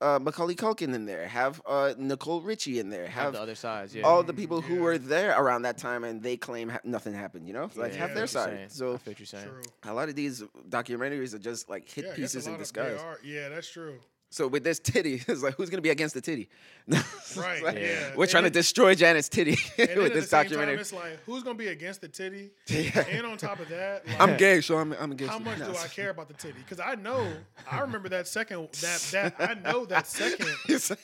uh, 0.00 0.18
Macaulay 0.20 0.54
Culkin 0.56 0.92
in 0.94 1.06
there, 1.06 1.26
have 1.28 1.62
uh, 1.66 1.94
Nicole 1.96 2.42
Richie 2.42 2.78
in 2.78 2.90
there, 2.90 3.06
Have 3.06 3.24
have 3.24 3.32
the 3.34 3.40
other 3.40 3.54
sides. 3.54 3.94
Yeah. 3.94 4.02
all 4.02 4.22
the 4.22 4.34
people 4.34 4.60
who 4.60 4.80
were 4.82 4.98
there 4.98 5.30
around 5.40 5.62
that 5.62 5.78
time 5.78 6.04
and 6.04 6.22
they 6.22 6.36
claim 6.36 6.68
ha- 6.68 6.80
nothing 6.84 7.14
happened. 7.14 7.46
You 7.46 7.54
know, 7.54 7.70
like 7.76 7.92
Yeah, 7.92 7.98
have 8.00 8.08
feel 8.10 8.16
their 8.16 8.26
side. 8.26 8.48
saying. 8.50 8.64
I 8.64 8.68
So 8.68 8.98
feel 8.98 9.12
what 9.12 9.18
you're 9.20 9.26
saying. 9.26 9.48
True. 9.48 9.62
a 9.90 9.94
lot 9.94 10.08
of 10.10 10.14
these 10.16 10.42
documentaries 10.68 11.32
are 11.32 11.38
just 11.38 11.70
like 11.70 11.88
hit 11.88 12.04
Yeah, 12.04 12.10
I 12.12 12.16
guess 12.16 12.34
a 12.34 12.38
pieces 12.38 12.46
in 12.46 12.52
lot 12.52 12.60
of- 12.60 12.72
they 12.72 12.80
disguise. 12.82 13.00
are- 13.00 13.20
Yeah, 13.24 13.48
that's 13.48 13.70
true. 13.70 13.98
So 14.34 14.48
with 14.48 14.64
this 14.64 14.80
titty, 14.80 15.22
it's 15.28 15.44
like 15.44 15.54
who's 15.54 15.70
gonna 15.70 15.80
be 15.80 15.90
against 15.90 16.12
the 16.14 16.20
titty? 16.20 16.48
Right, 17.36 17.62
like, 17.64 17.76
yeah. 17.76 18.12
We're 18.16 18.24
And 18.24 18.30
trying 18.30 18.44
to 18.44 18.50
destroy 18.50 18.94
Janet's 18.94 19.28
titty 19.28 19.56
And 19.78 19.88
then 19.88 19.96
with 19.98 20.06
at 20.06 20.12
the 20.14 20.20
this 20.20 20.30
same 20.30 20.42
documentary. 20.42 20.74
time, 20.74 20.80
it's 20.80 20.92
like, 20.92 21.18
who's 21.24 21.42
gonna 21.44 21.56
be 21.58 21.68
against 21.68 22.00
the 22.00 22.08
titty? 22.08 22.50
Yeah. 22.68 23.04
And 23.10 23.26
on 23.26 23.36
top 23.38 23.60
of 23.60 23.68
that, 23.68 24.06
like, 24.06 24.20
I'm 24.20 24.36
gay, 24.36 24.60
so 24.60 24.76
I'm 24.76 24.92
I'm 24.94 25.12
against. 25.12 25.32
How 25.32 25.38
much 25.38 25.58
No, 25.58 25.66
do 25.66 25.70
I 25.70 25.74
it's- 25.74 25.94
care 25.94 26.10
about 26.10 26.26
the 26.28 26.34
titty? 26.34 26.58
Because 26.58 26.80
I 26.80 26.96
know, 26.96 27.32
I 27.70 27.78
remember 27.80 28.08
that 28.08 28.26
second, 28.26 28.68
that 28.82 29.00
that 29.12 29.34
I 29.50 29.54
know 29.54 29.84
that 29.86 30.06
second. 30.08 30.48
He's- 30.66 30.88
he's- 30.88 30.98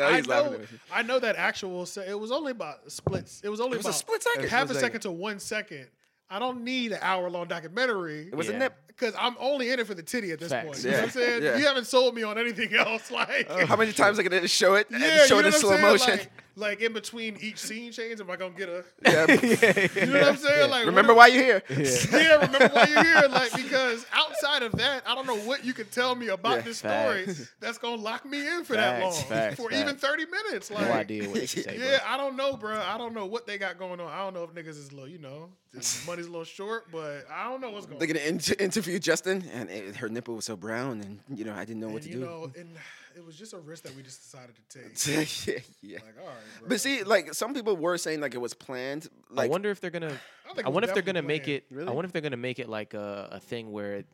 I 0.00 0.20
know. 0.22 0.58
I 0.92 1.02
know 1.02 1.18
that 1.20 1.36
actual. 1.36 1.86
Se- 1.86 2.06
it 2.08 2.18
was 2.18 2.32
only 2.32 2.50
about 2.50 2.90
splits. 2.90 3.40
It 3.44 3.48
was 3.48 3.60
only 3.60 3.74
It 3.78 3.84
was 3.84 3.86
a 3.86 3.92
split 3.92 4.22
second. 4.22 4.48
half 4.50 4.64
a 4.64 4.74
second. 4.74 4.80
second 4.80 5.00
to 5.02 5.10
one 5.12 5.38
second. 5.38 5.86
I 6.30 6.38
don't 6.38 6.62
need 6.64 6.92
an 6.92 6.98
hour 7.00 7.30
long 7.30 7.48
documentary. 7.48 8.28
It 8.28 8.34
was 8.34 8.48
a 8.48 8.58
nip. 8.58 8.74
because 8.88 9.14
I'm 9.18 9.36
only 9.40 9.70
in 9.70 9.80
it 9.80 9.86
for 9.86 9.94
the 9.94 10.02
titty 10.02 10.30
at 10.32 10.38
this 10.40 10.50
Facts. 10.50 10.66
point. 10.66 10.84
You 10.84 10.90
know 10.90 10.96
what 10.98 11.04
I'm 11.04 11.10
saying? 11.10 11.42
Yeah. 11.42 11.56
You 11.56 11.66
haven't 11.66 11.86
sold 11.86 12.14
me 12.14 12.22
on 12.22 12.36
anything 12.38 12.74
else. 12.76 13.10
Like, 13.10 13.48
How 13.66 13.76
many 13.76 13.92
times 13.92 14.18
are 14.18 14.22
they 14.22 14.28
gonna 14.28 14.48
show 14.48 14.74
it 14.74 14.90
and 14.90 15.02
show 15.28 15.36
you 15.38 15.40
it 15.40 15.46
in 15.46 15.52
slow 15.52 15.74
I'm 15.74 15.82
motion? 15.82 16.18
Like, 16.18 16.30
like 16.58 16.80
in 16.82 16.92
between 16.92 17.36
each 17.40 17.58
scene 17.58 17.92
change, 17.92 18.20
am 18.20 18.30
I 18.30 18.36
gonna 18.36 18.54
get 18.54 18.68
a? 18.68 18.84
yeah. 19.04 19.26
You 20.04 20.06
know 20.12 20.20
what 20.20 20.28
I'm 20.28 20.36
saying? 20.36 20.70
Like, 20.70 20.86
Remember 20.86 21.14
what 21.14 21.18
why 21.18 21.26
you're 21.28 21.44
here? 21.44 21.62
yeah, 21.70 22.34
remember 22.44 22.68
why 22.72 22.86
you're 22.88 23.04
here. 23.04 23.28
Like, 23.28 23.52
because 23.54 24.04
outside 24.12 24.62
of 24.62 24.72
that, 24.72 25.02
I 25.06 25.14
don't 25.14 25.26
know 25.26 25.36
what 25.36 25.64
you 25.64 25.72
can 25.72 25.86
tell 25.86 26.14
me 26.14 26.28
about 26.28 26.56
Yeah. 26.56 26.60
this 26.62 26.78
story 26.78 27.24
Facts. 27.26 27.52
that's 27.60 27.78
gonna 27.78 28.00
lock 28.02 28.24
me 28.24 28.46
in 28.46 28.64
for 28.64 28.74
that 28.74 29.00
long, 29.02 29.12
Facts, 29.12 29.22
facts, 29.28 29.56
for 29.56 29.70
facts. 29.70 29.80
even 29.82 29.96
30 29.96 30.26
minutes. 30.26 30.70
Like, 30.70 30.86
No 30.86 30.92
idea 30.92 31.28
what 31.28 31.34
they 31.40 31.46
say. 31.46 31.76
yeah, 31.78 32.00
I 32.06 32.16
don't 32.16 32.36
know, 32.36 32.56
bro. 32.56 32.78
I 32.80 32.98
don't 32.98 33.14
know 33.14 33.26
what 33.26 33.46
they 33.46 33.58
got 33.58 33.78
going 33.78 34.00
on. 34.00 34.10
I 34.10 34.18
don't 34.18 34.34
know 34.34 34.44
if 34.44 34.50
niggas 34.52 34.78
is 34.78 34.88
a 34.90 34.94
little, 34.94 35.08
you 35.08 35.18
know, 35.18 35.48
the 35.72 35.86
money's 36.06 36.26
a 36.26 36.30
little 36.30 36.44
short, 36.44 36.90
but 36.90 37.26
I 37.32 37.44
don't 37.48 37.60
know 37.60 37.70
what's 37.70 37.86
going 37.86 37.98
They're 37.98 38.08
gonna 38.08 38.20
inter- 38.20 38.54
interview 38.58 38.98
Justin, 38.98 39.44
and 39.52 39.68
it, 39.70 39.96
her 39.96 40.08
nipple 40.08 40.34
was 40.34 40.46
so 40.46 40.56
brown, 40.56 41.00
and 41.02 41.20
you 41.38 41.44
know 41.44 41.52
I 41.54 41.64
didn't 41.64 41.80
know 41.80 41.88
what 41.90 42.02
to 42.02 42.08
you 42.08 42.14
do. 42.14 42.20
know, 42.20 42.50
and 42.56 42.74
it 43.18 43.26
was 43.26 43.36
just 43.36 43.52
a 43.52 43.58
risk 43.58 43.82
that 43.82 43.94
we 43.96 44.02
just 44.02 44.22
decided 44.22 44.54
to 44.54 44.78
take. 44.78 45.46
yeah, 45.46 45.54
yeah. 45.82 45.98
Like, 46.04 46.14
all 46.20 46.26
right, 46.26 46.36
bro. 46.60 46.68
But 46.68 46.80
see, 46.80 47.02
like 47.02 47.34
some 47.34 47.52
people 47.52 47.76
were 47.76 47.98
saying, 47.98 48.20
like 48.20 48.34
it 48.34 48.38
was 48.38 48.54
planned. 48.54 49.08
Like 49.28 49.48
I 49.48 49.50
wonder 49.50 49.70
if 49.70 49.80
they're 49.80 49.90
gonna. 49.90 50.16
I 50.46 50.62
I 50.64 50.68
wonder 50.68 50.88
if 50.88 50.94
they're 50.94 51.02
gonna 51.02 51.22
make 51.22 51.48
it. 51.48 51.64
Really? 51.70 51.88
I 51.88 51.90
wonder 51.90 52.06
if 52.06 52.12
they're 52.12 52.22
gonna 52.22 52.36
make 52.36 52.60
it 52.60 52.68
like 52.68 52.94
a, 52.94 53.28
a 53.32 53.40
thing 53.40 53.72
where 53.72 54.04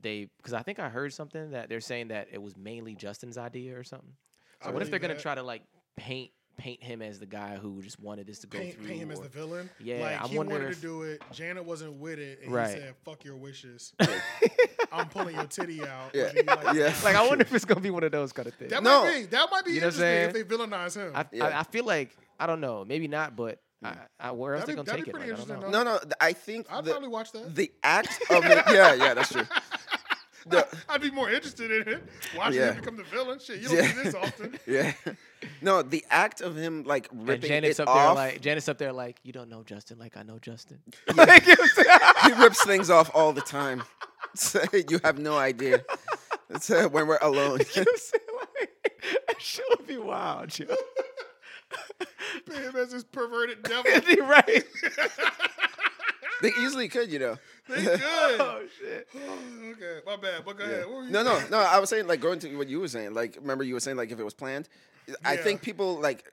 they 0.00 0.28
because 0.36 0.54
I 0.54 0.62
think 0.62 0.78
I 0.78 0.88
heard 0.88 1.12
something 1.12 1.50
that 1.50 1.68
they're 1.68 1.80
saying 1.80 2.08
that 2.08 2.28
it 2.32 2.40
was 2.40 2.56
mainly 2.56 2.94
Justin's 2.94 3.36
idea 3.36 3.76
or 3.76 3.82
something. 3.82 4.12
So 4.62 4.70
I 4.70 4.72
what 4.72 4.82
if 4.82 4.90
they're 4.90 5.00
believe 5.00 5.16
gonna 5.16 5.20
try 5.20 5.34
to 5.34 5.42
like 5.42 5.62
paint 5.96 6.30
paint 6.60 6.82
him 6.82 7.00
as 7.00 7.18
the 7.18 7.26
guy 7.26 7.56
who 7.56 7.80
just 7.82 7.98
wanted 7.98 8.26
this 8.26 8.40
to 8.40 8.46
go 8.46 8.58
paint, 8.58 8.74
through? 8.76 8.86
paint 8.86 9.00
him 9.00 9.10
as 9.10 9.18
the 9.20 9.28
villain. 9.28 9.70
Yeah, 9.82 10.00
like 10.00 10.22
I 10.22 10.26
he 10.28 10.36
wonder 10.36 10.52
wanted 10.54 10.68
if- 10.70 10.76
to 10.76 10.82
do 10.82 11.02
it. 11.02 11.22
Janet 11.32 11.64
wasn't 11.64 11.94
with 11.94 12.18
it, 12.18 12.40
and 12.44 12.52
Right. 12.52 12.68
he 12.74 12.80
said, 12.80 12.94
"Fuck 13.04 13.24
your 13.24 13.36
wishes. 13.36 13.94
I'm 14.92 15.08
pulling 15.08 15.36
your 15.36 15.46
titty 15.46 15.82
out." 15.86 16.10
Yeah. 16.14 16.24
like 16.24 16.34
it 16.36 16.44
Yeah. 16.76 16.94
like 17.04 17.16
I 17.16 17.26
wonder 17.26 17.42
if 17.42 17.54
it's 17.54 17.64
gonna 17.64 17.80
be 17.80 17.90
one 17.90 18.04
of 18.04 18.12
those 18.12 18.32
kind 18.32 18.46
of 18.48 18.54
things. 18.54 18.70
that 18.70 18.82
No. 18.82 19.04
might 19.04 19.20
be 19.20 19.26
that 19.26 19.48
might 19.50 19.64
be 19.64 19.72
You 19.72 19.80
know 19.80 19.86
what 19.86 19.96
I'm 19.96 20.02
interesting 20.02 20.40
if 20.42 20.48
they 20.48 20.56
villainize 20.56 20.94
him. 20.96 21.12
I, 21.14 21.26
Yeah. 21.32 21.46
I 21.46 21.60
I 21.60 21.62
feel 21.64 21.84
like 21.84 22.16
I 22.38 22.46
don't 22.46 22.60
know, 22.60 22.84
maybe 22.84 23.08
not, 23.08 23.36
but 23.36 23.58
I, 23.82 23.88
mm. 23.92 23.98
I, 24.18 24.30
where 24.32 24.54
else 24.54 24.66
That'd 24.66 24.72
they 24.72 24.76
gonna 24.76 24.86
that'd 24.86 25.04
take 25.06 25.08
it? 25.08 25.16
pretty 25.16 25.32
Like, 25.32 25.40
I 25.40 25.60
don't 25.60 25.70
know. 25.70 25.82
no, 25.84 25.98
no. 25.98 26.00
I 26.20 26.32
think 26.34 26.66
I'd 26.70 26.84
the, 26.84 26.90
probably 26.90 27.08
watch 27.08 27.32
that. 27.32 27.54
the 27.54 27.72
act 27.82 28.18
of 28.30 28.44
it. 28.44 28.62
Yeah, 28.68 28.92
yeah, 28.94 29.14
that's 29.14 29.32
true. 29.32 29.46
The- 30.46 30.66
I'd 30.88 31.00
be 31.02 31.10
more 31.10 31.30
interested 31.30 31.70
in 31.70 31.94
it. 31.94 32.02
Watching 32.36 32.60
Yeah. 32.60 32.72
him 32.72 32.76
become 32.80 32.96
the 32.96 33.02
villain. 33.04 33.38
Shit, 33.38 33.60
you 33.60 33.68
don't 33.68 33.76
Yeah. 33.78 33.92
see 33.92 34.02
this 34.02 34.14
often. 34.14 34.58
yeah. 34.66 34.92
No, 35.62 35.82
the 35.82 36.04
act 36.10 36.40
of 36.40 36.56
him 36.56 36.84
like 36.84 37.10
And 37.12 37.28
ripping 37.28 37.48
Janet's 37.48 37.78
it 37.78 37.88
up 37.88 37.94
there 37.94 38.06
off. 38.06 38.16
like 38.16 38.40
Janet's 38.40 38.68
up 38.68 38.78
there 38.78 38.92
like 38.92 39.16
you 39.22 39.32
don't 39.32 39.48
know 39.50 39.62
Justin 39.62 39.98
like 39.98 40.16
I 40.16 40.22
know 40.22 40.38
Justin. 40.38 40.78
he 41.14 42.32
rips 42.42 42.64
things 42.64 42.90
off 42.90 43.10
all 43.14 43.32
the 43.32 43.40
time. 43.42 43.82
You 44.88 45.00
have 45.02 45.18
no 45.18 45.36
idea. 45.36 45.82
It's, 46.50 46.70
uh, 46.70 46.88
when 46.88 47.06
we're 47.08 47.18
alone. 47.20 47.60
You 47.74 47.82
know 47.82 47.82
what 47.82 47.88
I'm 47.88 47.96
saying? 47.96 48.24
Like, 48.60 48.70
that 49.26 49.40
shit 49.42 49.64
would 49.70 49.86
be 49.88 49.96
wild, 49.98 50.56
yo. 50.56 50.66
him 52.46 52.76
as 52.76 52.90
this 52.92 53.02
perverted 53.04 53.62
devil. 53.64 53.90
right? 54.26 54.64
they 56.42 56.48
easily 56.60 56.88
could, 56.88 57.10
you 57.10 57.18
know. 57.18 57.38
They 57.70 57.82
good. 57.84 58.00
oh 58.04 58.62
shit. 58.78 59.08
okay, 59.16 60.00
my 60.06 60.16
bad. 60.16 60.42
But 60.44 60.58
go 60.58 60.64
ahead. 60.64 60.86
What 60.86 60.96
were 60.96 61.02
you 61.04 61.10
No, 61.10 61.22
no, 61.22 61.40
no. 61.50 61.58
I 61.58 61.78
was 61.78 61.88
saying 61.88 62.06
like 62.06 62.20
going 62.20 62.38
to 62.40 62.56
what 62.56 62.68
you 62.68 62.80
were 62.80 62.88
saying. 62.88 63.14
Like, 63.14 63.36
remember 63.40 63.64
you 63.64 63.74
were 63.74 63.80
saying 63.80 63.96
like 63.96 64.10
if 64.10 64.18
it 64.18 64.24
was 64.24 64.34
planned. 64.34 64.68
I 65.24 65.36
think 65.36 65.62
people 65.62 66.00
like 66.00 66.24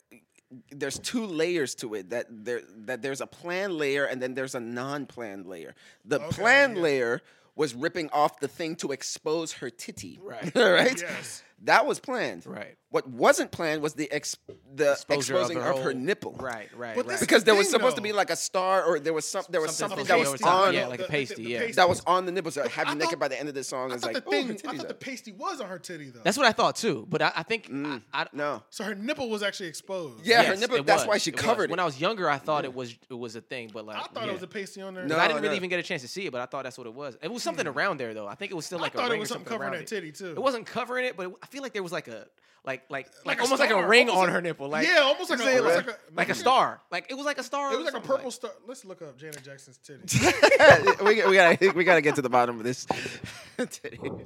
there's 0.71 0.99
two 0.99 1.25
layers 1.25 1.75
to 1.75 1.95
it. 1.95 2.09
That 2.11 2.27
there 2.29 2.61
that 2.85 3.01
there's 3.01 3.21
a 3.21 3.27
plan 3.27 3.77
layer 3.77 4.05
and 4.05 4.21
then 4.21 4.33
there's 4.33 4.55
a 4.55 4.59
non-planned 4.59 5.45
layer. 5.45 5.75
The 6.05 6.21
Okay, 6.21 6.35
planned 6.35 6.77
yeah. 6.77 6.83
layer 6.83 7.21
was 7.55 7.73
ripping 7.73 8.09
off 8.11 8.39
the 8.39 8.47
thing 8.47 8.75
to 8.77 8.91
expose 8.91 9.53
her 9.53 9.69
titty. 9.69 10.19
Right. 10.21 10.51
right. 10.55 11.01
Yes. 11.01 11.43
That 11.63 11.87
was 11.87 11.99
planned. 11.99 12.45
Right. 12.45 12.77
What 12.89 13.05
wasn't 13.07 13.51
planned 13.51 13.81
was 13.81 13.95
the 13.95 14.09
ex- 14.11 14.37
the 14.73 14.93
Exposure 14.93 15.35
of 15.35 15.51
her 15.51 15.59
of 15.59 15.65
her, 15.77 15.83
whole- 15.83 15.93
nipple. 15.93 16.33
Right, 16.39 16.69
right, 16.73 16.95
But 16.95 17.05
right. 17.05 17.19
Because 17.19 17.43
there 17.43 17.53
was 17.53 17.67
thing, 17.67 17.73
supposed 17.73 17.97
to 17.97 18.01
be 18.01 18.13
like 18.13 18.29
a 18.29 18.35
star, 18.37 18.83
or 18.83 18.97
there 18.99 19.13
was 19.13 19.27
some 19.27 19.43
there 19.49 19.59
was 19.59 19.75
Something 19.75 20.05
something 20.05 20.07
that 20.07 20.19
was 20.19 20.31
to 20.31 20.37
be 20.37 20.43
over 20.45 20.55
top, 20.55 20.67
on 20.67 20.73
yeah, 20.73 20.87
like 20.87 21.01
a 21.01 21.03
pasty, 21.03 21.43
yeah. 21.43 21.67
that 21.73 21.89
was 21.89 22.01
on 22.07 22.25
the 22.25 22.31
nipple. 22.31 22.51
So 22.51 22.65
having 22.67 22.93
I 22.93 23.05
naked 23.05 23.19
by 23.19 23.27
the 23.27 23.37
end 23.37 23.49
of 23.49 23.55
the 23.55 23.63
song 23.63 23.91
I 23.91 23.95
is 23.95 24.03
like, 24.05 24.15
the 24.15 24.23
oh, 24.25 24.31
thing. 24.31 24.47
her 24.47 24.53
I 24.67 24.77
thought 24.77 24.87
the 24.87 24.93
pasty 24.93 25.33
was 25.33 25.59
on 25.59 25.67
her 25.67 25.79
titty 25.79 26.11
though. 26.11 26.21
That's 26.23 26.37
what 26.37 26.45
I 26.47 26.53
thought 26.53 26.77
too. 26.77 27.05
But 27.09 27.21
I, 27.21 27.31
I 27.35 27.43
think 27.43 27.67
I, 27.67 27.71
mm, 27.73 28.01
I, 28.13 28.27
No. 28.31 28.63
so 28.69 28.85
her 28.85 28.95
nipple 28.95 29.29
was 29.29 29.43
actually 29.43 29.67
exposed. 29.67 30.25
Yeah, 30.25 30.43
her 30.43 30.55
nipple. 30.55 30.81
That's 30.83 31.05
why 31.05 31.17
she 31.17 31.31
covered 31.31 31.39
it 31.39 31.43
was. 31.43 31.45
covered 31.45 31.69
When. 31.71 31.79
I 31.79 31.85
was 31.85 31.99
younger, 31.99 32.29
I 32.29 32.37
thought 32.37 32.63
it 32.63 32.73
was 32.73 32.95
it 33.09 33.13
was 33.13 33.35
a 33.35 33.41
thing, 33.41 33.69
but 33.73 33.85
like 33.85 33.97
I 33.97 34.03
thought 34.03 34.23
yeah. 34.23 34.29
it 34.29 34.33
was 34.33 34.43
a 34.43 34.47
pasty 34.47 34.81
on 34.81 34.93
there. 34.93 35.05
No, 35.05 35.15
'Cause 35.15 35.23
I 35.23 35.27
didn't 35.27 35.43
really 35.43 35.57
even 35.57 35.69
get 35.69 35.79
a 35.79 35.83
chance 35.83 36.03
to 36.03 36.07
see 36.07 36.25
it, 36.25 36.31
but 36.31 36.39
I 36.39 36.45
thought 36.45 36.63
that's 36.63 36.77
what 36.77 36.87
it 36.87 36.93
was. 36.93 37.17
It 37.21 37.31
was 37.31 37.43
something 37.43 37.65
hmm. 37.65 37.77
around 37.77 37.99
there 37.99 38.13
though. 38.13 38.27
I 38.27 38.35
think 38.35 38.51
it 38.51 38.55
was 38.55 38.65
still 38.65 38.79
like 38.79 38.93
a 38.93 38.97
little 38.97 39.09
bit. 39.09 39.13
I 39.13 39.15
thought 39.15 39.17
it 39.17 39.19
was 39.19 39.29
something 39.29 39.47
something 39.47 39.57
covering 39.59 39.73
around 39.73 39.81
that 39.81 39.87
titty 39.87 40.11
too. 40.11 40.31
It 40.31 40.41
wasn't 40.41 40.65
covering 40.65 41.05
it, 41.05 41.17
but 41.17 41.33
I 41.43 41.45
feel 41.47 41.61
like 41.61 41.73
there 41.73 41.83
was 41.83 41.91
like 41.91 42.07
a 42.07 42.27
like 42.67 42.83
like 42.89 43.09
like, 43.25 43.39
a 43.39 43.43
almost 43.43 43.61
like 43.61 43.71
a 43.71 43.87
ring 43.87 44.09
almost 44.09 44.17
on 44.21 44.25
like- 44.25 44.33
her 44.33 44.41
nipple. 44.41 44.67
Like 44.67 44.85
yeah, 44.85 44.99
almost 44.99 45.29
like 45.29 45.39
a, 45.39 45.43
you 45.43 45.49
know 45.49 45.63
what 45.63 45.71
I'm 45.71 45.71
almost 45.71 45.85
saying? 45.85 45.87
like 45.87 45.97
a, 46.11 46.15
like 46.15 46.29
a 46.29 46.35
star. 46.35 46.81
Like 46.91 47.07
it 47.09 47.13
was 47.15 47.25
like 47.25 47.37
a 47.37 47.43
star. 47.43 47.73
It 47.73 47.77
was 47.77 47.85
like 47.85 47.93
a 47.93 47.97
something, 47.97 48.11
purple 48.11 48.31
star. 48.31 48.51
Let's 48.67 48.83
look 48.83 49.01
up 49.01 49.17
Janet 49.17 49.41
Jackson's 49.41 49.77
titty. 49.77 50.03
we, 51.03 51.25
we 51.25 51.35
gotta 51.35 51.71
we 51.71 51.83
gotta 51.85 52.01
get 52.01 52.15
to 52.15 52.21
the 52.21 52.29
bottom 52.29 52.57
of 52.57 52.63
this. 52.63 52.85
Titty. 53.57 53.99
Oh, 54.03 54.21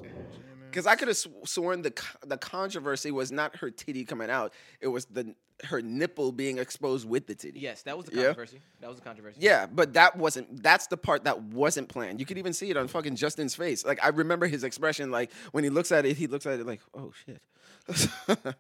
because 0.70 0.88
I 0.88 0.96
could 0.96 1.08
have 1.10 1.18
sworn 1.46 1.84
the 1.84 1.94
the 2.26 2.38
controversy 2.38 3.12
was 3.12 3.32
not 3.32 3.58
her 3.58 3.70
titty 3.70 4.06
coming 4.06 4.30
out; 4.30 4.54
it 4.80 4.88
was 4.88 5.06
the 5.06 5.36
her 5.66 5.82
nipple 5.82 6.32
being 6.32 6.58
exposed 6.58 7.08
with 7.08 7.28
the 7.28 7.36
titty. 7.36 7.60
Yes, 7.60 7.82
that 7.84 7.96
was 7.98 8.06
the 8.08 8.16
Yeah. 8.16 8.24
controversy. 8.28 8.62
That 8.80 8.88
was 8.90 8.98
the 8.98 9.04
controversy. 9.04 9.38
Yeah, 9.42 9.66
but 9.68 9.94
that 9.94 10.16
wasn't. 10.18 10.62
That's 10.64 10.88
the 10.88 10.98
part 10.98 11.24
that 11.26 11.42
wasn't 11.42 11.90
planned. 11.90 12.20
You 12.20 12.26
could 12.26 12.38
even 12.38 12.54
see 12.54 12.70
it 12.70 12.78
on 12.78 12.88
fucking 12.88 13.16
Justin's 13.16 13.56
face. 13.56 13.86
Like 13.86 14.04
I 14.04 14.10
remember 14.10 14.48
his 14.48 14.64
expression. 14.64 15.12
Like 15.12 15.32
when 15.52 15.64
he 15.64 15.70
looks 15.70 15.92
at 15.92 16.06
it, 16.06 16.18
he 16.18 16.28
looks 16.28 16.46
at 16.46 16.60
it 16.60 16.66
like, 16.66 16.82
"Oh 16.94 17.12
shit." 17.26 17.42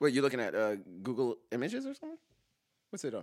Wait, 0.00 0.14
you 0.14 0.22
looking 0.22 0.40
at 0.40 0.54
uh, 0.54 0.76
Google 1.02 1.36
Images 1.52 1.84
or 1.86 1.94
something? 1.94 2.18
What's 2.90 3.04
it 3.04 3.14
on? 3.14 3.22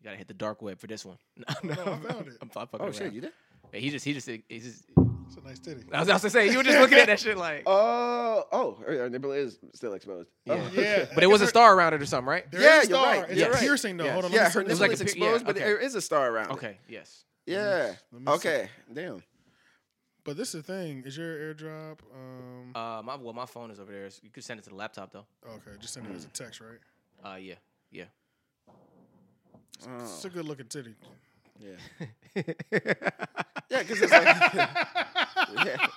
You 0.00 0.04
gotta 0.04 0.16
hit 0.16 0.28
the 0.28 0.34
dark 0.34 0.62
web 0.62 0.78
for 0.78 0.86
this 0.86 1.04
one. 1.04 1.18
No, 1.62 1.74
no, 1.74 1.82
I 1.82 1.84
found 1.96 2.26
it. 2.28 2.36
I'm, 2.40 2.50
I'm 2.56 2.66
fucking 2.66 2.80
Oh 2.80 2.92
shit, 2.92 3.12
you 3.12 3.20
did? 3.20 3.32
Yeah, 3.72 3.80
he 3.80 3.90
just, 3.90 4.04
he 4.04 4.12
just, 4.12 4.28
he's 4.48 4.64
just. 4.64 4.84
It's 5.28 5.36
a 5.36 5.40
nice 5.46 5.58
titty. 5.58 5.84
I 5.92 6.00
was 6.00 6.08
about 6.08 6.20
to 6.22 6.30
say, 6.30 6.50
you 6.50 6.56
were 6.56 6.62
just 6.64 6.78
looking 6.78 6.98
at 6.98 7.06
that 7.06 7.20
shit 7.20 7.36
like. 7.36 7.62
Oh, 7.66 8.44
oh, 8.52 8.74
her 8.86 9.10
nipple 9.10 9.32
is 9.32 9.58
still 9.74 9.92
exposed. 9.94 10.28
Yeah. 10.44 10.54
Oh. 10.54 10.70
Yeah, 10.80 11.06
But 11.14 11.22
it 11.24 11.26
was 11.26 11.40
a 11.42 11.46
star 11.46 11.74
around 11.74 11.92
it 11.94 12.00
or 12.02 12.06
something, 12.06 12.28
right? 12.28 12.50
There 12.50 12.60
Yeah, 12.62 12.80
is 12.80 12.86
a 12.86 12.88
you're 12.90 12.98
star. 12.98 13.12
right. 13.20 13.30
It's 13.30 13.38
You're 13.40 13.48
a 13.48 13.52
right. 13.52 13.60
piercing 13.60 13.96
though. 13.96 14.04
Yes. 14.04 14.12
Hold 14.12 14.24
on. 14.26 14.32
yeah, 14.32 14.42
let 14.44 14.52
her 14.52 14.60
me 14.60 14.64
It 14.64 14.68
nipple 14.68 14.80
like 14.82 14.92
is 14.92 15.00
a 15.00 15.04
pi- 15.04 15.10
yeah, 15.16 15.24
exposed, 15.24 15.46
but 15.46 15.54
there 15.56 15.78
is 15.78 15.94
a 15.96 16.00
star 16.00 16.30
around 16.30 16.46
it. 16.50 16.52
Okay. 16.52 16.78
Yes. 16.88 17.24
Yeah. 17.46 17.94
Let 18.12 18.20
me 18.22 18.26
see. 18.26 18.32
Okay. 18.34 18.68
Damn. 18.92 19.22
But 20.24 20.36
this 20.36 20.54
is 20.54 20.62
the 20.62 20.72
thing. 20.72 21.02
Is 21.04 21.16
your 21.16 21.54
AirDrop? 21.54 21.98
Um, 22.14 22.72
Uh, 22.74 23.02
my 23.02 23.16
well, 23.16 23.32
my 23.34 23.46
phone 23.46 23.70
is 23.70 23.80
over 23.80 23.90
there. 23.90 24.08
So 24.10 24.20
you 24.22 24.30
could 24.30 24.44
send 24.44 24.60
it 24.60 24.64
to 24.64 24.70
the 24.70 24.76
laptop 24.76 25.10
though. 25.12 25.26
okay, 25.46 25.76
just 25.80 25.94
send 25.94 26.06
it 26.06 26.14
as 26.14 26.24
a 26.24 26.28
text, 26.28 26.60
right? 26.60 26.78
Uh, 27.32 27.36
yeah, 27.36 27.54
yeah. 27.90 28.04
It's 30.00 30.24
a 30.24 30.28
good 30.30 30.44
looking 30.44 30.66
titty. 30.66 30.94
Yeah. 31.60 32.06
yeah, 33.70 33.82
because 33.82 34.00
it's 34.02 34.12
like. 34.12 34.26
yeah. 35.64 35.86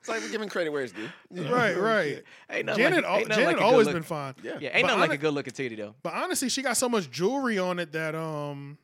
It's 0.00 0.08
like 0.10 0.20
we're 0.20 0.30
giving 0.30 0.50
credit 0.50 0.68
where 0.70 0.82
it's 0.82 0.92
due. 0.92 1.08
Right, 1.50 1.74
right. 1.78 2.22
Ain't 2.50 2.66
nothing 2.66 2.82
Janet, 2.84 3.04
like, 3.04 3.20
ain't 3.20 3.28
nothing 3.28 3.44
Janet 3.44 3.46
like 3.46 3.56
a 3.56 3.58
good 3.60 3.64
always 3.64 3.86
look- 3.86 3.94
been 3.94 4.02
fine. 4.02 4.34
Yeah. 4.42 4.58
Yeah, 4.60 4.68
ain't 4.74 4.82
But 4.82 4.88
nothing 4.88 5.00
like 5.00 5.08
hone- 5.10 5.14
a 5.14 5.18
good 5.18 5.32
looking 5.34 5.52
titty 5.54 5.76
though. 5.76 5.94
But 6.02 6.12
honestly, 6.12 6.50
she 6.50 6.60
got 6.60 6.76
so 6.76 6.90
much 6.90 7.10
jewelry 7.10 7.58
on 7.58 7.78
it 7.78 7.92
that 7.92 8.14
um, 8.14 8.76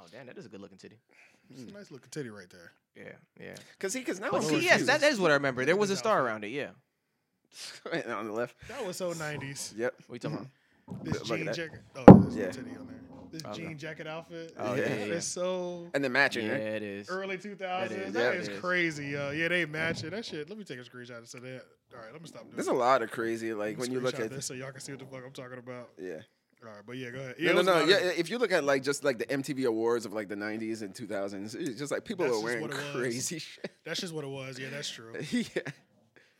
Oh 0.00 0.04
damn, 0.10 0.24
that 0.26 0.38
is 0.38 0.46
a 0.46 0.48
good 0.48 0.62
looking 0.62 0.78
titty. 0.78 0.98
it's 1.50 1.62
a 1.70 1.74
nice 1.74 1.90
looking 1.90 2.08
titty 2.10 2.30
right 2.30 2.48
there. 2.50 2.72
Yeah, 2.96 3.12
yeah. 3.38 3.54
Because 3.78 3.92
he, 3.92 4.00
because 4.00 4.18
now 4.18 4.30
But 4.30 4.38
I'm 4.38 4.42
see, 4.44 4.54
yes, 4.60 4.68
confused. 4.78 4.88
that, 4.88 5.00
that 5.02 5.12
is 5.12 5.20
what 5.20 5.30
I 5.30 5.34
remember. 5.34 5.66
There 5.66 5.76
was 5.76 5.90
a 5.90 5.96
star 5.96 6.24
around 6.24 6.44
it. 6.44 6.48
Yeah. 6.48 6.68
on 8.08 8.28
the 8.28 8.32
left. 8.32 8.54
That 8.68 8.86
was 8.86 8.96
so 8.96 9.12
nineties. 9.12 9.74
Yep. 9.76 9.94
What 10.06 10.14
you 10.24 10.30
talking 10.30 10.48
about? 10.88 11.04
This 11.04 11.14
Look 11.14 11.22
at 11.32 11.36
jean 11.36 11.44
that. 11.46 11.54
jacket. 11.54 11.80
Oh, 11.96 12.18
there's 12.20 12.34
Yeah. 12.36 12.50
titty 12.50 12.70
on 12.70 12.76
there. 12.76 12.81
This 13.32 13.42
Okay. 13.46 13.62
jean 13.62 13.78
jacket 13.78 14.06
outfit. 14.06 14.54
Oh, 14.58 14.74
yeah, 14.74 14.82
That 14.88 15.08
yeah, 15.08 15.14
is 15.14 15.26
so 15.26 15.88
And 15.94 16.04
the 16.04 16.10
matching, 16.10 16.46
Yeah, 16.46 16.52
right? 16.52 16.60
it 16.60 16.82
is. 16.82 17.08
early 17.08 17.38
2000s. 17.38 17.58
That 17.58 17.92
is, 17.92 18.12
that 18.12 18.34
yeah, 18.34 18.40
is 18.40 18.48
it 18.48 18.52
is. 18.52 18.60
crazy, 18.60 19.06
yo. 19.06 19.30
Yeah, 19.30 19.48
they 19.48 19.64
match 19.64 20.04
it. 20.04 20.10
That 20.10 20.24
shit. 20.24 20.48
Let 20.50 20.58
me 20.58 20.64
take 20.64 20.78
a 20.78 20.82
screenshot 20.82 21.26
so 21.26 21.38
that. 21.38 21.62
All 21.94 22.00
right, 22.02 22.12
let 22.12 22.20
me 22.22 22.28
stop 22.28 22.42
doing 22.42 22.54
There's 22.56 22.68
it. 22.68 22.74
a 22.74 22.76
lot 22.78 23.02
of 23.02 23.10
crazy, 23.10 23.54
like 23.54 23.78
when 23.78 23.90
you 23.90 24.00
look 24.00 24.18
at 24.20 24.30
this 24.30 24.46
so 24.46 24.54
y'all 24.54 24.70
can 24.70 24.80
see 24.80 24.92
what 24.92 24.98
the 25.00 25.06
fuck 25.06 25.24
I'm 25.24 25.32
talking 25.32 25.58
about. 25.58 25.88
yeah. 25.98 26.20
All 26.64 26.68
right, 26.68 26.82
but 26.86 26.96
yeah, 26.96 27.10
go 27.10 27.18
ahead. 27.18 27.34
No, 27.40 27.44
Yeah, 27.44 27.50
it 27.50 27.54
no, 27.56 27.62
no. 27.62 27.84
Yeah, 27.86 27.96
if 28.16 28.30
you 28.30 28.38
look 28.38 28.52
at 28.52 28.62
like 28.62 28.84
just 28.84 29.02
like 29.02 29.18
the 29.18 29.26
MTV 29.26 29.64
awards 29.66 30.06
of 30.06 30.12
like 30.12 30.28
the 30.28 30.36
'90s 30.36 30.82
and 30.82 30.94
2000s, 30.94 31.56
it's 31.56 31.76
just 31.76 31.90
like 31.90 32.04
people 32.04 32.24
That's 32.24 32.36
are 32.38 32.40
wearing 32.44 32.60
what 32.62 32.70
it 32.70 32.76
was. 32.76 32.86
crazy 32.94 33.38
shit. 33.40 33.68
That's 33.84 34.00
just 34.00 34.14
what 34.14 34.22
it 34.24 34.28
was. 34.30 34.58
Yeah, 34.60 34.68
that's 34.70 34.88
true. 34.88 35.12
yeah. 35.32 35.44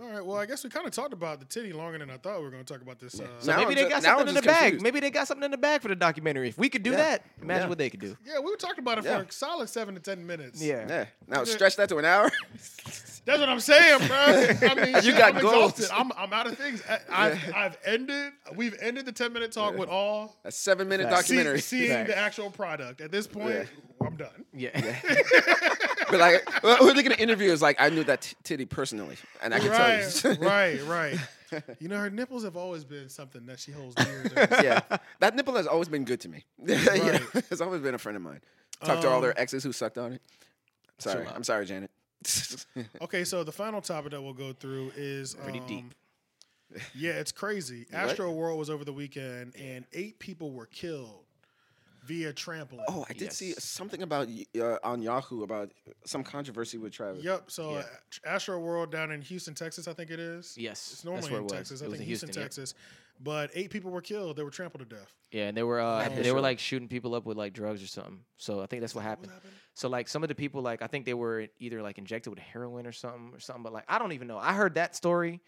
All 0.03 0.09
right, 0.09 0.24
well, 0.27 0.37
I 0.37 0.47
guess 0.47 0.65
we 0.65 0.70
kind 0.70 0.85
of 0.85 0.93
talked 0.93 1.12
about 1.12 1.39
the 1.39 1.45
titty 1.45 1.73
longer 1.73 1.97
than 1.97 2.11
I 2.11 2.16
thought 2.16 2.39
we 2.39 2.45
were 2.45 2.51
going 2.51 2.65
to 2.65 2.73
talk 2.73 2.83
about 2.83 2.99
this. 2.99 3.20
Uh, 3.20 3.27
So 3.39 3.53
Now 3.53 3.59
maybe 3.59 3.69
I'm 3.70 3.74
they 3.85 3.89
got 3.89 4.03
now 4.03 4.16
something 4.16 4.29
in 4.31 4.35
the 4.35 4.41
just 4.41 4.47
bag. 4.53 4.61
confused. 4.62 4.83
Maybe 4.83 4.99
they 4.99 5.11
got 5.11 5.29
something 5.29 5.45
in 5.45 5.51
the 5.53 5.57
bag 5.59 5.81
for 5.81 5.87
the 5.89 5.95
documentary. 5.95 6.49
If 6.49 6.59
we 6.59 6.69
could 6.69 6.83
do 6.83 6.91
Yeah. 6.91 6.97
that, 6.97 7.24
imagine 7.41 7.62
Yeah. 7.65 7.69
what 7.69 7.79
they 7.79 7.89
could 7.89 8.01
do. 8.01 8.16
yeah, 8.27 8.41
we 8.41 8.51
were 8.51 8.57
talking 8.57 8.81
about 8.81 8.99
it 8.99 9.05
Yeah. 9.05 9.19
for 9.19 9.24
a 9.29 9.31
solid 9.33 9.69
seven 9.69 9.95
to 9.95 10.01
ten 10.01 10.27
minutes. 10.27 10.61
Yeah. 10.61 11.07
Now 11.29 11.45
stretch 11.45 11.77
that 11.77 11.89
to 11.91 11.99
an 11.99 12.05
hour. 12.05 12.33
That's 13.24 13.39
what 13.39 13.49
I'm 13.49 13.61
saying, 13.61 14.09
bro. 14.09 14.16
I 14.19 14.74
mean, 14.74 14.95
You 14.97 15.03
shit, 15.03 15.19
got 15.19 15.37
I'm 15.37 15.41
goals. 15.43 15.73
exhausted. 15.79 15.91
I'm, 15.97 16.11
I'm 16.16 16.33
out 16.33 16.49
of 16.49 16.59
things. 16.59 16.83
I, 16.89 16.99
I've, 17.29 17.55
I've 17.55 17.79
ended. 17.85 18.33
We've 18.57 18.77
ended 18.81 19.07
the 19.07 19.12
ten 19.12 19.33
minute 19.33 19.53
talk 19.53 19.77
with 19.79 19.89
all 19.89 20.35
A 20.45 20.51
seven 20.51 20.89
minute 20.89 21.09
Facts. 21.09 21.29
see, 21.29 21.35
documentary. 21.37 21.61
seeing 21.61 21.91
Facts. 21.93 22.09
the 22.11 22.19
actual 22.19 22.51
product. 22.51 23.01
At 23.01 23.12
this 23.12 23.29
point, 23.29 23.51
Yeah. 23.55 23.65
I'm 24.07 24.16
done. 24.16 24.45
Yeah. 24.55 24.70
but 26.11 26.20
like, 26.20 26.62
well, 26.62 26.77
who 26.77 26.93
they're 26.95 27.03
gonna 27.03 27.15
interview 27.16 27.51
is 27.51 27.62
like, 27.62 27.81
I 27.81 27.89
knew 27.89 28.05
that 28.05 28.23
t- 28.23 28.37
titty 28.45 28.65
personally, 28.66 29.16
and 29.43 29.55
I 29.55 29.59
can 29.61 29.70
Right, 29.70 30.09
tell 30.11 30.35
you. 30.35 30.41
right, 30.47 30.83
right. 30.87 31.19
You 31.81 31.89
know, 31.89 31.99
her 31.99 32.09
nipples 32.11 32.45
have 32.45 32.57
always 32.57 32.85
been 32.85 33.09
something 33.09 33.45
that 33.47 33.61
she 33.61 33.73
holds 33.73 33.95
dear. 33.97 34.23
to 34.24 34.47
her. 34.57 34.62
yeah, 34.65 34.81
that 35.20 35.37
nipple 35.37 35.55
has 35.57 35.66
always 35.66 35.89
been 35.89 36.05
good 36.05 36.20
to 36.20 36.29
me. 36.29 36.45
You 36.66 36.74
know, 36.77 37.19
it's 37.35 37.61
always 37.61 37.81
been 37.83 37.95
a 37.95 37.99
friend 37.99 38.16
of 38.16 38.23
mine. 38.23 38.41
Talked 38.85 39.03
to 39.03 39.09
all 39.09 39.16
Um, 39.16 39.23
their 39.23 39.39
exes 39.39 39.62
who 39.62 39.73
sucked 39.73 39.99
on 39.99 40.15
it. 40.15 40.23
Sorry, 40.99 41.20
Chill 41.24 41.29
out. 41.29 41.37
I'm 41.37 41.45
sorry, 41.45 41.66
Janet. 41.66 41.91
Okay, 43.03 43.24
so 43.24 43.45
the 43.45 43.53
final 43.53 43.81
topic 43.81 44.12
that 44.12 44.23
we'll 44.23 44.33
go 44.33 44.53
through 44.53 44.93
is 44.97 45.35
Pretty 45.35 45.59
um, 45.61 45.66
deep. 45.66 45.85
Yeah, 46.95 47.12
it's 47.12 47.33
crazy. 47.33 47.87
What? 47.91 47.99
Astro 48.11 48.31
World 48.33 48.59
was 48.59 48.70
over 48.70 48.85
the 48.85 48.93
weekend, 48.93 49.55
and 49.57 49.85
eight 49.93 50.19
people 50.19 50.53
were 50.53 50.66
killed 50.66 51.24
via 52.05 52.33
trampling. 52.33 52.85
oh, 52.89 53.05
I 53.09 53.12
did 53.12 53.33
see 53.33 53.53
something 53.59 54.03
about 54.03 54.29
uh, 54.61 54.79
on 54.83 55.03
Yahoo 55.03 55.43
about 55.43 55.73
some 56.05 56.24
controversy 56.24 56.79
with 56.79 56.93
Travis. 56.93 57.23
Yep. 57.24 57.51
So 57.51 57.73
Yeah. 57.73 57.79
uh, 57.79 57.85
Astro 58.27 58.59
World 58.59 58.91
down 58.91 59.11
in 59.12 59.23
Houston, 59.23 59.55
Texas, 59.55 59.87
I 59.87 59.93
think 59.93 60.11
it 60.11 60.19
is. 60.20 60.57
Yes, 60.59 60.79
It's 60.79 60.91
that's 60.91 61.05
normally 61.05 61.31
where 61.31 61.39
in 61.41 61.45
it 61.47 61.51
was. 61.51 61.53
Texas. 61.53 61.81
It 61.81 61.85
I 61.85 61.89
was 61.89 61.93
think 61.99 62.03
in 62.03 62.07
Houston, 62.09 62.29
Houston, 62.29 62.41
yep. 62.43 62.51
Texas. 62.51 62.74
But 63.20 63.51
eight 63.55 63.70
people 63.70 63.93
were 63.93 64.01
killed. 64.01 64.37
They 64.37 64.43
were 64.43 64.51
trampled 64.51 64.89
to 64.89 64.97
death. 64.97 65.15
Yeah, 65.31 65.47
and 65.47 65.57
they 65.57 65.62
were 65.62 65.81
uh, 65.81 66.09
they 66.09 66.23
is 66.23 66.33
were 66.33 66.41
like 66.41 66.59
shooting 66.59 66.89
people 66.89 67.15
up 67.15 67.24
with 67.24 67.37
like 67.37 67.53
drugs 67.53 67.81
or 67.83 67.87
something. 67.87 68.19
So 68.37 68.61
I 68.61 68.66
think 68.66 68.81
that's 68.81 68.97
what 68.97 69.05
happened. 69.05 69.29
what 69.29 69.35
happened. 69.35 69.53
So 69.74 69.89
like 69.89 70.09
some 70.09 70.24
of 70.24 70.29
the 70.29 70.35
people 70.35 70.61
like 70.61 70.83
I 70.83 70.89
think 70.89 71.05
they 71.07 71.15
were 71.15 71.47
either 71.61 71.83
like 71.83 71.99
injected 71.99 72.31
with 72.33 72.41
heroin 72.41 72.85
or 72.85 72.91
something 72.93 73.31
or 73.33 73.39
something. 73.39 73.62
But 73.62 73.73
like 73.73 73.85
I 73.89 73.99
don't 74.01 74.11
even 74.12 74.27
know. 74.27 74.39
I 74.39 74.55
heard 74.55 74.74
that 74.74 74.97
story. 74.97 75.41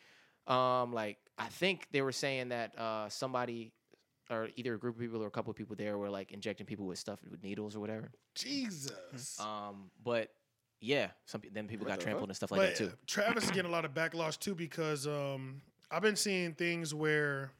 Um, 0.46 0.92
like 0.92 1.18
I 1.36 1.46
think 1.46 1.88
they 1.90 2.02
were 2.02 2.12
saying 2.12 2.50
that 2.50 2.78
uh 2.78 3.08
somebody 3.08 3.72
or 4.30 4.48
either 4.56 4.74
a 4.74 4.78
group 4.78 4.94
of 4.96 5.00
people 5.00 5.22
or 5.22 5.26
a 5.26 5.30
couple 5.30 5.50
of 5.50 5.56
people 5.56 5.76
there 5.76 5.98
were 5.98 6.08
like 6.10 6.32
injecting 6.32 6.66
people 6.66 6.86
with 6.86 6.98
stuff 6.98 7.18
with 7.30 7.42
needles 7.42 7.76
or 7.76 7.80
whatever. 7.80 8.10
Jesus. 8.34 9.38
Um, 9.40 9.90
but 10.02 10.30
yeah, 10.80 11.08
some 11.26 11.42
then 11.52 11.66
people 11.68 11.84
What 11.86 11.92
got 11.92 11.98
the 11.98 12.04
trampled 12.04 12.22
fuck? 12.22 12.28
and 12.30 12.36
stuff 12.36 12.50
like 12.50 12.60
but 12.60 12.68
that 12.70 12.76
too. 12.76 12.92
Travis 13.06 13.44
is 13.44 13.50
getting 13.50 13.70
a 13.70 13.72
lot 13.72 13.84
of 13.84 13.92
backlash 13.94 14.38
too 14.38 14.54
because 14.54 15.06
um, 15.06 15.60
I've 15.90 16.02
been 16.02 16.16
seeing 16.16 16.52
things 16.54 16.94
where 16.94 17.50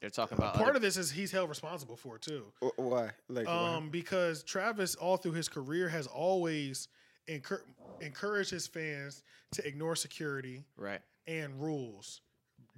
They're 0.00 0.10
talking 0.10 0.36
about 0.38 0.54
part 0.54 0.68
other- 0.70 0.76
of 0.76 0.82
this 0.82 0.96
is 0.96 1.10
he's 1.10 1.30
held 1.32 1.48
responsible 1.48 1.96
for 1.96 2.16
it 2.16 2.22
too. 2.22 2.44
Wh- 2.60 2.78
Why? 2.78 3.10
Like, 3.28 3.46
why? 3.46 3.74
Um, 3.76 3.88
because 3.90 4.42
Travis, 4.42 4.94
all 4.94 5.16
through 5.16 5.32
his 5.32 5.48
career, 5.48 5.88
has 5.88 6.06
always 6.06 6.88
encour- 7.28 7.62
encouraged 8.00 8.50
his 8.50 8.66
fans 8.66 9.22
to 9.52 9.66
ignore 9.66 9.94
security 9.96 10.64
right. 10.76 11.00
and 11.26 11.60
rules. 11.60 12.20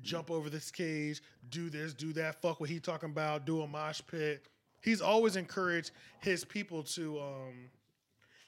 Jump 0.02 0.30
over 0.30 0.50
this 0.50 0.70
cage, 0.70 1.22
do 1.50 1.70
this, 1.70 1.94
do 1.94 2.12
that, 2.14 2.40
fuck 2.42 2.60
what 2.60 2.68
he 2.68 2.80
talking 2.80 3.10
about, 3.10 3.46
do 3.46 3.62
a 3.62 3.66
mosh 3.66 4.00
pit. 4.06 4.46
He's 4.82 5.00
always 5.00 5.36
encouraged 5.36 5.92
his 6.20 6.44
people 6.44 6.82
to 6.82 7.18
um 7.20 7.70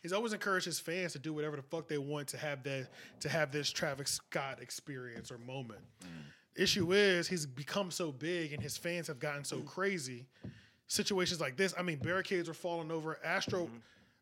he's 0.03 0.13
always 0.13 0.33
encouraged 0.33 0.67
his 0.67 0.79
fans 0.79 1.13
to 1.13 1.19
do 1.19 1.33
whatever 1.33 1.57
the 1.57 1.63
fuck 1.63 1.89
they 1.89 1.99
want 1.99 2.29
to 2.29 2.37
have 2.37 2.63
that 2.65 2.89
to 3.21 3.29
have 3.29 3.53
this 3.53 3.71
Travis 3.71 4.11
Scott 4.11 4.61
experience 4.61 5.31
or 5.31 5.39
moment. 5.39 5.81
Issue 6.57 6.93
is 6.93 7.29
he's 7.29 7.47
become 7.47 7.91
so 7.91 8.13
big 8.13 8.53
and 8.53 8.63
his 8.63 8.77
fans 8.77 9.07
have 9.07 9.19
gotten 9.19 9.45
so 9.45 9.59
crazy. 9.61 10.27
Situations 10.89 11.41
like 11.41 11.57
this, 11.57 11.75
I 11.79 11.83
mean, 11.83 11.99
barricades 11.99 12.49
were 12.49 12.55
falling 12.55 12.91
over. 12.91 13.19
Astro 13.25 13.71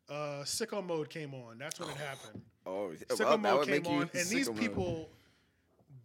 uh 0.09 0.43
sicko 0.43 0.85
mode 0.85 1.09
came 1.09 1.33
on. 1.33 1.57
That's 1.57 1.79
when 1.79 1.89
it 1.89 1.97
happened. 1.97 2.41
oh, 2.65 2.91
Sicko 3.09 3.19
well, 3.19 3.37
mode 3.37 3.67
came 3.67 3.85
on, 3.87 4.09
and 4.13 4.27
these 4.27 4.49
people 4.49 4.85
mode. 4.85 5.07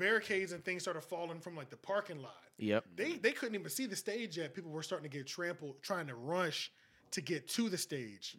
Barricades 0.00 0.50
and 0.52 0.64
things 0.64 0.82
started 0.82 1.02
falling 1.02 1.38
from 1.38 1.54
like 1.54 1.70
the 1.70 1.76
parking 1.76 2.20
lot. 2.20 2.34
Yep. 2.58 2.84
They 2.96 3.12
they 3.12 3.30
couldn't 3.32 3.54
even 3.54 3.70
see 3.70 3.86
the 3.86 3.94
stage 3.94 4.36
yet. 4.38 4.52
People 4.54 4.72
were 4.72 4.82
starting 4.82 5.08
to 5.08 5.16
get 5.16 5.26
trampled, 5.28 5.80
trying 5.82 6.08
to 6.08 6.14
rush 6.16 6.72
to 7.12 7.20
get 7.20 7.46
to 7.50 7.68
the 7.68 7.78
stage, 7.78 8.36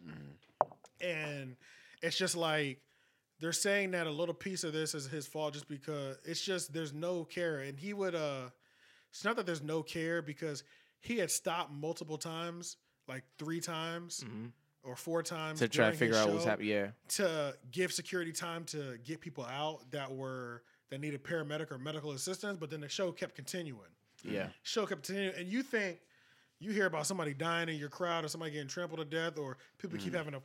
and 1.00 1.56
it's 2.02 2.16
just 2.16 2.36
like 2.36 2.80
they're 3.40 3.52
saying 3.52 3.90
that 3.92 4.06
a 4.06 4.10
little 4.10 4.34
piece 4.34 4.64
of 4.64 4.72
this 4.72 4.94
is 4.94 5.06
his 5.06 5.26
fault 5.26 5.54
just 5.54 5.68
because 5.68 6.16
it's 6.24 6.40
just 6.40 6.72
there's 6.72 6.92
no 6.92 7.24
care, 7.24 7.60
and 7.60 7.78
he 7.78 7.92
would 7.94 8.14
uh, 8.14 8.50
it's 9.10 9.24
not 9.24 9.36
that 9.36 9.46
there's 9.46 9.62
no 9.62 9.82
care 9.82 10.22
because 10.22 10.64
he 11.00 11.18
had 11.18 11.30
stopped 11.30 11.72
multiple 11.72 12.18
times, 12.18 12.76
like 13.08 13.24
three 13.38 13.60
times. 13.60 14.24
Or 14.84 14.96
four 14.96 15.22
times 15.22 15.60
To 15.60 15.68
try 15.68 15.92
to 15.92 15.96
figure 15.96 16.16
out 16.16 16.32
what's 16.32 16.44
happening. 16.44 16.70
Yeah. 16.70 16.88
to 17.10 17.54
give 17.70 17.92
security 17.92 18.32
time 18.32 18.64
to 18.64 18.98
get 19.04 19.20
people 19.20 19.44
out 19.44 19.88
that 19.92 20.10
were 20.10 20.64
that 20.92 21.00
needed 21.00 21.24
paramedic 21.24 21.72
or 21.72 21.78
medical 21.78 22.12
assistance, 22.12 22.58
but 22.60 22.68
then 22.70 22.80
the 22.82 22.88
show 22.88 23.10
kept 23.10 23.34
continuing. 23.34 23.78
Yeah. 24.22 24.48
Show 24.62 24.84
kept 24.86 25.04
continuing, 25.04 25.34
and 25.36 25.48
you 25.48 25.62
think 25.62 25.98
you 26.60 26.70
hear 26.70 26.84
about 26.86 27.06
somebody 27.06 27.32
dying 27.32 27.70
in 27.70 27.76
your 27.76 27.88
crowd 27.88 28.24
or 28.24 28.28
somebody 28.28 28.52
getting 28.52 28.68
trampled 28.68 29.00
to 29.00 29.04
death, 29.06 29.38
or 29.38 29.56
people 29.78 29.98
Mm. 29.98 30.02
keep 30.02 30.14
having 30.14 30.34
a 30.34 30.42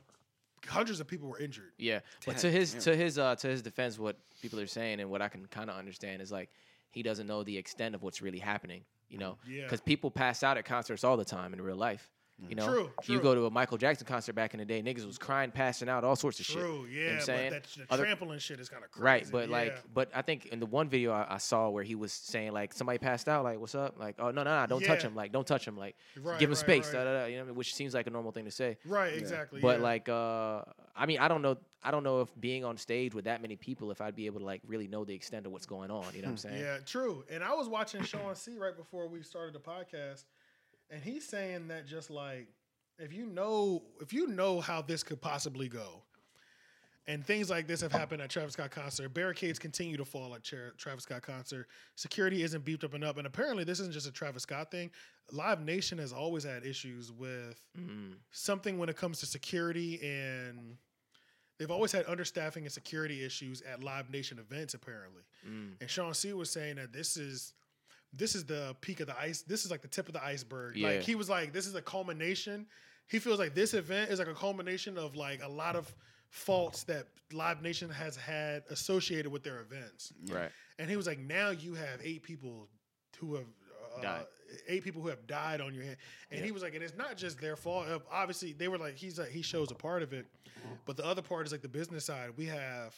hundreds 0.66 1.00
of 1.00 1.06
people 1.06 1.28
were 1.28 1.38
injured. 1.38 1.72
Yeah, 1.76 2.00
but 2.26 2.38
to 2.38 2.50
his 2.50 2.72
damn. 2.72 2.80
to 2.80 2.96
his 2.96 3.18
uh 3.18 3.36
to 3.36 3.46
his 3.46 3.60
defense, 3.62 3.98
what 3.98 4.16
people 4.42 4.58
are 4.58 4.66
saying 4.66 5.00
and 5.00 5.10
what 5.10 5.20
I 5.22 5.28
can 5.28 5.46
kind 5.46 5.68
of 5.70 5.76
understand 5.76 6.20
is 6.22 6.32
like 6.32 6.50
he 6.90 7.02
doesn't 7.02 7.26
know 7.26 7.44
the 7.44 7.56
extent 7.58 7.94
of 7.94 8.02
what's 8.02 8.20
really 8.22 8.38
happening. 8.40 8.84
You 9.10 9.18
know, 9.18 9.38
Yeah. 9.46 9.62
because 9.64 9.80
people 9.82 10.10
pass 10.10 10.42
out 10.42 10.56
at 10.58 10.64
concerts 10.64 11.04
all 11.04 11.16
the 11.18 11.24
time 11.24 11.52
in 11.52 11.60
real 11.60 11.76
life. 11.76 12.10
You 12.48 12.54
know, 12.54 12.66
True, 12.68 12.90
you 13.06 13.18
go 13.20 13.34
to 13.34 13.46
a 13.46 13.50
Michael 13.50 13.78
Jackson 13.78 14.06
concert 14.06 14.34
back 14.34 14.54
in 14.54 14.58
the 14.60 14.64
day, 14.64 14.80
niggas 14.80 15.04
was 15.04 15.18
crying, 15.18 15.50
passing 15.50 15.88
out, 15.88 16.04
all 16.04 16.14
sorts 16.14 16.38
of 16.38 16.46
shit. 16.46 16.56
True, 16.56 16.86
You 16.86 17.00
know 17.00 17.06
yeah, 17.06 17.06
what 17.10 17.14
I'm 17.14 17.20
saying? 17.22 17.50
but 17.52 17.62
that, 17.64 17.68
the 17.88 17.92
Other- 17.94 18.04
trampling 18.04 18.38
shit 18.38 18.60
is 18.60 18.68
kind 18.68 18.84
of 18.84 18.92
crazy. 18.92 19.02
Right, 19.04 19.26
but 19.32 19.48
like, 19.48 19.74
but 19.92 20.08
I 20.14 20.22
think 20.22 20.46
in 20.46 20.60
the 20.60 20.66
one 20.66 20.88
video 20.88 21.10
I, 21.12 21.26
I 21.34 21.38
saw 21.38 21.68
where 21.68 21.82
he 21.82 21.96
was 21.96 22.12
saying 22.12 22.52
like 22.52 22.72
somebody 22.72 22.98
passed 22.98 23.28
out, 23.28 23.42
like 23.42 23.58
what's 23.58 23.74
up, 23.74 23.98
like 23.98 24.16
oh 24.20 24.30
no 24.30 24.44
no 24.44 24.60
no, 24.60 24.66
don't 24.68 24.84
touch 24.84 25.02
him, 25.02 25.16
like 25.16 25.32
don't 25.32 25.46
touch 25.46 25.66
him, 25.66 25.76
like 25.76 25.96
Right, 26.20 26.38
give 26.38 26.48
him 26.48 26.52
right, 26.54 26.58
space, 26.58 26.86
right. 26.86 26.92
da, 26.92 27.04
da, 27.04 27.12
da, 27.20 27.24
you 27.26 27.44
know, 27.44 27.52
which 27.52 27.74
seems 27.74 27.92
like 27.92 28.06
a 28.06 28.10
normal 28.10 28.30
thing 28.30 28.44
to 28.44 28.52
say. 28.52 28.78
right, 28.86 29.12
exactly. 29.14 29.60
But 29.60 29.78
yeah. 29.78 29.82
like, 29.84 30.08
uh, 30.08 30.62
I 30.96 31.06
mean, 31.06 31.18
I 31.18 31.26
don't 31.26 31.42
know, 31.42 31.56
I 31.82 31.90
don't 31.90 32.04
know 32.04 32.20
if 32.20 32.28
being 32.40 32.64
on 32.64 32.76
stage 32.76 33.14
with 33.14 33.24
that 33.24 33.42
many 33.42 33.56
people, 33.56 33.90
if 33.90 34.00
I'd 34.00 34.14
be 34.14 34.26
able 34.26 34.38
to 34.40 34.46
like 34.46 34.60
really 34.66 34.86
know 34.86 35.04
the 35.04 35.14
extent 35.14 35.44
of 35.46 35.50
what's 35.52 35.66
going 35.66 35.90
on. 35.90 36.04
You 36.14 36.22
know 36.22 36.28
what 36.28 36.32
I'm 36.32 36.36
saying? 36.50 36.60
Yeah, 36.60 36.78
true. 36.86 37.24
And 37.30 37.42
I 37.42 37.52
was 37.54 37.68
watching 37.68 38.02
Shawn 38.04 38.36
Cee 38.36 38.58
right 38.58 38.76
before 38.76 39.08
we 39.08 39.22
started 39.22 39.54
the 39.54 39.60
podcast, 39.60 40.24
and 40.90 41.02
he's 41.02 41.26
saying 41.26 41.68
that 41.68 41.86
just 41.86 42.10
like 42.10 42.48
if 42.98 43.12
you 43.12 43.26
know 43.26 43.82
if 44.00 44.12
you 44.12 44.26
know 44.26 44.60
how 44.60 44.82
this 44.82 45.02
could 45.02 45.20
possibly 45.20 45.68
go, 45.68 46.02
and 47.06 47.24
things 47.24 47.48
like 47.48 47.66
this 47.66 47.80
have 47.80 47.92
happened 47.92 48.20
at 48.22 48.28
Travis 48.30 48.52
Scott 48.54 48.70
concert, 48.70 49.14
barricades 49.14 49.58
continue 49.58 49.96
to 49.96 50.04
fall 50.04 50.34
at 50.34 50.42
Travis 50.76 51.04
Scott 51.04 51.22
concert. 51.22 51.68
Security 51.94 52.42
isn't 52.42 52.64
beefed 52.64 52.84
up 52.84 52.94
enough, 52.94 53.16
and 53.16 53.26
apparently 53.26 53.64
this 53.64 53.80
isn't 53.80 53.92
just 53.92 54.06
a 54.08 54.12
Travis 54.12 54.42
Scott 54.42 54.70
thing. 54.70 54.90
Live 55.32 55.60
Nation 55.60 55.98
has 55.98 56.12
always 56.12 56.44
had 56.44 56.64
issues 56.64 57.12
with 57.12 57.60
Mm. 57.78 58.14
something 58.30 58.78
when 58.78 58.88
it 58.88 58.96
comes 58.96 59.20
to 59.20 59.26
security 59.26 60.00
and. 60.02 60.76
They've 61.58 61.72
always 61.72 61.90
had 61.90 62.06
understaffing 62.06 62.58
and 62.58 62.70
security 62.70 63.24
issues 63.24 63.62
at 63.62 63.82
Live 63.82 64.10
Nation 64.10 64.38
events, 64.38 64.74
apparently. 64.74 65.22
Mm. 65.44 65.72
And 65.80 65.90
Shawn 65.90 66.14
Cee 66.14 66.32
was 66.32 66.50
saying 66.52 66.76
that 66.76 66.92
this 66.92 67.16
is 67.16 67.52
this 68.12 68.34
is 68.34 68.44
the 68.44 68.74
peak 68.80 69.00
of 69.00 69.06
the 69.06 69.18
ice. 69.18 69.42
This 69.42 69.64
is 69.64 69.70
like 69.70 69.82
the 69.82 69.88
tip 69.88 70.06
of 70.08 70.14
the 70.14 70.24
iceberg. 70.24 70.76
Yeah. 70.76 70.88
Like 70.88 71.00
he 71.02 71.14
was 71.14 71.28
like, 71.28 71.52
this 71.52 71.66
is 71.66 71.74
a 71.74 71.82
culmination. 71.82 72.66
He 73.08 73.18
feels 73.18 73.38
like 73.38 73.54
this 73.54 73.74
event 73.74 74.10
is 74.10 74.18
like 74.18 74.28
a 74.28 74.34
culmination 74.34 74.98
of 74.98 75.16
like 75.16 75.42
a 75.42 75.48
lot 75.48 75.76
of 75.76 75.94
faults 76.30 76.82
that 76.84 77.06
Live 77.32 77.62
Nation 77.62 77.88
has 77.90 78.16
had 78.16 78.62
associated 78.70 79.30
with 79.30 79.42
their 79.42 79.60
events. 79.60 80.12
Right. 80.30 80.50
And 80.78 80.90
he 80.90 80.96
was 80.96 81.06
like, 81.06 81.18
now 81.18 81.50
you 81.50 81.74
have 81.74 82.00
eight 82.02 82.22
people 82.22 82.68
who 83.18 83.34
have 83.36 83.46
uh, 83.96 84.02
Died. 84.02 84.24
eight 84.68 84.84
people 84.84 85.00
who 85.02 85.08
have 85.08 85.26
died 85.26 85.60
on 85.60 85.74
your 85.74 85.84
hand. 85.84 85.96
And 86.30 86.44
he 86.44 86.52
was 86.52 86.62
like, 86.62 86.74
and 86.74 86.82
it's 86.84 86.96
not 86.96 87.16
just 87.16 87.40
their 87.40 87.56
fault. 87.56 87.88
Uh, 87.88 87.98
Obviously, 88.12 88.52
they 88.52 88.68
were 88.68 88.78
like, 88.78 88.96
he's 88.96 89.18
like, 89.18 89.30
he 89.30 89.42
shows 89.42 89.70
a 89.70 89.74
part 89.74 90.02
of 90.02 90.12
it, 90.12 90.26
but 90.84 90.96
the 90.96 91.04
other 91.04 91.22
part 91.22 91.46
is 91.46 91.52
like 91.52 91.62
the 91.62 91.68
business 91.68 92.04
side. 92.04 92.30
We 92.36 92.44
have 92.46 92.94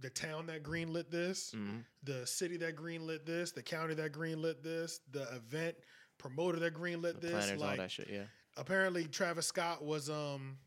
the 0.00 0.10
town 0.10 0.46
that 0.46 0.62
greenlit 0.62 1.10
this, 1.10 1.52
Mhm. 1.52 1.84
the 2.02 2.26
city 2.26 2.56
that 2.58 2.74
greenlit 2.76 3.24
this, 3.24 3.52
the 3.52 3.62
county 3.62 3.94
that 3.94 4.12
greenlit 4.12 4.62
this, 4.62 5.00
the 5.10 5.22
event 5.34 5.76
promoter 6.18 6.58
that 6.60 6.74
greenlit 6.74 7.14
The 7.14 7.20
this. 7.20 7.30
planners, 7.30 7.62
all 7.62 7.68
Like 7.68 7.78
that 7.78 7.90
shit. 7.90 8.08
Yeah. 8.10 8.26
apparently 8.56 9.04
Travis 9.06 9.46
Scott 9.46 9.82
was 9.84 10.10
um 10.10 10.58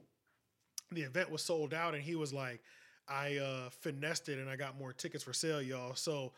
the 0.91 1.02
event 1.02 1.30
was 1.30 1.41
sold 1.41 1.73
out 1.73 1.93
and 1.95 2.03
he 2.03 2.15
was 2.15 2.31
like 2.34 2.61
I 3.07 3.38
uh 3.38 3.69
finessed 3.69 4.27
it 4.30 4.39
and 4.39 4.49
I 4.49 4.56
got 4.56 4.77
more 4.77 4.91
tickets 4.93 5.23
for 5.23 5.34
sale 5.34 5.61
y'all 5.61 5.95
so 5.95 6.34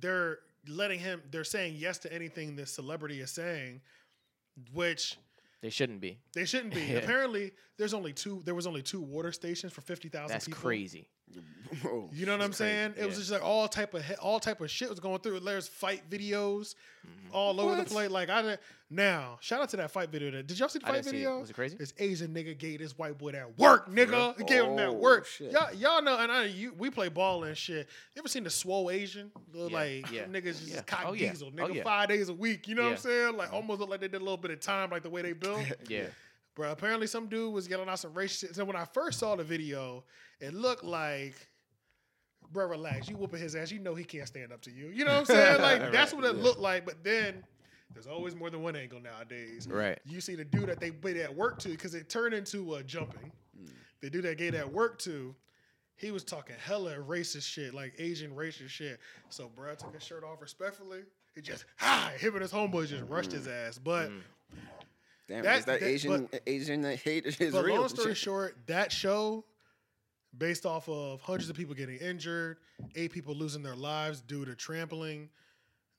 they're 0.00 0.38
letting 0.68 1.00
him 1.00 1.22
they're 1.30 1.44
saying 1.44 1.74
yes 1.76 1.98
to 1.98 2.12
anything 2.12 2.56
this 2.56 2.70
celebrity 2.72 3.20
is 3.20 3.30
saying 3.30 3.80
which 4.72 5.16
They 5.60 5.70
shouldn't 5.70 6.00
be. 6.00 6.18
they 6.34 6.44
shouldn't 6.44 6.74
be 6.74 6.80
Yeah. 6.86 6.98
apparently 6.98 7.52
there's 7.78 7.94
only 7.94 8.12
two 8.12 8.42
there 8.44 8.54
was 8.54 8.66
only 8.66 8.82
two 8.82 9.00
water 9.00 9.32
stations 9.32 9.72
for 9.72 9.80
50,000 9.80 10.28
That's 10.28 10.46
people 10.46 10.60
crazy. 10.60 11.08
Whoa, 11.82 12.10
you 12.12 12.26
know 12.26 12.32
what 12.32 12.42
I'm 12.42 12.50
it's 12.50 12.58
crazy. 12.58 12.70
saying? 12.72 12.94
It 12.98 13.06
was 13.06 13.16
just 13.16 13.30
like 13.30 13.42
all 13.42 13.66
type 13.66 13.94
of 13.94 14.04
all 14.20 14.38
type 14.38 14.60
of 14.60 14.70
shit 14.70 14.90
was 14.90 15.00
going 15.00 15.20
through. 15.20 15.40
There's 15.40 15.68
fight 15.68 16.02
videos 16.10 16.74
mm-hmm. 17.06 17.32
all 17.34 17.58
over 17.60 17.76
the 17.76 17.84
place. 17.84 18.10
Like 18.10 18.28
I 18.28 18.42
didn't. 18.42 18.60
Now, 18.90 19.38
shout 19.40 19.62
out 19.62 19.70
to 19.70 19.78
that 19.78 19.90
fight 19.90 20.10
video. 20.10 20.30
That 20.30 20.46
did 20.46 20.58
y'all 20.58 20.68
see 20.68 20.78
the 20.78 20.84
fight 20.84 20.96
didn't 20.96 21.08
it. 21.08 21.12
video? 21.12 21.40
Was 21.40 21.48
it 21.48 21.54
crazy? 21.54 21.78
This 21.78 21.94
Asian 21.98 22.34
nigga 22.34 22.58
gave 22.58 22.80
this 22.80 22.98
white 22.98 23.16
boy 23.16 23.32
that 23.32 23.58
work, 23.58 23.88
nigga. 23.90 24.36
He 24.36 24.44
gave 24.44 24.64
him 24.64 24.76
that 24.76 24.88
Oh, 24.88 24.92
work. 24.92 25.24
shit. 25.24 25.50
Y'all, 25.50 25.72
y'all 25.72 26.02
know, 26.02 26.18
and 26.18 26.30
I, 26.30 26.44
you, 26.44 26.74
we 26.76 26.90
play 26.90 27.08
ball 27.08 27.44
and 27.44 27.56
shit. 27.56 27.88
You 28.14 28.20
ever 28.20 28.28
seen 28.28 28.44
the 28.44 28.50
swole 28.50 28.90
Asian? 28.90 29.30
Little, 29.50 29.70
Yeah, 29.70 29.76
like 29.78 30.10
yeah, 30.12 30.24
niggas 30.24 30.60
just 30.60 30.68
yeah. 30.74 30.82
cock 30.82 31.06
Oh, 31.06 31.14
yeah. 31.14 31.30
diesel, 31.30 31.48
Oh, 31.48 31.56
nigga, 31.56 31.76
yeah. 31.76 31.82
five 31.84 32.10
days 32.10 32.28
a 32.28 32.34
week. 32.34 32.68
You 32.68 32.74
know 32.74 32.82
what 32.82 32.90
I'm 32.92 32.96
saying? 32.98 33.36
Like 33.38 33.50
almost 33.50 33.80
look 33.80 33.88
like 33.88 34.00
they 34.00 34.08
did 34.08 34.20
a 34.20 34.24
little 34.24 34.36
bit 34.36 34.50
of 34.50 34.60
time, 34.60 34.90
like 34.90 35.02
the 35.02 35.10
way 35.10 35.22
they 35.22 35.32
built. 35.32 35.60
Yeah. 35.88 36.04
Bro, 36.54 36.70
apparently 36.72 37.06
some 37.06 37.28
dude 37.28 37.52
was 37.52 37.68
yelling 37.68 37.88
out 37.88 37.98
some 37.98 38.12
racist 38.12 38.40
shit. 38.40 38.54
So 38.54 38.64
when 38.64 38.76
I 38.76 38.84
first 38.84 39.18
saw 39.18 39.36
the 39.36 39.44
video, 39.44 40.04
it 40.40 40.52
looked 40.52 40.84
like, 40.84 41.34
bro, 42.52 42.66
relax. 42.66 43.08
You 43.08 43.16
whooping 43.16 43.40
his 43.40 43.56
ass. 43.56 43.70
You 43.70 43.78
know 43.78 43.94
he 43.94 44.04
can't 44.04 44.28
stand 44.28 44.52
up 44.52 44.60
to 44.62 44.70
you. 44.70 44.88
You 44.88 45.04
know 45.04 45.12
what 45.12 45.20
I'm 45.20 45.24
saying? 45.36 45.62
Like 45.62 45.92
that's 45.92 46.12
what 46.12 46.24
it 46.24 46.36
looked 46.36 46.60
like. 46.60 46.84
But 46.84 47.02
then 47.02 47.42
there's 47.94 48.06
always 48.06 48.34
more 48.34 48.50
than 48.50 48.62
one 48.62 48.76
angle 48.76 49.00
nowadays. 49.00 49.66
Right. 49.70 49.98
You 50.04 50.20
see 50.20 50.34
the 50.34 50.44
dude 50.44 50.68
that 50.68 50.80
they 50.80 50.90
put 50.90 51.16
at 51.16 51.34
work 51.34 51.58
to 51.60 51.68
because 51.68 51.94
it 51.94 52.08
turned 52.08 52.34
into 52.34 52.74
uh, 52.74 52.82
jumping. 52.82 53.32
The 54.00 54.10
dude 54.10 54.24
that 54.24 54.36
gave 54.36 54.52
that 54.52 54.70
work 54.70 54.98
to. 55.00 55.34
He 55.94 56.10
was 56.10 56.24
talking 56.24 56.56
hella 56.58 56.96
racist 56.96 57.44
shit, 57.44 57.74
like 57.74 57.94
Asian 57.98 58.32
racist 58.32 58.70
shit. 58.70 58.98
So, 59.28 59.48
bro, 59.54 59.72
took 59.76 59.94
his 59.94 60.02
shirt 60.02 60.24
off 60.24 60.40
respectfully. 60.40 61.02
He 61.34 61.40
just, 61.40 61.64
hi, 61.76 62.14
him 62.18 62.32
and 62.32 62.42
his 62.42 62.50
homeboys 62.50 62.88
just 62.88 63.04
rushed 63.08 63.30
his 63.30 63.46
ass. 63.46 63.78
But 63.78 64.10
Damn, 65.32 65.44
That- 65.44 65.58
is 65.60 65.64
that, 65.64 65.80
that- 65.80 65.86
Asian 65.86 66.28
but- 66.30 66.42
Asian 66.46 66.84
hate 66.84 67.24
is 67.40 67.52
but 67.52 67.64
real? 67.64 67.76
long 67.80 67.88
story 67.88 68.14
short, 68.14 68.56
that 68.66 68.92
show, 68.92 69.44
based 70.36 70.66
off 70.66 70.88
of 70.88 71.20
hundreds 71.22 71.48
of 71.48 71.56
people 71.56 71.74
getting 71.74 71.96
injured, 71.96 72.58
eight 72.96 73.12
people 73.12 73.34
losing 73.34 73.62
their 73.62 73.76
lives 73.76 74.20
due 74.20 74.44
to 74.44 74.54
trampling. 74.54 75.30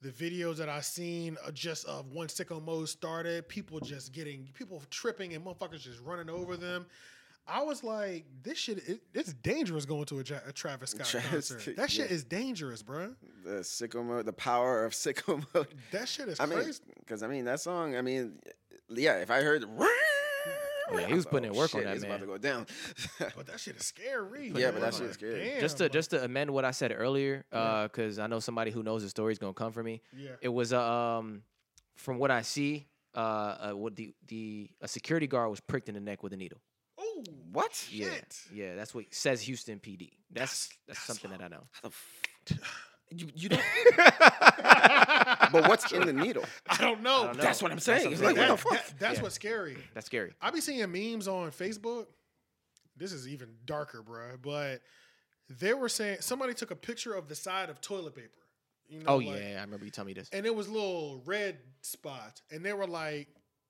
The 0.02 0.10
videos 0.10 0.58
that 0.58 0.68
I 0.70 0.82
seen 0.82 1.38
are 1.46 1.52
just 1.52 1.86
of 1.86 2.12
one 2.12 2.28
sicko 2.28 2.64
mode 2.64 2.90
started, 2.90 3.48
people 3.48 3.80
just 3.80 4.12
getting 4.12 4.50
people 4.54 4.82
tripping 4.90 5.34
and 5.34 5.44
motherfuckers 5.46 5.80
just 5.82 6.00
running 6.02 6.30
over 6.30 6.58
them. 6.58 6.86
I 7.48 7.62
was 7.62 7.84
like, 7.84 8.26
this 8.42 8.58
shit, 8.58 8.88
it, 8.88 9.02
it's 9.14 9.34
dangerous 9.34 9.86
going 9.86 10.06
to 10.06 10.20
a, 10.20 10.24
Travis 10.54 10.92
Scott 10.92 11.08
Travis- 11.08 11.52
concert. 11.52 11.76
That 11.76 11.90
shit 11.92 12.10
yeah. 12.10 12.16
is 12.16 12.24
dangerous, 12.24 12.82
bro. 12.82 13.16
the 13.44 13.60
sicko 13.62 14.04
mode, 14.06 14.26
the 14.26 14.32
power 14.34 14.86
of 14.86 14.94
sicko 14.94 15.44
mode. 15.54 15.68
That 15.92 16.08
shit 16.08 16.30
is 16.30 16.40
I 16.40 16.46
crazy. 16.48 16.80
because 17.00 17.22
I 17.24 17.28
mean 17.28 17.46
that 17.46 17.60
song. 17.60 17.96
I 17.98 18.02
mean, 18.02 18.40
yeah. 18.98 19.16
If 19.18 19.32
I 19.32 19.42
heard, 19.42 19.66
Yeah, 20.96 21.08
he 21.08 21.14
was 21.14 21.26
putting 21.26 21.50
in 21.50 21.56
work 21.58 21.74
on 21.74 21.82
shit, 21.82 21.86
that, 21.88 21.96
it's 21.96 22.04
about 22.04 22.20
man. 22.20 22.28
to 22.28 22.34
go 22.34 22.38
down. 22.38 22.68
But 23.36 23.48
that 23.48 23.60
shit 23.60 23.78
is 23.78 23.86
scary. 23.86 24.48
Yeah, 24.50 24.66
man. 24.72 24.74
but 24.74 24.82
that 24.82 24.94
shit 24.94 25.08
is 25.08 25.14
scary. 25.14 25.44
damn, 25.52 25.60
just 25.62 25.78
to 25.78 25.84
like, 25.84 25.92
just 25.92 26.12
to 26.12 26.24
amend 26.24 26.52
what 26.52 26.66
I 26.66 26.72
said 26.72 26.94
earlier, 26.96 27.46
because 27.50 28.20
I 28.20 28.28
know 28.28 28.40
somebody 28.40 28.70
who 28.70 28.84
knows 28.84 29.02
the 29.02 29.10
story 29.10 29.32
is 29.32 29.40
gonna 29.40 29.54
come 29.54 29.72
for 29.72 29.82
me. 29.82 30.02
yeah. 30.16 30.32
It 30.42 30.50
was 30.50 30.72
um 30.74 31.42
from 31.96 32.18
what 32.20 32.30
I 32.32 32.42
see, 32.44 32.86
uh, 33.16 33.20
uh 33.20 33.72
what 33.72 33.96
the 33.96 34.14
the 34.28 34.70
a 34.82 34.88
security 34.88 35.26
guard 35.26 35.50
was 35.50 35.60
pricked 35.62 35.90
in 35.90 35.96
the 35.96 36.02
neck 36.02 36.22
with 36.22 36.34
a 36.34 36.38
needle. 36.38 36.60
Oh, 37.00 37.24
what? 37.52 37.88
Yeah, 37.92 38.10
Shit. 38.12 38.38
yeah, 38.54 38.76
that's 38.76 38.94
what 38.94 39.06
says 39.12 39.42
Houston 39.42 39.80
PD. 39.80 40.12
That's 40.32 40.70
that's, 40.88 41.00
that's 41.00 41.02
something 41.06 41.32
that 41.32 41.42
I 41.42 41.48
know. 41.48 41.64
How 43.20 43.26
the 43.26 43.26
f- 43.26 43.32
you, 43.36 43.42
you 43.44 43.50
don't. 43.50 43.62
but 45.52 45.68
what's 45.68 45.92
in 45.92 46.06
the 46.06 46.14
needle? 46.14 46.46
I 46.68 46.78
don't 46.78 47.02
know. 47.02 47.24
I 47.24 47.26
don't 47.28 47.38
know. 47.38 47.44
That's 47.44 47.62
what 47.62 47.72
I'm 47.72 47.80
saying. 47.80 48.10
That's 48.10 48.14
It's 48.14 48.22
what 48.22 48.30
I'm 48.32 48.36
like, 48.38 48.46
saying. 48.46 48.50
what 48.52 48.58
the 48.58 48.78
fuck? 48.78 48.88
that- 48.88 49.00
that's 49.00 49.18
Yeah. 49.18 49.24
what's 49.24 49.36
scary. 49.36 49.78
That's 49.94 50.06
scary. 50.06 50.34
I 50.42 50.52
be 50.52 50.62
seeing 50.62 50.92
memes 50.92 51.28
on 51.28 51.52
Facebook. 51.52 52.08
This 52.98 53.12
is 53.12 53.28
even 53.28 53.50
darker, 53.66 54.02
bro. 54.04 54.38
But 54.42 54.82
they 55.50 55.74
were 55.74 55.90
saying 55.90 56.18
somebody 56.22 56.54
took 56.54 56.72
a 56.72 56.76
picture 56.76 57.14
of 57.14 57.28
the 57.28 57.36
side 57.36 57.70
of 57.70 57.82
toilet 57.82 58.16
paper. 58.16 58.30
You 58.88 59.00
know, 59.00 59.06
Oh 59.08 59.18
like- 59.18 59.28
yeah, 59.40 59.58
I 59.60 59.62
remember 59.64 59.86
you 59.86 59.92
telling 59.92 60.08
me 60.08 60.14
this. 60.14 60.30
and 60.32 60.46
it 60.46 60.54
was 60.54 60.68
little 60.70 61.22
red 61.26 61.58
spots, 61.82 62.42
and 62.52 62.64
they 62.64 62.74
were 62.74 62.86
like, 62.88 63.28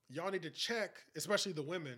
"Y'all 0.10 0.32
need 0.32 0.41
to 0.41 0.49
check, 0.49 0.91
especially 1.15 1.53
the 1.53 1.61
women. 1.64 1.98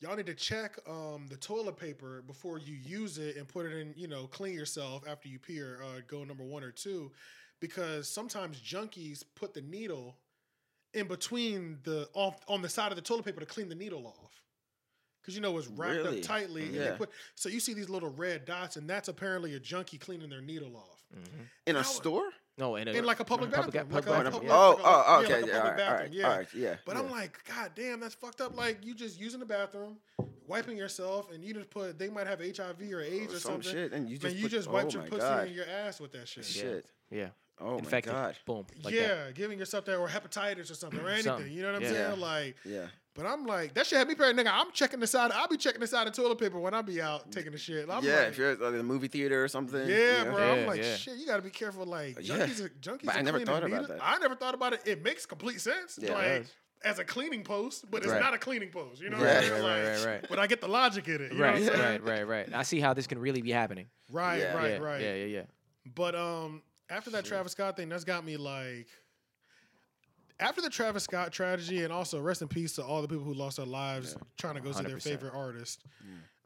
Y'all 0.00 0.16
need 0.16 0.26
to 0.26 0.34
check 0.34 0.76
um, 0.88 1.26
the 1.30 1.36
toilet 1.36 1.76
paper 1.78 2.22
before 2.26 2.58
you 2.58 2.74
use 2.74 3.18
it 3.18 3.36
and 3.36 3.48
put 3.48 3.64
it 3.66 3.72
in. 3.72 3.94
You 3.96 4.08
know, 4.08 4.26
clean 4.26 4.54
yourself 4.54 5.04
after 5.08 5.28
you 5.28 5.38
pee 5.38 5.60
or 5.60 5.80
uh, 5.82 6.00
go 6.06 6.24
number 6.24 6.44
one 6.44 6.62
or 6.62 6.70
two, 6.72 7.10
because 7.60 8.08
sometimes 8.08 8.60
junkies 8.60 9.22
put 9.34 9.54
the 9.54 9.62
needle 9.62 10.16
in 10.92 11.06
between 11.06 11.78
the 11.84 12.08
off 12.12 12.40
on 12.48 12.60
the 12.62 12.68
side 12.68 12.92
of 12.92 12.96
the 12.96 13.02
toilet 13.02 13.24
paper 13.24 13.40
to 13.40 13.46
clean 13.46 13.68
the 13.68 13.74
needle 13.74 14.06
off. 14.06 14.42
Because 15.22 15.34
you 15.34 15.40
know 15.40 15.56
it's 15.56 15.68
wrapped 15.68 15.96
Really? 15.96 16.18
up 16.18 16.24
tightly, 16.24 16.64
and 16.64 16.74
they 16.74 16.84
Yeah. 16.84 16.96
put 16.96 17.10
so 17.34 17.48
you 17.48 17.58
see 17.60 17.72
these 17.72 17.88
little 17.88 18.10
red 18.10 18.44
dots, 18.44 18.76
and 18.76 18.88
that's 18.90 19.08
apparently 19.08 19.54
a 19.54 19.60
junkie 19.60 19.96
cleaning 19.96 20.28
their 20.28 20.42
needle 20.42 20.76
off 20.76 21.02
In 21.66 21.74
Now- 21.74 21.80
a 21.80 21.84
store? 21.84 22.30
No, 22.56 22.76
in, 22.76 22.86
a, 22.86 22.92
in 22.92 23.04
like 23.04 23.18
a 23.18 23.24
public 23.24 23.50
mm-hmm. 23.50 23.68
bathroom, 23.68 23.86
public, 23.88 24.06
like 24.06 24.24
public 24.24 24.24
Oh, 24.24 24.24
oh 24.24 24.24
bathroom, 24.24 24.44
a- 24.44 24.46
yeah. 24.46 24.54
oh, 24.54 24.70
like 24.70 24.78
a- 24.78 24.84
oh, 24.86 25.20
yeah, 25.20 25.24
okay. 25.24 25.40
like 25.40 25.46
yeah, 25.50 25.54
all 25.56 25.60
public 25.60 25.64
right, 25.64 25.76
bathroom, 25.76 25.98
right, 26.00 26.12
yeah. 26.12 26.28
all 26.30 26.36
right, 26.36 26.54
yeah. 26.54 26.74
But 26.84 26.94
yeah. 26.94 27.00
I'm 27.02 27.10
like, 27.10 27.44
God 27.48 27.70
damn, 27.74 28.00
that's 28.00 28.14
fucked 28.14 28.40
up. 28.40 28.56
Like 28.56 28.84
you 28.84 28.94
just 28.94 29.20
using 29.20 29.40
the 29.40 29.46
bathroom, 29.46 29.96
wiping 30.46 30.76
yourself, 30.76 31.32
and 31.32 31.42
you 31.42 31.52
just 31.52 31.70
put 31.70 31.98
they 31.98 32.08
might 32.08 32.26
have 32.28 32.38
HIV 32.40 32.80
or 32.92 33.00
oh, 33.00 33.00
AIDS 33.00 33.34
or 33.34 33.38
some 33.40 33.52
something. 33.62 33.72
shit, 33.72 33.92
and 33.92 34.08
you 34.08 34.14
and 34.14 34.20
just 34.22 34.36
you 34.36 34.42
put- 34.42 34.50
just 34.52 34.68
oh 34.68 34.78
your 34.88 35.02
pussy 35.02 35.18
God. 35.18 35.46
and 35.46 35.56
your 35.56 35.66
ass 35.68 36.00
with 36.00 36.12
that 36.12 36.28
shit. 36.28 36.48
Yeah. 36.54 36.62
Shit. 36.62 36.86
Yeah, 37.10 37.28
Oh 37.60 37.78
infected. 37.78 38.12
my 38.12 38.18
god. 38.20 38.36
Boom. 38.46 38.66
Like 38.84 38.94
yeah, 38.94 39.08
that. 39.26 39.34
giving 39.34 39.58
yourself 39.58 39.84
that 39.86 39.96
or 39.96 40.08
hepatitis 40.08 40.70
or 40.70 40.74
something 40.74 41.00
or 41.00 41.08
anything. 41.08 41.24
Something. 41.24 41.52
You 41.52 41.62
know 41.62 41.72
what 41.72 41.76
I'm 41.76 41.82
Yeah. 41.82 42.08
saying? 42.08 42.20
Like, 42.20 42.56
Yeah. 42.64 42.86
But 43.14 43.26
I'm 43.26 43.46
like, 43.46 43.74
that 43.74 43.86
shit 43.86 43.98
had 43.98 44.08
me 44.08 44.14
paranoid. 44.14 44.44
Nigga, 44.46 44.50
I'm 44.52 44.72
checking 44.72 45.00
the 45.00 45.06
side. 45.06 45.30
I'll 45.32 45.48
be 45.48 45.56
checking 45.56 45.80
the 45.80 45.86
side 45.86 46.06
of 46.06 46.12
toilet 46.12 46.38
paper 46.38 46.58
when 46.58 46.74
I 46.74 46.82
be 46.82 47.00
out 47.00 47.30
taking 47.30 47.52
the 47.52 47.58
shit. 47.58 47.88
I'm 47.88 48.04
yeah, 48.04 48.16
like, 48.16 48.28
if 48.28 48.38
you're 48.38 48.50
at 48.50 48.58
the 48.58 48.82
movie 48.82 49.08
theater 49.08 49.42
or 49.44 49.48
something. 49.48 49.88
Yeah, 49.88 50.18
you 50.20 50.24
know? 50.26 50.32
bro. 50.34 50.52
I'm 50.52 50.66
like, 50.66 50.82
yeah. 50.82 50.96
shit, 50.96 51.16
you 51.16 51.26
got 51.26 51.36
to 51.36 51.42
be 51.42 51.50
careful. 51.50 51.84
Like, 51.86 52.16
Yeah. 52.20 52.38
junkies, 52.38 52.60
are, 52.64 52.68
junkies 52.70 53.04
But 53.06 53.16
I 53.16 53.22
never 53.22 53.40
thought 53.40 53.62
about 53.64 53.70
needles. 53.82 53.88
that. 53.88 54.00
I 54.02 54.18
never 54.18 54.34
thought 54.34 54.54
about 54.54 54.72
it. 54.72 54.80
It 54.84 55.02
makes 55.04 55.26
complete 55.26 55.60
sense. 55.60 55.98
Yeah, 56.02 56.10
it 56.10 56.14
like, 56.14 56.24
does. 56.42 56.52
as 56.84 56.98
a 56.98 57.04
cleaning 57.04 57.44
post, 57.44 57.90
but 57.90 58.02
it's 58.02 58.12
Right. 58.12 58.20
not 58.20 58.34
a 58.34 58.38
cleaning 58.38 58.70
post. 58.70 59.00
You 59.00 59.10
know, 59.10 59.16
Right, 59.18 59.24
what 59.24 59.30
I'm 59.30 59.36
right, 59.36 59.44
saying? 59.48 59.62
right, 59.64 59.84
Like, 59.94 59.96
right, 59.98 60.06
right. 60.06 60.26
But 60.28 60.38
I 60.38 60.46
get 60.46 60.60
the 60.60 60.68
logic 60.68 61.08
in 61.08 61.14
it. 61.22 61.32
You 61.32 61.38
know 61.38 61.44
Right, 61.44 61.62
what 61.62 61.78
right, 61.78 62.02
right, 62.02 62.26
right. 62.26 62.48
I 62.54 62.62
see 62.64 62.80
how 62.80 62.94
this 62.94 63.06
can 63.06 63.18
really 63.18 63.42
be 63.42 63.52
happening. 63.52 63.86
Right, 64.10 64.38
Yeah. 64.40 64.54
right, 64.54 64.70
yeah, 64.72 64.76
right. 64.78 65.00
Yeah, 65.00 65.14
yeah, 65.14 65.24
yeah. 65.26 65.42
But 65.94 66.14
um, 66.14 66.62
after 66.90 67.10
that 67.10 67.24
Travis 67.24 67.52
Scott 67.52 67.76
thing, 67.76 67.88
that's 67.88 68.04
got 68.04 68.24
me 68.24 68.36
like. 68.36 68.88
After 70.40 70.60
the 70.60 70.70
Travis 70.70 71.04
Scott 71.04 71.32
tragedy, 71.32 71.84
and 71.84 71.92
also 71.92 72.20
rest 72.20 72.42
in 72.42 72.48
peace 72.48 72.72
to 72.74 72.84
all 72.84 73.02
the 73.02 73.08
people 73.08 73.24
who 73.24 73.34
lost 73.34 73.58
their 73.58 73.66
lives 73.66 74.16
trying 74.36 74.54
to 74.56 74.60
go 74.60 74.72
see 74.72 74.82
their 74.82 74.96
100%. 74.96 75.02
favorite 75.02 75.32
artist. 75.34 75.84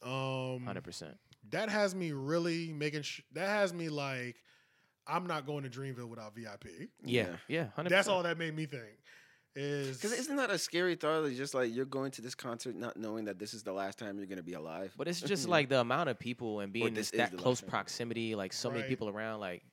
Um, 0.03 0.65
Hundred 0.65 0.85
percent. 0.85 1.17
that 1.51 1.69
has 1.71 1.95
me 1.95 2.13
really 2.13 2.73
making. 2.73 3.03
Sh- 3.03 3.23
that 3.33 3.49
has 3.49 3.73
me 3.73 3.89
like, 3.89 4.37
I'm 5.07 5.27
not 5.27 5.47
going 5.47 5.65
to 5.65 5.71
Dreamville 5.71 6.09
without 6.09 6.35
VIP. 6.35 6.67
Yeah, 7.03 7.23
Yeah. 7.23 7.37
yeah. 7.49 7.67
Hundred. 7.75 7.91
That's 7.91 8.09
all 8.09 8.23
that 8.23 8.39
made 8.39 8.55
me 8.55 8.67
think. 8.67 8.85
Is 9.57 9.97
Because 9.97 10.13
isn't 10.13 10.37
that 10.37 10.51
a 10.51 10.59
scary 10.59 10.95
thought? 10.95 11.25
It's 11.25 11.37
just 11.37 11.55
like 11.55 11.75
you're 11.75 11.85
going 11.87 12.13
to 12.13 12.23
this 12.23 12.35
concert 12.37 12.77
not 12.77 12.97
knowing 12.97 13.25
that 13.25 13.39
this 13.41 13.55
is 13.55 13.63
the 13.65 13.73
last 13.73 13.99
time 13.99 14.17
you're 14.19 14.27
gonna 14.27 14.43
be 14.43 14.53
alive. 14.53 14.95
But 14.97 15.09
it's 15.09 15.21
just 15.21 15.49
like 15.49 15.69
the 15.69 15.81
amount 15.81 16.11
of 16.11 16.19
people 16.19 16.61
and 16.61 16.73
being 16.73 16.95
this 16.95 17.11
in 17.11 17.19
that 17.19 17.37
close 17.37 17.61
proximity, 17.61 18.35
like 18.37 18.53
so 18.53 18.71
many 18.71 18.85
people 18.85 19.09
around, 19.09 19.41
like 19.41 19.65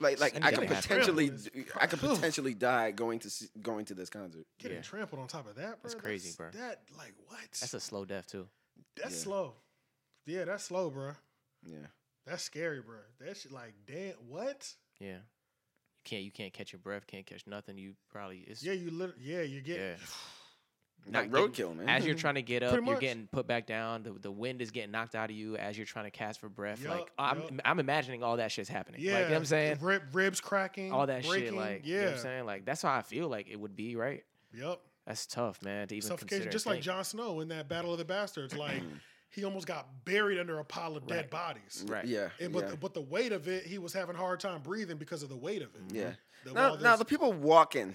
like, 0.00 0.18
like 0.20 0.44
I 0.44 0.50
could 0.52 0.66
potentially, 0.68 1.30
I 1.78 1.86
could 1.86 2.00
potentially 2.00 2.54
die 2.54 2.90
going 2.90 3.18
to 3.20 3.30
see, 3.30 3.48
going 3.62 3.84
to 3.86 3.94
this 3.94 4.10
concert. 4.10 4.46
getting 4.58 4.78
Yeah. 4.78 4.82
trampled 4.82 5.20
on 5.20 5.28
top 5.28 5.48
of 5.48 5.56
that, 5.56 5.80
bro. 5.82 5.90
That's 5.90 5.94
crazy, 5.94 6.34
bro. 6.36 6.50
That 6.52 6.82
like 6.96 7.14
what? 7.26 7.38
that's 7.60 7.74
a 7.74 7.80
slow 7.80 8.04
death 8.04 8.26
too. 8.26 8.48
That's 8.96 9.14
Yeah. 9.16 9.22
slow. 9.22 9.54
Yeah, 10.26 10.44
that's 10.44 10.64
slow, 10.64 10.90
bro. 10.90 11.12
Yeah, 11.62 11.86
That's 12.26 12.42
scary, 12.42 12.80
bro. 12.80 12.98
That 13.20 13.36
shit 13.36 13.52
like 13.52 13.74
damn 13.86 14.14
what? 14.28 14.74
Yeah, 14.98 15.16
you 15.16 16.02
can't 16.04 16.22
you 16.22 16.30
can't 16.30 16.52
catch 16.52 16.72
your 16.72 16.80
breath, 16.80 17.06
can't 17.06 17.26
catch 17.26 17.46
nothing. 17.46 17.76
You 17.78 17.94
probably 18.10 18.38
it's 18.46 18.62
Yeah, 18.62 18.72
you 18.72 18.90
lit- 18.90 19.16
yeah, 19.18 19.42
you 19.42 19.60
get 19.60 19.78
Yeah. 19.78 19.94
like 21.06 21.30
Not 21.30 21.40
roadkill, 21.40 21.76
man. 21.76 21.88
as 21.88 22.04
you're 22.04 22.14
trying 22.14 22.34
to 22.36 22.42
get 22.42 22.62
up, 22.62 22.70
Pretty 22.72 22.84
you're 22.86 22.94
much. 22.94 23.00
getting 23.00 23.26
put 23.32 23.46
back 23.46 23.66
down. 23.66 24.02
The, 24.02 24.12
the 24.12 24.30
wind 24.30 24.60
is 24.62 24.70
getting 24.70 24.90
knocked 24.90 25.14
out 25.14 25.30
of 25.30 25.36
you 25.36 25.56
as 25.56 25.76
you're 25.76 25.86
trying 25.86 26.04
to 26.06 26.10
cast 26.10 26.40
for 26.40 26.48
breath. 26.48 26.82
Yup, 26.82 26.90
like 26.98 27.10
I'm, 27.18 27.38
yup. 27.40 27.50
I'm 27.64 27.78
imagining 27.80 28.22
all 28.22 28.36
that 28.36 28.52
shit's 28.52 28.68
happening. 28.68 29.00
Yeah, 29.00 29.12
like, 29.14 29.18
you 29.22 29.24
know 29.26 29.30
what 29.32 29.36
I'm 29.38 29.44
saying 29.46 29.78
Rib, 29.80 30.02
ribs 30.12 30.40
cracking, 30.40 30.92
all 30.92 31.06
that 31.06 31.24
breaking, 31.26 31.48
shit. 31.48 31.54
Like 31.54 31.82
yeah, 31.84 31.94
you 31.94 31.96
know 32.00 32.04
what 32.06 32.14
I'm 32.14 32.20
saying 32.20 32.46
like 32.46 32.64
that's 32.64 32.82
how 32.82 32.92
I 32.94 33.02
feel 33.02 33.28
like 33.28 33.48
it 33.48 33.58
would 33.58 33.76
be. 33.76 33.96
Right? 33.96 34.24
yep. 34.54 34.80
That's 35.06 35.26
tough, 35.26 35.60
man. 35.62 35.88
To 35.88 35.96
even 35.96 36.06
Suffocation, 36.08 36.28
consider. 36.44 36.52
just 36.52 36.66
like 36.66 36.74
think. 36.74 36.84
Jon 36.84 37.02
Snow 37.04 37.40
in 37.40 37.48
that 37.48 37.68
Battle 37.68 37.90
of 37.92 37.98
the 37.98 38.04
Bastards. 38.04 38.54
Like 38.56 38.80
mm. 38.82 38.86
he 39.30 39.44
almost 39.44 39.66
got 39.66 39.88
buried 40.04 40.38
under 40.38 40.58
a 40.58 40.64
pile 40.64 40.96
of 40.96 41.06
dead 41.06 41.16
Right. 41.16 41.30
bodies. 41.30 41.84
Right. 41.88 42.04
yeah, 42.04 42.28
And, 42.38 42.52
but 42.52 42.64
yeah, 42.64 42.70
the, 42.70 42.76
but 42.76 42.94
the 42.94 43.00
weight 43.00 43.32
of 43.32 43.48
it, 43.48 43.64
he 43.64 43.78
was 43.78 43.92
having 43.92 44.14
a 44.14 44.18
hard 44.18 44.40
time 44.40 44.60
breathing 44.60 44.98
because 44.98 45.22
of 45.22 45.28
the 45.28 45.36
weight 45.36 45.62
of 45.62 45.74
it. 45.74 45.80
yeah. 45.92 46.10
The- 46.44 46.52
Now, 46.52 46.70
all 46.70 46.76
now 46.78 46.90
this- 46.90 46.98
the 47.00 47.04
people 47.06 47.32
walking, 47.32 47.94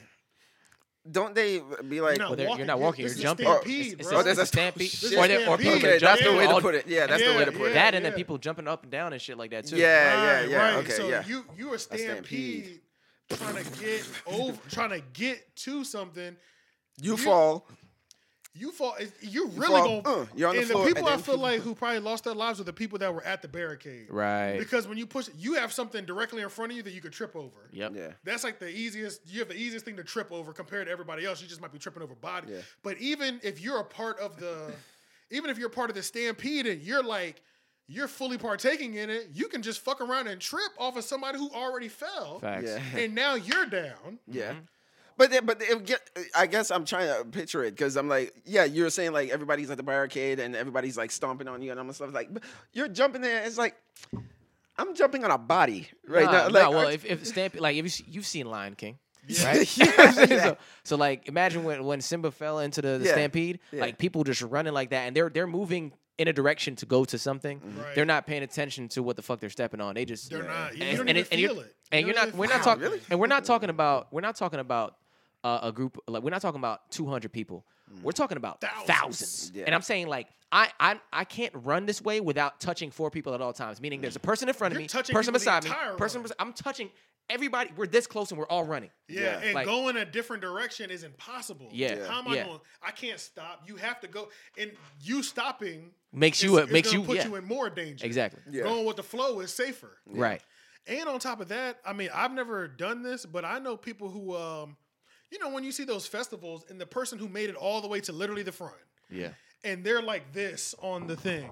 don't 1.10 1.36
they 1.36 1.62
be 1.88 2.02
like? 2.02 2.18
You're 2.18 2.28
Well, 2.28 2.36
they're- 2.36 2.50
you're 2.58 2.66
not 2.66 2.80
walking, 2.80 3.06
you're 3.06 3.14
jumping. 3.16 3.46
stampede, 3.46 3.86
It's, 3.86 3.94
it's, 4.02 4.08
bro. 4.10 4.18
Oh, 4.18 4.20
it's 4.22 4.26
there's 4.26 4.38
a 4.40 4.42
a- 4.42 4.46
stampede. 4.46 4.92
This 4.92 5.04
Or, 5.14 5.28
they, 5.28 5.36
or 5.36 5.40
stampede. 5.42 5.58
people 5.74 5.90
okay, 5.90 5.98
that's 6.00 6.24
the 6.24 6.34
way 6.34 6.48
to 6.48 6.62
put 6.62 6.76
it. 6.76 6.88
Yeah, 6.88 7.08
that's 7.08 7.24
the 7.24 7.30
way 7.36 7.46
to 7.46 7.52
put 7.52 7.62
yeah. 7.62 7.68
it. 7.68 7.74
That 7.76 7.94
and 7.96 8.06
then 8.06 8.14
people 8.14 8.38
jumping 8.38 8.68
up 8.68 8.84
and 8.84 8.92
down 8.92 9.14
and 9.14 9.22
shit 9.22 9.38
like 9.38 9.52
that 9.52 9.68
too. 9.68 9.78
Yeah, 9.78 9.86
yeah, 9.86 10.40
Right, 10.42 10.50
yeah. 10.50 10.58
right. 10.58 10.74
Okay, 10.78 10.92
so 10.92 11.08
yeah. 11.08 11.24
you 11.28 11.46
you 11.58 11.74
a 11.74 11.80
stampede, 11.80 12.82
stampede. 13.30 13.40
trying 13.40 13.64
to 13.64 13.80
get 13.84 14.10
over, 14.26 14.58
trying 14.70 14.90
to 14.92 15.02
get 15.14 15.56
to 15.58 15.84
something. 15.84 16.36
You 17.02 17.18
fall. 17.18 17.68
You 18.58 18.72
fall. 18.72 18.96
You 19.20 19.48
really 19.50 19.82
fall, 19.82 20.02
gonna. 20.02 20.22
uh, 20.22 20.26
you're 20.34 20.48
on 20.48 20.56
the 20.56 20.62
and 20.62 20.70
floor, 20.72 20.84
the 20.86 20.94
people 20.94 21.08
and 21.10 21.20
I 21.20 21.22
feel 21.22 21.38
like 21.38 21.60
who 21.60 21.76
probably 21.76 22.00
lost 22.00 22.24
their 22.24 22.34
lives 22.34 22.60
were 22.60 22.64
the 22.66 22.72
people 22.72 22.98
that 23.00 23.14
were 23.14 23.24
at 23.26 23.42
the 23.42 23.50
barricade. 23.50 24.08
Right. 24.10 24.58
Because 24.58 24.88
when 24.88 24.98
you 24.98 25.06
push, 25.06 25.28
you 25.38 25.56
have 25.56 25.74
something 25.74 26.06
directly 26.06 26.42
in 26.42 26.48
front 26.48 26.72
of 26.72 26.78
you 26.78 26.84
that 26.84 26.94
you 26.94 27.02
could 27.02 27.12
trip 27.12 27.36
over. 27.36 27.70
Yep. 27.74 27.92
Yeah. 27.96 28.12
That's 28.24 28.46
like 28.46 28.60
the 28.60 28.70
easiest. 28.70 29.22
You 29.28 29.40
have 29.40 29.50
the 29.50 29.58
easiest 29.58 29.84
thing 29.84 29.98
to 29.98 30.04
trip 30.06 30.32
over 30.32 30.54
compared 30.54 30.88
to 30.88 30.92
everybody 30.92 31.26
else. 31.26 31.42
You 31.42 31.50
just 31.50 31.60
might 31.62 31.74
be 31.74 31.80
tripping 31.80 32.02
over 32.02 32.16
body. 32.16 32.48
Yeah. 32.54 32.62
But 32.82 32.98
even 33.00 33.42
if 33.44 33.60
you're 33.60 33.80
a 33.82 33.86
part 33.86 34.20
of 34.20 34.38
the, 34.38 34.72
even 35.32 35.50
if 35.50 35.58
you're 35.58 35.68
part 35.70 35.90
of 35.90 35.96
the 35.98 36.04
stampede 36.04 36.66
and 36.66 36.82
you're 36.82 37.04
like, 37.04 37.42
you're 37.88 38.08
fully 38.08 38.38
partaking 38.38 38.96
in 38.96 39.10
it, 39.10 39.28
you 39.34 39.48
can 39.48 39.62
just 39.62 39.82
fuck 39.82 40.00
around 40.02 40.28
and 40.28 40.40
trip 40.42 40.72
off 40.80 40.98
of 40.98 41.04
somebody 41.04 41.38
who 41.38 41.50
already 41.52 41.88
fell, 41.88 42.40
Facts. 42.40 42.66
Yeah. 42.68 43.00
and 43.02 43.14
now 43.14 43.36
you're 43.36 43.66
down. 43.68 44.18
Yeah. 44.28 44.54
But 45.18 45.32
then, 45.32 45.46
but 45.46 45.62
it 45.62 45.86
get, 45.86 46.02
I 46.36 46.46
guess 46.48 46.72
I'm 46.72 46.84
trying 46.86 47.08
to 47.08 47.24
picture 47.30 47.64
it 47.64 47.72
because 47.72 47.96
I'm 47.96 48.10
like, 48.10 48.34
yeah, 48.46 48.66
you're 48.66 48.90
saying 48.90 49.14
like 49.14 49.30
everybody's 49.30 49.70
at 49.72 49.78
the 49.78 49.84
barricade 49.84 50.40
and 50.40 50.56
everybody's 50.56 50.98
like 50.98 51.10
stomping 51.12 51.48
on 51.48 51.62
you 51.62 51.72
and 51.72 51.80
I'm 51.80 51.92
stuff 51.94 52.14
like, 52.14 52.30
you're 52.74 52.90
jumping 52.90 53.22
there. 53.22 53.44
It's 53.46 53.58
like 53.58 53.76
I'm 54.78 54.94
jumping 54.94 55.24
on 55.24 55.32
a 55.32 55.38
body 55.38 55.88
right 56.08 56.26
Nah, 56.26 56.32
now. 56.32 56.48
nah, 56.50 56.60
Like, 56.60 56.70
well, 56.72 56.88
if, 56.90 57.06
if 57.06 57.26
Stamp, 57.26 57.60
like, 57.60 57.78
if 57.78 58.00
you, 58.00 58.06
you've 58.10 58.26
seen 58.26 58.46
Lion 58.48 58.76
King, 58.76 58.98
right? 59.44 59.78
Yeah. 59.78 60.12
so, 60.12 60.58
so, 60.84 60.96
like, 60.98 61.30
imagine 61.30 61.64
when, 61.64 61.86
when 61.86 62.02
Simba 62.02 62.30
fell 62.32 62.60
into 62.60 62.82
the, 62.82 62.98
the 62.98 63.06
Yeah. 63.06 63.12
stampede, 63.14 63.60
Yeah. 63.72 63.82
like 63.82 63.98
people 63.98 64.26
just 64.26 64.42
running 64.42 64.74
like 64.74 64.90
that, 64.90 65.08
and 65.08 65.16
they're 65.16 65.30
they're 65.30 65.48
moving 65.48 65.94
in 66.18 66.28
a 66.28 66.34
direction 66.34 66.76
to 66.78 66.86
go 66.86 67.06
to 67.06 67.18
something. 67.18 67.60
Mm-hmm. 67.60 67.80
Right. 67.82 67.96
They're 67.96 68.06
not 68.06 68.26
paying 68.28 68.44
attention 68.44 68.88
to 68.90 69.02
what 69.04 69.16
the 69.16 69.22
fuck 69.22 69.40
they're 69.40 69.50
stepping 69.50 69.80
on. 69.82 69.96
They 69.96 70.04
just 70.06 70.30
They're 70.30 70.44
not. 70.44 70.76
You, 70.78 70.84
And- 70.84 70.98
don't 70.98 71.08
and 71.10 71.18
even 71.20 71.32
and 71.32 71.42
you're- 71.42 71.54
feel 71.54 71.64
it. 71.64 71.76
and 71.94 72.02
You 72.02 72.08
you're 72.14 72.16
don't 72.26 72.36
We're 72.36 72.48
not 72.48 72.64
talking. 72.64 72.84
really? 72.84 73.02
And 73.10 73.20
we're 73.20 73.28
not 73.28 73.46
talking 73.52 73.70
about. 73.70 74.12
We're 74.12 74.22
not 74.22 74.36
talking 74.36 74.60
about 74.60 74.96
uh, 75.46 75.60
a 75.64 75.72
group. 75.72 75.98
Like 76.08 76.24
we're 76.24 76.32
not 76.32 76.42
talking 76.42 76.60
about 76.60 76.92
200 76.92 77.32
people. 77.32 77.66
We're 78.02 78.12
talking 78.14 78.38
about 78.38 78.60
Thousands. 78.62 78.88
thousands. 78.88 79.52
Yeah. 79.54 79.64
And 79.68 79.76
I'm 79.76 79.84
saying 79.84 80.08
like 80.08 80.28
I, 80.52 80.70
I 80.80 81.00
I 81.14 81.24
can't 81.24 81.54
run 81.54 81.86
this 81.86 82.02
way 82.02 82.20
without 82.20 82.60
touching 82.60 82.90
four 82.92 83.12
people 83.12 83.34
at 83.36 83.42
all 83.42 83.54
times. 83.54 83.80
Meaning 83.80 84.02
there's 84.02 84.16
a 84.16 84.20
person 84.20 84.48
in 84.50 84.56
front 84.56 84.74
of 84.74 84.80
You're 84.80 84.84
me, 84.84 84.88
touching 84.88 85.14
person 85.14 85.34
people 85.34 85.40
the 85.40 85.60
beside 85.60 85.64
me, 85.66 85.70
entire 85.70 85.94
person. 85.96 86.22
run. 86.22 86.28
bes- 86.30 86.36
I'm 86.40 86.54
touching 86.54 86.90
everybody. 87.30 87.70
We're 87.78 87.86
this 87.88 88.08
close 88.08 88.32
and 88.32 88.40
we're 88.40 88.48
all 88.48 88.64
running. 88.64 88.90
Yeah, 89.08 89.22
Yeah. 89.22 89.40
and 89.46 89.54
Like- 89.54 89.66
going 89.68 89.98
a 89.98 90.06
different 90.06 90.42
direction 90.42 90.90
is 90.92 91.04
impossible. 91.04 91.70
Yeah, 91.72 91.96
Yeah. 91.96 92.08
How 92.08 92.20
am 92.20 92.28
I 92.28 92.36
yeah. 92.36 92.46
going? 92.46 92.60
I 92.84 92.92
can't 92.92 93.20
stop. 93.20 93.64
You 93.68 93.76
have 93.78 94.00
to 94.02 94.08
go, 94.08 94.30
and 94.58 94.72
you 95.02 95.22
stopping 95.24 95.92
Makes 96.12 96.38
is- 96.40 96.44
you. 96.46 96.58
is 96.60 96.72
makes 96.72 96.90
gonna 96.90 97.02
you. 97.02 97.06
put 97.08 97.18
yeah. 97.18 97.28
you 97.28 97.36
in 97.36 97.46
more 97.46 97.70
danger. 97.70 98.04
Exactly. 98.06 98.42
Yeah. 98.50 98.64
Going 98.64 98.86
with 98.86 98.96
the 98.98 99.04
flow 99.04 99.40
is 99.42 99.54
safer. 99.54 99.98
Right. 100.08 100.42
And 100.88 101.08
on 101.10 101.20
top 101.20 101.40
of 101.42 101.48
that, 101.50 101.80
I 101.86 101.94
mean, 101.94 102.10
I've 102.14 102.32
never 102.32 102.68
done 102.68 103.02
this, 103.04 103.26
but 103.26 103.44
I 103.46 103.58
know 103.60 103.76
people 103.78 104.10
who, 104.10 104.36
um, 104.36 104.78
you 105.36 105.44
know, 105.44 105.54
when 105.54 105.64
you 105.66 105.72
see 105.74 105.84
those 105.84 106.08
festivals 106.08 106.66
and 106.70 106.80
the 106.80 106.86
person 106.86 107.20
who 107.20 107.28
made 107.28 107.50
it 107.50 107.56
all 107.56 107.82
the 107.82 107.88
way 107.90 108.00
to 108.02 108.14
literally 108.14 108.44
the 108.44 108.52
front, 108.54 108.74
Yeah. 109.10 109.30
and 109.66 109.84
they're 109.84 110.02
like 110.02 110.32
this 110.32 110.74
on 110.82 111.08
the 111.08 111.16
thing, 111.18 111.50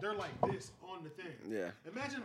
they're 0.00 0.14
like 0.14 0.30
this 0.52 0.70
on 0.88 1.02
the 1.02 1.10
thing. 1.10 1.32
Yeah. 1.48 1.70
Imagine, 1.90 2.22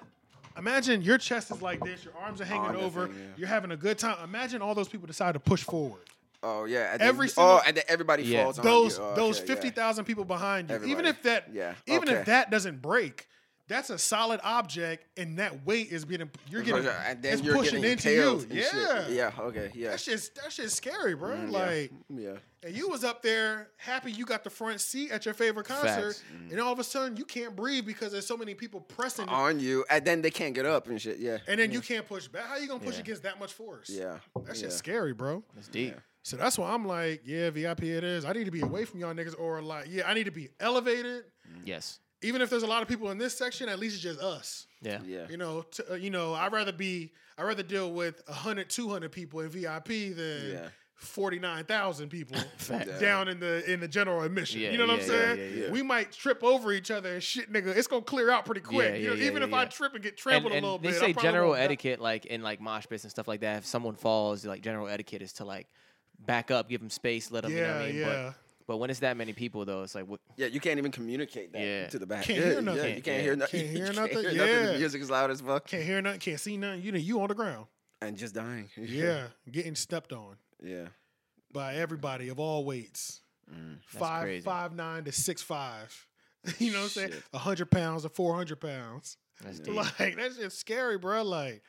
imagine 0.56 1.02
your 1.02 1.18
chest 1.18 1.50
is 1.50 1.62
like 1.64 1.84
this, 1.84 2.04
your 2.06 2.14
arms 2.16 2.42
are 2.42 2.46
hanging 2.46 2.70
On 2.70 2.76
over, 2.76 3.08
thing, 3.08 3.16
yeah. 3.18 3.26
you're 3.38 3.48
having 3.48 3.72
a 3.72 3.78
good 3.78 3.98
time. 3.98 4.18
Imagine 4.24 4.62
all 4.62 4.76
those 4.76 4.88
people 4.90 5.08
decide 5.08 5.34
to 5.34 5.40
push 5.40 5.64
forward. 5.64 6.04
oh 6.44 6.66
yeah. 6.66 6.92
And 6.92 7.02
then, 7.02 7.08
Every 7.08 7.30
oh, 7.38 7.62
and 7.66 7.76
then 7.76 7.84
everybody 7.88 8.24
Yeah. 8.24 8.44
falls 8.44 8.60
on 8.60 8.66
those 8.66 8.98
you. 9.00 9.04
Oh, 9.04 9.16
those 9.16 9.40
okay, 9.40 9.48
yeah. 9.48 9.56
fifty 9.56 9.70
thousand 9.72 10.06
people 10.06 10.26
behind 10.26 10.70
you. 10.70 10.84
Even 10.86 11.06
if 11.06 11.24
that, 11.24 11.48
Yeah, 11.52 11.74
even 11.88 12.08
okay. 12.08 12.20
if 12.20 12.26
that 12.28 12.52
doesn't 12.52 12.82
break, 12.82 13.28
that's 13.70 13.90
a 13.90 13.98
solid 13.98 14.42
object, 14.44 15.06
and 15.18 15.40
that 15.40 15.66
weight 15.66 15.90
is 15.92 16.04
being 16.04 16.30
you're 16.50 16.62
getting 16.62 16.86
and 16.88 17.22
then 17.24 17.34
it's 17.36 17.42
you're 17.42 17.56
pushing 17.56 17.82
getting 17.82 17.92
into 17.92 18.12
you. 18.12 18.18
impaled 18.22 18.42
and 18.52 18.60
shit. 18.60 18.74
Yeah, 18.74 19.08
Yeah. 19.08 19.32
Okay. 19.40 19.72
Yeah. 19.74 19.92
That 19.92 20.00
shit's 20.02 20.30
that 20.30 20.52
shit's 20.52 20.74
scary, 20.74 21.16
bro. 21.16 21.38
Mm, 21.38 21.52
like, 21.52 21.92
Yeah. 22.10 22.38
and 22.64 22.76
you 22.76 22.90
was 22.90 23.06
up 23.06 23.22
there 23.22 23.70
happy 23.78 24.12
you 24.12 24.26
got 24.26 24.44
the 24.44 24.50
front 24.50 24.82
seat 24.82 25.12
at 25.12 25.24
your 25.24 25.34
favorite 25.34 25.66
concert, 25.68 26.16
Facts. 26.16 26.24
and 26.52 26.60
all 26.60 26.74
of 26.74 26.80
a 26.80 26.84
sudden 26.84 27.16
you 27.16 27.24
can't 27.24 27.56
breathe 27.56 27.86
because 27.86 28.12
there's 28.12 28.28
so 28.28 28.36
many 28.36 28.54
people 28.56 28.82
pressing, 28.82 29.30
On 29.30 29.60
you, 29.60 29.86
and 29.90 30.04
then 30.04 30.22
they 30.22 30.32
can't 30.32 30.54
get 30.54 30.66
up 30.66 30.88
and 30.90 31.02
shit. 31.02 31.20
Yeah. 31.20 31.38
and 31.48 31.60
then 31.60 31.72
you 31.72 31.80
can't 31.80 32.06
push 32.08 32.28
back. 32.28 32.46
How 32.48 32.58
you 32.58 32.68
gonna 32.68 32.80
push 32.84 32.96
Yeah. 32.96 33.02
against 33.02 33.24
that 33.24 33.40
much 33.40 33.54
force? 33.54 33.90
Yeah. 33.90 34.18
that 34.46 34.56
shit's 34.58 34.62
yeah. 34.64 34.70
scary, 34.70 35.14
bro. 35.14 35.44
That's 35.56 35.68
deep. 35.70 35.96
So 36.22 36.36
that's 36.36 36.58
why 36.58 36.72
I'm 36.74 36.86
like, 36.86 37.22
yeah, 37.26 37.50
VIP 37.50 37.84
it 37.84 38.04
is. 38.04 38.26
I 38.26 38.34
need 38.34 38.44
to 38.46 38.52
be 38.52 38.60
away 38.62 38.84
from 38.86 39.00
y'all 39.00 39.14
niggas, 39.14 39.40
or 39.40 39.62
like, 39.62 39.86
yeah, 39.90 40.08
I 40.10 40.14
need 40.14 40.26
to 40.26 40.32
be 40.32 40.50
elevated. 40.60 41.24
Yes. 41.66 42.00
Even 42.22 42.42
if 42.42 42.50
there's 42.50 42.64
a 42.64 42.68
lot 42.68 42.82
of 42.82 42.88
people 42.88 43.12
in 43.12 43.18
this 43.18 43.38
section, 43.38 43.70
at 43.70 43.80
least 43.80 43.96
it's 43.96 44.04
just 44.04 44.20
us. 44.20 44.68
Yeah. 44.82 45.00
Yeah. 45.06 45.26
You 45.30 45.38
know, 45.38 45.62
to, 45.72 45.94
uh, 45.94 45.96
you 45.96 46.10
know, 46.10 46.34
I'd 46.34 46.52
rather 46.52 46.72
be, 46.74 47.12
I'd 47.38 47.44
rather 47.44 47.64
deal 47.64 47.92
with 47.94 48.22
100, 48.28 48.70
200 48.70 49.12
people 49.12 49.40
in 49.42 49.50
VIP 49.50 49.88
than 50.16 50.52
Yeah. 50.52 50.68
49,000 50.96 52.10
people 52.10 52.38
down 53.00 53.28
in 53.30 53.40
the 53.40 53.64
in 53.72 53.80
the 53.80 53.88
general 53.88 54.22
admission. 54.24 54.60
Yeah, 54.62 54.72
you 54.72 54.78
know 54.78 54.86
what 54.86 54.98
yeah, 54.98 55.04
I'm 55.04 55.10
saying? 55.10 55.38
yeah, 55.58 55.64
yeah. 55.66 55.72
We 55.72 55.82
might 55.82 56.12
trip 56.12 56.44
over 56.44 56.72
each 56.74 56.92
other 56.92 57.14
and 57.14 57.24
shit, 57.24 57.52
nigga. 57.52 57.68
It's 57.68 57.88
gonna 57.88 58.02
clear 58.02 58.30
out 58.30 58.46
pretty 58.46 58.62
quick. 58.62 58.90
Yeah, 58.90 58.96
you 58.96 59.08
know, 59.08 59.14
yeah, 59.14 59.22
yeah, 59.22 59.28
even 59.30 59.42
yeah, 59.42 59.48
if 59.48 59.54
I 59.54 59.66
trip 59.66 59.94
and 59.94 60.04
get 60.04 60.18
trampled 60.18 60.52
and 60.54 60.64
a 60.64 60.68
little 60.68 60.78
they 60.80 60.90
bit. 60.92 61.02
I 61.02 61.06
say 61.08 61.14
general 61.14 61.56
etiquette, 61.56 62.00
like 62.02 62.26
in 62.26 62.42
like 62.42 62.60
mosh 62.60 62.86
pits 62.90 63.04
and 63.06 63.12
stuff 63.12 63.28
like 63.30 63.40
that. 63.42 63.60
If 63.60 63.66
someone 63.66 63.96
falls, 63.96 64.46
like 64.46 64.62
general 64.62 64.88
etiquette 64.88 65.22
is 65.22 65.34
to 65.34 65.46
like 65.46 65.68
back 66.20 66.52
up, 66.52 66.68
give 66.70 66.82
them 66.82 66.90
space, 66.90 67.32
let 67.32 67.44
them. 67.44 67.52
you 67.54 67.62
know 67.62 67.68
what 67.68 67.76
Yeah, 67.78 67.82
I 67.84 67.88
mean? 67.88 67.96
yeah. 67.96 68.24
But, 68.28 68.36
but 68.70 68.78
when 68.78 68.92
it's 68.92 69.00
that 69.00 69.18
many 69.18 69.34
people, 69.34 69.66
though, 69.66 69.82
it's 69.82 69.96
like 69.96 70.06
what? 70.06 70.20
Yeah, 70.38 70.46
you 70.46 70.60
can't 70.60 70.78
even 70.78 70.92
communicate 70.92 71.52
that 71.54 71.60
Yeah. 71.60 71.88
to 71.88 71.98
the 71.98 72.06
back. 72.06 72.26
Can't 72.26 72.38
yeah, 72.38 72.46
hear 72.52 72.62
nothing. 72.62 72.82
Yeah, 72.84 72.96
you 72.98 73.02
can't 73.02 73.18
Yeah. 73.18 73.22
hear 73.24 73.36
nothing. 73.36 73.60
Can't 73.62 73.72
hear 73.76 73.88
you 73.88 73.94
nothing, 73.94 74.24
The 74.24 74.36
yeah. 74.36 74.78
music 74.78 75.02
is 75.02 75.10
loud 75.10 75.32
as 75.32 75.42
fuck. 75.42 75.66
Can't 75.66 75.82
hear 75.84 76.00
nothing, 76.04 76.20
can't 76.20 76.40
see 76.40 76.56
nothing. 76.56 76.84
You 76.84 76.92
know, 76.92 77.00
you 77.00 77.20
on 77.20 77.30
the 77.30 77.34
ground. 77.34 77.66
And 78.00 78.16
just 78.16 78.36
dying. 78.36 78.70
Yeah, 78.78 79.30
getting 79.52 79.74
stepped 79.74 80.14
on 80.14 80.36
Yeah. 80.64 80.90
by 81.52 81.78
everybody 81.78 82.30
of 82.30 82.40
all 82.40 82.64
weights. 82.64 83.22
Mm. 83.52 83.80
Five 83.88 84.22
crazy. 84.22 84.46
five 84.46 84.76
nine 84.76 85.04
to 85.06 85.12
six 85.12 85.42
five. 85.42 86.06
you 86.60 86.72
know 86.72 86.78
what 86.78 86.84
I'm 86.84 86.90
saying? 86.90 87.12
Shit. 87.14 87.24
hundred 87.34 87.72
pounds 87.72 88.06
or 88.06 88.10
four 88.10 88.36
hundred 88.36 88.62
pounds. 88.62 89.18
That's. 89.44 89.68
Like 89.68 90.16
that's 90.16 90.38
just 90.38 90.60
scary, 90.60 91.00
bro. 91.00 91.24
Like 91.24 91.64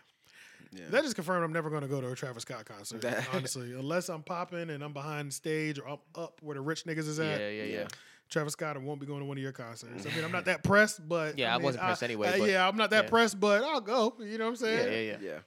Yeah. 0.73 0.85
That 0.91 1.03
just 1.03 1.17
confirmed 1.17 1.45
I'm 1.45 1.53
never 1.53 1.69
going 1.71 1.83
to 1.83 1.89
go 1.89 2.01
to 2.01 2.11
a 2.11 2.15
Travis 2.15 2.43
Scott 2.43 2.65
concert. 2.65 3.01
That- 3.03 3.27
honestly, 3.35 3.73
unless 3.73 4.09
I'm 4.09 4.23
popping 4.23 4.71
and 4.71 4.83
I'm 4.85 4.93
behind 4.93 5.29
the 5.31 5.35
stage 5.35 5.79
or 5.79 5.89
I'm 5.89 5.99
up 6.15 6.41
where 6.43 6.55
the 6.55 6.61
rich 6.61 6.85
niggas 6.85 7.09
is 7.09 7.19
at. 7.19 7.41
yeah, 7.41 7.49
yeah. 7.51 7.65
Yeah. 7.65 7.87
Travis 8.29 8.53
Scott, 8.53 8.77
I 8.77 8.79
won't 8.79 9.01
be 9.01 9.07
going 9.07 9.19
to 9.21 9.25
one 9.27 9.37
of 9.37 9.43
your 9.43 9.51
concerts. 9.51 10.07
I 10.07 10.15
mean, 10.15 10.25
I'm 10.25 10.31
not 10.31 10.45
that 10.45 10.63
pressed, 10.63 11.07
but 11.09 11.37
Yeah, 11.37 11.53
I 11.53 11.59
mean, 11.59 11.65
wasn't 11.65 11.83
pressed 11.83 12.05
anyway, 12.05 12.29
uh, 12.29 12.39
but- 12.39 12.49
yeah, 12.49 12.69
I'm 12.69 12.77
not 12.77 12.91
that 12.91 13.05
yeah. 13.05 13.11
pressed, 13.11 13.41
but 13.41 13.65
I'll 13.65 13.81
go. 13.81 14.15
You 14.21 14.39
know 14.39 14.45
what 14.45 14.51
I'm 14.51 14.57
saying? 14.57 14.93
yeah, 15.09 15.13
yeah. 15.19 15.33
Yeah. 15.35 15.39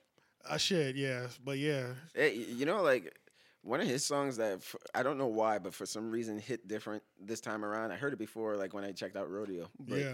I 0.49 0.57
should, 0.57 0.97
yeah, 0.97 1.27
but 1.45 1.57
yeah, 1.57 1.85
Hey, 2.13 2.35
you 2.35 2.65
know, 2.65 2.81
like 2.83 3.17
one 3.61 3.79
of 3.79 3.87
his 3.87 4.05
songs 4.05 4.35
that 4.35 4.55
f- 4.57 4.75
I 4.93 5.01
don't 5.01 5.17
know 5.17 5.27
why, 5.27 5.57
but 5.57 5.73
for 5.73 5.85
some 5.85 6.11
reason 6.11 6.37
hit 6.37 6.67
different 6.67 7.01
this 7.17 7.39
time 7.39 7.63
around. 7.63 7.93
I 7.93 7.95
heard 7.95 8.11
it 8.11 8.19
before, 8.19 8.57
like 8.57 8.73
when 8.73 8.83
I 8.83 8.91
checked 8.91 9.15
out 9.15 9.31
Rodeo. 9.31 9.69
But 9.79 9.99
yeah. 9.99 10.11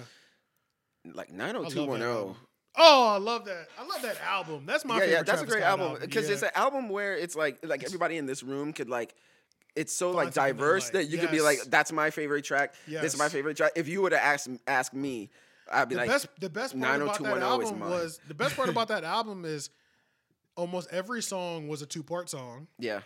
like 1.15 1.30
I 1.31 1.38
love 1.52 1.73
that 1.73 1.73
90210. 1.73 2.36
Oh, 2.78 3.08
I 3.08 3.18
love 3.18 3.46
that. 3.46 3.68
I 3.78 3.86
love 3.86 4.02
that 4.04 4.20
album. 4.22 4.64
That's 4.66 4.86
my 4.86 4.96
yeah, 4.96 5.00
favorite. 5.02 5.14
yeah, 5.14 5.18
that's 5.24 5.30
Travis 5.41 5.44
a 5.44 5.48
great 5.48 5.62
Scott 5.64 5.80
album 5.80 5.98
because 6.02 6.28
Yeah. 6.28 6.34
it's 6.34 6.44
an 6.44 6.52
album 6.56 6.90
where 6.90 7.18
it's 7.18 7.36
like 7.36 7.60
like 7.64 7.84
everybody 7.84 8.18
in 8.18 8.26
this 8.26 8.44
room 8.44 8.74
could 8.74 8.90
like. 8.90 9.16
It's 9.76 9.94
so 9.94 10.12
like 10.12 10.34
Find 10.34 10.56
diverse 10.58 10.90
that 10.91 11.06
you 11.06 11.18
could 11.20 11.32
be 11.32 11.41
like, 11.41 11.60
"That's 11.68 11.91
my 11.91 12.10
favorite 12.10 12.44
track. 12.44 12.74
This 12.88 13.14
is 13.14 13.20
my 13.20 13.30
favorite 13.30 13.56
track." 13.58 13.72
If 13.76 13.88
you 13.88 14.02
would 14.02 14.12
have 14.12 14.22
asked 14.22 14.50
asked 14.68 14.94
me, 14.94 15.30
I'd 15.72 15.88
be 15.90 15.96
the 15.96 16.02
like, 16.02 16.10
best 16.10 16.28
the 16.40 16.50
best 16.50 16.78
part 16.80 17.02
about 17.02 17.18
that 17.20 17.24
90210 17.30 17.38
is 17.38 17.72
album 17.72 17.90
was 17.90 18.20
the 18.28 18.34
best 18.34 18.56
part 18.56 18.70
about 18.70 18.88
that 18.90 19.04
album 19.04 19.46
is 19.46 19.70
almost 20.56 20.90
every 20.91 21.22
song 21.22 21.68
was 21.68 21.82
a 21.82 21.86
two 21.86 22.04
part 22.04 22.30
song, 22.30 22.68
"Yeah, 22.78 23.02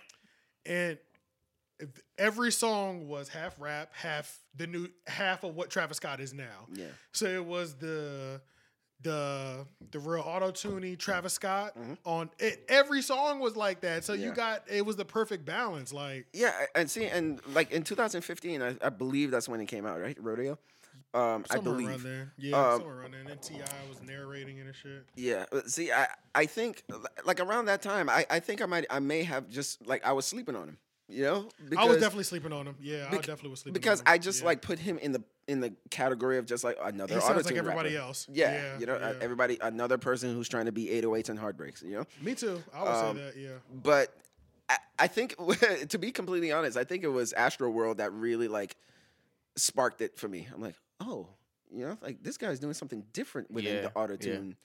and 0.65 0.97
every 2.17 2.51
song 2.51 3.07
was 3.07 3.27
half 3.29 3.59
rap, 3.59 3.91
half 3.93 4.39
the 4.55 4.67
new 4.67 4.87
half 5.07 5.43
of 5.43 5.55
what 5.55 5.69
Travis 5.69 5.97
Scott 5.97 6.19
is 6.19 6.33
now. 6.33 6.67
yeah, 6.73 6.85
So 7.11 7.25
it 7.27 7.45
was 7.45 7.75
the 7.75 8.41
the 9.03 9.65
the 9.91 9.99
real 9.99 10.23
auto 10.25 10.51
tuny 10.51 10.97
Travis 10.97 11.33
Scott 11.33 11.75
on 12.05 12.29
it. 12.39 12.63
Every 12.69 13.01
song 13.01 13.39
was 13.39 13.55
like 13.55 13.81
that. 13.81 14.03
So 14.03 14.13
you 14.13 14.27
Mm-hmm. 14.27 14.35
Got 14.35 14.63
it 14.69 14.85
was 14.85 14.95
the 14.95 15.05
perfect 15.05 15.45
balance. 15.45 15.93
Like 15.93 16.25
yeah." 16.33 16.53
And 16.75 16.89
see, 16.89 17.05
and 17.05 17.39
like 17.53 17.71
in 17.71 17.83
2015, 17.83 18.61
I, 18.61 18.75
I 18.81 18.89
believe 18.89 19.29
that's 19.31 19.47
when 19.47 19.59
it 19.61 19.67
came 19.67 19.85
out, 19.85 20.01
right? 20.01 20.17
Rodeo. 20.19 20.57
Um, 21.15 21.45
I 21.51 21.59
believe. 21.59 21.89
around 21.89 22.03
there. 22.03 22.33
Yeah, 22.39 22.57
Um, 22.57 22.79
somewhere 22.79 22.99
around 23.01 23.11
there. 23.11 23.19
And 23.19 23.29
then 23.29 23.37
T.I. 23.37 23.87
was 23.87 24.01
narrating 24.01 24.57
it 24.57 24.65
and 24.65 24.75
shit. 24.75 25.05
Yeah. 25.15 25.45
uh, 25.51 25.61
See, 25.67 25.91
I 25.91 26.07
I 26.33 26.47
think 26.47 26.83
like 27.23 27.39
around 27.39 27.65
that 27.65 27.83
time, 27.83 28.09
I, 28.09 28.25
I 28.31 28.39
think 28.39 28.63
I 28.63 28.65
might 28.65 28.85
I 28.89 28.97
may 28.99 29.21
have 29.23 29.47
just 29.49 29.85
like 29.85 30.03
I 30.03 30.13
was 30.13 30.25
sleeping 30.25 30.55
on 30.55 30.69
him. 30.69 30.77
You 31.09 31.23
know, 31.23 31.49
I 31.77 31.85
was 31.85 31.97
definitely 31.97 32.23
sleeping 32.23 32.51
on 32.53 32.65
him. 32.65 32.75
Yeah, 32.81 33.07
I 33.11 33.17
definitely 33.17 33.49
was 33.51 33.59
sleeping 33.59 33.73
because 33.73 33.99
on 33.99 34.07
him. 34.07 34.13
I 34.13 34.17
just 34.17 34.39
Yeah. 34.39 34.45
like 34.47 34.61
put 34.63 34.79
him 34.79 34.97
in 34.97 35.11
the 35.11 35.21
in 35.47 35.59
the 35.59 35.73
category 35.89 36.37
of 36.37 36.45
just 36.45 36.63
like 36.63 36.77
another 36.81 37.15
He 37.15 37.21
sounds 37.21 37.45
like 37.45 37.55
everybody 37.55 37.95
rapper. 37.95 38.05
else. 38.07 38.27
Yeah, 38.31 38.53
Yeah, 38.53 38.79
you 38.79 38.85
know, 38.85 38.95
uh, 38.95 39.13
yeah. 39.17 39.23
everybody 39.23 39.57
another 39.61 39.97
person 39.97 40.33
who's 40.33 40.47
trying 40.47 40.65
to 40.67 40.71
be 40.71 40.85
808s 40.87 41.29
and 41.29 41.37
heartbreaks. 41.39 41.81
You 41.83 41.91
know, 41.97 42.05
Me 42.21 42.33
too. 42.35 42.63
I 42.73 42.81
would 42.83 42.89
Um, 42.89 43.17
say 43.17 43.23
that. 43.23 43.37
Yeah. 43.37 43.49
but 43.83 44.15
I, 44.69 44.77
I 44.99 45.07
think 45.07 45.35
to 45.89 45.97
be 45.97 46.11
completely 46.11 46.51
honest, 46.51 46.77
I 46.77 46.83
think 46.85 47.03
it 47.03 47.09
was 47.09 47.33
Astro 47.33 47.69
World 47.69 47.97
that 47.97 48.13
really 48.13 48.47
like 48.47 48.75
sparked 49.55 50.01
it 50.01 50.17
for 50.17 50.27
me. 50.27 50.47
I'm 50.53 50.61
like, 50.61 50.75
oh, 50.99 51.27
you 51.71 51.85
know, 51.85 51.97
like 52.01 52.23
this 52.23 52.37
guy's 52.37 52.59
doing 52.59 52.73
something 52.73 53.03
different 53.13 53.51
within 53.51 53.75
Yeah, 53.75 53.81
the 53.81 53.91
yeah. 53.95 54.01
auto 54.01 54.15
tune 54.15 54.55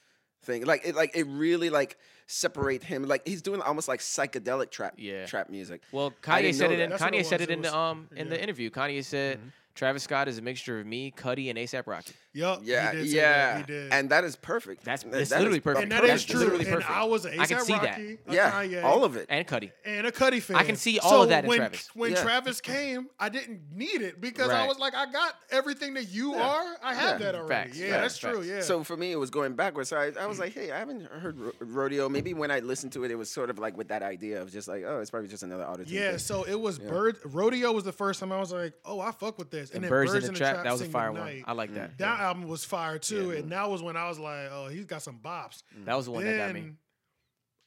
thing. 0.42 0.64
Like 0.64 0.82
it, 0.86 0.94
like 0.94 1.16
it 1.16 1.24
really 1.24 1.70
like 1.70 1.98
separate 2.26 2.82
him. 2.84 3.02
Like 3.05 3.26
he's 3.26 3.42
doing 3.42 3.60
almost 3.62 3.88
like 3.88 4.00
psychedelic 4.00 4.70
trap, 4.70 4.94
Yeah. 4.96 5.26
trap 5.26 5.50
music. 5.50 5.82
Well, 5.90 6.12
Kanye 6.22 6.55
said 6.55 6.68
know 6.70 6.76
it. 6.76 6.80
In. 6.80 6.90
That's 6.90 7.02
Kanye 7.02 7.20
it 7.20 7.26
said 7.26 7.40
it 7.40 7.50
It 7.50 7.55
in 7.55 7.62
the 7.62 7.76
um 7.76 8.09
in 8.14 8.28
the 8.28 8.40
interview. 8.40 8.70
Kanye 8.70 9.05
said 9.05 9.40
Travis 9.78 10.02
Scott 10.02 10.26
is 10.26 10.38
a 10.38 10.42
mixture 10.42 10.80
of 10.80 10.86
me, 10.86 11.12
Cudi, 11.16 11.50
and 11.50 11.56
ASAP 11.59 11.86
Rocky. 11.86 12.12
Yup. 12.34 12.60
Yeah, 12.64 12.90
he 12.90 12.96
did 12.98 13.10
say 13.10 13.16
yeah, 13.16 13.55
That. 13.55 13.56
He 13.59 13.72
did. 13.72 13.92
and 13.92 14.10
that 14.10 14.24
is 14.24 14.34
perfect. 14.36 14.84
That's- 14.84 15.02
That- 15.05 15.12
that's 15.12 15.30
that 15.30 15.36
is 15.36 15.40
literally 15.40 15.60
perfect. 15.60 15.82
And 15.84 15.92
that 15.92 16.02
That's 16.02 16.22
is 16.22 16.26
true. 16.28 16.40
literally 16.40 16.64
And 16.66 16.74
perfect. 16.74 16.90
I 16.90 17.05
was 17.05 17.24
an 17.24 17.38
I 17.40 17.46
can 17.46 17.60
see 17.60 17.72
that. 17.72 17.82
Rocky, 17.98 18.18
a 18.28 18.34
Yeah, 18.34 18.52
Kanye, 18.52 18.84
all 18.84 19.05
of 19.05 19.16
it. 19.16 19.26
And 19.28 19.46
Cudi. 19.46 19.70
and 19.84 20.06
a 20.06 20.12
Cudi 20.12 20.42
fan. 20.42 20.56
I 20.56 20.64
can 20.64 20.76
see 20.76 20.98
all 20.98 21.10
so 21.10 21.22
of 21.22 21.28
that 21.30 21.44
in 21.44 21.48
when, 21.48 21.59
Travis. 21.59 21.88
When 21.94 22.10
Yeah. 22.12 22.22
Travis 22.22 22.60
came, 22.60 23.09
I 23.20 23.28
didn't 23.28 23.60
need 23.72 24.02
it 24.02 24.20
because 24.20 24.50
I 24.50 24.66
was 24.66 24.78
like, 24.78 24.94
I 24.94 25.10
got 25.10 25.34
everything 25.50 25.94
that 25.94 26.09
you 26.10 26.34
are. 26.34 26.76
I 26.82 26.94
have 26.94 27.20
Yeah. 27.20 27.26
that 27.26 27.34
already. 27.36 27.48
Facts, 27.70 27.78
yeah, 27.78 27.90
facts, 27.90 28.02
that's 28.02 28.18
true. 28.18 28.34
facts. 28.36 28.46
Yeah. 28.46 28.60
So 28.62 28.84
for 28.84 28.96
me, 28.96 29.12
it 29.12 29.16
was 29.16 29.30
going 29.30 29.55
backwards. 29.55 29.88
So 29.88 29.96
I, 29.96 30.12
I 30.20 30.26
was 30.26 30.38
like, 30.40 30.52
hey, 30.55 30.70
I 30.72 30.78
haven't 30.78 31.06
heard 31.06 31.38
ro- 31.38 31.52
rodeo. 31.60 32.09
Maybe 32.09 32.34
when 32.34 32.50
I 32.50 32.59
listened 32.60 32.92
to 32.94 33.05
it, 33.05 33.10
it 33.10 33.16
was 33.16 33.30
sort 33.30 33.48
of 33.48 33.59
like 33.60 33.76
with 33.76 33.88
that 33.88 34.02
idea 34.02 34.42
of 34.42 34.52
just 34.52 34.66
like, 34.68 34.82
oh, 34.86 35.00
it's 35.00 35.10
probably 35.10 35.28
just 35.28 35.42
another 35.44 35.64
auto 35.64 35.84
tune. 35.84 35.94
yeah, 35.94 36.10
thing. 36.10 36.18
so 36.18 36.42
it 36.44 36.59
was 36.60 36.78
Bird 36.78 37.16
Rodeo 37.24 37.72
was 37.72 37.84
the 37.84 37.92
first 37.92 38.20
time 38.20 38.32
I 38.32 38.38
was 38.38 38.52
like, 38.52 38.74
oh, 38.84 39.00
I 39.00 39.12
fuck 39.12 39.38
with 39.38 39.50
this. 39.50 39.68
And, 39.70 39.82
then 39.85 39.90
Birds, 39.90 40.15
in 40.15 40.23
the 40.23 40.39
Trap. 40.39 40.65
That 40.65 40.73
was 40.73 40.81
a 40.81 40.86
fire 40.86 41.12
one. 41.12 41.23
McKnight. 41.23 41.45
I 41.47 41.53
like 41.53 41.74
that. 41.74 41.99
That 41.99 42.20
album 42.20 42.49
was 42.49 42.65
fire 42.65 42.99
too, 42.99 43.32
and 43.32 43.51
that 43.53 43.69
was 43.70 43.82
when 43.82 43.97
I 43.97 44.09
was 44.09 44.19
like, 44.19 44.49
"Oh, 44.51 44.69
he's 44.69 44.85
got 44.85 45.03
some 45.03 45.19
bops." 45.23 45.62
That 45.85 45.97
was 45.97 46.07
the 46.07 46.12
one 46.12 46.24
that 46.24 46.36
got 46.36 46.55
me. 46.55 46.73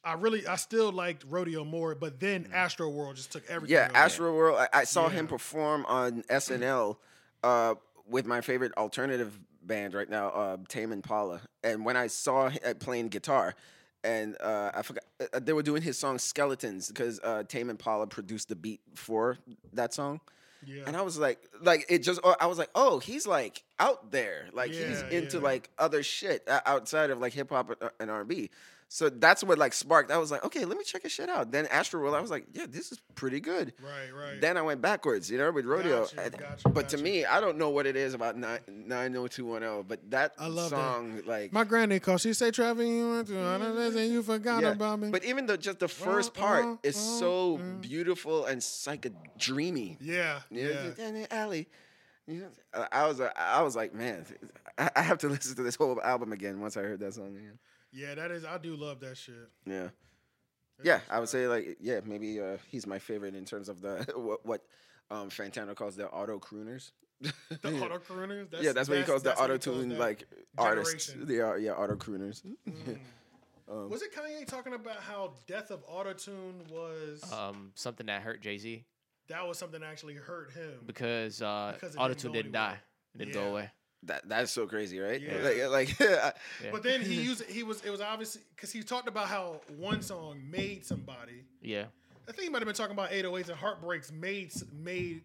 I 0.04 0.14
really, 0.14 0.46
I 0.48 0.56
still 0.56 0.90
liked 0.90 1.24
Rodeo 1.28 1.64
more, 1.64 1.94
but 1.94 2.18
then 2.18 2.48
Astro 2.52 2.88
World 2.88 3.14
just 3.14 3.30
took 3.30 3.48
everything. 3.48 3.76
Yeah. 3.76 3.88
Astro 3.94 4.34
World. 4.34 4.58
I, 4.58 4.80
I 4.80 4.84
saw 4.84 5.04
Yeah. 5.06 5.10
him 5.14 5.26
perform 5.28 5.86
on 5.86 6.22
SNL 6.24 6.96
uh, 7.44 7.74
with 8.08 8.26
my 8.26 8.40
favorite 8.40 8.72
alternative 8.76 9.38
band 9.62 9.94
right 9.94 10.10
now, 10.10 10.28
uh, 10.30 10.56
Tame 10.68 10.90
Impala. 10.90 11.40
And 11.62 11.84
when 11.84 11.96
I 11.96 12.08
saw 12.08 12.48
him 12.48 12.60
playing 12.80 13.08
guitar, 13.10 13.54
and 14.02 14.36
uh, 14.40 14.72
I 14.74 14.82
forgot 14.82 15.04
uh, 15.32 15.38
they 15.38 15.52
were 15.52 15.62
doing 15.62 15.82
his 15.82 15.96
song 15.96 16.18
Skeletons 16.18 16.88
because 16.88 17.20
uh, 17.22 17.44
Tame 17.44 17.70
Impala 17.70 18.08
produced 18.08 18.48
the 18.48 18.56
beat 18.56 18.80
for 18.96 19.38
that 19.72 19.94
song. 19.94 20.20
Yeah. 20.64 20.84
And 20.86 20.96
I 20.96 21.02
was 21.02 21.18
like, 21.18 21.38
like 21.60 21.86
it 21.88 22.00
just. 22.00 22.20
I 22.40 22.46
was 22.46 22.58
like, 22.58 22.70
oh, 22.74 22.98
he's 22.98 23.26
like 23.26 23.62
out 23.78 24.10
there, 24.10 24.48
like 24.52 24.70
he's 24.70 25.02
into 25.02 25.38
yeah. 25.38 25.42
like 25.42 25.70
other 25.78 26.02
shit 26.02 26.48
outside 26.66 27.10
of 27.10 27.18
like 27.20 27.32
hip 27.32 27.50
hop 27.50 27.76
and 27.98 28.10
R 28.10 28.20
and 28.20 28.28
B. 28.28 28.50
So 28.94 29.08
that's 29.08 29.42
what 29.42 29.56
like 29.56 29.72
sparked. 29.72 30.10
I 30.10 30.18
was 30.18 30.30
like, 30.30 30.44
okay, 30.44 30.66
let 30.66 30.76
me 30.76 30.84
check 30.84 31.02
his 31.04 31.12
shit 31.12 31.30
out. 31.30 31.50
Then 31.50 31.64
Astro 31.68 31.98
World, 32.02 32.14
I 32.14 32.20
was 32.20 32.30
like, 32.30 32.44
yeah, 32.52 32.66
this 32.68 32.92
is 32.92 33.00
pretty 33.14 33.40
good. 33.40 33.72
right, 33.82 34.10
right. 34.14 34.38
Then 34.38 34.58
I 34.58 34.60
went 34.60 34.82
backwards, 34.82 35.30
you 35.30 35.38
know, 35.38 35.50
with 35.50 35.64
rodeo. 35.64 36.00
Gotcha, 36.00 36.20
And- 36.20 36.36
gotcha, 36.36 36.68
but 36.68 36.90
to 36.90 36.98
me, 36.98 37.24
I 37.24 37.40
don't 37.40 37.56
know 37.56 37.70
what 37.70 37.86
it 37.86 37.96
is 37.96 38.12
about 38.12 38.36
nine 38.36 38.60
nine 38.68 39.16
oh 39.16 39.28
two 39.28 39.46
one 39.46 39.62
zero. 39.62 39.82
But 39.82 40.10
that 40.10 40.34
I 40.38 40.48
love 40.48 40.68
that. 40.68 40.76
song, 40.76 41.22
like, 41.24 41.54
My 41.54 41.64
granny 41.64 42.00
called. 42.00 42.20
She 42.20 42.34
say, 42.34 42.50
"Travis, 42.50 42.86
you 42.86 43.08
went 43.12 43.28
to 43.28 43.38
and 43.38 44.12
you 44.12 44.22
forgot 44.22 44.62
yeah. 44.62 44.72
about 44.72 44.98
me." 44.98 45.08
But 45.08 45.24
even 45.24 45.46
though 45.46 45.56
just 45.56 45.78
the 45.78 45.88
first 45.88 46.36
uh, 46.36 46.40
part 46.42 46.64
uh, 46.66 46.76
is 46.82 46.94
uh, 46.94 47.18
so 47.18 47.60
beautiful 47.80 48.44
and 48.44 48.62
psycho 48.62 49.08
dreamy. 49.38 49.96
yeah, 50.02 50.40
You 50.50 50.64
know, 50.64 50.92
yeah. 50.98 51.10
the 51.12 51.34
alley. 51.34 51.66
You 52.26 52.40
know, 52.74 52.86
I 52.92 53.06
was, 53.06 53.22
I 53.22 53.62
was 53.62 53.74
like, 53.74 53.94
man, 53.94 54.26
I 54.76 54.90
I 54.96 55.00
have 55.00 55.16
to 55.20 55.28
listen 55.34 55.56
to 55.56 55.62
this 55.62 55.76
whole 55.76 55.98
album 56.02 56.30
again 56.32 56.60
once 56.60 56.76
I 56.76 56.82
heard 56.82 57.00
that 57.00 57.14
song 57.14 57.28
again. 57.28 57.58
Yeah, 57.92 58.14
that 58.14 58.30
is. 58.30 58.44
I 58.44 58.58
do 58.58 58.74
love 58.76 59.00
that 59.00 59.16
shit. 59.16 59.48
Yeah. 59.66 59.88
Yeah, 60.82 61.00
I 61.10 61.20
would 61.20 61.28
say 61.28 61.46
like 61.46 61.76
yeah, 61.80 62.00
maybe 62.04 62.40
uh, 62.40 62.56
he's 62.70 62.86
my 62.86 62.98
favorite 62.98 63.34
in 63.34 63.44
terms 63.44 63.68
of 63.68 63.80
the 63.80 64.04
what, 64.16 64.44
what 64.44 64.62
um, 65.10 65.28
Fantano 65.30 65.74
calls 65.74 65.94
the 65.96 66.08
auto 66.08 66.38
crooners. 66.38 66.90
The 67.20 67.32
auto 67.84 67.98
crooners. 67.98 68.50
That's, 68.50 68.64
yeah, 68.64 68.72
that's 68.72 68.88
what 68.88 68.98
he 68.98 69.04
calls 69.04 69.22
the 69.22 69.38
auto 69.38 69.52
he 69.52 69.58
tune 69.58 69.98
like 69.98 70.24
artists. 70.58 71.08
generation. 71.08 71.28
They 71.28 71.40
are 71.40 71.58
yeah, 71.58 71.72
auto 71.72 71.94
crooners. 71.96 72.42
Mm. 72.68 72.98
Was 73.88 74.02
it 74.02 74.12
Kanye 74.14 74.46
talking 74.46 74.74
about 74.74 74.96
how 74.96 75.32
death 75.46 75.70
of 75.70 75.86
autotune 75.88 76.68
was 76.70 77.22
Um, 77.32 77.70
something 77.74 78.04
that 78.06 78.20
hurt 78.20 78.42
Jay 78.42 78.58
Z 78.58 78.84
that 79.28 79.46
was 79.46 79.56
something 79.56 79.80
that 79.80 79.86
actually 79.86 80.14
hurt 80.14 80.50
him? 80.52 80.80
because 80.84 81.40
uh, 81.40 81.72
Because 81.74 81.94
it 81.94 82.18
didn't 82.18 82.32
didn't 82.32 82.52
die. 82.52 82.76
It 83.14 83.18
didn't 83.18 83.34
Yeah. 83.34 83.40
go 83.40 83.48
away. 83.50 83.70
That 84.04 84.28
that's 84.28 84.50
so 84.50 84.66
crazy, 84.66 84.98
right? 84.98 85.20
Yeah. 85.20 85.38
Like, 85.42 85.60
uh, 85.60 85.70
like 85.70 86.00
I- 86.00 86.32
Yeah. 86.64 86.70
But 86.72 86.82
then 86.82 87.00
he 87.02 87.14
used 87.22 87.44
he 87.48 87.62
was 87.62 87.82
it 87.84 87.90
was 87.90 88.00
obviously 88.00 88.42
because 88.56 88.72
he 88.72 88.82
talked 88.82 89.08
about 89.08 89.28
how 89.28 89.60
one 89.78 90.02
song 90.02 90.40
made 90.50 90.84
somebody. 90.84 91.44
yeah. 91.60 91.84
I 92.28 92.30
think 92.30 92.44
he 92.44 92.48
might 92.50 92.58
have 92.60 92.66
been 92.66 92.74
talking 92.76 92.92
about 92.92 93.10
808s 93.10 93.48
and 93.48 93.58
heartbreaks 93.58 94.12
made 94.12 94.52
made 94.72 95.22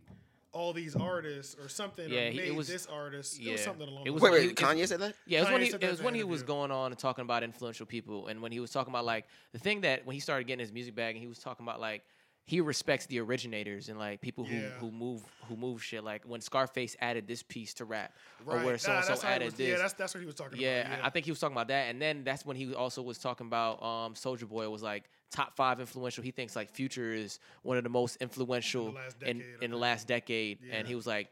all 0.52 0.74
these 0.74 0.96
artists 0.96 1.56
or 1.62 1.70
something. 1.70 2.10
Yeah, 2.10 2.28
or 2.28 2.32
he- 2.32 2.40
it 2.42 2.56
was- 2.56 2.68
this 2.68 2.88
artist. 2.88 3.40
It 3.40 3.44
yeah. 3.44 3.52
was 3.54 3.62
something 3.62 3.88
along. 3.88 4.08
It 4.08 4.10
was 4.12 4.22
wait, 4.24 4.32
wait, 4.32 4.42
he- 4.50 4.56
Kanye 4.56 4.88
said 4.88 5.00
that? 5.02 5.14
Yeah, 5.28 5.40
it 5.40 5.42
was 5.44 5.52
when 5.52 5.62
he 5.62 5.68
it 5.70 5.90
was 5.92 6.02
when 6.02 6.14
he 6.16 6.24
was 6.24 6.42
going 6.44 6.72
on 6.72 6.92
and 6.92 6.98
talking 7.00 7.22
about 7.24 7.44
influential 7.44 7.86
people, 7.86 8.28
and 8.28 8.42
when 8.42 8.52
he 8.52 8.60
was 8.60 8.72
talking 8.72 8.92
about 8.92 9.06
like 9.06 9.26
the 9.54 9.60
thing 9.60 9.82
that 9.82 10.06
when 10.06 10.14
he 10.16 10.20
started 10.20 10.48
getting 10.48 10.60
his 10.60 10.72
music 10.72 10.96
back, 10.96 11.12
and 11.14 11.20
he 11.22 11.28
was 11.28 11.38
talking 11.40 11.66
about 11.66 11.80
like 11.80 12.04
he 12.48 12.62
respects 12.62 13.06
the 13.08 13.20
originators 13.20 13.90
and 13.90 14.00
like 14.00 14.22
people 14.22 14.44
who 14.46 14.56
Yeah. 14.56 14.70
who 14.80 14.90
move 14.90 15.22
who 15.48 15.56
move 15.58 15.84
shit. 15.84 16.04
Like 16.04 16.24
when 16.26 16.40
Scarface 16.42 16.96
added 17.00 17.28
this 17.28 17.44
piece 17.44 17.74
to 17.76 17.86
rap, 17.86 18.14
or 18.46 18.58
where 18.64 18.78
so 18.78 18.94
and 18.94 19.06
so 19.06 19.28
added 19.28 19.46
was- 19.46 19.54
this. 19.56 19.68
Yeah, 19.70 19.78
that's 19.78 19.94
that's 19.94 20.14
what 20.16 20.22
he 20.22 20.26
was 20.26 20.36
talking 20.36 20.60
Yeah, 20.60 20.88
about. 20.88 21.04
I- 21.04 21.08
I 21.08 21.10
think 21.12 21.26
he 21.26 21.32
was 21.32 21.40
talking 21.40 21.56
about 21.56 21.68
that, 21.68 21.90
and 21.90 22.02
then 22.02 22.24
that's 22.24 22.46
when 22.46 22.56
he 22.58 22.74
also 22.74 23.02
was 23.04 23.18
talking 23.20 23.46
about 23.48 23.84
um, 23.84 24.14
Soulja 24.16 24.48
Boy 24.48 24.68
was 24.70 24.82
like 24.82 25.10
top 25.30 25.56
five 25.58 25.80
influential. 25.82 26.24
He 26.24 26.32
thinks 26.32 26.56
like 26.56 26.72
Future 26.72 27.14
is 27.14 27.40
one 27.64 27.78
of 27.78 27.84
the 27.84 27.90
most 27.90 28.16
influential 28.22 28.94
last 28.94 29.22
in, 29.22 29.40
decade, 29.40 29.56
I 29.62 29.66
in 29.66 29.72
the 29.72 29.78
last 29.78 30.08
decade, 30.08 30.60
Yeah. 30.64 30.76
and 30.78 30.88
he 30.88 30.96
was 30.96 31.06
like 31.06 31.28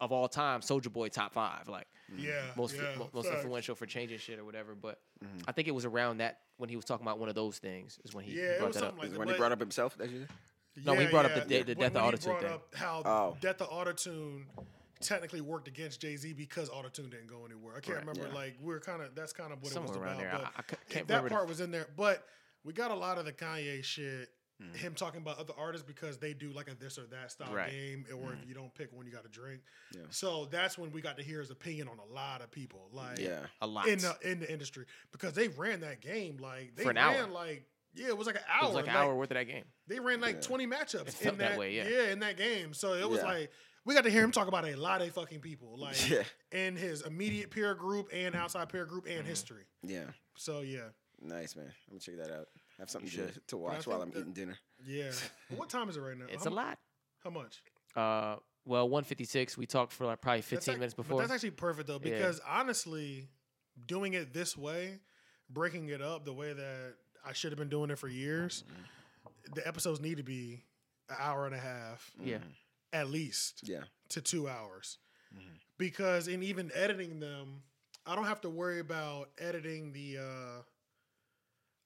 of 0.00 0.12
all 0.12 0.28
time, 0.28 0.60
Soulja 0.60 0.90
Boy 0.90 1.08
top 1.08 1.32
five, 1.34 1.68
like 1.68 1.86
yeah, 2.18 2.42
most 2.56 2.74
yeah, 2.76 2.94
mo- 2.98 3.10
most 3.12 3.26
facts. 3.26 3.36
influential 3.38 3.74
for 3.74 3.86
changing 3.86 4.18
shit 4.18 4.38
or 4.38 4.44
whatever. 4.44 4.74
But 4.74 5.00
Mm-hmm. 5.24 5.38
I 5.48 5.52
think 5.52 5.68
it 5.68 5.74
was 5.74 5.84
around 5.84 6.18
that 6.18 6.40
when 6.58 6.68
he 6.68 6.76
was 6.76 6.84
talking 6.84 7.06
about 7.06 7.18
one 7.18 7.28
of 7.28 7.34
those 7.34 7.58
things 7.58 7.98
is 8.04 8.14
when 8.14 8.24
he 8.24 8.32
Yeah, 8.40 8.58
brought 8.58 8.66
was 8.68 8.76
that 8.76 8.84
up. 8.84 8.96
like 8.98 9.06
Is 9.06 9.12
that. 9.12 9.18
when 9.18 9.28
he 9.28 9.34
brought 9.36 9.52
up 9.52 9.60
himself. 9.60 9.96
That 9.96 10.10
you 10.10 10.26
No, 10.84 10.94
he 10.94 11.06
brought 11.06 11.24
up 11.26 11.34
the 11.34 11.40
de- 11.42 11.62
the 11.62 11.74
death 11.74 11.94
of 11.94 12.02
when 12.02 12.04
he 12.04 12.10
autotune 12.18 12.24
brought 12.24 12.42
thing. 12.42 12.52
up 12.52 12.74
how 12.74 13.02
Oh. 13.04 13.36
death 13.40 13.60
of 13.62 13.68
autotune 13.70 14.44
technically 15.00 15.40
worked 15.40 15.68
against 15.68 16.00
Jay 16.00 16.16
Z 16.16 16.32
because 16.34 16.68
autotune 16.70 17.10
didn't 17.10 17.26
go 17.28 17.44
anywhere. 17.44 17.76
I 17.76 17.80
can't 17.80 17.98
Right, 17.98 18.06
remember. 18.06 18.28
yeah. 18.28 18.34
Like 18.34 18.56
we're 18.60 18.80
kind 18.80 19.02
of 19.02 19.14
that's 19.14 19.32
kind 19.32 19.52
of 19.52 19.62
what 19.62 19.72
Somewhere 19.72 19.94
it 19.94 19.98
was 19.98 20.06
around 20.08 20.20
about. 20.20 20.30
there. 20.30 20.32
But 20.32 20.46
I- 20.46 20.48
I 20.58 20.62
c- 20.62 20.76
if 20.82 20.88
can't 20.88 21.08
that 21.08 21.14
remember 21.14 21.28
the- 21.30 21.34
part 21.34 21.48
was 21.48 21.60
in 21.60 21.70
there. 21.70 21.88
But 21.96 22.26
we 22.64 22.72
got 22.72 22.90
a 22.90 22.94
lot 22.94 23.18
of 23.18 23.24
the 23.24 23.32
Kanye 23.32 23.82
shit. 23.84 24.30
Mm-hmm. 24.64 24.76
Him 24.78 24.94
talking 24.94 25.20
about 25.20 25.38
other 25.38 25.52
artists 25.58 25.86
because 25.86 26.18
they 26.18 26.32
do 26.32 26.50
like 26.52 26.70
a 26.70 26.74
this 26.74 26.98
or 26.98 27.06
that 27.06 27.30
style 27.30 27.52
Right. 27.54 27.70
game, 27.70 28.06
or 28.10 28.32
if 28.32 28.38
mm-hmm. 28.38 28.48
you 28.48 28.54
don't 28.54 28.74
pick 28.74 28.92
one, 28.92 29.06
you 29.06 29.12
got 29.12 29.24
to 29.24 29.28
drink. 29.28 29.60
Yeah. 29.94 30.02
So 30.10 30.46
that's 30.50 30.78
when 30.78 30.90
we 30.92 31.00
got 31.00 31.16
to 31.18 31.22
hear 31.22 31.40
his 31.40 31.50
opinion 31.50 31.88
on 31.88 31.98
a 31.98 32.14
lot 32.14 32.42
of 32.42 32.50
people, 32.50 32.88
like 32.92 33.18
Yeah. 33.18 33.46
A 33.60 33.66
lot. 33.66 33.88
in 33.88 33.98
the 33.98 34.16
in 34.22 34.40
the 34.40 34.50
industry, 34.50 34.86
because 35.12 35.34
they 35.34 35.48
ran 35.48 35.80
that 35.80 36.00
game 36.00 36.38
like 36.38 36.74
they 36.76 36.82
For 36.84 36.90
an 36.90 36.96
ran 36.96 37.16
hour. 37.16 37.26
like 37.28 37.66
yeah, 37.94 38.08
it 38.08 38.18
was 38.18 38.26
like 38.26 38.36
an 38.36 38.42
it 38.42 38.62
hour. 38.62 38.66
was 38.68 38.74
like 38.74 38.88
an 38.88 38.96
hour 38.96 39.14
worth 39.14 39.30
of 39.30 39.36
that 39.36 39.44
game. 39.46 39.64
They 39.86 40.00
ran 40.00 40.20
like 40.20 40.36
Yeah. 40.36 40.40
20 40.40 40.66
matchups 40.66 41.08
It 41.08 41.26
in 41.28 41.38
that 41.38 41.50
that, 41.50 41.58
way, 41.58 41.74
yeah. 41.76 42.10
in 42.12 42.18
that 42.20 42.36
game. 42.36 42.74
So 42.74 42.94
it 42.94 43.08
was 43.08 43.20
Yeah. 43.20 43.26
like 43.26 43.50
we 43.84 43.94
got 43.94 44.04
to 44.04 44.10
hear 44.10 44.24
him 44.24 44.32
talk 44.32 44.48
about 44.48 44.66
a 44.66 44.74
lot 44.76 45.02
of 45.02 45.12
fucking 45.12 45.40
people, 45.40 45.76
like 45.78 46.08
Yeah. 46.10 46.24
in 46.50 46.76
his 46.76 47.02
immediate 47.02 47.50
peer 47.50 47.74
group 47.74 48.08
and 48.12 48.34
outside 48.34 48.68
peer 48.68 48.84
group 48.86 49.06
and 49.06 49.18
mm-hmm. 49.18 49.28
history. 49.28 49.64
Yeah. 49.82 50.06
So 50.36 50.60
yeah, 50.60 50.88
Nice, 51.20 51.56
man. 51.56 51.66
I'm 51.66 51.72
gonna 51.98 52.00
check 52.00 52.16
that 52.18 52.30
out. 52.32 52.48
Have 52.78 52.90
something 52.90 53.10
You 53.10 53.28
to, 53.28 53.40
to 53.48 53.56
watch 53.56 53.86
while 53.86 54.02
I'm 54.02 54.10
that- 54.10 54.20
eating 54.20 54.32
dinner. 54.32 54.58
yeah. 54.84 55.10
what 55.56 55.68
time 55.68 55.88
is 55.88 55.96
it 55.96 56.00
right 56.00 56.18
now? 56.18 56.26
It's 56.28 56.44
how, 56.44 56.50
a 56.50 56.52
lot. 56.52 56.78
How 57.22 57.30
much? 57.30 57.62
Uh, 57.94 58.36
well, 58.66 58.88
156. 58.88 59.56
We 59.56 59.66
talked 59.66 59.92
for 59.92 60.06
like 60.06 60.20
probably 60.20 60.42
15 60.42 60.56
That's 60.56 60.68
ac- 60.68 60.78
minutes 60.78 60.94
But 60.94 61.02
before. 61.04 61.20
that's 61.20 61.32
actually 61.32 61.50
perfect 61.52 61.86
though, 61.88 62.00
Yeah. 62.02 62.16
because 62.16 62.40
honestly, 62.48 63.28
doing 63.86 64.14
it 64.14 64.32
this 64.32 64.56
way, 64.56 64.98
breaking 65.50 65.88
it 65.90 66.02
up 66.02 66.24
the 66.24 66.32
way 66.32 66.52
that 66.52 66.94
I 67.24 67.32
should 67.32 67.52
have 67.52 67.58
been 67.58 67.68
doing 67.68 67.90
it 67.90 67.98
for 67.98 68.08
years, 68.08 68.64
the 69.54 69.66
episodes 69.66 70.00
need 70.00 70.16
to 70.16 70.22
be 70.22 70.64
an 71.08 71.16
hour 71.18 71.46
and 71.46 71.54
a 71.54 71.58
half 71.58 72.10
yeah. 72.22 72.38
at 72.92 73.08
least. 73.10 73.60
Yeah. 73.64 73.84
to 74.10 74.20
two 74.20 74.48
hours 74.48 74.98
because 75.78 76.28
in 76.28 76.42
even 76.44 76.70
editing 76.74 77.18
them 77.18 77.62
i 78.06 78.14
don't 78.14 78.26
have 78.26 78.40
to 78.40 78.48
worry 78.48 78.78
about 78.78 79.30
editing 79.38 79.92
the 79.92 80.18
uh 80.18 80.62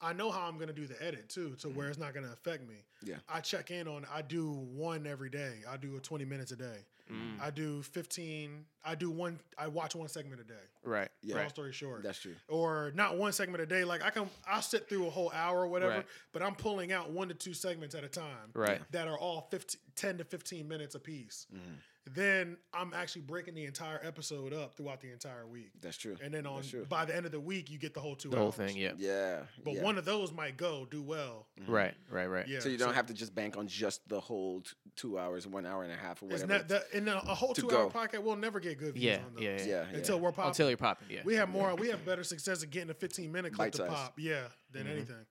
i 0.00 0.12
know 0.12 0.30
how 0.30 0.42
i'm 0.42 0.54
going 0.56 0.68
to 0.68 0.72
do 0.74 0.86
the 0.86 1.00
edit 1.02 1.28
too 1.28 1.54
to 1.58 1.68
where 1.68 1.88
it's 1.88 1.98
not 1.98 2.14
going 2.14 2.24
to 2.26 2.32
affect 2.32 2.66
me 2.68 2.76
Yeah. 3.02 3.16
i 3.28 3.40
check 3.40 3.70
in 3.70 3.88
on 3.88 4.06
i 4.12 4.22
do 4.22 4.52
one 4.52 5.06
every 5.06 5.30
day 5.30 5.54
i 5.68 5.76
do 5.76 5.96
a 5.96 6.00
20 6.00 6.24
minutes 6.24 6.52
a 6.52 6.56
day 6.56 6.84
Mm. 7.10 7.40
i 7.40 7.48
do 7.48 7.82
15 7.82 8.66
i 8.84 8.94
do 8.94 9.10
one 9.10 9.40
i 9.56 9.66
watch 9.66 9.94
one 9.94 10.08
segment 10.08 10.42
a 10.42 10.44
day 10.44 10.54
Right. 10.84 11.08
Yeah. 11.22 11.36
long 11.36 11.44
Right. 11.44 11.50
story 11.50 11.72
short 11.72 12.02
That's 12.02 12.18
true. 12.20 12.34
or 12.48 12.92
not 12.94 13.16
one 13.16 13.32
segment 13.32 13.62
a 13.62 13.66
day 13.66 13.82
like 13.84 14.02
i 14.04 14.10
can 14.10 14.28
i'll 14.46 14.60
sit 14.60 14.90
through 14.90 15.06
a 15.06 15.10
whole 15.10 15.32
hour 15.34 15.60
or 15.62 15.68
whatever 15.68 15.92
Right. 15.94 16.06
but 16.32 16.42
i'm 16.42 16.54
pulling 16.54 16.92
out 16.92 17.10
one 17.10 17.28
to 17.28 17.34
two 17.34 17.54
segments 17.54 17.94
at 17.94 18.04
a 18.04 18.08
time 18.08 18.50
Right. 18.52 18.82
that 18.92 19.08
are 19.08 19.16
all 19.18 19.48
15, 19.50 19.80
10 19.94 20.18
to 20.18 20.24
15 20.24 20.68
minutes 20.68 20.94
apiece. 20.94 21.46
Mm-hmm. 21.50 21.72
Then 22.14 22.56
I'm 22.72 22.92
actually 22.94 23.22
breaking 23.22 23.54
the 23.54 23.64
entire 23.64 24.00
episode 24.04 24.52
up 24.52 24.74
throughout 24.76 25.00
the 25.00 25.10
entire 25.12 25.46
week. 25.46 25.70
That's 25.80 25.96
true. 25.96 26.16
And 26.22 26.32
then 26.32 26.46
on 26.46 26.62
true. 26.62 26.84
by 26.88 27.04
the 27.04 27.14
end 27.16 27.26
of 27.26 27.32
the 27.32 27.40
week, 27.40 27.70
you 27.70 27.78
get 27.78 27.94
the 27.94 28.00
whole 28.00 28.14
two 28.16 28.30
The 28.30 28.36
whole 28.36 28.50
thing. 28.52 28.76
Yeah. 28.76 28.92
Yeah. 28.96 29.40
But 29.64 29.74
yeah. 29.74 29.82
one 29.82 29.98
of 29.98 30.04
those 30.04 30.32
might 30.32 30.56
go 30.56 30.86
do 30.90 31.02
well. 31.02 31.46
Right. 31.66 31.94
Right. 32.10 32.26
Right. 32.26 32.46
Yeah. 32.48 32.60
So 32.60 32.68
you 32.68 32.78
don't 32.78 32.94
have 32.94 33.06
to 33.06 33.14
just 33.14 33.34
bank 33.34 33.56
on 33.56 33.66
just 33.68 34.08
the 34.08 34.20
whole 34.20 34.60
t- 34.62 34.70
two 34.96 35.18
hours, 35.18 35.46
one 35.46 35.66
hour 35.66 35.82
and 35.84 35.92
a 35.92 35.96
half, 35.96 36.22
or 36.22 36.26
whatever. 36.26 36.46
not 36.46 36.68
that 36.68 36.84
in 36.92 37.08
a, 37.08 37.16
a 37.16 37.34
whole 37.34 37.54
to 37.54 37.60
two 37.62 37.70
hour 37.70 37.88
go. 37.88 37.90
podcast. 37.90 38.22
We'll 38.22 38.36
never 38.36 38.60
get 38.60 38.78
good 38.78 38.94
views 38.94 39.04
Yeah. 39.04 39.16
on 39.26 39.34
those. 39.34 39.42
Yeah. 39.44 39.50
Yeah. 39.50 39.64
yeah, 39.66 39.84
yeah. 39.90 39.96
Until 39.98 40.20
we're 40.20 40.32
popping. 40.32 40.48
Until 40.50 40.68
you're 40.68 40.76
popping. 40.76 41.08
Yeah. 41.10 41.20
we 41.24 41.34
have 41.34 41.48
more. 41.48 41.74
We 41.74 41.88
have 41.88 42.04
better 42.06 42.24
success 42.24 42.62
at 42.62 42.70
getting 42.70 42.90
a 42.90 42.94
15 42.94 43.30
minute 43.30 43.52
clip 43.52 43.66
Bite 43.66 43.72
to 43.74 43.78
size. 43.78 43.90
pop. 43.90 44.14
Yeah, 44.18 44.42
than 44.72 44.84
Mm-hmm. 44.84 44.92
anything. 44.92 45.26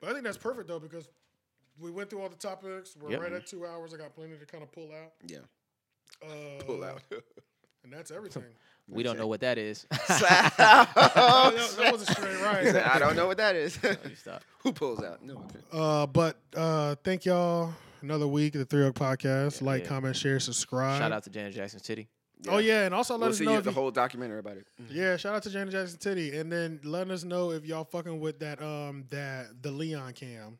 But 0.00 0.10
I 0.10 0.12
think 0.12 0.24
that's 0.24 0.36
perfect 0.38 0.68
though 0.68 0.78
because 0.80 1.08
we 1.78 1.90
went 1.90 2.08
through 2.08 2.22
all 2.22 2.28
the 2.30 2.36
topics. 2.36 2.96
We're 2.98 3.10
Yep. 3.10 3.20
right 3.20 3.32
at 3.34 3.46
two 3.46 3.66
hours. 3.66 3.92
I 3.92 3.98
got 3.98 4.14
plenty 4.14 4.36
to 4.38 4.46
kind 4.46 4.62
of 4.62 4.72
pull 4.72 4.90
out. 4.92 5.12
yeah. 5.26 5.38
Uh, 6.22 6.62
Pull 6.64 6.84
out. 6.84 7.02
and 7.84 7.92
that's 7.92 8.10
everything. 8.10 8.44
we 8.88 9.02
don't 9.02 9.18
know 9.18 9.26
what 9.26 9.40
that 9.40 9.58
is. 9.58 9.86
that, 10.08 10.54
that- 10.56 10.94
that 10.94 11.92
wasn't 11.92 12.10
straight 12.16 12.40
right. 12.40 12.74
I 12.76 12.98
don't 12.98 13.16
know 13.16 13.26
what 13.26 13.36
that 13.38 13.54
is. 13.56 13.78
You 13.82 14.14
stop. 14.16 14.42
Who 14.62 14.72
pulls 14.72 15.02
out? 15.02 15.22
No. 15.22 15.34
okay. 15.36 15.58
Uh, 15.72 16.06
but 16.06 16.36
uh, 16.56 16.94
thank 17.04 17.24
y'all. 17.24 17.72
Another 18.02 18.26
week 18.28 18.54
of 18.54 18.60
the 18.60 18.64
Three 18.66 18.84
Oak 18.84 18.94
Podcast. 18.94 19.62
like, 19.62 19.82
yeah. 19.82 19.88
comment, 19.88 20.14
share, 20.16 20.38
subscribe. 20.38 21.00
Shout 21.00 21.12
out 21.12 21.24
to 21.24 21.30
Janet 21.30 21.54
Jackson's 21.54 21.82
titty. 21.82 22.08
Oh 22.48 22.58
yeah, 22.58 22.84
and 22.84 22.94
also 22.94 23.14
let 23.14 23.20
We'll 23.22 23.30
us 23.30 23.38
see 23.38 23.44
know 23.46 23.52
you 23.52 23.58
if 23.58 23.64
the 23.64 23.70
you, 23.70 23.74
whole 23.74 23.90
documentary 23.90 24.38
about 24.38 24.58
it. 24.58 24.66
yeah. 24.90 25.16
Shout 25.16 25.34
out 25.34 25.42
to 25.44 25.50
Janet 25.50 25.72
Jackson 25.72 25.98
Titty, 25.98 26.36
and 26.36 26.52
then 26.52 26.78
let 26.84 27.10
us 27.10 27.24
know 27.24 27.50
if 27.50 27.64
y'all 27.64 27.84
fucking 27.84 28.20
with 28.20 28.38
that 28.40 28.62
um 28.62 29.04
that 29.10 29.62
the 29.62 29.70
Leon 29.70 30.12
cam. 30.12 30.58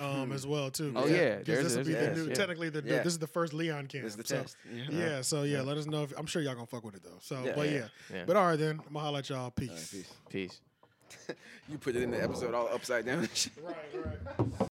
Um, 0.00 0.32
as 0.32 0.46
well 0.46 0.70
too. 0.70 0.92
Oh, 0.96 1.02
'cause 1.02 1.10
yeah, 1.10 1.36
because 1.38 1.62
this 1.64 1.76
will 1.76 1.84
be 1.84 1.92
the 1.92 2.14
new. 2.14 2.28
yeah. 2.28 2.34
Technically, 2.34 2.70
the 2.70 2.82
Yeah. 2.82 3.02
this 3.02 3.12
is 3.12 3.18
the 3.18 3.26
first 3.26 3.52
Leon 3.52 3.86
cam. 3.88 4.06
It's 4.06 4.16
the 4.16 4.24
so, 4.24 4.42
test. 4.42 4.56
Yeah. 4.74 4.84
Yeah, 4.90 5.20
so 5.20 5.42
yeah, 5.42 5.60
let 5.60 5.76
us 5.76 5.84
know. 5.86 6.02
if 6.04 6.12
I'm 6.18 6.26
sure 6.26 6.40
y'all 6.40 6.54
gonna 6.54 6.66
fuck 6.66 6.82
with 6.84 6.94
it 6.94 7.02
though. 7.04 7.18
So, 7.20 7.44
Yeah. 7.44 7.52
but 7.54 7.68
yeah. 7.68 7.74
Yeah. 7.76 8.16
Yeah. 8.16 8.24
but 8.26 8.36
all 8.36 8.46
right 8.46 8.58
then, 8.58 8.80
I'm 8.86 8.92
gonna 8.94 9.00
holla 9.00 9.18
at 9.18 9.28
y'all. 9.28 9.50
Peace. 9.50 9.68
All 9.70 9.76
right, 9.76 9.88
peace. 9.90 10.60
Peace. 11.28 11.36
You 11.68 11.78
put 11.78 11.94
it 11.94 12.02
in 12.02 12.10
the 12.10 12.22
episode 12.22 12.54
all 12.54 12.68
upside 12.68 13.04
down. 13.06 13.28
Right, 13.62 13.76
right. 14.58 14.68